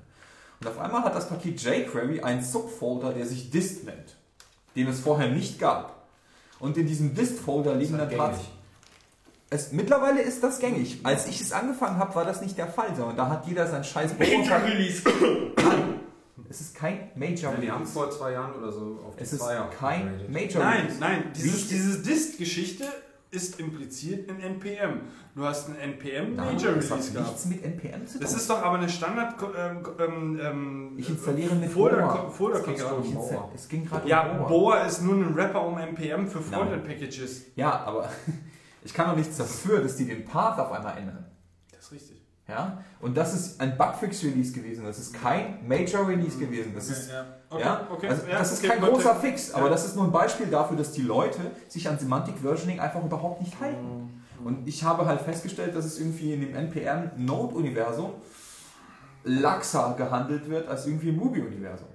Und 0.60 0.68
auf 0.68 0.78
einmal 0.78 1.02
hat 1.02 1.14
das 1.14 1.28
Paket 1.28 1.60
jQuery 1.60 2.20
einen 2.20 2.42
Subfolder, 2.42 3.12
der 3.12 3.26
sich 3.26 3.50
dist 3.50 3.84
nennt, 3.84 4.16
den 4.76 4.86
es 4.88 5.00
vorher 5.00 5.28
nicht 5.28 5.58
gab. 5.58 6.06
Und 6.60 6.76
in 6.76 6.86
diesem 6.86 7.14
dist-Folder 7.14 7.74
liegen 7.74 7.98
dann 7.98 8.08
tatsächlich. 8.08 8.52
Es, 9.50 9.72
mittlerweile 9.72 10.20
ist 10.22 10.42
das 10.42 10.58
gängig. 10.58 11.00
Als 11.04 11.26
ich 11.28 11.40
es 11.40 11.52
angefangen 11.52 11.98
habe, 11.98 12.14
war 12.14 12.24
das 12.24 12.40
nicht 12.40 12.56
der 12.58 12.66
Fall, 12.66 12.94
sondern 12.96 13.16
da 13.16 13.28
hat 13.28 13.46
jeder 13.46 13.66
sein 13.66 13.84
scheiß 13.84 14.18
Major 14.18 14.62
Release. 14.64 15.02
Es 16.48 16.60
ist 16.60 16.74
kein 16.76 17.10
Major 17.14 17.52
Ja, 17.54 17.60
die 17.60 17.70
haben 17.70 17.78
Release. 17.82 17.92
vor 17.92 18.10
zwei 18.10 18.32
Jahren 18.32 18.54
oder 18.54 18.70
so 18.72 18.98
auf 19.06 19.16
die 19.16 19.22
Es 19.22 19.32
ist 19.32 19.40
Zweier 19.42 19.68
kein 19.70 20.08
upgraded. 20.08 20.30
Major 20.30 20.62
Nein, 20.64 20.80
Release. 20.82 21.00
nein, 21.00 21.24
dieses, 21.36 21.68
diese 21.68 21.98
Dist-Geschichte 22.02 22.84
ist 23.30 23.58
impliziert 23.58 24.28
in 24.30 24.38
NPM. 24.40 25.00
Du 25.34 25.44
hast 25.44 25.68
ein 25.68 25.76
NPM 25.76 26.36
Nein, 26.36 26.54
Major 26.54 26.72
das 26.74 26.84
hat 26.90 26.98
Release 26.98 27.12
gehabt. 27.12 27.28
nichts 27.28 27.44
mit 27.46 27.64
NPM 27.64 28.06
zu 28.06 28.12
tun. 28.14 28.20
Das 28.22 28.34
ist 28.34 28.48
doch 28.48 28.62
aber 28.62 28.78
eine 28.78 28.88
Standard 28.88 29.34
ähm, 29.58 29.78
ähm, 29.98 30.40
ähm, 30.40 30.92
Ich 30.96 31.08
installiere 31.10 31.54
mit 31.56 31.70
Folder, 31.70 31.96
Boa. 32.02 32.30
Folder 32.30 32.58
Das 32.60 32.66
ging 32.66 32.84
um 32.86 33.14
Boa. 33.14 33.50
es 33.54 33.68
ging 33.68 33.84
gerade 33.86 34.08
Ja, 34.08 34.30
um 34.30 34.38
Boa. 34.38 34.48
Boa 34.48 34.76
ist 34.84 35.02
nur 35.02 35.14
ein 35.14 35.34
Rapper 35.34 35.66
um 35.66 35.76
NPM 35.78 36.28
für 36.28 36.38
Nein. 36.38 36.52
Frontend-Packages. 36.52 37.46
Ja, 37.56 37.72
aber 37.84 38.08
ich 38.84 38.94
kann 38.94 39.08
doch 39.08 39.16
nichts 39.16 39.36
dafür, 39.36 39.80
dass 39.80 39.96
die 39.96 40.06
den 40.06 40.24
Path 40.24 40.58
auf 40.58 40.70
einmal 40.70 40.98
ändern. 40.98 41.24
Das 41.72 41.86
ist 41.86 41.92
richtig. 41.92 42.22
Ja? 42.46 42.84
Und 43.00 43.16
das 43.16 43.34
ist 43.34 43.60
ein 43.60 43.76
Bugfix-Release 43.78 44.52
gewesen. 44.52 44.84
Das 44.84 44.98
ist 44.98 45.14
kein 45.14 45.66
Major-Release 45.66 46.38
gewesen. 46.38 46.72
Das 46.74 46.90
ist, 46.90 47.10
ja. 47.10 47.58
ja? 47.58 47.88
okay. 47.90 48.08
also, 48.08 48.26
ja, 48.26 48.38
das 48.38 48.52
ist 48.52 48.58
okay, 48.64 48.78
kein 48.78 48.82
großer 48.82 49.16
Fix, 49.16 49.52
aber 49.52 49.70
das 49.70 49.86
ist 49.86 49.96
nur 49.96 50.04
ein 50.04 50.12
Beispiel 50.12 50.46
dafür, 50.46 50.76
dass 50.76 50.92
die 50.92 51.02
Leute 51.02 51.40
sich 51.68 51.88
an 51.88 51.98
Semantic 51.98 52.36
Versioning 52.38 52.78
einfach 52.80 53.02
überhaupt 53.02 53.40
nicht 53.40 53.58
halten. 53.58 54.22
Und 54.44 54.68
ich 54.68 54.84
habe 54.84 55.06
halt 55.06 55.22
festgestellt, 55.22 55.74
dass 55.74 55.86
es 55.86 55.98
irgendwie 55.98 56.34
in 56.34 56.42
dem 56.42 56.54
NPM-Node-Universum 56.54 58.12
laxer 59.24 59.94
gehandelt 59.96 60.50
wird 60.50 60.68
als 60.68 60.86
irgendwie 60.86 61.08
im 61.08 61.18
Ruby-Universum. 61.18 61.88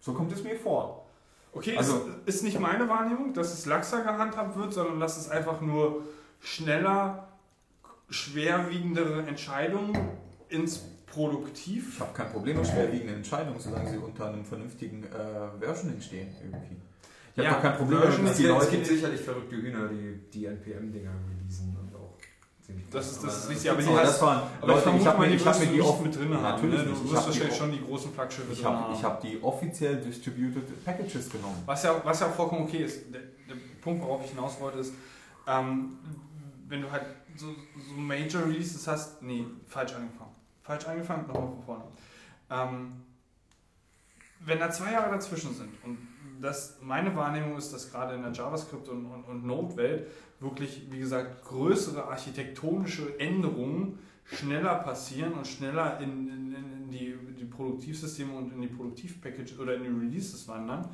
So 0.00 0.14
kommt 0.14 0.32
es 0.32 0.42
mir 0.42 0.56
vor. 0.56 1.01
Okay, 1.52 1.76
Also- 1.76 2.08
es 2.26 2.36
ist 2.36 2.42
nicht 2.44 2.58
meine 2.58 2.88
Wahrnehmung, 2.88 3.34
dass 3.34 3.52
es 3.52 3.66
laxer 3.66 4.02
gehandhabt 4.02 4.56
wird, 4.56 4.72
sondern 4.72 4.98
dass 5.00 5.18
es 5.18 5.28
einfach 5.28 5.60
nur 5.60 6.02
schneller, 6.40 7.28
schwerwiegendere 8.08 9.22
Entscheidungen 9.26 9.96
ins 10.48 10.76
Ich 10.76 11.14
Produktiv. 11.14 12.00
habe 12.00 12.12
kein 12.14 12.30
Problem 12.30 12.56
mit 12.56 12.66
schwerwiegenden 12.66 13.16
Entscheidungen, 13.16 13.60
solange 13.60 13.90
sie 13.90 13.98
unter 13.98 14.28
einem 14.28 14.44
vernünftigen 14.46 15.04
äh, 15.04 15.60
Versioning 15.62 16.00
stehen. 16.00 16.28
Irgendwie. 16.42 16.76
Ich 17.34 17.38
habe 17.38 17.48
Ja, 17.48 17.60
kein 17.60 17.76
Problem 17.76 18.00
damit, 18.00 18.14
Versioning 18.14 18.24
dass 18.56 18.64
Es 18.64 18.70
die 18.70 18.76
gibt, 18.76 18.82
es 18.82 18.88
gibt 18.88 19.00
sicherlich 19.00 19.20
verrückte 19.20 19.56
Hühner, 19.56 19.88
die 19.88 20.20
die 20.32 20.46
NPM-Dinger 20.46 21.10
releasen 21.38 21.76
ziemlich 22.72 22.90
Das 22.90 23.10
ist- 23.12 23.24
das 23.24 23.34
ist 23.36 23.42
Aber- 23.44 23.50
richtig, 23.50 23.70
aber 23.70 23.82
die 23.82 23.88
Aber 23.88 23.98
hast- 24.00 24.08
das 24.08 24.22
waren 24.22 24.36
Aber 24.38 24.46
ich 24.60 24.66
Leute, 24.68 24.80
vermute 24.82 25.02
ich 25.02 25.08
habe 25.08 25.18
mir, 25.20 25.28
die 25.28 25.34
ich 25.36 25.46
hab 25.46 25.58
mir 25.60 25.66
die 25.66 25.80
off- 25.82 26.00
mit 26.02 26.16
drin 26.16 26.30
Ja, 26.32 26.36
haben. 26.40 26.42
natürlich 26.62 26.78
ne? 26.78 26.84
Du 26.84 26.90
Ich 26.92 27.02
wirst 27.04 27.16
hab 27.16 27.26
wahrscheinlich 27.26 27.56
schon 27.56 27.72
die 27.72 27.80
großen 27.82 28.12
Flaggschiffe 28.12 28.52
Ich 28.52 28.58
drin 28.58 28.66
habe 28.68 28.84
haben. 28.84 28.94
ich 28.94 29.04
hab 29.04 29.20
die 29.20 29.42
offiziell 29.42 29.96
distributed 30.00 30.84
Packages 30.84 31.30
genommen. 31.30 31.62
Was 31.66 31.82
ja, 31.82 32.00
was 32.04 32.20
ja 32.20 32.28
vollkommen 32.28 32.62
okay 32.64 32.84
ist. 32.84 33.12
Der, 33.12 33.20
der 33.20 33.56
Punkt, 33.80 34.02
worauf 34.02 34.24
ich 34.24 34.30
hinaus 34.30 34.60
wollte, 34.60 34.78
ist, 34.78 34.92
ähm, 35.46 35.98
wenn 36.68 36.82
du 36.82 36.90
halt 36.90 37.04
so, 37.36 37.46
so 37.46 37.94
Major 37.96 38.42
Releases 38.44 38.86
hast, 38.86 39.22
nee, 39.22 39.44
falsch 39.66 39.94
angefangen. 39.94 40.30
Falsch 40.62 40.84
angefangen, 40.86 41.26
nochmal 41.26 41.48
von 41.48 41.62
vorne. 41.64 41.84
Ähm, 42.50 42.92
wenn 44.44 44.58
da 44.58 44.70
zwei 44.70 44.92
Jahre 44.92 45.10
dazwischen 45.10 45.54
sind 45.54 45.70
und 45.84 45.98
das, 46.40 46.76
meine 46.80 47.14
Wahrnehmung 47.14 47.56
ist, 47.56 47.72
dass 47.72 47.90
gerade 47.90 48.14
in 48.14 48.22
der 48.22 48.32
JavaScript- 48.32 48.88
und, 48.88 49.06
und, 49.06 49.24
und 49.24 49.44
Node-Welt 49.46 50.08
wirklich, 50.42 50.82
wie 50.90 50.98
gesagt, 50.98 51.44
größere 51.44 52.04
architektonische 52.08 53.18
Änderungen 53.18 53.98
schneller 54.24 54.74
passieren 54.76 55.32
und 55.34 55.46
schneller 55.46 55.98
in, 56.00 56.28
in, 56.28 56.54
in 56.54 56.90
die, 56.90 57.14
die 57.38 57.44
Produktivsysteme 57.44 58.32
und 58.34 58.52
in 58.52 58.60
die 58.62 58.68
Produktivpackage 58.68 59.58
oder 59.60 59.74
in 59.74 59.82
die 59.84 59.88
Releases 59.88 60.46
wandern, 60.48 60.88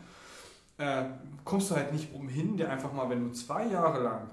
äh, 0.78 1.04
kommst 1.44 1.70
du 1.70 1.76
halt 1.76 1.92
nicht 1.92 2.12
umhin, 2.14 2.56
dir 2.56 2.70
einfach 2.70 2.92
mal, 2.92 3.08
wenn 3.10 3.24
du 3.24 3.32
zwei 3.32 3.66
Jahre 3.66 4.02
lang 4.02 4.30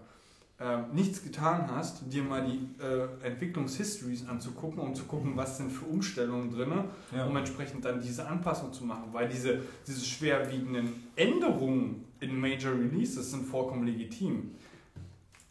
äh, 0.59 0.77
nichts 0.93 1.21
getan 1.23 1.69
hast, 1.69 2.03
dir 2.11 2.23
mal 2.23 2.45
die 2.45 2.69
äh, 2.81 3.27
Entwicklungshistories 3.27 4.27
anzugucken, 4.27 4.79
um 4.79 4.95
zu 4.95 5.03
gucken, 5.03 5.33
was 5.35 5.57
sind 5.57 5.71
für 5.71 5.85
Umstellungen 5.85 6.49
drin, 6.51 6.71
Ja. 7.15 7.25
um 7.25 7.35
entsprechend 7.35 7.83
dann 7.83 7.99
diese 7.99 8.25
Anpassung 8.27 8.71
zu 8.71 8.85
machen, 8.85 9.09
weil 9.11 9.27
diese, 9.27 9.59
diese 9.85 10.05
schwerwiegenden 10.05 10.93
Änderungen 11.15 12.05
in 12.21 12.39
Major 12.39 12.71
Releases 12.73 13.31
sind 13.31 13.45
vollkommen 13.45 13.85
legitim. 13.85 14.51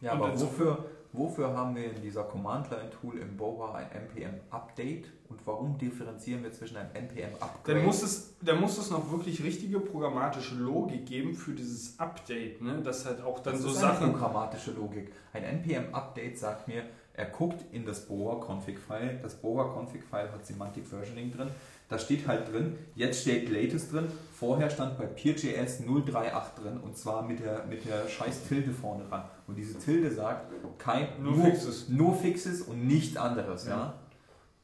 Ja, 0.01 0.13
Und 0.13 0.23
aber 0.23 0.41
wofür, 0.41 0.85
wofür 1.13 1.57
haben 1.57 1.77
wir 1.77 1.93
in 1.93 2.03
dieser 2.03 2.25
Command-Line-Tool 2.25 3.19
im 3.19 3.37
Boa 3.37 3.75
ein 3.75 3.91
NPM-Update 3.91 5.07
und 5.29 5.47
warum 5.47 5.79
differenzieren 5.79 6.43
wir 6.43 6.53
zwischen 6.53 6.77
einem 6.77 6.91
NPM-Upgrade? 6.95 7.79
Dann 7.79 7.85
muss, 7.85 8.03
es, 8.03 8.35
dann 8.43 8.61
muss 8.61 8.79
es 8.79 8.91
noch 8.91 9.11
wirklich 9.11 9.43
richtige 9.43 9.81
programmatische 9.81 10.57
Logik 10.57 11.07
geben 11.07 11.35
für 11.35 11.53
dieses 11.53 11.99
Update, 11.99 12.61
ne? 12.61 12.83
dass 12.83 13.07
halt 13.07 13.23
auch 13.23 13.41
dann 13.41 13.55
das 13.55 13.63
so 13.63 13.69
ist 13.69 13.81
Sachen... 13.81 14.05
eine 14.05 14.13
programmatische 14.13 14.73
Logik. 14.73 15.13
Ein 15.33 15.45
NPM-Update 15.45 16.39
sagt 16.39 16.69
mir, 16.69 16.85
er 17.17 17.27
guckt 17.27 17.65
in 17.73 17.87
das 17.87 18.07
Boa-Config-File. 18.07 19.21
Das 19.23 19.37
Boa-Config-File 19.37 20.33
hat 20.33 20.45
Semantic 20.45 20.87
Versioning 20.87 21.31
drin. 21.31 21.49
Da 21.89 21.99
steht 21.99 22.27
halt 22.27 22.51
drin, 22.51 22.77
jetzt 22.95 23.21
steht 23.23 23.51
Latest 23.51 23.93
drin. 23.93 24.07
Vorher 24.33 24.71
stand 24.71 24.99
bei 24.99 25.05
PeerJS 25.07 25.83
038 25.87 26.63
drin 26.63 26.81
und 26.83 26.97
zwar 26.97 27.23
mit 27.23 27.41
der, 27.41 27.65
mit 27.67 27.85
der 27.85 28.09
scheiß 28.09 28.49
Tilde 28.49 28.73
vorne 28.73 29.05
dran. 29.05 29.25
Und 29.47 29.57
diese 29.57 29.79
Tilde 29.79 30.11
sagt, 30.11 30.51
kein, 30.79 31.09
Nur 31.23 31.45
Fixes. 31.45 31.89
nur 31.89 32.15
Fixes 32.15 32.63
und 32.63 32.87
nichts 32.87 33.17
anderes. 33.17 33.67
Ja. 33.67 33.71
Ja. 33.71 33.95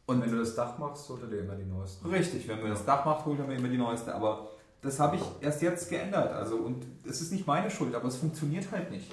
Und 0.07 0.23
wenn 0.23 0.31
du 0.33 0.39
das 0.39 0.55
Dach 0.55 0.77
machst, 0.79 1.09
holt 1.09 1.23
er 1.23 1.29
dir 1.29 1.41
immer 1.41 1.55
die 1.55 1.65
neuesten. 1.65 2.09
Richtig, 2.09 2.49
wenn 2.49 2.61
man 2.61 2.71
das 2.71 2.85
Dach 2.85 3.05
macht, 3.05 3.25
holt 3.27 3.39
er 3.39 3.47
mir 3.47 3.57
immer 3.57 3.69
die 3.69 3.79
neueste. 3.79 4.13
Aber 4.15 4.49
das 4.83 4.99
habe 4.99 5.17
ich 5.17 5.23
erst 5.41 5.63
jetzt 5.63 5.89
geändert. 5.89 6.33
Also, 6.33 6.57
und 6.57 6.85
es 7.07 7.21
ist 7.21 7.33
nicht 7.33 7.47
meine 7.47 7.71
Schuld, 7.71 7.95
aber 7.95 8.09
es 8.09 8.17
funktioniert 8.17 8.71
halt 8.73 8.91
nicht. 8.91 9.13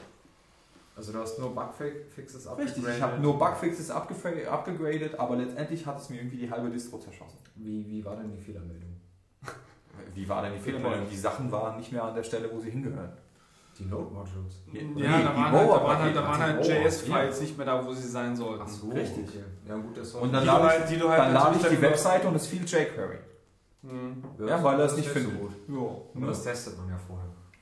Also 0.96 1.12
du 1.12 1.20
hast 1.20 1.38
nur 1.38 1.54
Bugfixes 1.54 2.50
Richtig, 2.58 2.84
ich 2.84 3.02
habe 3.02 3.22
nur 3.22 3.38
Bugfixes 3.38 3.92
abgegradet, 3.92 5.20
aber 5.20 5.36
letztendlich 5.36 5.86
hat 5.86 6.02
es 6.02 6.10
mir 6.10 6.18
irgendwie 6.18 6.38
die 6.38 6.50
halbe 6.50 6.72
Distro 6.72 6.98
zerschossen. 6.98 7.38
Wie, 7.58 7.86
wie 7.88 8.06
war 8.06 8.16
denn 8.16 8.32
die 8.32 8.38
Fehlermeldung? 8.38 8.96
Wie 10.14 10.28
war 10.30 10.42
denn 10.44 10.54
die 10.54 10.60
Fehlermeldung? 10.60 11.08
Die 11.10 11.18
Sachen 11.18 11.52
waren 11.52 11.78
nicht 11.78 11.92
mehr 11.92 12.04
an 12.04 12.14
der 12.16 12.24
Stelle, 12.24 12.50
wo 12.52 12.60
sie 12.60 12.70
hingehören. 12.72 13.12
Die 13.80 13.86
Node-Modules. 13.86 14.64
Ja, 14.74 14.82
Nee, 14.82 15.04
da 15.04 15.18
die 15.20 15.38
waren 15.38 15.52
halt, 15.52 15.70
da 15.70 15.84
waren 15.84 16.00
halt, 16.00 16.16
da 16.16 16.24
waren 16.24 16.40
halt 16.40 16.66
die 16.66 16.70
Boa, 16.70 16.78
JS-Files 16.82 17.42
nicht 17.42 17.58
mehr 17.58 17.66
da, 17.68 17.86
wo 17.86 17.94
sie 17.94 18.08
sein 18.08 18.36
sollten. 18.36 18.64
Ach 18.66 18.68
so, 18.68 18.90
Richtig. 18.90 19.28
Okay. 19.30 19.44
Ja 19.68 19.76
gut, 19.76 19.98
das 19.98 20.14
war 20.16 20.22
Und 20.24 20.34
dann 20.34 20.46
lade 20.46 20.62
du 20.62 20.68
ich, 20.96 21.02
halt- 21.02 21.10
halt 21.10 21.20
dann 21.20 21.34
lade 21.34 21.58
ich 21.62 21.68
die 21.68 21.82
Webseite 21.82 22.28
und 22.28 22.36
es 22.36 22.48
fiel 22.48 22.62
jQuery. 22.66 23.18
Hm. 23.84 24.24
Ja, 24.48 24.64
weil 24.64 24.80
er 24.80 24.86
es 24.88 24.98
nicht 24.98 25.08
findet. 25.10 25.34
Ja, 25.68 25.76
Und 26.14 26.28
das 26.28 26.44
testet 26.44 26.78
man 26.78 26.90
ja 26.90 26.98
vorher. 26.98 27.17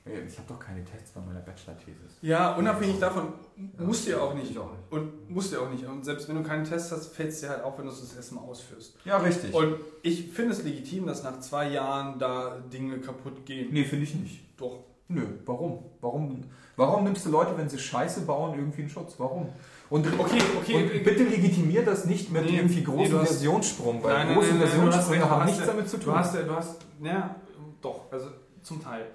Ich 0.06 0.38
habe 0.38 0.48
doch 0.48 0.58
keine 0.60 0.84
Tests 0.84 1.10
bei 1.10 1.20
meiner 1.20 1.40
Bachelor-Thesis. 1.40 2.18
Ja, 2.22 2.54
unabhängig 2.54 2.98
davon 3.00 3.32
musst 3.78 4.06
du 4.06 4.12
ja 4.12 4.20
auch 4.20 4.34
nicht. 4.34 4.50
Ich 4.52 4.58
auch 4.58 4.70
nicht. 4.70 4.82
Und 4.92 5.30
musst 5.30 5.50
du 5.52 5.56
ja 5.56 5.62
auch 5.62 5.70
nicht. 5.70 5.84
Und 5.84 6.04
selbst 6.04 6.28
wenn 6.28 6.36
du 6.36 6.42
keinen 6.42 6.64
Test 6.64 6.92
hast, 6.92 7.08
fällt 7.14 7.30
es 7.30 7.40
dir 7.40 7.48
halt 7.48 7.64
auf, 7.64 7.76
wenn 7.78 7.86
du 7.86 7.90
es 7.92 8.00
das 8.00 8.14
erste 8.14 8.36
Mal 8.36 8.42
ausführst. 8.42 8.96
Ja, 9.04 9.16
richtig. 9.18 9.52
Und 9.52 9.76
ich 10.02 10.30
finde 10.30 10.52
es 10.52 10.62
legitim, 10.62 11.06
dass 11.06 11.24
nach 11.24 11.40
zwei 11.40 11.70
Jahren 11.70 12.18
da 12.18 12.56
Dinge 12.72 12.98
kaputt 13.00 13.44
gehen. 13.44 13.72
nee, 13.72 13.84
finde 13.84 14.04
ich 14.04 14.14
nicht. 14.14 14.40
Doch. 14.60 14.78
Nö, 15.08 15.22
warum? 15.44 15.84
Warum, 16.00 16.44
warum 16.76 17.04
nimmst 17.04 17.26
du 17.26 17.30
Leute, 17.30 17.56
wenn 17.56 17.68
sie 17.68 17.78
Scheiße 17.78 18.22
bauen, 18.22 18.58
irgendwie 18.58 18.82
einen 18.82 18.90
Schutz? 18.90 19.14
Warum? 19.18 19.48
Und, 19.88 20.04
Okay, 20.18 20.38
okay. 20.60 20.74
und 20.98 21.04
bitte 21.04 21.22
legitimier 21.24 21.84
das 21.84 22.06
nicht 22.06 22.32
mit 22.32 22.44
Nee, 22.44 22.56
irgendwie 22.56 22.76
nee, 22.78 22.82
großen 22.82 23.18
hast- 23.20 23.28
Versionssprung, 23.28 24.02
weil 24.02 24.12
Nein, 24.14 24.34
große 24.34 24.48
nein, 24.48 24.58
nein, 24.58 24.68
Versionssprünge 24.68 25.30
haben 25.30 25.46
nichts 25.46 25.64
damit 25.66 25.88
zu 25.88 25.96
tun. 25.98 26.12
Du 26.12 26.18
hast, 26.18 26.34
du 26.34 26.56
hast, 26.56 26.76
ja, 27.02 27.36
doch, 27.80 28.00
also 28.10 28.26
zum 28.62 28.82
Teil. 28.82 29.06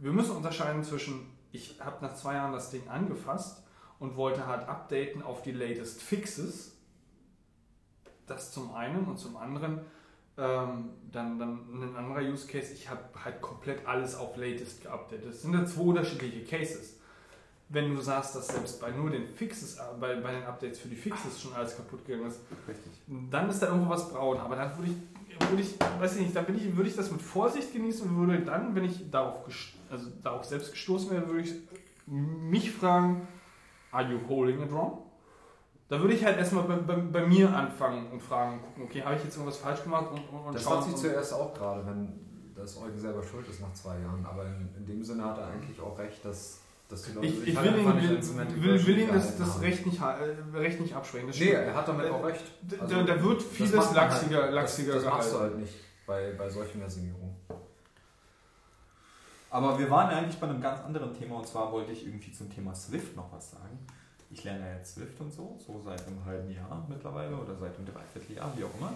Wir 0.00 0.12
müssen 0.12 0.34
unterscheiden 0.34 0.82
zwischen, 0.82 1.30
ich 1.52 1.78
habe 1.80 2.04
nach 2.04 2.14
zwei 2.14 2.34
Jahren 2.34 2.52
das 2.52 2.70
Ding 2.70 2.88
angefasst 2.88 3.62
und 3.98 4.16
wollte 4.16 4.46
halt 4.46 4.66
updaten 4.66 5.22
auf 5.22 5.42
die 5.42 5.52
latest 5.52 6.02
Fixes. 6.02 6.76
Das 8.26 8.50
zum 8.50 8.74
einen 8.74 9.04
und 9.04 9.18
zum 9.18 9.36
anderen 9.36 9.80
ähm, 10.38 10.90
dann, 11.12 11.38
dann 11.38 11.66
ein 11.82 11.96
anderer 11.96 12.22
Use 12.22 12.46
Case, 12.46 12.72
ich 12.72 12.88
habe 12.88 13.02
halt 13.22 13.42
komplett 13.42 13.86
alles 13.86 14.14
auf 14.14 14.38
latest 14.38 14.82
geupdatet. 14.82 15.26
Das 15.28 15.42
sind 15.42 15.52
ja 15.52 15.66
zwei 15.66 15.82
unterschiedliche 15.82 16.44
Cases. 16.44 16.96
Wenn 17.68 17.94
du 17.94 18.00
sagst, 18.00 18.34
dass 18.34 18.48
selbst 18.48 18.80
bei 18.80 18.90
nur 18.90 19.10
den 19.10 19.28
Fixes, 19.28 19.76
äh, 19.76 19.82
bei, 20.00 20.16
bei 20.16 20.32
den 20.32 20.44
Updates 20.44 20.78
für 20.78 20.88
die 20.88 20.96
Fixes 20.96 21.40
schon 21.40 21.52
alles 21.52 21.76
kaputt 21.76 22.06
gegangen 22.06 22.26
ist, 22.26 22.40
Richtig. 22.66 22.92
dann 23.30 23.50
ist 23.50 23.60
da 23.60 23.66
irgendwo 23.66 23.90
was 23.90 24.08
braun. 24.08 24.38
Aber 24.38 24.56
dann 24.56 24.76
würde 24.78 24.92
ich, 24.92 24.96
würde 25.48 25.62
ich, 25.62 25.78
weiß 25.98 26.16
ich 26.16 26.22
nicht, 26.22 26.36
dann 26.36 26.44
bin 26.46 26.56
ich, 26.56 26.76
würde 26.76 26.88
ich 26.88 26.96
das 26.96 27.10
mit 27.10 27.22
Vorsicht 27.22 27.72
genießen 27.72 28.08
und 28.08 28.16
würde 28.18 28.40
dann, 28.44 28.74
wenn 28.74 28.84
ich 28.84 29.10
darauf, 29.10 29.36
also 29.90 30.10
darauf 30.22 30.44
selbst 30.44 30.72
gestoßen 30.72 31.10
wäre, 31.10 31.26
würde 31.26 31.40
ich 31.42 31.54
mich 32.06 32.70
fragen, 32.72 33.26
are 33.92 34.04
you 34.10 34.18
holding 34.28 34.60
it 34.62 34.72
wrong? 34.72 34.98
Da 35.88 36.00
würde 36.00 36.14
ich 36.14 36.24
halt 36.24 36.38
erstmal 36.38 36.64
bei, 36.64 36.76
bei, 36.76 36.94
bei 36.96 37.26
mir 37.26 37.52
anfangen 37.54 38.10
und 38.12 38.22
fragen, 38.22 38.60
gucken, 38.62 38.84
okay, 38.84 39.02
habe 39.02 39.16
ich 39.16 39.24
jetzt 39.24 39.34
irgendwas 39.36 39.58
falsch 39.58 39.82
gemacht 39.82 40.06
und, 40.12 40.20
und, 40.32 40.46
und 40.46 40.54
Das 40.54 40.62
schauen. 40.62 40.74
fand 40.74 40.86
ich 40.88 40.94
und- 40.94 41.00
zuerst 41.00 41.32
auch 41.34 41.52
gerade, 41.54 41.84
wenn 41.86 42.12
das 42.54 42.76
Eugen 42.80 42.98
selber 42.98 43.22
schuld 43.22 43.48
ist 43.48 43.60
nach 43.60 43.72
zwei 43.72 43.98
Jahren. 43.98 44.24
Aber 44.24 44.44
in, 44.46 44.68
in 44.76 44.86
dem 44.86 45.02
Sinne 45.02 45.24
hat 45.24 45.38
er 45.38 45.46
eigentlich 45.48 45.80
auch 45.80 45.98
recht, 45.98 46.24
dass, 46.24 46.60
Leute 46.90 47.26
ich, 47.26 47.38
sich 47.38 47.48
ich 47.48 47.62
will, 47.62 47.78
ihn, 47.78 48.62
will, 48.62 48.86
will, 48.86 48.98
ihm 48.98 49.08
das, 49.12 49.36
das. 49.38 49.60
Recht, 49.60 49.86
nicht, 49.86 50.00
äh, 50.00 50.56
Recht 50.56 50.80
nicht 50.80 50.94
absprechen. 50.94 51.28
Das 51.28 51.38
Nee, 51.38 51.46
stimmt. 51.46 51.66
er 51.66 51.74
hat 51.74 51.88
damit 51.88 52.10
auch 52.10 52.24
recht. 52.24 52.44
Da, 52.62 52.76
Also, 52.78 52.94
da, 52.96 53.02
da 53.02 53.22
wird 53.22 53.42
vieles 53.42 53.94
laxiger, 53.94 54.42
halt, 54.42 54.52
laxiger 54.54 54.94
das, 54.94 55.04
das 55.04 55.12
machst 55.12 55.34
du 55.34 55.38
halt 55.38 55.58
nicht 55.58 55.74
bei, 56.06 56.32
bei 56.36 56.48
solchen 56.50 56.80
Versionierungen. 56.80 57.36
Aber 59.50 59.78
wir 59.78 59.90
waren 59.90 60.10
eigentlich 60.10 60.38
bei 60.38 60.48
einem 60.48 60.60
ganz 60.60 60.80
anderen 60.80 61.16
Thema 61.16 61.36
und 61.36 61.46
zwar 61.46 61.72
wollte 61.72 61.92
ich 61.92 62.06
irgendwie 62.06 62.32
zum 62.32 62.48
Thema 62.52 62.74
Swift 62.74 63.16
noch 63.16 63.32
was 63.32 63.50
sagen. 63.50 63.78
Ich 64.30 64.44
lerne 64.44 64.60
ja 64.60 64.76
jetzt 64.76 64.94
Swift 64.94 65.20
und 65.20 65.32
so, 65.32 65.58
so 65.58 65.80
seit 65.84 66.06
einem 66.06 66.24
halben 66.24 66.50
Jahr 66.52 66.86
mittlerweile 66.88 67.36
oder 67.36 67.56
seit 67.56 67.76
einem 67.76 67.86
Dreivierteljahr, 67.86 68.52
wie 68.56 68.62
auch 68.64 68.74
immer. 68.78 68.92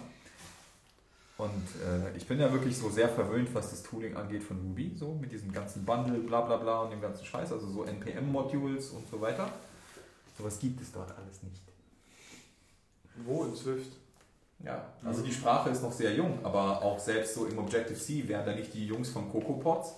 Und 1.37 1.67
äh, 1.83 2.15
ich 2.15 2.27
bin 2.27 2.39
ja 2.39 2.51
wirklich 2.51 2.77
so 2.77 2.89
sehr 2.89 3.09
verwöhnt, 3.09 3.53
was 3.53 3.71
das 3.71 3.83
Tooling 3.83 4.15
angeht 4.15 4.41
von 4.41 4.57
Ruby, 4.57 4.93
so 4.95 5.13
mit 5.15 5.31
diesem 5.33 5.51
ganzen 5.51 5.83
Bundle, 5.83 6.19
bla 6.19 6.41
bla 6.41 6.57
bla 6.57 6.83
und 6.83 6.91
dem 6.91 7.01
ganzen 7.01 7.25
Scheiß, 7.25 7.51
also 7.51 7.67
so 7.67 7.83
NPM-Modules 7.83 8.91
und 8.91 9.09
so 9.09 9.19
weiter. 9.19 9.49
Sowas 10.37 10.59
gibt 10.59 10.81
es 10.81 10.91
dort 10.93 11.09
alles 11.17 11.43
nicht. 11.43 11.61
Wo 13.25 13.43
in 13.43 13.55
Swift? 13.55 13.91
Ja, 14.59 14.93
also 15.03 15.21
die 15.21 15.33
Sprache 15.33 15.69
ist 15.69 15.83
noch 15.83 15.91
sehr 15.91 16.13
jung, 16.13 16.39
aber 16.43 16.81
auch 16.81 16.97
selbst 16.99 17.35
so 17.35 17.45
im 17.45 17.57
Objective-C 17.59 18.27
wären 18.27 18.45
da 18.45 18.53
nicht 18.53 18.73
die 18.73 18.87
Jungs 18.87 19.09
von 19.09 19.29
CocoaPods, 19.29 19.93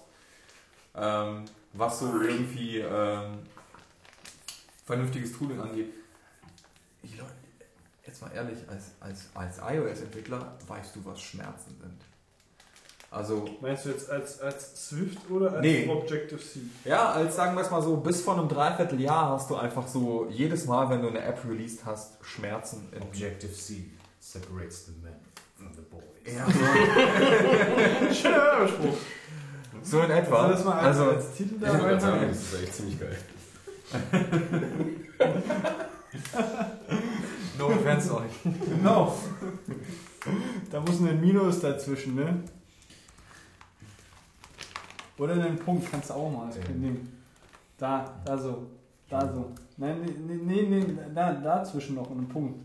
ähm, 0.95 1.45
was 1.73 1.99
so 1.99 2.19
irgendwie 2.19 2.79
ähm, 2.79 3.39
vernünftiges 4.85 5.37
Tooling 5.37 5.61
angeht. 5.61 5.93
Jetzt 8.19 8.23
mal 8.23 8.31
ehrlich, 8.35 8.57
als, 8.67 8.85
als, 8.99 9.25
als 9.35 9.59
iOS-Entwickler 9.75 10.53
weißt 10.67 10.95
du, 10.95 11.05
was 11.05 11.21
Schmerzen 11.21 11.75
sind. 11.79 12.01
Also, 13.11 13.45
Meinst 13.61 13.85
du 13.85 13.89
jetzt 13.89 14.09
als, 14.09 14.41
als 14.41 14.87
Swift 14.87 15.19
oder 15.29 15.51
als 15.53 15.61
Nee. 15.61 15.87
Objective-C? 15.87 16.61
ja, 16.85 17.11
als 17.11 17.35
sagen 17.35 17.53
wir 17.55 17.61
es 17.61 17.69
mal 17.69 17.83
so, 17.83 17.97
bis 17.97 18.21
vor 18.21 18.39
einem 18.39 18.49
Dreivierteljahr 18.49 19.29
hast 19.33 19.51
du 19.51 19.55
einfach 19.55 19.87
so 19.87 20.25
jedes 20.31 20.65
Mal, 20.65 20.89
wenn 20.89 21.03
du 21.03 21.09
eine 21.09 21.21
App 21.21 21.39
released 21.47 21.85
hast, 21.85 22.13
Schmerzen 22.25 22.89
in 22.91 23.03
Objective-C 23.03 23.85
separates 24.19 24.87
the 24.87 24.93
men 25.03 25.13
from 25.55 25.71
the 25.75 25.81
boys. 25.81 26.03
Ja, 26.25 26.43
so, 26.47 26.53
Schöner 28.15 28.67
Spruch. 28.67 28.97
so 29.83 30.01
in 30.01 30.09
etwa. 30.09 30.41
Soll 30.41 30.51
das 30.53 30.65
mal 30.65 30.79
als, 30.79 30.97
Also, 30.97 31.11
als 31.11 31.33
Titel 31.35 31.59
da 31.59 31.71
rein? 31.71 31.99
das 32.29 32.37
ist 32.41 32.53
echt 32.63 32.73
ziemlich 32.75 32.99
geil. 32.99 33.15
no 37.57 37.67
offense 37.67 38.15
euch. 38.15 38.31
Genau. 38.43 39.13
Da 40.69 40.81
muss 40.81 40.99
ein 40.99 41.21
Minus 41.21 41.61
dazwischen, 41.61 42.15
ne? 42.15 42.43
Oder 45.17 45.33
einen 45.33 45.57
Punkt 45.57 45.89
kannst 45.89 46.09
du 46.09 46.15
auch 46.15 46.29
mal. 46.29 46.49
Nehmen. 46.75 47.23
Da, 47.77 48.13
da 48.25 48.37
so. 48.37 48.67
Da 49.09 49.21
so. 49.33 49.53
Nein, 49.77 50.01
nee, 50.01 50.35
nee, 50.35 50.63
nee, 50.63 50.97
da, 51.13 51.33
dazwischen 51.33 51.95
noch 51.95 52.11
einen 52.11 52.27
Punkt. 52.27 52.59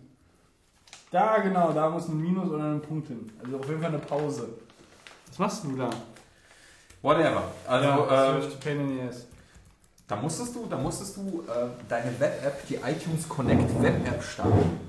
Da 1.10 1.38
genau, 1.38 1.72
da 1.72 1.90
muss 1.90 2.08
ein 2.08 2.20
Minus 2.20 2.48
oder 2.48 2.64
ein 2.64 2.80
Punkt 2.80 3.08
hin. 3.08 3.30
Also 3.44 3.58
auf 3.58 3.68
jeden 3.68 3.80
Fall 3.80 3.90
eine 3.90 3.98
Pause. 3.98 4.48
Was 5.28 5.38
machst 5.38 5.64
du 5.64 5.76
da? 5.76 5.90
Whatever. 7.02 7.44
Also, 7.66 7.88
ja, 7.88 8.36
ähm, 8.36 8.42
Da 10.06 10.16
musstest 10.16 10.54
du, 10.54 10.66
da 10.66 10.76
musstest 10.76 11.16
du 11.16 11.42
äh, 11.48 11.68
deine 11.88 12.18
Web-App, 12.20 12.66
die 12.68 12.74
iTunes 12.76 13.28
Connect 13.28 13.82
Web-App 13.82 14.22
starten. 14.22 14.80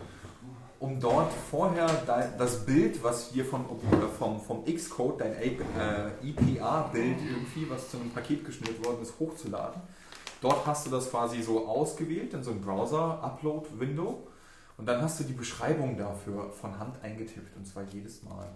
um 0.79 0.99
dort 0.99 1.31
vorher 1.49 1.87
dein, 2.05 2.37
das 2.37 2.65
Bild, 2.65 3.01
was 3.01 3.29
hier 3.31 3.45
von, 3.45 3.65
oder 3.65 4.09
vom, 4.09 4.41
vom 4.41 4.65
Xcode, 4.65 5.21
dein 5.21 5.33
äh, 5.35 6.09
IPA-Bild 6.21 7.19
irgendwie, 7.21 7.69
was 7.69 7.89
zu 7.89 7.97
einem 7.97 8.09
Paket 8.11 8.43
geschnürt 8.43 8.83
worden 8.85 9.01
ist, 9.01 9.13
hochzuladen. 9.17 9.81
Dort 10.41 10.65
hast 10.65 10.85
du 10.85 10.89
das 10.89 11.09
quasi 11.09 11.41
so 11.41 11.65
ausgewählt 11.67 12.33
in 12.33 12.43
so 12.43 12.51
einem 12.51 12.59
Browser-Upload-Window 12.59 14.27
und 14.77 14.85
dann 14.85 15.01
hast 15.01 15.21
du 15.21 15.23
die 15.23 15.31
Beschreibung 15.33 15.95
dafür 15.97 16.51
von 16.51 16.77
Hand 16.77 17.01
eingetippt 17.01 17.55
und 17.55 17.65
zwar 17.65 17.83
jedes 17.83 18.23
Mal. 18.23 18.49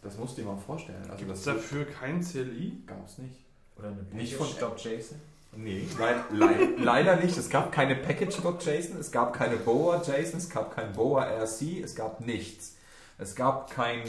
Das 0.00 0.16
musst 0.16 0.38
du 0.38 0.42
dir 0.42 0.48
mal 0.48 0.56
vorstellen. 0.56 1.02
Also 1.10 1.18
Gibt 1.18 1.36
es 1.36 1.42
dafür 1.42 1.84
kein 1.84 2.22
CLI? 2.22 2.82
gab 2.86 3.04
es 3.06 3.18
nicht. 3.18 3.45
Oder 3.78 3.88
eine 3.88 3.98
Nicht 4.12 4.34
von- 4.34 4.46
Stop.json? 4.46 5.18
Nee, 5.58 5.86
leid, 5.98 6.16
leid, 6.32 6.58
leider 6.78 7.16
nicht. 7.16 7.36
Es 7.38 7.48
gab 7.48 7.72
keine 7.72 7.96
Package.json, 7.96 8.98
es 9.00 9.10
gab 9.10 9.32
keine 9.32 9.56
Boa.json, 9.56 10.36
es 10.38 10.50
gab 10.50 10.74
kein 10.74 10.92
Boa.rc, 10.92 11.62
es 11.82 11.94
gab 11.94 12.20
nichts. 12.20 12.74
Es 13.18 13.34
gab 13.34 13.70
kein, 13.70 14.02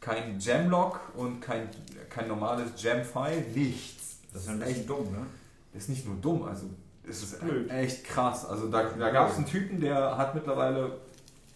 kein 0.00 0.38
Jamlog 0.38 1.00
und 1.16 1.40
kein, 1.40 1.70
kein 2.10 2.28
normales 2.28 2.70
Jam-File, 2.76 3.42
nichts. 3.54 4.18
Das 4.32 4.42
ist 4.42 4.48
ein 4.50 4.58
bisschen 4.60 4.86
dumm, 4.86 5.10
ne? 5.12 5.26
Das 5.72 5.84
ist 5.84 5.88
nicht 5.88 6.06
nur 6.06 6.16
dumm, 6.16 6.42
also 6.44 6.66
es 7.08 7.22
ist 7.22 7.40
blöd. 7.40 7.70
echt 7.70 8.04
krass. 8.04 8.44
Also 8.44 8.68
da, 8.68 8.82
da 8.82 9.10
gab 9.10 9.30
es 9.30 9.36
einen 9.36 9.46
Typen, 9.46 9.80
der 9.80 10.18
hat 10.18 10.34
mittlerweile 10.34 10.98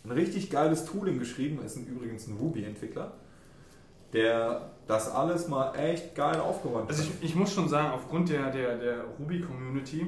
ein 0.04 0.10
richtig 0.10 0.50
geiles 0.50 0.86
Tooling 0.86 1.18
geschrieben, 1.18 1.62
ist 1.64 1.76
ein, 1.76 1.86
übrigens 1.86 2.26
ein 2.28 2.36
Ruby-Entwickler, 2.38 3.12
der 4.14 4.70
das 4.86 5.10
alles 5.10 5.48
mal 5.48 5.74
echt 5.76 6.14
geil 6.14 6.38
aufgeräumt 6.40 6.88
Also 6.90 7.02
hat. 7.02 7.10
ich, 7.20 7.30
ich 7.30 7.34
muss 7.34 7.52
schon 7.52 7.68
sagen, 7.68 7.92
aufgrund 7.92 8.28
der, 8.28 8.50
der, 8.50 8.76
der 8.76 9.04
Ruby-Community, 9.18 10.06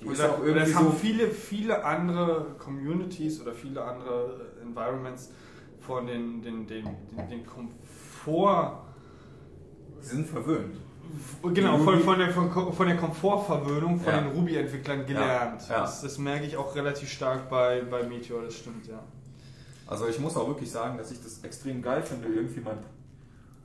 Die 0.00 0.04
oder, 0.06 0.12
ist 0.14 0.20
auch 0.22 0.38
oder 0.38 0.46
irgendwie 0.48 0.70
es 0.70 0.74
haben 0.74 0.86
so 0.86 0.92
viele, 0.92 1.28
viele 1.28 1.84
andere 1.84 2.46
Communities 2.58 3.40
oder 3.42 3.52
viele 3.52 3.82
andere 3.84 4.40
äh, 4.58 4.62
Environments 4.62 5.32
von 5.80 6.06
den, 6.06 6.40
den, 6.42 6.66
den, 6.66 6.84
den, 6.84 7.28
den 7.28 7.46
Komfort, 7.46 8.84
Sie 10.00 10.16
sind 10.16 10.26
verwöhnt. 10.28 10.76
genau, 11.52 11.76
von, 11.78 12.00
von, 12.00 12.18
der, 12.18 12.30
von, 12.30 12.72
von 12.72 12.86
der 12.86 12.96
Komfortverwöhnung 12.96 14.00
von 14.00 14.12
Ja. 14.14 14.20
den 14.22 14.30
Ruby-Entwicklern 14.32 15.04
gelernt. 15.04 15.68
Ja. 15.68 15.80
Das, 15.82 16.00
das 16.00 16.16
merke 16.16 16.46
ich 16.46 16.56
auch 16.56 16.74
relativ 16.74 17.10
stark 17.10 17.50
bei, 17.50 17.82
bei 17.82 18.02
Meteor, 18.04 18.42
das 18.42 18.54
stimmt, 18.54 18.86
ja. 18.86 19.00
Also 19.86 20.06
ich 20.06 20.18
muss 20.20 20.36
auch 20.38 20.46
wirklich 20.48 20.70
sagen, 20.70 20.96
dass 20.96 21.10
ich 21.10 21.22
das 21.22 21.42
extrem 21.44 21.82
geil 21.82 22.02
finde, 22.02 22.28
irgendwie 22.28 22.60
mal 22.60 22.78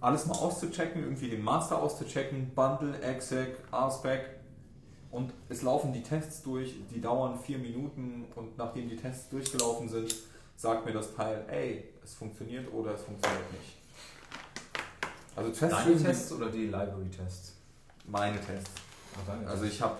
alles 0.01 0.25
mal 0.25 0.35
auszuchecken, 0.35 1.03
irgendwie 1.03 1.29
den 1.29 1.43
Master 1.43 1.81
auszuchecken, 1.81 2.51
Bundle, 2.53 2.99
Exec, 3.01 3.57
RSpec 3.73 4.21
und 5.11 5.33
es 5.49 5.61
laufen 5.61 5.93
die 5.93 6.03
Tests 6.03 6.43
durch, 6.43 6.75
die 6.91 7.01
dauern 7.01 7.39
vier 7.39 7.57
Minuten 7.57 8.25
und 8.35 8.57
nachdem 8.57 8.89
die 8.89 8.97
Tests 8.97 9.29
durchgelaufen 9.29 9.87
sind, 9.89 10.13
sagt 10.57 10.85
mir 10.85 10.93
das 10.93 11.13
Teil, 11.15 11.43
ey, 11.49 11.89
es 12.03 12.13
funktioniert 12.13 12.71
oder 12.73 12.93
es 12.93 13.01
funktioniert 13.01 13.51
nicht. 13.51 13.75
Also 15.35 15.49
Tests 15.51 15.83
Deine 15.83 16.01
Tests 16.01 16.31
oder 16.31 16.49
die 16.49 16.67
Library-Tests? 16.67 17.53
meine 18.07 18.39
Tests. 18.39 18.69
Ach, 19.17 19.47
Also 19.49 19.65
ich 19.65 19.81
habe, 19.81 19.97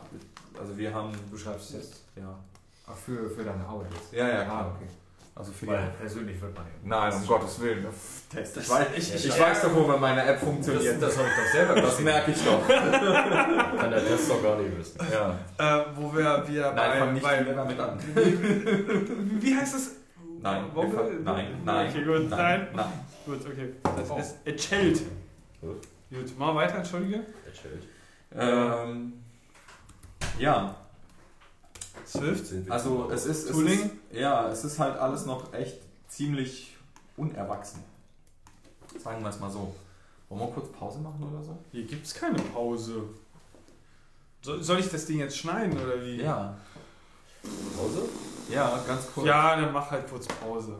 also 0.59 0.77
wir 0.77 0.93
haben, 0.93 1.11
Du 1.31 1.37
schreibst 1.37 1.71
Tests? 1.71 2.01
ja, 2.15 2.37
Ach, 2.87 2.95
für, 2.95 3.29
für 3.29 3.43
deine 3.43 3.65
Arbeit 3.65 3.87
jetzt? 3.93 4.13
ja, 4.13 4.27
ja, 4.27 4.41
Ah, 4.41 4.45
klar. 4.45 4.75
okay. 4.75 4.87
Also 5.37 5.51
für 5.51 5.65
die 5.65 5.71
Weil 5.73 5.87
persönlich 5.99 6.41
wird 6.41 6.55
man 6.55 6.63
ja. 6.65 6.71
Nein, 6.83 7.13
um 7.13 7.27
Gottes 7.27 7.59
Willen. 7.59 7.85
Test. 8.31 8.55
Ich 8.55 8.69
weiß, 8.69 8.87
ich, 8.95 9.15
ich- 9.15 9.25
ich 9.27 9.39
weiß 9.39 9.63
doch, 9.63 9.75
wo 9.75 9.97
meine 9.97 10.23
App 10.23 10.39
funktioniert. 10.39 11.01
Das, 11.01 11.13
das 11.13 11.17
habe 11.17 11.27
ich 11.27 11.35
doch 11.35 11.51
selber 11.51 11.81
Das 11.81 11.99
merke 11.99 12.31
ich 12.31 12.41
doch. 12.43 12.65
Kann 13.77 13.91
der 13.91 14.07
Test 14.07 14.29
doch 14.29 14.41
gar 14.41 14.57
nicht 14.59 14.77
wissen. 14.77 14.97
Ja. 15.11 15.37
Äh, 15.57 15.85
wo 15.95 16.13
wir 16.15 16.47
wieder 16.47 16.73
Nein, 16.73 16.99
fang 16.99 17.13
nicht 17.13 17.23
bei, 17.23 17.43
damit 17.43 17.77
an. 17.79 17.99
wie, 18.15 19.41
wie 19.45 19.55
heißt 19.57 19.75
das? 19.75 19.91
Nein, 20.41 20.63
fang- 20.73 21.23
nein, 21.23 21.47
nein. 21.65 21.89
Okay, 21.89 22.03
gut, 22.05 22.29
nein. 22.29 22.67
nein. 22.73 22.85
Gut, 23.25 23.39
okay. 23.45 23.73
Das 23.83 24.09
Oh. 24.11 24.17
ist 24.17 24.35
Echelt. 24.45 25.01
Gut. 25.59 25.81
Gut, 26.09 26.39
machen 26.39 26.55
wir 26.55 26.61
weiter, 26.61 26.75
entschuldige. 26.77 27.21
Erzählt. 27.45 27.83
Ähm, 28.33 29.13
ja, 30.39 30.75
Swift. 32.15 32.45
Sind 32.47 32.65
wir 32.67 32.73
also 32.73 33.09
es 33.11 33.25
ist, 33.25 33.49
es 33.49 33.57
ist, 33.57 33.89
ja, 34.11 34.49
es 34.49 34.63
ist 34.63 34.79
halt 34.79 34.97
alles 34.97 35.25
noch 35.25 35.53
echt 35.53 35.77
ziemlich 36.07 36.75
unerwachsen. 37.17 37.83
Sagen 39.01 39.21
wir 39.21 39.29
es 39.29 39.39
mal 39.39 39.49
so. 39.49 39.75
Wollen 40.29 40.41
wir 40.41 40.47
kurz 40.47 40.71
Pause 40.71 40.99
machen 40.99 41.23
oder 41.31 41.43
so? 41.43 41.57
Hier 41.71 41.83
gibt's 41.83 42.13
keine 42.13 42.37
Pause. 42.37 43.03
Soll, 44.41 44.63
soll 44.63 44.79
ich 44.79 44.89
das 44.89 45.05
Ding 45.05 45.19
jetzt 45.19 45.37
schneiden 45.37 45.77
oder 45.79 46.03
wie? 46.03 46.21
Ja. 46.21 46.55
Pause? 47.77 48.09
Ja, 48.49 48.79
ganz 48.87 49.07
kurz. 49.11 49.27
Ja, 49.27 49.55
dann 49.55 49.73
mach 49.73 49.89
halt 49.91 50.09
kurz 50.09 50.27
Pause. 50.27 50.77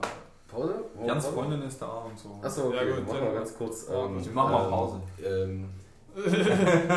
Pause? 0.48 0.86
Jans 1.06 1.26
Freundin 1.28 1.62
ist 1.64 1.82
da 1.82 1.88
und 1.88 2.18
so. 2.18 2.40
Achso, 2.42 2.68
okay, 2.68 2.90
Ja, 2.90 2.96
gut, 2.96 3.08
machen 3.08 3.22
wir 3.22 3.34
ganz 3.34 3.58
kurz. 3.58 3.88
Ähm. 3.90 4.34
Machen 4.34 4.52
wir 4.52 4.64
ähm, 4.64 4.70
Pause. 4.70 5.02
Ähm, 5.24 5.70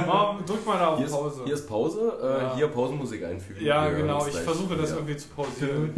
Mach, 0.07 0.41
drück 0.45 0.65
mal 0.65 0.79
da 0.79 0.89
auf 0.89 0.99
hier, 0.99 1.07
ist, 1.07 1.13
Pause. 1.13 1.43
hier 1.45 1.55
ist 1.55 1.69
Pause, 1.69 2.19
äh, 2.23 2.27
Ja. 2.43 2.55
hier 2.55 2.69
Pausenmusik 2.69 3.25
einfügen. 3.25 3.65
ja, 3.65 3.89
genau. 3.89 4.27
Ich 4.27 4.37
versuche 4.37 4.77
das 4.77 4.93
irgendwie 4.93 5.17
zu 5.17 5.29
pausieren. 5.29 5.93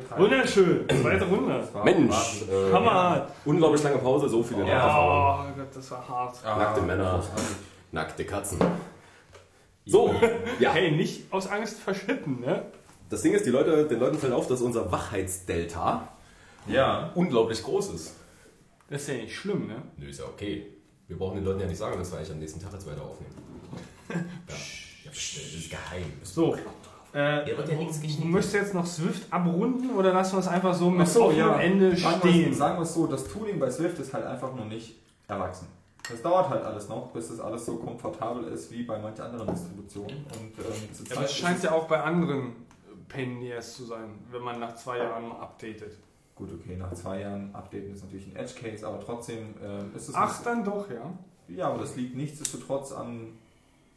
Übertreiben. 0.00 0.24
Wunderschön. 0.24 0.88
Zweite 0.88 1.24
Runde. 1.24 1.68
Mensch, 1.84 2.42
äh, 2.50 2.72
Hammer. 2.72 3.28
unglaublich 3.44 3.82
lange 3.82 3.98
Pause, 3.98 4.28
so 4.28 4.42
viele 4.42 4.60
Ja. 4.60 4.74
Nacherfahrungen. 4.74 5.52
Oh 5.54 5.58
Gott, 5.58 5.68
das 5.76 5.90
war 5.90 6.08
hart. 6.08 6.36
Ah, 6.44 6.56
Nackte 6.58 6.82
Männer. 6.82 7.22
Nackte 7.92 8.24
Katzen. 8.24 8.58
So, 9.86 10.14
ja. 10.58 10.72
Hey, 10.72 10.92
nicht 10.92 11.32
aus 11.32 11.46
Angst 11.48 11.80
verschütten, 11.80 12.40
ne? 12.40 12.64
Das 13.08 13.22
Ding 13.22 13.32
ist, 13.32 13.44
die 13.44 13.50
Leute, 13.50 13.86
den 13.86 13.98
Leuten 13.98 14.18
fällt 14.18 14.32
auf, 14.32 14.46
dass 14.46 14.60
unser 14.60 14.90
Wachheitsdelta 14.92 16.08
Ja. 16.68 17.10
unglaublich 17.14 17.62
groß 17.62 17.94
ist. 17.94 18.14
Das 18.88 19.02
ist 19.02 19.08
ja 19.08 19.14
nicht 19.14 19.34
schlimm, 19.34 19.66
ne? 19.66 19.82
Nö, 19.96 20.08
ist 20.08 20.20
ja 20.20 20.26
okay. 20.26 20.66
Wir 21.08 21.16
brauchen 21.18 21.36
den 21.36 21.44
Leuten 21.44 21.60
ja 21.60 21.66
nicht 21.66 21.78
sagen, 21.78 21.98
dass 21.98 22.12
wir 22.12 22.18
eigentlich 22.18 22.30
am 22.30 22.38
nächsten 22.38 22.60
Tag 22.60 22.72
jetzt 22.72 22.86
weiter 22.86 23.02
aufnehmen. 23.02 23.34
Ja, 24.10 24.16
ja 24.16 25.10
das 25.10 25.16
ist 25.18 25.70
geheim. 25.70 26.12
So. 26.22 26.56
Äh, 27.12 27.44
Hier 27.44 27.56
wird 27.58 27.68
ja 27.68 27.76
nichts 27.76 28.00
geschnitten. 28.00 28.30
Möchtest 28.30 28.54
du 28.54 28.58
jetzt 28.58 28.74
noch 28.74 28.86
Swift 28.86 29.32
abrunden 29.32 29.90
oder 29.96 30.12
lassen 30.12 30.34
wir 30.34 30.40
es 30.40 30.48
einfach 30.48 30.74
so 30.74 30.90
mit 30.90 31.08
so, 31.08 31.30
ja. 31.32 31.58
Ende 31.60 31.96
Sagen 31.96 32.18
stehen? 32.20 32.54
sagen 32.54 32.78
wir 32.78 32.82
es 32.82 32.94
so, 32.94 33.06
das 33.06 33.26
Tooling 33.26 33.58
bei 33.58 33.70
Swift 33.70 33.98
ist 33.98 34.12
halt 34.14 34.26
einfach 34.26 34.54
noch 34.54 34.66
nicht 34.66 34.96
erwachsen. 35.26 35.66
Das 36.08 36.22
dauert 36.22 36.48
halt 36.50 36.64
alles 36.64 36.88
noch, 36.88 37.08
bis 37.12 37.28
das 37.28 37.40
alles 37.40 37.66
so 37.66 37.76
komfortabel 37.76 38.44
ist 38.48 38.70
wie 38.72 38.82
bei 38.84 38.98
manchen 38.98 39.22
anderen 39.22 39.48
Distributionen. 39.48 40.24
Und 40.26 40.58
ähm, 40.58 41.14
Ja, 41.14 41.22
ist 41.22 41.34
scheint 41.36 41.58
es- 41.58 41.64
ja 41.64 41.72
auch 41.72 41.86
bei 41.86 42.00
anderen 42.02 42.52
Ass 43.58 43.76
zu 43.76 43.84
sein, 43.84 44.18
wenn 44.30 44.42
man 44.42 44.60
nach 44.60 44.74
zwei 44.76 44.98
Jahren 44.98 45.32
updatet. 45.32 45.96
Gut, 46.36 46.48
okay, 46.54 46.76
nach 46.76 46.92
zwei 46.94 47.20
Jahren 47.20 47.54
updaten 47.54 47.92
ist 47.92 48.04
natürlich 48.04 48.26
ein 48.28 48.36
Edge 48.36 48.54
Case, 48.60 48.86
aber 48.86 49.00
trotzdem 49.00 49.54
ähm, 49.62 49.90
ist 49.94 50.08
es. 50.08 50.14
Ach, 50.14 50.42
dann 50.42 50.64
doch, 50.64 50.88
ja. 50.90 51.12
Ja, 51.48 51.68
aber 51.68 51.78
das 51.80 51.96
liegt 51.96 52.16
nichtsdestotrotz 52.16 52.92
an 52.92 53.32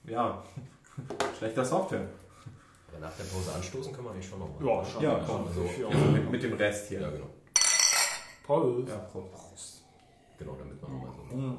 ja, 0.06 0.42
schlechter 1.38 1.64
Software. 1.64 2.08
Nach 3.04 3.12
der 3.18 3.24
Pause 3.26 3.52
anstoßen 3.54 3.92
können 3.94 4.08
wir 4.08 4.12
eigentlich 4.14 4.30
schon 4.30 4.40
noch 4.40 4.48
mal. 4.58 4.66
Ja, 4.66 4.86
schon. 4.86 5.04
Ja, 5.04 5.20
komm, 5.28 5.46
also- 5.46 5.62
Ja. 5.82 5.88
Also 5.88 6.06
mit, 6.06 6.32
mit 6.32 6.42
dem 6.44 6.54
Rest 6.54 6.88
hier. 6.88 7.02
Ja, 7.02 7.10
genau. 7.10 7.28
Prost. 8.46 8.88
Ja, 8.90 8.96
Prost. 9.12 9.84
Genau, 10.40 10.56
damit 10.58 10.82
wir 10.82 10.88
nochmal 10.90 11.12
so. 11.30 11.36
Mhm. 11.36 11.58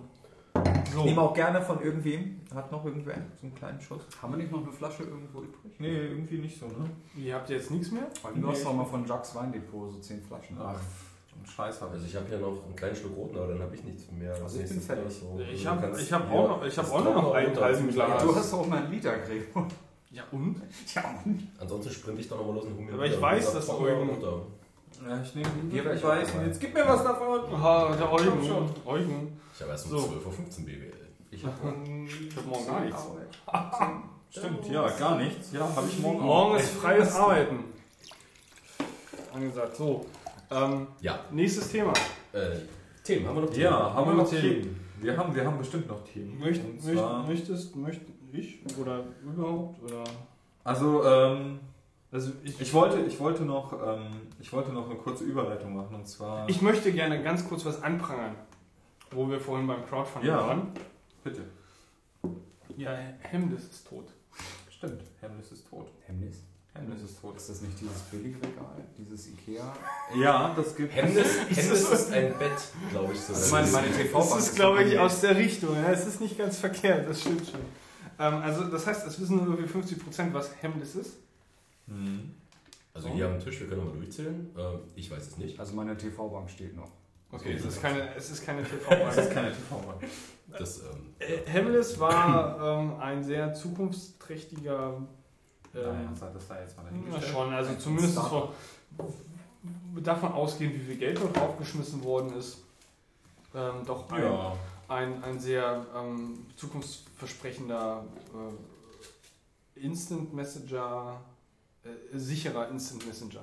So. 0.93 1.01
Ich 1.01 1.05
nehme 1.07 1.21
auch 1.21 1.35
gerne 1.35 1.61
von 1.61 1.83
irgendwem. 1.83 2.41
Hat 2.55 2.71
noch 2.73 2.85
irgendwer 2.85 3.15
so 3.41 3.47
einen 3.47 3.55
kleinen 3.55 3.81
Schuss? 3.81 4.03
Haben 4.23 4.33
wir 4.33 4.39
nicht 4.39 4.53
noch 4.53 4.63
eine 4.63 4.73
Flasche 4.73 5.03
irgendwo 5.03 5.41
übrig? 5.43 5.73
Nee, 5.79 5.89
irgendwie 5.97 6.39
nicht 6.39 6.59
so, 6.59 6.67
ne? 6.67 6.89
Ihr 7.17 7.35
habt 7.35 7.51
jetzt 7.51 7.71
nichts 7.71 7.91
mehr? 7.91 8.07
Weil 8.23 8.35
du 8.35 8.49
hast 8.49 8.65
doch 8.65 8.73
mal 8.73 8.85
von 8.87 9.05
Jacques 9.07 9.35
Weindepot 9.35 9.93
so 9.93 9.99
10 9.99 10.23
Flaschen. 10.23 10.57
Ach, 10.61 10.69
einen 11.37 11.45
Scheiß 11.47 11.81
habe 11.83 11.93
Also 11.93 12.05
ich. 12.05 12.13
ich 12.13 12.17
habe 12.17 12.29
hier 12.29 12.39
noch 12.39 12.65
einen 12.65 12.77
kleinen 12.77 12.95
Schluck 12.97 13.17
roten, 13.17 13.37
aber 13.37 13.49
dann 13.49 13.61
habe 13.63 13.75
ich 13.75 13.83
nichts 13.85 14.11
mehr. 14.13 14.33
Also 14.35 14.61
ich 14.61 14.69
bin 14.69 14.81
fertig. 14.81 15.13
So. 15.19 15.39
Ich 15.41 15.69
Also 15.69 15.83
hab- 15.83 15.99
ich 15.99 16.15
auch 16.15 16.49
noch- 16.49 16.65
ich 16.65 16.79
hab 16.79 16.91
auch 16.93 17.05
noch 17.05 17.35
einen 17.35 17.57
halben 17.61 17.91
Glas. 17.91 18.23
Du 18.23 18.37
hast 18.37 18.55
auch 18.55 18.67
mal 18.67 18.79
einen 18.85 18.93
Liter, 18.93 19.19
Gregor. 19.19 19.67
Ja, 20.15 20.23
und? 20.31 20.57
Ja, 20.95 21.03
Ansonsten 21.59 21.93
sprinte 21.93 22.21
ich 22.21 22.29
doch 22.29 22.39
nochmal 22.39 22.55
los 22.55 22.65
und 22.67 22.77
hol 22.77 22.85
mir 22.85 22.93
Aber 22.95 23.07
ich 23.07 23.21
weiß, 23.21 23.45
das 23.47 23.55
dass 23.55 23.67
Trockene 23.67 23.97
Eugen- 23.97 24.11
runter. 24.11 24.43
Ja, 25.09 25.21
ich 25.23 25.35
nehme 25.35 25.49
wär 25.85 25.95
ich 25.95 26.03
weiß. 26.05 26.33
dabei. 26.33 26.47
Jetzt 26.47 26.61
gib 26.61 26.73
mir 26.73 26.87
was 26.87 27.03
davon. 27.03 27.41
Ah, 27.55 27.95
der 27.97 28.13
Eugen. 28.13 28.47
Schon. 28.47 28.71
Eugen. 28.87 29.41
Ich 29.53 29.61
habe 29.61 29.73
erst 29.73 29.87
um 29.87 29.91
So. 29.91 29.99
12.15 29.99 30.61
Uhr 30.61 30.67
BWL. 30.67 30.93
Ich 31.33 31.45
habe 31.45 31.75
Ich 32.07 32.37
hab 32.37 32.47
morgen 32.47 32.67
gar 32.67 32.81
nichts. 32.85 33.03
Stimmt, 34.31 34.69
ja, 34.69 34.89
gar 34.91 35.19
nichts. 35.19 35.53
Ja, 35.53 35.61
habe 35.75 35.89
ich 35.89 35.99
morgen 35.99 36.21
auch. 36.21 36.25
Morgen 36.25 36.57
ist 36.59 36.71
freies 36.75 37.13
Arbeiten. 37.15 37.59
Angesagt. 39.33 39.77
So. 39.77 40.07
Ähm, 40.51 40.87
Ja, 41.01 41.19
nächstes 41.33 41.69
Thema. 41.71 41.93
äh, 42.33 42.51
Themen, 43.03 43.27
haben 43.27 43.35
wir 43.37 43.43
noch 43.43 43.51
Themen? 43.51 43.63
Ja, 43.65 43.95
haben 43.95 44.11
wir 44.11 44.15
noch 44.15 44.31
Themen. 44.31 44.43
Themen. 44.63 44.81
Wir 45.01 45.17
haben, 45.17 45.35
wir 45.35 45.45
haben 45.45 45.59
bestimmt 45.59 45.89
noch 45.89 46.05
Themen. 46.05 46.39
Möcht, 46.39 46.65
Und 46.65 46.85
möcht, 46.85 47.29
möchtest, 47.29 47.77
möchte 47.77 48.07
ich 48.39 48.61
oder 48.79 49.05
überhaupt? 49.23 49.83
Oder? 49.83 50.05
Also, 50.65 51.05
ähm, 51.05 51.61
Also 52.13 52.31
ich, 52.45 52.61
Ich 52.61 52.73
wollte, 52.73 53.01
ich, 53.01 53.19
wollte 53.19 53.43
noch, 53.45 53.73
ähm, 53.73 54.07
ich 54.41 54.53
wollte 54.53 54.73
noch 54.73 54.87
eine 54.89 54.95
kurze 54.99 55.25
Überleitung 55.25 55.75
machen 55.75 55.97
und 55.97 56.07
zwar. 56.07 56.49
ich 56.49 56.63
möchte 56.63 56.93
gerne 56.93 57.23
ganz 57.23 57.49
kurz 57.49 57.65
was 57.65 57.83
anprangern, 57.83 58.37
wo 59.11 59.29
wir 59.29 59.41
vorhin 59.41 59.67
beim 59.67 59.85
Crowdfunding 59.87 60.31
Ja. 60.31 60.39
waren. 60.47 60.69
Bitte. 61.25 61.43
Ja, 62.77 62.91
Hemdes 63.21 63.65
ist 63.65 63.87
tot. 63.89 64.07
Stimmt, 64.71 65.03
Hemlis 65.21 65.53
ist 65.53 65.69
tot. 65.69 65.89
Hemnis? 66.07 66.43
Hemlis 66.75 67.03
ist 67.03 67.21
tot. 67.21 67.37
Ist 67.37 67.49
das 67.51 67.61
nicht 67.63 67.81
dieses 67.81 67.99
Billigregal? 68.11 68.77
Dieses 68.99 69.29
Ikea? 69.29 69.73
Ja, 70.17 70.53
das 70.57 70.75
gibt 70.75 70.95
Hemnis, 70.95 71.39
Hemnis 71.49 71.91
ist 71.91 72.13
ein 72.13 72.37
Bett, 72.39 72.51
glaube 72.91 73.13
ich. 73.13 73.21
So 73.21 73.33
Das 73.33 73.47
ist 73.47 73.53
meine, 73.53 73.67
meine 73.69 73.91
TV-Bank. 73.93 74.31
Das 74.31 74.39
ist, 74.49 74.55
glaube 74.57 74.83
ich, 74.85 74.99
aus 74.99 75.21
der 75.21 75.37
Richtung. 75.37 75.75
Ja, 75.77 75.91
es 75.93 76.07
ist 76.07 76.21
nicht 76.21 76.37
ganz 76.37 76.59
verkehrt, 76.59 77.09
das 77.09 77.21
stimmt 77.21 77.47
schon. 77.47 77.61
Ähm, 78.19 78.35
also, 78.37 78.65
das 78.65 78.87
heißt, 78.87 79.07
es 79.07 79.21
wissen 79.21 79.45
nur 79.45 79.59
irgendwie 79.59 79.79
50%, 79.95 80.33
was 80.33 80.51
Hemdes 80.63 80.95
ist. 80.95 81.17
Mhm. 81.87 82.35
Also 82.93 83.09
hier 83.09 83.27
am 83.27 83.41
Tisch, 83.41 83.59
wir 83.61 83.67
können 83.69 83.85
mal 83.87 83.93
durchzählen. 83.93 84.51
Ähm, 84.57 84.81
ich 84.95 85.11
weiß 85.11 85.27
es 85.27 85.37
nicht. 85.39 85.59
Also 85.59 85.75
meine 85.75 85.97
TV-Bank 85.97 86.49
steht 86.49 86.77
noch. 86.77 86.91
Okay, 87.33 87.55
es 87.55 87.65
ist 87.65 87.83
keine, 87.83 88.15
es 88.15 88.31
ist 88.31 88.47
keine 88.47 88.63
TV-Bank. 88.65 89.17
ist 89.17 89.33
keine 89.33 89.49
TV-Bank. 89.53 90.05
Das, 90.57 90.79
ähm, 90.79 91.15
Äh, 91.19 91.39
Hemlis 91.51 91.99
war 91.99 92.79
ähm, 92.81 93.01
ein 93.01 93.25
sehr 93.25 93.53
zukunftsträchtiger. 93.55 94.99
Ähm, 95.75 96.09
das 96.13 96.23
hat 96.23 96.37
das 96.37 96.47
da 96.47 96.61
jetzt 96.61 96.77
mal 96.77 96.85
na 97.11 97.21
schon, 97.21 97.53
also 97.53 97.75
zumindest 97.75 98.15
so, 98.15 98.53
davon 99.97 100.31
ausgehend, 100.33 100.75
wie 100.77 100.85
viel 100.85 100.97
Geld 100.97 101.19
dort 101.21 101.37
draufgeschmissen 101.37 102.05
worden 102.05 102.37
ist. 102.37 102.59
Ähm, 103.57 103.85
doch 103.85 104.09
ein, 104.13 104.23
Ja. 104.23 104.57
Ein, 104.89 105.23
ein 105.25 105.39
sehr 105.39 105.87
ähm, 105.97 106.47
zukunftsversprechender 106.57 108.05
äh, 109.77 109.81
Instant 109.81 110.33
Messenger, 110.35 111.21
äh, 111.85 112.19
sicherer 112.19 112.69
Instant 112.69 113.07
Messenger. 113.07 113.43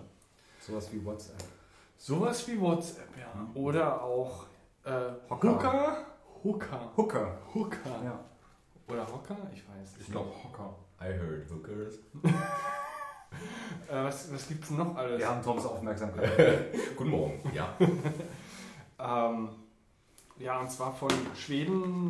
Sowas 0.59 0.89
wie 0.91 1.03
WhatsApp. 1.03 1.43
Sowas 1.97 2.47
wie 2.47 2.59
WhatsApp, 2.59 3.09
ja. 3.17 3.33
Mhm. 3.39 3.55
Oder 3.57 4.01
auch 4.03 4.45
äh, 4.83 4.89
Hocker. 5.29 5.51
Hooker. 5.53 5.97
Hooker. 6.43 6.91
Hooker. 6.97 7.37
Hooker. 7.53 8.03
Ja. 8.03 8.19
Oder 8.87 9.07
Hocker? 9.07 9.37
Ich 9.53 9.67
weiß 9.67 9.91
Ich 9.93 9.97
nicht. 9.99 10.11
glaube 10.11 10.31
Hocker. 10.43 10.75
I 10.99 11.05
heard 11.05 11.49
hookers. 11.51 11.95
Äh, 13.89 14.03
was 14.03 14.31
was 14.31 14.47
gibt 14.47 14.63
es 14.63 14.69
noch 14.71 14.95
alles? 14.95 15.17
Wir 15.19 15.27
haben 15.27 15.41
Toms 15.41 15.65
Aufmerksamkeit. 15.65 16.73
Guten 16.95 17.09
Morgen. 17.09 17.41
Ja. 17.53 17.75
Ähm, 19.03 19.49
ja, 20.43 20.59
und 20.59 20.71
zwar 20.71 20.93
von 20.93 21.09
Schweden 21.35 22.09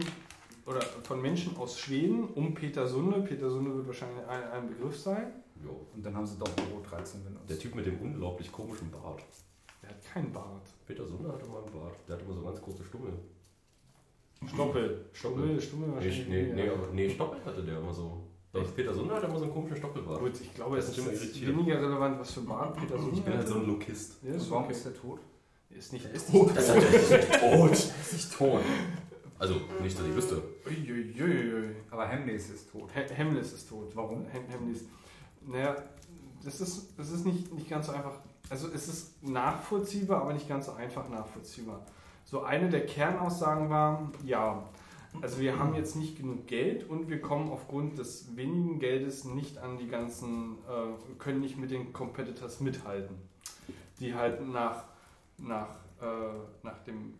oder 0.65 0.81
von 0.81 1.21
Menschen 1.21 1.55
aus 1.57 1.77
Schweden 1.79 2.25
um 2.35 2.53
Petersunde. 2.53 3.21
Petersunde 3.21 3.75
wird 3.75 3.87
wahrscheinlich 3.87 4.25
ein, 4.27 4.43
ein 4.51 4.67
Begriff 4.69 4.97
sein. 4.97 5.31
Jo. 5.63 5.85
Und 5.95 6.05
dann 6.05 6.15
haben 6.15 6.25
sie 6.25 6.37
doch 6.37 6.49
Büro 6.49 6.81
13 6.87 7.23
benutzt. 7.23 7.49
Der 7.49 7.59
Typ 7.59 7.75
mit 7.75 7.85
dem 7.85 7.99
unglaublich 7.99 8.51
komischen 8.51 8.89
Bart. 8.91 9.23
Der 9.83 9.89
hat 9.89 10.03
keinen 10.03 10.31
Bart. 10.31 10.67
Peter 10.87 11.05
Sunde 11.05 11.31
hatte 11.31 11.45
mal 11.47 11.63
einen 11.63 11.71
Bart. 11.73 11.95
Der 12.07 12.15
hatte 12.15 12.25
immer 12.25 12.33
so 12.35 12.41
ganz 12.41 12.61
große 12.61 12.83
Stummel. 12.83 13.13
Stoppel. 14.47 15.05
Stoppel. 15.13 15.61
Stummel 15.61 15.89
Nee, 15.89 15.95
wahrscheinlich. 15.95 16.27
nee, 16.27 16.53
nee, 16.53 16.69
aber, 16.69 16.87
nee, 16.93 17.09
Stoppel 17.09 17.43
hatte 17.45 17.63
der 17.63 17.77
immer 17.79 17.93
so. 17.93 18.23
Doch, 18.53 18.75
Peter 18.75 18.93
Sunde 18.93 19.13
hatte 19.13 19.27
immer 19.27 19.37
so 19.37 19.45
einen 19.45 19.53
komischen 19.53 19.77
Stoppelbart. 19.77 20.19
Gut, 20.19 20.41
ich 20.41 20.53
glaube, 20.53 20.77
es 20.77 20.87
Das 20.87 20.97
ist 20.97 21.03
ist 21.03 21.07
immer 21.11 21.17
irritierend. 21.21 21.57
weniger 21.59 21.81
relevant, 21.81 22.19
was 22.19 22.31
für 22.33 22.41
Bart 22.41 22.75
Peter 22.75 22.97
Sunde 22.97 23.15
Ich 23.17 23.23
bin 23.23 23.33
halt 23.33 23.47
so 23.47 23.55
ein. 23.55 23.67
Lokist. 23.67 24.17
Ja, 24.23 24.33
ist 24.33 24.49
Warum 24.51 24.63
okay. 24.65 24.73
ist 24.73 24.85
der 24.85 24.93
tot? 24.95 25.19
Ist 25.77 25.93
nicht 25.93 26.05
ist 26.13 26.31
tot. 26.31 26.51
Das 26.55 26.69
ist 26.69 26.75
natürlich 26.75 27.27
tot. 27.39 27.71
ist 27.71 28.13
nicht 28.13 28.33
tot. 28.37 28.61
Also, 29.39 29.55
nicht, 29.81 29.97
dass 29.97 30.05
ich 30.05 30.15
wüsste. 30.15 30.43
Uiuiuiui. 30.67 31.75
Aber 31.89 32.07
Hemnis 32.07 32.49
ist 32.49 32.71
tot. 32.71 32.89
He- 32.93 33.13
Hemlis 33.13 33.53
ist 33.53 33.67
tot. 33.69 33.91
Warum? 33.95 34.25
Hem 34.27 34.43
Hemlis. 34.47 34.83
Naja, 35.47 35.75
das 36.43 36.61
ist, 36.61 36.89
das 36.97 37.09
ist 37.11 37.25
nicht, 37.25 37.51
nicht 37.53 37.69
ganz 37.69 37.87
so 37.87 37.93
einfach. 37.93 38.19
Also 38.49 38.67
es 38.73 38.87
ist 38.87 39.23
nachvollziehbar, 39.23 40.21
aber 40.21 40.33
nicht 40.33 40.47
ganz 40.47 40.67
so 40.67 40.73
einfach 40.73 41.09
nachvollziehbar. 41.09 41.85
So 42.25 42.41
eine 42.43 42.69
der 42.69 42.85
Kernaussagen 42.85 43.69
war, 43.69 44.11
ja, 44.23 44.63
also 45.21 45.39
wir 45.39 45.57
haben 45.57 45.73
jetzt 45.75 45.95
nicht 45.95 46.17
genug 46.17 46.47
Geld 46.47 46.87
und 46.89 47.09
wir 47.09 47.21
kommen 47.21 47.49
aufgrund 47.49 47.97
des 47.97 48.35
wenigen 48.35 48.79
Geldes 48.79 49.25
nicht 49.25 49.57
an 49.57 49.77
die 49.77 49.87
ganzen, 49.87 50.57
äh, 50.69 51.13
können 51.17 51.39
nicht 51.41 51.57
mit 51.57 51.71
den 51.71 51.91
Competitors 51.93 52.59
mithalten, 52.59 53.15
die 53.99 54.13
halt 54.13 54.45
nach, 54.47 54.83
nach, 55.41 55.75
äh, 56.01 56.05
nach 56.63 56.79
dem, 56.79 57.15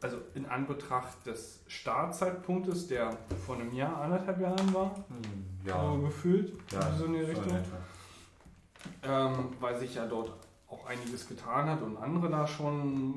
also 0.00 0.18
in 0.34 0.46
Anbetracht 0.46 1.26
des 1.26 1.62
Startzeitpunktes, 1.66 2.88
der 2.88 3.16
vor 3.46 3.56
einem 3.56 3.72
Jahr, 3.74 4.00
anderthalb 4.02 4.40
Jahren 4.40 4.74
war, 4.74 4.94
Hm, 5.08 5.44
so 5.64 5.70
ja. 5.70 5.96
gefühlt, 5.96 6.52
ja. 6.72 6.96
so 6.96 7.04
in 7.06 7.12
die 7.14 7.20
so 7.20 7.26
Richtung, 7.26 7.58
ähm, 9.02 9.48
weil 9.60 9.78
sich 9.78 9.94
ja 9.94 10.06
dort 10.06 10.32
auch 10.68 10.86
einiges 10.86 11.28
getan 11.28 11.68
hat 11.68 11.82
und 11.82 11.96
andere 11.96 12.30
da 12.30 12.46
schon 12.46 13.14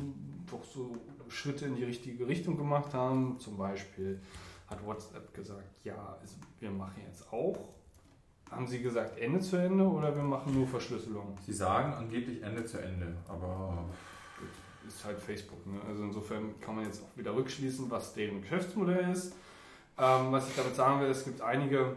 doch 0.49 0.63
so 0.63 0.97
Schritte 1.29 1.65
in 1.65 1.75
die 1.75 1.83
richtige 1.83 2.27
Richtung 2.27 2.57
gemacht 2.57 2.93
haben. 2.93 3.39
Zum 3.39 3.57
Beispiel 3.57 4.21
hat 4.67 4.85
WhatsApp 4.85 5.33
gesagt, 5.33 5.83
ja, 5.83 6.17
wir 6.59 6.71
machen 6.71 7.01
jetzt 7.05 7.31
auch. 7.31 7.69
Haben 8.55 8.67
sie 8.67 8.81
gesagt 8.81 9.17
Ende 9.19 9.39
zu 9.39 9.57
Ende 9.57 9.83
oder 9.83 10.15
wir 10.15 10.23
machen 10.23 10.53
nur 10.53 10.67
Verschlüsselung? 10.67 11.37
Sie 11.45 11.53
sagen 11.53 11.93
angeblich 11.93 12.41
Ende 12.43 12.63
zu 12.65 12.77
Ende, 12.77 13.15
aber 13.27 13.85
Ist 14.87 15.05
halt 15.05 15.19
Facebook. 15.19 15.65
Ne? 15.65 15.79
Also 15.87 16.03
insofern 16.03 16.59
kann 16.59 16.75
man 16.75 16.85
jetzt 16.85 17.01
auch 17.01 17.17
wieder 17.17 17.33
rückschließen, 17.35 17.89
was 17.89 18.13
deren 18.13 18.41
Geschäftsmodell 18.41 19.11
ist. 19.11 19.33
Ähm, 19.97 20.31
was 20.31 20.49
ich 20.49 20.55
damit 20.55 20.75
sagen 20.75 20.99
will, 21.01 21.09
es 21.09 21.23
gibt 21.23 21.41
einige 21.41 21.95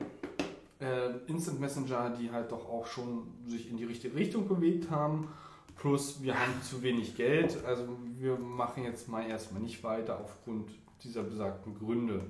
äh, 0.80 1.10
Instant 1.26 1.60
Messenger, 1.60 2.10
die 2.10 2.30
halt 2.30 2.52
doch 2.52 2.68
auch 2.68 2.86
schon 2.86 3.26
sich 3.46 3.70
in 3.70 3.76
die 3.76 3.84
richtige 3.84 4.14
Richtung 4.14 4.46
bewegt 4.46 4.90
haben. 4.90 5.28
Plus 5.76 6.22
wir 6.22 6.38
haben 6.38 6.62
zu 6.62 6.82
wenig 6.82 7.16
Geld. 7.16 7.64
Also 7.64 7.88
wir 8.18 8.36
machen 8.38 8.84
jetzt 8.84 9.08
mal 9.08 9.26
erstmal 9.26 9.62
nicht 9.62 9.82
weiter 9.82 10.20
aufgrund 10.20 10.70
dieser 11.02 11.22
besagten 11.22 11.74
Gründe. 11.78 12.22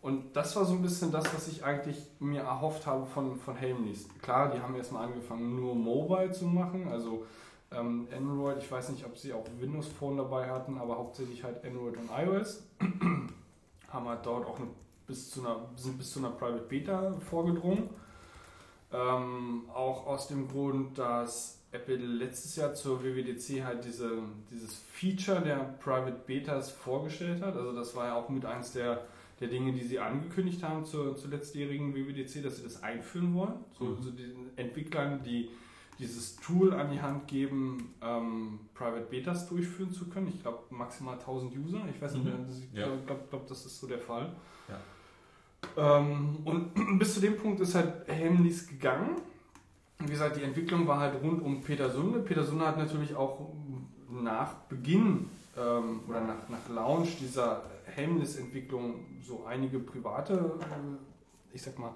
Und 0.01 0.35
das 0.35 0.55
war 0.55 0.65
so 0.65 0.73
ein 0.73 0.81
bisschen 0.81 1.11
das, 1.11 1.25
was 1.33 1.47
ich 1.47 1.63
eigentlich 1.63 1.97
mir 2.19 2.41
erhofft 2.41 2.87
habe 2.87 3.05
von, 3.05 3.35
von 3.35 3.55
Helmnis. 3.55 4.07
Klar, 4.21 4.51
die 4.51 4.59
haben 4.59 4.75
erstmal 4.75 5.05
angefangen, 5.05 5.55
nur 5.55 5.75
Mobile 5.75 6.31
zu 6.31 6.45
machen, 6.45 6.87
also 6.87 7.25
ähm, 7.71 8.07
Android, 8.15 8.57
ich 8.57 8.71
weiß 8.71 8.89
nicht, 8.89 9.05
ob 9.05 9.17
sie 9.17 9.33
auch 9.33 9.45
Windows 9.59 9.87
Phone 9.87 10.17
dabei 10.17 10.49
hatten, 10.49 10.77
aber 10.77 10.97
hauptsächlich 10.97 11.43
halt 11.43 11.63
Android 11.63 11.95
und 11.97 12.09
iOS. 12.09 12.63
haben 13.89 14.07
halt 14.07 14.25
dort 14.25 14.45
auch 14.47 14.57
eine, 14.57 14.67
bis 15.11 15.29
zu 15.29 15.41
einer, 15.41 15.57
sind 15.75 15.97
bis 15.97 16.11
zu 16.13 16.19
einer 16.19 16.29
Private 16.31 16.63
Beta 16.69 17.11
vorgedrungen. 17.29 17.89
Ähm, 18.93 19.63
auch 19.73 20.07
aus 20.07 20.27
dem 20.27 20.47
Grund, 20.47 20.97
dass 20.97 21.59
Apple 21.71 21.95
letztes 21.97 22.55
Jahr 22.57 22.73
zur 22.73 23.03
WWDC 23.03 23.63
halt 23.63 23.85
diese, 23.85 24.19
dieses 24.49 24.75
Feature 24.93 25.41
der 25.41 25.55
Private 25.81 26.17
Betas 26.25 26.71
vorgestellt 26.71 27.41
hat. 27.41 27.55
Also 27.55 27.73
das 27.73 27.95
war 27.95 28.07
ja 28.07 28.15
auch 28.15 28.27
mit 28.29 28.45
eins 28.45 28.73
der, 28.73 29.05
der 29.39 29.47
Dinge, 29.47 29.71
die 29.73 29.83
sie 29.83 29.99
angekündigt 29.99 30.63
haben 30.63 30.85
zur, 30.85 31.15
zur 31.15 31.29
letztjährigen 31.29 31.93
WWDC, 31.95 32.43
dass 32.43 32.57
sie 32.57 32.63
das 32.63 32.83
einführen 32.83 33.33
wollen. 33.33 33.53
So, 33.77 33.85
Mhm. 33.85 34.01
so 34.01 34.11
den 34.11 34.49
Entwicklern, 34.57 35.21
die 35.23 35.49
dieses 35.99 36.35
Tool 36.37 36.73
an 36.73 36.91
die 36.91 36.99
Hand 37.01 37.27
geben, 37.27 37.93
ähm, 38.01 38.59
Private 38.73 39.05
Betas 39.09 39.47
durchführen 39.47 39.91
zu 39.93 40.09
können. 40.09 40.27
Ich 40.29 40.41
glaube 40.41 40.63
maximal 40.71 41.17
1000 41.17 41.55
User. 41.55 41.79
Ich 41.95 42.01
weiß 42.01 42.15
nicht, 42.15 42.25
Mhm. 42.25 42.45
ich 42.49 42.77
Ja. 42.77 42.87
glaube, 42.87 43.01
glaub, 43.05 43.29
glaub, 43.29 43.47
das 43.47 43.65
ist 43.65 43.79
so 43.79 43.87
der 43.87 43.99
Fall. 43.99 44.33
Ähm, 45.77 46.37
und 46.45 46.71
bis 46.99 47.13
zu 47.15 47.19
dem 47.21 47.37
Punkt 47.37 47.59
ist 47.61 47.75
halt 47.75 48.07
Helmnis 48.07 48.67
gegangen. 48.67 49.17
Wie 49.99 50.09
gesagt, 50.11 50.35
die 50.37 50.43
Entwicklung 50.43 50.87
war 50.87 50.99
halt 50.99 51.21
rund 51.21 51.41
um 51.43 51.61
Peter 51.61 51.89
Sunde. 51.89 52.19
Peter 52.19 52.43
Sunde 52.43 52.65
hat 52.65 52.77
natürlich 52.77 53.15
auch 53.15 53.51
nach 54.09 54.53
Beginn 54.67 55.29
ähm, 55.57 56.01
oder 56.07 56.21
nach, 56.21 56.49
nach 56.49 56.67
Launch 56.69 57.17
dieser 57.19 57.63
Helmnis-Entwicklung 57.85 59.05
so 59.21 59.45
einige 59.45 59.79
private, 59.79 60.33
äh, 60.61 61.53
ich 61.53 61.61
sag 61.61 61.77
mal, 61.77 61.93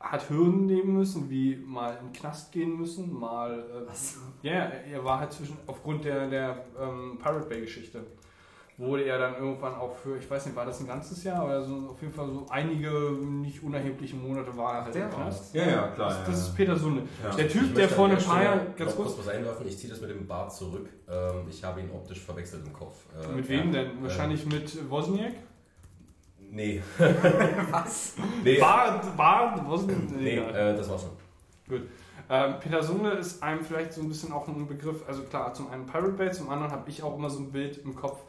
hat 0.00 0.28
Hürden 0.28 0.66
nehmen 0.66 0.92
müssen, 0.98 1.30
wie 1.30 1.56
mal 1.56 1.96
in 2.00 2.08
den 2.08 2.12
Knast 2.12 2.52
gehen 2.52 2.76
müssen, 2.76 3.12
mal. 3.18 3.86
Äh, 3.88 3.90
Ja, 4.42 4.52
er- 4.52 4.84
er 4.84 5.04
war 5.04 5.20
halt 5.20 5.32
zwischen, 5.32 5.56
aufgrund 5.66 6.04
der, 6.04 6.28
der 6.28 6.66
ähm, 6.78 7.18
Pirate 7.18 7.48
Bay-Geschichte, 7.48 8.04
wurde 8.78 9.04
er 9.04 9.18
dann 9.18 9.36
irgendwann 9.36 9.74
auch 9.74 9.94
für, 9.94 10.16
ich 10.16 10.30
weiß 10.30 10.46
nicht, 10.46 10.56
war 10.56 10.64
das 10.64 10.80
ein 10.80 10.86
ganzes 10.86 11.22
Jahr 11.24 11.44
oder 11.44 11.62
so, 11.62 11.90
auf 11.90 12.00
jeden 12.00 12.12
Fall 12.12 12.26
so 12.26 12.46
einige 12.48 12.90
nicht 13.20 13.62
unerhebliche 13.62 14.16
Monate 14.16 14.56
war 14.56 14.74
er 14.74 14.84
halt 14.84 14.94
Der 14.94 15.04
im 15.04 15.10
Knast. 15.10 15.54
Ja, 15.54 15.66
ja, 15.68 15.88
klar. 15.88 16.08
Das, 16.08 16.18
ja, 16.18 16.24
das 16.26 16.34
ja. 16.34 16.46
ist 16.46 16.56
Peter 16.56 16.76
Sunde. 16.76 17.02
Ja. 17.22 17.36
Der 17.36 17.48
Typ, 17.48 17.74
der 17.74 17.88
vor 17.88 18.06
einem 18.06 18.18
paar 18.18 18.42
Jahren, 18.42 18.60
ganz 18.76 18.96
kurz, 18.96 19.14
kurz 19.14 19.26
was 19.26 19.34
einwerfen. 19.34 19.66
Ich 19.66 19.78
ziehe 19.78 19.92
das 19.92 20.00
mit 20.00 20.10
dem 20.10 20.26
Bart 20.26 20.54
zurück. 20.54 20.88
Ähm, 21.08 21.46
ich 21.48 21.62
habe 21.62 21.80
ihn 21.80 21.90
optisch 21.90 22.20
verwechselt 22.20 22.66
im 22.66 22.72
Kopf. 22.72 22.96
Äh, 23.22 23.34
mit 23.34 23.48
wem 23.48 23.72
denn? 23.72 23.86
äh, 23.86 24.02
Wahrscheinlich 24.02 24.46
mit 24.46 24.90
Wozniak? 24.90 25.34
Nee. 26.50 26.82
Was? 27.70 28.14
Nee, 28.42 28.58
Bart, 28.58 29.16
Bart, 29.16 29.66
Wozniak? 29.66 30.10
nee 30.18 30.36
äh, 30.36 30.76
das 30.76 30.88
war 30.88 30.98
schon. 30.98 31.10
Ähm, 32.28 32.54
Peter 32.60 32.82
Sunde 32.82 33.10
ist 33.10 33.42
einem 33.42 33.62
vielleicht 33.62 33.92
so 33.92 34.00
ein 34.00 34.08
bisschen 34.08 34.32
auch 34.32 34.48
ein 34.48 34.66
Begriff, 34.66 35.06
also 35.06 35.22
klar, 35.24 35.52
zum 35.52 35.70
einen 35.70 35.86
Pirate 35.86 36.12
Bay, 36.12 36.30
zum 36.30 36.48
anderen 36.48 36.72
habe 36.72 36.88
ich 36.88 37.02
auch 37.02 37.16
immer 37.16 37.28
so 37.28 37.40
ein 37.40 37.52
Bild 37.52 37.78
im 37.78 37.94
Kopf. 37.94 38.20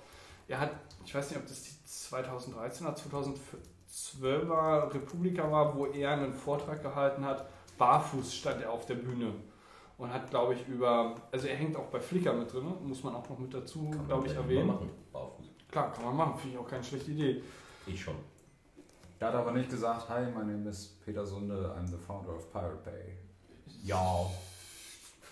Er 0.54 0.60
hat, 0.60 0.70
ich 1.04 1.16
weiß 1.16 1.32
nicht, 1.32 1.40
ob 1.40 1.48
das 1.48 1.64
die 1.64 1.84
2013 1.84 2.86
oder 2.86 2.96
2012er 2.96 4.94
Republika 4.94 5.52
war, 5.52 5.76
wo 5.76 5.88
er 5.88 6.12
einen 6.12 6.32
Vortrag 6.32 6.84
gehalten 6.84 7.26
hat. 7.26 7.48
Barfuß 7.80 8.36
stand 8.36 8.62
er 8.62 8.72
auf 8.72 8.86
der 8.86 8.94
Bühne 8.94 9.34
und 9.98 10.14
hat, 10.14 10.30
glaube 10.30 10.54
ich, 10.54 10.68
über, 10.68 11.16
also 11.32 11.48
er 11.48 11.56
hängt 11.56 11.76
auch 11.76 11.88
bei 11.88 12.00
Flickr 12.00 12.34
mit 12.34 12.54
drin, 12.54 12.72
muss 12.84 13.04
man 13.04 13.16
auch 13.16 13.28
noch 13.28 13.40
mit 13.40 13.52
dazu, 13.52 13.90
Kann 13.90 13.98
man 13.98 14.08
glaube 14.08 14.28
ich, 14.28 14.36
erwähnen. 14.36 14.68
mal 14.68 14.74
machen. 14.76 14.92
Barfuß. 15.12 15.46
Klar, 15.72 15.92
kann 15.92 16.06
man 16.06 16.16
machen, 16.18 16.38
finde 16.38 16.56
ich 16.56 16.62
auch 16.64 16.68
keine 16.70 16.84
schlechte 16.84 17.10
Idee. 17.10 17.42
Ich 17.88 18.00
schon. 18.00 18.16
Er 19.20 19.30
hat 19.30 19.34
aber 19.36 19.54
nicht 19.54 19.72
gesagt, 19.72 20.08
hi, 20.08 20.26
my 20.26 20.46
name 20.46 20.70
is 20.70 21.00
Peter 21.04 21.26
Sunde, 21.26 21.74
I'm 21.76 21.88
the 21.88 21.98
founder 21.98 22.36
of 22.36 22.52
Pirate 22.54 22.78
Bay. 22.86 23.18
Ja. 23.82 24.28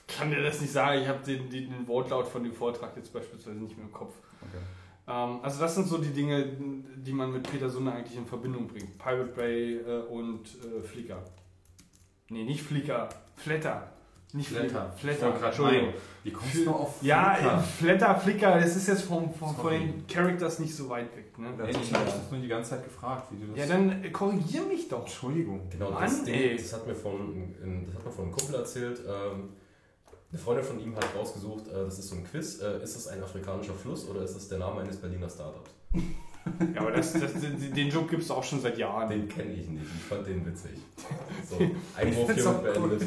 Kann 0.07 0.31
dir 0.31 0.41
das 0.41 0.59
nicht 0.61 0.73
sagen, 0.73 0.99
ich 1.03 1.07
habe 1.07 1.19
den, 1.23 1.47
den, 1.47 1.69
den 1.69 1.87
Wortlaut 1.87 2.27
von 2.27 2.43
dem 2.43 2.53
Vortrag 2.53 2.97
jetzt 2.97 3.13
beispielsweise 3.13 3.59
nicht 3.59 3.77
mehr 3.77 3.85
im 3.85 3.93
Kopf. 3.93 4.15
Okay. 4.41 4.57
Ähm, 5.07 5.39
also 5.41 5.59
das 5.59 5.75
sind 5.75 5.87
so 5.87 5.97
die 5.97 6.11
Dinge, 6.11 6.45
die 6.97 7.11
man 7.13 7.31
mit 7.33 7.49
Peter 7.49 7.69
Sunde 7.69 7.91
eigentlich 7.91 8.17
in 8.17 8.25
Verbindung 8.25 8.67
bringt. 8.67 8.97
Pirate 8.97 9.31
Bay 9.35 9.77
äh, 9.77 10.01
und 10.09 10.43
äh, 10.63 10.81
Flickr. 10.81 11.17
Nee, 12.29 12.43
nicht 12.43 12.61
Flickr, 12.61 13.09
Flatter. 13.35 13.91
Nicht 14.33 14.47
Flickr, 14.47 14.93
Flatter, 14.95 15.45
Entschuldigung. 15.45 15.93
Wie 16.23 16.31
kommst 16.31 16.55
du 16.65 16.71
auf 16.71 17.01
Ja, 17.03 17.33
Flickr? 17.33 17.57
äh, 17.57 17.59
Flatter, 17.59 18.15
Flickr, 18.15 18.59
das 18.61 18.77
ist 18.77 18.87
jetzt 18.87 19.01
vom, 19.01 19.33
vom, 19.33 19.53
von 19.53 19.63
Sorry. 19.63 19.79
den 19.79 20.07
Characters 20.07 20.59
nicht 20.59 20.73
so 20.73 20.87
weit 20.87 21.13
weg. 21.17 21.37
Ne? 21.37 21.49
Ey, 21.61 21.71
ich 21.71 21.93
habe 21.93 22.05
das 22.05 22.31
nur 22.31 22.39
die 22.39 22.47
ganze 22.47 22.69
Zeit 22.69 22.85
gefragt, 22.85 23.27
wie 23.31 23.41
du 23.45 23.47
das... 23.51 23.57
Ja, 23.57 23.65
dann 23.75 24.01
äh, 24.01 24.09
korrigier 24.11 24.61
mich 24.63 24.87
doch. 24.87 25.01
Entschuldigung. 25.01 25.67
Genau, 25.69 25.91
Mann, 25.91 26.03
das. 26.03 26.23
Ding, 26.23 26.55
das 26.55 26.71
hat 26.71 26.87
mir 26.87 26.95
von, 26.95 27.53
das 27.87 27.95
hat 27.97 28.05
mir 28.05 28.11
von 28.11 28.23
einem 28.25 28.33
Kumpel 28.33 28.55
erzählt. 28.55 29.01
Ähm, 29.05 29.49
eine 30.31 30.39
Freundin 30.41 30.65
von 30.65 30.79
ihm 30.79 30.95
hat 30.95 31.05
rausgesucht, 31.15 31.67
äh, 31.67 31.85
das 31.85 31.99
ist 31.99 32.09
so 32.09 32.15
ein 32.15 32.23
Quiz. 32.23 32.61
Äh, 32.61 32.81
ist 32.83 32.95
es 32.95 33.07
ein 33.07 33.21
afrikanischer 33.21 33.73
Fluss 33.73 34.07
oder 34.07 34.21
ist 34.21 34.35
es 34.35 34.47
der 34.47 34.59
Name 34.59 34.81
eines 34.81 34.97
Berliner 34.97 35.29
Startups? 35.29 35.71
Ja, 36.73 36.81
aber 36.81 36.91
das, 36.91 37.13
das, 37.13 37.33
den 37.33 37.89
Joke 37.89 38.07
gibt 38.09 38.23
es 38.23 38.31
auch 38.31 38.43
schon 38.43 38.59
seit 38.61 38.75
Jahren. 38.75 39.07
Den 39.09 39.27
kenne 39.29 39.53
ich 39.53 39.69
nicht. 39.69 39.83
Ich 39.83 40.01
fand 40.01 40.25
den 40.25 40.43
witzig. 40.43 40.71
So, 41.47 41.59
Einwurf 41.95 42.47
auch 42.47 42.63
beendet. 42.63 43.03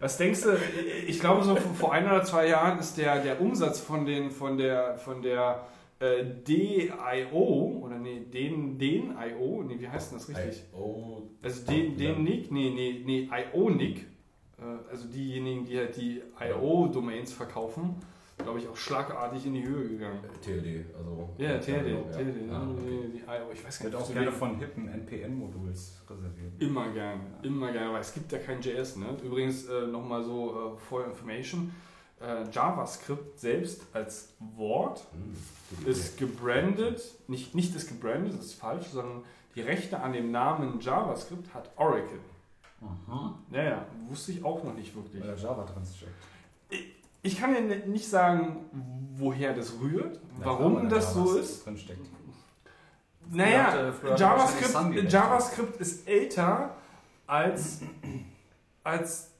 Was 0.00 0.16
denkst 0.16 0.40
du? 0.40 0.56
Ich 1.06 1.20
glaube, 1.20 1.44
so 1.44 1.54
vor 1.54 1.92
ein 1.92 2.06
oder 2.06 2.24
zwei 2.24 2.48
Jahren 2.48 2.78
ist 2.78 2.96
der, 2.96 3.22
der 3.22 3.42
Umsatz 3.42 3.78
von, 3.78 4.06
den, 4.06 4.30
von 4.30 4.56
der, 4.56 4.96
von 4.96 5.20
der 5.20 5.66
äh, 6.00 6.24
DIO, 6.48 7.82
oder 7.84 7.98
nee, 7.98 8.20
den, 8.20 8.78
den 8.78 9.14
IO, 9.16 9.62
nee, 9.62 9.78
wie 9.78 9.88
heißt 9.88 10.10
denn 10.10 10.18
das 10.18 10.28
richtig? 10.28 10.64
Oh, 10.72 11.22
Also 11.42 11.64
den, 11.66 11.96
den 11.96 12.24
Nick, 12.24 12.50
nee, 12.50 12.70
nee, 12.70 13.02
nee, 13.04 13.28
IO-Nick, 13.30 13.98
äh, 13.98 14.04
also 14.90 15.08
diejenigen, 15.08 15.64
die 15.64 15.78
halt 15.78 15.96
die 15.96 16.22
IO-Domains 16.40 17.32
verkaufen, 17.32 17.96
glaube 18.38 18.58
ich, 18.58 18.68
auch 18.68 18.76
schlagartig 18.76 19.46
in 19.46 19.54
die 19.54 19.64
Höhe 19.66 19.88
gegangen. 19.88 20.18
TLD, 20.42 20.86
also. 20.96 21.28
Ja, 21.38 21.58
TLD, 21.58 21.84
genau, 21.84 22.06
ja. 22.10 22.16
TLD, 22.16 22.50
Ah, 22.52 22.68
okay. 22.70 22.82
die, 22.82 23.18
die 23.18 23.18
IO, 23.18 23.52
ich 23.52 23.64
weiß 23.64 23.78
gar 23.78 23.84
Wird 23.84 23.94
nicht, 23.94 24.02
auch 24.02 24.06
zu 24.08 24.12
gerne 24.14 24.32
von 24.32 24.56
hippen 24.58 24.88
NPN-Moduls 24.88 26.02
reserviert. 26.10 26.52
Immer 26.60 26.88
gerne, 26.90 27.20
immer 27.42 27.70
gerne, 27.72 27.92
weil 27.92 28.00
es 28.00 28.12
gibt 28.14 28.32
ja 28.32 28.38
kein 28.38 28.60
JS. 28.60 28.96
Ne? 28.96 29.16
Übrigens 29.22 29.66
äh, 29.68 29.86
nochmal 29.86 30.24
so 30.24 30.74
äh, 30.74 30.78
for 30.78 31.04
information, 31.06 31.72
äh, 32.20 32.44
JavaScript 32.50 33.38
selbst 33.38 33.86
als 33.92 34.34
Wort 34.56 35.06
Hm, 35.12 35.86
ist 35.88 36.18
gebrandet, 36.18 37.00
nicht, 37.28 37.54
nicht 37.54 37.74
ist 37.76 37.88
gebrandet, 37.88 38.34
das 38.38 38.46
ist 38.46 38.54
falsch, 38.54 38.86
sondern 38.88 39.22
die 39.54 39.60
Rechte 39.60 40.00
an 40.00 40.12
dem 40.12 40.30
Namen 40.32 40.80
JavaScript 40.80 41.52
hat 41.54 41.70
Oracle. 41.76 42.18
Aha. 42.82 43.38
Naja, 43.50 43.86
wusste 44.08 44.32
ich 44.32 44.44
auch 44.44 44.62
noch 44.64 44.74
nicht 44.74 44.94
wirklich. 44.94 45.22
Weil 45.22 45.38
Java 45.38 45.64
drin 45.64 45.82
steckt. 45.84 46.12
Ich 47.22 47.38
kann 47.38 47.54
dir 47.54 47.86
nicht 47.86 48.08
sagen, 48.08 48.64
woher 49.14 49.54
das 49.54 49.74
rührt, 49.80 50.18
warum 50.38 50.78
Aber 50.78 50.88
das 50.88 51.14
so 51.14 51.20
JavaScript 51.20 51.44
ist. 51.44 51.66
Drin 51.66 51.78
steckt. 51.78 52.06
Naja, 53.30 53.64
hatte- 53.72 53.94
JavaScript, 54.18 54.72
gerechnet. 54.72 55.12
JavaScript 55.12 55.80
ist 55.80 56.08
älter 56.08 56.74
als, 57.26 57.80
als 58.82 59.30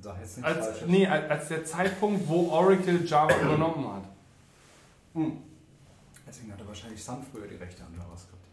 Als, 0.43 0.87
nee, 0.87 1.07
als 1.07 1.31
als 1.31 1.49
der 1.49 1.65
Zeitpunkt, 1.65 2.29
wo 2.29 2.49
Oracle 2.51 3.05
Java 3.05 3.35
übernommen 3.41 3.87
hat. 3.93 4.05
Deswegen 6.27 6.53
hatte 6.53 6.67
wahrscheinlich 6.67 7.03
Sun 7.03 7.19
früher 7.31 7.49
die 7.49 7.57
Rechte 7.57 7.83
an 7.83 7.93
JavaScript. 7.99 8.47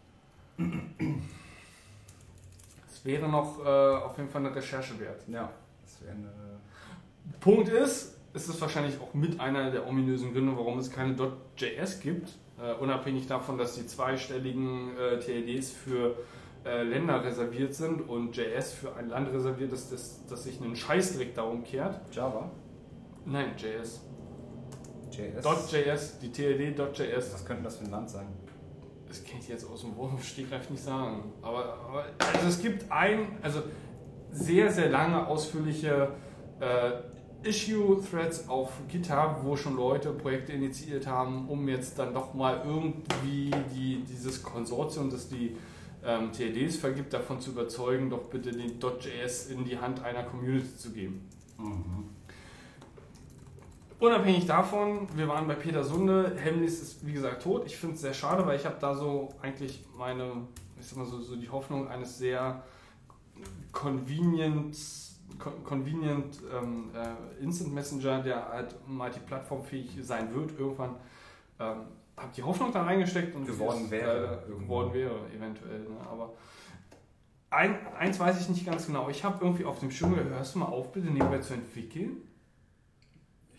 Das 3.00 3.06
wäre 3.06 3.28
noch 3.30 3.64
äh, 3.64 3.68
auf 4.04 4.18
jeden 4.18 4.28
Fall 4.28 4.44
eine 4.44 4.54
Recherche 4.54 5.00
wert. 5.00 5.22
Ja, 5.26 5.50
das 5.82 6.02
wäre 6.02 6.12
eine. 6.12 6.30
Punkt 7.40 7.70
ist, 7.70 8.18
es 8.34 8.46
ist 8.46 8.60
wahrscheinlich 8.60 9.00
auch 9.00 9.14
mit 9.14 9.40
einer 9.40 9.70
der 9.70 9.86
ominösen 9.86 10.34
Gründe, 10.34 10.54
warum 10.54 10.78
es 10.78 10.90
keine 10.90 11.16
.js 11.56 12.00
gibt. 12.00 12.28
Äh, 12.62 12.74
unabhängig 12.74 13.26
davon, 13.26 13.56
dass 13.56 13.74
die 13.74 13.86
zweistelligen 13.86 14.98
äh, 14.98 15.18
TLDs 15.18 15.70
für 15.70 16.14
äh, 16.66 16.82
Länder 16.82 17.24
reserviert 17.24 17.72
sind 17.72 18.06
und 18.06 18.36
JS 18.36 18.74
für 18.74 18.94
ein 18.94 19.08
Land 19.08 19.32
reserviert 19.32 19.72
ist, 19.72 19.90
das, 19.90 20.26
das 20.26 20.44
sich 20.44 20.60
einen 20.60 20.76
Scheißdreck 20.76 21.34
darum 21.34 21.64
kehrt. 21.64 22.02
Java? 22.14 22.50
Nein, 23.24 23.52
JS. 23.56 24.02
JS? 25.10 25.72
.js, 25.72 26.18
die 26.18 26.30
TLD.js. 26.30 27.32
Was 27.32 27.46
könnte 27.46 27.62
das 27.62 27.78
für 27.78 27.84
ein 27.86 27.90
Land 27.92 28.10
sein? 28.10 28.26
Das 29.10 29.24
kann 29.24 29.40
ich 29.40 29.48
jetzt 29.48 29.68
aus 29.68 29.80
dem 29.80 29.96
Wurf 29.96 30.24
Stegreif 30.24 30.70
nicht 30.70 30.84
sagen. 30.84 31.32
Aber, 31.42 31.74
aber 31.88 32.04
also 32.32 32.46
es 32.46 32.62
gibt 32.62 32.92
ein, 32.92 33.26
also 33.42 33.60
sehr, 34.30 34.70
sehr 34.70 34.88
lange 34.88 35.26
ausführliche 35.26 36.12
äh, 36.60 36.92
Issue-Threads 37.42 38.48
auf 38.48 38.70
GitHub, 38.86 39.40
wo 39.42 39.56
schon 39.56 39.74
Leute 39.74 40.12
Projekte 40.12 40.52
initiiert 40.52 41.08
haben, 41.08 41.48
um 41.48 41.68
jetzt 41.68 41.98
dann 41.98 42.14
doch 42.14 42.34
mal 42.34 42.62
irgendwie 42.64 43.50
die, 43.74 44.04
dieses 44.08 44.44
Konsortium, 44.44 45.10
das 45.10 45.28
die 45.28 45.56
ähm, 46.04 46.30
TLDs 46.30 46.76
vergibt, 46.76 47.12
davon 47.12 47.40
zu 47.40 47.50
überzeugen, 47.50 48.10
doch 48.10 48.30
bitte 48.30 48.52
den 48.52 48.78
.js 48.78 49.46
in 49.46 49.64
die 49.64 49.76
Hand 49.76 50.04
einer 50.04 50.22
Community 50.22 50.76
zu 50.76 50.92
geben. 50.92 51.28
Mhm. 51.58 52.10
Unabhängig 54.00 54.46
davon, 54.46 55.06
wir 55.14 55.28
waren 55.28 55.46
bei 55.46 55.54
Peter 55.54 55.84
Sunde, 55.84 56.36
Hemlis 56.36 56.80
ist 56.82 57.06
wie 57.06 57.12
gesagt 57.12 57.42
tot. 57.42 57.64
Ich 57.66 57.76
finde 57.76 57.94
es 57.94 58.00
sehr 58.00 58.14
schade, 58.14 58.44
weil 58.46 58.56
ich 58.56 58.64
habe 58.66 58.76
da 58.80 58.94
so 58.94 59.28
eigentlich 59.42 59.84
meine, 59.96 60.32
ich 60.78 60.86
sag 60.86 60.98
mal 60.98 61.06
so, 61.06 61.20
so 61.20 61.36
die 61.36 61.48
Hoffnung 61.48 61.88
eines 61.88 62.18
sehr 62.18 62.62
convenient, 63.72 64.76
con- 65.38 65.62
convenient 65.64 66.40
ähm, 66.52 66.90
äh, 66.94 67.42
Instant 67.42 67.72
Messenger, 67.74 68.22
der 68.22 68.48
halt 68.48 68.74
multiplattformfähig 68.86 69.98
sein 70.02 70.34
wird 70.34 70.58
irgendwann. 70.58 70.96
Ähm, 71.58 71.76
habe 72.16 72.32
die 72.36 72.42
Hoffnung 72.42 72.72
da 72.72 72.82
reingesteckt 72.82 73.34
und 73.34 73.46
Geworden 73.46 73.90
wäre 73.90 74.42
äh, 74.46 74.50
geworden 74.60 74.92
wäre 74.92 75.14
eventuell. 75.34 75.80
Ne? 75.80 75.96
Aber 76.10 76.34
ein, 77.50 77.76
eins 77.98 78.20
weiß 78.20 78.40
ich 78.40 78.48
nicht 78.48 78.66
ganz 78.66 78.86
genau. 78.86 79.08
Ich 79.08 79.24
habe 79.24 79.42
irgendwie 79.44 79.64
auf 79.64 79.80
dem 79.80 79.90
Schirm 79.90 80.14
gehört, 80.14 80.30
hörst 80.30 80.54
du 80.54 80.58
mal 80.58 80.66
auf, 80.66 80.92
bitte 80.92 81.08
nebenbei 81.08 81.38
zu 81.38 81.54
entwickeln? 81.54 82.18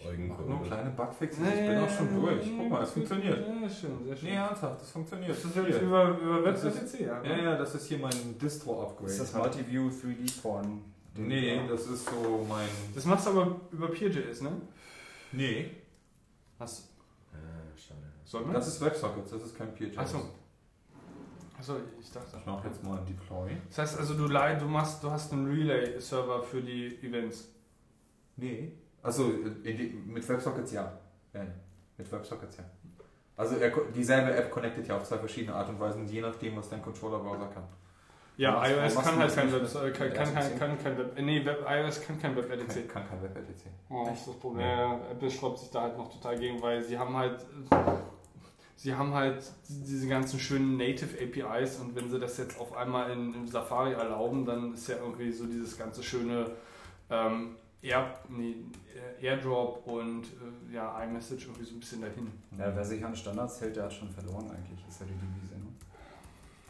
Eugen 0.07 0.28
Mach 0.28 0.40
nur 0.40 0.64
kleine 0.64 0.90
Bugfixes, 0.91 1.48
ich 1.48 1.68
bin 1.68 1.78
auch 1.78 1.90
schon 1.90 2.22
durch. 2.22 2.52
Guck 2.57 2.69
mal, 2.69 2.84
es 2.84 2.91
funktioniert. 2.91 3.40
Ja, 3.40 3.69
schön, 3.69 4.06
sehr 4.06 4.18
schön. 4.18 4.30
Nee, 4.30 4.36
ernsthaft, 4.36 4.82
das 4.82 4.91
funktioniert. 4.91 5.30
das 5.30 5.45
ist 5.45 5.53
Hier. 5.53 5.68
jetzt 5.69 5.82
über, 5.82 6.18
über 6.18 6.52
Das 6.52 6.64
WebCC, 6.64 7.06
ja. 7.06 7.23
Ja, 7.23 7.38
ja, 7.38 7.57
das 7.57 7.76
ist 7.76 7.88
hier 7.88 7.99
mein 7.99 8.38
Distro-Upgrade. 8.40 9.11
Ist 9.11 9.19
das 9.19 9.34
Multiview 9.34 9.90
3D 9.90 10.41
Porn? 10.41 10.82
Nee, 11.15 11.61
das 11.68 11.88
ist 11.88 12.06
so 12.10 12.45
mein... 12.48 12.68
Das 12.95 13.06
machst 13.06 13.28
du 13.28 13.32
aber 13.32 13.56
über 13.72 13.88
PeerJS, 13.90 14.41
ne? 14.41 14.52
Nee, 15.34 15.72
Hast 16.61 16.90
Ah, 17.34 17.38
schade. 17.76 18.02
Soll 18.23 18.44
man? 18.44 18.53
das 18.53 18.68
ist 18.68 18.82
WebSockets, 18.82 19.32
das 19.32 19.41
ist 19.41 19.57
kein 19.57 19.76
PHP. 19.76 19.98
Achso. 19.98 20.30
Achso, 21.57 21.78
ich 21.99 22.11
dachte. 22.11 22.38
Ich 22.38 22.45
mache 22.45 22.68
jetzt 22.68 22.84
mal 22.84 22.99
ein 22.99 23.06
Deploy. 23.06 23.49
Das 23.69 23.80
heißt 23.80 23.99
also, 23.99 24.14
du, 24.14 24.28
du, 24.28 24.65
machst, 24.65 25.03
du 25.03 25.10
hast 25.10 25.34
einen 25.34 25.48
Relay-Server 25.48 26.44
für 26.44 26.61
die 26.61 26.98
Events. 27.02 27.49
Nee. 28.36 28.73
Also 29.03 29.23
mit 29.23 30.28
WebSockets 30.28 30.72
ja. 30.73 30.91
ja. 31.34 31.41
Mit 31.98 32.11
WebSockets 32.11 32.57
ja. 32.57 32.64
Also 33.38 33.56
er, 33.56 33.72
dieselbe 33.95 34.36
App 34.36 34.52
connectet 34.52 34.88
ja 34.88 34.98
auf 34.98 35.03
zwei 35.03 35.18
verschiedene 35.18 35.56
Art 35.56 35.69
und 35.69 35.80
Weisen, 35.80 36.07
je 36.07 36.22
nachdem, 36.22 36.57
was 36.57 36.69
dein 36.69 36.82
Controller-Browser 36.82 37.48
kann. 37.48 37.64
Ja, 38.38 38.56
Warum 38.56 38.84
iOS 38.84 38.95
kann 38.95 39.19
halt 39.19 39.36
kein 39.36 39.52
Web, 39.52 39.64
äh, 39.64 39.91
kann, 39.91 40.14
kann, 40.14 40.34
kann, 40.34 40.60
kann 40.60 40.84
kein 40.84 40.98
Web, 40.98 41.18
äh, 41.18 41.22
nee, 41.22 41.45
Web, 41.45 41.65
iOS 41.68 42.02
kann 42.02 42.19
kein 42.19 42.36
Kann, 42.36 42.44
WebRTC. 42.44 42.88
kann 42.90 43.07
kein 43.07 43.22
WebRTC. 43.22 43.65
Oh, 43.90 44.06
das 44.07 44.19
ist 44.19 44.28
das 44.30 44.36
Problem. 44.36 44.65
Ja, 44.65 44.99
Apple 45.11 45.30
schraubt 45.30 45.60
sich 45.60 45.69
da 45.69 45.82
halt 45.82 45.98
noch 45.98 46.11
total 46.11 46.40
gegen, 46.40 46.61
weil 46.61 46.84
sie 46.84 46.98
haben 46.98 47.15
halt, 47.15 47.45
sie 48.76 48.95
haben 48.95 49.14
halt 49.14 49.44
diese 49.68 50.07
ganzen 50.07 50.40
schönen 50.40 50.78
Native 50.78 51.18
APIs 51.22 51.80
und 51.80 51.95
wenn 51.95 52.10
sie 52.10 52.19
das 52.19 52.38
jetzt 52.38 52.60
auf 52.60 52.76
einmal 52.76 53.11
in, 53.11 53.34
in 53.34 53.48
Safari 53.48 53.94
erlauben, 53.94 54.45
dann 54.45 54.73
ist 54.73 54.88
ja 54.88 54.95
irgendwie 54.98 55.32
so 55.32 55.45
dieses 55.45 55.78
ganze 55.78 56.02
schöne 56.02 56.52
ähm, 57.10 57.57
Air, 57.82 58.14
nee, 58.30 58.56
Airdrop 59.22 59.86
und 59.88 60.26
äh, 60.26 60.74
ja, 60.76 61.02
iMessage 61.03 61.45
irgendwie 61.48 61.66
so 61.66 61.76
ein 61.76 61.80
bisschen 61.80 62.02
dahin. 62.02 62.32
Ja, 62.58 62.76
wer 62.76 62.86
sich 62.86 63.03
an 63.03 63.16
Standards 63.16 63.60
hält, 63.62 63.76
der 63.76 63.86
hat 63.86 63.94
schon 63.94 64.10
verloren 64.10 64.49
eigentlich, 64.52 64.86
ist 64.88 64.99
ja 64.99 65.06
die 65.08 65.14
Devise. 65.14 65.56
Ne? 65.56 65.68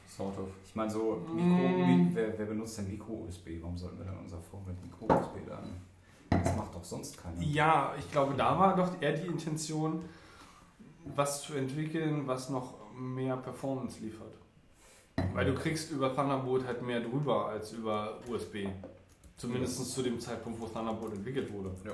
Sort 0.07 0.38
of. 0.39 0.49
Ich 0.65 0.75
meine 0.75 0.89
so, 0.89 1.21
Mikro, 1.33 1.67
Mm. 1.67 2.09
Wer, 2.13 2.38
wer 2.38 2.45
benutzt 2.45 2.77
denn 2.77 2.88
Micro-USB? 2.89 3.61
Warum 3.61 3.77
sollten 3.77 3.97
wir 3.97 4.05
dann 4.05 4.19
unser 4.19 4.39
Phone 4.39 4.65
mit 4.67 4.81
Micro-USB 4.83 5.47
laden? 5.47 5.81
Das 6.29 6.55
macht 6.55 6.73
doch 6.73 6.83
sonst 6.83 7.17
keiner. 7.21 7.41
Ja, 7.41 7.93
ich 7.97 8.09
glaube, 8.11 8.33
da 8.35 8.57
war 8.57 8.75
doch 8.75 9.01
eher 9.01 9.13
die 9.13 9.27
Intention, 9.27 10.03
was 11.15 11.41
zu 11.43 11.53
entwickeln, 11.55 12.25
was 12.25 12.49
noch 12.49 12.75
mehr 12.95 13.35
Performance 13.38 13.99
liefert. 14.01 14.33
Weil 15.33 15.45
du 15.45 15.55
kriegst 15.55 15.91
über 15.91 16.13
Thunderbolt 16.15 16.65
halt 16.65 16.81
mehr 16.81 17.01
drüber 17.01 17.47
als 17.47 17.73
über 17.73 18.19
USB. 18.29 18.67
Zumindest 19.41 19.91
zu 19.91 20.03
dem 20.03 20.19
Zeitpunkt, 20.19 20.59
wo 20.61 20.68
Thunderbolt 20.68 21.13
entwickelt 21.13 21.51
wurde. 21.51 21.72
Ja. 21.85 21.93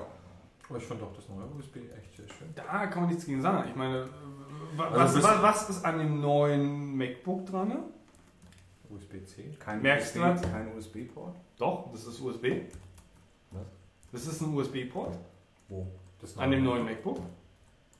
Aber 0.68 0.78
ich 0.78 0.84
fand 0.84 1.02
auch 1.02 1.14
das 1.14 1.26
neue 1.30 1.46
USB 1.58 1.76
echt 1.76 2.14
sehr 2.16 2.28
schön. 2.28 2.48
Da 2.54 2.86
kann 2.88 3.02
man 3.02 3.08
nichts 3.10 3.24
gegen 3.24 3.40
sagen. 3.40 3.68
Ich 3.70 3.74
meine, 3.76 4.06
wa- 4.76 4.88
Also 4.88 5.18
was, 5.22 5.24
was, 5.24 5.42
was 5.42 5.70
ist 5.70 5.84
an 5.84 5.98
dem 5.98 6.20
neuen 6.20 6.94
MacBook 6.96 7.46
dran? 7.46 7.72
USB-C? 8.90 9.56
Kein 9.58 9.82
Merkst 9.82 10.08
USB, 10.16 10.18
du 10.18 10.22
was? 10.34 10.42
kein 10.42 10.76
USB-Port? 10.76 11.36
Doch, 11.58 11.90
das 11.92 12.04
ist 12.06 12.20
USB. 12.20 12.44
Was? 13.50 13.62
Das 14.12 14.26
ist 14.26 14.40
ein 14.42 14.54
USB-Port. 14.54 15.16
Wo? 15.68 15.86
An 16.36 16.50
dem 16.50 16.64
neuen 16.64 16.84
MacBook? 16.84 17.18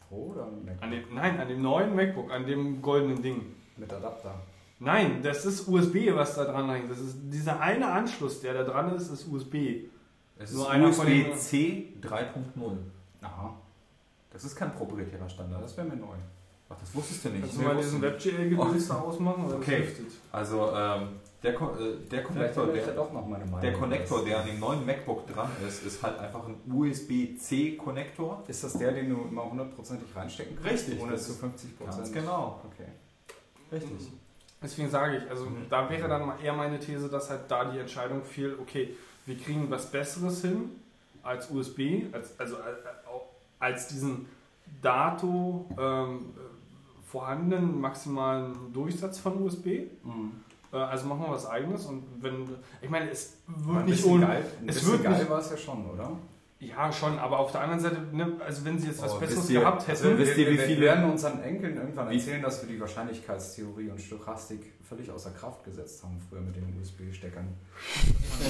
Pro 0.08 0.16
oder 0.32 0.46
Mac? 0.46 0.76
An 0.82 0.90
dem, 0.90 1.14
nein, 1.14 1.38
an 1.40 1.48
dem 1.48 1.60
neuen 1.62 1.94
MacBook, 1.94 2.30
an 2.30 2.46
dem 2.46 2.80
goldenen 2.82 3.22
Ding. 3.22 3.54
Mit 3.76 3.92
Adapter. 3.92 4.34
Nein, 4.80 5.20
das 5.22 5.44
ist 5.44 5.66
USB, 5.68 6.14
was 6.14 6.36
da 6.36 6.44
dran 6.44 6.70
hängt. 6.70 6.90
Das 6.90 6.98
ist 6.98 7.16
dieser 7.24 7.58
eine 7.60 7.86
Anschluss, 7.90 8.40
der 8.40 8.54
da 8.54 8.62
dran 8.64 8.94
ist, 8.94 9.08
ist 9.10 9.26
USB. 9.28 9.88
Es 10.38 10.52
Nur 10.52 10.72
ist 10.72 10.98
USB-C 11.00 11.94
3.0. 12.00 12.76
Aha, 13.22 13.56
Das 14.30 14.44
ist 14.44 14.54
kein 14.54 14.72
proprietärer 14.74 15.28
Standard. 15.28 15.62
das 15.64 15.76
wäre 15.76 15.88
mir 15.88 15.96
neu. 15.96 16.14
Ach, 16.70 16.76
das 16.78 16.94
wusstest 16.94 17.24
du 17.24 17.30
nicht. 17.30 17.40
Kannst 17.40 17.56
du 17.58 17.62
mal 17.62 17.76
diesen 17.76 18.00
WebGL-Gedöns 18.02 18.88
da 18.88 18.94
ausmachen? 19.00 19.46
Oder 19.46 19.56
Okay. 19.56 19.88
Also 20.30 20.70
ähm, 20.76 21.08
der, 21.42 21.54
Ko- 21.54 21.72
äh, 21.76 22.06
der 22.10 22.20
ja 22.22 22.66
der, 22.66 22.94
doch 22.94 23.12
noch 23.12 23.26
meine 23.26 23.44
Meinung. 23.46 23.60
der 23.62 23.72
Konnektor, 23.72 24.24
der 24.24 24.40
an 24.40 24.46
dem 24.46 24.60
neuen 24.60 24.84
MacBook 24.84 25.26
dran 25.26 25.50
ist, 25.66 25.84
ist 25.84 26.02
halt 26.02 26.18
einfach 26.18 26.46
ein 26.46 26.56
USB-C-Konnektor. 26.70 28.44
Ist 28.46 28.62
das 28.64 28.74
der, 28.74 28.92
den 28.92 29.08
du 29.10 29.22
immer 29.28 29.50
hundertprozentig 29.50 30.14
reinstecken 30.14 30.56
kannst? 30.56 30.70
Richtig, 30.88 31.00
Ohne 31.00 31.12
das 31.12 31.24
zu 31.24 31.32
ist 31.32 31.40
50 31.40 31.78
Prozent. 31.78 31.96
Ganz 31.96 32.12
genau. 32.12 32.60
Okay. 32.66 32.88
Richtig. 33.72 34.12
Deswegen 34.62 34.88
sage 34.90 35.18
ich, 35.18 35.30
also 35.30 35.46
Mhm. 35.46 35.66
da 35.70 35.88
wäre 35.88 36.08
dann 36.08 36.32
eher 36.42 36.52
meine 36.52 36.78
These, 36.80 37.08
dass 37.08 37.30
halt 37.30 37.42
da 37.48 37.64
die 37.66 37.78
Entscheidung 37.78 38.24
fiel, 38.24 38.56
okay, 38.60 38.94
wir 39.26 39.36
kriegen 39.36 39.70
was 39.70 39.90
Besseres 39.90 40.40
hin 40.42 40.70
als 41.22 41.50
USB, 41.50 42.06
als, 42.12 42.38
also 42.40 42.56
als, 42.56 42.78
als 43.60 43.88
diesen 43.88 44.26
dato 44.82 45.66
ähm, 45.78 46.26
vorhandenen 47.06 47.80
maximalen 47.80 48.72
Durchsatz 48.72 49.18
von 49.18 49.42
USB. 49.42 49.66
Mhm. 50.04 50.32
Äh, 50.72 50.76
also 50.76 51.06
machen 51.06 51.22
wir 51.22 51.30
was 51.30 51.46
eigenes 51.46 51.86
und 51.86 52.02
wenn, 52.20 52.48
ich 52.82 52.90
meine, 52.90 53.10
es 53.10 53.36
wird 53.46 53.78
ein 53.78 53.84
nicht 53.86 54.04
ohne, 54.04 54.26
geil, 54.26 54.44
es 54.66 54.84
wird 54.86 55.02
geil 55.02 55.18
nicht- 55.18 55.30
war 55.30 55.38
es 55.38 55.50
ja 55.50 55.56
schon, 55.56 55.86
oder? 55.90 56.10
Ja 56.60 56.90
schon, 56.92 57.18
aber 57.18 57.38
auf 57.38 57.52
der 57.52 57.60
anderen 57.60 57.80
Seite, 57.80 58.00
ne, 58.12 58.32
also 58.44 58.64
wenn 58.64 58.78
sie 58.78 58.88
jetzt 58.88 59.00
was 59.02 59.14
Oh, 59.14 59.18
Besseres 59.20 59.48
ihr- 59.50 59.60
gehabt 59.60 59.82
hätten, 59.82 59.90
also 60.06 60.18
wisst 60.18 60.36
ihr, 60.36 60.46
wie 60.48 60.56
wir, 60.58 60.64
viele- 60.64 60.80
wir 60.80 60.86
werden 60.88 61.10
unseren 61.10 61.40
Enkeln 61.42 61.76
irgendwann 61.76 62.10
erzählen, 62.10 62.42
dass 62.42 62.60
wir 62.62 62.68
die 62.74 62.80
Wahrscheinlichkeitstheorie 62.80 63.90
und 63.90 64.00
Stochastik 64.00 64.72
völlig 64.88 65.10
außer 65.10 65.30
Kraft 65.30 65.64
gesetzt 65.64 66.02
haben, 66.02 66.18
früher 66.28 66.40
mit 66.40 66.56
den 66.56 66.76
USB-Steckern. 66.80 67.46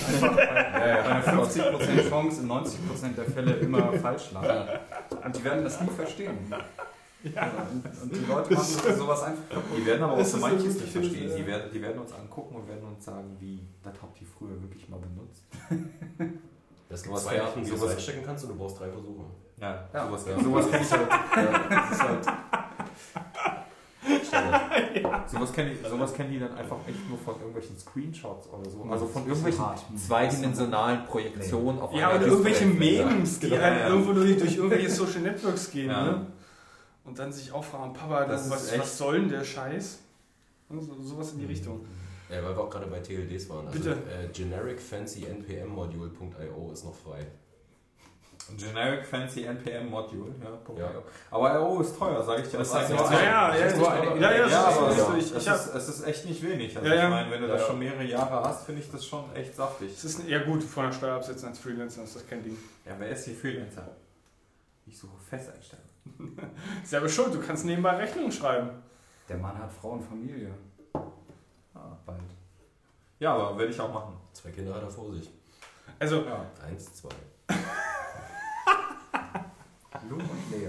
Einfach 0.08 0.36
bei, 0.36 0.46
bei 0.46 1.04
einer 1.04 1.24
50% 1.44 2.08
Chance 2.08 2.40
in 2.42 2.48
90% 2.48 3.14
der 3.16 3.24
Fälle 3.26 3.52
immer 3.56 3.92
falsch 3.94 4.32
lagen. 4.32 4.78
Und 5.24 5.36
die 5.36 5.44
werden 5.44 5.64
das 5.64 5.80
nie 5.80 5.88
verstehen. 5.90 6.38
Und, 6.50 8.02
und 8.02 8.14
die 8.14 8.24
Leute 8.26 8.54
machen 8.54 8.96
sowas 8.96 9.22
einfach 9.24 9.48
kaputt. 9.50 9.76
Die 9.76 9.84
werden 9.86 10.02
aber 10.04 10.12
auch 10.14 10.24
so 10.24 10.38
manches 10.38 10.76
nicht 10.80 10.88
verstehen. 10.92 11.32
Die 11.36 11.40
ja. 11.42 11.46
werden, 11.46 11.70
die 11.74 11.82
werden 11.82 11.98
uns 11.98 12.12
angucken 12.12 12.54
und 12.54 12.68
werden 12.68 12.84
uns 12.84 13.04
sagen, 13.04 13.36
wie, 13.40 13.66
das 13.82 13.94
habt 14.00 14.20
ihr 14.20 14.26
früher 14.26 14.62
wirklich 14.62 14.88
mal 14.88 15.00
benutzt. 15.00 15.42
Dass 16.88 17.02
du 17.02 17.08
Sowas 17.10 17.24
zwei 17.24 17.42
Arten, 17.42 17.60
wie 17.64 17.68
du 17.68 17.74
es 17.74 17.80
sowas- 17.80 17.92
reinstecken 17.94 18.22
kannst 18.24 18.44
und 18.44 18.50
du 18.50 18.56
brauchst 18.56 18.80
drei 18.80 18.88
Versuche. 18.88 19.24
Ja, 19.60 19.88
Ja. 19.92 20.06
sowas, 20.06 20.24
sowas 20.24 20.70
kenne 20.70 20.82
ich 20.84 20.92
halt. 20.92 21.08
Ja, 21.36 21.68
das 21.68 21.90
ist 21.90 22.02
halt 22.02 22.26
sowas 25.26 25.52
kennen 25.52 25.70
die, 25.82 25.88
sowas 25.88 26.14
kennen 26.14 26.30
die 26.30 26.38
dann 26.38 26.54
einfach 26.56 26.76
echt 26.86 27.08
nur 27.08 27.18
von 27.18 27.34
irgendwelchen 27.36 27.78
Screenshots 27.78 28.48
oder 28.48 28.68
so. 28.70 28.82
Also 28.90 29.06
von 29.06 29.26
irgendwelchen 29.26 29.60
hart. 29.66 29.80
zweidimensionalen 29.96 31.04
Projektionen 31.04 31.78
auf 31.80 31.92
ja, 31.92 32.14
oder 32.14 32.26
irgendwelche 32.26 32.64
Memes, 32.66 33.40
die 33.40 33.50
Genau, 33.50 33.62
halt 33.62 33.80
ja. 33.80 33.88
irgendwo 33.88 34.12
durch, 34.12 34.38
durch 34.38 34.56
irgendwelche 34.56 34.90
Social 34.90 35.20
Networks 35.20 35.70
gehen, 35.70 35.90
Ja. 35.90 36.04
ne? 36.04 36.26
Und 37.04 37.18
dann 37.18 37.32
sich 37.32 37.52
auch 37.52 37.64
fragen, 37.64 37.92
Papa, 37.94 38.24
Das 38.26 38.44
ist 38.46 38.50
was, 38.50 38.78
was 38.78 38.98
soll 38.98 39.20
denn 39.20 39.28
der 39.30 39.44
Scheiß? 39.44 39.98
Und 40.68 40.82
so, 40.82 40.94
sowas 41.02 41.32
in 41.32 41.38
die 41.40 41.46
Richtung. 41.46 41.80
Ja, 42.30 42.42
weil 42.44 42.54
wir 42.56 42.60
auch 42.62 42.70
gerade 42.70 42.86
bei 42.86 43.00
TLDs 43.00 43.48
waren. 43.48 43.66
Also, 43.68 43.78
Bitte. 43.78 43.92
Äh, 44.10 44.28
Generic 44.32 44.80
Fancy 44.80 45.24
NPM 45.26 45.68
Module.io 45.68 46.72
ist 46.72 46.84
noch 46.84 46.94
frei. 46.94 47.26
Generic 48.56 49.04
Fancy 49.04 49.44
NPM 49.44 49.90
Module. 49.90 50.32
Ja, 50.42 50.74
Ja. 50.78 50.90
Aber 51.30 51.54
IO 51.58 51.80
ist 51.82 51.98
teuer, 51.98 52.22
sage 52.22 52.42
ich 52.42 52.48
dir. 52.50 52.58
Das 52.58 52.68
ist 52.68 52.74
Ja, 52.74 52.80
ja, 52.80 53.50
das 53.54 53.72
ist 53.74 53.78
ja, 53.82 54.04
ja, 54.04 54.14
ja, 54.14 54.32
ja, 54.32 54.38
das 54.38 54.50
ist- 54.50 54.78
aber 54.78 54.86
das 54.88 54.96
ist- 54.96 54.98
ja, 54.98 55.16
ich- 55.16 55.24
es 55.24 55.30
ich 55.46 55.52
ist- 55.52 55.74
es 55.74 55.88
ist 55.90 56.06
echt 56.06 56.24
nicht 56.24 56.42
wenig. 56.42 56.76
Also 56.76 56.88
Ja, 56.88 56.94
ja. 56.94 57.04
ich 57.04 57.10
meine, 57.10 57.30
wenn 57.30 57.42
du 57.42 57.48
das 57.48 57.60
Ja. 57.60 57.66
schon 57.66 57.78
mehrere 57.78 58.04
Jahre 58.04 58.42
hast, 58.48 58.64
finde 58.64 58.80
ich 58.80 58.90
das 58.90 59.04
schon 59.04 59.24
echt 59.34 59.54
saftig. 59.54 59.92
Es 59.92 60.02
ist 60.04 60.26
ja 60.26 60.42
gut, 60.44 60.62
von 60.62 60.84
der 60.86 60.92
Steuer 60.92 61.16
absetzen 61.16 61.48
als 61.48 61.58
Freelancer 61.58 62.04
ist 62.04 62.16
das 62.16 62.26
kein 62.26 62.42
Ding. 62.42 62.56
Ja, 62.86 62.92
wer 62.98 63.10
ist 63.10 63.26
hier 63.26 63.34
Freelancer? 63.34 63.86
Ich 64.86 64.96
suche 64.96 65.18
Festeinstellungen. 65.28 65.92
Selber 66.84 67.08
schuld, 67.10 67.34
du 67.34 67.40
kannst 67.40 67.66
nebenbei 67.66 67.96
Rechnungen 67.96 68.32
schreiben. 68.32 68.70
Der 69.28 69.36
Mann 69.36 69.58
hat 69.58 69.70
Frau 69.70 69.90
und 69.90 70.02
Familie. 70.02 70.52
Bald. 72.08 72.20
Ja, 73.20 73.34
aber 73.34 73.58
werde 73.58 73.70
ich 73.72 73.80
auch 73.80 73.92
machen. 73.92 74.14
Zwei 74.32 74.50
Kinder 74.50 74.74
hat 74.74 74.82
er 74.82 74.88
vor 74.90 75.12
sich. 75.12 75.28
Also, 75.98 76.16
Ja. 76.22 76.46
Eins, 76.66 76.94
zwei. 76.94 77.08
Lu 80.08 80.16
und 80.16 80.50
Lea. 80.52 80.68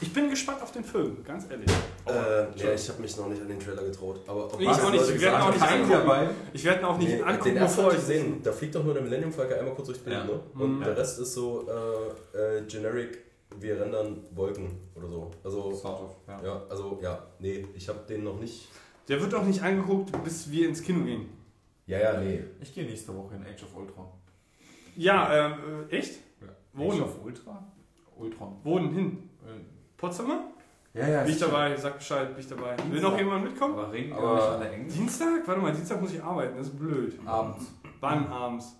ich 0.00 0.12
bin 0.12 0.28
gespannt 0.30 0.60
auf 0.62 0.72
den 0.72 0.84
Film, 0.84 1.22
ganz 1.24 1.46
ehrlich. 1.50 1.70
Äh, 2.06 2.12
ja, 2.56 2.72
ich 2.74 2.88
habe 2.88 3.00
mich 3.00 3.16
noch 3.16 3.28
nicht 3.28 3.40
an 3.40 3.48
den 3.48 3.58
Trailer 3.60 3.82
getraut. 3.84 4.20
Aber 4.26 4.44
ob 4.52 4.60
Ich 4.60 4.68
auch 4.68 4.90
nicht, 4.90 5.08
wir 5.08 5.20
werden 5.20 5.40
auch 5.40 5.52
nicht 5.52 5.62
angucken. 5.62 5.90
dabei. 5.92 6.28
Ich 6.52 6.64
werde 6.64 6.80
ihn 6.80 6.84
auch 6.84 6.98
nicht 6.98 7.08
Nee, 7.08 7.22
angucken, 7.22 7.54
den 7.54 7.62
bevor 7.62 7.90
ich 7.92 7.96
gesehen. 7.96 8.42
Da 8.42 8.52
fliegt 8.52 8.74
doch 8.74 8.84
nur 8.84 8.92
der 8.94 9.02
Millennium 9.02 9.32
Falcon 9.32 9.58
einmal 9.58 9.74
kurz 9.74 9.86
durchs 9.88 10.02
Bild, 10.02 10.16
Ja. 10.16 10.24
ne? 10.24 10.40
Und 10.54 10.78
Mhm. 10.80 10.84
der 10.84 10.96
Rest 10.96 11.18
ist 11.20 11.32
so 11.32 11.66
äh, 12.34 12.38
äh, 12.58 12.62
generic, 12.66 13.18
wir 13.58 13.80
rendern 13.80 14.22
Wolken 14.32 14.70
oder 14.96 15.08
so. 15.08 15.30
Also, 15.44 15.72
Sort 15.74 16.00
of, 16.02 16.10
ja. 16.26 16.42
ja, 16.44 16.62
also, 16.68 16.98
ja, 17.00 17.22
nee, 17.38 17.66
ich 17.74 17.88
habe 17.88 18.00
den 18.08 18.24
noch 18.24 18.38
nicht. 18.38 18.68
Der 19.08 19.20
wird 19.20 19.34
auch 19.34 19.44
nicht 19.44 19.62
angeguckt, 19.62 20.12
bis 20.24 20.50
wir 20.50 20.68
ins 20.68 20.82
Kino 20.82 21.04
gehen. 21.04 21.28
Ja, 21.86 21.98
ja, 21.98 22.20
nee. 22.20 22.44
Ich 22.60 22.74
gehe 22.74 22.84
nächste 22.84 23.16
Woche 23.16 23.34
in 23.36 23.42
Age 23.42 23.62
of 23.62 23.74
Ultron. 23.76 24.06
Ja, 24.96 25.46
ähm, 25.46 25.86
äh, 25.90 25.96
echt? 25.96 26.16
Ja. 26.40 26.48
Wo 26.74 26.92
denn? 26.92 27.02
auf 27.02 27.24
Ultra? 27.24 27.66
Ultron. 28.16 28.56
Wo 28.62 28.78
denn 28.78 28.92
hin? 28.92 29.30
Potsdamer? 29.96 30.48
Ja, 30.92 31.06
ja. 31.08 31.22
Bin 31.22 31.32
ich 31.32 31.38
dabei, 31.38 31.76
sag 31.76 31.98
Bescheid, 31.98 32.28
bin 32.34 32.40
ich 32.40 32.48
dabei. 32.48 32.76
Will 32.90 33.00
noch 33.00 33.16
jemand 33.16 33.44
mitkommen? 33.44 33.74
Aber 33.74 33.92
reden 33.92 34.12
Aber- 34.12 34.26
wir 34.26 34.34
nicht 34.34 34.42
alle 34.44 34.70
Englisch? 34.70 34.94
Dienstag? 34.94 35.46
Warte 35.46 35.60
mal, 35.60 35.72
Dienstag 35.72 36.00
muss 36.00 36.12
ich 36.12 36.22
arbeiten, 36.22 36.56
das 36.56 36.66
ist 36.68 36.78
blöd. 36.78 37.18
Abends. 37.24 37.66
Wann 38.00 38.26
abends? 38.26 38.74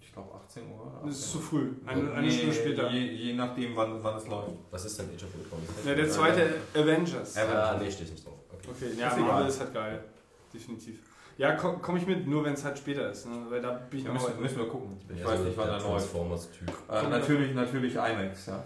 Ich 0.00 0.12
glaube 0.12 0.34
18 0.34 0.62
Uhr. 0.70 1.00
Das 1.04 1.14
ist 1.14 1.32
zu 1.32 1.38
18 1.38 1.48
früh, 1.50 1.70
eine, 1.86 2.12
eine 2.12 2.26
Nee, 2.26 2.30
Stunde 2.32 2.54
später. 2.54 2.90
Je, 2.90 3.00
je 3.06 3.32
nachdem, 3.34 3.76
wann, 3.76 4.02
wann 4.02 4.16
es 4.16 4.26
läuft. 4.28 4.50
Was 4.70 4.84
ist 4.86 4.98
denn 4.98 5.06
Age 5.14 5.24
of 5.24 5.34
Ultron? 5.34 5.58
Ja, 5.84 5.94
der 5.94 6.08
zweite 6.08 6.54
Avengers. 6.74 7.36
Ah, 7.36 7.76
nee, 7.80 7.90
stehe 7.90 8.06
ich 8.06 8.12
nicht 8.12 8.26
drauf. 8.26 8.35
Okay. 8.68 8.90
Ja, 8.98 9.08
Ist 9.08 9.18
Marvel 9.18 9.48
ist 9.48 9.60
halt 9.60 9.74
geil. 9.74 10.04
Definitiv. 10.52 10.98
Ja, 11.38 11.54
komme 11.54 11.78
komm 11.82 11.96
ich 11.98 12.06
mit, 12.06 12.26
nur 12.26 12.44
wenn 12.44 12.54
es 12.54 12.64
halt 12.64 12.78
später 12.78 13.10
ist, 13.10 13.26
ne? 13.26 13.44
weil 13.50 13.60
da 13.60 13.72
bin 13.72 14.00
ich 14.00 14.08
am 14.08 14.14
Müssen, 14.14 14.40
müssen 14.40 14.56
wir 14.56 14.68
gucken. 14.68 14.96
Ich, 15.12 15.20
ja 15.20 15.26
weiß 15.26 15.40
nicht, 15.40 15.56
wann 15.56 15.66
der 15.66 15.76
er. 15.76 15.80
Transformers-Typ. 15.82 16.72
Äh, 16.88 17.08
natürlich, 17.08 17.54
natürlich 17.54 17.94
IMAX, 17.94 18.46
ja. 18.46 18.64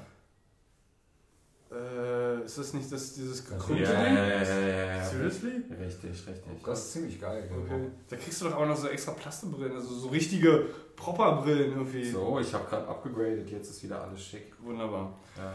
Äh, 1.73 2.45
ist 2.45 2.59
das 2.59 2.73
nicht 2.75 2.91
das, 2.91 3.15
dieses 3.15 3.45
gekrümmte 3.45 3.85
ja, 3.85 4.05
Ding? 4.05 4.17
ja, 4.17 4.27
ja, 4.27 4.43
ja, 4.43 4.97
ja. 4.97 5.05
Seriously? 5.05 5.63
Richtig, 5.81 6.11
richtig. 6.11 6.65
Das 6.65 6.81
ist 6.81 6.93
ziemlich 6.93 7.21
geil. 7.21 7.49
Okay. 7.49 7.91
Da 8.09 8.17
kriegst 8.17 8.41
du 8.41 8.47
doch 8.47 8.57
auch 8.57 8.67
noch 8.67 8.77
so 8.77 8.89
extra 8.89 9.13
Plastikbrillen, 9.13 9.75
also 9.75 9.95
so 9.95 10.09
richtige 10.09 10.67
Proper-Brillen 10.97 11.73
irgendwie. 11.73 12.11
So, 12.11 12.41
ich 12.41 12.53
habe 12.55 12.69
gerade 12.69 12.89
abgegradet, 12.89 13.49
jetzt 13.51 13.71
ist 13.71 13.83
wieder 13.85 14.03
alles 14.03 14.23
schick. 14.23 14.53
Wunderbar. 14.61 15.19
Ja. 15.37 15.55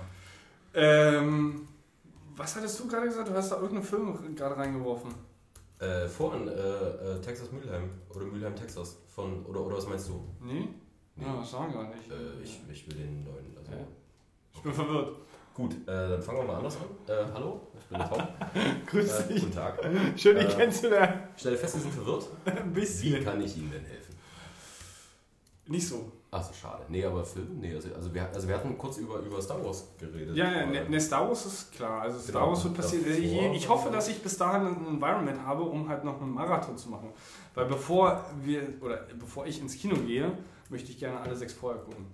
Ähm, 0.74 1.68
was 2.36 2.56
hattest 2.56 2.80
du 2.80 2.88
gerade 2.88 3.08
gesagt? 3.08 3.30
Du 3.30 3.34
hast 3.34 3.52
da 3.52 3.56
irgendeinen 3.56 3.84
Film 3.84 4.36
gerade 4.36 4.58
reingeworfen. 4.58 5.14
Äh, 5.80 6.08
vorhin, 6.08 6.48
äh, 6.48 6.52
äh, 6.52 7.22
Texas 7.22 7.52
Mülheim. 7.52 7.90
Oder 8.10 8.26
Mülheim, 8.26 8.56
Texas. 8.56 8.98
Von, 9.08 9.46
oder, 9.46 9.62
oder 9.62 9.78
was 9.78 9.88
meinst 9.88 10.08
du? 10.10 10.26
Nee? 10.42 10.70
Nee. 11.16 11.26
Ja, 11.26 11.38
das 11.38 11.52
sagen 11.52 11.74
wir 11.74 11.82
gar 11.84 11.90
nicht. 11.90 12.10
Äh, 12.10 12.42
ich, 12.44 12.62
ich 12.72 12.88
will 12.88 12.96
den 12.98 13.24
neuen. 13.24 13.58
Also. 13.58 13.72
Ja. 13.72 13.88
Ich 14.54 14.62
bin 14.62 14.74
verwirrt. 14.74 15.18
Gut, 15.54 15.74
äh, 15.74 16.10
dann 16.10 16.22
fangen 16.22 16.40
wir 16.40 16.44
mal 16.46 16.58
anders 16.58 16.76
an. 16.76 16.84
Äh, 17.08 17.26
hallo, 17.34 17.62
ich 17.80 17.86
bin 17.86 17.98
der 17.98 18.10
Tom. 18.10 18.28
Grüß 18.88 19.10
äh, 19.10 19.28
dich. 19.28 19.42
guten 19.42 19.56
Tag. 19.56 19.80
Schön, 20.18 20.36
dich 20.36 20.50
äh, 20.50 20.58
kennenzulernen. 20.58 21.30
Ich 21.34 21.40
stelle 21.42 21.58
fest, 21.58 21.76
Sie 21.76 21.80
sind 21.80 21.94
verwirrt. 21.94 22.28
Ein 22.46 22.76
Wie 22.76 22.80
bisschen. 22.82 23.24
kann 23.24 23.42
ich 23.42 23.56
Ihnen 23.56 23.72
denn 23.72 23.86
helfen? 23.86 24.16
Nicht 25.68 25.88
so. 25.88 26.12
Achso, 26.36 26.54
schade. 26.54 26.84
Nee, 26.90 27.06
aber 27.06 27.24
Film? 27.24 27.60
Nee, 27.60 27.74
also, 27.74 27.94
also, 27.94 28.14
wir, 28.14 28.28
also 28.34 28.48
wir 28.48 28.56
hatten 28.56 28.78
kurz 28.78 28.98
über, 28.98 29.20
über 29.20 29.42
Star 29.42 29.64
Wars 29.64 29.88
geredet. 29.98 30.36
Ja, 30.36 30.52
ja, 30.52 30.66
ne, 30.66 30.90
ne 30.90 31.00
Star 31.00 31.28
Wars 31.28 31.46
ist 31.46 31.72
klar. 31.72 32.02
Also 32.02 32.20
Star 32.20 32.42
Genau. 32.42 32.50
Wars 32.52 32.64
wird 32.64 32.74
passieren. 32.76 33.06
Ich, 33.08 33.34
ich 33.64 33.70
hoffe, 33.70 33.90
dass 33.90 34.08
ich 34.10 34.22
bis 34.22 34.38
dahin 34.38 34.68
ein 34.68 34.86
Environment 34.88 35.42
habe, 35.46 35.64
um 35.64 35.88
halt 35.88 36.04
noch 36.04 36.22
einen 36.22 36.34
Marathon 36.34 36.78
zu 36.78 36.90
machen. 36.90 37.10
Weil 37.54 37.66
bevor 37.66 38.26
wir 38.44 38.68
oder 38.82 39.06
bevor 39.18 39.46
ich 39.46 39.62
ins 39.62 39.76
Kino 39.76 39.96
gehe, 39.96 40.38
möchte 40.70 40.92
ich 40.92 41.00
gerne 41.00 41.20
alle 41.22 41.36
sechs 41.36 41.54
vorher 41.54 41.82
gucken. 41.82 42.06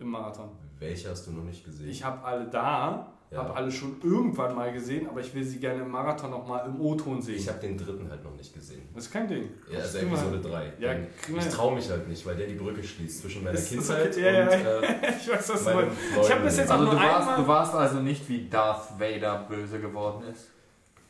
Im 0.00 0.08
Marathon. 0.08 0.50
Welche 0.80 1.08
hast 1.08 1.26
du 1.28 1.30
noch 1.32 1.44
nicht 1.44 1.64
gesehen? 1.64 1.88
Ich 1.88 2.02
habe 2.02 2.24
alle 2.24 2.46
da, 2.50 3.13
Ja. 3.34 3.42
habe 3.44 3.56
alle 3.56 3.70
schon 3.70 3.96
irgendwann 4.02 4.54
mal 4.54 4.72
gesehen, 4.72 5.08
aber 5.08 5.20
ich 5.20 5.34
will 5.34 5.44
sie 5.44 5.58
gerne 5.58 5.82
im 5.82 5.90
Marathon 5.90 6.30
nochmal 6.30 6.66
im 6.66 6.80
O-Ton 6.80 7.20
sehen. 7.20 7.34
Ich 7.36 7.48
habe 7.48 7.58
den 7.60 7.76
dritten 7.76 8.08
halt 8.08 8.22
noch 8.24 8.34
nicht 8.36 8.54
gesehen. 8.54 8.82
das 8.94 9.04
ist 9.06 9.12
kein 9.12 9.28
Ding. 9.28 9.48
Ja, 9.70 9.80
also 9.80 9.98
Kriegen 9.98 10.10
wir- 10.12 10.18
Episode 10.18 10.48
3. 10.48 10.72
Ja, 10.78 10.92
ich 11.38 11.48
traue 11.48 11.74
mich 11.74 11.90
halt 11.90 12.08
nicht, 12.08 12.24
weil 12.26 12.36
der 12.36 12.46
die 12.46 12.54
Brücke 12.54 12.82
schließt 12.82 13.22
zwischen 13.22 13.44
meiner 13.44 13.58
Ist 13.58 13.72
das 13.76 13.86
Kindheit 13.88 14.08
okay? 14.12 14.22
Ja, 14.22 14.32
ja. 14.32 14.44
und 14.78 14.84
äh, 14.84 15.12
Ich 15.20 15.28
weiß, 15.30 15.48
was 15.50 15.64
du 15.64 15.70
meinem 15.70 15.88
meinst. 15.88 16.00
Ich 16.22 16.30
habe 16.32 16.44
bis 16.44 16.56
jetzt 16.58 16.70
auch 16.70 16.74
Also 16.74 16.84
nur 16.84 16.94
du 16.94 17.00
warst, 17.00 17.20
einmal... 17.20 17.36
du 17.42 17.48
warst 17.48 17.74
also 17.74 17.98
nicht 18.00 18.28
wie 18.28 18.48
Darth 18.48 19.00
Vader 19.00 19.46
böse 19.48 19.80
geworden 19.80 20.24
ist. 20.32 20.48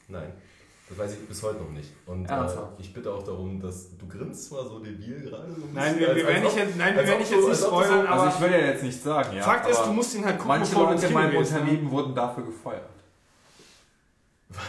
Nein, 0.09 0.33
das 0.89 0.99
weiß 0.99 1.13
ich 1.15 1.27
bis 1.29 1.43
heute 1.43 1.59
noch 1.61 1.71
nicht. 1.71 1.91
Und 2.07 2.27
äh, 2.31 2.47
ich 2.79 2.93
bitte 2.93 3.13
auch 3.13 3.23
darum, 3.23 3.61
dass 3.61 3.97
du 3.97 4.07
grinst 4.07 4.45
zwar 4.47 4.67
so 4.69 4.79
debil 4.81 5.21
gerade 5.23 5.49
so 5.55 5.63
ein 5.63 5.73
Nein, 5.73 5.99
wir, 5.99 6.15
wir 6.15 6.27
werden 6.27 6.43
nicht 6.43 6.53
ob- 6.53 6.59
jetzt, 6.59 6.77
nein, 6.77 6.95
wir 6.97 7.07
werden 7.07 7.19
nicht 7.21 7.33
du- 7.33 7.37
jetzt 7.37 7.49
nicht 7.49 7.63
spoilern, 7.69 8.07
aber 8.07 8.23
Also 8.23 8.37
ich 8.37 8.45
will 8.45 8.51
ja 8.61 8.67
jetzt 8.67 8.83
nicht 8.83 9.03
sagen, 9.03 9.37
ja. 9.37 9.43
Fakt 9.43 9.69
ist, 9.71 9.81
du 9.83 9.93
musst 9.93 10.15
ihn 10.15 10.25
halt 10.25 10.37
gucken, 10.39 10.49
manche 10.49 10.75
Leute 10.75 11.07
in 11.07 11.13
meinem 11.15 11.31
gehst, 11.33 11.53
ne? 11.53 11.61
Unternehmen 11.61 11.91
wurden 11.91 12.15
dafür 12.15 12.45
gefeuert. 12.45 12.83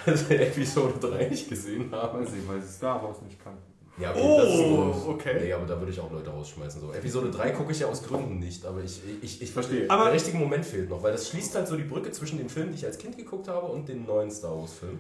weil 0.06 0.18
sie 0.18 0.36
Episode 0.36 0.94
3 1.00 1.28
nicht 1.30 1.50
gesehen 1.50 1.92
haben. 1.92 2.20
Weil 2.20 2.28
sie, 2.28 2.48
weil 2.48 2.62
sie 2.62 2.72
Star 2.74 3.04
Wars 3.04 3.22
nicht 3.22 3.42
kannten. 3.44 3.62
Ja, 3.98 4.14
Oh, 4.14 4.42
das 4.42 4.98
ist 4.98 5.08
okay. 5.08 5.40
Nee, 5.42 5.54
aber 5.54 5.66
da 5.66 5.80
würde 5.80 5.92
ich 5.92 6.00
auch 6.00 6.12
Leute 6.12 6.30
rausschmeißen. 6.30 6.82
So. 6.82 6.92
Episode 6.92 7.32
3 7.32 7.52
gucke 7.52 7.72
ich 7.72 7.80
ja 7.80 7.88
aus 7.88 8.04
Gründen 8.04 8.40
nicht, 8.40 8.66
aber 8.66 8.82
ich, 8.84 9.00
ich, 9.22 9.42
ich 9.42 9.52
Verstehe. 9.52 9.90
Aber- 9.90 10.06
der 10.06 10.14
richtige 10.14 10.38
Moment 10.38 10.66
fehlt 10.66 10.90
noch, 10.90 11.02
weil 11.04 11.12
das 11.14 11.30
schließt 11.30 11.56
halt 11.56 11.68
so 11.68 11.78
die 11.78 11.84
Brücke 11.84 12.12
zwischen 12.12 12.38
den 12.38 12.50
Filmen, 12.50 12.72
die 12.72 12.78
ich 12.80 12.86
als 12.86 12.98
Kind 12.98 13.16
geguckt 13.18 13.48
habe, 13.48 13.68
und 13.68 13.88
den 13.88 14.06
neuen 14.06 14.30
Star 14.32 14.58
Wars 14.58 14.74
Film. 14.74 15.00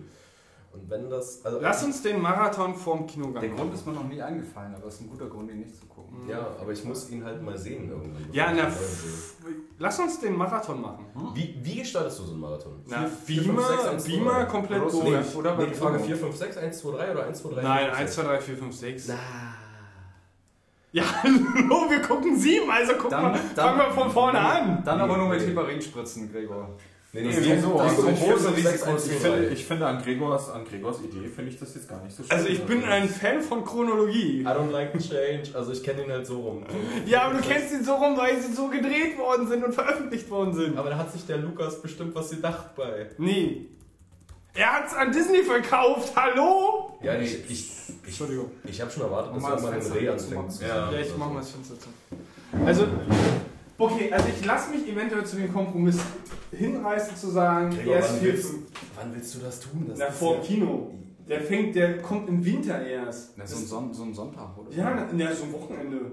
Und 0.75 0.89
wenn 0.89 1.09
das. 1.09 1.43
Also, 1.45 1.59
Lass 1.61 1.83
uns 1.83 2.01
den 2.03 2.21
Marathon 2.21 2.75
vorm 2.75 3.07
Kinogang 3.07 3.41
Der 3.41 3.49
Grund 3.49 3.65
machen. 3.65 3.73
ist 3.73 3.87
mir 3.87 3.93
noch 3.93 4.03
nie 4.07 4.21
eingefallen, 4.21 4.75
aber 4.75 4.87
es 4.87 4.95
ist 4.95 5.01
ein 5.01 5.09
guter 5.09 5.27
Grund, 5.27 5.49
ihn 5.49 5.59
nicht 5.59 5.75
zu 5.75 5.85
gucken. 5.87 6.27
Ja, 6.29 6.47
aber 6.59 6.71
ich 6.71 6.83
muss 6.83 7.09
ihn 7.09 7.23
halt 7.23 7.41
mal 7.41 7.57
sehen 7.57 7.89
irgendwann. 7.89 8.27
Ja, 8.31 8.51
na, 8.55 8.67
lass 9.79 9.99
uns 9.99 10.19
den 10.19 10.35
Marathon 10.37 10.81
machen. 10.81 11.05
Wie, 11.33 11.55
wie 11.61 11.75
gestaltest 11.79 12.19
du 12.19 12.23
so 12.23 12.31
einen 12.31 12.41
Marathon? 12.41 12.73
Na, 12.87 13.09
Beamer, 13.25 14.45
komplett 14.45 14.81
durch. 14.83 14.93
Nee, 15.03 15.17
Oder 15.37 15.55
nee, 15.57 15.73
Frage 15.73 15.95
Promo. 15.95 16.05
4, 16.05 16.17
5, 16.17 16.35
6, 16.35 16.57
1, 16.57 16.79
2, 16.79 16.91
3 16.97 17.11
oder 17.11 17.25
1, 17.25 17.41
2, 17.41 17.49
3? 17.55 17.61
Nein, 17.63 17.85
4, 17.91 17.95
1, 17.97 18.13
2, 18.15 18.23
3, 18.23 18.41
4, 18.41 18.57
5, 18.57 18.75
6. 18.75 19.07
Na. 19.07 19.13
Ja, 20.91 21.03
hallo, 21.23 21.89
wir 21.89 22.01
gucken 22.01 22.37
sieben, 22.37 22.69
also 22.71 22.93
guck 22.97 23.09
Dann- 23.09 23.21
mal, 23.23 23.39
dann- 23.55 23.65
fangen 23.77 23.79
wir 23.79 23.91
von 24.01 24.11
vorne 24.11 24.39
an. 24.39 24.81
Dann 24.85 25.01
aber 25.01 25.17
nur 25.17 25.27
mit. 25.29 25.41
Heparin-Spritzen, 25.41 26.31
Gregor. 26.31 26.69
Nee, 27.15 27.21
Nee, 27.21 27.39
nee, 27.39 27.55
wieso? 27.55 27.77
das 27.77 27.93
ist 27.93 27.97
Also 27.97 28.01
so 28.01 28.07
große 28.07 28.25
4, 28.25 28.37
5, 28.37 28.55
6, 28.63 28.73
Risiko. 28.73 28.91
1, 28.91 29.05
Ich 29.05 29.11
2, 29.11 29.19
finde, 29.29 29.47
3. 29.47 29.53
ich 29.53 29.65
finde 29.65 29.87
an, 29.87 30.03
Gregors, 30.03 30.49
an 30.49 30.65
Gregors 30.65 30.97
Idee 31.01 31.27
finde 31.29 31.51
ich 31.51 31.59
das 31.59 31.75
jetzt 31.75 31.87
gar 31.89 32.03
nicht 32.03 32.15
so 32.15 32.23
schlimm. 32.23 32.37
Also 32.37 32.49
ich 32.49 32.61
bin 32.63 32.83
ein 32.83 33.07
Fan 33.07 33.41
von 33.41 33.63
Chronologie. 33.63 34.41
I 34.41 34.45
don't 34.45 34.71
like 34.71 34.91
change. 34.99 35.49
Also 35.53 35.71
ich 35.71 35.81
kenne 35.81 36.03
ihn 36.03 36.11
halt 36.11 36.27
so 36.27 36.41
rum. 36.41 36.65
Ja, 37.05 37.23
aber 37.23 37.37
du 37.39 37.47
kennst 37.47 37.71
ihn 37.73 37.83
so 37.85 37.93
rum, 37.93 38.17
weil 38.17 38.41
sie 38.41 38.51
so 38.53 38.67
gedreht 38.67 39.17
worden 39.17 39.47
sind 39.47 39.63
und 39.63 39.73
veröffentlicht 39.73 40.29
worden 40.29 40.53
sind. 40.53 40.77
Aber 40.77 40.89
da 40.89 40.97
hat 40.97 41.11
sich 41.13 41.25
der 41.25 41.37
Lukas 41.37 41.81
bestimmt 41.81 42.13
was 42.15 42.31
gedacht 42.31 42.75
bei. 42.75 43.07
Nee. 43.17 43.67
Er 44.53 44.73
hat's 44.73 44.93
an 44.93 45.11
Disney 45.11 45.43
verkauft, 45.43 46.13
hallo? 46.15 46.97
Ja, 47.01 47.15
ich, 47.19 47.33
ich, 47.45 47.49
ich, 47.51 47.71
Entschuldigung. 48.05 48.51
ich 48.63 48.79
habe 48.81 48.89
schon 48.91 49.03
erwartet, 49.03 49.35
dass 49.35 49.41
mal 49.41 49.49
irgendwann 49.51 49.73
ein 49.73 49.81
Reh 49.91 50.05
zu 50.05 50.11
anfängt. 50.13 50.35
machen. 50.35 50.59
Ja. 50.61 50.91
Ja, 50.91 50.99
ich 50.99 51.17
mach 51.17 51.29
mal 51.31 51.39
das 51.39 51.49
Fenster 51.51 51.75
zu. 51.79 51.87
Also, 52.65 52.87
okay, 53.77 54.11
also 54.11 54.27
ich 54.29 54.45
lasse 54.45 54.71
mich 54.71 54.87
eventuell 54.87 55.25
zu 55.25 55.35
dem 55.37 55.51
Kompromiss 55.53 55.97
hinreißen 56.51 57.15
zu 57.15 57.29
sagen, 57.31 57.71
Gregor, 57.71 57.95
erst 57.95 58.13
wann 58.15 58.21
willst, 58.23 58.53
wann 58.95 59.13
willst 59.15 59.35
du 59.35 59.39
das 59.39 59.59
tun? 59.59 59.85
Das 59.89 59.99
Na, 59.99 60.11
vor 60.11 60.35
ja- 60.35 60.41
Kino. 60.41 60.91
Der 61.27 61.41
fängt, 61.41 61.75
der 61.75 61.97
kommt 62.03 62.29
im 62.29 62.45
Winter 62.45 62.85
erst. 62.85 63.35
Na, 63.35 63.47
so, 63.47 63.55
ein 63.57 63.65
Son 63.65 63.93
so 63.93 64.03
ein 64.03 64.13
Sonntag, 64.13 64.55
oder? 64.57 64.71
Ja, 64.71 64.93
na, 64.95 65.07
na, 65.11 65.33
so 65.33 65.45
ein 65.45 65.53
Wochenende. 65.53 66.11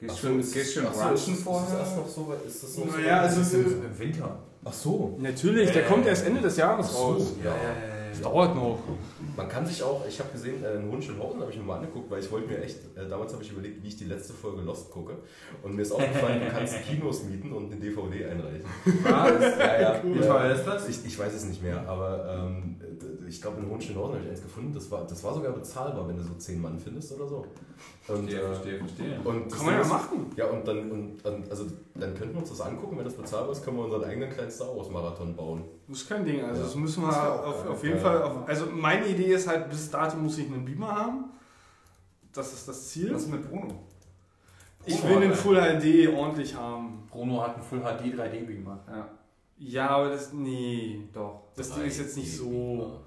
Gehst 0.00 0.14
Ach 0.16 0.18
schon, 0.20 0.42
so, 0.42 0.52
gehst 0.54 0.74
schon 0.74 0.82
so, 0.84 0.90
brunchen 0.90 1.14
ist- 1.14 1.28
Ist 1.28 1.42
vorher? 1.44 1.78
das 1.78 1.96
noch 1.96 2.08
so 2.08 2.28
weit? 2.28 2.44
Ist 2.44 2.62
das 2.64 2.76
noch 2.76 2.86
Naja, 2.96 3.20
also 3.20 3.38
Das 3.38 3.52
ist 3.52 3.54
äh, 3.54 3.70
im 3.86 3.98
Winter. 4.00 4.38
Ach 4.64 4.72
so. 4.72 5.16
natürlich, 5.20 5.70
der 5.70 5.84
kommt 5.84 6.06
erst 6.06 6.26
Ende 6.26 6.40
des 6.40 6.56
Jahres 6.56 6.86
Ach 6.88 6.92
so, 6.92 6.98
raus. 7.12 7.32
ja. 7.44 7.54
Das 8.12 8.20
dauert 8.20 8.54
noch. 8.54 8.78
Man 9.36 9.48
kann 9.48 9.64
sich 9.64 9.82
auch, 9.82 10.04
ich 10.06 10.18
habe 10.20 10.30
gesehen, 10.32 10.62
äh, 10.62 10.74
in 10.74 10.90
Hohenschönhausen 10.90 11.40
habe 11.40 11.50
ich 11.50 11.56
mir 11.56 11.64
mal 11.64 11.76
angeguckt, 11.76 12.10
weil 12.10 12.20
ich 12.20 12.30
wollte 12.30 12.48
mir 12.48 12.62
echt, 12.62 12.78
äh, 12.94 13.08
damals 13.08 13.32
habe 13.32 13.42
ich 13.42 13.50
überlegt, 13.50 13.82
wie 13.82 13.88
ich 13.88 13.96
die 13.96 14.04
letzte 14.04 14.34
Folge 14.34 14.60
Lost 14.60 14.90
gucke. 14.90 15.16
Und 15.62 15.74
mir 15.74 15.82
ist 15.82 15.92
aufgefallen, 15.92 16.40
du 16.40 16.50
kannst 16.50 16.74
Kinos 16.86 17.24
mieten 17.24 17.52
und 17.52 17.72
eine 17.72 17.80
DVD 17.80 18.26
einreichen. 18.26 18.64
Was? 19.02 19.58
Ja, 19.58 19.80
ja. 19.80 20.02
Wie 20.04 20.20
teuer 20.20 20.54
ist 20.54 20.64
das? 20.64 20.88
Ich, 20.90 21.06
ich 21.06 21.18
weiß 21.18 21.32
es 21.32 21.46
nicht 21.46 21.62
mehr, 21.62 21.88
aber 21.88 22.50
ähm, 22.50 22.76
ich 23.32 23.40
glaube 23.42 23.60
in 23.60 23.68
Hohenschönhausen 23.70 24.14
habe 24.14 24.24
ich 24.24 24.30
eins 24.30 24.42
gefunden, 24.42 24.72
das 24.74 24.90
war, 24.90 25.04
das 25.06 25.24
war 25.24 25.32
sogar 25.34 25.52
bezahlbar, 25.52 26.06
wenn 26.06 26.16
du 26.16 26.22
so 26.22 26.34
zehn 26.34 26.60
Mann 26.60 26.78
findest 26.78 27.12
oder 27.12 27.26
so. 27.26 27.36
Und, 28.08 28.28
Verstehe, 28.28 28.40
äh, 28.40 28.46
verstehe, 28.46 28.78
verstehe. 28.78 29.20
und 29.24 29.50
das 29.50 29.56
Kann 29.58 29.66
man 29.66 29.74
ja 29.80 29.84
machen. 29.86 30.26
Ja, 30.36 30.46
und 30.46 30.68
dann, 30.68 30.90
und, 30.90 31.24
dann, 31.24 31.44
also, 31.48 31.64
dann 31.94 32.14
könnten 32.14 32.34
wir 32.34 32.40
uns 32.40 32.50
das 32.50 32.60
angucken, 32.60 32.98
wenn 32.98 33.04
das 33.04 33.14
bezahlbar 33.14 33.52
ist, 33.52 33.64
können 33.64 33.76
wir 33.78 33.84
unseren 33.84 34.04
eigenen 34.04 34.28
kleinen 34.30 34.50
Star 34.50 34.76
Wars 34.76 34.90
Marathon 34.90 35.34
bauen. 35.34 35.64
Das 35.88 35.98
ist 35.98 36.08
kein 36.08 36.24
Ding. 36.24 36.42
Also 36.44 36.60
Ja. 36.60 36.66
das 36.66 36.74
müssen 36.76 37.02
wir 37.02 37.08
Das 37.08 37.16
auf, 37.18 37.68
auf 37.68 37.82
jeden 37.84 37.96
Ja. 37.96 38.02
Fall. 38.02 38.22
Auf, 38.22 38.32
also 38.48 38.66
meine 38.66 39.06
Idee 39.06 39.32
ist 39.34 39.48
halt, 39.48 39.68
bis 39.70 39.90
dato 39.90 40.16
muss 40.18 40.36
ich 40.38 40.46
einen 40.46 40.64
Beamer 40.64 40.88
haben. 40.94 41.24
Das 42.32 42.52
ist 42.52 42.66
das 42.68 42.88
Ziel. 42.88 43.14
Was 43.14 43.22
ist 43.22 43.30
mit 43.30 43.48
Bruno? 43.48 43.74
Ich 44.84 45.00
Bruno 45.00 45.20
will 45.20 45.28
hat 45.28 45.36
Full 45.36 45.56
HD 45.56 46.08
ordentlich 46.16 46.54
haben. 46.54 47.04
Bruno 47.10 47.40
hat 47.42 47.54
einen 47.54 47.62
Full 47.64 47.80
HD 47.80 48.14
3D 48.18 48.44
Beamer. 48.46 48.78
Ja, 48.88 49.08
Ja, 49.58 49.88
aber 49.90 50.10
das. 50.10 50.32
Nee. 50.32 51.08
doch. 51.12 51.42
Das 51.56 51.72
Ding 51.74 51.84
ist 51.84 51.98
jetzt 51.98 52.16
nicht 52.16 52.36
so. 52.36 52.98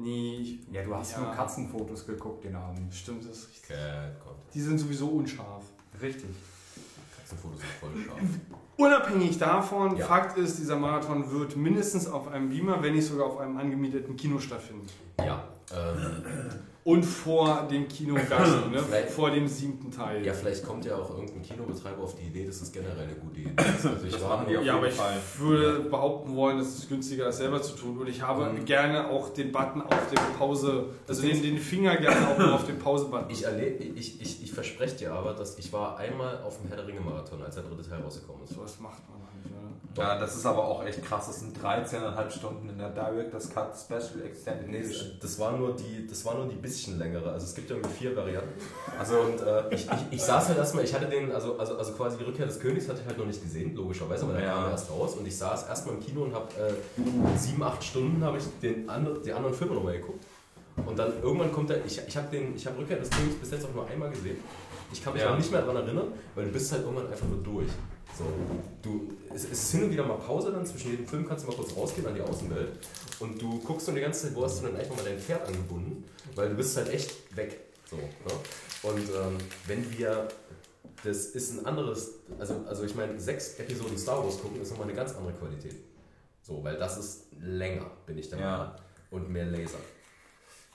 Nee. 0.00 0.38
Ich, 0.40 0.72
Ja, 0.72 0.82
du 0.82 0.94
hast 0.94 1.12
Ja. 1.12 1.20
nur 1.20 1.30
Katzenfotos 1.32 2.06
geguckt 2.06 2.44
den 2.44 2.56
Abend. 2.56 2.92
Stimmt, 2.94 3.24
das 3.28 3.38
ist 3.38 3.48
richtig. 3.50 3.68
Cat 3.68 4.18
Content. 4.20 4.54
Die 4.54 4.60
sind 4.60 4.78
sowieso 4.78 5.08
unscharf. 5.08 5.64
Richtig. 6.00 6.30
Katzenfotos 7.16 7.60
sind 7.60 7.70
voll 7.80 7.90
scharf. 8.04 8.18
Unabhängig 8.76 9.36
davon, 9.38 9.96
Ja. 9.96 10.06
Fakt 10.06 10.38
ist, 10.38 10.58
dieser 10.58 10.76
Marathon 10.76 11.30
wird 11.30 11.54
mindestens 11.56 12.06
auf 12.06 12.28
einem 12.28 12.48
Beamer, 12.48 12.82
wenn 12.82 12.94
nicht 12.94 13.06
sogar 13.06 13.26
auf 13.26 13.38
einem 13.38 13.58
angemieteten 13.58 14.16
Kino 14.16 14.38
stattfinden. 14.38 14.86
Ja, 15.18 15.44
ähm, 15.74 16.22
Und 16.82 17.02
vor 17.04 17.68
dem 17.70 17.86
Kino 17.88 18.14
Gassi, 18.14 18.56
ne? 18.72 18.82
Vielleicht- 18.82 19.10
vor 19.10 19.30
dem 19.30 19.46
siebten 19.46 19.90
Teil. 19.90 20.24
ja, 20.24 20.32
vielleicht 20.32 20.64
kommt 20.64 20.84
ja 20.86 20.96
auch 20.96 21.10
irgendein 21.10 21.42
Kinobetreiber 21.42 22.02
auf 22.02 22.14
die 22.16 22.22
Idee, 22.28 22.46
dass 22.46 22.62
es 22.62 22.72
generell 22.72 23.04
eine 23.04 23.14
gute 23.16 23.40
Idee 23.40 23.50
ist. 23.50 23.84
Also 23.86 24.06
ich 24.06 24.12
Das 24.12 24.22
war 24.22 24.42
auf 24.42 24.50
Ja, 24.50 24.76
aber 24.76 24.88
ich 24.88 24.94
Fall. 24.94 25.16
würde 25.38 25.80
behaupten 25.80 26.34
wollen, 26.34 26.58
es 26.58 26.78
ist 26.78 26.88
günstiger, 26.88 27.26
das 27.26 27.36
selber 27.36 27.60
zu 27.60 27.74
tun. 27.76 27.98
Und 27.98 28.08
ich 28.08 28.22
habe 28.22 28.46
Mhm. 28.46 28.64
gerne 28.64 29.10
auch 29.10 29.28
den 29.28 29.52
Button 29.52 29.82
auf 29.82 30.08
dem 30.10 30.38
Pause, 30.38 30.86
also 31.06 31.20
den, 31.22 31.42
den 31.42 31.58
Finger 31.58 31.96
gerne 31.98 32.28
auch 32.28 32.38
nur 32.38 32.54
auf 32.54 32.64
den 32.64 32.78
Pause-Button. 32.78 33.28
Ich, 33.30 33.44
erlebe, 33.44 33.84
ich, 33.84 34.20
ich, 34.20 34.42
ich 34.42 34.50
verspreche 34.52 34.96
dir 34.96 35.12
aber, 35.12 35.34
dass 35.34 35.58
ich 35.58 35.70
war 35.74 35.98
einmal 35.98 36.42
auf 36.42 36.58
dem 36.60 36.68
Herr 36.68 36.76
der 36.78 36.86
Ringe 36.86 37.00
Marathon, 37.00 37.42
als 37.42 37.56
der 37.56 37.64
dritte 37.64 37.86
Teil 37.88 38.00
rausgekommen 38.00 38.42
ist. 38.44 38.54
So 38.54 38.62
was 38.62 38.80
macht 38.80 39.02
man? 39.10 39.19
Ja, 39.96 40.18
das 40.18 40.36
ist 40.36 40.46
aber 40.46 40.64
auch 40.64 40.84
echt 40.84 41.04
krass. 41.04 41.26
Das 41.26 41.40
sind 41.40 41.58
13,5 41.58 42.30
Stunden 42.30 42.68
in 42.68 42.78
der 42.78 42.90
Director's 42.90 43.50
Cut 43.50 43.76
Special 43.76 44.24
Extended 44.24 44.68
Nee, 44.68 44.84
das 45.20 45.38
war 45.40 45.52
nur 45.56 45.74
die, 45.74 46.06
das 46.06 46.24
war 46.24 46.34
nur 46.36 46.46
die 46.46 46.54
bisschen 46.54 46.98
längere. 46.98 47.32
Also 47.32 47.46
es 47.46 47.54
gibt 47.54 47.70
ja 47.70 47.76
irgendwie 47.76 47.94
vier 47.96 48.16
Varianten. 48.16 48.50
Also, 48.98 49.18
Und 49.18 49.40
äh, 49.42 49.74
ich, 49.74 49.86
ich, 49.90 50.12
ich 50.12 50.22
saß 50.22 50.48
halt 50.48 50.58
erstmal, 50.58 50.84
ich 50.84 50.94
hatte 50.94 51.06
den, 51.06 51.32
also, 51.32 51.58
also, 51.58 51.76
also 51.76 51.92
quasi 51.94 52.18
die 52.18 52.24
Rückkehr 52.24 52.46
des 52.46 52.60
Königs 52.60 52.88
hatte 52.88 53.00
ich 53.00 53.06
halt 53.06 53.18
noch 53.18 53.26
nicht 53.26 53.42
gesehen, 53.42 53.74
logischerweise, 53.74 54.24
aber 54.24 54.34
der 54.34 54.44
Ja. 54.44 54.54
kam 54.62 54.70
erst 54.70 54.90
raus. 54.90 55.14
Und 55.14 55.26
ich 55.26 55.36
saß 55.36 55.66
erstmal 55.68 55.96
im 55.96 56.00
Kino 56.00 56.22
und 56.22 56.34
habe 56.34 56.46
äh, 56.54 57.38
sieben, 57.38 57.62
acht 57.62 57.82
Stunden 57.82 58.22
habe 58.24 58.38
ich 58.38 58.44
den 58.62 58.88
andre, 58.88 59.18
die 59.20 59.32
anderen 59.32 59.54
Filme 59.54 59.74
nochmal 59.74 59.98
geguckt. 59.98 60.24
Und 60.86 60.98
dann 60.98 61.12
irgendwann 61.20 61.52
kommt 61.52 61.68
er, 61.70 61.84
ich, 61.84 62.00
ich 62.06 62.16
habe 62.16 62.34
ich 62.36 62.66
hab 62.66 62.78
Rückkehr 62.78 62.98
des 62.98 63.10
Königs 63.10 63.34
bis 63.36 63.50
jetzt 63.50 63.66
auch 63.66 63.74
nur 63.74 63.86
einmal 63.88 64.10
gesehen. 64.10 64.36
Ich 64.92 65.02
kann 65.02 65.12
mich 65.14 65.22
Ja. 65.22 65.32
auch 65.32 65.36
nicht 65.36 65.50
mehr 65.50 65.60
daran 65.62 65.76
erinnern, 65.76 66.12
weil 66.34 66.46
du 66.46 66.52
bist 66.52 66.70
halt 66.72 66.82
irgendwann 66.84 67.08
einfach 67.10 67.26
nur 67.26 67.38
durch. 67.42 67.68
So, 68.18 68.24
du, 68.82 69.12
es, 69.34 69.44
ist 69.44 69.70
hin 69.72 69.84
und 69.84 69.90
wieder 69.92 70.04
mal 70.04 70.18
Pause 70.18 70.52
dann, 70.52 70.66
zwischen 70.66 70.90
jedem 70.90 71.06
Film 71.06 71.26
kannst 71.26 71.44
du 71.44 71.50
mal 71.50 71.56
kurz 71.56 71.74
rausgehen 71.76 72.06
an 72.06 72.14
die 72.14 72.20
Außenwelt 72.20 72.72
und 73.20 73.40
du 73.40 73.58
guckst 73.60 73.88
dann 73.88 73.94
die 73.94 74.00
ganze 74.00 74.26
Zeit, 74.26 74.36
wo 74.36 74.44
hast 74.44 74.60
du 74.62 74.66
denn 74.66 74.76
einfach 74.76 74.96
mal 74.96 75.04
dein 75.04 75.18
Pferd 75.18 75.46
angebunden, 75.46 76.04
weil 76.34 76.50
du 76.50 76.54
bist 76.56 76.76
halt 76.76 76.88
echt 76.90 77.34
weg. 77.36 77.58
So, 77.88 77.96
ne? 77.96 78.02
Und 78.82 78.98
ähm, 79.08 79.38
wenn 79.66 79.98
wir, 79.98 80.28
das 81.02 81.26
ist 81.26 81.52
ein 81.58 81.66
anderes, 81.66 82.12
also, 82.38 82.62
also 82.66 82.84
ich 82.84 82.94
meine, 82.94 83.18
sechs 83.18 83.58
Episoden 83.58 83.96
Star 83.98 84.22
Wars 84.22 84.40
gucken, 84.40 84.60
ist 84.60 84.70
nochmal 84.70 84.88
eine 84.88 84.96
ganz 84.96 85.14
andere 85.14 85.32
Qualität. 85.34 85.76
So, 86.42 86.62
weil 86.62 86.76
das 86.76 86.98
ist 86.98 87.26
länger, 87.40 87.90
bin 88.06 88.18
ich 88.18 88.28
der 88.28 88.38
Ja. 88.38 88.56
Meinung. 88.58 88.74
Und 89.10 89.30
mehr 89.30 89.46
Laser. 89.46 89.78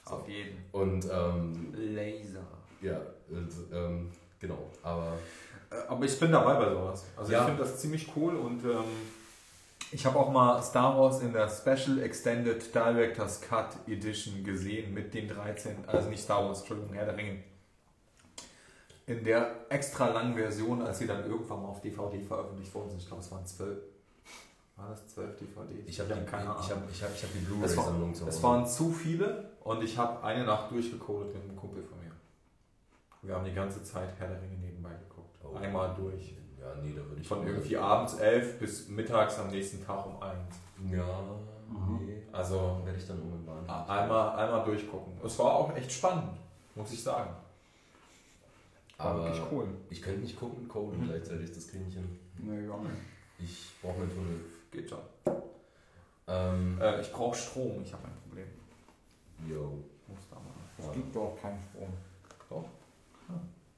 So. 0.07 0.15
auf 0.15 0.27
jeden. 0.27 0.57
Und 0.71 1.05
ähm, 1.11 1.73
Laser. 1.73 2.45
ja, 2.81 3.01
und, 3.29 3.49
ähm, 3.73 4.11
genau, 4.39 4.69
aber 4.83 5.17
Aber 5.87 6.05
ich 6.05 6.19
bin 6.19 6.31
dabei 6.31 6.53
bei 6.55 6.69
sowas. 6.69 7.05
Also 7.17 7.31
Ja. 7.31 7.39
ich 7.41 7.45
finde 7.45 7.63
das 7.63 7.79
ziemlich 7.79 8.11
cool 8.15 8.35
und 8.35 8.63
ähm, 8.63 8.83
ich 9.91 10.05
habe 10.05 10.17
auch 10.19 10.31
mal 10.31 10.61
Star 10.61 10.97
Wars 10.97 11.21
in 11.21 11.31
der 11.31 11.47
Special 11.47 11.99
Extended 12.01 12.73
Director's 12.73 13.39
Cut 13.41 13.77
Edition 13.87 14.43
gesehen 14.43 14.93
mit 14.93 15.13
den 15.13 15.27
13, 15.27 15.87
also 15.87 16.09
nicht 16.09 16.23
Star 16.23 16.45
Wars, 16.45 16.59
Entschuldigung, 16.59 16.93
Herr 16.93 17.05
der 17.05 17.17
Ringe. 17.17 17.43
In 19.07 19.23
der 19.23 19.51
extra 19.69 20.09
langen 20.09 20.35
Version, 20.35 20.81
als 20.81 20.97
sie 20.97 21.07
dann 21.07 21.23
irgendwann 21.29 21.61
mal 21.61 21.69
auf 21.69 21.81
DVD 21.81 22.19
veröffentlicht 22.23 22.73
worden 22.73 22.89
sind. 22.89 23.01
Ich 23.01 23.07
glaube, 23.07 23.21
es 23.21 23.31
waren 23.31 23.45
zwölf. 23.45 23.77
War 24.75 24.89
das 24.89 25.07
zwölf 25.07 25.37
DVDs? 25.37 25.87
ich 25.87 25.99
habe 25.99 26.15
hab 26.15 26.27
keine 26.27 26.49
Ahnung. 26.49 26.63
Ich 26.65 26.71
habe 26.71 26.81
ich 26.91 27.03
hab, 27.03 27.15
ich 27.15 27.23
hab 27.23 27.31
die 27.31 27.39
Blu-ray-Sammlung 27.39 28.13
zu 28.13 28.27
es 28.27 28.43
waren 28.43 28.67
zu 28.67 28.91
viele 28.91 29.51
und 29.63 29.81
ich 29.83 29.97
habe 29.97 30.21
eine 30.23 30.43
Nacht 30.43 30.71
durchgecodet 30.71 31.33
mit 31.33 31.43
einem 31.43 31.55
Kumpel 31.55 31.83
von 31.83 31.97
mir. 31.99 32.11
Wir 33.21 33.35
haben 33.35 33.45
die 33.45 33.53
ganze 33.53 33.83
Zeit 33.83 34.09
Herr 34.19 34.27
der 34.27 34.41
Ringe. 34.41 34.55
Oh. 34.55 34.74
Einmal 35.57 35.93
durch. 35.95 36.33
Ja, 36.59 36.73
nee, 36.81 36.93
da 36.95 37.03
würde 37.07 37.21
ich 37.21 37.27
Von 37.27 37.45
irgendwie 37.45 37.77
abends 37.77 38.15
11 38.15 38.59
bis 38.59 38.87
mittags 38.89 39.37
am 39.39 39.49
nächsten 39.49 39.83
Tag 39.85 40.05
um 40.05 40.21
1. 40.21 40.33
Ja, 40.91 41.21
nee. 42.01 42.21
Also 42.31 42.81
werde 42.83 42.97
ich 42.97 43.07
dann 43.07 43.17
irgendwann 43.19 43.69
a- 43.69 43.85
einmal, 44.01 44.35
einmal 44.37 44.63
durchgucken. 44.65 45.13
Es 45.23 45.37
war 45.39 45.53
auch 45.53 45.75
echt 45.75 45.91
spannend, 45.91 46.37
muss 46.75 46.91
ich 46.91 47.01
sagen. 47.03 47.29
War 48.97 49.07
Aber 49.07 49.25
wirklich 49.25 49.43
cool. 49.51 49.67
ich 49.89 50.01
könnte 50.01 50.21
nicht 50.21 50.39
gucken 50.39 50.59
und 50.59 50.69
coden 50.69 51.03
gleichzeitig, 51.05 51.51
das 51.53 51.67
kriege 51.67 51.83
ich 51.87 51.93
hin. 51.95 52.19
Nee, 52.37 52.65
ja. 52.67 52.75
Ich 53.39 53.71
brauche 53.81 54.01
einen 54.01 54.09
Tunnel. 54.09 54.39
Geht 54.71 54.89
schon. 54.89 54.99
Ähm, 56.27 56.79
Äh, 56.81 57.01
ich 57.01 57.11
brauche 57.11 57.35
Strom, 57.35 57.81
ich 57.83 57.93
habe 57.93 58.05
ein 58.05 58.13
Problem. 58.27 58.47
yo. 59.47 59.83
Muss 60.07 60.19
da 60.29 60.35
mal. 60.35 60.43
Es 60.79 60.91
gibt 60.93 61.15
doch 61.15 61.37
keinen 61.41 61.59
Strom. 61.71 61.89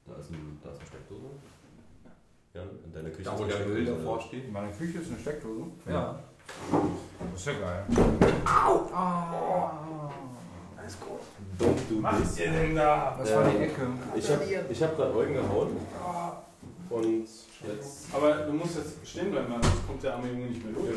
Da 0.06 0.14
ist, 0.16 0.30
ein, 0.30 0.58
da 0.62 0.70
ist 0.70 0.78
eine 0.78 0.86
Steckdose. 0.86 1.26
Ja, 2.54 2.62
in 2.84 2.92
deiner 2.92 3.10
Küche 3.10 3.22
Da 3.24 3.34
ist 3.34 3.40
wo 3.40 3.44
der 3.44 3.58
Müll 3.66 3.76
Steckdose. 3.82 3.98
davor 3.98 4.20
steht. 4.20 4.44
In 4.46 4.52
meiner 4.52 4.72
Küche 4.72 4.98
ist 4.98 5.10
eine 5.10 5.18
Steckdose. 5.20 5.62
Ja. 5.88 6.18
Das 7.32 7.40
ist 7.40 7.46
ja 7.46 7.52
geil. 7.52 7.84
Don't 11.58 11.76
do 11.90 12.02
Was 12.02 12.20
this. 12.20 12.38
ihr 12.40 12.52
denn 12.52 12.74
da? 12.76 13.16
Das 13.18 13.34
war 13.34 13.50
die 13.50 13.56
Ecke. 13.58 13.82
Ich 14.16 14.30
habe 14.30 14.44
ich 14.70 14.82
hab 14.82 14.96
gerade 14.96 15.14
Eugen 15.14 15.34
gehauen. 15.34 15.76
Und 16.90 17.04
jetzt. 17.04 18.14
Aber 18.14 18.34
du 18.46 18.52
musst 18.52 18.76
jetzt 18.76 19.06
stehen 19.06 19.30
bleiben, 19.30 19.52
weil 19.52 19.62
sonst 19.62 19.86
kommt 19.86 20.02
der 20.02 20.14
arme 20.14 20.28
Junge 20.28 20.46
nicht 20.46 20.64
mehr 20.64 20.72
durch. 20.72 20.94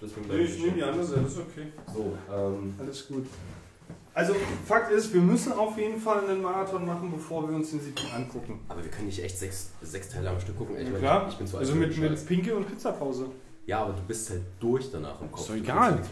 Deswegen 0.00 0.28
Nee, 0.28 0.36
ich 0.44 0.58
nehme 0.62 0.72
die 0.72 0.82
andere 0.82 1.04
Seite, 1.04 1.20
ist 1.26 1.38
okay. 1.38 1.66
So, 1.92 2.12
ähm, 2.34 2.74
Alles 2.78 3.06
gut. 3.08 3.26
Also, 4.12 4.34
Fakt 4.66 4.90
ist, 4.90 5.14
wir 5.14 5.20
müssen 5.20 5.52
auf 5.52 5.78
jeden 5.78 6.00
Fall 6.00 6.28
einen 6.28 6.42
Marathon 6.42 6.84
machen, 6.84 7.12
bevor 7.12 7.48
wir 7.48 7.54
uns 7.54 7.70
den 7.70 7.80
siebten 7.80 8.10
angucken. 8.14 8.60
aber 8.68 8.82
wir 8.82 8.90
können 8.90 9.06
nicht 9.06 9.22
echt 9.22 9.38
sechs, 9.38 9.70
sechs 9.82 10.08
Teile 10.08 10.30
am 10.30 10.40
Stück 10.40 10.58
gucken. 10.58 10.76
Ich, 10.76 10.92
klar. 10.98 11.28
ich 11.28 11.36
bin 11.36 11.46
zu 11.46 11.56
alt 11.56 11.66
Also 11.66 11.78
mit, 11.78 11.96
mit. 11.96 12.26
Pinke 12.26 12.54
und 12.54 12.66
Pizzapause. 12.66 13.26
Ja, 13.66 13.82
aber 13.82 13.92
du 13.92 14.02
bist 14.02 14.28
halt 14.30 14.42
durch 14.58 14.90
danach 14.90 15.20
im 15.20 15.30
Kopf. 15.30 15.42
Ist 15.42 15.50
doch 15.50 15.54
egal. 15.54 16.02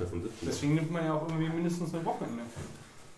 Deswegen 0.43 0.75
nimmt 0.75 0.93
man 0.93 1.05
ja 1.05 1.15
auch 1.15 1.27
irgendwie 1.27 1.49
mindestens 1.49 1.93
ein 1.93 2.05
Wochenende. 2.05 2.43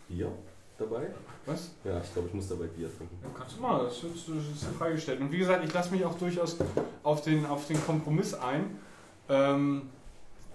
Bier 0.08 0.32
dabei? 0.78 1.08
Was? 1.46 1.72
Ja, 1.84 2.00
ich 2.00 2.12
glaube, 2.12 2.28
ich 2.28 2.34
muss 2.34 2.48
dabei 2.48 2.66
Bier 2.66 2.88
trinken. 2.96 3.18
Ja, 3.22 3.28
kannst 3.36 3.56
du 3.56 3.60
mal, 3.60 3.84
das 3.84 3.96
ist, 3.96 4.28
das 4.28 4.62
ist 4.62 4.76
freigestellt. 4.78 5.20
Und 5.20 5.30
wie 5.30 5.38
gesagt, 5.38 5.64
ich 5.64 5.72
lasse 5.72 5.90
mich 5.90 6.04
auch 6.04 6.16
durchaus 6.16 6.56
auf 7.02 7.22
den, 7.22 7.44
auf 7.46 7.66
den 7.66 7.84
Kompromiss 7.84 8.34
ein, 8.34 8.78
ähm, 9.28 9.90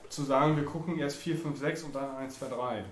zu 0.10 0.24
sagen, 0.24 0.56
wir 0.56 0.66
gucken 0.66 0.98
erst 0.98 1.18
4, 1.18 1.38
5, 1.38 1.60
6 1.60 1.84
und 1.84 1.96
dann 1.96 2.16
1, 2.16 2.40
2, 2.40 2.48
3. 2.48 2.86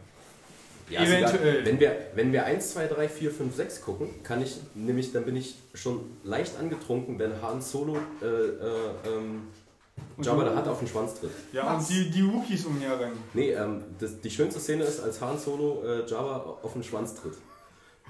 Ja, 0.90 1.02
egal. 1.04 1.24
Eventuell. 1.24 1.66
Wenn 1.66 1.80
wir, 1.80 1.96
wenn 2.16 2.32
wir 2.34 2.46
1, 2.46 2.74
2, 2.74 2.88
3, 2.88 3.10
4, 3.10 3.32
5, 3.32 3.56
6 3.56 3.82
gucken, 3.82 4.10
kann 4.24 4.42
ich 4.42 4.58
nämlich, 4.76 5.12
dann 5.14 5.26
bin 5.26 5.36
ich 5.36 5.56
schon 5.74 6.02
leicht 6.24 6.58
angetrunken, 6.60 7.18
wenn 7.20 7.42
Han 7.42 7.62
Solo 7.62 7.98
äh, 8.22 8.26
äh, 8.26 8.60
ähm, 9.08 9.48
Jabba 10.22 10.44
der 10.44 10.56
Hutt 10.58 10.68
auf 10.68 10.80
den 10.80 10.88
Schwanz 10.88 11.20
tritt. 11.20 11.32
Ja, 11.52 11.76
und 11.76 11.88
die, 11.90 12.10
die 12.10 12.26
Wookies 12.32 12.66
umherrennen. 12.66 13.18
Nee, 13.34 13.52
ähm, 13.52 13.84
das, 14.00 14.20
die 14.22 14.30
schönste 14.30 14.60
Szene 14.60 14.84
ist, 14.84 15.00
als 15.02 15.22
Han 15.22 15.38
Solo 15.40 15.84
äh, 15.86 16.06
Jabba 16.10 16.58
auf 16.62 16.74
den 16.74 16.84
Schwanz 16.84 17.16
tritt. 17.16 17.34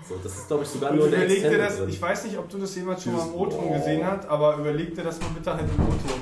So, 0.09 0.15
das 0.23 0.33
ist, 0.35 0.47
glaube 0.47 0.63
ich, 0.63 0.69
sogar 0.69 0.89
Und 0.91 0.97
nur 0.97 1.05
in 1.05 1.11
der 1.11 1.25
überleg 1.25 1.43
dir 1.43 1.57
das, 1.59 1.77
drin. 1.77 1.89
ich 1.89 2.01
weiß 2.01 2.23
nicht, 2.25 2.37
ob 2.37 2.49
du 2.49 2.57
das 2.57 2.73
jemals 2.75 3.03
schon 3.03 3.13
mal 3.15 3.27
im 3.27 3.35
O-Ton 3.35 3.65
Oh. 3.69 3.73
gesehen 3.73 4.03
hast, 4.05 4.25
aber 4.27 4.57
überleg 4.57 4.95
dir 4.95 5.03
das 5.03 5.19
mal 5.19 5.29
bitte 5.35 5.53
halt 5.55 5.61
im 5.69 5.83
O-Ton. 5.85 6.19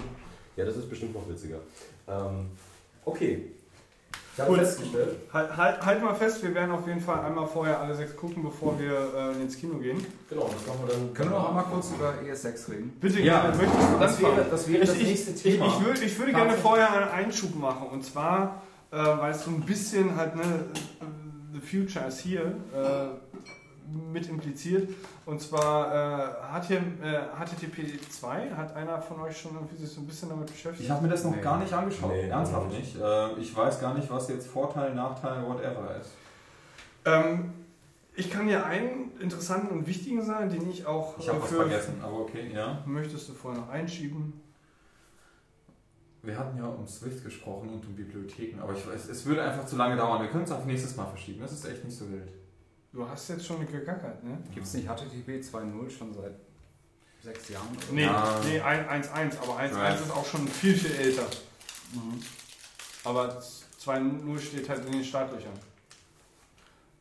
Ja, 0.58 0.66
das 0.66 0.76
ist 0.76 0.90
bestimmt 0.90 1.14
noch 1.16 1.28
witziger. 1.30 1.60
Ähm, 2.08 2.48
okay. 3.06 3.46
Ich 4.50 4.58
festgestellt. 4.58 5.16
Halt, 5.34 5.58
halt, 5.58 5.86
halt 5.86 6.04
mal 6.04 6.14
fest, 6.16 6.44
wir 6.44 6.54
werden 6.56 6.72
auf 6.72 6.88
jeden 6.88 7.02
Fall 7.02 7.20
einmal 7.26 7.48
vorher 7.48 7.80
alle 7.80 7.96
sechs 7.96 8.16
gucken, 8.16 8.44
bevor 8.44 8.80
wir 8.80 9.34
äh, 9.38 9.42
ins 9.42 9.58
Kino 9.58 9.76
gehen. 9.80 10.06
Genau, 10.30 10.44
das 10.52 10.68
machen 10.68 10.80
wir 10.88 10.94
dann. 10.94 11.14
Können 11.14 11.30
wir 11.32 11.38
noch 11.38 11.50
einmal 11.50 11.64
kurz 11.66 11.90
über 11.92 12.14
ES6 12.26 12.72
reden? 12.72 12.98
Bitte, 13.00 13.22
Ja, 13.22 13.42
gerne, 13.42 13.58
möchtest 13.58 13.80
du 13.94 14.00
Das 14.00 14.22
wäre, 14.22 14.46
das 14.50 14.68
wäre 14.70 14.84
Ich, 14.84 14.90
das 14.90 14.98
ich, 14.98 15.08
nächste 15.08 15.32
ich, 15.32 15.42
Thema. 15.42 15.66
ich, 15.68 15.86
würde, 15.86 16.02
ich 16.04 16.20
würde 16.20 16.32
gerne 16.34 16.54
vorher 16.54 16.92
einen 16.94 17.10
Einschub 17.26 17.56
machen 17.56 17.88
und 17.92 18.04
zwar, 18.06 18.62
äh, 18.92 18.98
weil 18.98 19.32
es 19.32 19.44
so 19.44 19.52
ein 19.52 19.62
bisschen 19.62 20.16
halt, 20.16 20.36
ne, 20.36 20.44
The 21.54 21.60
Future 21.60 22.08
is 22.08 22.24
here 22.24 22.54
äh, 22.74 23.38
mit 24.14 24.28
impliziert 24.30 24.90
und 25.26 25.42
zwar 25.42 25.94
äh, 25.94 26.44
hat 26.54 26.66
hier 26.66 26.78
äh, 26.78 27.20
HTTP 27.38 28.00
2, 28.10 28.52
hat 28.52 28.76
einer 28.76 29.02
von 29.02 29.20
euch 29.22 29.38
schon 29.38 29.54
irgendwie 29.56 29.76
sich 29.76 29.90
so 29.90 30.02
ein 30.02 30.08
bisschen 30.08 30.30
damit 30.30 30.48
beschäftigt? 30.48 30.84
Ich 30.86 30.90
habe 30.92 31.04
mir 31.04 31.10
das 31.10 31.24
noch 31.24 31.36
Nee. 31.36 31.42
gar 31.42 31.58
nicht 31.60 31.74
angeschaut. 31.74 32.12
Nee, 32.12 32.30
Ernsthaft 32.30 32.72
nicht. 32.72 32.96
Äh, 33.00 33.34
ich 33.34 33.56
weiß 33.56 33.80
gar 33.82 33.94
nicht, 33.94 34.10
was 34.10 34.30
jetzt 34.30 34.48
Vorteil, 34.48 34.94
Nachteil, 34.96 35.44
whatever 35.46 35.96
ist. 36.00 36.12
Ähm, 37.06 37.54
ich 38.16 38.30
kann 38.30 38.48
dir 38.48 38.66
einen 38.66 39.12
interessanten 39.20 39.70
und 39.70 39.88
wichtigen 39.88 40.24
sagen, 40.24 40.50
den 40.50 40.70
ich 40.70 40.86
auch 40.86 41.18
Ich 41.18 41.28
habe 41.28 41.40
äh, 41.40 41.42
was 41.42 41.50
für... 41.50 41.56
vergessen, 41.58 41.96
aber 42.04 42.20
okay, 42.22 42.52
ja. 42.54 42.82
Möchtest 42.86 43.30
du 43.30 43.34
vorher 43.34 43.62
noch 43.62 43.70
einschieben? 43.70 44.34
Wir 46.24 46.38
hatten 46.38 46.56
ja 46.58 46.66
um 46.66 46.86
Swift 46.86 47.24
gesprochen 47.24 47.70
und 47.70 47.84
um 47.86 47.96
Bibliotheken, 47.96 48.62
aber 48.62 48.74
ich 48.74 48.88
weiß, 48.88 49.10
es 49.10 49.26
würde 49.26 49.42
einfach 49.42 49.66
zu 49.66 49.76
lange 49.76 49.96
dauern. 49.96 50.22
Wir 50.22 50.30
können 50.30 50.44
es 50.44 50.52
auf 50.52 50.66
nächstes 50.66 50.96
Mal 50.96 51.06
verschieben. 51.08 51.42
Das 51.42 51.52
ist 51.52 51.66
echt 51.66 51.84
nicht 51.84 51.98
so 51.98 52.08
wild. 52.12 52.30
Du 52.94 53.08
hast 53.08 53.30
jetzt 53.30 53.46
schon 53.46 53.66
gegackert, 53.66 54.24
ne? 54.24 54.38
Gibt 54.54 54.66
es 54.66 54.74
nicht 54.74 54.88
HTTP 54.88 55.40
2.0 55.42 55.90
schon 55.90 56.14
seit 56.14 56.36
sechs 57.24 57.50
Jahren? 57.50 57.70
Oder? 57.70 57.94
Nee, 57.94 58.04
Ja. 58.04 58.40
nee 58.44 58.60
1.1, 58.60 59.38
aber 59.42 59.58
1.1 59.60 59.76
Right. 59.78 60.00
ist 60.02 60.12
auch 60.12 60.26
schon 60.26 60.48
viel, 60.48 60.76
viel 60.76 60.92
älter. 60.92 61.28
Mhm. 61.94 62.22
Aber 63.06 63.42
2.0 63.80 64.40
steht 64.40 64.68
halt 64.70 64.86
in 64.86 64.92
den 64.92 65.04
Startlöchern. 65.06 65.54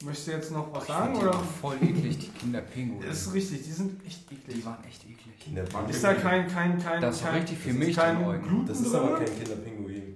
Möchtest 0.02 0.28
du 0.28 0.32
jetzt 0.32 0.50
noch 0.52 0.72
was 0.72 0.84
Ich 0.84 0.88
sagen? 0.88 1.14
die 1.14 1.20
Oder? 1.20 1.32
voll 1.60 1.76
eklig, 1.82 2.18
die 2.18 2.28
Kinderpinguine. 2.28 3.06
Das 3.06 3.20
ist 3.26 3.34
richtig, 3.34 3.62
die 3.64 3.72
sind 3.72 4.06
echt 4.06 4.30
Die 4.30 4.34
eklig. 4.36 4.64
waren 4.64 4.82
echt 4.84 5.02
eklig. 5.04 5.90
Ist 5.90 6.04
da 6.04 6.14
kein, 6.14 6.48
kein, 6.48 6.78
kein, 6.82 7.00
Da 7.02 7.08
ist 7.10 7.22
kein, 7.22 7.34
richtig 7.34 7.58
viel 7.58 7.72
ist 7.72 7.78
Milch 7.78 7.96
kein. 7.96 8.16
Gluten 8.42 8.64
Das 8.66 8.80
ist 8.80 8.92
drin? 8.92 9.00
aber 9.02 9.18
kein 9.18 9.26
Kinderpinguin. 9.38 10.09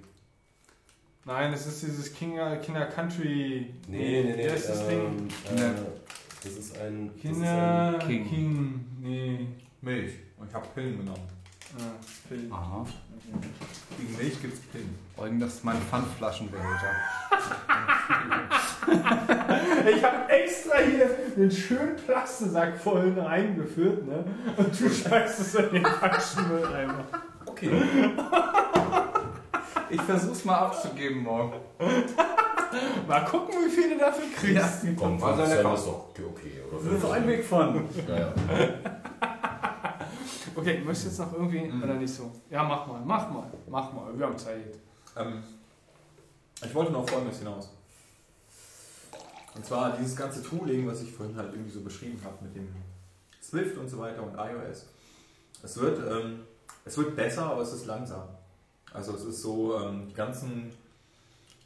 Nein, 1.25 1.53
es 1.53 1.65
ist 1.65 1.81
dieses 1.81 2.13
Kinder, 2.13 2.57
Kinder 2.57 2.85
Country. 2.85 3.73
Nee, 3.87 4.23
nee, 4.23 4.33
nee. 4.35 4.45
Wie 4.45 4.51
heißt 4.51 4.69
das 4.69 4.87
Ding? 4.87 4.99
ähm, 4.99 5.27
Kinder- 5.47 5.69
äh, 5.69 5.73
das 6.43 6.53
ist 6.53 6.77
ein. 6.79 7.09
Das 7.13 7.21
Kinder 7.21 7.99
King. 8.05 8.29
King. 8.29 8.85
Nee. 9.01 9.47
Milch. 9.81 10.13
Und 10.37 10.47
ich 10.49 10.53
habe 10.53 10.67
Pillen 10.75 10.97
genommen. 10.99 11.27
Ah, 11.77 11.81
Phil. 12.29 12.47
Aha. 12.51 12.85
Gegen 13.97 14.17
Milch 14.17 14.39
gibt 14.41 14.53
es 14.53 14.59
Pillen. 14.61 14.95
Eugen, 15.17 15.39
das 15.39 15.55
ist 15.55 15.65
mein 15.65 15.77
Pfandflaschenbehälter. 15.81 16.91
Ich 19.87 20.03
habe 20.03 20.29
extra 20.29 20.77
hier 20.79 21.07
den 21.35 21.49
schönen 21.51 21.95
Plastesack 21.95 22.77
voll 22.77 23.17
reingeführt, 23.19 24.05
ne? 24.05 24.23
Und 24.57 24.79
du 24.79 24.89
schmeißt 24.89 25.39
es 25.39 25.55
in 25.55 25.69
den 25.73 25.85
falschen 25.85 26.47
Mülleimer. 26.47 26.99
ein, 27.11 27.47
okay. 27.47 27.69
Ich 29.89 30.01
versuch's 30.01 30.45
mal 30.45 30.57
abzugeben 30.57 31.23
morgen. 31.23 31.53
Mal 33.07 33.23
gucken, 33.23 33.55
wie 33.65 33.69
viel 33.69 33.91
du 33.93 33.97
dafür 33.99 34.25
kriegst. 34.35 34.85
Komm, 34.97 35.21
War 35.21 35.37
lecker. 35.37 35.73
ist 35.75 35.85
doch 35.85 36.09
okay, 36.09 36.23
okay. 36.29 36.51
Oder 36.69 36.83
Das 36.91 37.03
ist 37.03 37.09
ein 37.11 37.27
Weg 37.27 37.45
von. 37.45 37.87
Ja, 38.07 38.17
ja. 38.19 38.33
Okay, 40.57 40.81
möchtest 40.85 41.05
du 41.05 41.09
jetzt 41.09 41.19
noch 41.19 41.33
irgendwie, 41.39 41.59
Mhm. 41.67 41.83
oder 41.83 41.93
nicht 41.95 42.13
so? 42.13 42.31
Ja, 42.49 42.63
mach 42.63 42.87
mal, 42.87 43.01
mach 43.05 43.29
mal, 43.29 43.43
mach 43.67 43.91
mal, 43.93 44.17
wir 44.17 44.25
haben 44.25 44.37
Zeit. 44.37 44.61
Ähm, 45.17 45.43
ich 46.63 46.73
wollte 46.73 46.91
noch 46.93 47.01
auf 47.01 47.09
Folgendes 47.09 47.39
hinaus. 47.39 47.71
Und 49.53 49.65
zwar 49.65 49.95
dieses 49.97 50.15
ganze 50.15 50.41
Tooling, 50.43 50.87
was 50.87 51.01
ich 51.01 51.11
vorhin 51.11 51.35
halt 51.37 51.53
irgendwie 51.53 51.71
so 51.71 51.81
beschrieben 51.81 52.19
habe 52.23 52.35
mit 52.41 52.55
dem 52.55 52.73
Swift 53.41 53.77
und 53.77 53.87
so 53.89 53.99
weiter 53.99 54.23
und 54.23 54.33
iOS. 54.33 54.87
Es 55.61 55.77
wird, 55.79 55.99
ähm, 55.99 56.41
es 56.85 56.97
wird 56.97 57.15
besser, 57.15 57.45
aber 57.47 57.61
es 57.61 57.73
ist 57.73 57.85
langsam. 57.85 58.23
Also 58.95 59.13
es 59.15 59.23
ist 59.25 59.41
so, 59.41 59.77
ähm, 59.79 60.07
die 60.07 60.13
ganzen 60.13 60.71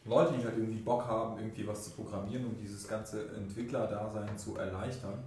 Leute, 0.05 0.33
die 0.33 0.43
halt 0.43 0.57
irgendwie 0.57 0.79
Bock 0.79 1.05
haben, 1.05 1.37
irgendwie 1.39 1.67
was 1.67 1.85
zu 1.85 1.91
programmieren, 1.91 2.45
um 2.45 2.57
dieses 2.57 2.87
ganze 2.87 3.29
Entwicklerdasein 3.35 4.37
zu 4.37 4.55
erleichtern, 4.57 5.19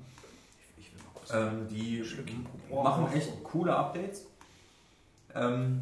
Ich 0.77 0.93
will 0.93 1.01
mal 1.03 1.11
kurz. 1.15 1.31
ähm, 1.33 1.69
die 1.69 2.03
machen 2.71 3.05
mach 3.05 3.15
echt 3.15 3.43
coole 3.45 3.75
Updates. 3.75 4.27
Ähm, 5.35 5.81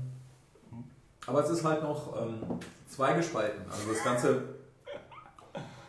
aber 1.26 1.44
es 1.44 1.50
ist 1.50 1.64
halt 1.64 1.82
noch 1.82 2.16
ähm, 2.20 2.40
zweigespalten. 2.88 3.62
Also 3.70 3.92
das 3.92 4.04
Ganze. 4.04 4.42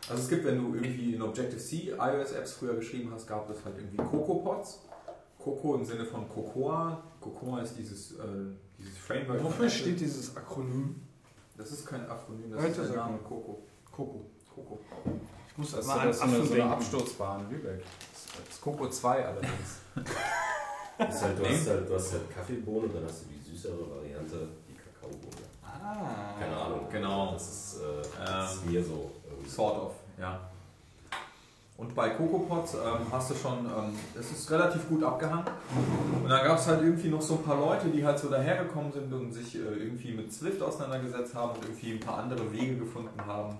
Also 0.10 0.24
es 0.24 0.30
gibt, 0.30 0.43
wenn 0.45 0.58
du 0.58 0.76
irgendwie 0.76 1.16
in 1.16 1.22
Objective-C 1.22 1.93
iOS-Apps 1.98 2.53
früher 2.53 2.76
geschrieben 2.76 3.11
hast, 3.14 3.27
gab 3.27 3.50
es 3.50 3.64
halt 3.64 3.77
irgendwie 3.77 3.98
CocoaPods. 3.98 4.82
Coco 5.40 5.76
im 5.76 5.85
Sinne 5.85 6.06
von 6.06 6.27
Cocoa. 6.27 7.01
Cocoa 7.19 7.61
ist 7.61 7.76
dieses, 7.77 8.14
äh, 8.14 8.24
dieses 8.82 8.98
Framework. 8.98 9.43
Wofür 9.43 9.69
steht 9.69 10.00
dieses 10.00 10.35
Akronym? 10.35 11.01
Das 11.58 11.72
ist 11.72 11.85
kein 11.85 12.10
Akronym, 12.10 12.51
das 12.51 12.61
Heute 12.61 12.82
ist 12.82 12.90
der 12.90 12.98
Name. 12.98 13.18
Coco. 13.19 13.61
Coco. 13.92 14.26
Coco. 14.53 14.80
Ich 15.50 15.58
muss 15.58 15.72
Das 15.72 15.85
mal 15.85 16.00
an 16.00 16.08
das 16.08 16.16
ist 16.18 16.22
so 16.22 16.27
eine, 16.27 16.45
so 16.45 16.53
eine. 16.53 16.64
Absturzbahn 16.66 17.50
Lübeck. 17.50 17.84
Das 18.14 18.56
ist 18.56 18.61
Coco 18.61 18.90
2 18.90 19.26
allerdings. 19.26 19.80
Das 20.98 21.16
ist 21.16 21.22
halt, 21.24 21.40
du, 21.40 21.45
hast 21.48 21.68
halt, 21.68 21.90
du 21.90 21.95
hast 21.95 22.11
halt 22.14 22.30
Kaffeebohne 22.35 22.85
und 22.85 22.95
dann 22.95 23.03
hast 23.06 23.24
du 23.24 23.30
die 23.30 23.50
süßere 23.50 23.90
Variante, 23.90 24.50
die 24.69 24.76
Kakaobohne. 24.76 25.48
Ah. 25.64 26.40
Keine 26.40 26.56
Ahnung. 26.56 26.88
Genau. 26.92 27.32
Das 27.34 27.50
ist, 27.50 27.82
äh, 27.82 28.24
das 28.24 28.53
ist 28.56 28.66
mir 28.68 28.84
so. 28.84 29.10
irgendwie. 29.27 29.50
Sort 29.50 29.82
of, 29.82 29.93
ja. 30.19 30.50
Und 31.77 31.95
bei 31.95 32.09
CocoaPods 32.09 32.75
ähm, 32.75 33.11
hast 33.11 33.32
du 33.32 33.35
schon, 33.35 33.66
ähm, 33.66 33.98
es 34.17 34.32
ist 34.32 34.51
relativ 34.51 34.88
gut 34.88 35.03
abgehangen. 35.03 35.48
Und 36.24 36.30
dann 36.30 36.45
gab 36.45 36.59
es 36.59 36.67
halt 36.67 36.83
irgendwie 36.83 37.09
noch 37.09 37.22
so 37.22 37.35
ein 37.35 37.43
paar 37.43 37.58
Leute, 37.58 37.90
die 37.90 38.06
halt 38.06 38.19
so 38.19 38.30
dahergekommen 38.30 38.91
sind 38.91 39.11
und 39.11 39.32
sich 39.32 39.56
äh, 39.56 39.59
irgendwie 39.59 40.14
mit 40.14 40.32
Swift 40.32 40.61
auseinandergesetzt 40.61 41.33
haben 41.33 41.56
und 41.56 41.66
irgendwie 41.66 41.93
ein 41.93 42.00
paar 42.00 42.19
andere 42.19 42.51
Wege 42.51 42.75
gefunden 42.75 43.19
haben, 43.25 43.58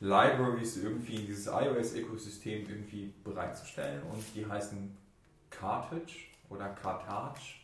Libraries 0.00 0.76
irgendwie 0.76 1.16
in 1.16 1.26
dieses 1.26 1.46
iOS-Ökosystem 1.46 2.68
irgendwie 2.68 3.12
bereitzustellen. 3.24 4.02
Und 4.12 4.22
die 4.34 4.46
heißen 4.46 4.96
Cartage 5.50 6.28
oder 6.48 6.68
Cartage. 6.68 7.56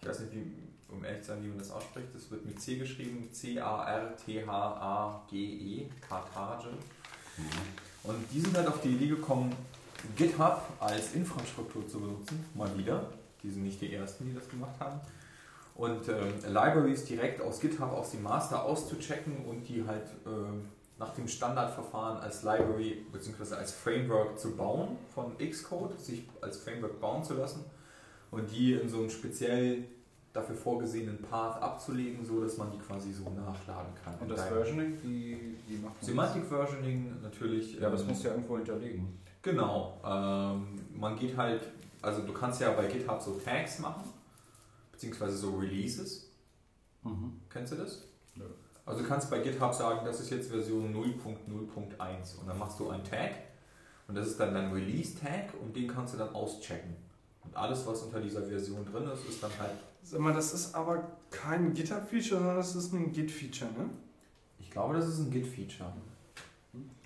Ich 0.00 0.06
weiß 0.08 0.20
nicht, 0.20 0.32
wie, 0.34 0.52
um 0.92 1.02
ehrlich 1.04 1.22
zu 1.22 1.28
sein, 1.28 1.42
wie 1.42 1.48
man 1.48 1.58
das 1.58 1.72
ausspricht. 1.72 2.14
Das 2.14 2.30
wird 2.30 2.44
mit 2.44 2.60
C 2.60 2.76
geschrieben, 2.76 3.28
C-A-R-T-H-A-G-E, 3.32 4.28
Cartage. 6.06 6.68
Und 8.04 8.16
die 8.32 8.40
sind 8.40 8.56
halt 8.56 8.68
auf 8.68 8.80
die 8.82 8.90
Idee 8.90 9.08
gekommen, 9.08 9.54
GitHub 10.16 10.62
als 10.78 11.14
Infrastruktur 11.14 11.88
zu 11.88 12.00
benutzen, 12.00 12.44
mal 12.54 12.76
wieder. 12.76 13.08
Die 13.42 13.50
sind 13.50 13.64
nicht 13.64 13.80
die 13.80 13.92
ersten, 13.92 14.26
die 14.26 14.34
das 14.34 14.48
gemacht 14.48 14.78
haben. 14.78 15.00
Und 15.74 16.08
ähm, 16.08 16.32
Libraries 16.46 17.04
direkt 17.04 17.40
aus 17.40 17.60
GitHub 17.60 17.92
aus 17.92 18.12
dem 18.12 18.22
Master 18.22 18.62
auszuchecken 18.62 19.44
und 19.46 19.66
die 19.68 19.84
halt 19.86 20.06
ähm, 20.26 20.68
nach 20.98 21.14
dem 21.14 21.26
Standardverfahren 21.26 22.18
als 22.18 22.42
Library 22.42 23.04
bzw. 23.12 23.54
als 23.54 23.72
Framework 23.72 24.38
zu 24.38 24.54
bauen 24.54 24.96
von 25.14 25.36
Xcode, 25.38 26.00
sich 26.00 26.28
als 26.40 26.58
Framework 26.58 27.00
bauen 27.00 27.24
zu 27.24 27.34
lassen 27.34 27.64
und 28.30 28.50
die 28.52 28.74
in 28.74 28.88
so 28.88 28.98
einem 28.98 29.10
speziell 29.10 29.84
dafür 30.34 30.56
vorgesehenen 30.56 31.22
Path 31.22 31.62
abzulegen, 31.62 32.24
so 32.24 32.42
dass 32.42 32.58
man 32.58 32.70
die 32.72 32.78
quasi 32.78 33.12
so 33.12 33.22
nachladen 33.30 33.92
kann. 34.04 34.18
Und 34.18 34.28
das 34.28 34.42
Versioning, 34.42 34.98
wie, 35.02 35.56
wie 35.66 35.76
macht 35.76 35.94
man 35.94 36.02
Semantic 36.02 36.44
Versioning 36.44 37.22
natürlich. 37.22 37.78
Ja, 37.78 37.88
das 37.88 38.02
ähm, 38.02 38.08
muss 38.08 38.22
ja 38.24 38.32
irgendwo 38.32 38.56
hinterlegen. 38.56 39.16
Genau. 39.40 40.00
Ähm, 40.04 40.80
man 40.92 41.16
geht 41.16 41.36
halt, 41.36 41.62
also 42.02 42.22
du 42.22 42.32
kannst 42.32 42.60
ja 42.60 42.72
bei 42.72 42.86
GitHub 42.86 43.22
so 43.22 43.38
Tags 43.38 43.78
machen, 43.78 44.02
beziehungsweise 44.90 45.36
so 45.36 45.56
Releases. 45.56 46.32
Mhm. 47.04 47.40
Kennst 47.48 47.72
du 47.72 47.76
das? 47.76 48.02
Nö. 48.34 48.44
Also 48.84 49.02
du 49.02 49.08
kannst 49.08 49.30
bei 49.30 49.38
GitHub 49.38 49.72
sagen, 49.72 50.00
das 50.04 50.20
ist 50.20 50.30
jetzt 50.30 50.50
Version 50.50 50.92
0.0.1 50.92 52.38
und 52.40 52.48
dann 52.48 52.58
machst 52.58 52.80
du 52.80 52.90
einen 52.90 53.04
Tag 53.04 53.30
und 54.08 54.16
das 54.16 54.26
ist 54.26 54.40
dann 54.40 54.52
dein 54.52 54.72
Release-Tag 54.72 55.54
und 55.62 55.76
den 55.76 55.86
kannst 55.86 56.14
du 56.14 56.18
dann 56.18 56.34
auschecken. 56.34 56.96
Und 57.44 57.56
alles, 57.56 57.86
was 57.86 58.02
unter 58.02 58.20
dieser 58.20 58.42
Version 58.42 58.84
drin 58.84 59.08
ist, 59.08 59.28
ist 59.28 59.42
dann 59.42 59.52
halt, 59.58 59.78
Sag 60.04 60.20
mal, 60.20 60.34
das 60.34 60.52
ist 60.52 60.74
aber 60.74 61.02
kein 61.30 61.72
GitHub-Feature, 61.72 62.38
sondern 62.38 62.56
das 62.56 62.76
ist 62.76 62.92
ein 62.92 63.10
Git-Feature, 63.12 63.70
ne? 63.72 63.88
ich 64.58 64.70
glaube, 64.70 64.94
das 64.94 65.08
ist 65.08 65.18
ein 65.18 65.30
Git-Feature. 65.30 65.92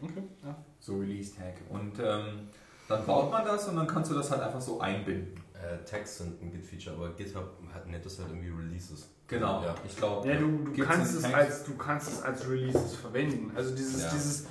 Okay, 0.03 0.23
ja. 0.45 0.57
So 0.81 0.99
Release-Tag. 0.99 1.55
Und 1.71 1.99
ähm, 2.01 2.49
dann 2.89 3.07
baut 3.07 3.31
man 3.31 3.45
das 3.45 3.69
und 3.69 3.77
dann 3.77 3.87
kannst 3.87 4.11
du 4.11 4.15
das 4.15 4.31
halt 4.31 4.43
einfach 4.43 4.61
so 4.61 4.81
einbinden. 4.81 5.35
Äh, 5.55 5.85
Tags 5.85 6.19
sind 6.19 6.43
ein 6.43 6.51
Git-Feature, 6.51 6.97
aber 6.97 7.11
GitHub 7.11 7.59
hat, 7.73 7.87
nennt 7.89 8.05
das 8.05 8.19
halt 8.19 8.31
irgendwie 8.31 8.51
Releases. 8.51 9.09
Genau, 9.27 9.63
Ja. 9.63 9.75
ich 9.87 9.95
glaube. 9.97 10.27
Ja, 10.27 10.37
du, 10.39 10.65
du, 10.75 10.83
kannst 10.85 11.15
es 11.15 11.23
Tag? 11.23 11.35
als, 11.35 11.65
du 11.65 11.77
kannst 11.77 12.09
es 12.11 12.23
als 12.23 12.49
Releases 12.49 12.95
verwenden. 12.97 13.53
Also 13.55 13.75
dieses, 13.77 14.03
Ja. 14.03 14.11
dieses 14.11 14.47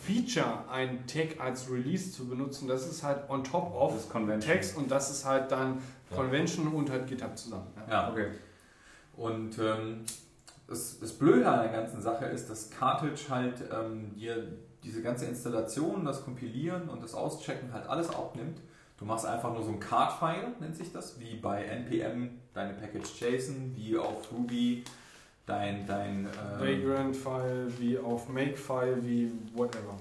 Feature, 0.00 0.64
ein 0.70 1.06
Tag 1.06 1.38
als 1.40 1.70
Release 1.70 2.10
zu 2.12 2.26
benutzen, 2.28 2.66
das 2.68 2.86
ist 2.88 3.02
halt 3.02 3.28
on 3.28 3.44
top 3.44 3.74
of 3.74 3.92
Das 3.94 4.04
ist 4.04 4.10
Convention. 4.10 4.52
Text 4.52 4.76
und 4.76 4.90
das 4.90 5.10
ist 5.10 5.24
halt 5.24 5.50
dann 5.52 5.78
Ja. 6.10 6.16
Convention 6.16 6.68
und 6.68 6.90
halt 6.90 7.06
GitHub 7.06 7.36
zusammen. 7.36 7.66
Ja. 7.88 8.10
Okay. 8.10 8.28
Und 9.16 9.58
ähm, 9.58 10.04
das, 10.66 10.98
das 11.00 11.12
Blöde 11.12 11.48
an 11.48 11.62
der 11.64 11.72
ganzen 11.72 12.00
Sache 12.00 12.24
ist, 12.26 12.48
dass 12.48 12.70
Cartridge 12.70 13.22
halt 13.28 13.54
ähm, 13.72 14.14
dir 14.14 14.46
diese 14.82 15.02
ganze 15.02 15.26
Installation, 15.26 16.04
das 16.06 16.24
Kompilieren 16.24 16.88
und 16.88 17.02
das 17.02 17.14
Auschecken 17.14 17.72
halt 17.72 17.86
alles 17.88 18.08
abnimmt. 18.08 18.58
Du 18.98 19.04
machst 19.04 19.26
einfach 19.26 19.52
nur 19.52 19.62
so 19.62 19.70
ein 19.70 19.80
Card-File, 19.80 20.54
nennt 20.60 20.76
sich 20.76 20.92
das, 20.92 21.18
wie 21.20 21.36
bei 21.36 21.64
NPM 21.64 22.38
deine 22.54 22.74
Package.json, 22.74 23.72
wie 23.76 23.96
auf 23.98 24.30
Ruby 24.32 24.84
dein, 25.46 25.86
dein 25.86 26.26
ähm, 26.26 26.60
Vagrant-File, 26.60 27.72
wie 27.78 27.98
auf 27.98 28.28
Make-File, 28.28 29.04
wie 29.04 29.32
whatever. 29.54 29.96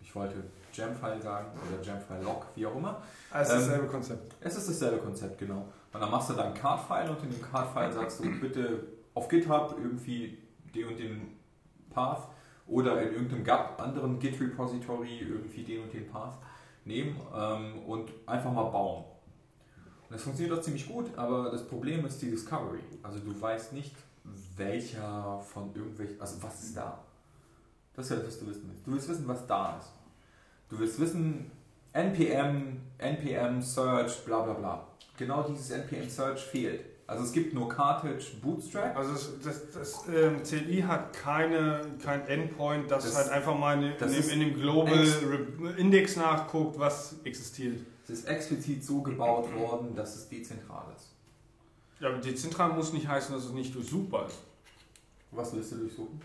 ich 0.00 0.14
wollte 0.14 0.42
Gem-File 0.72 1.20
sagen 1.20 1.48
oder 1.68 1.82
Gem-File-Log, 1.82 2.46
wie 2.54 2.66
auch 2.66 2.76
immer. 2.76 3.02
Also 3.30 3.54
Ähm, 3.54 3.60
dasselbe 3.60 3.86
Konzept. 3.86 4.34
Es 4.40 4.56
ist 4.56 4.68
dasselbe 4.68 4.98
Konzept, 4.98 5.38
genau. 5.38 5.68
Und 5.92 6.00
dann 6.00 6.10
machst 6.10 6.30
du 6.30 6.34
dein 6.34 6.54
Card-File 6.54 7.10
und 7.10 7.22
in 7.24 7.30
dem 7.30 7.42
Card-File 7.42 7.92
sagst 7.92 8.20
du 8.20 8.40
bitte 8.40 8.84
auf 9.14 9.28
GitHub 9.28 9.76
irgendwie 9.82 10.38
den 10.74 10.88
und 10.88 10.98
den 10.98 11.36
Path 11.90 12.28
oder 12.66 13.02
in 13.02 13.12
irgendeinem 13.14 13.44
Git, 13.44 13.80
anderen 13.80 14.18
Git-Repository 14.18 15.18
irgendwie 15.18 15.64
den 15.64 15.82
und 15.82 15.92
den 15.92 16.06
Path 16.08 16.38
nehmen 16.84 17.20
ähm, 17.34 17.82
und 17.86 18.10
einfach 18.26 18.52
mal 18.52 18.70
bauen. 18.70 19.04
Und 20.08 20.14
das 20.14 20.22
funktioniert 20.22 20.56
auch 20.58 20.62
ziemlich 20.62 20.88
gut, 20.88 21.06
aber 21.16 21.50
das 21.50 21.66
Problem 21.66 22.04
ist 22.06 22.22
die 22.22 22.30
Discovery. 22.30 22.80
Also 23.02 23.18
du 23.18 23.38
weißt 23.40 23.72
nicht, 23.72 23.94
welcher 24.60 25.40
von 25.40 25.74
irgendwelchen, 25.74 26.20
also 26.20 26.40
was 26.42 26.62
ist 26.62 26.76
da. 26.76 27.00
Das 27.96 28.04
ist 28.04 28.10
ja 28.12 28.16
das, 28.18 28.26
was 28.28 28.38
du 28.38 28.46
wissen 28.46 28.68
willst. 28.68 28.86
Du 28.86 28.92
willst 28.92 29.08
wissen, 29.08 29.26
was 29.26 29.44
da 29.48 29.76
ist. 29.78 29.90
Du 30.68 30.78
willst 30.78 31.00
wissen, 31.00 31.50
NPM, 31.92 32.80
NPM 32.98 33.60
Search, 33.60 34.24
bla 34.24 34.42
bla 34.42 34.52
bla. 34.52 34.86
Genau 35.16 35.42
dieses 35.42 35.70
NPM 35.70 36.08
Search 36.08 36.40
fehlt. 36.44 36.84
Also 37.08 37.24
es 37.24 37.32
gibt 37.32 37.52
nur 37.54 37.68
Cartridge 37.68 38.36
Bootstrap. 38.40 38.96
Also 38.96 39.12
das, 39.14 39.30
das, 39.42 39.70
das 39.72 40.04
ähm, 40.14 40.44
CLI 40.44 40.82
hat 40.82 41.12
keine, 41.12 41.80
kein 42.00 42.24
Endpoint, 42.28 42.88
das, 42.88 43.02
Das- 43.04 43.16
halt 43.16 43.30
einfach 43.30 43.58
mal 43.58 43.76
in, 43.82 43.90
in, 43.90 43.98
dem, 43.98 44.28
in 44.30 44.40
dem 44.40 44.54
Global 44.54 45.04
Index 45.76 46.14
nachguckt, 46.14 46.78
was 46.78 47.16
existiert. 47.24 47.80
Es 48.04 48.10
ist 48.10 48.28
explizit 48.28 48.84
so 48.84 49.02
gebaut 49.02 49.48
worden, 49.58 49.96
dass 49.96 50.14
es 50.14 50.28
dezentral 50.28 50.84
ist. 50.96 51.09
Ja, 52.00 52.16
dezentral 52.16 52.72
muss 52.72 52.92
nicht 52.94 53.06
heißen, 53.06 53.34
dass 53.34 53.44
es 53.44 53.52
nicht 53.52 53.74
durchsuchbar 53.74 54.26
ist. 54.26 54.38
Was 55.30 55.54
willst 55.54 55.72
du 55.72 55.76
durchsuchen? 55.76 56.20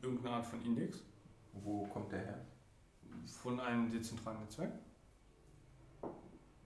Irgendeine 0.00 0.36
Art 0.36 0.46
von 0.46 0.62
Index 0.64 0.98
Wo 1.52 1.84
kommt 1.86 2.12
der 2.12 2.20
her? 2.20 2.40
von 3.26 3.58
einem 3.58 3.90
dezentralen 3.90 4.40
Netzwerk. 4.40 4.72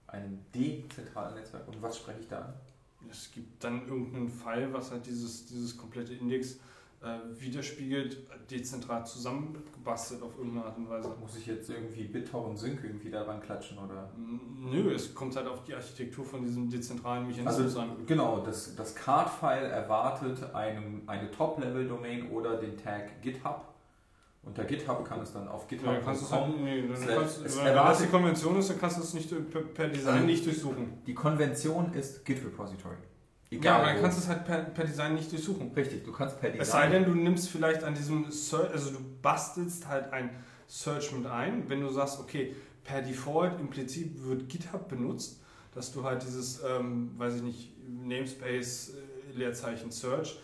Einem 0.07 0.39
dezentralen 0.53 1.35
Netzwerk. 1.35 1.67
Und 1.67 1.81
was 1.81 1.97
spreche 1.97 2.19
ich 2.21 2.27
da 2.27 2.41
an? 2.41 2.53
Es 3.09 3.31
gibt 3.31 3.63
dann 3.63 3.87
irgendeinen 3.87 4.29
Pfeil, 4.29 4.71
was 4.73 4.91
halt 4.91 5.05
dieses, 5.05 5.45
dieses 5.45 5.77
komplette 5.77 6.13
Index 6.13 6.59
äh, 7.01 7.41
widerspiegelt, 7.41 8.17
dezentral 8.51 9.05
zusammengebastelt 9.05 10.21
auf 10.21 10.37
irgendeine 10.37 10.65
Art 10.65 10.77
und 10.77 10.89
Weise. 10.89 11.15
Muss 11.19 11.37
ich 11.37 11.45
jetzt 11.45 11.69
irgendwie 11.69 12.03
BitTorrent 12.03 12.57
Sync 12.59 12.83
irgendwie 12.83 13.09
daran 13.09 13.41
klatschen 13.41 13.77
oder? 13.77 14.09
Nö, 14.17 14.91
es 14.93 15.13
kommt 15.15 15.35
halt 15.35 15.47
auf 15.47 15.63
die 15.63 15.73
Architektur 15.73 16.25
von 16.25 16.43
diesem 16.43 16.69
dezentralen 16.69 17.25
Mechanismus 17.27 17.63
Also 17.63 17.79
an. 17.81 18.05
genau, 18.05 18.39
das, 18.41 18.75
das 18.75 18.95
Card-File 18.95 19.65
erwartet 19.65 20.53
einem, 20.53 21.03
eine 21.07 21.31
Top-Level-Domain 21.31 22.29
oder 22.31 22.57
den 22.57 22.75
Tag 22.77 23.21
GitHub. 23.21 23.65
Unter 24.41 24.63
GitHub 24.63 25.03
kann 25.05 25.21
es 25.21 25.33
dann 25.33 25.47
auf 25.49 25.69
Ja, 25.69 25.77
dann 25.77 26.01
kannst 26.03 26.21
du 26.21 26.25
es 26.25 26.31
halt, 26.31 26.61
nee, 26.61 26.81
dann 26.81 27.07
kannst, 27.07 27.45
es 27.45 27.57
wenn 27.63 27.75
das 27.75 27.99
die 28.01 28.07
Konvention 28.07 28.57
ist, 28.57 28.69
dann 28.69 28.79
kannst 28.79 28.97
du 28.97 29.01
es 29.03 29.13
nicht 29.13 29.29
per, 29.51 29.61
per 29.61 29.87
Design 29.89 30.13
Also- 30.15 30.25
nicht 30.25 30.45
durchsuchen. 30.45 31.01
Die 31.05 31.13
Konvention 31.13 31.93
ist 31.93 32.25
Git 32.25 32.43
Repository. 32.43 32.95
Ja, 33.51 33.77
aber 33.77 33.87
dann 33.87 34.01
kannst 34.01 34.17
du 34.17 34.21
es 34.21 34.27
halt 34.27 34.45
per, 34.45 34.59
per 34.59 34.85
Design 34.85 35.15
nicht 35.15 35.31
durchsuchen. 35.31 35.71
Richtig, 35.73 36.03
du 36.03 36.11
kannst 36.11 36.39
per 36.39 36.49
Design. 36.49 36.61
Es 36.61 36.71
sei 36.71 36.87
denn, 36.89 37.05
du 37.05 37.15
nimmst 37.15 37.49
vielleicht 37.49 37.83
an 37.83 37.95
diesem 37.95 38.29
Search, 38.31 38.71
also 38.71 38.91
du 38.91 38.99
bastelst 39.21 39.87
halt 39.87 40.13
ein 40.13 40.29
Search 40.67 41.11
mit 41.13 41.25
ein, 41.25 41.67
wenn 41.67 41.81
du 41.81 41.89
sagst, 41.89 42.19
okay, 42.19 42.55
per 42.83 43.01
Default 43.01 43.59
implizit 43.59 44.23
wird 44.23 44.49
GitHub 44.49 44.87
benutzt, 44.87 45.41
dass 45.73 45.91
du 45.91 46.03
halt 46.03 46.23
dieses, 46.23 46.63
ähm, 46.63 47.11
weiß 47.17 47.37
ich 47.37 47.41
nicht, 47.41 47.73
Namespace, 47.87 48.89
äh, 48.89 49.37
Leerzeichen 49.37 49.91
Search, 49.91 50.39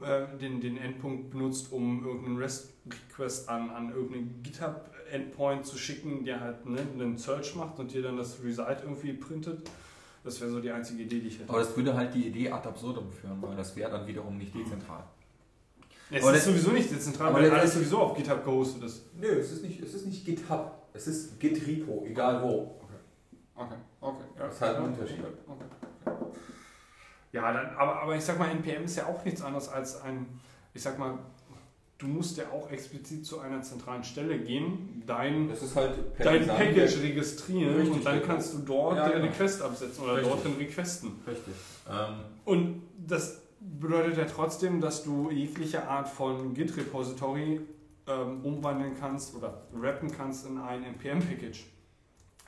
äh, 0.00 0.26
den, 0.38 0.60
den 0.60 0.78
Endpunkt 0.78 1.30
benutzt, 1.30 1.72
um 1.72 2.04
irgendeinen 2.04 2.38
REST-Request 2.38 3.48
an, 3.48 3.70
an 3.70 3.90
irgendeinen 3.90 4.42
GitHub-Endpoint 4.42 5.64
zu 5.64 5.78
schicken, 5.78 6.24
der 6.24 6.40
halt 6.40 6.66
ne, 6.66 6.80
einen 6.80 7.18
Search 7.18 7.54
macht 7.54 7.78
und 7.78 7.92
dir 7.92 8.02
dann 8.02 8.16
das 8.16 8.42
Result 8.42 8.78
irgendwie 8.82 9.12
printet. 9.12 9.68
Das 10.24 10.40
wäre 10.40 10.50
so 10.50 10.60
die 10.60 10.70
einzige 10.70 11.02
Idee, 11.04 11.20
die 11.20 11.28
ich 11.28 11.38
hätte. 11.38 11.48
aber 11.50 11.60
das 11.60 11.76
würde 11.76 11.94
halt 11.94 12.12
die 12.14 12.26
Idee 12.26 12.50
ad 12.50 12.68
absurdum 12.68 13.10
führen, 13.10 13.40
weil 13.40 13.56
das 13.56 13.74
wäre 13.76 13.90
dann 13.90 14.06
wiederum 14.06 14.36
nicht 14.36 14.54
dezentral. 14.54 15.04
Es 16.10 16.22
aber 16.22 16.32
ist 16.34 16.46
das- 16.46 16.52
sowieso 16.52 16.70
nicht 16.72 16.90
dezentral, 16.90 17.32
weil 17.34 17.50
alles 17.50 17.74
sowieso 17.74 17.98
auf 17.98 18.16
GitHub 18.16 18.44
gehostet 18.44 18.82
ist. 18.84 19.02
Nö, 19.14 19.26
es 19.28 19.52
ist 19.52 19.62
nicht, 19.62 19.80
es 19.82 19.94
ist 19.94 20.06
nicht 20.06 20.24
GitHub, 20.24 20.88
es 20.92 21.06
ist 21.06 21.38
Git 21.38 21.66
Repo, 21.66 22.04
egal 22.06 22.42
wo. 22.42 22.74
Okay, 23.54 23.74
okay. 24.00 24.22
Ja, 24.38 24.44
Das 24.46 24.54
ist 24.54 24.60
halt 24.62 24.76
ein 24.76 24.84
Unterschied. 24.84 25.18
Okay, 25.20 25.64
okay. 26.06 26.14
Ja, 27.32 27.52
dann, 27.52 27.76
aber, 27.76 28.02
aber 28.02 28.16
ich 28.16 28.24
sag 28.24 28.38
mal, 28.38 28.50
NPM 28.50 28.84
ist 28.84 28.96
ja 28.96 29.06
auch 29.06 29.22
nichts 29.24 29.42
anderes 29.42 29.68
als 29.68 30.00
ein, 30.00 30.26
ich 30.72 30.82
sag 30.82 30.98
mal, 30.98 31.18
du 31.98 32.06
musst 32.06 32.36
ja 32.36 32.44
auch 32.52 32.70
explizit 32.70 33.26
zu 33.26 33.40
einer 33.40 33.60
zentralen 33.62 34.04
Stelle 34.04 34.38
gehen, 34.38 35.02
dein, 35.06 35.48
Das 35.48 35.62
ist 35.62 35.74
halt 35.76 36.14
per 36.14 36.26
dein 36.26 36.40
Design- 36.40 36.56
Package 36.56 37.02
registrieren 37.02 37.74
Richtig, 37.76 37.94
und 37.94 38.06
dann 38.06 38.22
kannst 38.22 38.54
du 38.54 38.58
dort 38.60 38.96
Ja, 38.96 39.08
den 39.08 39.14
genau. 39.22 39.26
Request 39.32 39.62
absetzen 39.62 40.04
oder 40.04 40.14
Richtig. 40.16 40.30
dort 40.32 40.44
den 40.44 40.54
Requesten. 40.54 41.12
Richtig. 41.26 41.54
Ähm, 41.90 42.14
Und 42.44 42.82
das 43.06 43.42
bedeutet 43.60 44.16
ja 44.16 44.24
trotzdem, 44.26 44.80
dass 44.80 45.02
du 45.02 45.30
jegliche 45.30 45.88
Art 45.88 46.08
von 46.08 46.54
Git-Repository 46.54 47.60
ähm, 48.06 48.44
umwandeln 48.44 48.92
kannst 48.98 49.34
oder 49.34 49.62
rappen 49.74 50.10
kannst 50.10 50.46
in 50.46 50.56
ein 50.58 50.84
NPM-Package. 50.84 51.64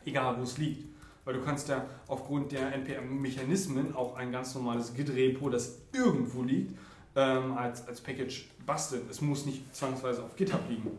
Egal, 0.05 0.39
wo 0.39 0.43
es 0.45 0.57
liegt. 0.59 0.87
Weil 1.25 1.35
du 1.35 1.43
kannst 1.43 1.69
ja 1.69 1.85
aufgrund 2.07 2.53
der 2.53 2.73
NPM-Mechanismen 2.75 3.95
auch 3.95 4.17
ein 4.17 4.33
ganz 4.33 4.55
normales 4.55 4.95
Git-Repo, 4.95 5.51
das 5.51 5.79
irgendwo 5.93 6.43
liegt, 6.43 6.75
ähm, 7.17 7.53
als, 7.53 7.87
als 7.87 8.01
Package 8.01 8.49
basteln. 8.67 9.03
Es 9.11 9.21
muss 9.21 9.47
nicht 9.47 9.75
zwangsweise 9.75 10.23
auf 10.25 10.37
GitHub 10.37 10.61
liegen. 10.69 10.91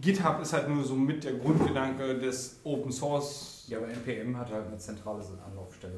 GitHub 0.00 0.40
ist 0.40 0.54
halt 0.54 0.68
nur 0.70 0.82
so 0.84 0.94
mit 0.94 1.22
der 1.22 1.34
Grundgedanke 1.34 2.18
des 2.18 2.60
Open 2.64 2.90
Source 2.90 3.66
Ja, 3.68 3.76
aber 3.76 3.88
NPM 3.88 4.34
hat 4.38 4.50
halt 4.50 4.68
eine 4.68 4.78
zentrale 4.78 5.22
Anlaufstelle. 5.46 5.92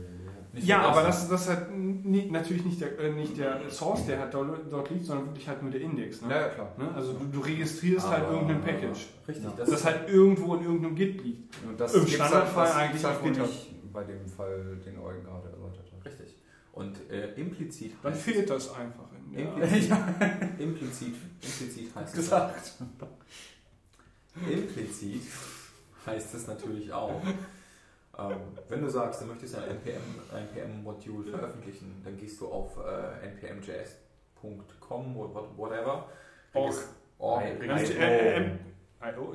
ja, 0.55 0.81
aber 0.83 1.02
das, 1.05 1.28
das 1.28 1.43
ist 1.43 1.49
halt 1.49 1.77
nie, 1.77 2.28
natürlich 2.28 2.65
nicht 2.65 2.81
der, 2.81 2.99
äh, 2.99 3.12
nicht 3.12 3.36
der 3.39 3.70
Source, 3.70 4.05
der 4.07 4.18
halt 4.18 4.35
dort, 4.35 4.60
dort 4.73 4.91
liegt, 4.91 5.05
sondern 5.07 5.27
wirklich 5.27 5.47
halt 5.47 5.62
nur 5.62 5.70
der 5.70 5.81
Index. 5.83 6.23
Ne? 6.23 6.28
Ja, 6.31 6.41
ja, 6.41 6.49
klar. 6.49 6.73
Ne? 6.77 6.91
Also 6.93 7.12
du, 7.12 7.27
du 7.27 7.39
registrierst 7.39 8.09
halt 8.10 8.25
Aber- 8.25 8.33
irgendein 8.33 8.62
Package, 8.62 9.07
Richtig, 9.28 9.44
Ja. 9.44 9.52
das 9.57 9.70
das 9.70 9.85
halt 9.85 10.09
irgendwo 10.09 10.57
in 10.57 10.65
irgendeinem 10.65 10.97
Git 10.97 11.23
liegt. 11.23 11.55
Und 11.65 11.78
das 11.78 11.94
Im 11.94 12.01
gibt's 12.01 12.15
Standardfall 12.17 12.67
das 12.67 12.75
eigentlich 12.75 13.05
halt 13.05 13.17
auf 13.17 13.23
GitHub. 13.23 13.47
nicht 13.47 13.93
bei 13.93 14.02
dem 14.02 14.27
Fall, 14.27 14.77
den 14.85 14.99
Eugen 14.99 15.23
gerade 15.23 15.51
erläutert 15.51 15.85
hat. 15.97 16.05
richtig. 16.05 16.35
Und 16.73 16.97
äh, 17.10 17.33
implizit 17.35 17.93
Dann 18.02 18.15
fehlt 18.15 18.51
das 18.51 18.75
einfach. 18.75 19.05
In 19.32 19.44
der 19.57 19.62
Implizit, 19.62 19.92
implizit, 20.58 21.15
implizit 21.42 21.94
heißt 21.94 22.08
es 22.08 22.15
Gesagt. 22.15 22.73
Implizit 24.50 25.23
heißt 26.07 26.34
es 26.34 26.47
natürlich 26.47 26.92
auch, 26.92 27.20
ähm, 28.18 28.36
wenn 28.68 28.81
du 28.82 28.89
sagst, 28.89 29.20
du 29.23 29.26
möchtest 29.26 29.57
ein 29.57 29.65
NPM, 29.70 30.00
ein 30.32 30.48
NPM-Modul 30.48 31.24
veröffentlichen, 31.24 32.00
dann 32.05 32.16
gehst 32.16 32.40
du 32.40 32.48
auf 32.48 32.76
äh, 32.78 33.26
npmjs.com 33.28 35.16
oder 35.16 35.34
what- 35.34 35.57
whatever. 35.58 36.08
Org. 36.55 36.74
Org. 37.18 37.42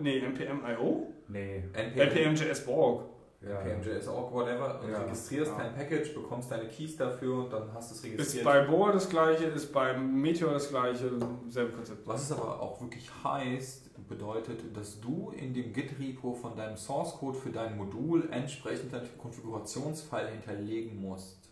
Nee, 0.01 0.19
NPM.io? 0.19 1.13
Nee. 1.27 1.63
NPM, 1.73 1.99
NPM.js.org. 2.01 3.05
Ja. 3.47 3.59
npmjs.org, 3.61 4.31
whatever. 4.33 4.79
Und 4.81 4.89
Ja. 4.91 5.01
registrierst 5.01 5.51
Ja. 5.51 5.57
dein 5.57 5.75
Package, 5.75 6.13
bekommst 6.13 6.49
deine 6.51 6.67
Keys 6.69 6.95
dafür 6.95 7.43
und 7.43 7.51
dann 7.53 7.73
hast 7.73 7.91
du 7.91 7.95
es 7.95 7.99
Ist 8.03 8.11
registriert. 8.13 8.45
bei 8.45 8.61
Bohr 8.65 8.91
das 8.93 9.09
gleiche, 9.09 9.45
ist 9.45 9.71
beim 9.73 10.21
Meteor 10.21 10.53
das 10.53 10.69
gleiche, 10.69 11.11
selbe 11.49 11.73
Konzept. 11.73 12.07
Was 12.07 12.23
es 12.23 12.31
aber 12.31 12.61
auch 12.61 12.79
wirklich 12.81 13.09
heißt, 13.23 14.07
bedeutet, 14.07 14.75
dass 14.75 14.99
du 15.01 15.31
in 15.31 15.53
dem 15.53 15.73
Git-Repo 15.73 16.33
von 16.33 16.55
deinem 16.55 16.77
Source-Code 16.77 17.37
für 17.37 17.49
dein 17.51 17.77
Modul 17.77 18.27
entsprechend 18.31 18.93
einen 18.93 19.17
Konfigurationsfile 19.17 20.27
hinterlegen 20.29 20.99
musst. 21.01 21.49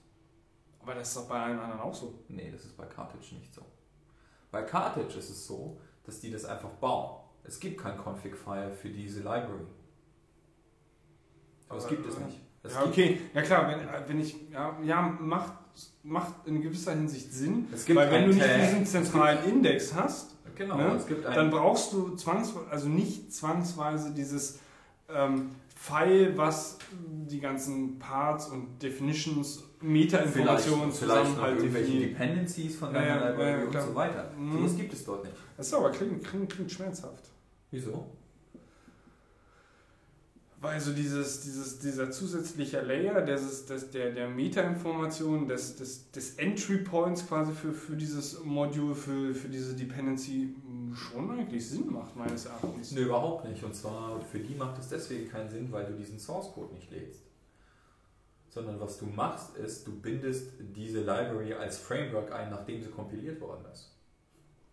Aber 0.80 0.96
das 0.96 1.10
ist 1.10 1.18
doch 1.18 1.28
bei 1.30 1.40
allen 1.40 1.60
anderen 1.60 1.82
auch 1.82 1.94
so. 1.94 2.14
Nee, 2.28 2.52
das 2.52 2.66
ist 2.66 2.76
bei 2.78 2.86
Cartage 2.86 3.36
nicht 3.36 3.54
so. 3.54 3.62
Bei 4.50 4.64
Cartage 4.64 5.18
ist 5.18 5.30
es 5.30 5.46
so, 5.46 5.80
dass 6.04 6.20
die 6.20 6.32
das 6.32 6.46
einfach 6.46 6.70
bauen. 6.72 7.22
Es 7.44 7.60
gibt 7.60 7.80
kein 7.82 7.98
Config-File 7.98 8.72
für 8.74 8.90
diese 8.90 9.20
Library. 9.20 9.66
Aber 11.72 11.80
es 11.80 11.88
gibt 11.88 12.06
es 12.06 12.20
nicht. 12.20 12.40
Es 12.64 12.74
ja, 12.74 12.86
okay, 12.86 13.20
ja 13.34 13.42
klar, 13.42 13.68
wenn, 13.70 14.10
wenn 14.10 14.22
ich, 14.22 14.36
ja, 14.52 14.78
ja 14.84 15.02
macht, 15.20 15.54
macht 16.04 16.34
in 16.46 16.62
gewisser 16.62 16.92
Hinsicht 16.92 17.34
Sinn, 17.34 17.68
es 17.74 17.86
gibt 17.86 17.98
weil 17.98 18.12
wenn 18.12 18.28
du 18.28 18.34
nicht 18.34 18.46
diesen 18.46 18.86
zentralen 18.86 19.44
Index 19.46 19.94
hast, 19.96 20.36
Genau, 20.54 20.78
ne, 20.78 21.00
dann 21.34 21.50
brauchst 21.50 21.94
du 21.94 22.16
zwangsweise, 22.16 22.70
also 22.70 22.88
nicht 22.88 23.34
zwangsweise 23.34 24.12
dieses 24.12 24.60
ähm, 25.10 25.52
File, 25.76 26.38
was 26.38 26.78
die 26.92 27.40
ganzen 27.40 27.98
Parts 27.98 28.48
und 28.50 28.82
Definitions, 28.84 29.64
Meta-Informationen 29.82 30.92
zusammen 30.92 31.42
halt 31.42 31.58
irgendwelche. 31.58 32.00
Dependencies 32.00 32.76
von 32.76 32.94
Ja, 32.94 33.00
deiner 33.02 33.22
ja, 33.22 33.30
Library 33.30 33.52
ja, 33.52 33.64
und 33.64 33.72
klar. 33.72 33.88
so 33.88 33.96
weiter. 33.96 34.32
Mhm. 34.38 34.52
Sowas 34.52 34.76
gibt 34.78 34.94
es 34.94 35.04
dort 35.04 35.24
nicht. 35.24 35.36
Das 35.58 35.68
ist 35.68 35.74
aber 35.74 35.90
klingt, 35.90 36.24
klingt, 36.24 36.52
klingt 36.52 36.72
schmerzhaft. 36.72 37.32
Wieso? 37.72 38.06
Weil 40.62 40.80
so 40.80 40.94
dieses, 40.94 41.42
dieses, 41.42 41.80
dieser 41.80 42.12
zusätzliche 42.12 42.82
Layer 42.82 43.22
des, 43.24 43.66
des, 43.66 43.90
der, 43.90 44.12
der 44.12 44.30
Meta-Information, 44.30 45.48
des, 45.48 45.76
des, 45.76 46.12
des 46.12 46.36
Entry 46.36 46.78
Points 46.78 47.28
quasi 47.28 47.52
für, 47.52 47.74
für 47.74 47.96
dieses 47.96 48.44
Modul, 48.44 48.94
für, 48.94 49.34
für 49.34 49.50
diese 49.50 49.76
Dependency 49.76 50.56
mh, 50.64 50.96
schon 50.96 51.32
eigentlich 51.32 51.68
Sinn 51.68 51.92
macht, 51.92 52.16
meines 52.16 52.46
Erachtens. 52.46 52.92
Nö, 52.92 53.06
überhaupt 53.06 53.46
nicht. 53.46 53.64
Und 53.64 53.74
zwar 53.74 54.22
für 54.22 54.38
die 54.38 54.54
macht 54.54 54.78
es 54.78 54.90
deswegen 54.90 55.28
keinen 55.32 55.50
Sinn, 55.50 55.72
weil 55.72 55.88
du 55.88 55.94
diesen 55.94 56.20
Source 56.20 56.52
Code 56.54 56.76
nicht 56.76 56.92
lädst. 56.92 57.24
Sondern 58.50 58.80
was 58.80 59.00
du 59.00 59.08
machst, 59.08 59.58
ist, 59.58 59.88
du 59.88 60.00
bindest 60.00 60.52
diese 60.60 61.00
Library 61.00 61.56
als 61.56 61.80
Framework 61.80 62.32
ein, 62.34 62.52
nachdem 62.52 62.84
sie 62.84 62.90
kompiliert 62.90 63.42
worden 63.42 63.66
ist. 63.74 63.98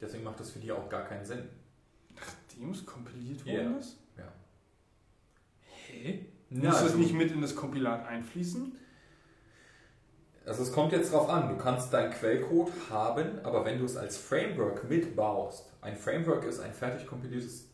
Deswegen 0.02 0.24
macht 0.24 0.38
das 0.38 0.50
für 0.50 0.58
die 0.58 0.70
auch 0.70 0.90
gar 0.90 1.04
keinen 1.04 1.24
Sinn. 1.24 1.48
Nachdem 2.14 2.72
es 2.72 2.84
kompiliert 2.84 3.46
worden 3.46 3.78
ist? 3.78 3.96
Ja. 5.88 5.94
Hä? 5.94 6.26
Ja, 6.50 6.70
Muss 6.70 6.80
das 6.82 6.92
du- 6.92 6.98
nicht 6.98 7.12
mit 7.14 7.30
in 7.32 7.42
das 7.42 7.54
Kompilat 7.54 8.06
einfließen? 8.06 8.72
Also 10.46 10.62
es 10.62 10.72
kommt 10.72 10.92
jetzt 10.92 11.12
drauf 11.12 11.28
an, 11.28 11.50
du 11.50 11.56
kannst 11.56 11.92
deinen 11.92 12.10
Quellcode 12.10 12.72
haben, 12.90 13.38
aber 13.42 13.66
wenn 13.66 13.78
du 13.78 13.84
es 13.84 13.96
als 13.98 14.16
Framework 14.16 14.88
mitbaust, 14.88 15.70
ein 15.82 15.94
Framework 15.94 16.44
ist 16.44 16.60
ein 16.60 16.72
fertig 16.72 17.06
kompiliertes 17.06 17.68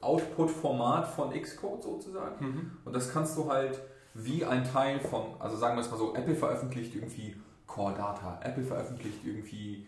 Output-Format 0.00 1.08
von 1.08 1.30
Xcode 1.32 1.82
sozusagen, 1.82 2.44
Mhm. 2.46 2.70
und 2.84 2.94
das 2.94 3.12
kannst 3.12 3.36
du 3.36 3.50
halt 3.50 3.80
wie 4.14 4.44
ein 4.44 4.62
Teil 4.62 5.00
von, 5.00 5.34
also 5.40 5.56
sagen 5.56 5.74
wir 5.76 5.80
es 5.80 5.90
mal 5.90 5.96
so, 5.96 6.14
Apple 6.14 6.36
veröffentlicht 6.36 6.94
irgendwie 6.94 7.34
Core 7.66 7.94
Data, 7.94 8.38
Apple 8.44 8.62
veröffentlicht 8.64 9.18
irgendwie 9.24 9.86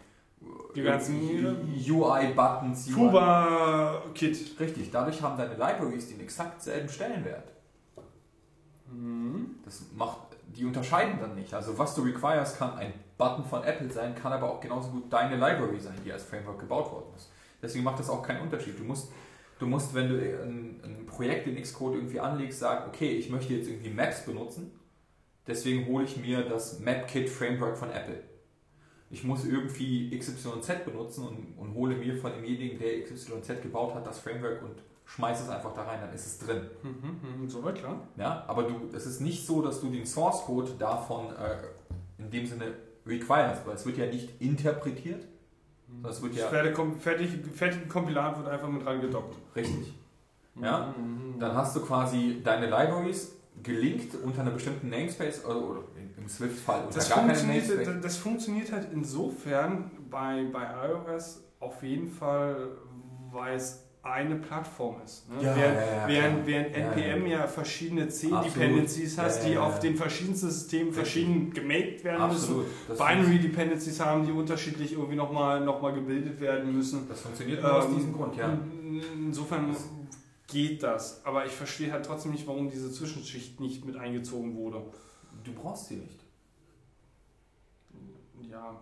Die 0.75 0.83
ganzen 0.83 1.21
UI-Buttons, 1.89 2.91
Fuba-Kit. 2.91 4.59
Richtig, 4.61 4.91
dadurch 4.91 5.23
haben 5.23 5.39
deine 5.39 5.55
Libraries 5.55 6.09
den 6.09 6.21
exakt 6.21 6.61
selben 6.63 6.89
Stellenwert. 6.89 7.53
Das 9.65 9.87
macht, 9.95 10.19
die 10.47 10.65
unterscheiden 10.65 11.19
dann 11.21 11.35
nicht. 11.35 11.53
Also 11.55 11.77
was 11.79 11.95
du 11.95 12.03
requires 12.03 12.57
kann 12.57 12.77
ein 12.77 12.93
Button 13.17 13.45
von 13.45 13.63
Apple 13.65 13.91
sein, 13.91 14.15
kann 14.15 14.33
aber 14.33 14.51
auch 14.51 14.61
genauso 14.61 14.91
gut 14.91 15.13
deine 15.13 15.37
Library 15.37 15.81
sein, 15.81 15.95
die 16.05 16.13
als 16.13 16.25
Framework 16.25 16.61
gebaut 16.61 16.91
worden 16.91 17.15
ist. 17.17 17.31
Deswegen 17.63 17.85
macht 17.85 17.99
das 17.99 18.11
auch 18.11 18.23
keinen 18.23 18.43
Unterschied. 18.43 18.79
Du 18.79 18.85
musst, 18.85 19.11
du 19.59 19.67
musst 19.67 19.95
wenn 19.95 20.09
du 20.09 20.17
ein, 20.17 20.81
ein 20.85 21.07
Projekt 21.07 21.47
in 21.47 21.61
Xcode 21.61 21.95
irgendwie 21.97 22.21
anlegst, 22.21 22.59
sagen, 22.59 22.85
okay, 22.89 23.17
ich 23.17 23.31
möchte 23.31 23.55
jetzt 23.55 23.69
irgendwie 23.69 23.91
Maps 23.91 24.25
benutzen, 24.25 24.73
deswegen 25.47 25.87
hole 25.87 26.05
ich 26.05 26.17
mir 26.17 26.43
das 26.43 26.81
MapKit 26.81 27.31
Framework 27.31 27.77
von 27.77 27.91
Apple. 27.91 28.23
Ich 29.11 29.23
muss 29.23 29.45
irgendwie 29.45 30.17
XYZ 30.19 30.85
benutzen 30.85 31.29
und, 31.29 31.55
und 31.57 31.75
hole 31.75 31.95
mir 31.97 32.17
von 32.17 32.33
demjenigen, 32.33 32.79
der 32.79 33.03
XYZ 33.03 33.63
gebaut 33.63 33.95
hat, 33.95 34.07
das 34.07 34.19
Framework 34.19 34.63
und 34.63 34.83
schmeiße 35.05 35.45
es 35.45 35.49
einfach 35.51 35.73
da 35.75 35.83
rein, 35.83 36.01
dann 36.01 36.13
ist 36.15 36.27
es 36.27 36.39
drin. 36.39 36.63
Mhm, 36.83 37.43
mhm, 37.43 37.49
soweit 37.49 37.77
klar. 37.77 37.97
Ja, 38.17 38.45
aber 38.47 38.65
du, 38.65 38.75
es 38.95 39.07
ist 39.07 39.21
nicht 39.21 39.47
so, 39.47 39.63
dass 39.63 39.81
du 39.81 39.91
den 39.91 40.07
Source 40.07 40.43
Code 40.45 40.73
davon 40.79 41.27
äh, 41.31 42.23
in 42.23 42.31
dem 42.31 42.47
Sinne 42.47 42.67
requires, 43.07 43.59
weil 43.67 43.75
es 43.75 43.85
wird 43.85 43.99
ja 43.99 44.07
nicht 44.07 44.41
interpretiert, 44.41 45.27
sondern 45.89 46.11
es 46.13 46.23
wird 46.23 46.33
Das 46.35 46.41
ja 46.41 46.49
fertig, 46.49 47.31
fertige 47.55 47.87
Kompilat 47.87 48.39
wird 48.39 48.49
einfach 48.49 48.69
mit 48.69 48.85
dran 48.85 49.01
gedockt. 49.01 49.37
richtig. 49.55 49.95
Ja, 50.61 50.95
Mhm. 50.97 51.39
dann 51.41 51.55
hast 51.57 51.75
du 51.77 51.81
quasi 51.81 52.41
deine 52.45 52.67
Libraries 52.67 53.33
gelinkt 53.63 54.15
unter 54.23 54.41
einer 54.43 54.51
bestimmten 54.53 54.89
Namespace 54.89 55.45
oder, 55.45 55.63
oder 55.63 55.81
im 56.17 56.29
Swift-Fall 56.29 56.85
unter 56.85 56.95
Das 56.95 57.09
gar 57.09 57.19
funktioniert, 57.19 57.69
Namespace. 57.69 58.03
das 58.03 58.17
funktioniert 58.17 58.73
halt 58.73 58.89
insofern 58.93 59.91
bei, 60.11 60.45
bei 60.53 60.67
iOS 60.89 61.43
auf 61.61 61.83
jeden 61.83 62.09
Fall, 62.09 62.69
weil 63.33 63.57
es 63.57 63.84
eine 64.05 64.37
Plattform 64.37 64.97
ist. 65.05 65.29
Ne? 65.31 65.43
Ja, 65.43 65.57
während, 65.57 65.77
ja, 65.77 65.97
ja, 65.97 66.09
während, 66.09 66.47
während 66.47 66.77
NPM 66.77 67.27
ja, 67.27 67.47
verschiedene 67.47 68.09
C-Dependencies 68.09 69.17
hast, 69.19 69.47
die 69.47 69.57
auf 69.57 69.81
den 69.81 69.97
verschiedensten 69.97 70.51
Systemen 70.51 70.93
verschieden 70.93 71.53
gemaked 71.53 72.05
werden 72.05 72.21
Absolut. 72.21 72.67
Das 72.87 72.99
müssen. 72.99 73.09
Binary 73.09 73.39
Dependencies 73.39 74.01
haben, 74.01 74.27
die 74.27 74.33
unterschiedlich 74.33 74.93
irgendwie 74.93 75.17
nochmal 75.17 75.65
noch 75.65 75.81
mal 75.81 75.95
gebildet 75.95 76.39
werden 76.41 76.75
müssen. 76.77 77.09
Das 77.09 77.23
funktioniert 77.23 77.63
nur 77.63 77.75
aus 77.75 77.87
Ähm, 77.87 77.97
diesem 77.97 78.13
Grund, 78.13 78.37
ja. 78.37 78.59
Insofern 79.15 79.75
geht 80.49 80.83
das. 80.83 81.25
Aber 81.25 81.47
ich 81.47 81.53
verstehe 81.53 81.91
halt 81.91 82.05
trotzdem 82.05 82.33
nicht, 82.33 82.47
warum 82.47 82.71
diese 82.71 82.93
Zwischenschicht 82.93 83.59
nicht 83.61 83.85
mit 83.87 83.97
eingezogen 83.97 84.55
wurde. 84.55 84.83
Du 85.45 85.53
brauchst 85.53 85.89
sie 85.89 85.97
nicht. 85.97 86.21
Ja. 88.51 88.77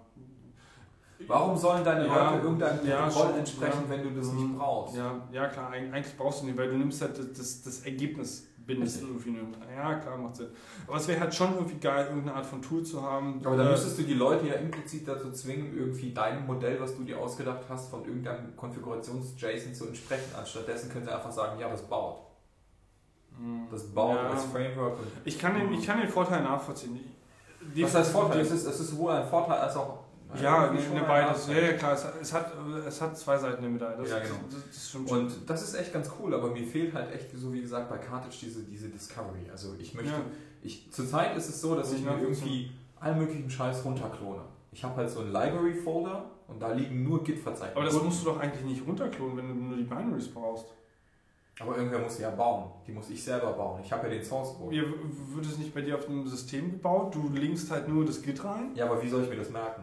Warum 1.28 1.56
sollen 1.56 1.84
deine 1.84 2.06
Ja, 2.06 2.30
Leute 2.32 2.42
irgendeinem 2.44 2.86
ja, 2.86 3.02
Protokoll 3.06 3.28
schon, 3.30 3.38
entsprechen, 3.38 3.82
ja. 3.84 3.90
wenn 3.90 4.02
du 4.02 4.10
das 4.20 4.32
Mhm. 4.32 4.36
nicht 4.36 4.58
brauchst? 4.58 4.96
Ja, 4.96 5.14
ja 5.32 5.48
klar, 5.48 5.70
eig- 5.72 5.92
eigentlich 5.92 6.16
brauchst 6.16 6.42
du 6.42 6.46
nicht, 6.46 6.56
weil 6.58 6.68
du 6.70 6.76
nimmst 6.76 7.00
halt 7.02 7.18
das, 7.18 7.62
das, 7.62 7.80
Ergebnis, 7.80 8.46
bindest 8.64 9.02
du 9.02 9.06
irgendwie 9.08 9.30
nur. 9.30 9.46
Ja, 9.74 9.94
klar, 9.96 10.16
macht 10.18 10.36
Sinn. 10.36 10.48
Aber 10.86 10.96
es 10.96 11.08
wäre 11.08 11.18
halt 11.20 11.34
schon 11.34 11.54
irgendwie 11.54 11.78
geil, 11.78 12.06
irgendeine 12.08 12.36
Art 12.36 12.46
von 12.46 12.62
Tool 12.62 12.82
zu 12.84 13.02
haben. 13.02 13.40
Aber 13.44 13.56
dann 13.56 13.66
Äh, 13.66 13.70
müsstest 13.70 13.98
du 13.98 14.02
die 14.04 14.14
Leute 14.14 14.46
ja 14.46 14.54
implizit 14.54 15.06
dazu 15.08 15.32
zwingen, 15.32 15.76
irgendwie 15.76 16.12
deinem 16.12 16.46
Modell, 16.46 16.80
was 16.80 16.94
du 16.96 17.02
dir 17.02 17.18
ausgedacht 17.18 17.62
hast, 17.68 17.90
von 17.90 18.04
irgendeinem 18.04 18.54
Konfigurations-JSON 18.56 19.74
zu 19.74 19.86
entsprechen. 19.88 20.32
Anstattdessen 20.38 20.90
können 20.90 21.04
sie 21.04 21.12
einfach 21.14 21.32
sagen, 21.32 21.58
ja, 21.58 21.68
das 21.68 21.82
baut. 21.82 22.18
mh, 23.38 23.66
Das 23.70 23.82
baut 23.92 24.18
als 24.18 24.44
Framework. 24.44 24.98
Ich 25.24 25.38
kann, 25.38 25.54
den, 25.54 25.72
ich 25.72 25.84
kann 25.86 26.00
den 26.00 26.08
Vorteil 26.08 26.42
nachvollziehen. 26.42 27.00
Die- 27.74 27.82
was 27.84 27.94
heißt 27.94 28.12
Vorteil? 28.12 28.40
Es 28.40 28.50
ist, 28.50 28.66
es 28.66 28.78
ist 28.80 28.90
sowohl 28.90 29.12
ein 29.12 29.26
Vorteil 29.26 29.58
als 29.58 29.74
auch 29.76 30.01
Ja, 30.40 30.72
ne, 30.72 30.80
ne, 30.80 31.02
beides. 31.06 31.48
Ja, 31.48 31.72
klar, 31.74 31.92
es 31.94 32.04
hat, 32.04 32.14
es, 32.20 32.32
hat, 32.32 32.52
es 32.86 33.00
hat 33.00 33.18
zwei 33.18 33.36
Seiten 33.36 33.60
der 33.62 33.70
Medaille. 33.70 33.96
Das, 33.98 34.10
Ja, 34.10 34.18
genau. 34.20 34.34
das, 34.50 34.92
das. 34.92 34.94
Und 35.12 35.32
das 35.50 35.62
ist 35.62 35.74
echt 35.74 35.92
ganz 35.92 36.10
cool, 36.18 36.32
aber 36.34 36.50
mir 36.50 36.66
fehlt 36.66 36.94
halt 36.94 37.12
echt, 37.14 37.30
so 37.36 37.52
wie 37.52 37.60
gesagt, 37.60 37.88
bei 37.90 37.98
Cartage 37.98 38.36
diese, 38.42 38.62
diese 38.62 38.88
Discovery. 38.88 39.50
Also 39.50 39.74
ich 39.78 39.94
möchte, 39.94 40.10
Ja. 40.12 40.20
ich, 40.62 40.90
zurzeit 40.92 41.36
ist 41.36 41.48
es 41.48 41.60
so, 41.60 41.74
dass 41.74 41.92
ich 41.92 41.98
ich 41.98 42.04
mir 42.04 42.18
irgendwie 42.20 42.70
allen 43.00 43.18
möglichen 43.18 43.50
Scheiß 43.50 43.84
runterklone. 43.84 44.42
Ich 44.72 44.82
habe 44.84 44.96
halt 44.96 45.10
so 45.10 45.20
einen 45.20 45.32
Library-Folder 45.32 46.24
und 46.48 46.60
da 46.62 46.72
liegen 46.72 47.02
nur 47.02 47.22
Git-Verzeichnisse. 47.24 47.76
Aber 47.76 47.84
das 47.84 48.02
musst 48.02 48.22
du 48.22 48.26
doch 48.30 48.40
eigentlich 48.40 48.64
nicht 48.64 48.86
runterklonen, 48.86 49.36
wenn 49.36 49.48
du 49.48 49.54
nur 49.54 49.76
die 49.76 49.82
Binaries 49.84 50.28
brauchst. 50.28 50.66
Aber 51.60 51.76
irgendwer 51.76 51.98
muss 51.98 52.16
die 52.16 52.22
ja 52.22 52.30
bauen. 52.30 52.70
Die 52.86 52.92
muss 52.92 53.10
ich 53.10 53.22
selber 53.22 53.52
bauen. 53.52 53.80
Ich 53.84 53.92
habe 53.92 54.08
ja 54.08 54.14
den 54.14 54.24
Source 54.24 54.54
Code. 54.56 54.74
Wird 54.74 55.46
es 55.46 55.58
nicht 55.58 55.74
bei 55.74 55.82
dir 55.82 55.96
auf 55.96 56.06
dem 56.06 56.26
System 56.26 56.70
gebaut? 56.72 57.14
Du 57.14 57.28
linkst 57.28 57.70
halt 57.70 57.88
nur 57.88 58.04
das 58.06 58.22
Git 58.22 58.42
rein, 58.42 58.70
Ja, 58.74 58.86
aber 58.86 59.02
wie 59.02 59.08
soll 59.08 59.22
ich 59.24 59.28
mir 59.28 59.36
das 59.36 59.50
merken? 59.50 59.82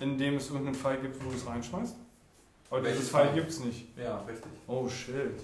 Indem 0.00 0.36
es 0.36 0.48
irgendeinen 0.48 0.74
Fall 0.74 0.98
gibt, 0.98 1.22
wo 1.24 1.30
du 1.30 1.36
es 1.36 1.46
reinschmeißt? 1.46 1.96
Aber 2.70 2.82
Welches 2.82 2.98
dieses 2.98 3.10
Fall 3.10 3.26
File? 3.26 3.34
gibt 3.34 3.50
es 3.50 3.60
nicht. 3.60 3.86
Ja, 3.98 4.18
richtig. 4.28 4.50
Oh 4.66 4.88
shit. 4.88 5.40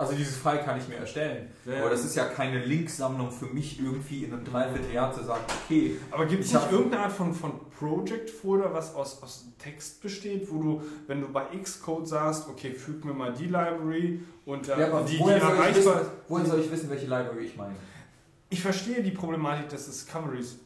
Also 0.00 0.14
dieses 0.14 0.36
File 0.38 0.60
kann 0.60 0.78
ich 0.78 0.88
mir 0.88 0.96
erstellen. 0.96 1.50
Ja. 1.66 1.80
Aber 1.80 1.90
das 1.90 2.06
ist 2.06 2.16
ja 2.16 2.24
keine 2.24 2.64
Linksammlung 2.64 3.30
für 3.30 3.44
mich 3.46 3.78
irgendwie 3.78 4.24
in 4.24 4.32
einem 4.32 4.44
Dreivierteljahr 4.46 5.12
zu 5.12 5.22
sagen, 5.22 5.42
okay, 5.66 5.96
Aber 6.10 6.24
gibt 6.24 6.42
es 6.42 6.48
Ich 6.48 6.54
nicht 6.54 6.72
irgendeine 6.72 7.02
Art 7.04 7.12
von, 7.12 7.34
von 7.34 7.52
Project-Folder, 7.78 8.72
was 8.72 8.94
aus, 8.94 9.22
aus 9.22 9.44
Text 9.58 10.00
besteht, 10.00 10.50
wo 10.50 10.62
du, 10.62 10.82
wenn 11.06 11.20
du 11.20 11.28
bei 11.28 11.44
Xcode 11.62 12.08
sagst, 12.08 12.48
okay, 12.48 12.72
füg 12.72 13.04
mir 13.04 13.12
mal 13.12 13.34
die 13.34 13.44
Library 13.44 14.20
und 14.46 14.68
äh, 14.70 14.80
Ja, 14.80 15.02
die, 15.02 15.18
die 15.18 15.22
erreichbar 15.22 16.06
woher 16.28 16.46
soll 16.46 16.60
ich 16.60 16.70
wissen, 16.70 16.88
welche 16.88 17.06
Library 17.06 17.44
ich 17.44 17.56
meine? 17.56 17.74
Ich 18.48 18.62
verstehe 18.62 19.02
die 19.02 19.10
Problematik 19.10 19.68
des 19.68 19.84
Discoveries. 19.84 20.56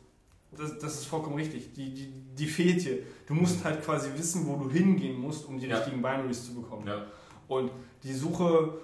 Das, 0.56 0.78
das 0.78 0.94
ist 0.94 1.06
vollkommen 1.06 1.36
richtig. 1.36 1.72
Die, 1.72 1.92
die, 1.94 2.06
die 2.34 2.46
fehlt 2.46 2.80
hier. 2.82 2.98
Du 3.26 3.34
musst 3.34 3.64
halt 3.64 3.82
quasi 3.84 4.10
wissen, 4.16 4.46
wo 4.46 4.56
du 4.56 4.70
hingehen 4.70 5.20
musst, 5.20 5.46
um 5.46 5.58
die 5.58 5.66
Ja. 5.66 5.76
richtigen 5.76 6.02
Binaries 6.02 6.44
zu 6.46 6.54
bekommen. 6.54 6.86
Ja. 6.86 7.02
Und 7.48 7.70
die 8.02 8.12
Suche 8.12 8.78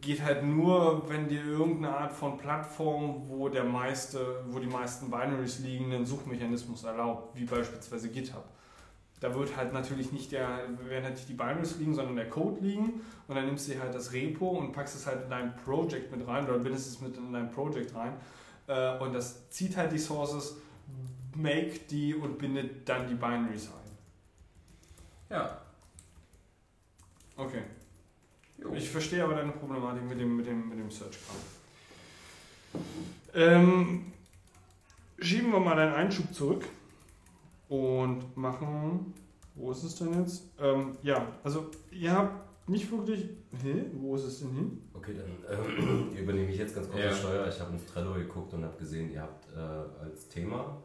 geht 0.00 0.22
halt 0.22 0.44
nur, 0.44 1.08
wenn 1.08 1.26
dir 1.28 1.42
irgendeine 1.44 1.96
Art 1.96 2.12
von 2.12 2.36
Plattform, 2.36 3.22
wo 3.28 3.48
der 3.48 3.64
meiste, 3.64 4.44
wo 4.48 4.58
die 4.58 4.66
meisten 4.66 5.10
Binaries 5.10 5.60
liegen, 5.60 5.92
einen 5.92 6.04
Suchmechanismus 6.04 6.84
erlaubt, 6.84 7.34
wie 7.38 7.44
beispielsweise 7.44 8.10
GitHub. 8.10 8.44
Da 9.20 9.34
wird 9.34 9.56
halt 9.56 9.72
natürlich 9.72 10.12
nicht 10.12 10.32
der, 10.32 10.48
werden 10.86 11.04
halt 11.04 11.14
nicht 11.14 11.28
die 11.28 11.32
Binaries 11.34 11.78
liegen, 11.78 11.94
sondern 11.94 12.16
der 12.16 12.28
Code 12.28 12.60
liegen 12.60 13.00
und 13.26 13.34
dann 13.36 13.46
nimmst 13.46 13.66
du 13.68 13.72
dir 13.72 13.80
halt 13.80 13.94
das 13.94 14.12
Repo 14.12 14.48
und 14.50 14.72
packst 14.72 14.96
es 14.96 15.06
halt 15.06 15.24
in 15.24 15.30
dein 15.30 15.56
Project 15.56 16.14
mit 16.14 16.26
rein 16.26 16.44
oder 16.44 16.58
bindest 16.58 16.88
es 16.88 17.00
mit 17.00 17.16
in 17.16 17.32
dein 17.32 17.50
Project 17.50 17.94
rein 17.94 18.12
äh, 18.66 18.98
und 18.98 19.14
das 19.14 19.48
zieht 19.48 19.78
halt 19.78 19.92
die 19.92 19.98
Sources, 19.98 20.56
make 21.36 21.80
die 21.90 22.14
und 22.14 22.38
bindet 22.38 22.88
dann 22.88 23.08
die 23.08 23.14
Binaries 23.14 23.68
ein. 23.68 23.90
Ja. 25.30 25.60
Okay. 27.36 27.62
Jo. 28.58 28.72
Ich 28.74 28.88
verstehe 28.88 29.24
aber 29.24 29.34
deine 29.34 29.52
Problematik 29.52 30.04
mit 30.04 30.20
dem, 30.20 30.36
mit 30.36 30.46
dem, 30.46 30.68
mit 30.68 30.78
dem 30.78 30.90
Search-Kram. 30.90 31.36
Ähm, 33.34 34.12
schieben 35.18 35.50
wir 35.52 35.60
mal 35.60 35.74
deinen 35.76 35.94
Einschub 35.94 36.32
zurück 36.32 36.64
und 37.68 38.36
machen. 38.36 39.14
Wo 39.56 39.70
ist 39.70 39.82
es 39.84 39.96
denn 39.96 40.20
jetzt? 40.20 40.44
Ähm, 40.60 40.96
ja, 41.02 41.26
also 41.44 41.70
ihr 41.90 42.12
habt 42.12 42.68
nicht 42.68 42.90
wirklich. 42.90 43.28
Hä? 43.62 43.84
Wo 43.94 44.16
ist 44.16 44.24
es 44.24 44.40
denn 44.40 44.50
hin? 44.52 44.82
Okay, 44.94 45.14
dann 45.14 45.58
ähm, 45.58 46.12
übernehme 46.16 46.50
ich 46.50 46.58
jetzt 46.58 46.74
ganz 46.74 46.88
kurz 46.88 47.00
Ja. 47.02 47.10
die 47.10 47.16
Steuer. 47.16 47.48
Ich 47.48 47.60
habe 47.60 47.74
auf 47.74 47.84
Trello 47.86 48.14
geguckt 48.14 48.52
und 48.54 48.64
habe 48.64 48.76
gesehen, 48.78 49.12
ihr 49.12 49.22
habt 49.22 49.46
äh, 49.54 49.58
als 50.04 50.28
Thema. 50.28 50.80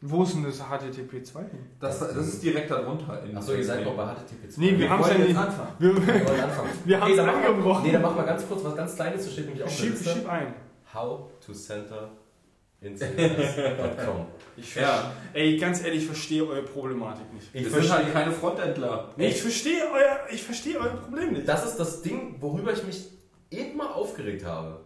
Wo 0.00 0.22
ist 0.22 0.34
denn 0.34 0.44
das 0.44 0.58
HTTP 0.60 1.24
2 1.26 1.40
hin? 1.40 1.66
Das, 1.80 1.98
das 1.98 2.16
ist 2.16 2.42
direkt 2.42 2.70
darunter. 2.70 3.20
Achso, 3.34 3.52
ihr 3.54 3.64
seid 3.64 3.84
noch 3.84 3.96
bei 3.96 4.04
HTTP 4.14 4.48
2. 4.48 4.60
Nee, 4.60 4.70
wir 4.72 4.78
Wir 4.78 4.90
haben 4.90 5.02
es 5.02 5.08
ja 5.08 5.18
nicht. 5.18 5.36
anfangen. 5.36 5.68
Wir, 5.80 5.96
Wir 5.96 7.00
haben 7.00 7.10
es 7.10 7.16
wir- 7.16 7.28
angebrochen. 7.34 7.82
Nee, 7.84 7.92
dann 7.92 8.02
machen 8.02 8.16
wir 8.16 8.24
ganz 8.24 8.46
kurz 8.46 8.64
was 8.64 8.76
ganz 8.76 8.94
Kleines, 8.94 9.24
das 9.24 9.32
steht 9.32 9.46
nämlich 9.46 9.64
auch 9.64 9.68
Schieb, 9.68 9.98
schieb 9.98 10.28
ein. 10.28 10.54
How 10.94 11.28
to 11.44 11.52
center 11.52 12.10
incidents.com. 12.80 14.26
Ich 14.56 14.74
Ja. 14.76 15.12
Ey, 15.32 15.56
ganz 15.56 15.82
ehrlich, 15.82 16.00
ich 16.02 16.06
verstehe 16.06 16.46
eure 16.46 16.62
Problematik 16.62 17.32
nicht. 17.34 17.52
Wir 17.52 17.68
sind 17.68 17.92
halt 17.92 18.12
keine 18.12 18.30
Frontendler. 18.30 19.08
Nee, 19.16 19.28
ich 19.28 19.42
verstehe 19.42 19.82
euer, 19.92 20.18
ich 20.32 20.42
verstehe 20.44 20.78
euer 20.78 20.90
Problem 20.96 21.32
nicht. 21.32 21.48
Das 21.48 21.64
ist 21.66 21.76
das 21.76 22.02
Ding, 22.02 22.36
worüber 22.40 22.72
ich 22.72 22.84
mich 22.84 23.08
eben 23.50 23.76
mal 23.76 23.88
aufgeregt 23.92 24.44
habe. 24.44 24.80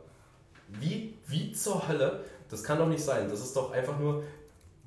Wie, 0.68 1.18
wie 1.26 1.52
zur 1.52 1.86
Hölle? 1.86 2.24
Das 2.48 2.64
kann 2.64 2.78
doch 2.78 2.88
nicht 2.88 3.04
sein. 3.04 3.28
Das 3.28 3.40
ist 3.40 3.54
doch 3.54 3.72
einfach 3.72 3.98
nur. 3.98 4.22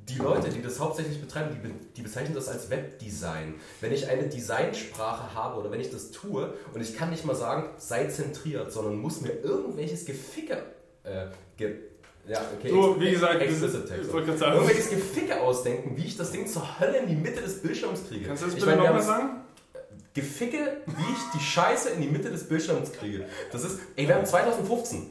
Die 0.09 0.19
Leute, 0.19 0.49
die 0.49 0.61
das 0.61 0.79
hauptsächlich 0.79 1.19
betreiben, 1.19 1.57
die, 1.63 1.95
die 1.95 2.01
bezeichnen 2.03 2.35
das 2.35 2.47
als 2.47 2.69
Webdesign. 2.69 3.55
Wenn 3.81 3.91
ich 3.91 4.07
eine 4.07 4.27
Designsprache 4.27 5.33
habe 5.33 5.59
oder 5.59 5.71
wenn 5.71 5.79
ich 5.79 5.89
das 5.89 6.11
tue 6.11 6.53
und 6.73 6.81
ich 6.81 6.95
kann 6.95 7.09
nicht 7.09 7.25
mal 7.25 7.35
sagen, 7.35 7.69
sei 7.77 8.05
zentriert, 8.05 8.71
sondern 8.71 8.99
muss 8.99 9.21
mir 9.21 9.31
irgendwelches 9.31 10.05
Geficke. 10.05 10.61
Äh, 11.03 11.27
ge 11.57 11.75
ja, 12.27 12.41
okay. 12.57 12.69
So, 12.69 12.99
wie 12.99 13.11
gesagt, 13.11 13.41
explicit 13.41 13.87
Text. 13.87 14.09
ich 14.09 14.39
sagen, 14.39 14.53
Irgendwelches 14.53 14.89
Geficke 14.89 15.41
ausdenken, 15.41 15.95
wie 15.95 16.05
ich 16.05 16.17
das 16.17 16.31
Ding 16.31 16.47
zur 16.47 16.79
Hölle 16.79 16.97
in 16.97 17.07
die 17.07 17.15
Mitte 17.15 17.41
des 17.41 17.61
Bildschirms 17.61 18.07
kriege. 18.07 18.25
kannst 18.25 18.41
du 18.41 18.47
das 18.47 18.55
Ich 18.55 18.61
bitte 18.61 18.75
meine, 18.75 18.81
wir 18.81 18.89
nochmal 18.89 19.03
sagen? 19.03 19.29
Geficke, 20.15 20.77
wie 20.87 21.13
ich 21.13 21.39
die 21.39 21.43
Scheiße 21.43 21.89
in 21.89 22.01
die 22.01 22.07
Mitte 22.07 22.31
des 22.31 22.47
Bildschirms 22.47 22.93
kriege. 22.93 23.25
Das 23.51 23.63
ist, 23.63 23.79
ey, 23.95 24.07
wir 24.07 24.15
haben 24.15 24.25
2015. 24.25 25.07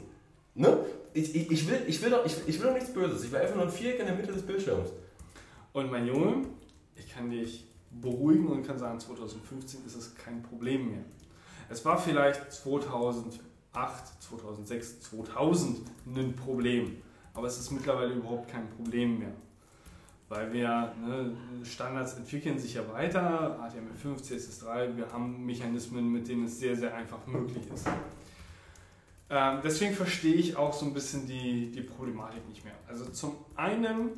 Ne? 0.55 0.79
Ich, 1.15 1.33
ich, 1.33 1.51
ich, 1.51 1.67
will, 1.69 1.81
ich, 1.87 2.01
will 2.01 2.09
doch, 2.09 2.25
ich, 2.25 2.35
ich 2.45 2.59
will 2.59 2.67
doch 2.67 2.73
nichts 2.73 2.91
Böses. 2.91 3.23
Ich 3.23 3.31
will 3.31 3.39
einfach 3.39 3.55
nur 3.55 3.63
ein 3.63 3.71
Viereck 3.71 3.99
in 3.99 4.05
der 4.05 4.15
Mitte 4.15 4.33
des 4.33 4.45
Bildschirms. 4.45 4.91
Und 5.71 5.89
mein 5.89 6.05
Junge, 6.05 6.45
ich 6.95 7.09
kann 7.09 7.29
dich 7.29 7.65
beruhigen 7.89 8.47
und 8.47 8.67
kann 8.67 8.77
sagen, 8.77 8.99
2015 8.99 9.85
ist 9.85 9.95
es 9.95 10.15
kein 10.15 10.43
Problem 10.43 10.89
mehr. 10.89 11.03
Es 11.69 11.83
war 11.85 11.97
vielleicht 11.97 12.51
2008, 12.51 13.39
2006, 14.19 15.01
2000 15.01 15.79
ein 16.07 16.35
Problem, 16.35 16.97
aber 17.33 17.47
es 17.47 17.59
ist 17.59 17.71
mittlerweile 17.71 18.13
überhaupt 18.13 18.49
kein 18.49 18.69
Problem 18.69 19.19
mehr. 19.19 19.33
Weil 20.27 20.51
wir, 20.51 20.93
ne, 21.01 21.37
Standards 21.63 22.15
entwickeln 22.15 22.59
sich 22.59 22.73
ja 22.73 22.91
weiter, 22.91 23.57
HTML5, 23.61 24.21
CSS3, 24.21 24.97
wir 24.97 25.11
haben 25.13 25.45
Mechanismen, 25.45 26.11
mit 26.11 26.27
denen 26.27 26.45
es 26.45 26.59
sehr, 26.59 26.75
sehr 26.75 26.93
einfach 26.93 27.25
möglich 27.25 27.63
ist. 27.73 27.87
Ähm, 29.29 29.59
deswegen 29.63 29.95
verstehe 29.95 30.35
ich 30.35 30.55
auch 30.55 30.73
so 30.73 30.85
ein 30.85 30.93
bisschen 30.93 31.25
die, 31.25 31.71
die 31.71 31.81
Problematik 31.81 32.47
nicht 32.47 32.63
mehr. 32.63 32.75
Also 32.87 33.05
zum 33.05 33.37
einen, 33.55 34.11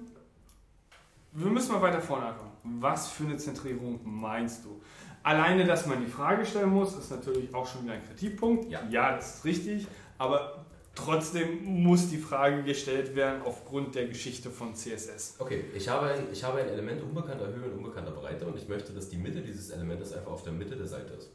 wir 1.32 1.50
müssen 1.50 1.72
mal 1.72 1.82
weiter 1.82 2.02
vorne 2.02 2.26
anfangen. 2.26 2.52
Was 2.80 3.10
für 3.10 3.24
eine 3.24 3.38
Zentrierung 3.38 4.02
meinst 4.04 4.66
du? 4.66 4.82
Alleine, 5.24 5.66
dass 5.66 5.86
man 5.86 6.04
die 6.04 6.12
Frage 6.12 6.46
stellen 6.46 6.70
muss, 6.70 6.98
ist 6.98 7.10
natürlich 7.12 7.54
auch 7.54 7.66
schon 7.66 7.84
wieder 7.84 7.94
ein 7.94 8.06
Kritikpunkt. 8.06 8.70
Ja. 8.70 8.82
ja 8.90 9.16
das 9.16 9.38
ist 9.38 9.46
richtig, 9.46 9.88
aber 10.18 10.66
trotzdem 10.94 11.64
muss 11.64 12.10
die 12.10 12.18
Frage 12.18 12.64
gestellt 12.64 13.16
werden 13.16 13.42
aufgrund 13.44 13.96
der 13.96 14.08
Geschichte 14.08 14.50
von 14.50 14.76
CSS. 14.76 15.36
Okay, 15.40 15.66
ich 15.74 15.88
habe, 15.88 16.08
ein, 16.08 16.28
ich 16.32 16.44
habe 16.44 16.60
ein 16.60 16.68
Element 16.68 17.02
unbekannter 17.02 17.48
Höhe 17.48 17.66
und 17.66 17.78
unbekannter 17.78 18.12
Breite 18.12 18.46
und 18.46 18.58
ich 18.58 18.68
möchte, 18.68 18.92
dass 18.92 19.08
die 19.08 19.18
Mitte 19.18 19.42
dieses 19.42 19.70
Elementes 19.70 20.12
einfach 20.12 20.32
auf 20.32 20.44
der 20.44 20.54
Mitte 20.54 20.76
der 20.76 20.88
Seite 20.88 21.14
ist. 21.14 21.32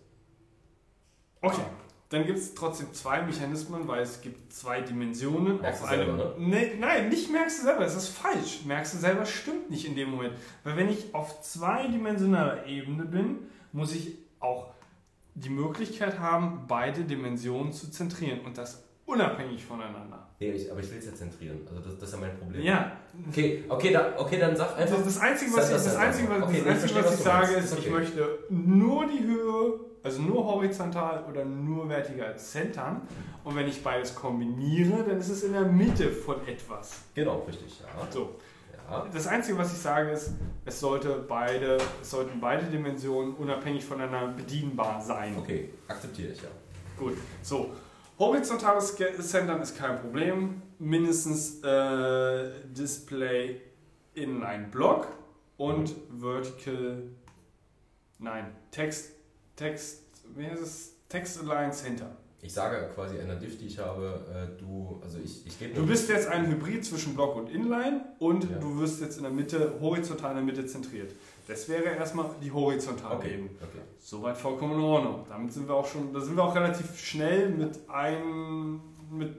Okay, 1.41 1.63
dann 2.13 2.27
gibt 2.27 2.39
es 2.39 2.55
trotzdem 2.55 2.93
zwei 2.93 3.23
Mechanismen, 3.23 3.89
weil 3.89 4.03
es 4.03 4.21
gibt 4.21 4.53
zwei 4.53 4.81
Dimensionen. 4.83 5.61
Merkst 5.61 5.83
auf 5.83 5.89
du 5.91 5.97
selber, 5.97 6.35
einem- 6.37 6.49
Nee, 6.51 6.73
nein, 6.79 7.09
nicht 7.09 7.31
merkst 7.31 7.61
du 7.61 7.63
selber, 7.65 7.81
das 7.85 7.97
ist 7.97 8.09
falsch. 8.09 8.65
Merkst 8.67 8.95
du 8.95 8.99
selber 8.99 9.25
stimmt 9.25 9.71
nicht 9.71 9.85
in 9.87 9.97
dem 9.97 10.11
Moment. 10.11 10.35
Weil 10.65 10.77
wenn 10.77 10.89
ich 10.91 11.15
auf 11.15 11.41
zweidimensionaler 11.43 12.67
Ebene 12.67 13.05
bin, 13.05 13.39
muss 13.73 13.95
ich 13.95 14.19
auch 14.41 14.73
die 15.35 15.49
Möglichkeit 15.51 16.19
haben, 16.19 16.65
beide 16.69 17.05
Dimensionen 17.05 17.73
zu 17.73 17.91
zentrieren 17.91 18.41
und 18.41 18.59
das 18.59 18.85
unabhängig 19.07 19.65
voneinander. 19.65 20.22
Nee, 20.43 20.53
ich, 20.53 20.71
aber 20.71 20.81
ich 20.81 20.91
will 20.91 20.99
es 20.99 21.07
ja 21.07 21.15
zentrieren. 21.15 21.61
Also 21.69 21.81
das, 21.83 21.99
das 21.99 22.09
ist 22.09 22.15
ja 22.15 22.21
mein 22.21 22.37
Problem. 22.37 22.63
Ja, 22.63 22.93
Okay, 23.29 23.65
okay, 23.69 23.93
da, 23.93 24.15
okay 24.19 24.39
dann 24.39 24.57
sag 24.57 24.77
einfach. 24.79 24.95
Also 24.97 25.05
das 25.05 25.21
Einzige, 25.21 25.53
was 25.55 25.67
ich, 25.69 25.73
Das- 25.75 25.97
Einzige, 25.97 26.29
was, 26.31 26.43
okay, 26.43 26.53
das 26.53 26.61
ich 26.63 26.67
Einzige, 26.67 26.89
verstehe, 26.93 27.03
was 27.03 27.07
was 27.07 27.13
ich 27.13 27.19
du 27.19 27.23
sage, 27.25 27.53
ist, 27.55 27.65
Ist 27.65 27.73
ich 27.79 27.79
okay. 27.87 27.91
möchte 27.91 28.39
nur 28.49 29.07
die 29.07 29.25
Höhe, 29.25 29.81
also 30.03 30.23
nur 30.23 30.45
horizontal 30.45 31.25
oder 31.31 31.45
nur 31.45 31.89
vertikal 31.89 32.37
centern. 32.39 33.03
Und 33.45 33.55
wenn 33.55 33.69
ich 33.69 33.83
beides 33.85 34.15
kombiniere, 34.15 35.05
dann 35.07 35.19
ist 35.19 35.29
es 35.29 35.45
in 35.45 35.53
der 35.53 35.63
Mitte 35.67 36.11
von 36.11 36.37
etwas. 36.49 36.93
Genau, 37.15 37.41
richtig, 37.47 37.81
ja. 37.81 37.87
So. 38.11 38.37
ja. 38.91 39.07
Das 39.13 39.27
Einzige, 39.27 39.59
was 39.59 39.73
ich 39.73 39.79
sage, 39.79 40.11
ist, 40.11 40.33
es, 40.65 40.81
sollte 40.81 41.25
beide, 41.29 41.79
es 42.01 42.11
sollten 42.11 42.41
beide 42.41 42.65
Dimensionen 42.67 43.35
unabhängig 43.35 43.85
voneinander 43.85 44.33
bedienbar 44.37 45.01
sein. 45.01 45.37
Okay, 45.39 45.71
akzeptiere 45.87 46.33
ich 46.33 46.43
ja. 46.43 46.49
Gut, 46.99 47.17
so. 47.43 47.71
Horizontales 48.23 48.95
Centern 49.19 49.61
ist 49.63 49.77
kein 49.77 50.01
Problem. 50.01 50.63
Mindestens 50.79 51.61
äh, 51.65 52.51
Display 52.67 53.61
in 54.15 54.45
ein 54.45 54.71
Block 54.71 55.09
und 55.57 55.93
Vertical, 56.21 57.03
nein, 58.21 58.47
Text, 58.71 59.11
Text, 59.57 60.05
wie 60.37 60.47
heißt 60.47 60.63
es? 60.63 60.93
Text 61.09 61.41
Align 61.41 61.73
Center. 61.73 62.17
Ich 62.41 62.53
sage 62.53 62.91
quasi 62.95 63.19
einer 63.19 63.35
Diff, 63.35 63.59
die 63.59 63.67
ich 63.67 63.79
habe, 63.81 64.25
äh, 64.33 64.61
du, 64.61 65.01
also 65.03 65.19
ich, 65.19 65.45
ich 65.45 65.59
gebe 65.59 65.75
Du 65.75 65.85
bist 65.85 66.09
jetzt 66.09 66.29
ein 66.29 66.47
Hybrid 66.47 66.85
zwischen 66.85 67.15
Block 67.15 67.35
und 67.35 67.49
Inline 67.51 68.05
und 68.21 68.49
Ja. 68.49 68.59
du 68.59 68.79
wirst 68.79 69.01
jetzt 69.01 69.17
in 69.17 69.25
der 69.25 69.33
Mitte, 69.33 69.79
horizontal 69.81 70.31
in 70.31 70.37
der 70.37 70.45
Mitte 70.45 70.67
zentriert. 70.67 71.13
Das 71.47 71.69
wäre 71.69 71.85
erstmal 71.97 72.27
die 72.43 72.51
horizontale 72.53 73.17
Okay, 73.17 73.35
Ebene. 73.35 73.51
okay. 73.61 73.81
Soweit 73.99 74.37
vollkommen 74.39 74.75
in 74.75 74.81
Ordnung. 74.81 75.25
Damit 75.29 75.53
sind 75.53 75.69
wir 75.69 75.75
auch 75.75 75.87
schon, 75.87 76.13
da 76.13 76.21
sind 76.21 76.37
wir 76.37 76.45
auch 76.45 76.55
relativ 76.55 76.97
schnell 76.99 77.49
mit 77.49 77.79
ein, 77.89 78.81
mit 79.11 79.37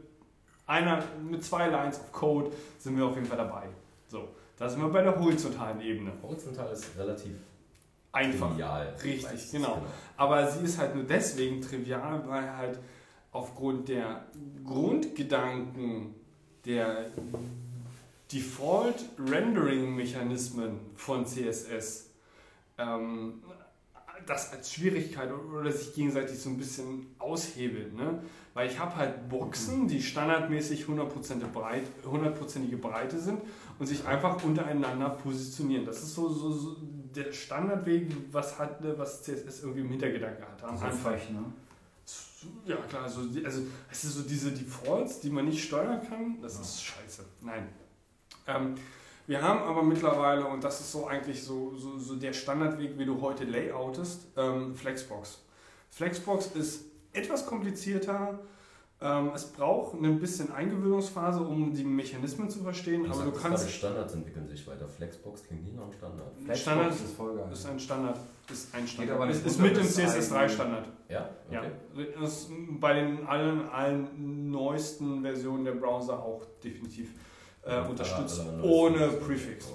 einer, 0.68 1.04
mit 1.30 1.44
zwei 1.44 1.68
Lines 1.68 2.00
of 2.00 2.12
Code 2.12 2.52
sind 2.80 2.98
wir 2.98 3.06
auf 3.06 3.16
jeden 3.16 3.28
Fall 3.28 3.38
dabei. 3.38 3.64
So, 4.08 4.28
da 4.58 4.68
sind 4.70 4.82
wir 4.82 4.90
bei 4.90 5.02
der 5.02 5.18
horizontalen 5.20 5.80
Ebene. 5.82 6.12
Horizontal 6.22 6.72
ist 6.72 6.86
relativ 6.98 7.36
Einfach. 8.12 8.50
trivial. 8.50 8.94
Richtig, 9.04 9.24
meistens, 9.24 9.52
genau. 9.52 9.82
Aber 10.18 10.48
sie 10.52 10.64
ist 10.66 10.78
halt 10.78 10.96
nur 10.96 11.04
deswegen 11.06 11.62
trivial, 11.62 12.22
weil 12.28 12.56
halt 12.58 12.80
aufgrund 13.32 13.90
der 13.90 14.26
Grundgedanken 14.64 16.14
der 16.66 17.08
Default 18.34 19.06
Rendering 19.20 19.96
Mechanismen 19.96 20.80
von 20.96 21.26
CSS 21.26 22.10
ähm, 22.78 23.42
das 24.26 24.52
als 24.54 24.72
Schwierigkeit 24.72 25.30
oder 25.32 25.72
sich 25.72 25.94
gegenseitig 25.94 26.40
so 26.40 26.50
ein 26.50 26.58
bisschen 26.58 27.08
aushebelt. 27.20 27.94
Ne? 27.94 28.22
Weil 28.54 28.70
ich 28.70 28.80
habe 28.80 28.96
halt 28.96 29.30
Boxen, 29.30 29.88
die 29.88 30.02
standardmäßig 30.02 30.86
100% 30.86 31.46
breit, 31.52 31.84
100%ige 32.06 32.78
Breite 32.78 33.20
sind 33.20 33.42
und 33.80 33.88
sich 33.88 34.06
einfach 34.06 34.42
untereinander 34.44 35.10
positionieren. 35.10 35.86
Das 35.86 36.04
ist 36.04 36.14
so, 36.14 36.30
so, 36.30 36.52
so 36.52 36.78
der 36.80 37.32
Standardweg, 37.32 38.12
was, 38.32 38.58
hat, 38.60 38.80
was 38.98 39.24
CSS 39.24 39.62
irgendwie 39.62 39.82
im 39.82 39.90
Hintergedanke 39.90 40.42
hat. 40.42 40.64
Am 40.64 40.78
Anfang. 40.82 41.14
ne? 41.14 41.44
Ja, 42.66 42.76
klar, 42.76 43.04
also, 43.04 43.22
also 43.44 43.62
es 43.90 44.04
ist 44.04 44.16
so 44.16 44.22
diese 44.24 44.52
Defaults, 44.52 45.22
die 45.22 45.30
man 45.30 45.46
nicht 45.46 45.64
steuern 45.64 46.02
kann, 46.08 46.42
das 46.42 46.60
ist 46.60 46.84
scheiße. 46.84 47.24
Nein. 47.42 47.70
Ähm, 48.48 48.76
wir 49.28 49.42
haben 49.42 49.60
aber 49.64 49.84
mittlerweile, 49.84 50.46
und 50.46 50.64
das 50.64 50.82
ist 50.82 50.92
so 50.92 51.08
eigentlich 51.08 51.44
so, 51.44 51.74
so, 51.78 51.98
so 51.98 52.16
der 52.16 52.34
Standardweg, 52.34 52.98
wie 52.98 53.06
du 53.06 53.22
heute 53.22 53.46
layoutest, 53.46 54.28
ähm, 54.36 54.76
Flexbox. 54.76 55.40
Flexbox 55.92 56.48
ist 56.56 56.86
etwas 57.14 57.46
komplizierter. 57.46 58.40
Ähm, 59.00 59.32
es 59.36 59.46
braucht 59.46 59.94
ein 60.02 60.20
bisschen 60.20 60.52
Eingewöhnungsphase, 60.52 61.42
um 61.42 61.74
die 61.74 61.84
Mechanismen 61.84 62.50
zu 62.50 62.60
verstehen, 62.60 63.10
aber 63.10 63.24
du 63.24 63.32
kannst. 63.32 63.64
gerade, 63.64 63.70
Standards 63.72 64.14
entwickeln 64.14 64.48
sich 64.48 64.66
weiter. 64.66 64.88
Flexbox 64.88 65.44
klingt 65.46 65.64
nie 65.66 65.74
nach 65.74 65.84
einem 65.84 65.94
Standard. 65.94 66.32
Standard 66.58 66.86
Flexbox 66.94 67.02
ist 67.10 67.16
voll 67.18 67.36
geil. 67.36 67.50
ist 67.52 67.66
ein 67.66 67.80
Standard. 67.80 68.20
Ist 68.52 68.76
ein 68.76 68.88
Standard. 68.88 69.16
aber 69.18 69.30
ist, 69.30 69.46
ist 69.46 69.60
mit 69.60 69.76
dem 69.76 69.84
bis 69.84 69.98
CSS3 69.98 70.36
ein- 70.36 70.50
Standard. 70.50 70.88
Ja? 71.10 71.30
Ja, 71.52 71.60
Okay. 71.62 72.08
das 72.20 72.32
ist 72.44 72.50
bei 72.80 72.94
den 72.94 73.26
allen, 73.28 73.68
allen 73.70 74.52
neuesten 74.52 75.22
Versionen 75.22 75.66
der 75.66 75.74
Browser 75.74 76.20
auch 76.20 76.42
definitiv 76.64 77.10
äh, 77.66 77.80
unterstützt, 77.82 78.42
alle 78.42 78.64
ohne 78.64 79.08
Prefix. 79.08 79.66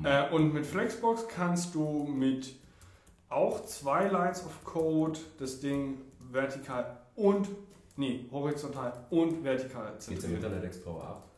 Okay. 0.00 0.08
Äh, 0.08 0.30
und 0.34 0.54
mit 0.54 0.66
Flexbox 0.66 1.26
kannst 1.28 1.74
du 1.74 2.04
mit 2.04 2.54
auch 3.28 3.64
zwei 3.66 4.08
Lines 4.08 4.44
of 4.44 4.64
Code 4.64 5.18
das 5.38 5.60
Ding 5.60 5.98
vertikal 6.30 6.98
und, 7.14 7.48
nee, 7.96 8.26
horizontal 8.30 8.92
und 9.10 9.44
vertikal 9.44 9.92
Geht's 9.92 10.08
im 10.08 10.20
zentrieren. 10.20 10.44
Internet 10.44 10.64
Explorer 10.64 11.04
8? 11.04 11.28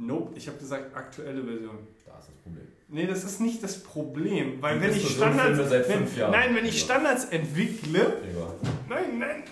Nope, 0.00 0.36
ich 0.36 0.46
habe 0.46 0.58
gesagt 0.58 0.94
aktuelle 0.94 1.42
Version. 1.42 1.78
Da 2.06 2.18
ist 2.18 2.28
das 2.28 2.34
Problem. 2.36 2.68
Nee, 2.90 3.06
das 3.06 3.24
ist 3.24 3.40
nicht 3.40 3.62
das 3.62 3.82
Problem, 3.82 4.62
weil 4.62 4.80
wenn 4.80 4.94
ich 4.94 5.08
Standards, 5.08 5.70
wenn, 5.70 6.30
nein, 6.30 6.54
wenn 6.54 6.64
ich 6.64 6.80
Standards 6.80 7.24
entwickle, 7.26 8.20
Gregor. 8.22 8.54
Nein, 8.88 9.18
nein, 9.18 9.42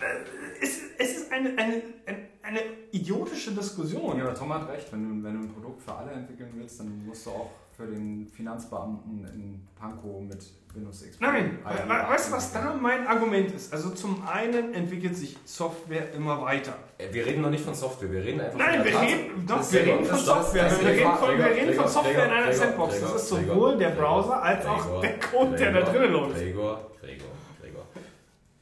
es, 0.62 0.80
es 0.98 1.16
ist 1.16 1.32
eine, 1.32 1.50
eine, 1.50 1.82
eine, 2.06 2.18
eine 2.46 2.60
idiotische 2.92 3.52
Diskussion. 3.52 4.18
Ja, 4.18 4.24
aber 4.24 4.34
Tom 4.34 4.52
hat 4.52 4.68
recht, 4.68 4.92
wenn 4.92 5.22
du, 5.22 5.26
wenn 5.26 5.34
du 5.34 5.40
ein 5.48 5.52
Produkt 5.52 5.82
für 5.82 5.92
alle 5.94 6.12
entwickeln 6.12 6.50
willst, 6.54 6.80
dann 6.80 7.04
musst 7.06 7.26
du 7.26 7.30
auch 7.30 7.50
für 7.76 7.86
den 7.86 8.26
Finanzbeamten 8.34 9.26
in 9.34 9.66
Pankow 9.78 10.22
mit 10.22 10.38
Windows 10.74 11.02
XP. 11.02 11.20
Nein, 11.20 11.58
we- 11.64 11.88
weißt 12.10 12.28
du, 12.28 12.32
was 12.32 12.52
da 12.52 12.74
mein 12.80 13.06
Argument 13.06 13.50
ist? 13.52 13.72
Also 13.72 13.90
zum 13.90 14.26
einen 14.26 14.72
entwickelt 14.74 15.16
sich 15.16 15.36
Software 15.44 16.12
immer 16.14 16.40
weiter. 16.42 16.74
Äh, 16.98 17.12
Wir 17.12 17.26
reden 17.26 17.42
noch 17.42 17.50
nicht 17.50 17.64
von 17.64 17.74
Software, 17.74 18.10
wir 18.12 18.24
reden 18.24 18.40
einfach 18.40 18.58
Nein, 18.58 18.76
von 18.76 18.84
wir 18.84 18.92
der 18.92 19.00
reden, 19.02 19.46
doch, 19.46 19.56
Das 19.58 19.72
wir 19.72 19.80
reden 19.80 20.04
von 20.06 20.18
Software. 20.18 20.70
Wir 20.80 20.88
reden 20.88 21.10
von, 21.18 21.38
wir 21.38 21.44
reden 21.46 21.56
von 21.58 21.66
Gregor, 21.74 21.88
Software 21.88 22.24
in 22.26 22.30
einer 22.30 22.40
Gregor, 22.46 22.54
Sandbox. 22.54 23.00
Das 23.00 23.14
ist 23.14 23.28
sowohl 23.28 23.44
Gregor, 23.46 23.76
der 23.76 23.88
Browser 23.90 24.42
als 24.42 24.66
auch 24.66 25.00
der 25.00 25.18
Code, 25.20 25.56
der 25.56 25.72
da 25.72 25.80
drinnen 25.82 26.12
läuft. 26.12 26.36
Gregor, 26.36 26.90
Gregor. 27.00 27.28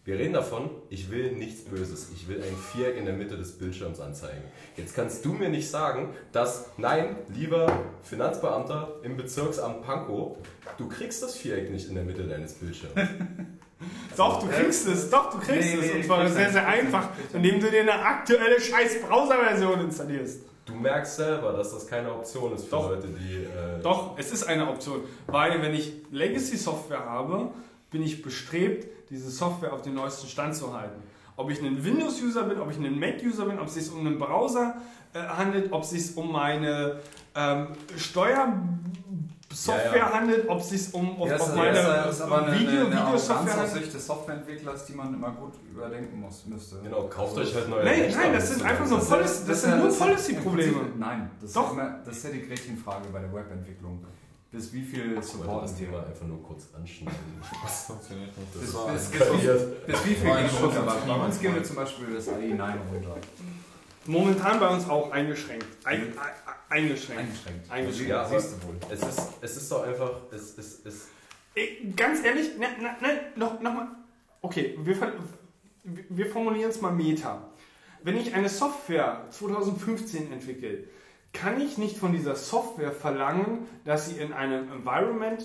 Wir 0.05 0.19
reden 0.19 0.35
davon, 0.35 0.69
ich 0.91 1.11
will 1.11 1.33
nichts 1.33 1.65
Böses. 1.65 2.11
Ich 2.15 2.29
will 2.29 2.37
ein 2.37 2.55
Viereck 2.73 2.99
in 2.99 3.07
der 3.07 3.15
Mitte 3.15 3.39
des 3.39 3.53
Bildschirms 3.53 4.01
anzeigen. 4.01 4.43
Jetzt 4.77 4.95
kannst 4.95 5.25
du 5.25 5.33
mir 5.33 5.49
nicht 5.49 5.71
sagen, 5.71 6.11
dass, 6.31 6.67
nein, 6.77 7.17
lieber 7.35 7.73
Finanzbeamter 8.03 8.97
im 9.03 9.17
Bezirksamt 9.17 9.81
Pankow, 9.83 10.37
du 10.77 10.89
kriegst 10.91 11.23
das 11.23 11.35
Viereck 11.37 11.71
nicht 11.71 11.89
in 11.89 11.95
der 11.95 12.05
Mitte 12.05 12.25
deines 12.25 12.53
Bildschirms. 12.53 12.95
Doch, 14.17 14.41
du 14.41 14.49
kriegst 14.49 14.87
es, 14.89 15.11
doch, 15.11 15.31
du 15.31 15.39
kriegst 15.39 15.75
Nee, 15.75 15.87
es. 15.87 15.95
Und 15.95 16.05
zwar 16.05 16.27
sehr, 16.29 16.51
sehr 16.51 16.67
einfach, 16.67 17.09
indem 17.35 17.61
du 17.61 17.71
dir 17.71 17.81
eine 17.81 17.93
aktuelle 17.93 18.59
scheiß 18.59 19.03
Browser-Version 19.03 19.81
installierst. 19.81 20.41
Du 20.65 20.75
merkst 20.75 21.17
selber, 21.17 21.53
dass 21.53 21.73
das 21.73 21.87
keine 21.87 22.11
Option 22.11 22.55
ist 22.55 22.65
für 22.65 22.71
Doch. 22.71 22.91
Leute, 22.91 23.09
die... 23.09 23.45
Äh, 23.45 23.83
Doch, 23.83 24.17
es 24.17 24.33
ist 24.33 24.45
eine 24.45 24.69
Option, 24.71 25.01
weil 25.27 25.61
wenn 25.61 25.75
ich 25.75 25.93
Legacy-Software 26.13 27.05
habe, 27.05 27.51
bin 27.91 28.03
ich 28.03 28.23
bestrebt, 28.23 28.87
diese 29.11 29.31
Software 29.31 29.73
auf 29.73 29.83
den 29.83 29.95
neuesten 29.95 30.27
Stand 30.29 30.55
zu 30.55 30.73
halten. 30.77 31.03
Ob 31.37 31.51
ich 31.51 31.61
ein 31.61 31.85
Windows-User 31.85 32.45
bin, 32.45 32.61
ob 32.61 32.71
ich 32.71 32.77
ein 32.79 32.99
Mac-User 32.99 33.47
bin, 33.47 33.59
ob 33.59 33.67
es 33.67 33.75
sich 33.75 33.91
um 33.93 34.01
einen 34.07 34.19
Browser 34.19 34.77
äh, 35.13 35.21
handelt, 35.21 35.73
ob 35.73 35.83
es 35.83 35.91
sich 35.91 36.17
um 36.17 36.31
meine 36.31 37.01
ähm, 37.35 37.69
Steuersoftware 37.97 39.87
Ja, 39.93 39.97
ja. 39.97 40.13
handelt, 40.13 40.49
ob 40.49 40.61
es 40.61 40.69
sich 40.69 40.95
um 40.95 41.21
auf, 41.21 41.29
Ja, 41.29 41.37
ist, 41.37 41.55
meine 41.57 41.73
das 41.73 42.17
ist 42.17 42.21
aber 42.23 42.47
eine, 42.47 42.59
Video, 42.59 42.71
eine, 42.71 42.81
eine 42.87 43.07
Videosoftware 43.07 43.57
handelt. 43.57 43.83
Sicht 43.83 43.95
des 43.95 44.07
Softwareentwicklers, 44.07 44.87
die 44.87 44.93
man 44.95 45.13
immer 45.15 45.31
gut 45.33 45.55
überdenken 45.69 46.21
muss, 46.21 46.47
müsste. 46.47 46.79
Genau, 46.83 47.03
kauft 47.09 47.37
euch 47.37 47.53
halt 47.55 47.69
neue 47.69 47.85
Nein, 47.85 48.13
nein, 48.15 48.33
das 48.33 48.49
sind 48.49 48.59
ist 48.59 48.65
einfach 48.67 48.87
so 48.87 48.97
das- 48.97 49.09
Policy- 49.09 49.47
das 49.49 49.63
sind 49.63 49.79
nur 49.79 49.89
ist 49.89 49.99
Policy-Probleme. 49.99 50.81
Nein, 50.99 51.31
das 51.41 51.53
Doch. 51.53 51.67
ist, 51.67 51.73
immer, 51.73 51.99
das 52.05 52.17
ist 52.17 52.25
ja 52.25 52.31
die 52.31 52.43
Gretchenfrage 52.47 53.09
bei 53.13 53.19
der 53.21 53.33
Webentwicklung. 53.33 54.05
Bis 54.55 54.73
wie 54.73 54.83
viel 54.83 55.07
Ich 55.07 55.15
wollte 55.17 55.27
Support 55.27 55.65
das 55.65 55.77
Thema 55.77 56.07
einfach 56.07 56.27
nur 56.27 56.41
kurz 56.41 56.69
anschneiden. 56.73 57.19
Das 57.65 57.87
funktioniert 57.87 58.39
nicht. 58.39 58.61
bis, 58.61 58.73
war 58.73 58.93
bis, 58.93 59.11
bis, 59.11 59.21
bis 59.21 60.07
wie 60.07 60.15
viel 60.15 60.31
geht 60.31 60.63
runter? 60.63 61.03
Bei 61.09 61.15
uns 61.15 61.41
gehen 61.41 61.55
wir 61.57 61.65
zum 61.65 61.75
Beispiel 61.75 62.15
das 62.15 62.29
AI9 62.29 62.61
runter. 62.93 63.17
Momentan 64.07 64.61
bei 64.61 64.69
uns 64.69 64.89
auch 64.89 65.11
eingeschränkt. 65.11 65.67
Ein, 65.83 66.03
ein, 66.03 66.15
eingeschränkt. 66.69 67.23
Eingeschränkt. 67.23 67.71
Eingeschränkt. 67.71 68.11
Ja, 68.11 68.29
siehst 68.29 68.53
du 68.53 68.69
wohl. 68.69 68.77
es 68.91 69.03
ist, 69.03 69.33
es 69.41 69.57
ist 69.57 69.73
doch 69.73 69.83
einfach, 69.83 70.13
es, 70.31 70.57
es, 70.57 70.87
es, 70.87 71.09
Ey, 71.57 71.93
ganz 71.97 72.25
ehrlich, 72.25 72.57
ne, 72.57 72.69
ne, 72.81 72.97
ne, 73.01 73.21
noch, 73.35 73.61
noch 73.61 73.75
mal. 73.75 73.89
Okay, 74.41 74.79
wir, 74.85 74.97
wir 75.83 76.27
formulieren 76.27 76.71
es 76.71 76.81
mal 76.81 76.93
Meta. 76.93 77.51
Wenn 78.05 78.17
ich 78.19 78.33
eine 78.33 78.49
Software 78.49 79.27
2015 79.31 80.31
entwickle, 80.31 80.85
kann 81.35 81.61
ich 81.61 81.77
nicht 81.77 81.99
von 81.99 82.13
dieser 82.13 82.35
Software 82.37 82.93
verlangen, 82.93 83.67
dass 83.85 84.09
sie 84.09 84.17
in 84.17 84.33
einem 84.33 84.73
Environment 84.73 85.45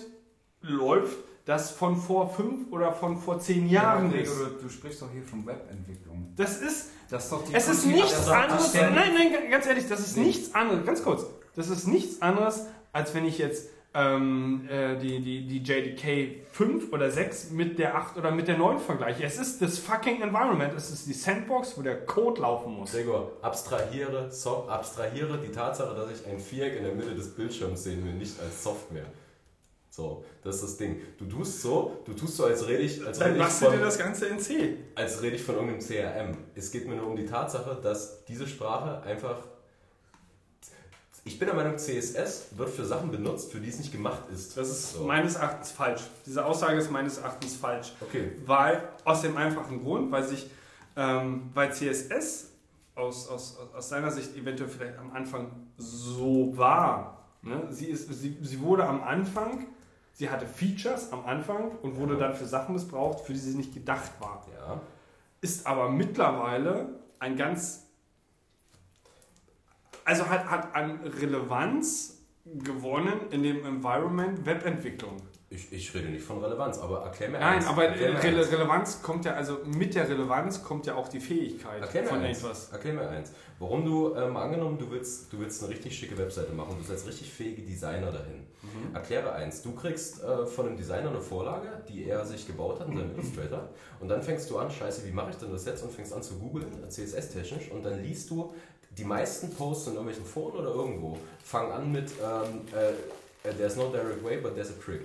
läuft, 0.62 1.16
das 1.44 1.70
von 1.72 1.96
vor 1.96 2.30
fünf 2.30 2.70
oder 2.72 2.92
von 2.92 3.18
vor 3.18 3.38
zehn 3.40 3.68
Jahren 3.68 4.10
Ja, 4.12 4.18
ist. 4.20 4.32
Du, 4.62 4.68
sprichst 4.68 5.02
doch 5.02 5.10
hier 5.12 5.22
von 5.24 5.44
Webentwicklung. 5.46 6.32
Das 6.36 6.58
ist 6.60 6.90
Das 7.10 7.24
ist 7.24 7.32
doch 7.32 7.44
die 7.44 7.54
Es 7.54 7.66
ist 7.68 7.82
Kontinuität. 7.82 8.04
nichts 8.12 8.28
anderes. 8.28 8.74
Nein, 8.74 8.94
nein, 8.94 9.50
ganz 9.50 9.66
ehrlich, 9.66 9.88
das 9.88 10.00
ist 10.00 10.16
nichts 10.16 10.54
anderes. 10.54 10.86
Ganz 10.86 11.02
kurz. 11.02 11.26
Das 11.56 11.68
ist 11.68 11.86
nichts 11.88 12.22
anderes, 12.22 12.66
als 12.92 13.14
wenn 13.14 13.24
ich 13.26 13.38
jetzt 13.38 13.68
ähm, 13.92 14.68
äh, 14.70 14.96
die, 14.96 15.20
die, 15.20 15.46
die 15.46 15.58
JDK 15.58 16.46
5 16.52 16.92
oder 16.92 17.10
6 17.10 17.50
mit 17.50 17.78
der 17.78 17.96
8 17.96 18.16
oder 18.16 18.30
mit 18.30 18.46
der 18.46 18.56
9 18.56 18.78
vergleiche. 18.78 19.24
Es 19.24 19.38
ist 19.38 19.60
das 19.60 19.78
fucking 19.78 20.22
Environment. 20.22 20.72
Es 20.74 20.90
ist 20.90 21.08
die 21.08 21.12
Sandbox, 21.12 21.76
wo 21.76 21.82
der 21.82 22.04
Code 22.06 22.40
laufen 22.42 22.72
muss. 22.72 22.92
Gregor, 22.92 23.32
abstrahiere, 23.42 24.30
so, 24.30 24.68
abstrahiere 24.68 25.38
die 25.38 25.50
Tatsache, 25.50 25.94
dass 25.94 26.20
ich 26.20 26.26
ein 26.26 26.38
Viereck 26.38 26.76
in 26.76 26.84
der 26.84 26.94
Mitte 26.94 27.14
des 27.14 27.34
Bildschirms 27.34 27.82
sehen 27.82 28.04
will, 28.04 28.14
nicht 28.14 28.40
als 28.40 28.62
Software. 28.62 29.06
So, 29.90 30.24
das 30.44 30.56
ist 30.56 30.62
das 30.62 30.76
Ding. 30.76 31.00
Du 31.18 31.26
tust 31.26 31.60
so, 31.60 31.98
du 32.04 32.12
tust 32.12 32.36
so, 32.36 32.44
als 32.44 32.66
rede 32.68 32.84
ich, 32.84 33.04
als 33.04 33.18
Dann 33.18 33.32
rede 33.32 33.38
ich 33.38 33.42
machst 33.42 33.60
du 33.60 33.66
dir 33.66 33.72
von, 33.72 33.80
das 33.80 33.98
Ganze 33.98 34.26
in 34.26 34.38
C. 34.38 34.76
als 34.94 35.20
rede 35.20 35.34
ich 35.34 35.42
von 35.42 35.56
irgendeinem 35.56 35.80
CRM. 35.80 36.36
Es 36.54 36.70
geht 36.70 36.88
mir 36.88 36.94
nur 36.94 37.08
um 37.08 37.16
die 37.16 37.26
Tatsache, 37.26 37.76
dass 37.82 38.24
diese 38.24 38.46
Sprache 38.46 39.02
einfach. 39.02 39.38
Ich 41.24 41.38
bin 41.38 41.46
der 41.46 41.54
Meinung, 41.54 41.76
CSS 41.76 42.48
wird 42.56 42.70
für 42.70 42.84
Sachen 42.86 43.10
benutzt, 43.10 43.52
für 43.52 43.60
die 43.60 43.68
es 43.68 43.78
nicht 43.78 43.92
gemacht 43.92 44.22
ist. 44.32 44.56
Das 44.56 44.68
ist 44.70 44.94
So. 44.94 45.04
meines 45.04 45.36
Erachtens 45.36 45.70
falsch. 45.70 46.02
Diese 46.24 46.44
Aussage 46.44 46.78
ist 46.78 46.90
meines 46.90 47.18
Erachtens 47.18 47.56
falsch. 47.56 47.92
Okay, 48.00 48.32
Weil, 48.46 48.82
aus 49.04 49.20
dem 49.22 49.36
einfachen 49.36 49.82
Grund, 49.82 50.10
weil 50.10 50.24
sich, 50.24 50.50
ähm, 50.96 51.50
weil 51.52 51.72
CSS 51.74 52.48
aus, 52.94 53.28
aus, 53.28 53.58
aus 53.74 53.88
seiner 53.88 54.10
Sicht 54.10 54.34
eventuell 54.36 54.70
vielleicht 54.70 54.98
am 54.98 55.12
Anfang 55.12 55.50
so 55.76 56.52
war. 56.56 57.26
Ne? 57.42 57.66
Sie, 57.70 57.86
ist, 57.86 58.12
sie, 58.12 58.38
sie 58.40 58.60
wurde 58.60 58.84
am 58.86 59.02
Anfang, 59.02 59.66
sie 60.14 60.30
hatte 60.30 60.46
Features 60.46 61.12
am 61.12 61.24
Anfang 61.26 61.70
und 61.82 61.96
wurde 61.96 62.16
dann 62.16 62.34
für 62.34 62.46
Sachen 62.46 62.74
missbraucht, 62.74 63.20
für 63.24 63.32
die 63.34 63.38
sie 63.38 63.56
nicht 63.56 63.74
gedacht 63.74 64.12
war. 64.20 64.46
ja. 64.54 64.80
Ist 65.42 65.66
aber 65.66 65.88
mittlerweile 65.90 66.88
ein 67.18 67.36
ganz, 67.36 67.86
also 70.04 70.28
hat, 70.28 70.50
hat 70.50 70.74
an 70.74 71.00
Relevanz 71.20 72.18
gewonnen 72.44 73.20
in 73.30 73.42
dem 73.42 73.64
Environment 73.64 74.44
Webentwicklung. 74.46 75.16
Ich, 75.52 75.72
ich 75.72 75.92
rede 75.94 76.08
nicht 76.08 76.24
von 76.24 76.38
Relevanz, 76.38 76.78
aber 76.78 77.00
erklär 77.02 77.28
mir 77.28 77.40
Nein, 77.40 77.56
eins. 77.56 77.66
aber 77.66 77.82
eins. 77.82 78.22
Relevanz 78.22 79.02
kommt 79.02 79.24
ja, 79.24 79.34
also 79.34 79.58
mit 79.66 79.96
der 79.96 80.08
Relevanz 80.08 80.62
kommt 80.62 80.86
ja 80.86 80.94
auch 80.94 81.08
die 81.08 81.18
Fähigkeit 81.18 81.82
Erklär 81.82 82.04
von 82.04 82.20
eins. 82.20 82.38
etwas. 82.38 82.70
Erklär 82.70 82.94
mir 82.94 83.08
eins. 83.08 83.32
Warum 83.58 83.84
du, 83.84 84.14
ähm, 84.14 84.36
angenommen, 84.36 84.78
du 84.78 84.88
willst, 84.92 85.32
du 85.32 85.40
willst 85.40 85.60
eine 85.62 85.72
richtig 85.72 85.98
schicke 85.98 86.16
Webseite 86.16 86.52
machen, 86.52 86.76
du 86.78 86.84
setzt 86.84 87.06
richtig 87.08 87.32
fähige 87.32 87.62
Designer 87.62 88.12
dahin. 88.12 88.46
Mhm. 88.62 88.94
Erkläre 88.94 89.32
eins. 89.32 89.60
Du 89.60 89.72
kriegst 89.74 90.22
äh, 90.22 90.46
von 90.46 90.68
einem 90.68 90.76
Designer 90.76 91.10
eine 91.10 91.20
Vorlage, 91.20 91.82
die 91.88 92.06
er 92.08 92.24
sich 92.24 92.46
gebaut 92.46 92.78
hat 92.78 92.88
in 92.88 92.96
seinem 92.96 93.10
Illustrator. 93.16 93.70
Und 93.98 94.08
dann 94.08 94.22
fängst 94.22 94.48
du 94.50 94.56
an, 94.56 94.70
scheiße, 94.70 95.04
wie 95.04 95.12
mache 95.12 95.30
ich 95.30 95.36
denn 95.36 95.50
das 95.50 95.66
jetzt? 95.66 95.82
Und 95.82 95.92
fängst 95.92 96.12
an 96.12 96.22
zu 96.22 96.38
googeln, 96.38 96.68
CSS-technisch. 96.88 97.72
Und 97.72 97.82
dann 97.82 98.00
liest 98.02 98.30
du, 98.30 98.54
die 98.90 99.04
meisten 99.04 99.50
Posts 99.54 99.88
in 99.88 99.92
irgendwelchen 99.94 100.24
Foren 100.26 100.56
oder 100.58 100.70
irgendwo 100.74 101.16
fangen 101.44 101.72
an 101.72 101.92
mit, 101.92 102.10
ähm, 102.22 102.60
äh, 102.72 103.52
there's 103.56 103.76
no 103.76 103.88
direct 103.90 104.22
way, 104.24 104.38
but 104.38 104.54
there's 104.54 104.70
a 104.70 104.82
trick. 104.84 105.02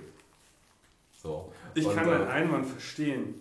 So. 1.22 1.52
Ich 1.74 1.86
Und, 1.86 1.94
kann 1.94 2.06
äh, 2.08 2.10
deinen 2.10 2.28
Einwand 2.28 2.66
verstehen. 2.66 3.34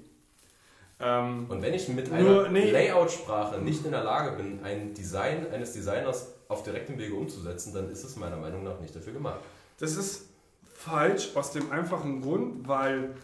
Ähm, 0.99 1.45
Und 1.49 1.61
wenn 1.61 1.73
ich 1.73 1.87
mit 1.89 2.09
Nur- 2.09 2.45
einer 2.45 2.49
nee. 2.49 2.71
Layout-Sprache 2.71 3.59
nicht 3.59 3.83
in 3.85 3.91
der 3.91 4.03
Lage 4.03 4.37
bin, 4.37 4.63
ein 4.63 4.93
Design 4.93 5.45
eines 5.51 5.73
Designers 5.73 6.27
auf 6.47 6.63
direktem 6.63 6.97
Wege 6.97 7.15
umzusetzen, 7.15 7.73
dann 7.73 7.89
ist 7.89 8.03
es 8.03 8.15
meiner 8.15 8.37
Meinung 8.37 8.63
nach 8.63 8.79
nicht 8.79 8.95
dafür 8.95 9.13
gemacht. 9.13 9.39
das 9.79 9.97
ist 9.97 10.27
falsch 10.73 11.31
aus 11.35 11.51
dem 11.51 11.69
einfachen 11.71 12.21
Grund, 12.21 12.67
weil 12.67 13.15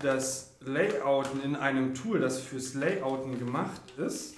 das 0.00 0.52
Layouten 0.60 1.42
in 1.42 1.54
einem 1.56 1.92
Tool, 1.94 2.20
das 2.20 2.40
fürs 2.40 2.74
Layouten 2.74 3.38
gemacht 3.38 3.80
ist 3.98 4.34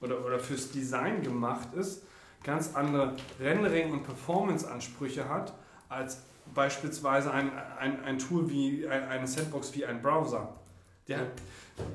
oder, 0.00 0.24
oder 0.24 0.38
fürs 0.38 0.70
Design 0.70 1.22
gemacht 1.22 1.74
ist, 1.74 2.04
ganz 2.42 2.74
andere 2.74 3.16
Rendering- 3.40 3.92
und 3.92 4.04
Performance-Ansprüche 4.04 5.28
hat 5.28 5.54
als 5.88 6.22
beispielsweise 6.54 7.32
ein, 7.32 7.50
ein, 7.78 8.02
ein 8.04 8.18
Tool 8.18 8.50
wie 8.50 8.86
ein, 8.88 9.04
eine 9.04 9.26
Sandbox 9.26 9.74
wie 9.74 9.84
ein 9.84 10.00
Browser. 10.02 10.56
Der, 11.08 11.26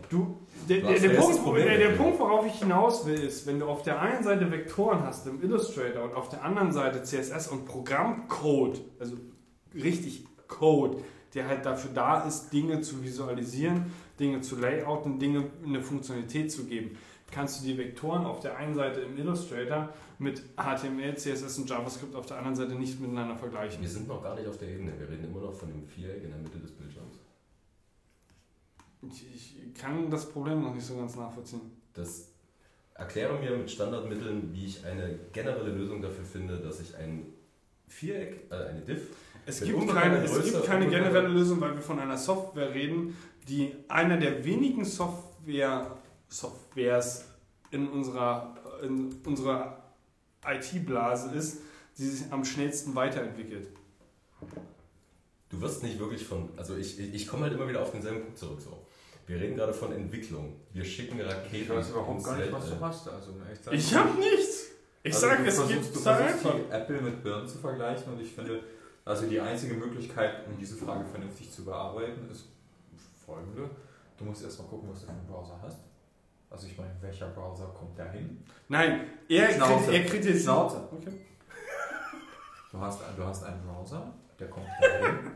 du, 0.09 0.41
der, 0.67 0.81
der, 0.81 0.99
der, 0.99 1.09
Punkt, 1.09 1.57
der, 1.57 1.77
der? 1.77 1.89
Punkt, 1.91 2.19
worauf 2.19 2.45
ich 2.45 2.59
hinaus 2.59 3.05
will, 3.05 3.19
ist, 3.19 3.47
wenn 3.47 3.59
du 3.59 3.67
auf 3.67 3.81
der 3.81 4.01
einen 4.01 4.23
Seite 4.23 4.51
Vektoren 4.51 5.03
hast 5.03 5.25
im 5.27 5.41
Illustrator 5.41 6.03
und 6.03 6.15
auf 6.15 6.29
der 6.29 6.43
anderen 6.43 6.71
Seite 6.73 7.03
CSS 7.03 7.47
und 7.47 7.65
Programmcode, 7.65 8.81
also 8.99 9.15
richtig 9.73 10.25
Code, 10.47 10.97
der 11.33 11.47
halt 11.47 11.65
dafür 11.65 11.91
da 11.93 12.23
ist, 12.23 12.49
Dinge 12.51 12.81
zu 12.81 13.03
visualisieren, 13.03 13.91
Dinge 14.19 14.41
zu 14.41 14.57
layouten, 14.57 15.19
Dinge 15.19 15.45
eine 15.65 15.81
Funktionalität 15.81 16.51
zu 16.51 16.65
geben, 16.65 16.97
kannst 17.31 17.61
du 17.61 17.65
die 17.65 17.77
Vektoren 17.77 18.25
auf 18.25 18.39
der 18.39 18.57
einen 18.57 18.75
Seite 18.75 19.01
im 19.01 19.17
Illustrator 19.17 19.89
mit 20.19 20.41
HTML, 20.55 21.15
CSS 21.15 21.57
und 21.59 21.69
JavaScript 21.69 22.15
auf 22.15 22.25
der 22.25 22.37
anderen 22.37 22.55
Seite 22.55 22.75
nicht 22.75 22.99
miteinander 22.99 23.35
vergleichen. 23.35 23.81
Wir 23.81 23.89
sind 23.89 24.07
noch 24.07 24.23
gar 24.23 24.35
nicht 24.35 24.47
auf 24.47 24.57
der 24.57 24.69
Ebene. 24.69 24.93
Wir 24.97 25.09
reden 25.09 25.25
immer 25.25 25.41
noch 25.41 25.53
von 25.53 25.69
dem 25.69 25.85
Viereck 25.85 26.23
in 26.23 26.29
der 26.29 26.39
Mitte 26.39 26.59
des 26.59 26.71
Bildschirms. 26.71 27.15
Ich, 29.01 29.25
ich 29.27 29.73
kann 29.73 30.09
das 30.09 30.29
Problem 30.29 30.61
noch 30.63 30.73
nicht 30.73 30.85
so 30.85 30.95
ganz 30.95 31.15
nachvollziehen. 31.15 31.61
Das 31.93 32.29
erkläre 32.93 33.37
mir 33.39 33.51
mit 33.57 33.69
Standardmitteln, 33.69 34.53
wie 34.53 34.65
ich 34.65 34.85
eine 34.85 35.19
generelle 35.31 35.71
Lösung 35.71 36.01
dafür 36.01 36.25
finde, 36.25 36.57
dass 36.57 36.79
ich 36.79 36.95
ein 36.95 37.25
Viereck, 37.87 38.47
äh, 38.49 38.69
eine 38.69 38.81
Diff, 38.81 39.09
Es 39.45 39.61
gibt, 39.61 39.87
keine, 39.89 40.23
es 40.23 40.43
gibt 40.43 40.65
keine 40.65 40.87
generelle 40.87 41.27
Lösung, 41.27 41.61
weil 41.61 41.75
wir 41.75 41.81
von 41.81 41.99
einer 41.99 42.17
Software 42.17 42.73
reden, 42.73 43.15
die 43.47 43.73
einer 43.87 44.17
der 44.17 44.43
wenigen 44.43 44.85
Software, 44.85 45.94
Softwares 46.27 47.25
in 47.71 47.87
unserer, 47.87 48.55
in 48.81 49.15
unserer 49.25 49.83
IT-Blase 50.45 51.31
ist, 51.35 51.61
die 51.97 52.05
sich 52.05 52.31
am 52.31 52.43
schnellsten 52.43 52.95
weiterentwickelt. 52.95 53.67
du 55.49 55.61
wirst 55.61 55.83
nicht 55.83 55.99
wirklich 55.99 56.25
von, 56.25 56.49
also 56.57 56.75
ich, 56.75 56.99
ich, 56.99 57.27
komme 57.27 57.43
halt 57.43 57.53
immer 57.53 57.67
wieder 57.67 57.81
auf 57.81 57.91
denselben 57.91 58.21
Punkt 58.21 58.37
zurück. 58.37 58.61
So. 58.61 58.85
Wir 59.27 59.39
reden 59.39 59.55
gerade 59.55 59.73
von 59.73 59.91
Entwicklung. 59.91 60.53
Wir 60.73 60.85
schicken 60.85 61.19
Raketen. 61.19 61.55
Ich 61.55 61.69
weiß 61.69 61.89
überhaupt 61.89 62.23
gar 62.23 62.37
nicht, 62.37 62.51
was 62.51 62.69
du 62.69 62.79
hast. 62.79 63.07
Also, 63.07 63.31
sein. 63.63 63.73
Ich 63.73 63.95
hab 63.95 64.17
nichts! 64.19 64.65
Ich 65.01 65.13
Also 65.13 65.27
sag, 65.27 65.37
du 65.37 65.45
es 65.45 65.55
versuchst, 65.55 65.81
gibt 65.83 65.95
du 65.95 65.99
versuchst 65.99 66.45
einfach. 66.45 66.55
die 66.55 66.71
Apple 66.71 67.01
mit 67.01 67.23
Birnen 67.23 67.47
zu 67.47 67.59
vergleichen 67.59 68.13
und 68.13 68.21
ich 68.21 68.31
finde, 68.31 68.63
also 69.05 69.27
die 69.27 69.39
einzige 69.39 69.75
Möglichkeit, 69.75 70.47
um 70.47 70.57
diese 70.57 70.75
Frage 70.75 71.05
vernünftig 71.05 71.51
zu 71.51 71.63
bearbeiten, 71.63 72.27
ist 72.31 72.45
folgende. 73.23 73.69
Du 74.17 74.25
musst 74.25 74.43
erstmal 74.43 74.67
gucken, 74.67 74.89
was 74.91 75.01
du 75.01 75.05
für 75.05 75.11
einen 75.11 75.27
Browser 75.27 75.59
hast. 75.61 75.77
Also 76.49 76.67
ich 76.67 76.77
meine, 76.77 76.91
welcher 77.01 77.27
Browser 77.27 77.65
kommt 77.77 77.97
da 77.97 78.05
hin? 78.05 78.43
Nein, 78.69 79.09
er, 79.27 79.51
Schnauze. 79.51 79.93
er 79.93 80.05
kritisiert. 80.05 80.43
Schnauze. 80.43 80.87
Okay. 80.91 81.11
Du 82.71 82.79
hast, 82.79 83.01
du 83.15 83.23
hast 83.23 83.43
einen 83.43 83.61
Browser, 83.63 84.13
der 84.39 84.49
kommt 84.49 84.67
da 84.81 85.07
hin. 85.07 85.31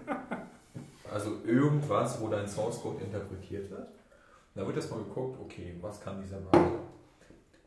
Also 1.11 1.37
irgendwas, 1.45 2.21
wo 2.21 2.27
dein 2.27 2.47
Source 2.47 2.81
Code 2.81 3.03
interpretiert 3.03 3.71
wird. 3.71 3.87
Da 4.53 4.65
wird 4.65 4.75
erstmal 4.75 4.99
geguckt, 4.99 5.39
okay, 5.41 5.75
was 5.81 5.99
kann 6.01 6.21
dieser 6.21 6.37
Browser? 6.37 6.79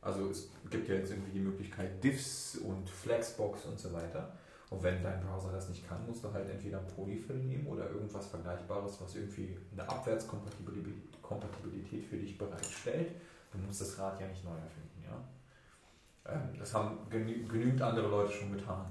Also 0.00 0.30
es 0.30 0.50
gibt 0.70 0.88
ja 0.88 0.96
jetzt 0.96 1.10
irgendwie 1.10 1.32
die 1.32 1.40
Möglichkeit 1.40 2.02
Diffs 2.02 2.56
und 2.58 2.88
Flexbox 2.88 3.64
und 3.66 3.78
so 3.78 3.92
weiter. 3.92 4.32
Und 4.70 4.82
wenn 4.82 5.02
dein 5.02 5.20
Browser 5.20 5.52
das 5.52 5.68
nicht 5.68 5.86
kann, 5.88 6.06
musst 6.06 6.24
du 6.24 6.32
halt 6.32 6.48
entweder 6.48 6.78
ein 6.78 6.86
Polyfill 6.88 7.36
nehmen 7.36 7.66
oder 7.66 7.90
irgendwas 7.90 8.26
Vergleichbares, 8.26 9.00
was 9.00 9.14
irgendwie 9.14 9.56
eine 9.72 9.88
Abwärtskompatibilität 9.88 11.22
Kompatibilität 11.22 12.04
für 12.04 12.16
dich 12.16 12.36
bereitstellt. 12.36 13.12
Du 13.52 13.58
musst 13.58 13.81
das 13.82 13.98
Rad 13.98 14.18
ja 14.20 14.26
nicht 14.26 14.44
neu 14.44 14.50
erfinden, 14.50 15.05
ja. 15.05 16.32
Ähm, 16.32 16.58
das 16.58 16.72
haben 16.74 16.98
genü 17.10 17.47
genügend 17.47 17.82
andere 17.82 18.08
Leute 18.08 18.32
schon 18.32 18.52
getan. 18.52 18.86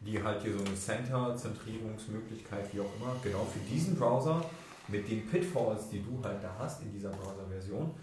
Die 0.00 0.22
halt 0.22 0.40
hier 0.42 0.56
so 0.56 0.64
eine 0.64 0.74
Center-Zentrierungsmöglichkeit, 0.74 2.72
wie 2.72 2.80
auch 2.80 2.96
immer, 2.96 3.14
genau 3.22 3.44
für 3.44 3.60
diesen 3.60 3.96
Browser 3.96 4.42
mit 4.88 5.08
den 5.08 5.28
Pitfalls, 5.28 5.90
die 5.90 6.02
du 6.02 6.22
halt 6.24 6.42
da 6.42 6.54
hast 6.58 6.82
in 6.82 6.90
dieser 6.92 7.10
Browser-Version, 7.10 7.94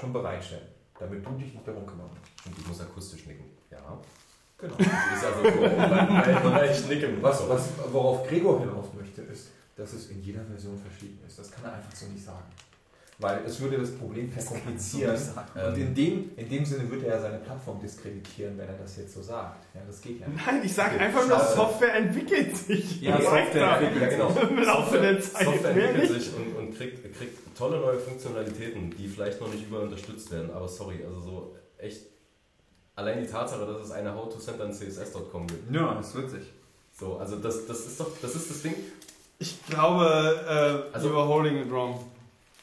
schon 0.00 0.12
bereitstellen, 0.12 0.66
damit 0.98 1.24
du 1.24 1.30
dich 1.32 1.54
nicht 1.54 1.66
darum 1.66 1.86
kümmern 1.86 2.08
musst. 2.08 2.46
Und 2.46 2.58
ich 2.58 2.66
muss 2.66 2.80
akustisch 2.80 3.26
nicken. 3.26 3.44
Ja. 3.70 3.78
Genau. 4.58 4.74
Das 4.76 4.86
ist 4.86 5.24
also 5.24 5.42
so, 5.42 6.52
weil 6.52 6.70
ich 6.70 6.88
nicke. 6.88 7.22
Was, 7.22 7.48
was, 7.48 7.68
worauf 7.92 8.26
Gregor 8.26 8.60
hinaus 8.60 8.86
möchte, 8.94 9.22
ist, 9.22 9.50
dass 9.76 9.92
es 9.92 10.10
in 10.10 10.22
jeder 10.22 10.44
Version 10.44 10.78
verschieden 10.78 11.20
ist. 11.26 11.38
Das 11.38 11.50
kann 11.50 11.64
er 11.64 11.74
einfach 11.74 11.94
so 11.94 12.06
nicht 12.06 12.24
sagen. 12.24 12.46
Weil 13.18 13.42
es 13.46 13.60
würde 13.60 13.78
das 13.78 13.92
Problem 13.92 14.28
verkomplizieren. 14.30 15.16
Und 15.54 15.78
in 15.78 15.94
dem, 15.94 16.30
in 16.36 16.48
dem 16.48 16.64
Sinne 16.64 16.90
würde 16.90 17.06
er 17.06 17.20
seine 17.20 17.38
Plattform 17.38 17.80
diskreditieren, 17.80 18.58
wenn 18.58 18.66
er 18.66 18.74
das 18.74 18.96
jetzt 18.96 19.14
so 19.14 19.22
sagt. 19.22 19.64
Ja, 19.72 19.82
das 19.86 20.00
geht 20.00 20.20
ja 20.20 20.26
nicht. 20.26 20.44
Nein, 20.44 20.60
ich 20.64 20.72
sage 20.74 20.96
Okay, 20.96 21.04
einfach 21.04 21.28
nur. 21.28 21.38
Software 21.38 21.94
entwickelt 21.94 22.56
sich. 22.56 23.00
Ja. 23.02 23.20
Software 23.20 23.80
entwickelt 23.80 24.02
Ja, 24.02 24.08
genau. 24.26 24.40
Im 24.48 24.58
Laufe 24.64 24.98
der 24.98 25.20
Zeit. 25.20 25.44
Software 25.44 25.70
entwickelt 25.76 26.22
sich 26.22 26.34
und, 26.34 26.56
und 26.56 26.76
kriegt, 26.76 27.16
kriegt 27.16 27.56
tolle 27.56 27.78
neue 27.80 27.98
Funktionalitäten, 28.00 28.90
die 28.96 29.06
vielleicht 29.06 29.40
noch 29.40 29.52
nicht 29.52 29.64
überall 29.66 29.84
unterstützt 29.84 30.32
werden. 30.32 30.50
Aber 30.52 30.66
sorry, 30.66 31.04
also 31.06 31.20
so 31.20 31.56
echt. 31.78 32.00
Allein 32.96 33.20
die 33.22 33.28
Tatsache, 33.28 33.64
dass 33.66 33.80
es 33.80 33.90
eine 33.92 34.12
How 34.14 34.32
to 34.32 34.38
Center 34.40 34.64
in 34.66 34.72
CSS.com 34.72 35.46
gibt. 35.46 35.72
Ja, 35.74 35.94
das 35.94 36.14
wird 36.14 36.30
sich. 36.30 36.52
So, 36.92 37.16
also 37.18 37.36
das, 37.36 37.66
das 37.66 37.86
ist 37.86 37.98
doch, 37.98 38.08
das 38.22 38.34
ist 38.36 38.50
das 38.50 38.62
Ding. 38.62 38.74
Ich 39.38 39.64
glaube, 39.66 40.04
äh, 40.92 40.94
Also- 40.94 41.08
you 41.10 41.16
are 41.18 41.28
holding 41.28 41.56
it 41.58 41.70
wrong. 41.70 41.98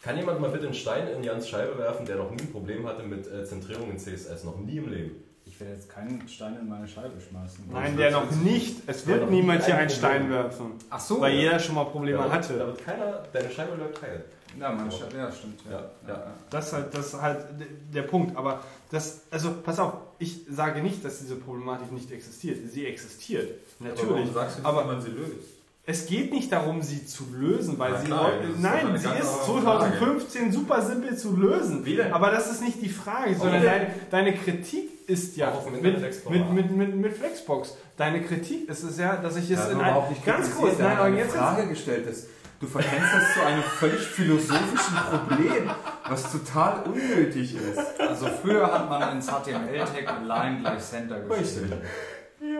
Kann 0.01 0.17
jemand 0.17 0.39
mal 0.41 0.49
bitte 0.49 0.65
einen 0.65 0.73
Stein 0.73 1.07
in 1.09 1.23
Jans 1.23 1.47
Scheibe 1.47 1.77
werfen, 1.77 2.05
der 2.05 2.15
noch 2.15 2.31
nie 2.31 2.41
ein 2.41 2.51
Problem 2.51 2.88
hatte 2.88 3.03
mit 3.03 3.27
äh, 3.31 3.45
Zentrierung 3.45 3.91
in 3.91 3.99
CSS? 3.99 4.43
Noch 4.43 4.57
nie 4.59 4.77
im 4.77 4.89
Leben. 4.91 5.11
Ich 5.45 5.59
werde 5.59 5.73
jetzt 5.73 5.89
keinen 5.89 6.27
Stein 6.27 6.57
in 6.59 6.67
meine 6.69 6.88
Scheibe 6.88 7.19
schmeißen. 7.21 7.65
Nein, 7.71 7.97
der 7.97 8.11
noch 8.11 8.31
nicht. 8.31 8.77
Es 8.88 9.05
wird 9.05 9.30
niemand 9.30 9.59
nie 9.59 9.65
hier 9.65 9.75
ein 9.75 9.81
einen 9.81 9.89
Stein 9.89 10.30
werfen. 10.30 10.71
Ach 10.89 10.99
so. 10.99 11.19
Weil 11.21 11.33
jeder 11.35 11.59
schon 11.59 11.75
mal 11.75 11.83
Probleme 11.85 12.17
da, 12.17 12.23
wird- 12.23 12.31
Da 12.33 12.38
hatte. 12.38 12.59
wird 12.67 12.85
keiner, 12.85 13.23
deine 13.31 13.49
Scheibe 13.51 13.75
läuft 13.75 14.01
heil. 14.01 14.23
Ja, 14.59 14.71
meine 14.71 14.91
Scheibe, 14.91 15.17
ja, 15.17 15.31
stimmt. 15.31 15.59
Ja, 15.69 15.89
ja. 16.07 16.33
Das 16.49 16.67
ist 16.67 16.73
halt, 16.73 16.93
das 16.93 17.07
ist 17.13 17.21
halt 17.21 17.45
der 17.93 18.01
Punkt. 18.03 18.35
Aber 18.35 18.63
das, 18.89 19.21
also 19.30 19.53
pass 19.63 19.80
auf, 19.80 19.93
ich 20.19 20.41
sage 20.49 20.81
nicht, 20.81 21.05
dass 21.05 21.19
diese 21.19 21.35
Problematik 21.35 21.91
nicht 21.91 22.11
existiert. 22.11 22.57
Sie 22.71 22.85
existiert. 22.85 23.51
Aber 23.80 23.89
Natürlich. 23.89 24.09
warum 24.13 24.33
sagst 24.33 24.57
du 24.57 24.61
nicht, 24.61 24.67
Aber- 24.69 24.83
wie 24.83 24.88
man 24.88 25.01
sie 25.01 25.09
löst? 25.11 25.60
Es 25.91 26.05
geht 26.05 26.31
nicht 26.31 26.49
darum, 26.53 26.81
sie 26.81 27.05
zu 27.05 27.25
lösen, 27.33 27.77
weil 27.77 27.91
Na 27.91 27.99
sie 27.99 28.05
klar, 28.05 28.31
ist 28.41 28.59
nein, 28.61 28.87
eine 28.87 28.97
sie 28.97 29.07
ist 29.07 29.49
andere 29.49 29.89
2015 29.89 30.51
super 30.53 30.81
simpel 30.81 31.17
zu 31.17 31.35
lösen. 31.35 31.85
Aber 32.13 32.31
das 32.31 32.49
ist 32.49 32.61
nicht 32.61 32.81
die 32.81 32.87
Frage, 32.87 33.35
sondern 33.35 33.61
deine, 33.61 33.87
deine 34.09 34.33
Kritik 34.33 35.09
ist 35.09 35.35
ja 35.35 35.51
mit, 35.69 35.83
mit, 35.83 36.53
mit, 36.53 36.71
mit, 36.71 36.95
mit 36.95 37.13
Flexbox. 37.17 37.75
Deine 37.97 38.21
Kritik 38.21 38.69
ist 38.69 38.83
es 38.83 38.97
ja, 38.97 39.17
dass 39.17 39.35
ich 39.35 39.51
es 39.51 39.59
Ja, 39.59 39.65
in 39.65 39.79
überhaupt 39.79 40.07
ein, 40.07 40.13
nicht 40.13 40.25
ganz 40.25 40.55
kurz, 40.55 40.79
nein, 40.79 40.97
aber 40.97 41.09
jetzt 41.09 41.35
Frage 41.35 41.67
gestellt 41.67 42.07
ist. 42.07 42.27
Du 42.61 42.67
verkennst 42.67 43.09
das 43.13 43.33
zu 43.33 43.45
einem 43.45 43.63
völlig 43.63 43.99
philosophischen 43.99 44.95
Problem, 45.09 45.71
was 46.07 46.31
total 46.31 46.83
unnötig 46.83 47.55
ist. 47.55 47.99
Also 47.99 48.27
früher 48.41 48.71
hat 48.71 48.87
man 48.87 49.17
ins 49.17 49.27
HTML-Tag 49.27 50.25
Line 50.25 50.59
gleich 50.61 50.83
Center 50.83 51.19
geschrieben. 51.19 51.81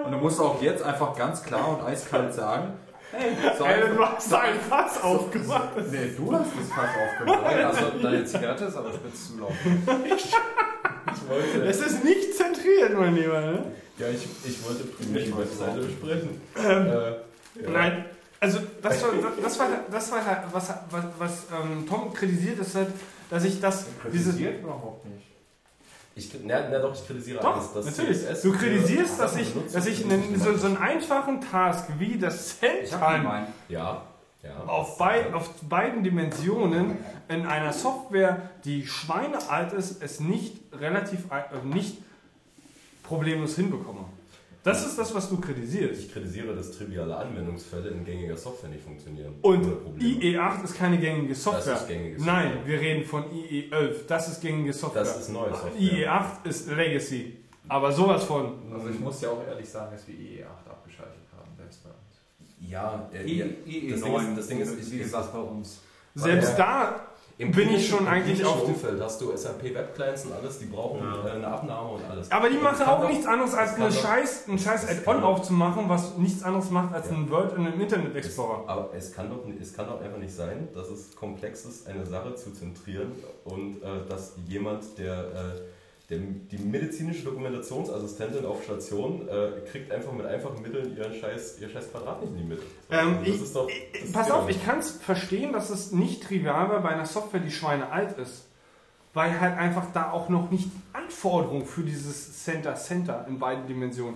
Und 0.04 0.12
du 0.12 0.18
musst 0.18 0.40
auch 0.40 0.62
jetzt 0.62 0.84
einfach 0.84 1.16
ganz 1.16 1.44
klar 1.44 1.78
und 1.78 1.86
eiskalt 1.86 2.34
sagen, 2.34 2.74
hey, 3.12 3.36
so 3.58 3.66
Ey, 3.66 3.82
du 3.96 4.06
hast 4.06 4.32
da 4.32 4.40
ein 4.42 4.60
Fass 4.60 5.02
aufgemacht. 5.02 5.70
Nee, 5.92 6.12
du 6.18 6.34
hast 6.34 6.52
das 6.60 6.68
Fass 6.70 6.90
aufgemacht. 7.04 7.46
Also 7.46 8.00
deine 8.02 8.26
Zigarette 8.26 8.66
ist 8.66 8.76
aber 8.76 8.94
spitz 8.94 9.28
zu 9.28 9.40
laut. 9.40 9.52
Ich 11.14 11.30
wollte, 11.30 11.68
Es 11.68 11.80
ist 11.82 12.04
nicht 12.04 12.36
zentriert, 12.36 12.94
mein 12.98 13.16
Lieber. 13.16 13.42
Ne? 13.42 13.66
ja, 13.98 14.08
ich, 14.10 14.28
ich 14.46 14.64
wollte 14.66 14.84
primär 14.86 15.24
die 15.24 15.38
Webseite 15.38 15.80
besprechen. 15.80 16.42
Ähm, 16.58 16.88
Äh, 16.88 17.64
ja. 17.64 17.70
Nein, 17.70 18.06
also 18.40 18.60
das 18.82 19.04
war, 19.04 19.10
das 19.42 19.60
war, 19.60 19.68
das 19.92 20.12
war 20.12 20.44
was, 20.52 20.70
was, 20.90 21.04
was 21.20 21.46
ähm, 21.52 21.86
Tom 21.88 22.14
kritisiert, 22.14 22.60
ist 22.60 22.76
halt, 22.76 22.88
dass 23.30 23.44
ich 23.44 23.60
das, 23.60 23.86
Kritisiert 24.02 24.62
überhaupt 24.64 25.06
nicht. 25.06 25.31
Ich, 26.14 26.30
na, 26.44 26.70
na 26.70 26.80
doch, 26.80 26.94
ich 26.94 27.06
kritisiere 27.08 27.40
Doch, 27.40 27.56
eines. 27.56 27.74
dass 27.74 27.86
natürlich. 27.86 28.20
CSS 28.20 28.42
Du 28.42 28.52
kritisierst, 28.52 29.20
dass 29.20 29.38
ich, 29.38 29.54
dass 29.72 29.86
ich 29.88 30.04
einen, 30.04 30.38
so, 30.40 30.56
so 30.58 30.68
einen 30.68 30.78
einfachen 30.78 31.40
Task 31.40 31.88
wie 32.00 32.18
das 32.18 32.60
Cell-Time. 32.60 33.48
Ja, 33.70 34.04
ja. 34.44 34.64
auf, 34.68 34.98
bei, 34.98 35.34
auf 35.34 35.50
beiden 35.62 36.04
Dimensionen 36.04 36.98
in 37.30 37.46
einer 37.46 37.72
Software, 37.72 38.50
die 38.66 38.86
schweinealt 38.88 39.72
ist, 39.72 40.04
es 40.04 40.20
nicht 40.20 40.60
relativ 40.74 41.26
äh, 41.32 41.66
nicht 41.66 41.98
problemlos 43.04 43.56
hinbekomme. 43.56 44.06
Das 44.64 44.86
ist 44.86 44.96
das, 44.98 45.14
was 45.16 45.28
du 45.28 45.40
kritisierst. 45.40 46.02
Ich 46.02 46.14
kritisiere, 46.14 46.54
dass 46.56 46.72
triviale 46.78 47.16
Anwendungsfälle 47.18 47.90
in 47.90 48.06
gängiger 48.06 48.38
Software 48.38 48.70
nicht 48.70 48.84
funktionieren. 48.84 49.34
Und 49.42 49.64
Ohne 49.66 49.72
Probleme. 49.76 50.20
IE8 50.20 50.64
ist 50.64 50.76
keine 50.78 51.00
gängige 51.00 51.34
Software. 51.34 51.74
Das 51.74 51.82
ist 51.82 51.88
gängige 51.88 52.18
Software. 52.20 52.34
Nein, 52.36 52.52
wir 52.66 52.80
reden 52.80 53.04
von 53.04 53.24
IE11. 53.32 53.96
Das 54.08 54.28
ist 54.28 54.40
gängige 54.42 54.72
Software. 54.72 55.04
Das 55.04 55.20
ist 55.20 55.30
neue 55.30 55.50
Software. 55.50 55.72
IE8 55.82 56.46
ist 56.48 56.68
Legacy. 56.70 57.38
Aber 57.68 57.92
sowas 57.92 58.24
von. 58.24 58.54
Also 58.72 58.90
ich 58.90 59.00
muss 59.00 59.20
ja 59.22 59.30
auch 59.30 59.44
ehrlich 59.48 59.68
sagen, 59.68 59.94
dass 59.94 60.08
wir 60.08 60.14
EE8 60.14 60.70
abgeschaltet 60.70 61.22
haben, 61.36 61.50
selbst 61.58 61.84
bei 61.84 61.90
uns. 61.90 62.70
Ja, 62.72 63.10
äh, 63.14 63.24
I, 63.26 63.38
ja. 63.40 63.46
IE9, 63.46 63.90
Das 63.90 64.02
Ding 64.04 64.16
ist- 64.16 64.38
das 64.38 64.48
Ding 64.48 64.60
ist, 64.60 64.80
ich- 64.80 64.92
wie 64.92 64.98
gesagt, 65.00 65.34
bei 65.34 65.40
uns. 65.40 65.80
Selbst 66.14 66.60
da 66.60 67.08
Im 67.42 67.52
bin 67.52 67.70
ich 67.74 67.88
schon 67.90 68.08
eigentlich 68.08 68.46
auf 68.46 68.66
dem. 68.66 68.76
Umfeld 68.76 69.02
hast 69.02 69.20
du 69.20 69.36
SAP 69.36 69.64
Webclients 69.74 70.26
und 70.26 70.34
alles, 70.34 70.60
die 70.60 70.66
brauchen 70.66 71.00
Ja. 71.02 71.28
äh, 71.28 71.32
eine 71.32 71.48
Abnahme 71.48 71.90
und 71.94 72.02
alles. 72.10 72.32
Aber 72.32 72.50
die 72.50 72.58
machen 72.58 72.78
es 72.80 72.88
auch 72.88 73.08
nichts 73.08 73.26
anderes 73.26 73.54
als 73.56 73.72
es 73.72 73.78
doch- 73.96 74.02
scheiß, 74.04 74.48
einen 74.48 74.60
scheiß 74.60 74.84
es 74.84 74.90
Add-on 75.08 75.24
aufzumachen, 75.24 75.90
was 75.90 76.18
nichts 76.18 76.44
anderes 76.44 76.70
macht 76.70 76.94
als 76.94 77.10
Ja. 77.10 77.16
ein 77.16 77.30
Word 77.32 77.58
in 77.58 77.66
einem 77.66 77.82
Internet 77.82 78.12
Es, 78.16 78.26
Explorer. 78.28 78.64
aber 78.68 78.90
es 78.96 79.12
kann, 79.12 79.30
doch, 79.32 79.40
es 79.60 79.74
kann 79.74 79.88
doch 79.88 80.00
einfach 80.02 80.20
nicht 80.20 80.34
sein, 80.36 80.68
dass 80.76 80.90
es 80.90 81.16
komplex 81.16 81.66
ist, 81.66 81.88
eine 81.88 82.06
Sache 82.06 82.36
zu 82.36 82.54
zentrieren 82.54 83.12
und 83.46 83.82
äh, 83.82 84.06
dass 84.08 84.34
jemand, 84.48 84.98
der, 85.00 85.16
äh, 85.24 85.62
der 86.12 86.20
die 86.20 86.58
medizinische 86.58 87.24
Dokumentationsassistentin 87.24 88.46
auf 88.46 88.64
Station 88.64 89.28
äh, 89.28 89.62
kriegt 89.72 89.92
einfach 89.92 90.12
mit 90.12 90.26
einfachen 90.26 90.62
Mitteln 90.62 90.96
ihren 90.96 91.14
scheiß, 91.16 91.60
ihr 91.62 91.70
scheiß 91.70 91.90
Quadrat 91.92 92.22
nicht 92.22 92.32
in 92.34 92.38
die 92.38 92.44
Mitte. 92.44 92.62
So, 92.90 92.96
Ähm, 92.96 93.18
also 93.26 93.32
das 93.32 93.42
ich- 93.42 93.54
doch, 93.54 94.14
Pass 94.14 94.30
auf, 94.32 94.50
ich 94.50 94.64
kann 94.64 94.80
es 94.80 94.92
verstehen, 94.92 95.54
dass 95.54 95.70
es 95.70 95.92
nicht 95.92 96.22
trivial 96.24 96.70
war 96.70 96.82
bei 96.82 96.90
einer 96.90 97.06
Software, 97.06 97.40
die 97.40 97.52
Schweine 97.52 97.92
alt 97.92 98.18
ist. 98.20 98.48
Weil 99.14 99.42
halt 99.42 99.58
einfach 99.58 99.88
da 99.94 100.12
auch 100.12 100.30
noch 100.30 100.52
nicht 100.52 100.70
Anforderung 100.94 101.66
für 101.66 101.82
dieses 101.82 102.44
Center-Center 102.46 103.26
in 103.28 103.40
beiden 103.40 103.68
Dimensionen 103.68 104.16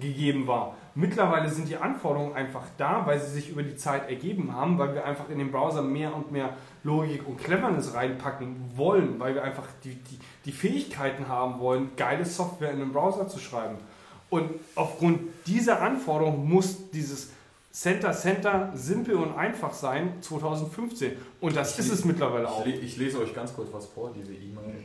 gegeben 0.00 0.46
war. 0.46 0.76
Mittlerweile 0.94 1.48
sind 1.50 1.68
die 1.68 1.76
Anforderungen 1.76 2.34
einfach 2.34 2.64
da, 2.78 3.06
weil 3.06 3.20
sie 3.20 3.30
sich 3.30 3.50
über 3.50 3.62
die 3.62 3.76
Zeit 3.76 4.08
ergeben 4.08 4.54
haben, 4.54 4.78
weil 4.78 4.94
wir 4.94 5.04
einfach 5.04 5.28
in 5.28 5.38
den 5.38 5.50
Browser 5.50 5.82
mehr 5.82 6.14
und 6.14 6.32
mehr 6.32 6.56
Logik 6.84 7.26
und 7.26 7.38
Cleverness 7.38 7.94
reinpacken 7.94 8.56
wollen, 8.76 9.18
weil 9.18 9.34
wir 9.34 9.42
einfach 9.42 9.66
die, 9.84 9.94
die, 9.94 10.18
die 10.44 10.52
Fähigkeiten 10.52 11.28
haben 11.28 11.60
wollen, 11.60 11.90
geile 11.96 12.24
Software 12.24 12.72
in 12.72 12.78
den 12.78 12.92
Browser 12.92 13.28
zu 13.28 13.38
schreiben. 13.38 13.76
Und 14.30 14.50
aufgrund 14.76 15.20
dieser 15.46 15.82
Anforderung 15.82 16.48
muss 16.48 16.90
dieses 16.90 17.30
Center 17.72 18.12
Center 18.12 18.70
simpel 18.74 19.16
und 19.16 19.34
einfach 19.34 19.72
sein 19.72 20.22
2015. 20.22 21.16
Und 21.40 21.56
das 21.56 21.78
ist 21.78 21.90
es 21.90 22.04
mittlerweile 22.04 22.48
auch. 22.48 22.66
Ich, 22.66 22.74
le 22.74 22.80
ich 22.80 22.96
lese 22.98 23.18
euch 23.18 23.34
ganz 23.34 23.54
kurz 23.54 23.72
was 23.72 23.86
vor. 23.86 24.12
Diese 24.14 24.34
E-Mail 24.34 24.84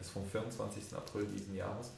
ist 0.00 0.10
vom 0.10 0.24
24. 0.24 0.96
April 0.96 1.26
diesen 1.26 1.54
Jahres. 1.54 1.92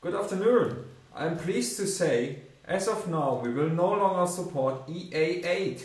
Good 0.00 0.14
afternoon. 0.14 0.84
I'm 1.14 1.36
pleased 1.38 1.76
to 1.78 1.86
say, 1.86 2.40
as 2.64 2.86
of 2.88 3.08
now, 3.08 3.40
we 3.42 3.50
will 3.52 3.70
no 3.70 3.92
longer 3.92 4.26
support 4.30 4.86
EA8. 4.88 5.80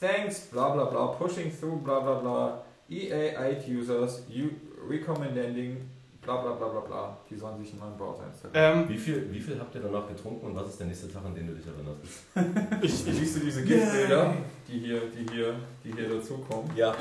Thanks, 0.00 0.40
blah 0.52 0.72
blah 0.72 0.88
blah, 0.90 1.08
pushing 1.14 1.50
through, 1.50 1.78
blah 1.84 2.00
blah 2.00 2.20
blah. 2.20 2.52
EA8 2.90 3.68
users, 3.68 4.22
you 4.28 4.50
recommending, 4.88 5.88
blah 6.24 6.40
blah 6.42 6.54
blah 6.54 6.68
blah 6.68 6.80
blah. 6.80 7.16
Die 7.28 7.36
sollen 7.36 7.58
sich 7.62 7.72
in 7.72 7.80
meinen 7.80 7.96
Browser 7.96 8.24
installieren. 8.26 8.82
Ähm, 8.82 8.88
Wie 8.88 8.98
viel, 8.98 9.28
wie 9.32 9.40
viel 9.40 9.58
habt 9.58 9.74
ihr 9.74 9.80
danach 9.82 10.06
getrunken 10.08 10.46
und 10.46 10.56
was 10.56 10.68
ist 10.68 10.78
der 10.80 10.86
nächste 10.86 11.12
Tag, 11.12 11.24
an 11.24 11.34
den 11.34 11.46
du 11.48 11.54
dich 11.54 11.66
erinnerst? 11.66 12.00
ich, 12.82 13.06
ich 13.08 13.20
liest 13.20 13.42
diese 13.42 13.64
GIF-Bilder, 13.64 14.34
die 14.68 14.78
hier, 14.78 15.00
die 15.10 15.26
hier, 15.34 15.54
die 15.84 15.92
hier 15.92 16.08
dazukommen. 16.08 16.70
Ja, 16.76 16.94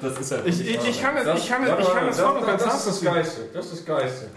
das 0.00 0.18
ist 0.20 0.30
ja 0.30 0.38
ich, 0.44 0.60
ich, 0.60 0.88
ich 0.88 1.00
kann 1.02 1.14
das, 1.16 1.38
ich 1.42 1.48
kann 1.48 1.64
das, 1.64 1.80
ich 1.80 1.92
kann 1.92 2.06
das 2.06 2.20
und 2.20 2.46
ganz 2.46 2.62
das 2.64 2.74
ist 2.78 2.86
das 2.86 3.02
nachvollziehen. 3.02 3.14
Geiste. 3.14 3.40
Das 3.54 3.66
ist 3.66 3.74
das 3.74 3.84
Geiste. 3.86 4.30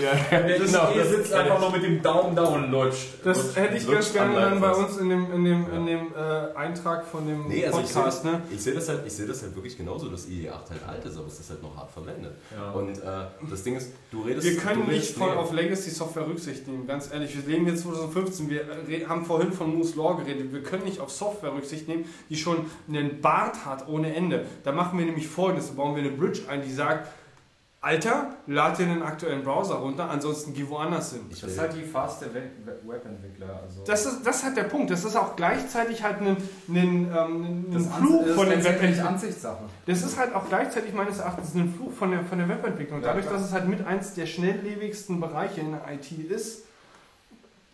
Ja, 0.00 0.12
Das- 0.48 0.66
genau. 0.66 0.92
Ihr 0.94 1.04
sitzt 1.04 1.32
einfach 1.32 1.60
nur 1.60 1.70
mit 1.72 1.82
dem 1.82 2.02
Daumen 2.02 2.34
da 2.36 2.44
und 2.44 2.70
lutscht. 2.70 3.08
Das 3.24 3.54
hätte 3.56 3.76
ich 3.76 3.90
ganz 3.90 4.12
gerne 4.12 4.34
dann 4.34 4.60
bei 4.60 4.70
uns 4.72 4.96
in 4.98 5.08
dem, 5.08 5.32
in 5.32 5.44
dem, 5.44 5.66
in 5.74 5.86
dem 5.86 6.06
äh, 6.14 6.56
Eintrag 6.56 7.04
von 7.06 7.26
dem 7.26 7.48
Nee, 7.48 7.66
also 7.66 7.80
ich 7.80 7.86
sehe 7.86 8.02
das, 8.04 8.22
Podcast. 8.22 8.24
Ne? 8.24 8.42
ich 8.50 8.62
sehe 8.62 8.74
das, 8.74 8.88
halt, 8.88 9.00
ich 9.06 9.12
sehe 9.12 9.26
das 9.26 9.42
halt 9.42 9.54
wirklich 9.54 9.76
genauso, 9.76 10.08
dass 10.08 10.26
IE8 10.26 10.48
halt 10.50 10.88
alt 10.88 11.04
ist, 11.04 11.16
aber 11.16 11.26
es 11.26 11.40
ist 11.40 11.50
halt 11.50 11.62
noch 11.62 11.76
hart 11.76 11.90
verwendet. 11.90 12.32
Ja. 12.56 12.70
Und 12.72 12.98
äh, 12.98 13.02
das 13.50 13.62
Ding 13.62 13.76
ist, 13.76 13.92
du 14.10 14.22
redest. 14.22 14.46
Wir 14.46 14.56
können 14.56 14.82
du 14.86 14.92
nicht 14.92 15.02
redest, 15.02 15.18
voll 15.18 15.30
auf 15.36 15.52
Legacy-Software 15.52 16.26
Rücksicht 16.26 16.66
nehmen, 16.68 16.86
ganz 16.86 17.12
ehrlich. 17.12 17.36
Wir 17.46 17.54
leben 17.54 17.66
jetzt 17.66 17.82
2015, 17.82 18.48
wir 18.50 18.60
re- 18.88 19.08
haben 19.08 19.24
vorhin 19.24 19.52
von 19.52 19.74
Moose 19.76 19.96
Law 19.96 20.14
geredet. 20.16 20.52
Wir 20.52 20.62
können 20.62 20.84
nicht 20.84 21.00
auf 21.00 21.10
Software 21.10 21.52
Rücksicht 21.54 21.88
nehmen, 21.88 22.04
die 22.28 22.36
schon 22.36 22.66
einen 22.88 23.20
Bart 23.20 23.64
hat 23.64 23.88
ohne 23.88 24.14
Ende. 24.14 24.46
Da 24.64 24.72
machen 24.72 24.98
wir 24.98 25.06
nämlich 25.06 25.28
folgendes: 25.28 25.68
Da 25.68 25.74
bauen 25.74 25.94
wir 25.96 26.02
eine 26.02 26.12
Bridge 26.12 26.40
ein, 26.48 26.62
die 26.62 26.72
sagt, 26.72 27.08
Alter, 27.82 28.34
lad 28.46 28.78
dir 28.78 28.82
einen 28.84 29.02
aktuellen 29.02 29.42
Browser 29.42 29.76
runter, 29.76 30.10
ansonsten 30.10 30.52
geh 30.52 30.68
woanders 30.68 31.12
hin. 31.12 31.22
Ich 31.30 31.40
Das 31.40 31.52
ist 31.52 31.58
halt 31.58 31.72
die 31.72 31.82
We- 31.94 32.78
Webentwickler. 32.84 33.60
Also 33.62 33.82
Das 33.84 34.04
ist, 34.04 34.26
das 34.26 34.36
ist 34.36 34.44
halt 34.44 34.56
der 34.58 34.64
Punkt. 34.64 34.90
Das 34.90 35.02
ist 35.02 35.16
auch 35.16 35.34
gleichzeitig 35.34 36.02
halt 36.02 36.20
ein, 36.20 36.36
ein, 36.68 36.76
ähm, 36.76 37.10
ein 37.42 37.66
das 37.72 37.86
Fluch 37.86 38.26
von 38.34 38.50
den 38.50 38.62
Webentwicklern. 38.62 39.18
Das 39.86 40.02
ist 40.02 40.18
halt 40.18 40.34
auch 40.34 40.46
gleichzeitig 40.48 40.92
meines 40.92 41.20
Erachtens 41.20 41.54
ein 41.54 41.72
Fluch 41.74 41.92
von 41.94 42.10
der, 42.10 42.22
von 42.24 42.36
der 42.36 42.50
Webentwicklung. 42.50 43.00
Dadurch, 43.00 43.26
dass 43.26 43.40
es 43.42 43.52
halt 43.52 43.66
mit 43.66 43.86
eins 43.86 44.12
der 44.12 44.26
schnelllebigsten 44.26 45.18
Bereiche 45.18 45.62
in 45.62 45.72
der 45.72 45.82
IT 45.90 46.12
ist, 46.30 46.64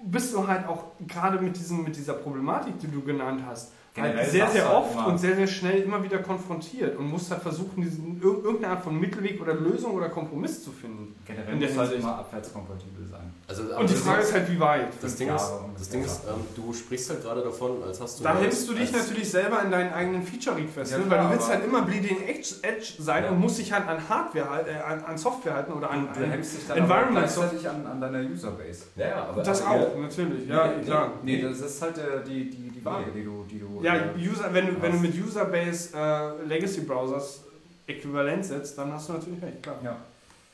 bist 0.04 0.32
du 0.34 0.46
halt 0.46 0.68
auch 0.68 0.84
gerade 1.08 1.40
mit, 1.40 1.56
diesem, 1.56 1.82
mit 1.82 1.96
dieser 1.96 2.12
Problematik, 2.12 2.78
die 2.78 2.86
du 2.86 3.02
genannt 3.02 3.42
hast, 3.44 3.72
halt 4.02 4.12
Generell 4.12 4.30
sehr, 4.30 4.48
sehr 4.50 4.64
du 4.64 4.74
oft 4.76 4.92
immer- 4.92 5.06
und 5.08 5.18
sehr, 5.18 5.36
sehr 5.36 5.46
schnell 5.46 5.82
immer 5.82 6.02
wieder 6.02 6.18
konfrontiert 6.18 6.96
und 6.96 7.06
musst 7.10 7.30
halt 7.30 7.42
versuchen, 7.42 7.82
diesen, 7.82 8.20
ir- 8.20 8.42
irgendeine 8.44 8.74
Art 8.74 8.84
von 8.84 8.98
Mittelweg 8.98 9.40
oder 9.40 9.54
Lösung 9.54 9.92
oder 9.92 10.08
Kompromiss 10.08 10.62
zu 10.64 10.70
finden. 10.70 11.14
Generell 11.26 11.54
In 11.54 11.60
der 11.60 11.68
muss 11.70 11.78
halt 11.78 11.92
immer 11.92 12.18
abwärtskompatibel 12.18 13.06
sein. 13.10 13.32
Also, 13.48 13.62
Und 13.78 13.88
die 13.88 13.94
Frage 13.94 14.22
ist 14.22 14.32
halt, 14.32 14.50
wie 14.50 14.58
weit. 14.60 14.88
Das 15.00 15.16
Ding 15.16 15.32
ist, 15.34 15.52
das 15.78 15.88
Ding 15.88 16.04
ist 16.04 16.22
ähm, 16.28 16.40
du 16.56 16.72
sprichst 16.72 17.10
halt 17.10 17.22
gerade 17.22 17.42
davon, 17.42 17.82
als 17.84 18.00
hast 18.00 18.18
du. 18.20 18.24
Da 18.24 18.36
hältst 18.36 18.68
du 18.68 18.74
dich 18.74 18.92
natürlich 18.92 19.30
selber 19.30 19.62
in 19.62 19.70
deinen 19.70 19.92
eigenen 19.92 20.22
Feature-Request, 20.22 20.92
Ja, 20.92 20.98
ne? 20.98 21.04
weil 21.08 21.20
du 21.24 21.30
willst 21.30 21.48
halt 21.48 21.64
immer 21.64 21.82
Bleeding 21.82 22.22
Edge, 22.26 22.54
Edge 22.62 22.94
sein 22.98 23.24
Ja. 23.24 23.30
und 23.30 23.40
musst 23.40 23.58
dich 23.58 23.72
halt 23.72 23.86
an 23.88 23.98
Hardware, 24.08 24.50
halt, 24.50 24.66
äh, 24.68 24.72
an, 24.78 25.04
an 25.04 25.16
Software 25.18 25.54
halten 25.54 25.72
oder 25.72 25.90
an, 25.90 26.08
Du 26.12 26.24
an 26.24 26.30
hemmst 26.30 26.56
dich 26.56 26.66
dann 26.66 26.78
Environment 26.78 27.38
an, 27.66 27.86
an 27.86 28.00
deiner 28.00 28.20
Userbase. 28.28 28.84
Ja, 28.96 29.26
aber. 29.30 29.42
Das 29.42 29.62
aber 29.62 29.74
auch, 29.80 29.96
natürlich, 29.98 30.48
ja, 30.48 30.72
nee, 30.76 30.84
klar. 30.84 31.12
Nee, 31.22 31.40
das 31.42 31.60
ist 31.60 31.80
halt 31.82 31.98
äh, 31.98 32.24
die, 32.26 32.50
die, 32.86 33.18
die 33.18 33.24
du, 33.24 33.44
die 33.50 33.58
du. 33.58 33.80
Ja, 33.82 33.94
äh, 33.96 34.08
User, 34.16 34.52
wenn, 34.52 34.66
du, 34.66 34.82
wenn 34.82 34.92
du 34.92 34.98
mit 34.98 35.14
Userbase 35.24 35.90
äh, 35.96 36.42
Legacy 36.46 36.80
Browsers 36.82 37.40
äquivalent 37.86 38.44
setzt, 38.44 38.76
dann 38.78 38.92
hast 38.92 39.08
du 39.08 39.12
natürlich 39.14 39.42
recht, 39.42 39.62
klar. 39.62 39.76
Ja, 39.84 39.96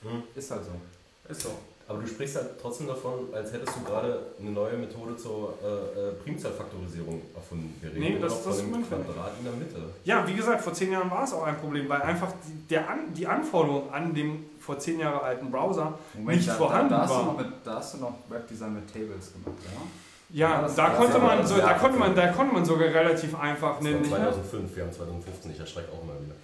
Hm. 0.02 0.22
ist 0.34 0.50
halt 0.50 0.62
so. 0.64 0.70
Ist 1.30 1.42
so. 1.42 1.50
Aber 1.88 2.00
du 2.00 2.06
sprichst 2.06 2.36
halt 2.36 2.48
trotzdem 2.60 2.86
davon, 2.86 3.28
als 3.34 3.52
hättest 3.52 3.76
du 3.76 3.84
gerade 3.84 4.18
eine 4.40 4.50
neue 4.50 4.76
Methode 4.76 5.16
zur 5.16 5.54
äh, 5.62 5.66
äh, 6.08 6.12
Primzahlfaktorisierung 6.24 7.20
erfunden. 7.34 7.74
Wir 7.80 7.90
reden 7.90 8.00
Nee, 8.00 8.18
das- 8.20 8.32
noch 8.32 8.44
das 8.52 8.60
von 8.62 8.72
dem. 8.72 8.88
Quadrat 8.88 9.32
in 9.38 9.44
der 9.44 9.52
Mitte. 9.54 9.76
Ja, 10.04 10.26
wie 10.26 10.34
gesagt, 10.34 10.60
vor 10.62 10.72
zehn 10.72 10.92
Jahren 10.92 11.10
war 11.10 11.24
es 11.24 11.32
auch 11.32 11.42
ein 11.44 11.56
Problem, 11.58 11.88
weil 11.88 12.00
einfach 12.02 12.32
die, 12.46 12.68
der 12.68 12.88
an, 12.88 13.12
die 13.14 13.26
Anforderung 13.26 13.92
an 13.92 14.14
dem 14.14 14.44
vor 14.58 14.78
zehn 14.78 14.98
Jahre 15.00 15.22
alten 15.22 15.50
Browser, 15.50 15.98
Nicht 16.14 16.48
da, 16.48 16.54
vorhanden 16.54 16.90
da, 16.90 16.96
da, 16.96 17.02
hast 17.02 17.10
war. 17.10 17.18
du 17.20 17.26
noch 17.26 17.38
mit, 17.38 17.46
da 17.64 17.74
hast 17.76 17.94
du 17.94 17.98
noch 17.98 18.14
Webdesign 18.28 18.74
mit 18.74 18.86
Tables 18.92 19.32
gemacht, 19.32 19.58
ja? 19.64 19.80
Ja, 20.32 20.66
da, 20.74 20.90
konnte 20.90 21.18
man 21.18 21.46
so, 21.46 21.58
da, 21.58 21.74
konnte 21.74 21.98
man, 21.98 22.14
da 22.14 22.28
konnte 22.28 22.54
man 22.54 22.64
sogar 22.64 22.88
relativ 22.88 23.38
einfach 23.38 23.78
Das 23.78 23.84
war 23.84 23.94
einen, 23.94 24.04
2005, 24.04 24.76
wir 24.76 24.82
haben 24.84 24.92
2015, 24.92 25.50
ich 25.52 25.60
erschrecke 25.60 25.88
auch 25.92 26.04
mal 26.04 26.16
wieder. 26.20 26.34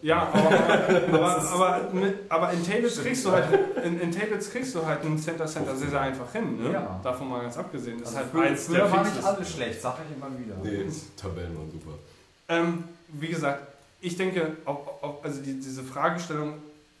Ja, 0.00 0.28
aber, 0.32 1.12
aber, 1.12 1.50
aber, 1.52 1.92
mit, 1.92 2.14
aber 2.28 2.52
in 2.52 2.64
Tables 2.64 3.02
kriegst 3.02 3.24
du 3.26 3.30
halt 3.30 3.44
in, 3.84 4.00
in 4.00 4.10
Tables 4.10 4.50
kriegst 4.50 4.74
du 4.74 4.84
halt 4.84 5.02
einen 5.02 5.18
Center 5.18 5.46
Center 5.46 5.76
sehr, 5.76 5.90
sehr 5.90 6.00
einfach 6.00 6.32
hin. 6.32 6.62
Ne? 6.62 6.72
Ja. 6.72 6.98
Davon 7.02 7.28
mal 7.28 7.42
ganz 7.42 7.58
abgesehen. 7.58 8.00
Das 8.00 8.10
ist 8.10 8.16
Also 8.16 8.38
halt 8.38 8.50
eins 8.50 8.66
der 8.68 8.90
war 8.90 9.04
nicht 9.04 9.24
alles 9.24 9.50
schlecht, 9.52 9.82
sag 9.82 9.98
ich 10.08 10.16
immer 10.16 10.30
wieder. 10.38 10.56
Nee, 10.62 10.90
Tabellen 11.16 11.56
waren 11.56 11.70
super. 11.70 11.98
Ähm, 12.48 12.84
wie 13.08 13.28
gesagt, 13.28 13.60
ich 14.00 14.16
denke, 14.16 14.56
also 15.22 15.42
die, 15.42 15.60
diese 15.60 15.82
Fragestellung 15.82 16.54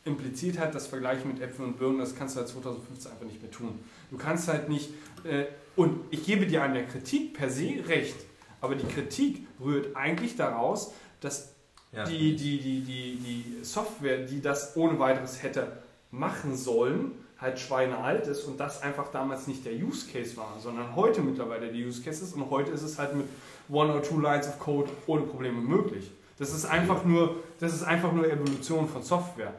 impliziert 0.04 0.58
halt 0.58 0.74
das 0.74 0.86
Vergleich 0.86 1.24
mit 1.24 1.40
Äpfeln 1.40 1.70
und 1.70 1.78
Birnen, 1.78 1.98
das 1.98 2.14
kannst 2.14 2.36
du 2.36 2.40
halt 2.40 2.48
2015 2.48 3.10
einfach 3.10 3.26
nicht 3.26 3.40
mehr 3.42 3.50
tun. 3.50 3.78
Du 4.10 4.16
kannst 4.16 4.48
halt 4.48 4.68
nicht, 4.68 4.90
äh, 5.24 5.44
und 5.76 6.00
ich 6.10 6.24
gebe 6.24 6.46
dir 6.46 6.62
an 6.62 6.74
der 6.74 6.86
Kritik 6.86 7.34
per 7.34 7.48
se 7.50 7.82
recht, 7.86 8.16
aber 8.60 8.74
die 8.74 8.86
Kritik 8.86 9.46
rührt 9.62 9.96
eigentlich 9.96 10.36
daraus, 10.36 10.92
dass 11.20 11.52
Ja. 11.92 12.04
die, 12.04 12.36
die, 12.36 12.58
die, 12.58 12.80
die, 12.80 13.16
die 13.16 13.64
Software, 13.64 14.18
die 14.18 14.40
das 14.40 14.76
ohne 14.76 14.98
weiteres 14.98 15.42
hätte 15.42 15.78
machen 16.10 16.56
sollen, 16.56 17.12
halt 17.38 17.58
schweinealt 17.58 18.26
ist 18.26 18.44
und 18.44 18.60
das 18.60 18.82
einfach 18.82 19.10
damals 19.10 19.46
nicht 19.46 19.64
der 19.64 19.72
Use 19.72 20.06
Case 20.12 20.36
war, 20.36 20.58
sondern 20.60 20.94
heute 20.94 21.22
mittlerweile 21.22 21.72
der 21.72 21.86
Use 21.86 22.02
Case 22.02 22.22
ist 22.22 22.34
und 22.34 22.50
heute 22.50 22.70
ist 22.72 22.82
es 22.82 22.98
halt 22.98 23.14
mit 23.14 23.26
one 23.70 23.92
or 23.94 24.02
two 24.02 24.20
lines 24.20 24.46
of 24.46 24.58
code 24.58 24.90
ohne 25.06 25.22
Probleme 25.22 25.60
möglich. 25.60 26.10
Das 26.38 26.52
ist 26.52 26.64
einfach 26.66 27.04
nur, 27.04 27.36
das 27.58 27.72
ist 27.74 27.82
einfach 27.82 28.12
nur 28.12 28.30
Evolution 28.30 28.88
von 28.88 29.02
Software. 29.02 29.54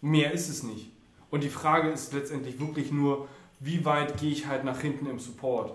Mehr 0.00 0.32
ist 0.32 0.48
es 0.48 0.62
nicht. 0.62 0.89
Und 1.30 1.44
die 1.44 1.48
Frage 1.48 1.90
ist 1.90 2.12
letztendlich 2.12 2.58
wirklich 2.60 2.90
nur, 2.92 3.28
wie 3.60 3.84
weit 3.84 4.18
gehe 4.18 4.30
ich 4.32 4.46
halt 4.46 4.64
nach 4.64 4.80
hinten 4.80 5.06
im 5.06 5.18
Support? 5.18 5.72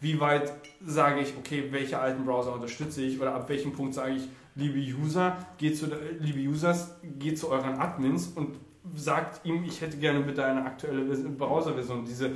Wie 0.00 0.20
weit 0.20 0.52
sage 0.84 1.20
ich, 1.20 1.34
okay, 1.38 1.68
welche 1.70 1.98
alten 1.98 2.24
Browser 2.24 2.52
unterstütze 2.52 3.02
ich 3.02 3.20
oder 3.20 3.34
ab 3.34 3.48
welchem 3.48 3.72
Punkt 3.72 3.94
sage 3.94 4.14
ich, 4.16 4.28
liebe 4.54 4.78
User, 4.78 5.36
geht 5.58 5.78
zu, 5.78 5.86
liebe 6.20 6.40
Users, 6.48 6.94
geht 7.18 7.38
zu 7.38 7.50
euren 7.50 7.78
Admins 7.78 8.28
und 8.28 8.56
sagt 8.94 9.44
ihm, 9.46 9.64
ich 9.64 9.80
hätte 9.80 9.96
gerne 9.96 10.20
bitte 10.20 10.44
eine 10.44 10.64
aktuelle 10.64 11.06
Vers- 11.06 11.24
Browserversion. 11.38 12.04
Diese, 12.04 12.32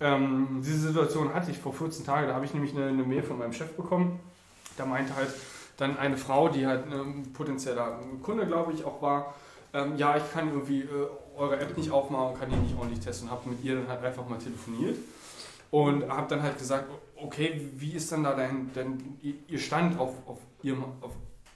ähm, 0.00 0.62
diese 0.64 0.88
Situation 0.88 1.32
hatte 1.34 1.50
ich 1.50 1.58
vor 1.58 1.74
14 1.74 2.06
Tagen, 2.06 2.28
da 2.28 2.34
habe 2.34 2.46
ich 2.46 2.54
nämlich 2.54 2.74
eine, 2.74 2.86
eine 2.86 3.04
Mail 3.04 3.22
von 3.22 3.38
meinem 3.38 3.52
Chef 3.52 3.76
bekommen. 3.76 4.18
Da 4.78 4.86
meinte 4.86 5.14
halt 5.14 5.28
dann 5.76 5.98
eine 5.98 6.16
Frau, 6.16 6.48
die 6.48 6.66
halt 6.66 6.90
ein 6.90 7.32
potenzieller 7.34 8.00
Kunde, 8.22 8.46
glaube 8.46 8.72
ich, 8.72 8.84
auch 8.84 9.02
war, 9.02 9.34
ähm, 9.74 9.96
ja, 9.96 10.16
ich 10.16 10.32
kann 10.32 10.48
irgendwie 10.48 10.80
äh, 10.80 10.86
eure 11.42 11.58
App 11.58 11.76
nicht 11.76 11.90
aufmachen, 11.90 12.38
kann 12.38 12.48
die 12.50 12.56
nicht 12.56 12.76
ordentlich 12.78 13.00
testen. 13.00 13.30
Habe 13.30 13.50
mit 13.50 13.64
ihr 13.64 13.74
dann 13.74 13.88
halt 13.88 14.04
einfach 14.04 14.28
mal 14.28 14.38
telefoniert 14.38 14.96
und 15.70 16.08
habe 16.08 16.28
dann 16.28 16.42
halt 16.42 16.56
gesagt, 16.58 16.86
okay, 17.16 17.68
wie 17.76 17.92
ist 17.92 18.12
denn 18.12 18.22
da 18.22 18.34
dein, 18.34 18.70
dein 18.74 19.18
ihr 19.48 19.58
Stand 19.58 19.98
auf, 19.98 20.14
auf, 20.26 20.38
ihrem, 20.62 20.84
auf, 21.00 21.12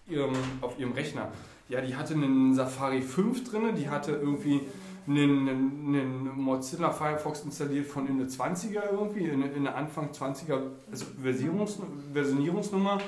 ihrem, 0.09 0.35
auf 0.61 0.79
ihrem 0.79 0.93
Rechner? 0.93 1.29
Ja, 1.69 1.81
die 1.81 1.97
hatte 1.97 2.15
einen 2.15 2.55
Safari 2.55 3.01
5 3.01 3.49
drin, 3.51 3.75
die 3.77 3.89
hatte 3.89 4.13
irgendwie 4.13 4.63
einen, 5.07 5.49
einen, 5.49 5.95
einen 5.95 6.41
Mozilla 6.41 6.91
Firefox 6.91 7.43
installiert 7.43 7.87
von 7.87 8.09
in 8.09 8.19
der 8.19 8.29
20er 8.29 8.91
irgendwie, 8.91 9.25
in, 9.25 9.43
in 9.43 9.65
der 9.65 9.77
Anfang 9.77 10.11
20er 10.11 10.63
also 10.91 11.07
Versierungs, 11.23 11.79
Versionierungsnummer 12.13 12.99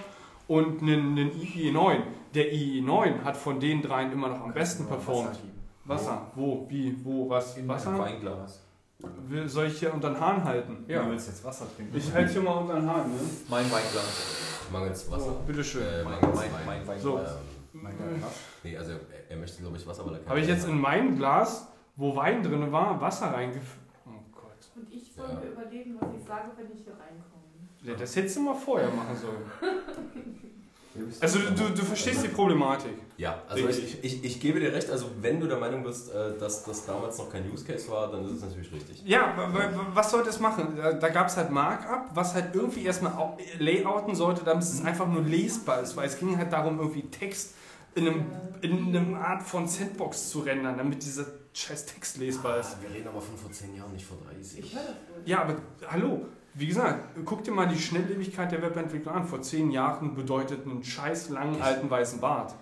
und 0.46 0.82
einen, 0.82 1.18
einen 1.18 1.30
IE9. 1.32 2.02
Der 2.34 2.52
IE9 2.52 3.24
hat 3.24 3.36
von 3.36 3.58
den 3.58 3.82
dreien 3.82 4.12
immer 4.12 4.28
noch 4.28 4.42
am 4.42 4.52
besten 4.52 4.86
performt. 4.86 5.38
Wasser. 5.88 6.26
Wo? 6.34 6.66
Wie? 6.68 6.96
Wo? 7.04 7.28
Was? 7.30 7.56
In 7.56 7.66
Wasser? 7.68 7.90
einem 7.90 7.98
Weinglas. 8.00 8.60
Will- 9.28 9.48
Soll 9.48 9.66
ich 9.66 9.78
hier 9.78 9.94
unter 9.94 10.10
den 10.10 10.20
Hahn 10.20 10.42
halten? 10.44 10.84
Ja. 10.88 11.02
Du 11.04 11.10
willst 11.10 11.28
jetzt 11.28 11.44
Wasser 11.44 11.66
trinken. 11.76 11.96
Ich 11.96 12.12
halte 12.12 12.32
hier 12.32 12.42
mal 12.42 12.52
unter 12.58 12.74
den 12.74 12.88
Hahn, 12.88 13.10
ne? 13.10 13.18
Mein 13.48 13.64
Weinglas. 13.70 14.66
Mangels 14.72 15.10
Wasser. 15.10 15.36
Oh, 15.40 15.46
bitteschön. 15.46 15.82
Äh, 15.82 16.04
Mein, 16.04 16.20
mein, 16.20 16.36
Wein. 16.36 16.50
mein 16.66 16.78
Weinglas. 16.86 17.02
So. 17.02 17.18
Ähm, 17.18 17.24
Mein 17.72 17.96
Gott, 17.96 18.06
was? 18.22 18.32
nee, 18.64 18.76
also 18.76 18.92
er, 18.92 18.98
er 19.30 19.36
möchte, 19.36 19.62
glaube 19.62 19.76
ich, 19.76 19.86
Wasser, 19.86 20.04
weil 20.04 20.14
er 20.14 20.18
kein 20.20 20.28
Habe 20.30 20.40
ich 20.40 20.48
jetzt 20.48 20.66
in 20.66 20.80
mein 20.80 21.16
Glas, 21.16 21.68
wo 21.96 22.14
Wein 22.16 22.42
drin 22.42 22.70
war, 22.72 23.00
Wasser 23.00 23.26
reingefüllt? 23.32 23.64
Oh 24.06 24.10
Gott. 24.32 24.52
Und 24.76 24.92
ich 24.92 25.12
soll 25.14 25.28
Ja. 25.28 25.34
mir 25.36 25.46
überlegen, 25.52 25.96
was 26.00 26.08
ich 26.18 26.26
sage, 26.26 26.50
wenn 26.56 26.66
ich 26.76 26.82
hier 26.84 26.92
reinkomme. 26.94 27.44
Ja, 27.84 27.94
das 27.94 28.16
hättest 28.16 28.36
du 28.36 28.40
mal 28.42 28.54
vorher 28.54 28.90
machen 28.90 29.16
sollen. 29.16 29.44
Also 31.20 31.38
du, 31.38 31.68
du 31.70 31.82
verstehst 31.84 32.24
die 32.24 32.28
Problematik. 32.28 32.90
Ja, 33.18 33.42
also 33.48 33.68
ich, 33.68 34.02
ich, 34.04 34.24
ich 34.24 34.40
gebe 34.40 34.60
dir 34.60 34.72
recht, 34.72 34.88
also 34.90 35.06
wenn 35.20 35.40
du 35.40 35.48
der 35.48 35.58
Meinung 35.58 35.82
bist, 35.82 36.10
äh, 36.14 36.38
dass 36.38 36.62
das 36.62 36.86
damals 36.86 37.18
noch 37.18 37.28
kein 37.30 37.50
Use 37.50 37.64
Case 37.64 37.90
war, 37.90 38.10
dann 38.12 38.24
ist 38.24 38.30
es 38.30 38.42
natürlich 38.42 38.72
richtig. 38.72 39.02
Ja, 39.04 39.34
wa- 39.36 39.52
wa- 39.52 39.86
was 39.92 40.10
sollte 40.12 40.30
es 40.30 40.38
machen? 40.38 40.76
Da, 41.00 41.08
gab 41.08 41.26
es 41.26 41.36
halt 41.36 41.50
Markup, 41.50 42.06
was 42.14 42.34
halt 42.34 42.54
irgendwie 42.54 42.84
erstmal 42.84 43.12
layouten 43.58 44.14
sollte, 44.14 44.44
damit 44.44 44.62
es 44.62 44.84
einfach 44.84 45.08
nur 45.08 45.22
lesbar 45.22 45.82
ist, 45.82 45.96
weil 45.96 46.06
es 46.06 46.16
ging 46.16 46.38
halt 46.38 46.52
darum, 46.52 46.78
irgendwie 46.78 47.02
Text 47.10 47.54
in 47.96 48.06
einem, 48.06 48.26
in 48.60 48.96
einem 48.96 49.14
Art 49.16 49.42
von 49.42 49.66
Sandbox 49.66 50.30
zu 50.30 50.38
rendern, 50.40 50.78
damit 50.78 51.02
dieser 51.02 51.24
scheiß 51.52 51.86
Text 51.86 52.18
lesbar 52.18 52.60
ist. 52.60 52.76
Ah, 52.78 52.82
wir 52.82 52.94
reden 52.96 53.08
aber 53.08 53.20
von 53.20 53.36
vor 53.36 53.50
10 53.50 53.74
Jahren, 53.74 53.92
nicht 53.94 54.06
vor 54.06 54.18
30. 54.32 54.60
Ich 54.60 54.72
höre 54.74 54.82
das 54.82 54.90
wohl. 54.90 55.22
Ja, 55.24 55.42
aber 55.42 55.56
hallo, 55.88 56.26
wie 56.54 56.68
gesagt, 56.68 57.16
guck 57.24 57.42
dir 57.42 57.50
mal 57.50 57.66
die 57.66 57.78
Schnelllebigkeit 57.80 58.52
der 58.52 58.62
Webentwicklung 58.62 59.12
an. 59.12 59.24
Vor 59.26 59.42
zehn 59.42 59.72
Jahren 59.72 60.14
bedeutet 60.14 60.64
einen 60.66 60.84
scheiß 60.84 61.30
langen 61.30 61.60
alten 61.60 61.90
weißen 61.90 62.20
Bart. 62.20 62.54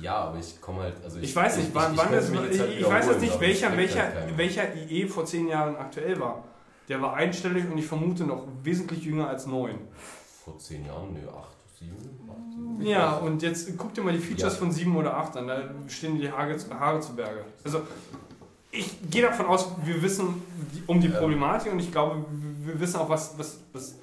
Ja, 0.00 0.16
aber 0.16 0.38
ich 0.38 0.60
komme 0.60 0.82
halt, 0.82 0.94
also 1.04 1.18
Ich 1.18 1.34
weiß 1.34 1.58
nicht, 1.58 1.70
wann, 1.74 1.96
wann 1.96 2.08
könnte 2.08 2.20
das, 2.20 2.30
mich 2.30 2.40
ich, 2.40 2.46
jetzt 2.50 2.60
halt 2.60 2.72
ich 2.78 2.88
weiß 2.88 3.06
jetzt 3.06 3.20
nicht, 3.20 3.40
welcher, 3.40 3.76
welcher, 3.76 4.02
halt 4.02 4.36
welcher 4.36 4.74
IE 4.74 5.06
vor 5.06 5.24
zehn 5.24 5.48
Jahren 5.48 5.76
aktuell 5.76 6.18
war. 6.18 6.44
Der 6.88 7.00
war 7.00 7.14
einstellig 7.14 7.70
und 7.70 7.78
ich 7.78 7.86
vermute 7.86 8.24
noch 8.24 8.46
wesentlich 8.62 9.04
jünger 9.04 9.28
als 9.28 9.46
neun. 9.46 9.76
Vor 10.44 10.58
10 10.58 10.84
Jahren, 10.84 11.12
nö, 11.12 11.20
8, 11.28 11.48
7, 11.78 11.92
8, 12.28 12.36
7. 12.78 12.86
Ja, 12.86 13.12
und 13.18 13.40
jetzt 13.42 13.78
guck 13.78 13.94
dir 13.94 14.02
mal 14.02 14.12
die 14.12 14.18
Features 14.18 14.54
Ja. 14.54 14.58
von 14.58 14.72
7 14.72 14.96
oder 14.96 15.16
8 15.16 15.36
an, 15.36 15.46
da 15.46 15.62
stehen 15.86 16.18
die 16.18 16.30
Haare, 16.30 16.56
Haare 16.78 17.00
zu 17.00 17.14
Berge. 17.14 17.44
Also, 17.62 17.82
ich 18.72 18.98
gehe 19.08 19.22
davon 19.22 19.46
aus, 19.46 19.68
wir 19.84 20.02
wissen 20.02 20.42
um 20.88 21.00
die 21.00 21.08
Ja. 21.08 21.18
Problematik 21.18 21.72
und 21.72 21.78
ich 21.78 21.92
glaube, 21.92 22.24
wir 22.30 22.52
wir 22.64 22.80
wissen 22.80 22.96
auch, 22.96 23.08
was, 23.08 23.38
was, 23.38 23.58
was, 23.72 23.96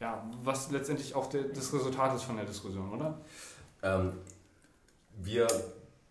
ja, 0.00 0.22
was 0.42 0.70
letztendlich 0.70 1.14
auch 1.14 1.26
der, 1.28 1.44
das 1.44 1.72
Resultat 1.72 2.14
ist 2.14 2.22
von 2.22 2.36
der 2.36 2.44
Diskussion, 2.44 2.92
oder? 2.92 3.18
Ähm, 3.82 4.12
wir 5.22 5.46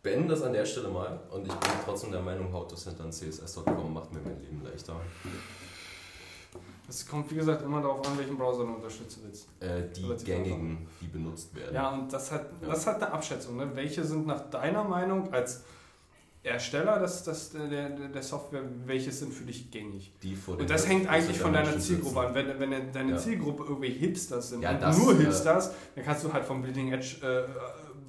beenden 0.02 0.28
das 0.30 0.42
an 0.42 0.54
der 0.54 0.66
Stelle 0.66 0.90
mal 0.90 1.20
und 1.32 1.48
ich 1.48 1.54
bin 1.54 1.70
trotzdem 1.86 2.12
der 2.12 2.22
Meinung, 2.22 2.52
haut 2.52 2.72
das 2.72 2.84
hinter 2.84 3.10
css.com, 3.10 3.94
macht 3.94 4.14
mir 4.14 4.20
mein 4.22 4.40
Leben 4.42 4.62
leichter. 4.64 4.96
Es 6.90 7.08
kommt, 7.08 7.32
wie 7.32 7.36
gesagt, 7.36 7.64
immer 7.64 7.82
darauf 7.82 8.06
an, 8.08 8.18
welchen 8.18 8.38
Browser 8.38 8.66
du 8.66 8.74
unterstützen 8.74 9.22
willst. 9.26 9.48
Äh, 9.62 9.84
die 9.96 10.04
Relativ 10.04 10.26
gängigen, 10.28 10.88
die 11.02 11.08
benutzt 11.08 11.56
werden. 11.56 11.74
Ja, 11.74 11.92
und 11.92 12.12
das 12.12 12.32
hat, 12.32 12.46
Ja. 12.62 12.68
das 12.68 12.86
hat 12.86 13.02
eine 13.02 13.12
Abschätzung. 13.14 13.56
Ne? 13.56 13.72
Welche 13.74 14.04
sind 14.04 14.28
nach 14.28 14.50
deiner 14.50 14.84
Meinung 14.84 15.32
als 15.34 15.64
Ersteller 16.44 17.00
des, 17.00 17.24
des, 17.24 17.52
der, 17.52 17.90
der, 17.90 18.22
Software, 18.22 18.64
welche 18.86 19.14
sind 19.14 19.34
für 19.34 19.46
dich 19.46 19.72
gängig? 19.72 20.12
Die 20.22 20.36
vor 20.36 20.58
Und 20.58 20.70
das 20.70 20.86
hängt 20.86 21.08
eigentlich 21.08 21.40
von 21.40 21.54
deiner. 21.54 21.80
Zielgruppe 21.80 22.20
an. 22.20 22.36
Wenn, 22.36 22.60
wenn 22.60 22.92
deine 22.92 23.12
Ja. 23.14 23.18
Zielgruppe 23.18 23.64
irgendwie 23.64 23.92
Hipsters 23.92 24.50
sind 24.50 24.62
Ja, 24.62 24.72
und 24.72 24.82
das, 24.82 24.98
nur 24.98 25.14
äh, 25.14 25.24
Hipsters, 25.24 25.72
dann 25.96 26.04
kannst 26.04 26.26
du 26.26 26.34
halt 26.34 26.44
vom 26.44 26.62
Bleeding 26.62 26.92
Edge 26.92 27.16
äh, 27.26 27.46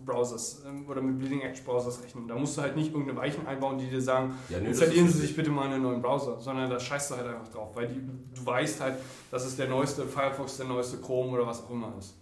Browsers 0.05 0.63
ähm, 0.67 0.89
oder 0.89 1.01
mit 1.03 1.19
Bleeding 1.19 1.41
Edge 1.41 1.61
Browsers 1.65 2.03
rechnen. 2.03 2.27
Da 2.29 2.35
musst 2.35 2.57
du 2.57 2.63
halt 2.63 2.77
nicht 2.77 2.93
irgendeine 2.93 3.19
Weichen 3.19 3.47
einbauen, 3.47 3.79
die 3.79 3.89
dir 3.89 4.01
sagen, 4.03 4.35
Ja, 4.49 4.59
nö, 4.61 4.69
installieren 4.69 5.09
Sie 5.09 5.19
sich 5.21 5.35
bitte 5.35 5.51
mal 5.51 5.67
einen 5.69 5.83
neuen 5.83 6.03
Browser, 6.03 6.41
sondern 6.41 6.69
da 6.71 6.79
scheißt 6.81 7.11
du 7.11 7.17
halt 7.17 7.27
einfach 7.29 7.49
drauf, 7.49 7.75
weil 7.75 7.89
die, 7.89 8.01
du 8.35 8.47
weißt 8.47 8.81
halt, 8.81 8.97
dass 9.31 9.45
es 9.45 9.57
der 9.57 9.69
neueste 9.69 10.05
Firefox, 10.07 10.57
der 10.59 10.67
neueste 10.67 10.99
Chrome 10.99 11.33
oder 11.33 11.47
was 11.47 11.63
auch 11.63 11.71
immer 11.71 11.93
ist. 11.99 12.15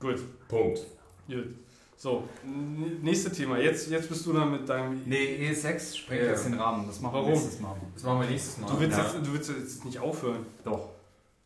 Gut. 0.00 0.20
Punkt. 0.48 0.80
Gut. 1.28 1.54
So, 1.96 2.24
n- 2.44 3.00
nächste 3.02 3.32
Thema. 3.32 3.58
Jetzt, 3.58 3.88
jetzt 3.88 4.08
bist 4.08 4.26
du 4.26 4.32
dann 4.32 4.50
mit 4.50 4.68
deinem. 4.68 5.02
Nee, 5.06 5.48
ES6 5.50 5.96
sprengt 5.96 6.22
Ja. 6.24 6.28
jetzt 6.30 6.44
den 6.44 6.54
Rahmen. 6.54 6.86
Das 6.86 7.00
machen 7.00 7.14
wir 7.14 7.18
Warum? 7.20 7.32
nächstes 7.32 7.60
Mal. 7.60 7.76
Das 7.94 8.02
machen 8.02 8.20
wir 8.20 8.28
nächstes 8.28 8.58
Mal. 8.58 8.70
Du 8.70 8.80
willst, 8.80 8.98
ja. 8.98 9.04
jetzt, 9.04 9.26
du 9.26 9.32
willst 9.32 9.50
jetzt 9.50 9.84
nicht 9.84 9.98
aufhören. 9.98 10.44
Doch, 10.64 10.88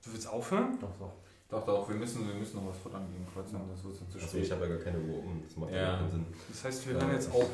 Du 0.04 0.12
willst 0.12 0.26
aufhören? 0.28 0.78
doch, 0.80 0.88
doch. 0.98 1.12
Doch, 1.50 1.64
doch, 1.64 1.88
wir 1.88 1.96
müssen, 1.96 2.28
wir 2.28 2.34
müssen 2.34 2.56
noch 2.56 2.68
was 2.68 2.76
futtern 2.76 3.06
gegen 3.10 3.26
Kreuzung, 3.32 3.62
das 3.74 3.82
wird 3.82 3.96
zu 3.96 4.18
Achso, 4.18 4.36
ich 4.36 4.44
spät. 4.46 4.52
habe 4.52 4.66
ja 4.68 4.74
gar 4.76 4.84
keine 4.84 4.98
Uhr 4.98 5.18
um. 5.24 5.42
Das 5.46 5.56
macht 5.56 5.72
Ja. 5.72 5.96
keinen 5.96 6.10
Sinn. 6.10 6.26
Das 6.50 6.64
heißt, 6.64 6.86
wir 6.88 6.94
Ja. 6.94 7.00
hören 7.00 7.12
jetzt 7.14 7.32
auf, 7.32 7.46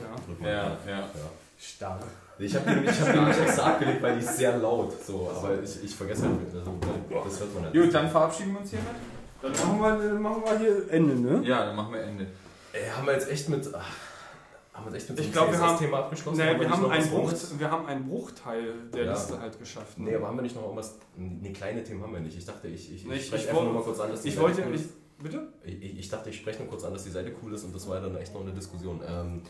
ja? 0.42 0.46
Ja, 0.48 0.52
ja. 0.86 0.98
ja. 0.98 1.08
Stark. 1.56 2.02
Ich 2.36 2.56
habe 2.56 2.74
die, 2.74 2.90
ich 2.90 3.00
hab 3.00 3.12
die 3.12 3.18
nämlich 3.20 3.38
extra 3.38 3.62
abgelegt, 3.70 4.02
weil 4.02 4.18
die 4.18 4.24
ist 4.24 4.36
sehr 4.36 4.56
laut. 4.58 4.92
So, 5.00 5.30
aber 5.30 5.62
ich, 5.62 5.84
ich 5.84 5.94
vergesse 5.94 6.22
halt, 6.24 6.38
also, 6.52 6.72
das 6.82 7.40
hört 7.40 7.54
man 7.54 7.64
halt. 7.64 7.72
Gut, 7.74 7.94
dann 7.94 8.10
verabschieden 8.10 8.52
wir 8.54 8.60
uns 8.62 8.70
hiermit. 8.70 8.88
Dann 9.40 9.52
machen 9.52 9.80
wir, 9.80 10.08
dann 10.08 10.22
machen 10.22 10.42
wir 10.44 10.58
hier 10.58 10.90
Ende, 10.90 11.14
ne? 11.14 11.46
Ja, 11.46 11.66
dann 11.66 11.76
machen 11.76 11.92
wir 11.94 12.00
Ende. 12.02 12.26
Ey, 12.72 12.88
haben 12.90 13.06
wir 13.06 13.12
jetzt 13.12 13.30
echt 13.30 13.48
mit. 13.48 13.72
Ach, 13.72 13.86
haben 14.74 14.86
wir 14.90 14.94
echt 14.96 15.08
mit 15.08 15.18
Ich 15.20 15.26
dem 15.26 15.32
glaub, 15.32 15.50
wir 15.52 15.58
haben- 15.58 15.76
CSS-Thema 15.78 15.98
abgeschlossen? 16.00 16.36
Nee, 16.38 16.44
wir 16.46 16.58
nicht 16.58 16.68
haben, 16.70 16.90
einen 16.90 17.08
Bruch, 17.10 17.32
wir 17.58 17.70
haben 17.70 17.86
einen 17.86 18.04
Bruchteil 18.08 18.74
der 18.92 19.04
Ja. 19.04 19.12
Liste 19.12 19.40
halt 19.40 19.58
geschafft. 19.58 19.98
ne? 19.98 20.10
Nee, 20.10 20.16
aber 20.16 20.26
haben 20.28 20.36
wir 20.36 20.42
nicht 20.42 20.54
noch 20.56 20.62
irgendwas. 20.64 20.98
Nee, 21.16 21.52
kleine 21.52 21.82
Themen 21.84 22.02
haben 22.02 22.12
wir 22.12 22.20
nicht. 22.20 22.36
Ich 22.36 22.44
dachte, 22.44 22.68
ich, 22.68 22.92
ich, 22.92 23.06
Nee, 23.06 23.14
ich- 23.14 23.26
spreche 23.26 23.48
einfach 23.50 23.62
nur 23.62 23.72
mal 23.72 23.82
kurz 23.82 24.00
an, 24.00 24.10
dass 24.10 24.22
die 24.22 24.28
ich 24.28 24.34
Seite 24.34 24.46
wollte. 24.46 24.62
cool 24.66 24.74
Ich, 24.74 24.80
ist. 24.82 25.22
bitte? 25.22 25.48
Ich, 25.64 25.98
ich, 26.00 26.08
dachte, 26.08 26.30
ich 26.30 26.36
spreche 26.36 26.58
nur 26.60 26.68
kurz 26.68 26.84
an, 26.84 26.92
dass 26.92 27.04
die 27.04 27.10
Seite 27.10 27.32
cool 27.42 27.54
ist 27.54 27.64
und 27.64 27.74
das 27.74 27.88
war 27.88 28.00
dann 28.00 28.16
echt 28.16 28.34
noch 28.34 28.40
eine 28.42 28.52
Diskussion. 28.52 29.00
Ähm, 29.06 29.42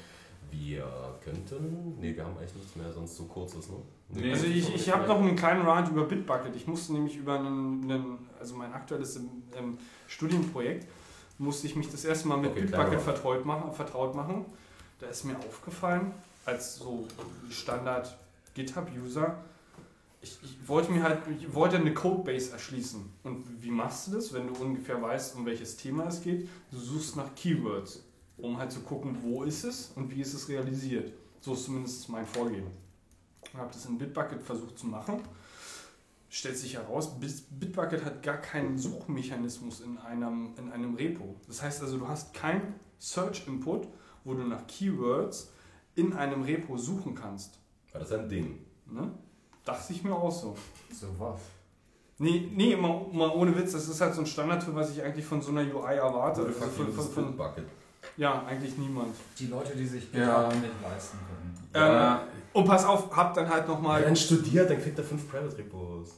wir 0.51 0.85
könnten. 1.25 1.99
Nee, 1.99 2.15
wir 2.15 2.25
haben 2.25 2.37
eigentlich 2.39 2.55
nichts 2.55 2.77
mehr, 2.77 2.93
sonst 2.93 3.17
so 3.17 3.25
kurzes, 3.25 3.69
ne? 3.71 3.77
Nee. 4.11 4.31
Also 4.31 4.47
ich, 4.47 4.73
ich 4.75 4.93
habe 4.93 5.09
noch 5.09 5.19
einen 5.19 5.35
kleinen 5.35 5.63
Rant 5.67 5.89
über 5.89 6.05
Bitbucket. 6.05 6.55
Ich 6.55 6.67
musste 6.69 6.93
nämlich 6.93 7.17
über 7.17 7.39
einen, 7.41 7.83
einen 7.91 8.19
also 8.39 8.55
mein 8.55 8.73
aktuelles 8.73 9.17
ähm, 9.17 9.79
Studienprojekt, 10.07 10.87
musste 11.39 11.67
ich 11.67 11.75
mich 11.75 11.91
das 11.91 12.05
erste 12.05 12.29
Mal 12.29 12.37
mit 12.37 12.51
Okay, 12.53 12.61
Bitbucket 12.61 13.01
vertraut 13.01 13.45
machen, 13.45 13.73
vertraut 13.73 14.15
machen. 14.15 14.45
Da 15.05 15.11
ist 15.11 15.25
mir 15.25 15.37
aufgefallen, 15.39 16.13
als 16.47 16.77
so 16.77 17.07
Standard 17.51 18.17
GitHub-User, 18.55 19.37
ich, 20.23 20.39
ich 20.43 20.67
wollte 20.67 20.91
mir 20.93 21.03
halt, 21.03 21.19
ich 21.39 21.53
wollte 21.53 21.77
eine 21.77 21.93
Codebase 21.93 22.53
erschließen. 22.53 23.05
Und 23.23 23.63
wie 23.63 23.71
machst 23.71 24.07
du 24.07 24.13
das, 24.13 24.33
wenn 24.33 24.47
du 24.47 24.55
ungefähr 24.55 25.03
weißt, 25.03 25.37
um 25.37 25.45
welches 25.45 25.77
Thema 25.77 26.07
es 26.07 26.23
geht? 26.23 26.49
Du 26.71 26.79
suchst 26.79 27.17
nach 27.17 27.35
Keywords, 27.35 28.03
um 28.39 28.57
halt 28.57 28.73
zu 28.73 28.81
gucken, 28.81 29.19
wo 29.23 29.43
ist 29.43 29.65
es 29.65 29.93
und 29.95 30.11
wie 30.11 30.23
ist 30.23 30.33
es 30.33 30.49
realisiert. 30.49 31.13
So 31.43 31.53
ist 31.53 31.67
zumindest 31.67 32.09
mein 32.09 32.25
Vorgehen. 32.25 32.67
Ich 33.47 33.55
habe 33.55 33.71
das 33.71 33.85
in 33.85 33.99
Bitbucket 33.99 34.41
versucht 34.41 34.79
zu 34.79 34.87
machen. 34.87 35.21
Stellt 36.31 36.57
sich 36.57 36.77
heraus, 36.77 37.21
Bit- 37.21 37.45
Bitbucket 37.51 38.03
hat 38.07 38.23
gar 38.23 38.39
keinen 38.39 38.79
Suchmechanismus 38.79 39.83
in 39.83 39.99
einem, 39.99 40.55
in 40.57 40.73
einem 40.73 40.95
Repo. 40.95 41.37
Das 41.47 41.61
heißt 41.61 41.83
also, 41.83 41.99
du 41.99 42.09
hast 42.09 42.33
keinen 42.33 42.75
Search-Input, 42.99 43.87
wo 44.25 44.35
du 44.35 44.43
nach 44.45 44.67
Keywords 44.67 45.51
in 45.95 46.13
einem 46.13 46.43
Repo 46.43 46.77
suchen 46.77 47.15
kannst. 47.15 47.59
War 47.93 48.01
das 48.01 48.13
ein 48.13 48.29
Ding? 48.29 48.59
Ne? 48.87 49.11
Dachte 49.65 49.93
ich 49.93 50.03
mir 50.03 50.15
auch 50.15 50.33
so. 50.33 50.57
So 50.93 51.07
was. 51.19 51.41
Nee, 52.19 52.49
nee 52.55 52.77
mal, 52.77 53.07
mal 53.13 53.31
ohne 53.31 53.57
Witz, 53.57 53.73
das 53.73 53.89
ist 53.89 54.01
halt 54.01 54.15
so 54.15 54.21
ein 54.21 54.27
Standard, 54.27 54.63
für 54.63 54.75
was 54.75 54.91
ich 54.91 55.03
eigentlich 55.03 55.25
von 55.25 55.43
so 55.43 55.51
einer 55.51 55.63
UI 55.63 55.97
erwarte. 55.97 56.43
Oder 56.43 56.51
Also 56.51 56.61
von, 56.69 56.87
von, 56.87 56.93
von, 56.95 57.13
von, 57.25 57.37
Bucket. 57.37 57.65
ja, 58.17 58.45
eigentlich 58.45 58.77
niemand. 58.79 59.15
Die 59.39 59.47
Leute, 59.47 59.75
die 59.77 59.87
sich 59.87 60.13
Ja. 60.13 60.49
Nicht 60.49 60.63
leisten 60.83 61.19
können. 61.27 61.69
Ja. 61.75 62.21
Ähm, 62.23 62.29
und 62.53 62.65
pass 62.67 62.85
auf, 62.85 63.15
hab 63.15 63.35
dann 63.35 63.49
halt 63.49 63.67
nochmal. 63.67 64.03
Wenn 64.03 64.11
er 64.11 64.17
studiert, 64.17 64.71
dann 64.71 64.81
kriegt 64.81 64.97
er 64.99 65.05
fünf 65.05 65.29
Private 65.29 65.59
Repos. 65.59 66.11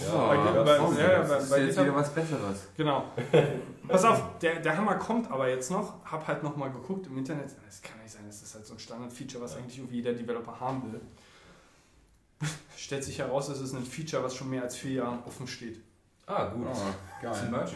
Ja, 0.00 0.26
bei- 0.28 0.34
ja, 0.36 0.62
bei- 0.62 0.78
komm, 0.78 0.96
ja, 0.96 1.02
ja, 1.12 1.18
das 1.18 1.28
bei- 1.28 1.36
ist 1.38 1.50
bei 1.50 1.62
jetzt 1.64 1.80
wieder 1.80 1.94
was 1.94 2.10
Besseres. 2.14 2.58
Genau. 2.76 3.04
Pass 3.88 4.04
auf, 4.04 4.38
der, 4.40 4.60
der 4.60 4.76
Hammer 4.76 4.94
kommt 4.96 5.30
aber 5.30 5.48
jetzt 5.48 5.70
noch. 5.70 5.94
Hab 6.04 6.26
halt 6.28 6.42
nochmal 6.42 6.70
geguckt 6.70 7.06
im 7.08 7.18
Internet. 7.18 7.50
Das 7.66 7.82
kann 7.82 7.98
nicht 8.00 8.12
sein, 8.12 8.22
das 8.26 8.40
ist 8.42 8.54
halt 8.54 8.64
so 8.66 8.74
ein 8.74 8.78
Standard-Feature, 8.78 9.42
was 9.42 9.56
eigentlich 9.56 9.78
irgendwie 9.78 9.96
jeder 9.96 10.12
Developer 10.12 10.58
haben 10.60 10.92
will. 10.92 11.00
Stellt 12.76 13.04
sich 13.04 13.18
heraus, 13.18 13.48
es 13.48 13.60
ist 13.60 13.74
ein 13.74 13.84
Feature, 13.84 14.22
was 14.24 14.34
schon 14.34 14.48
mehr 14.48 14.62
als 14.62 14.76
vier 14.76 14.92
Jahren 14.92 15.18
offen 15.26 15.46
steht. 15.46 15.80
Ah, 16.26 16.46
gut. 16.46 16.66
Oh, 16.70 16.74
Zum 17.32 17.50
geil. 17.50 17.66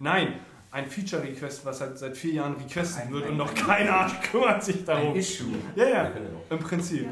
Nein, 0.00 0.40
ein 0.70 0.86
Feature-Request, 0.86 1.64
was 1.66 1.80
halt 1.82 1.98
seit 1.98 2.16
vier 2.16 2.32
Jahren 2.34 2.54
requestet 2.56 3.02
Ein- 3.04 3.12
wird 3.12 3.24
ein- 3.24 3.30
und 3.32 3.36
noch 3.36 3.50
ein- 3.50 3.54
kein 3.54 3.88
Arsch 3.88 4.20
kümmert 4.30 4.64
sich 4.64 4.78
Ein 4.80 4.84
darum. 4.86 5.14
Issue. 5.16 5.48
Ja, 5.76 5.84
ja, 5.84 6.02
ja 6.04 6.10
im 6.50 6.58
Prinzip. 6.58 7.04
Ja. 7.04 7.10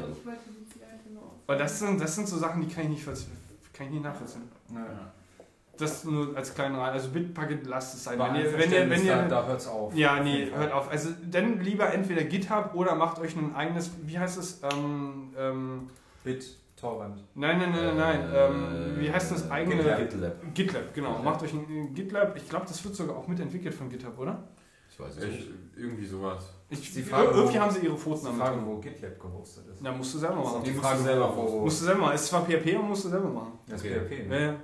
Weil 1.45 1.57
das 1.59 1.79
sind, 1.79 2.01
das 2.01 2.13
sind 2.15 2.27
so 2.27 2.37
Sachen, 2.37 2.61
die 2.61 2.67
kann 2.73 2.83
ich 2.85 2.89
nicht, 2.89 3.07
verz- 3.07 3.25
kann 3.77 3.87
ich 3.87 3.93
nicht 3.93 4.03
nachvollziehen. 4.03 4.43
Ja. 4.73 5.11
Das 5.77 6.03
nur 6.05 6.35
als 6.35 6.55
kleinen 6.55 6.75
Rat. 6.75 6.93
Also 6.93 7.09
Bitbucket 7.09 7.67
lasst 7.67 7.93
es 7.93 8.03
sein. 8.05 8.17
Wenn 8.17 8.35
ihr, 8.35 8.51
wenn 8.57 8.71
ihr, 8.71 8.89
wenn 8.89 9.05
da, 9.07 9.21
ihr, 9.23 9.27
da 9.29 9.45
hört's 9.45 9.67
auf. 9.67 9.93
Ja, 9.93 10.19
nee, 10.23 10.49
hört 10.51 10.71
auf. 10.71 10.89
Also 10.89 11.09
dann 11.29 11.59
lieber 11.61 11.93
entweder 11.93 12.23
GitHub 12.23 12.73
oder 12.73 12.95
macht 12.95 13.19
euch 13.19 13.35
ein 13.35 13.55
eigenes, 13.55 13.91
wie 14.03 14.17
heißt 14.17 14.39
es? 14.39 14.61
Ähm, 14.63 15.33
ähm, 15.37 15.89
BitTorrent. 16.23 17.23
nein, 17.35 17.59
nein, 17.59 17.71
nein, 17.71 17.95
nein, 17.95 17.97
nein. 17.97 18.29
Ähm, 18.33 18.95
wie 18.99 19.11
heißt 19.11 19.31
das 19.31 19.51
eigene? 19.51 19.75
GitLab. 19.75 19.99
GitLab. 19.99 20.53
GitLab, 20.55 20.93
genau. 20.95 21.09
GitLab. 21.09 21.25
Macht 21.25 21.43
euch 21.43 21.53
ein 21.53 21.93
GitLab. 21.93 22.35
Ich 22.35 22.49
glaube, 22.49 22.65
das 22.67 22.83
wird 22.83 22.95
sogar 22.95 23.15
auch 23.15 23.27
mitentwickelt 23.27 23.75
von 23.75 23.87
GitHub, 23.87 24.17
oder? 24.17 24.47
Ich 24.89 24.99
weiß 24.99 25.17
es 25.17 25.23
Ich, 25.25 25.29
nicht. 25.31 25.49
irgendwie 25.75 26.05
sowas. 26.07 26.53
Ich, 26.69 26.91
Die 26.93 27.01
Frage, 27.03 27.29
irgendwie 27.29 27.55
wo- 27.57 27.61
haben 27.61 27.71
sie 27.73 27.79
ihre 27.85 27.97
Pfoten 27.97 28.25
damit. 28.25 28.39
Frage, 28.41 28.57
drin. 28.57 28.65
wo 28.67 28.77
GitLab 28.77 29.19
gehostet 29.21 29.67
ist. 29.73 29.81
Ja, 29.83 29.91
musst 29.93 30.13
du 30.13 30.17
selber 30.19 30.35
machen. 30.35 30.63
Die 30.65 30.71
musst 30.71 30.83
Frage, 30.83 30.97
du 30.97 31.03
selber 31.05 31.33
wo, 31.37 31.61
Musst 31.61 31.81
du 31.81 31.85
selber 31.85 32.01
machen. 32.01 32.15
Ist 32.15 32.25
zwar 32.25 32.45
PHP, 32.45 32.75
aber 32.75 32.83
musst 32.83 33.05
du 33.05 33.09
selber 33.09 33.29
machen. 33.29 33.51
das 33.67 33.79
Okay. 33.81 33.99
PHP. 33.99 34.29
Ja, 34.29 34.37
ja. 34.39 34.45
Ja. 34.51 34.55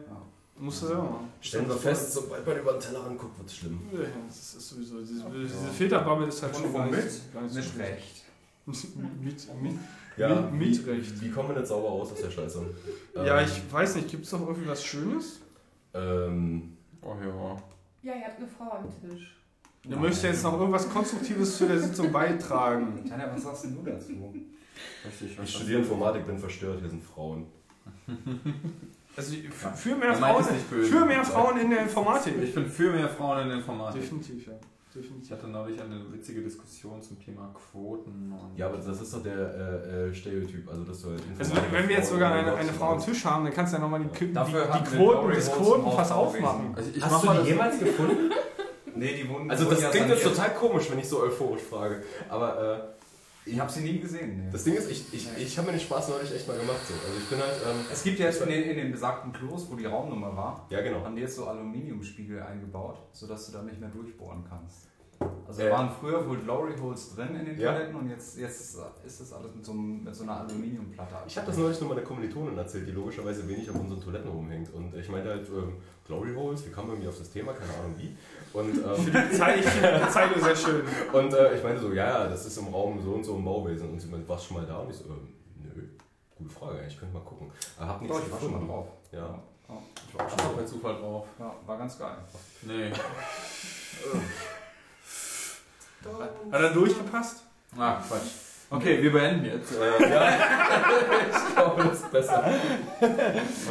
Musst 0.60 0.82
du 0.84 0.88
selber 0.88 1.04
machen. 1.04 1.32
Stellen 1.40 1.68
wir 1.70 1.76
fest, 1.78 2.12
sobald 2.14 2.46
man 2.46 2.58
über 2.60 2.72
den 2.74 2.82
Teller 2.82 3.06
anguckt, 3.06 3.38
wird 3.38 3.48
es 3.50 3.56
schlimm. 3.56 3.80
Ja, 3.94 4.00
das 4.28 4.36
ist 4.56 4.70
sowieso. 4.70 5.00
Diese, 5.00 5.24
diese 5.30 5.68
Filterbubble 5.70 6.28
ist 6.28 6.42
halt 6.44 6.56
Und 6.56 6.62
schon 6.64 6.74
womit? 6.74 6.94
Nicht 7.54 7.72
schlecht. 7.74 7.76
recht. 7.76 8.24
mit, 8.66 9.22
mit, 9.24 9.48
Ja, 10.18 10.30
mit, 10.42 10.54
mit 10.54 10.86
wie, 10.86 10.90
Recht. 10.92 11.22
wie 11.22 11.30
kommen 11.32 11.50
wir 11.50 11.58
jetzt 11.58 11.70
sauber 11.70 11.88
raus 11.90 12.12
aus 12.12 12.22
der 12.22 12.32
Scheiße? 12.32 12.66
Ja, 13.16 13.40
Ähm, 13.42 13.48
ich 13.48 13.74
weiß 13.74 13.96
nicht, 13.96 14.10
gibt 14.10 14.26
es 14.26 14.32
noch 14.32 14.42
irgendwie 14.42 14.68
was 14.70 14.84
Schönes? 14.84 15.40
Ähm, 15.94 16.78
Oh 17.02 17.16
ja. 17.22 17.58
Ja, 18.04 18.14
ihr 18.20 18.26
habt 18.26 18.38
eine 18.38 18.48
Frau 18.48 18.72
am 18.78 18.86
Tisch. 19.10 19.36
Du 19.86 19.98
möchtest 20.00 20.24
jetzt 20.24 20.44
noch 20.44 20.58
irgendwas 20.58 20.90
Konstruktives 20.90 21.58
zu 21.58 21.66
der 21.68 21.78
Sitzung 21.78 22.12
beitragen. 22.12 23.04
Tanja, 23.08 23.30
was 23.34 23.44
sagst 23.44 23.66
denn 23.66 23.76
du 23.76 23.82
dazu? 23.90 24.12
Richtig. 25.06 25.38
ich 25.44 25.50
studiere 25.56 25.80
Informatik, 25.82 26.26
bin 26.26 26.38
verstört, 26.40 26.80
hier 26.80 26.90
sind 26.90 27.04
Frauen. 27.04 27.46
Also 29.16 29.36
für, 29.76 29.96
mehr, 29.96 30.14
Frauen, 30.16 30.44
für 30.44 31.06
mehr 31.06 31.24
Frauen 31.26 31.60
in 31.60 31.70
der 31.70 31.84
Informatik. 31.84 32.34
Ich 32.42 32.56
bin 32.56 32.66
für 32.66 32.92
mehr 32.92 33.10
Frauen 33.10 33.42
in 33.44 33.48
der 33.50 33.58
Informatik. 33.58 34.02
Definitiv, 34.02 34.48
ja. 34.48 34.54
Ich 34.96 35.02
Definitiv. 35.02 35.32
hatte 35.32 35.48
neulich 35.48 35.82
eine 35.82 36.02
witzige 36.14 36.42
Diskussion 36.42 37.02
zum 37.02 37.20
Thema 37.20 37.54
Quoten. 37.54 38.32
Und 38.32 38.58
Ja, 38.58 38.68
aber 38.68 38.78
das 38.78 39.02
ist 39.02 39.14
doch 39.14 39.22
der 39.24 39.34
äh, 39.36 40.10
äh, 40.10 40.14
Stereotyp. 40.14 40.70
Also, 40.70 40.84
dass 40.84 41.02
du 41.02 41.10
halt 41.10 41.22
Also 41.38 41.56
wenn, 41.56 41.72
wenn 41.72 41.90
wir 41.90 41.98
jetzt 41.98 42.10
sogar 42.10 42.32
eine, 42.32 42.54
eine 42.56 42.72
Frau 42.72 42.94
am 42.94 43.00
Tisch 43.04 43.26
haben, 43.26 43.44
dann 43.46 43.54
kannst 43.54 43.74
du 43.74 43.78
ja 43.78 43.84
nochmal 43.84 44.00
die, 44.02 44.26
die, 44.28 44.34
Dafür 44.34 44.66
die 44.66 44.72
hatten 44.72 44.92
wir 44.92 44.98
Quoten, 45.00 45.22
Holes 45.24 45.52
Quotenfass 45.52 46.12
aufmachen. 46.12 46.74
Also 46.76 46.90
ich 46.96 47.04
Hast 47.04 47.12
mach 47.12 47.22
du 47.22 47.28
die 47.32 47.38
das- 47.40 47.48
jemals 47.48 47.80
gefunden? 47.80 48.32
Nee, 48.96 49.16
die 49.16 49.30
wurden. 49.30 49.50
Also 49.50 49.70
das 49.70 49.82
ja 49.82 49.90
klingt 49.90 50.10
jetzt 50.10 50.24
total 50.24 50.54
komisch, 50.54 50.90
wenn 50.92 51.00
ich 51.00 51.08
so 51.08 51.22
euphorisch 51.22 51.62
frage. 51.64 52.04
Aber 52.30 52.94
äh, 53.46 53.50
Ich 53.50 53.60
habe 53.60 53.70
sie 53.72 53.82
nie 53.82 54.00
gesehen. 54.00 54.46
Nee. 54.46 54.52
das 54.52 54.64
Ding 54.64 54.76
ist, 54.76 54.90
ich, 54.90 55.14
ich, 55.14 55.28
ich 55.38 55.58
habe 55.58 55.68
mir 55.68 55.74
den 55.78 55.82
Spaß 55.82 56.10
neulich 56.10 56.34
echt 56.34 56.48
mal 56.48 56.58
gemacht. 56.58 56.80
So. 56.88 56.94
Also 56.94 57.18
ich 57.22 57.30
bin 57.30 57.40
halt... 57.40 57.56
Ähm, 57.68 57.86
Es 57.92 58.02
gibt 58.04 58.18
ja 58.20 58.28
jetzt 58.28 58.42
in 58.42 58.50
den, 58.50 58.64
in 58.64 58.78
den 58.78 58.92
besagten 58.92 59.34
Klos, 59.34 59.68
wo 59.70 59.76
die 59.76 59.86
Raumnummer 59.86 60.36
war, 60.36 60.66
ja, 60.70 60.82
genau. 60.82 61.04
haben 61.04 61.16
die 61.16 61.24
jetzt 61.24 61.36
so 61.36 61.46
Aluminiumspiegel 61.48 62.42
eingebaut, 62.42 63.00
sodass 63.12 63.48
du 63.48 63.52
da 63.52 63.64
nicht 63.64 63.80
mehr 63.82 63.90
durchbohren 63.90 64.46
kannst. 64.50 64.88
Also 65.48 65.62
Äh, 65.62 65.70
da 65.70 65.72
waren 65.76 65.90
früher 66.00 66.28
wohl 66.28 66.38
Glory 66.38 66.74
Holes 66.82 67.16
drin 67.16 67.36
in 67.36 67.46
den 67.46 67.60
Ja. 67.60 67.74
Toiletten 67.74 67.96
und 67.96 68.10
jetzt, 68.10 68.38
jetzt 68.38 68.62
ist, 68.62 68.78
ist 69.06 69.22
das 69.22 69.34
alles 69.34 69.54
mit 69.54 69.66
so, 69.66 69.72
einem, 69.74 70.04
mit 70.06 70.16
so 70.16 70.24
einer 70.24 70.40
Aluminiumplatte. 70.40 71.16
Ich 71.28 71.38
habe 71.38 71.48
das 71.48 71.58
neulich 71.58 71.80
nur 71.82 71.90
meiner 71.90 72.02
Kommilitonin 72.02 72.58
erzählt, 72.58 72.88
die 72.88 72.92
logischerweise 72.92 73.48
wenig 73.48 73.70
auf 73.70 73.76
unseren 73.80 74.02
Toiletten 74.02 74.30
rumhängt. 74.30 74.74
Und 74.74 74.96
ich 74.96 75.10
meinte 75.10 75.30
halt, 75.30 75.48
ähm, 75.50 75.76
Glory 76.08 76.34
Holes, 76.34 76.66
wir 76.66 76.72
kamen 76.72 76.90
irgendwie 76.90 77.08
auf 77.10 77.18
das 77.18 77.30
Thema, 77.30 77.54
keine 77.54 77.74
Ahnung 77.74 77.96
wie. 77.98 78.16
Und, 78.54 78.70
ähm, 78.70 78.94
Ich 78.96 79.66
finde 79.66 80.02
die 80.06 80.10
Zeile 80.12 80.40
sehr 80.42 80.56
schön. 80.56 80.84
und 81.12 81.34
äh, 81.34 81.56
ich 81.56 81.64
meinte 81.64 81.82
so, 81.82 81.92
ja, 81.92 82.06
ja, 82.24 82.28
das 82.28 82.46
ist 82.46 82.58
im 82.58 82.68
Raum 82.68 83.02
so 83.04 83.12
und 83.14 83.24
so 83.24 83.36
im 83.36 83.44
Bauwesen. 83.46 83.90
Und 83.90 84.00
sie 84.00 84.08
meinte, 84.08 84.28
warst 84.30 84.46
du 84.46 84.54
schon 84.54 84.58
mal 84.58 84.68
da? 84.68 84.78
Und 84.78 84.90
ich 84.92 84.98
so, 84.98 85.06
ähm, 85.06 85.34
nö, 85.56 85.82
gute 86.38 86.50
Frage, 86.54 86.86
ich 86.88 87.00
könnte 87.00 87.14
mal 87.16 87.24
gucken. 87.24 87.52
Aber 87.78 87.88
hab 87.88 88.02
nichts 88.02 88.16
Doch, 88.18 88.26
ich 88.26 88.32
war 88.32 88.40
schon 88.40 88.52
mal 88.52 88.66
drauf. 88.68 88.88
Ja. 89.12 89.40
Ich 90.08 90.20
war 90.20 90.26
auch 90.26 90.30
schon 90.30 90.38
mal 90.48 90.54
bei 90.58 90.64
Zufall 90.66 90.96
drauf. 90.96 91.26
Ja, 91.40 91.54
war 91.66 91.78
ganz 91.78 91.98
geil. 91.98 92.16
Nee. 92.62 92.92
Hat 96.52 96.62
er 96.62 96.70
durchgepasst? 96.72 97.44
Ah, 97.78 98.02
Quatsch. 98.08 98.53
Okay, 98.76 99.04
wir 99.04 99.12
beenden 99.12 99.46
jetzt. 99.46 99.72
Äh, 99.74 100.04
ich 101.30 101.56
glaube, 101.56 101.84
das 101.84 101.94
ist 102.00 102.12
besser. 102.12 102.44
was 102.44 103.10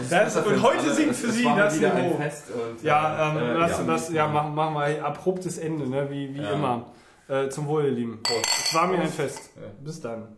ist 0.01 0.13
Das- 0.13 0.35
besser 0.35 0.47
und 0.47 0.63
heute 0.63 0.79
alle? 0.79 0.95
singt 0.95 1.17
für 1.17 1.31
Sie 1.31 1.45
das 1.45 1.75
Niveau. 1.77 2.17
Fest 2.17 2.45
und, 2.51 2.83
Ja, 2.83 3.31
ähm, 3.33 3.37
äh, 3.57 3.59
das, 3.59 3.79
ja, 3.79 3.85
das, 3.85 4.13
ja, 4.13 4.27
machen, 4.29 4.55
machen 4.55 4.75
wir 4.75 4.81
ein 4.83 5.03
abruptes 5.03 5.59
Ende, 5.59 5.89
ne? 5.89 6.09
wie, 6.11 6.33
wie 6.35 6.41
Ja. 6.43 6.51
immer. 6.53 6.87
Äh, 7.29 7.49
zum 7.49 7.67
Wohl, 7.67 7.85
ihr 7.85 7.91
Lieben. 7.93 8.21
Es 8.69 8.75
war 8.75 8.87
mir 8.87 8.99
ein 9.01 9.09
Fest. 9.09 9.51
Ja. 9.57 9.63
Bis 9.81 10.01
dann. 10.01 10.37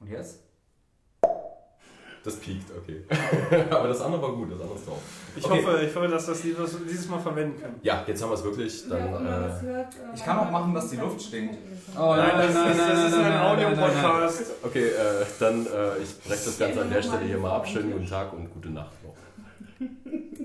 Und 0.00 0.08
jetzt? 0.10 0.40
Das 2.24 2.36
piekt, 2.36 2.70
okay. 2.76 3.04
Aber 3.70 3.88
das 3.88 4.00
andere 4.00 4.22
war 4.22 4.32
gut, 4.32 4.52
das 4.52 4.60
andere 4.60 4.78
ist 4.78 4.86
drauf. 4.88 5.02
Ich, 5.34 5.44
Okay. 5.44 5.64
hoffe, 5.64 5.80
ich 5.88 5.94
hoffe, 5.96 6.08
dass 6.08 6.26
wir 6.44 6.54
das 6.54 6.76
dieses, 6.86 7.08
Mal 7.08 7.18
verwenden 7.18 7.60
können. 7.60 7.76
Ja, 7.82 8.04
jetzt 8.06 8.22
haben 8.22 8.30
wir 8.30 8.34
es 8.34 8.44
wirklich. 8.44 8.88
Dann, 8.88 9.12
das 9.24 9.62
äh, 9.62 9.66
hört, 9.66 9.94
äh, 9.94 9.98
Ich 10.14 10.24
kann 10.24 10.38
auch 10.38 10.50
machen, 10.50 10.74
dass 10.74 10.90
die 10.90 10.96
Luft 10.96 11.22
stinkt. 11.22 11.56
Oh, 11.98 12.14
Nein, 12.16 12.30
das, 12.36 12.48
ist, 12.50 12.80
das 12.80 13.08
ist 13.08 13.14
ein 13.18 13.40
Audio-Podcast. 13.40 14.42
okay, 14.62 14.88
äh, 14.88 15.24
dann 15.40 15.66
äh, 15.66 15.98
ich 16.02 16.18
breche 16.20 16.44
das 16.46 16.58
Ganze 16.58 16.82
an 16.82 16.90
der 16.90 17.02
Stelle 17.02 17.24
hier 17.24 17.38
mal 17.38 17.52
ab. 17.56 17.66
Schönen 17.66 17.92
guten 17.92 18.06
Tag 18.08 18.32
und 18.32 18.52
gute 18.52 18.70
Nacht 18.70 18.92
noch. 19.04 19.14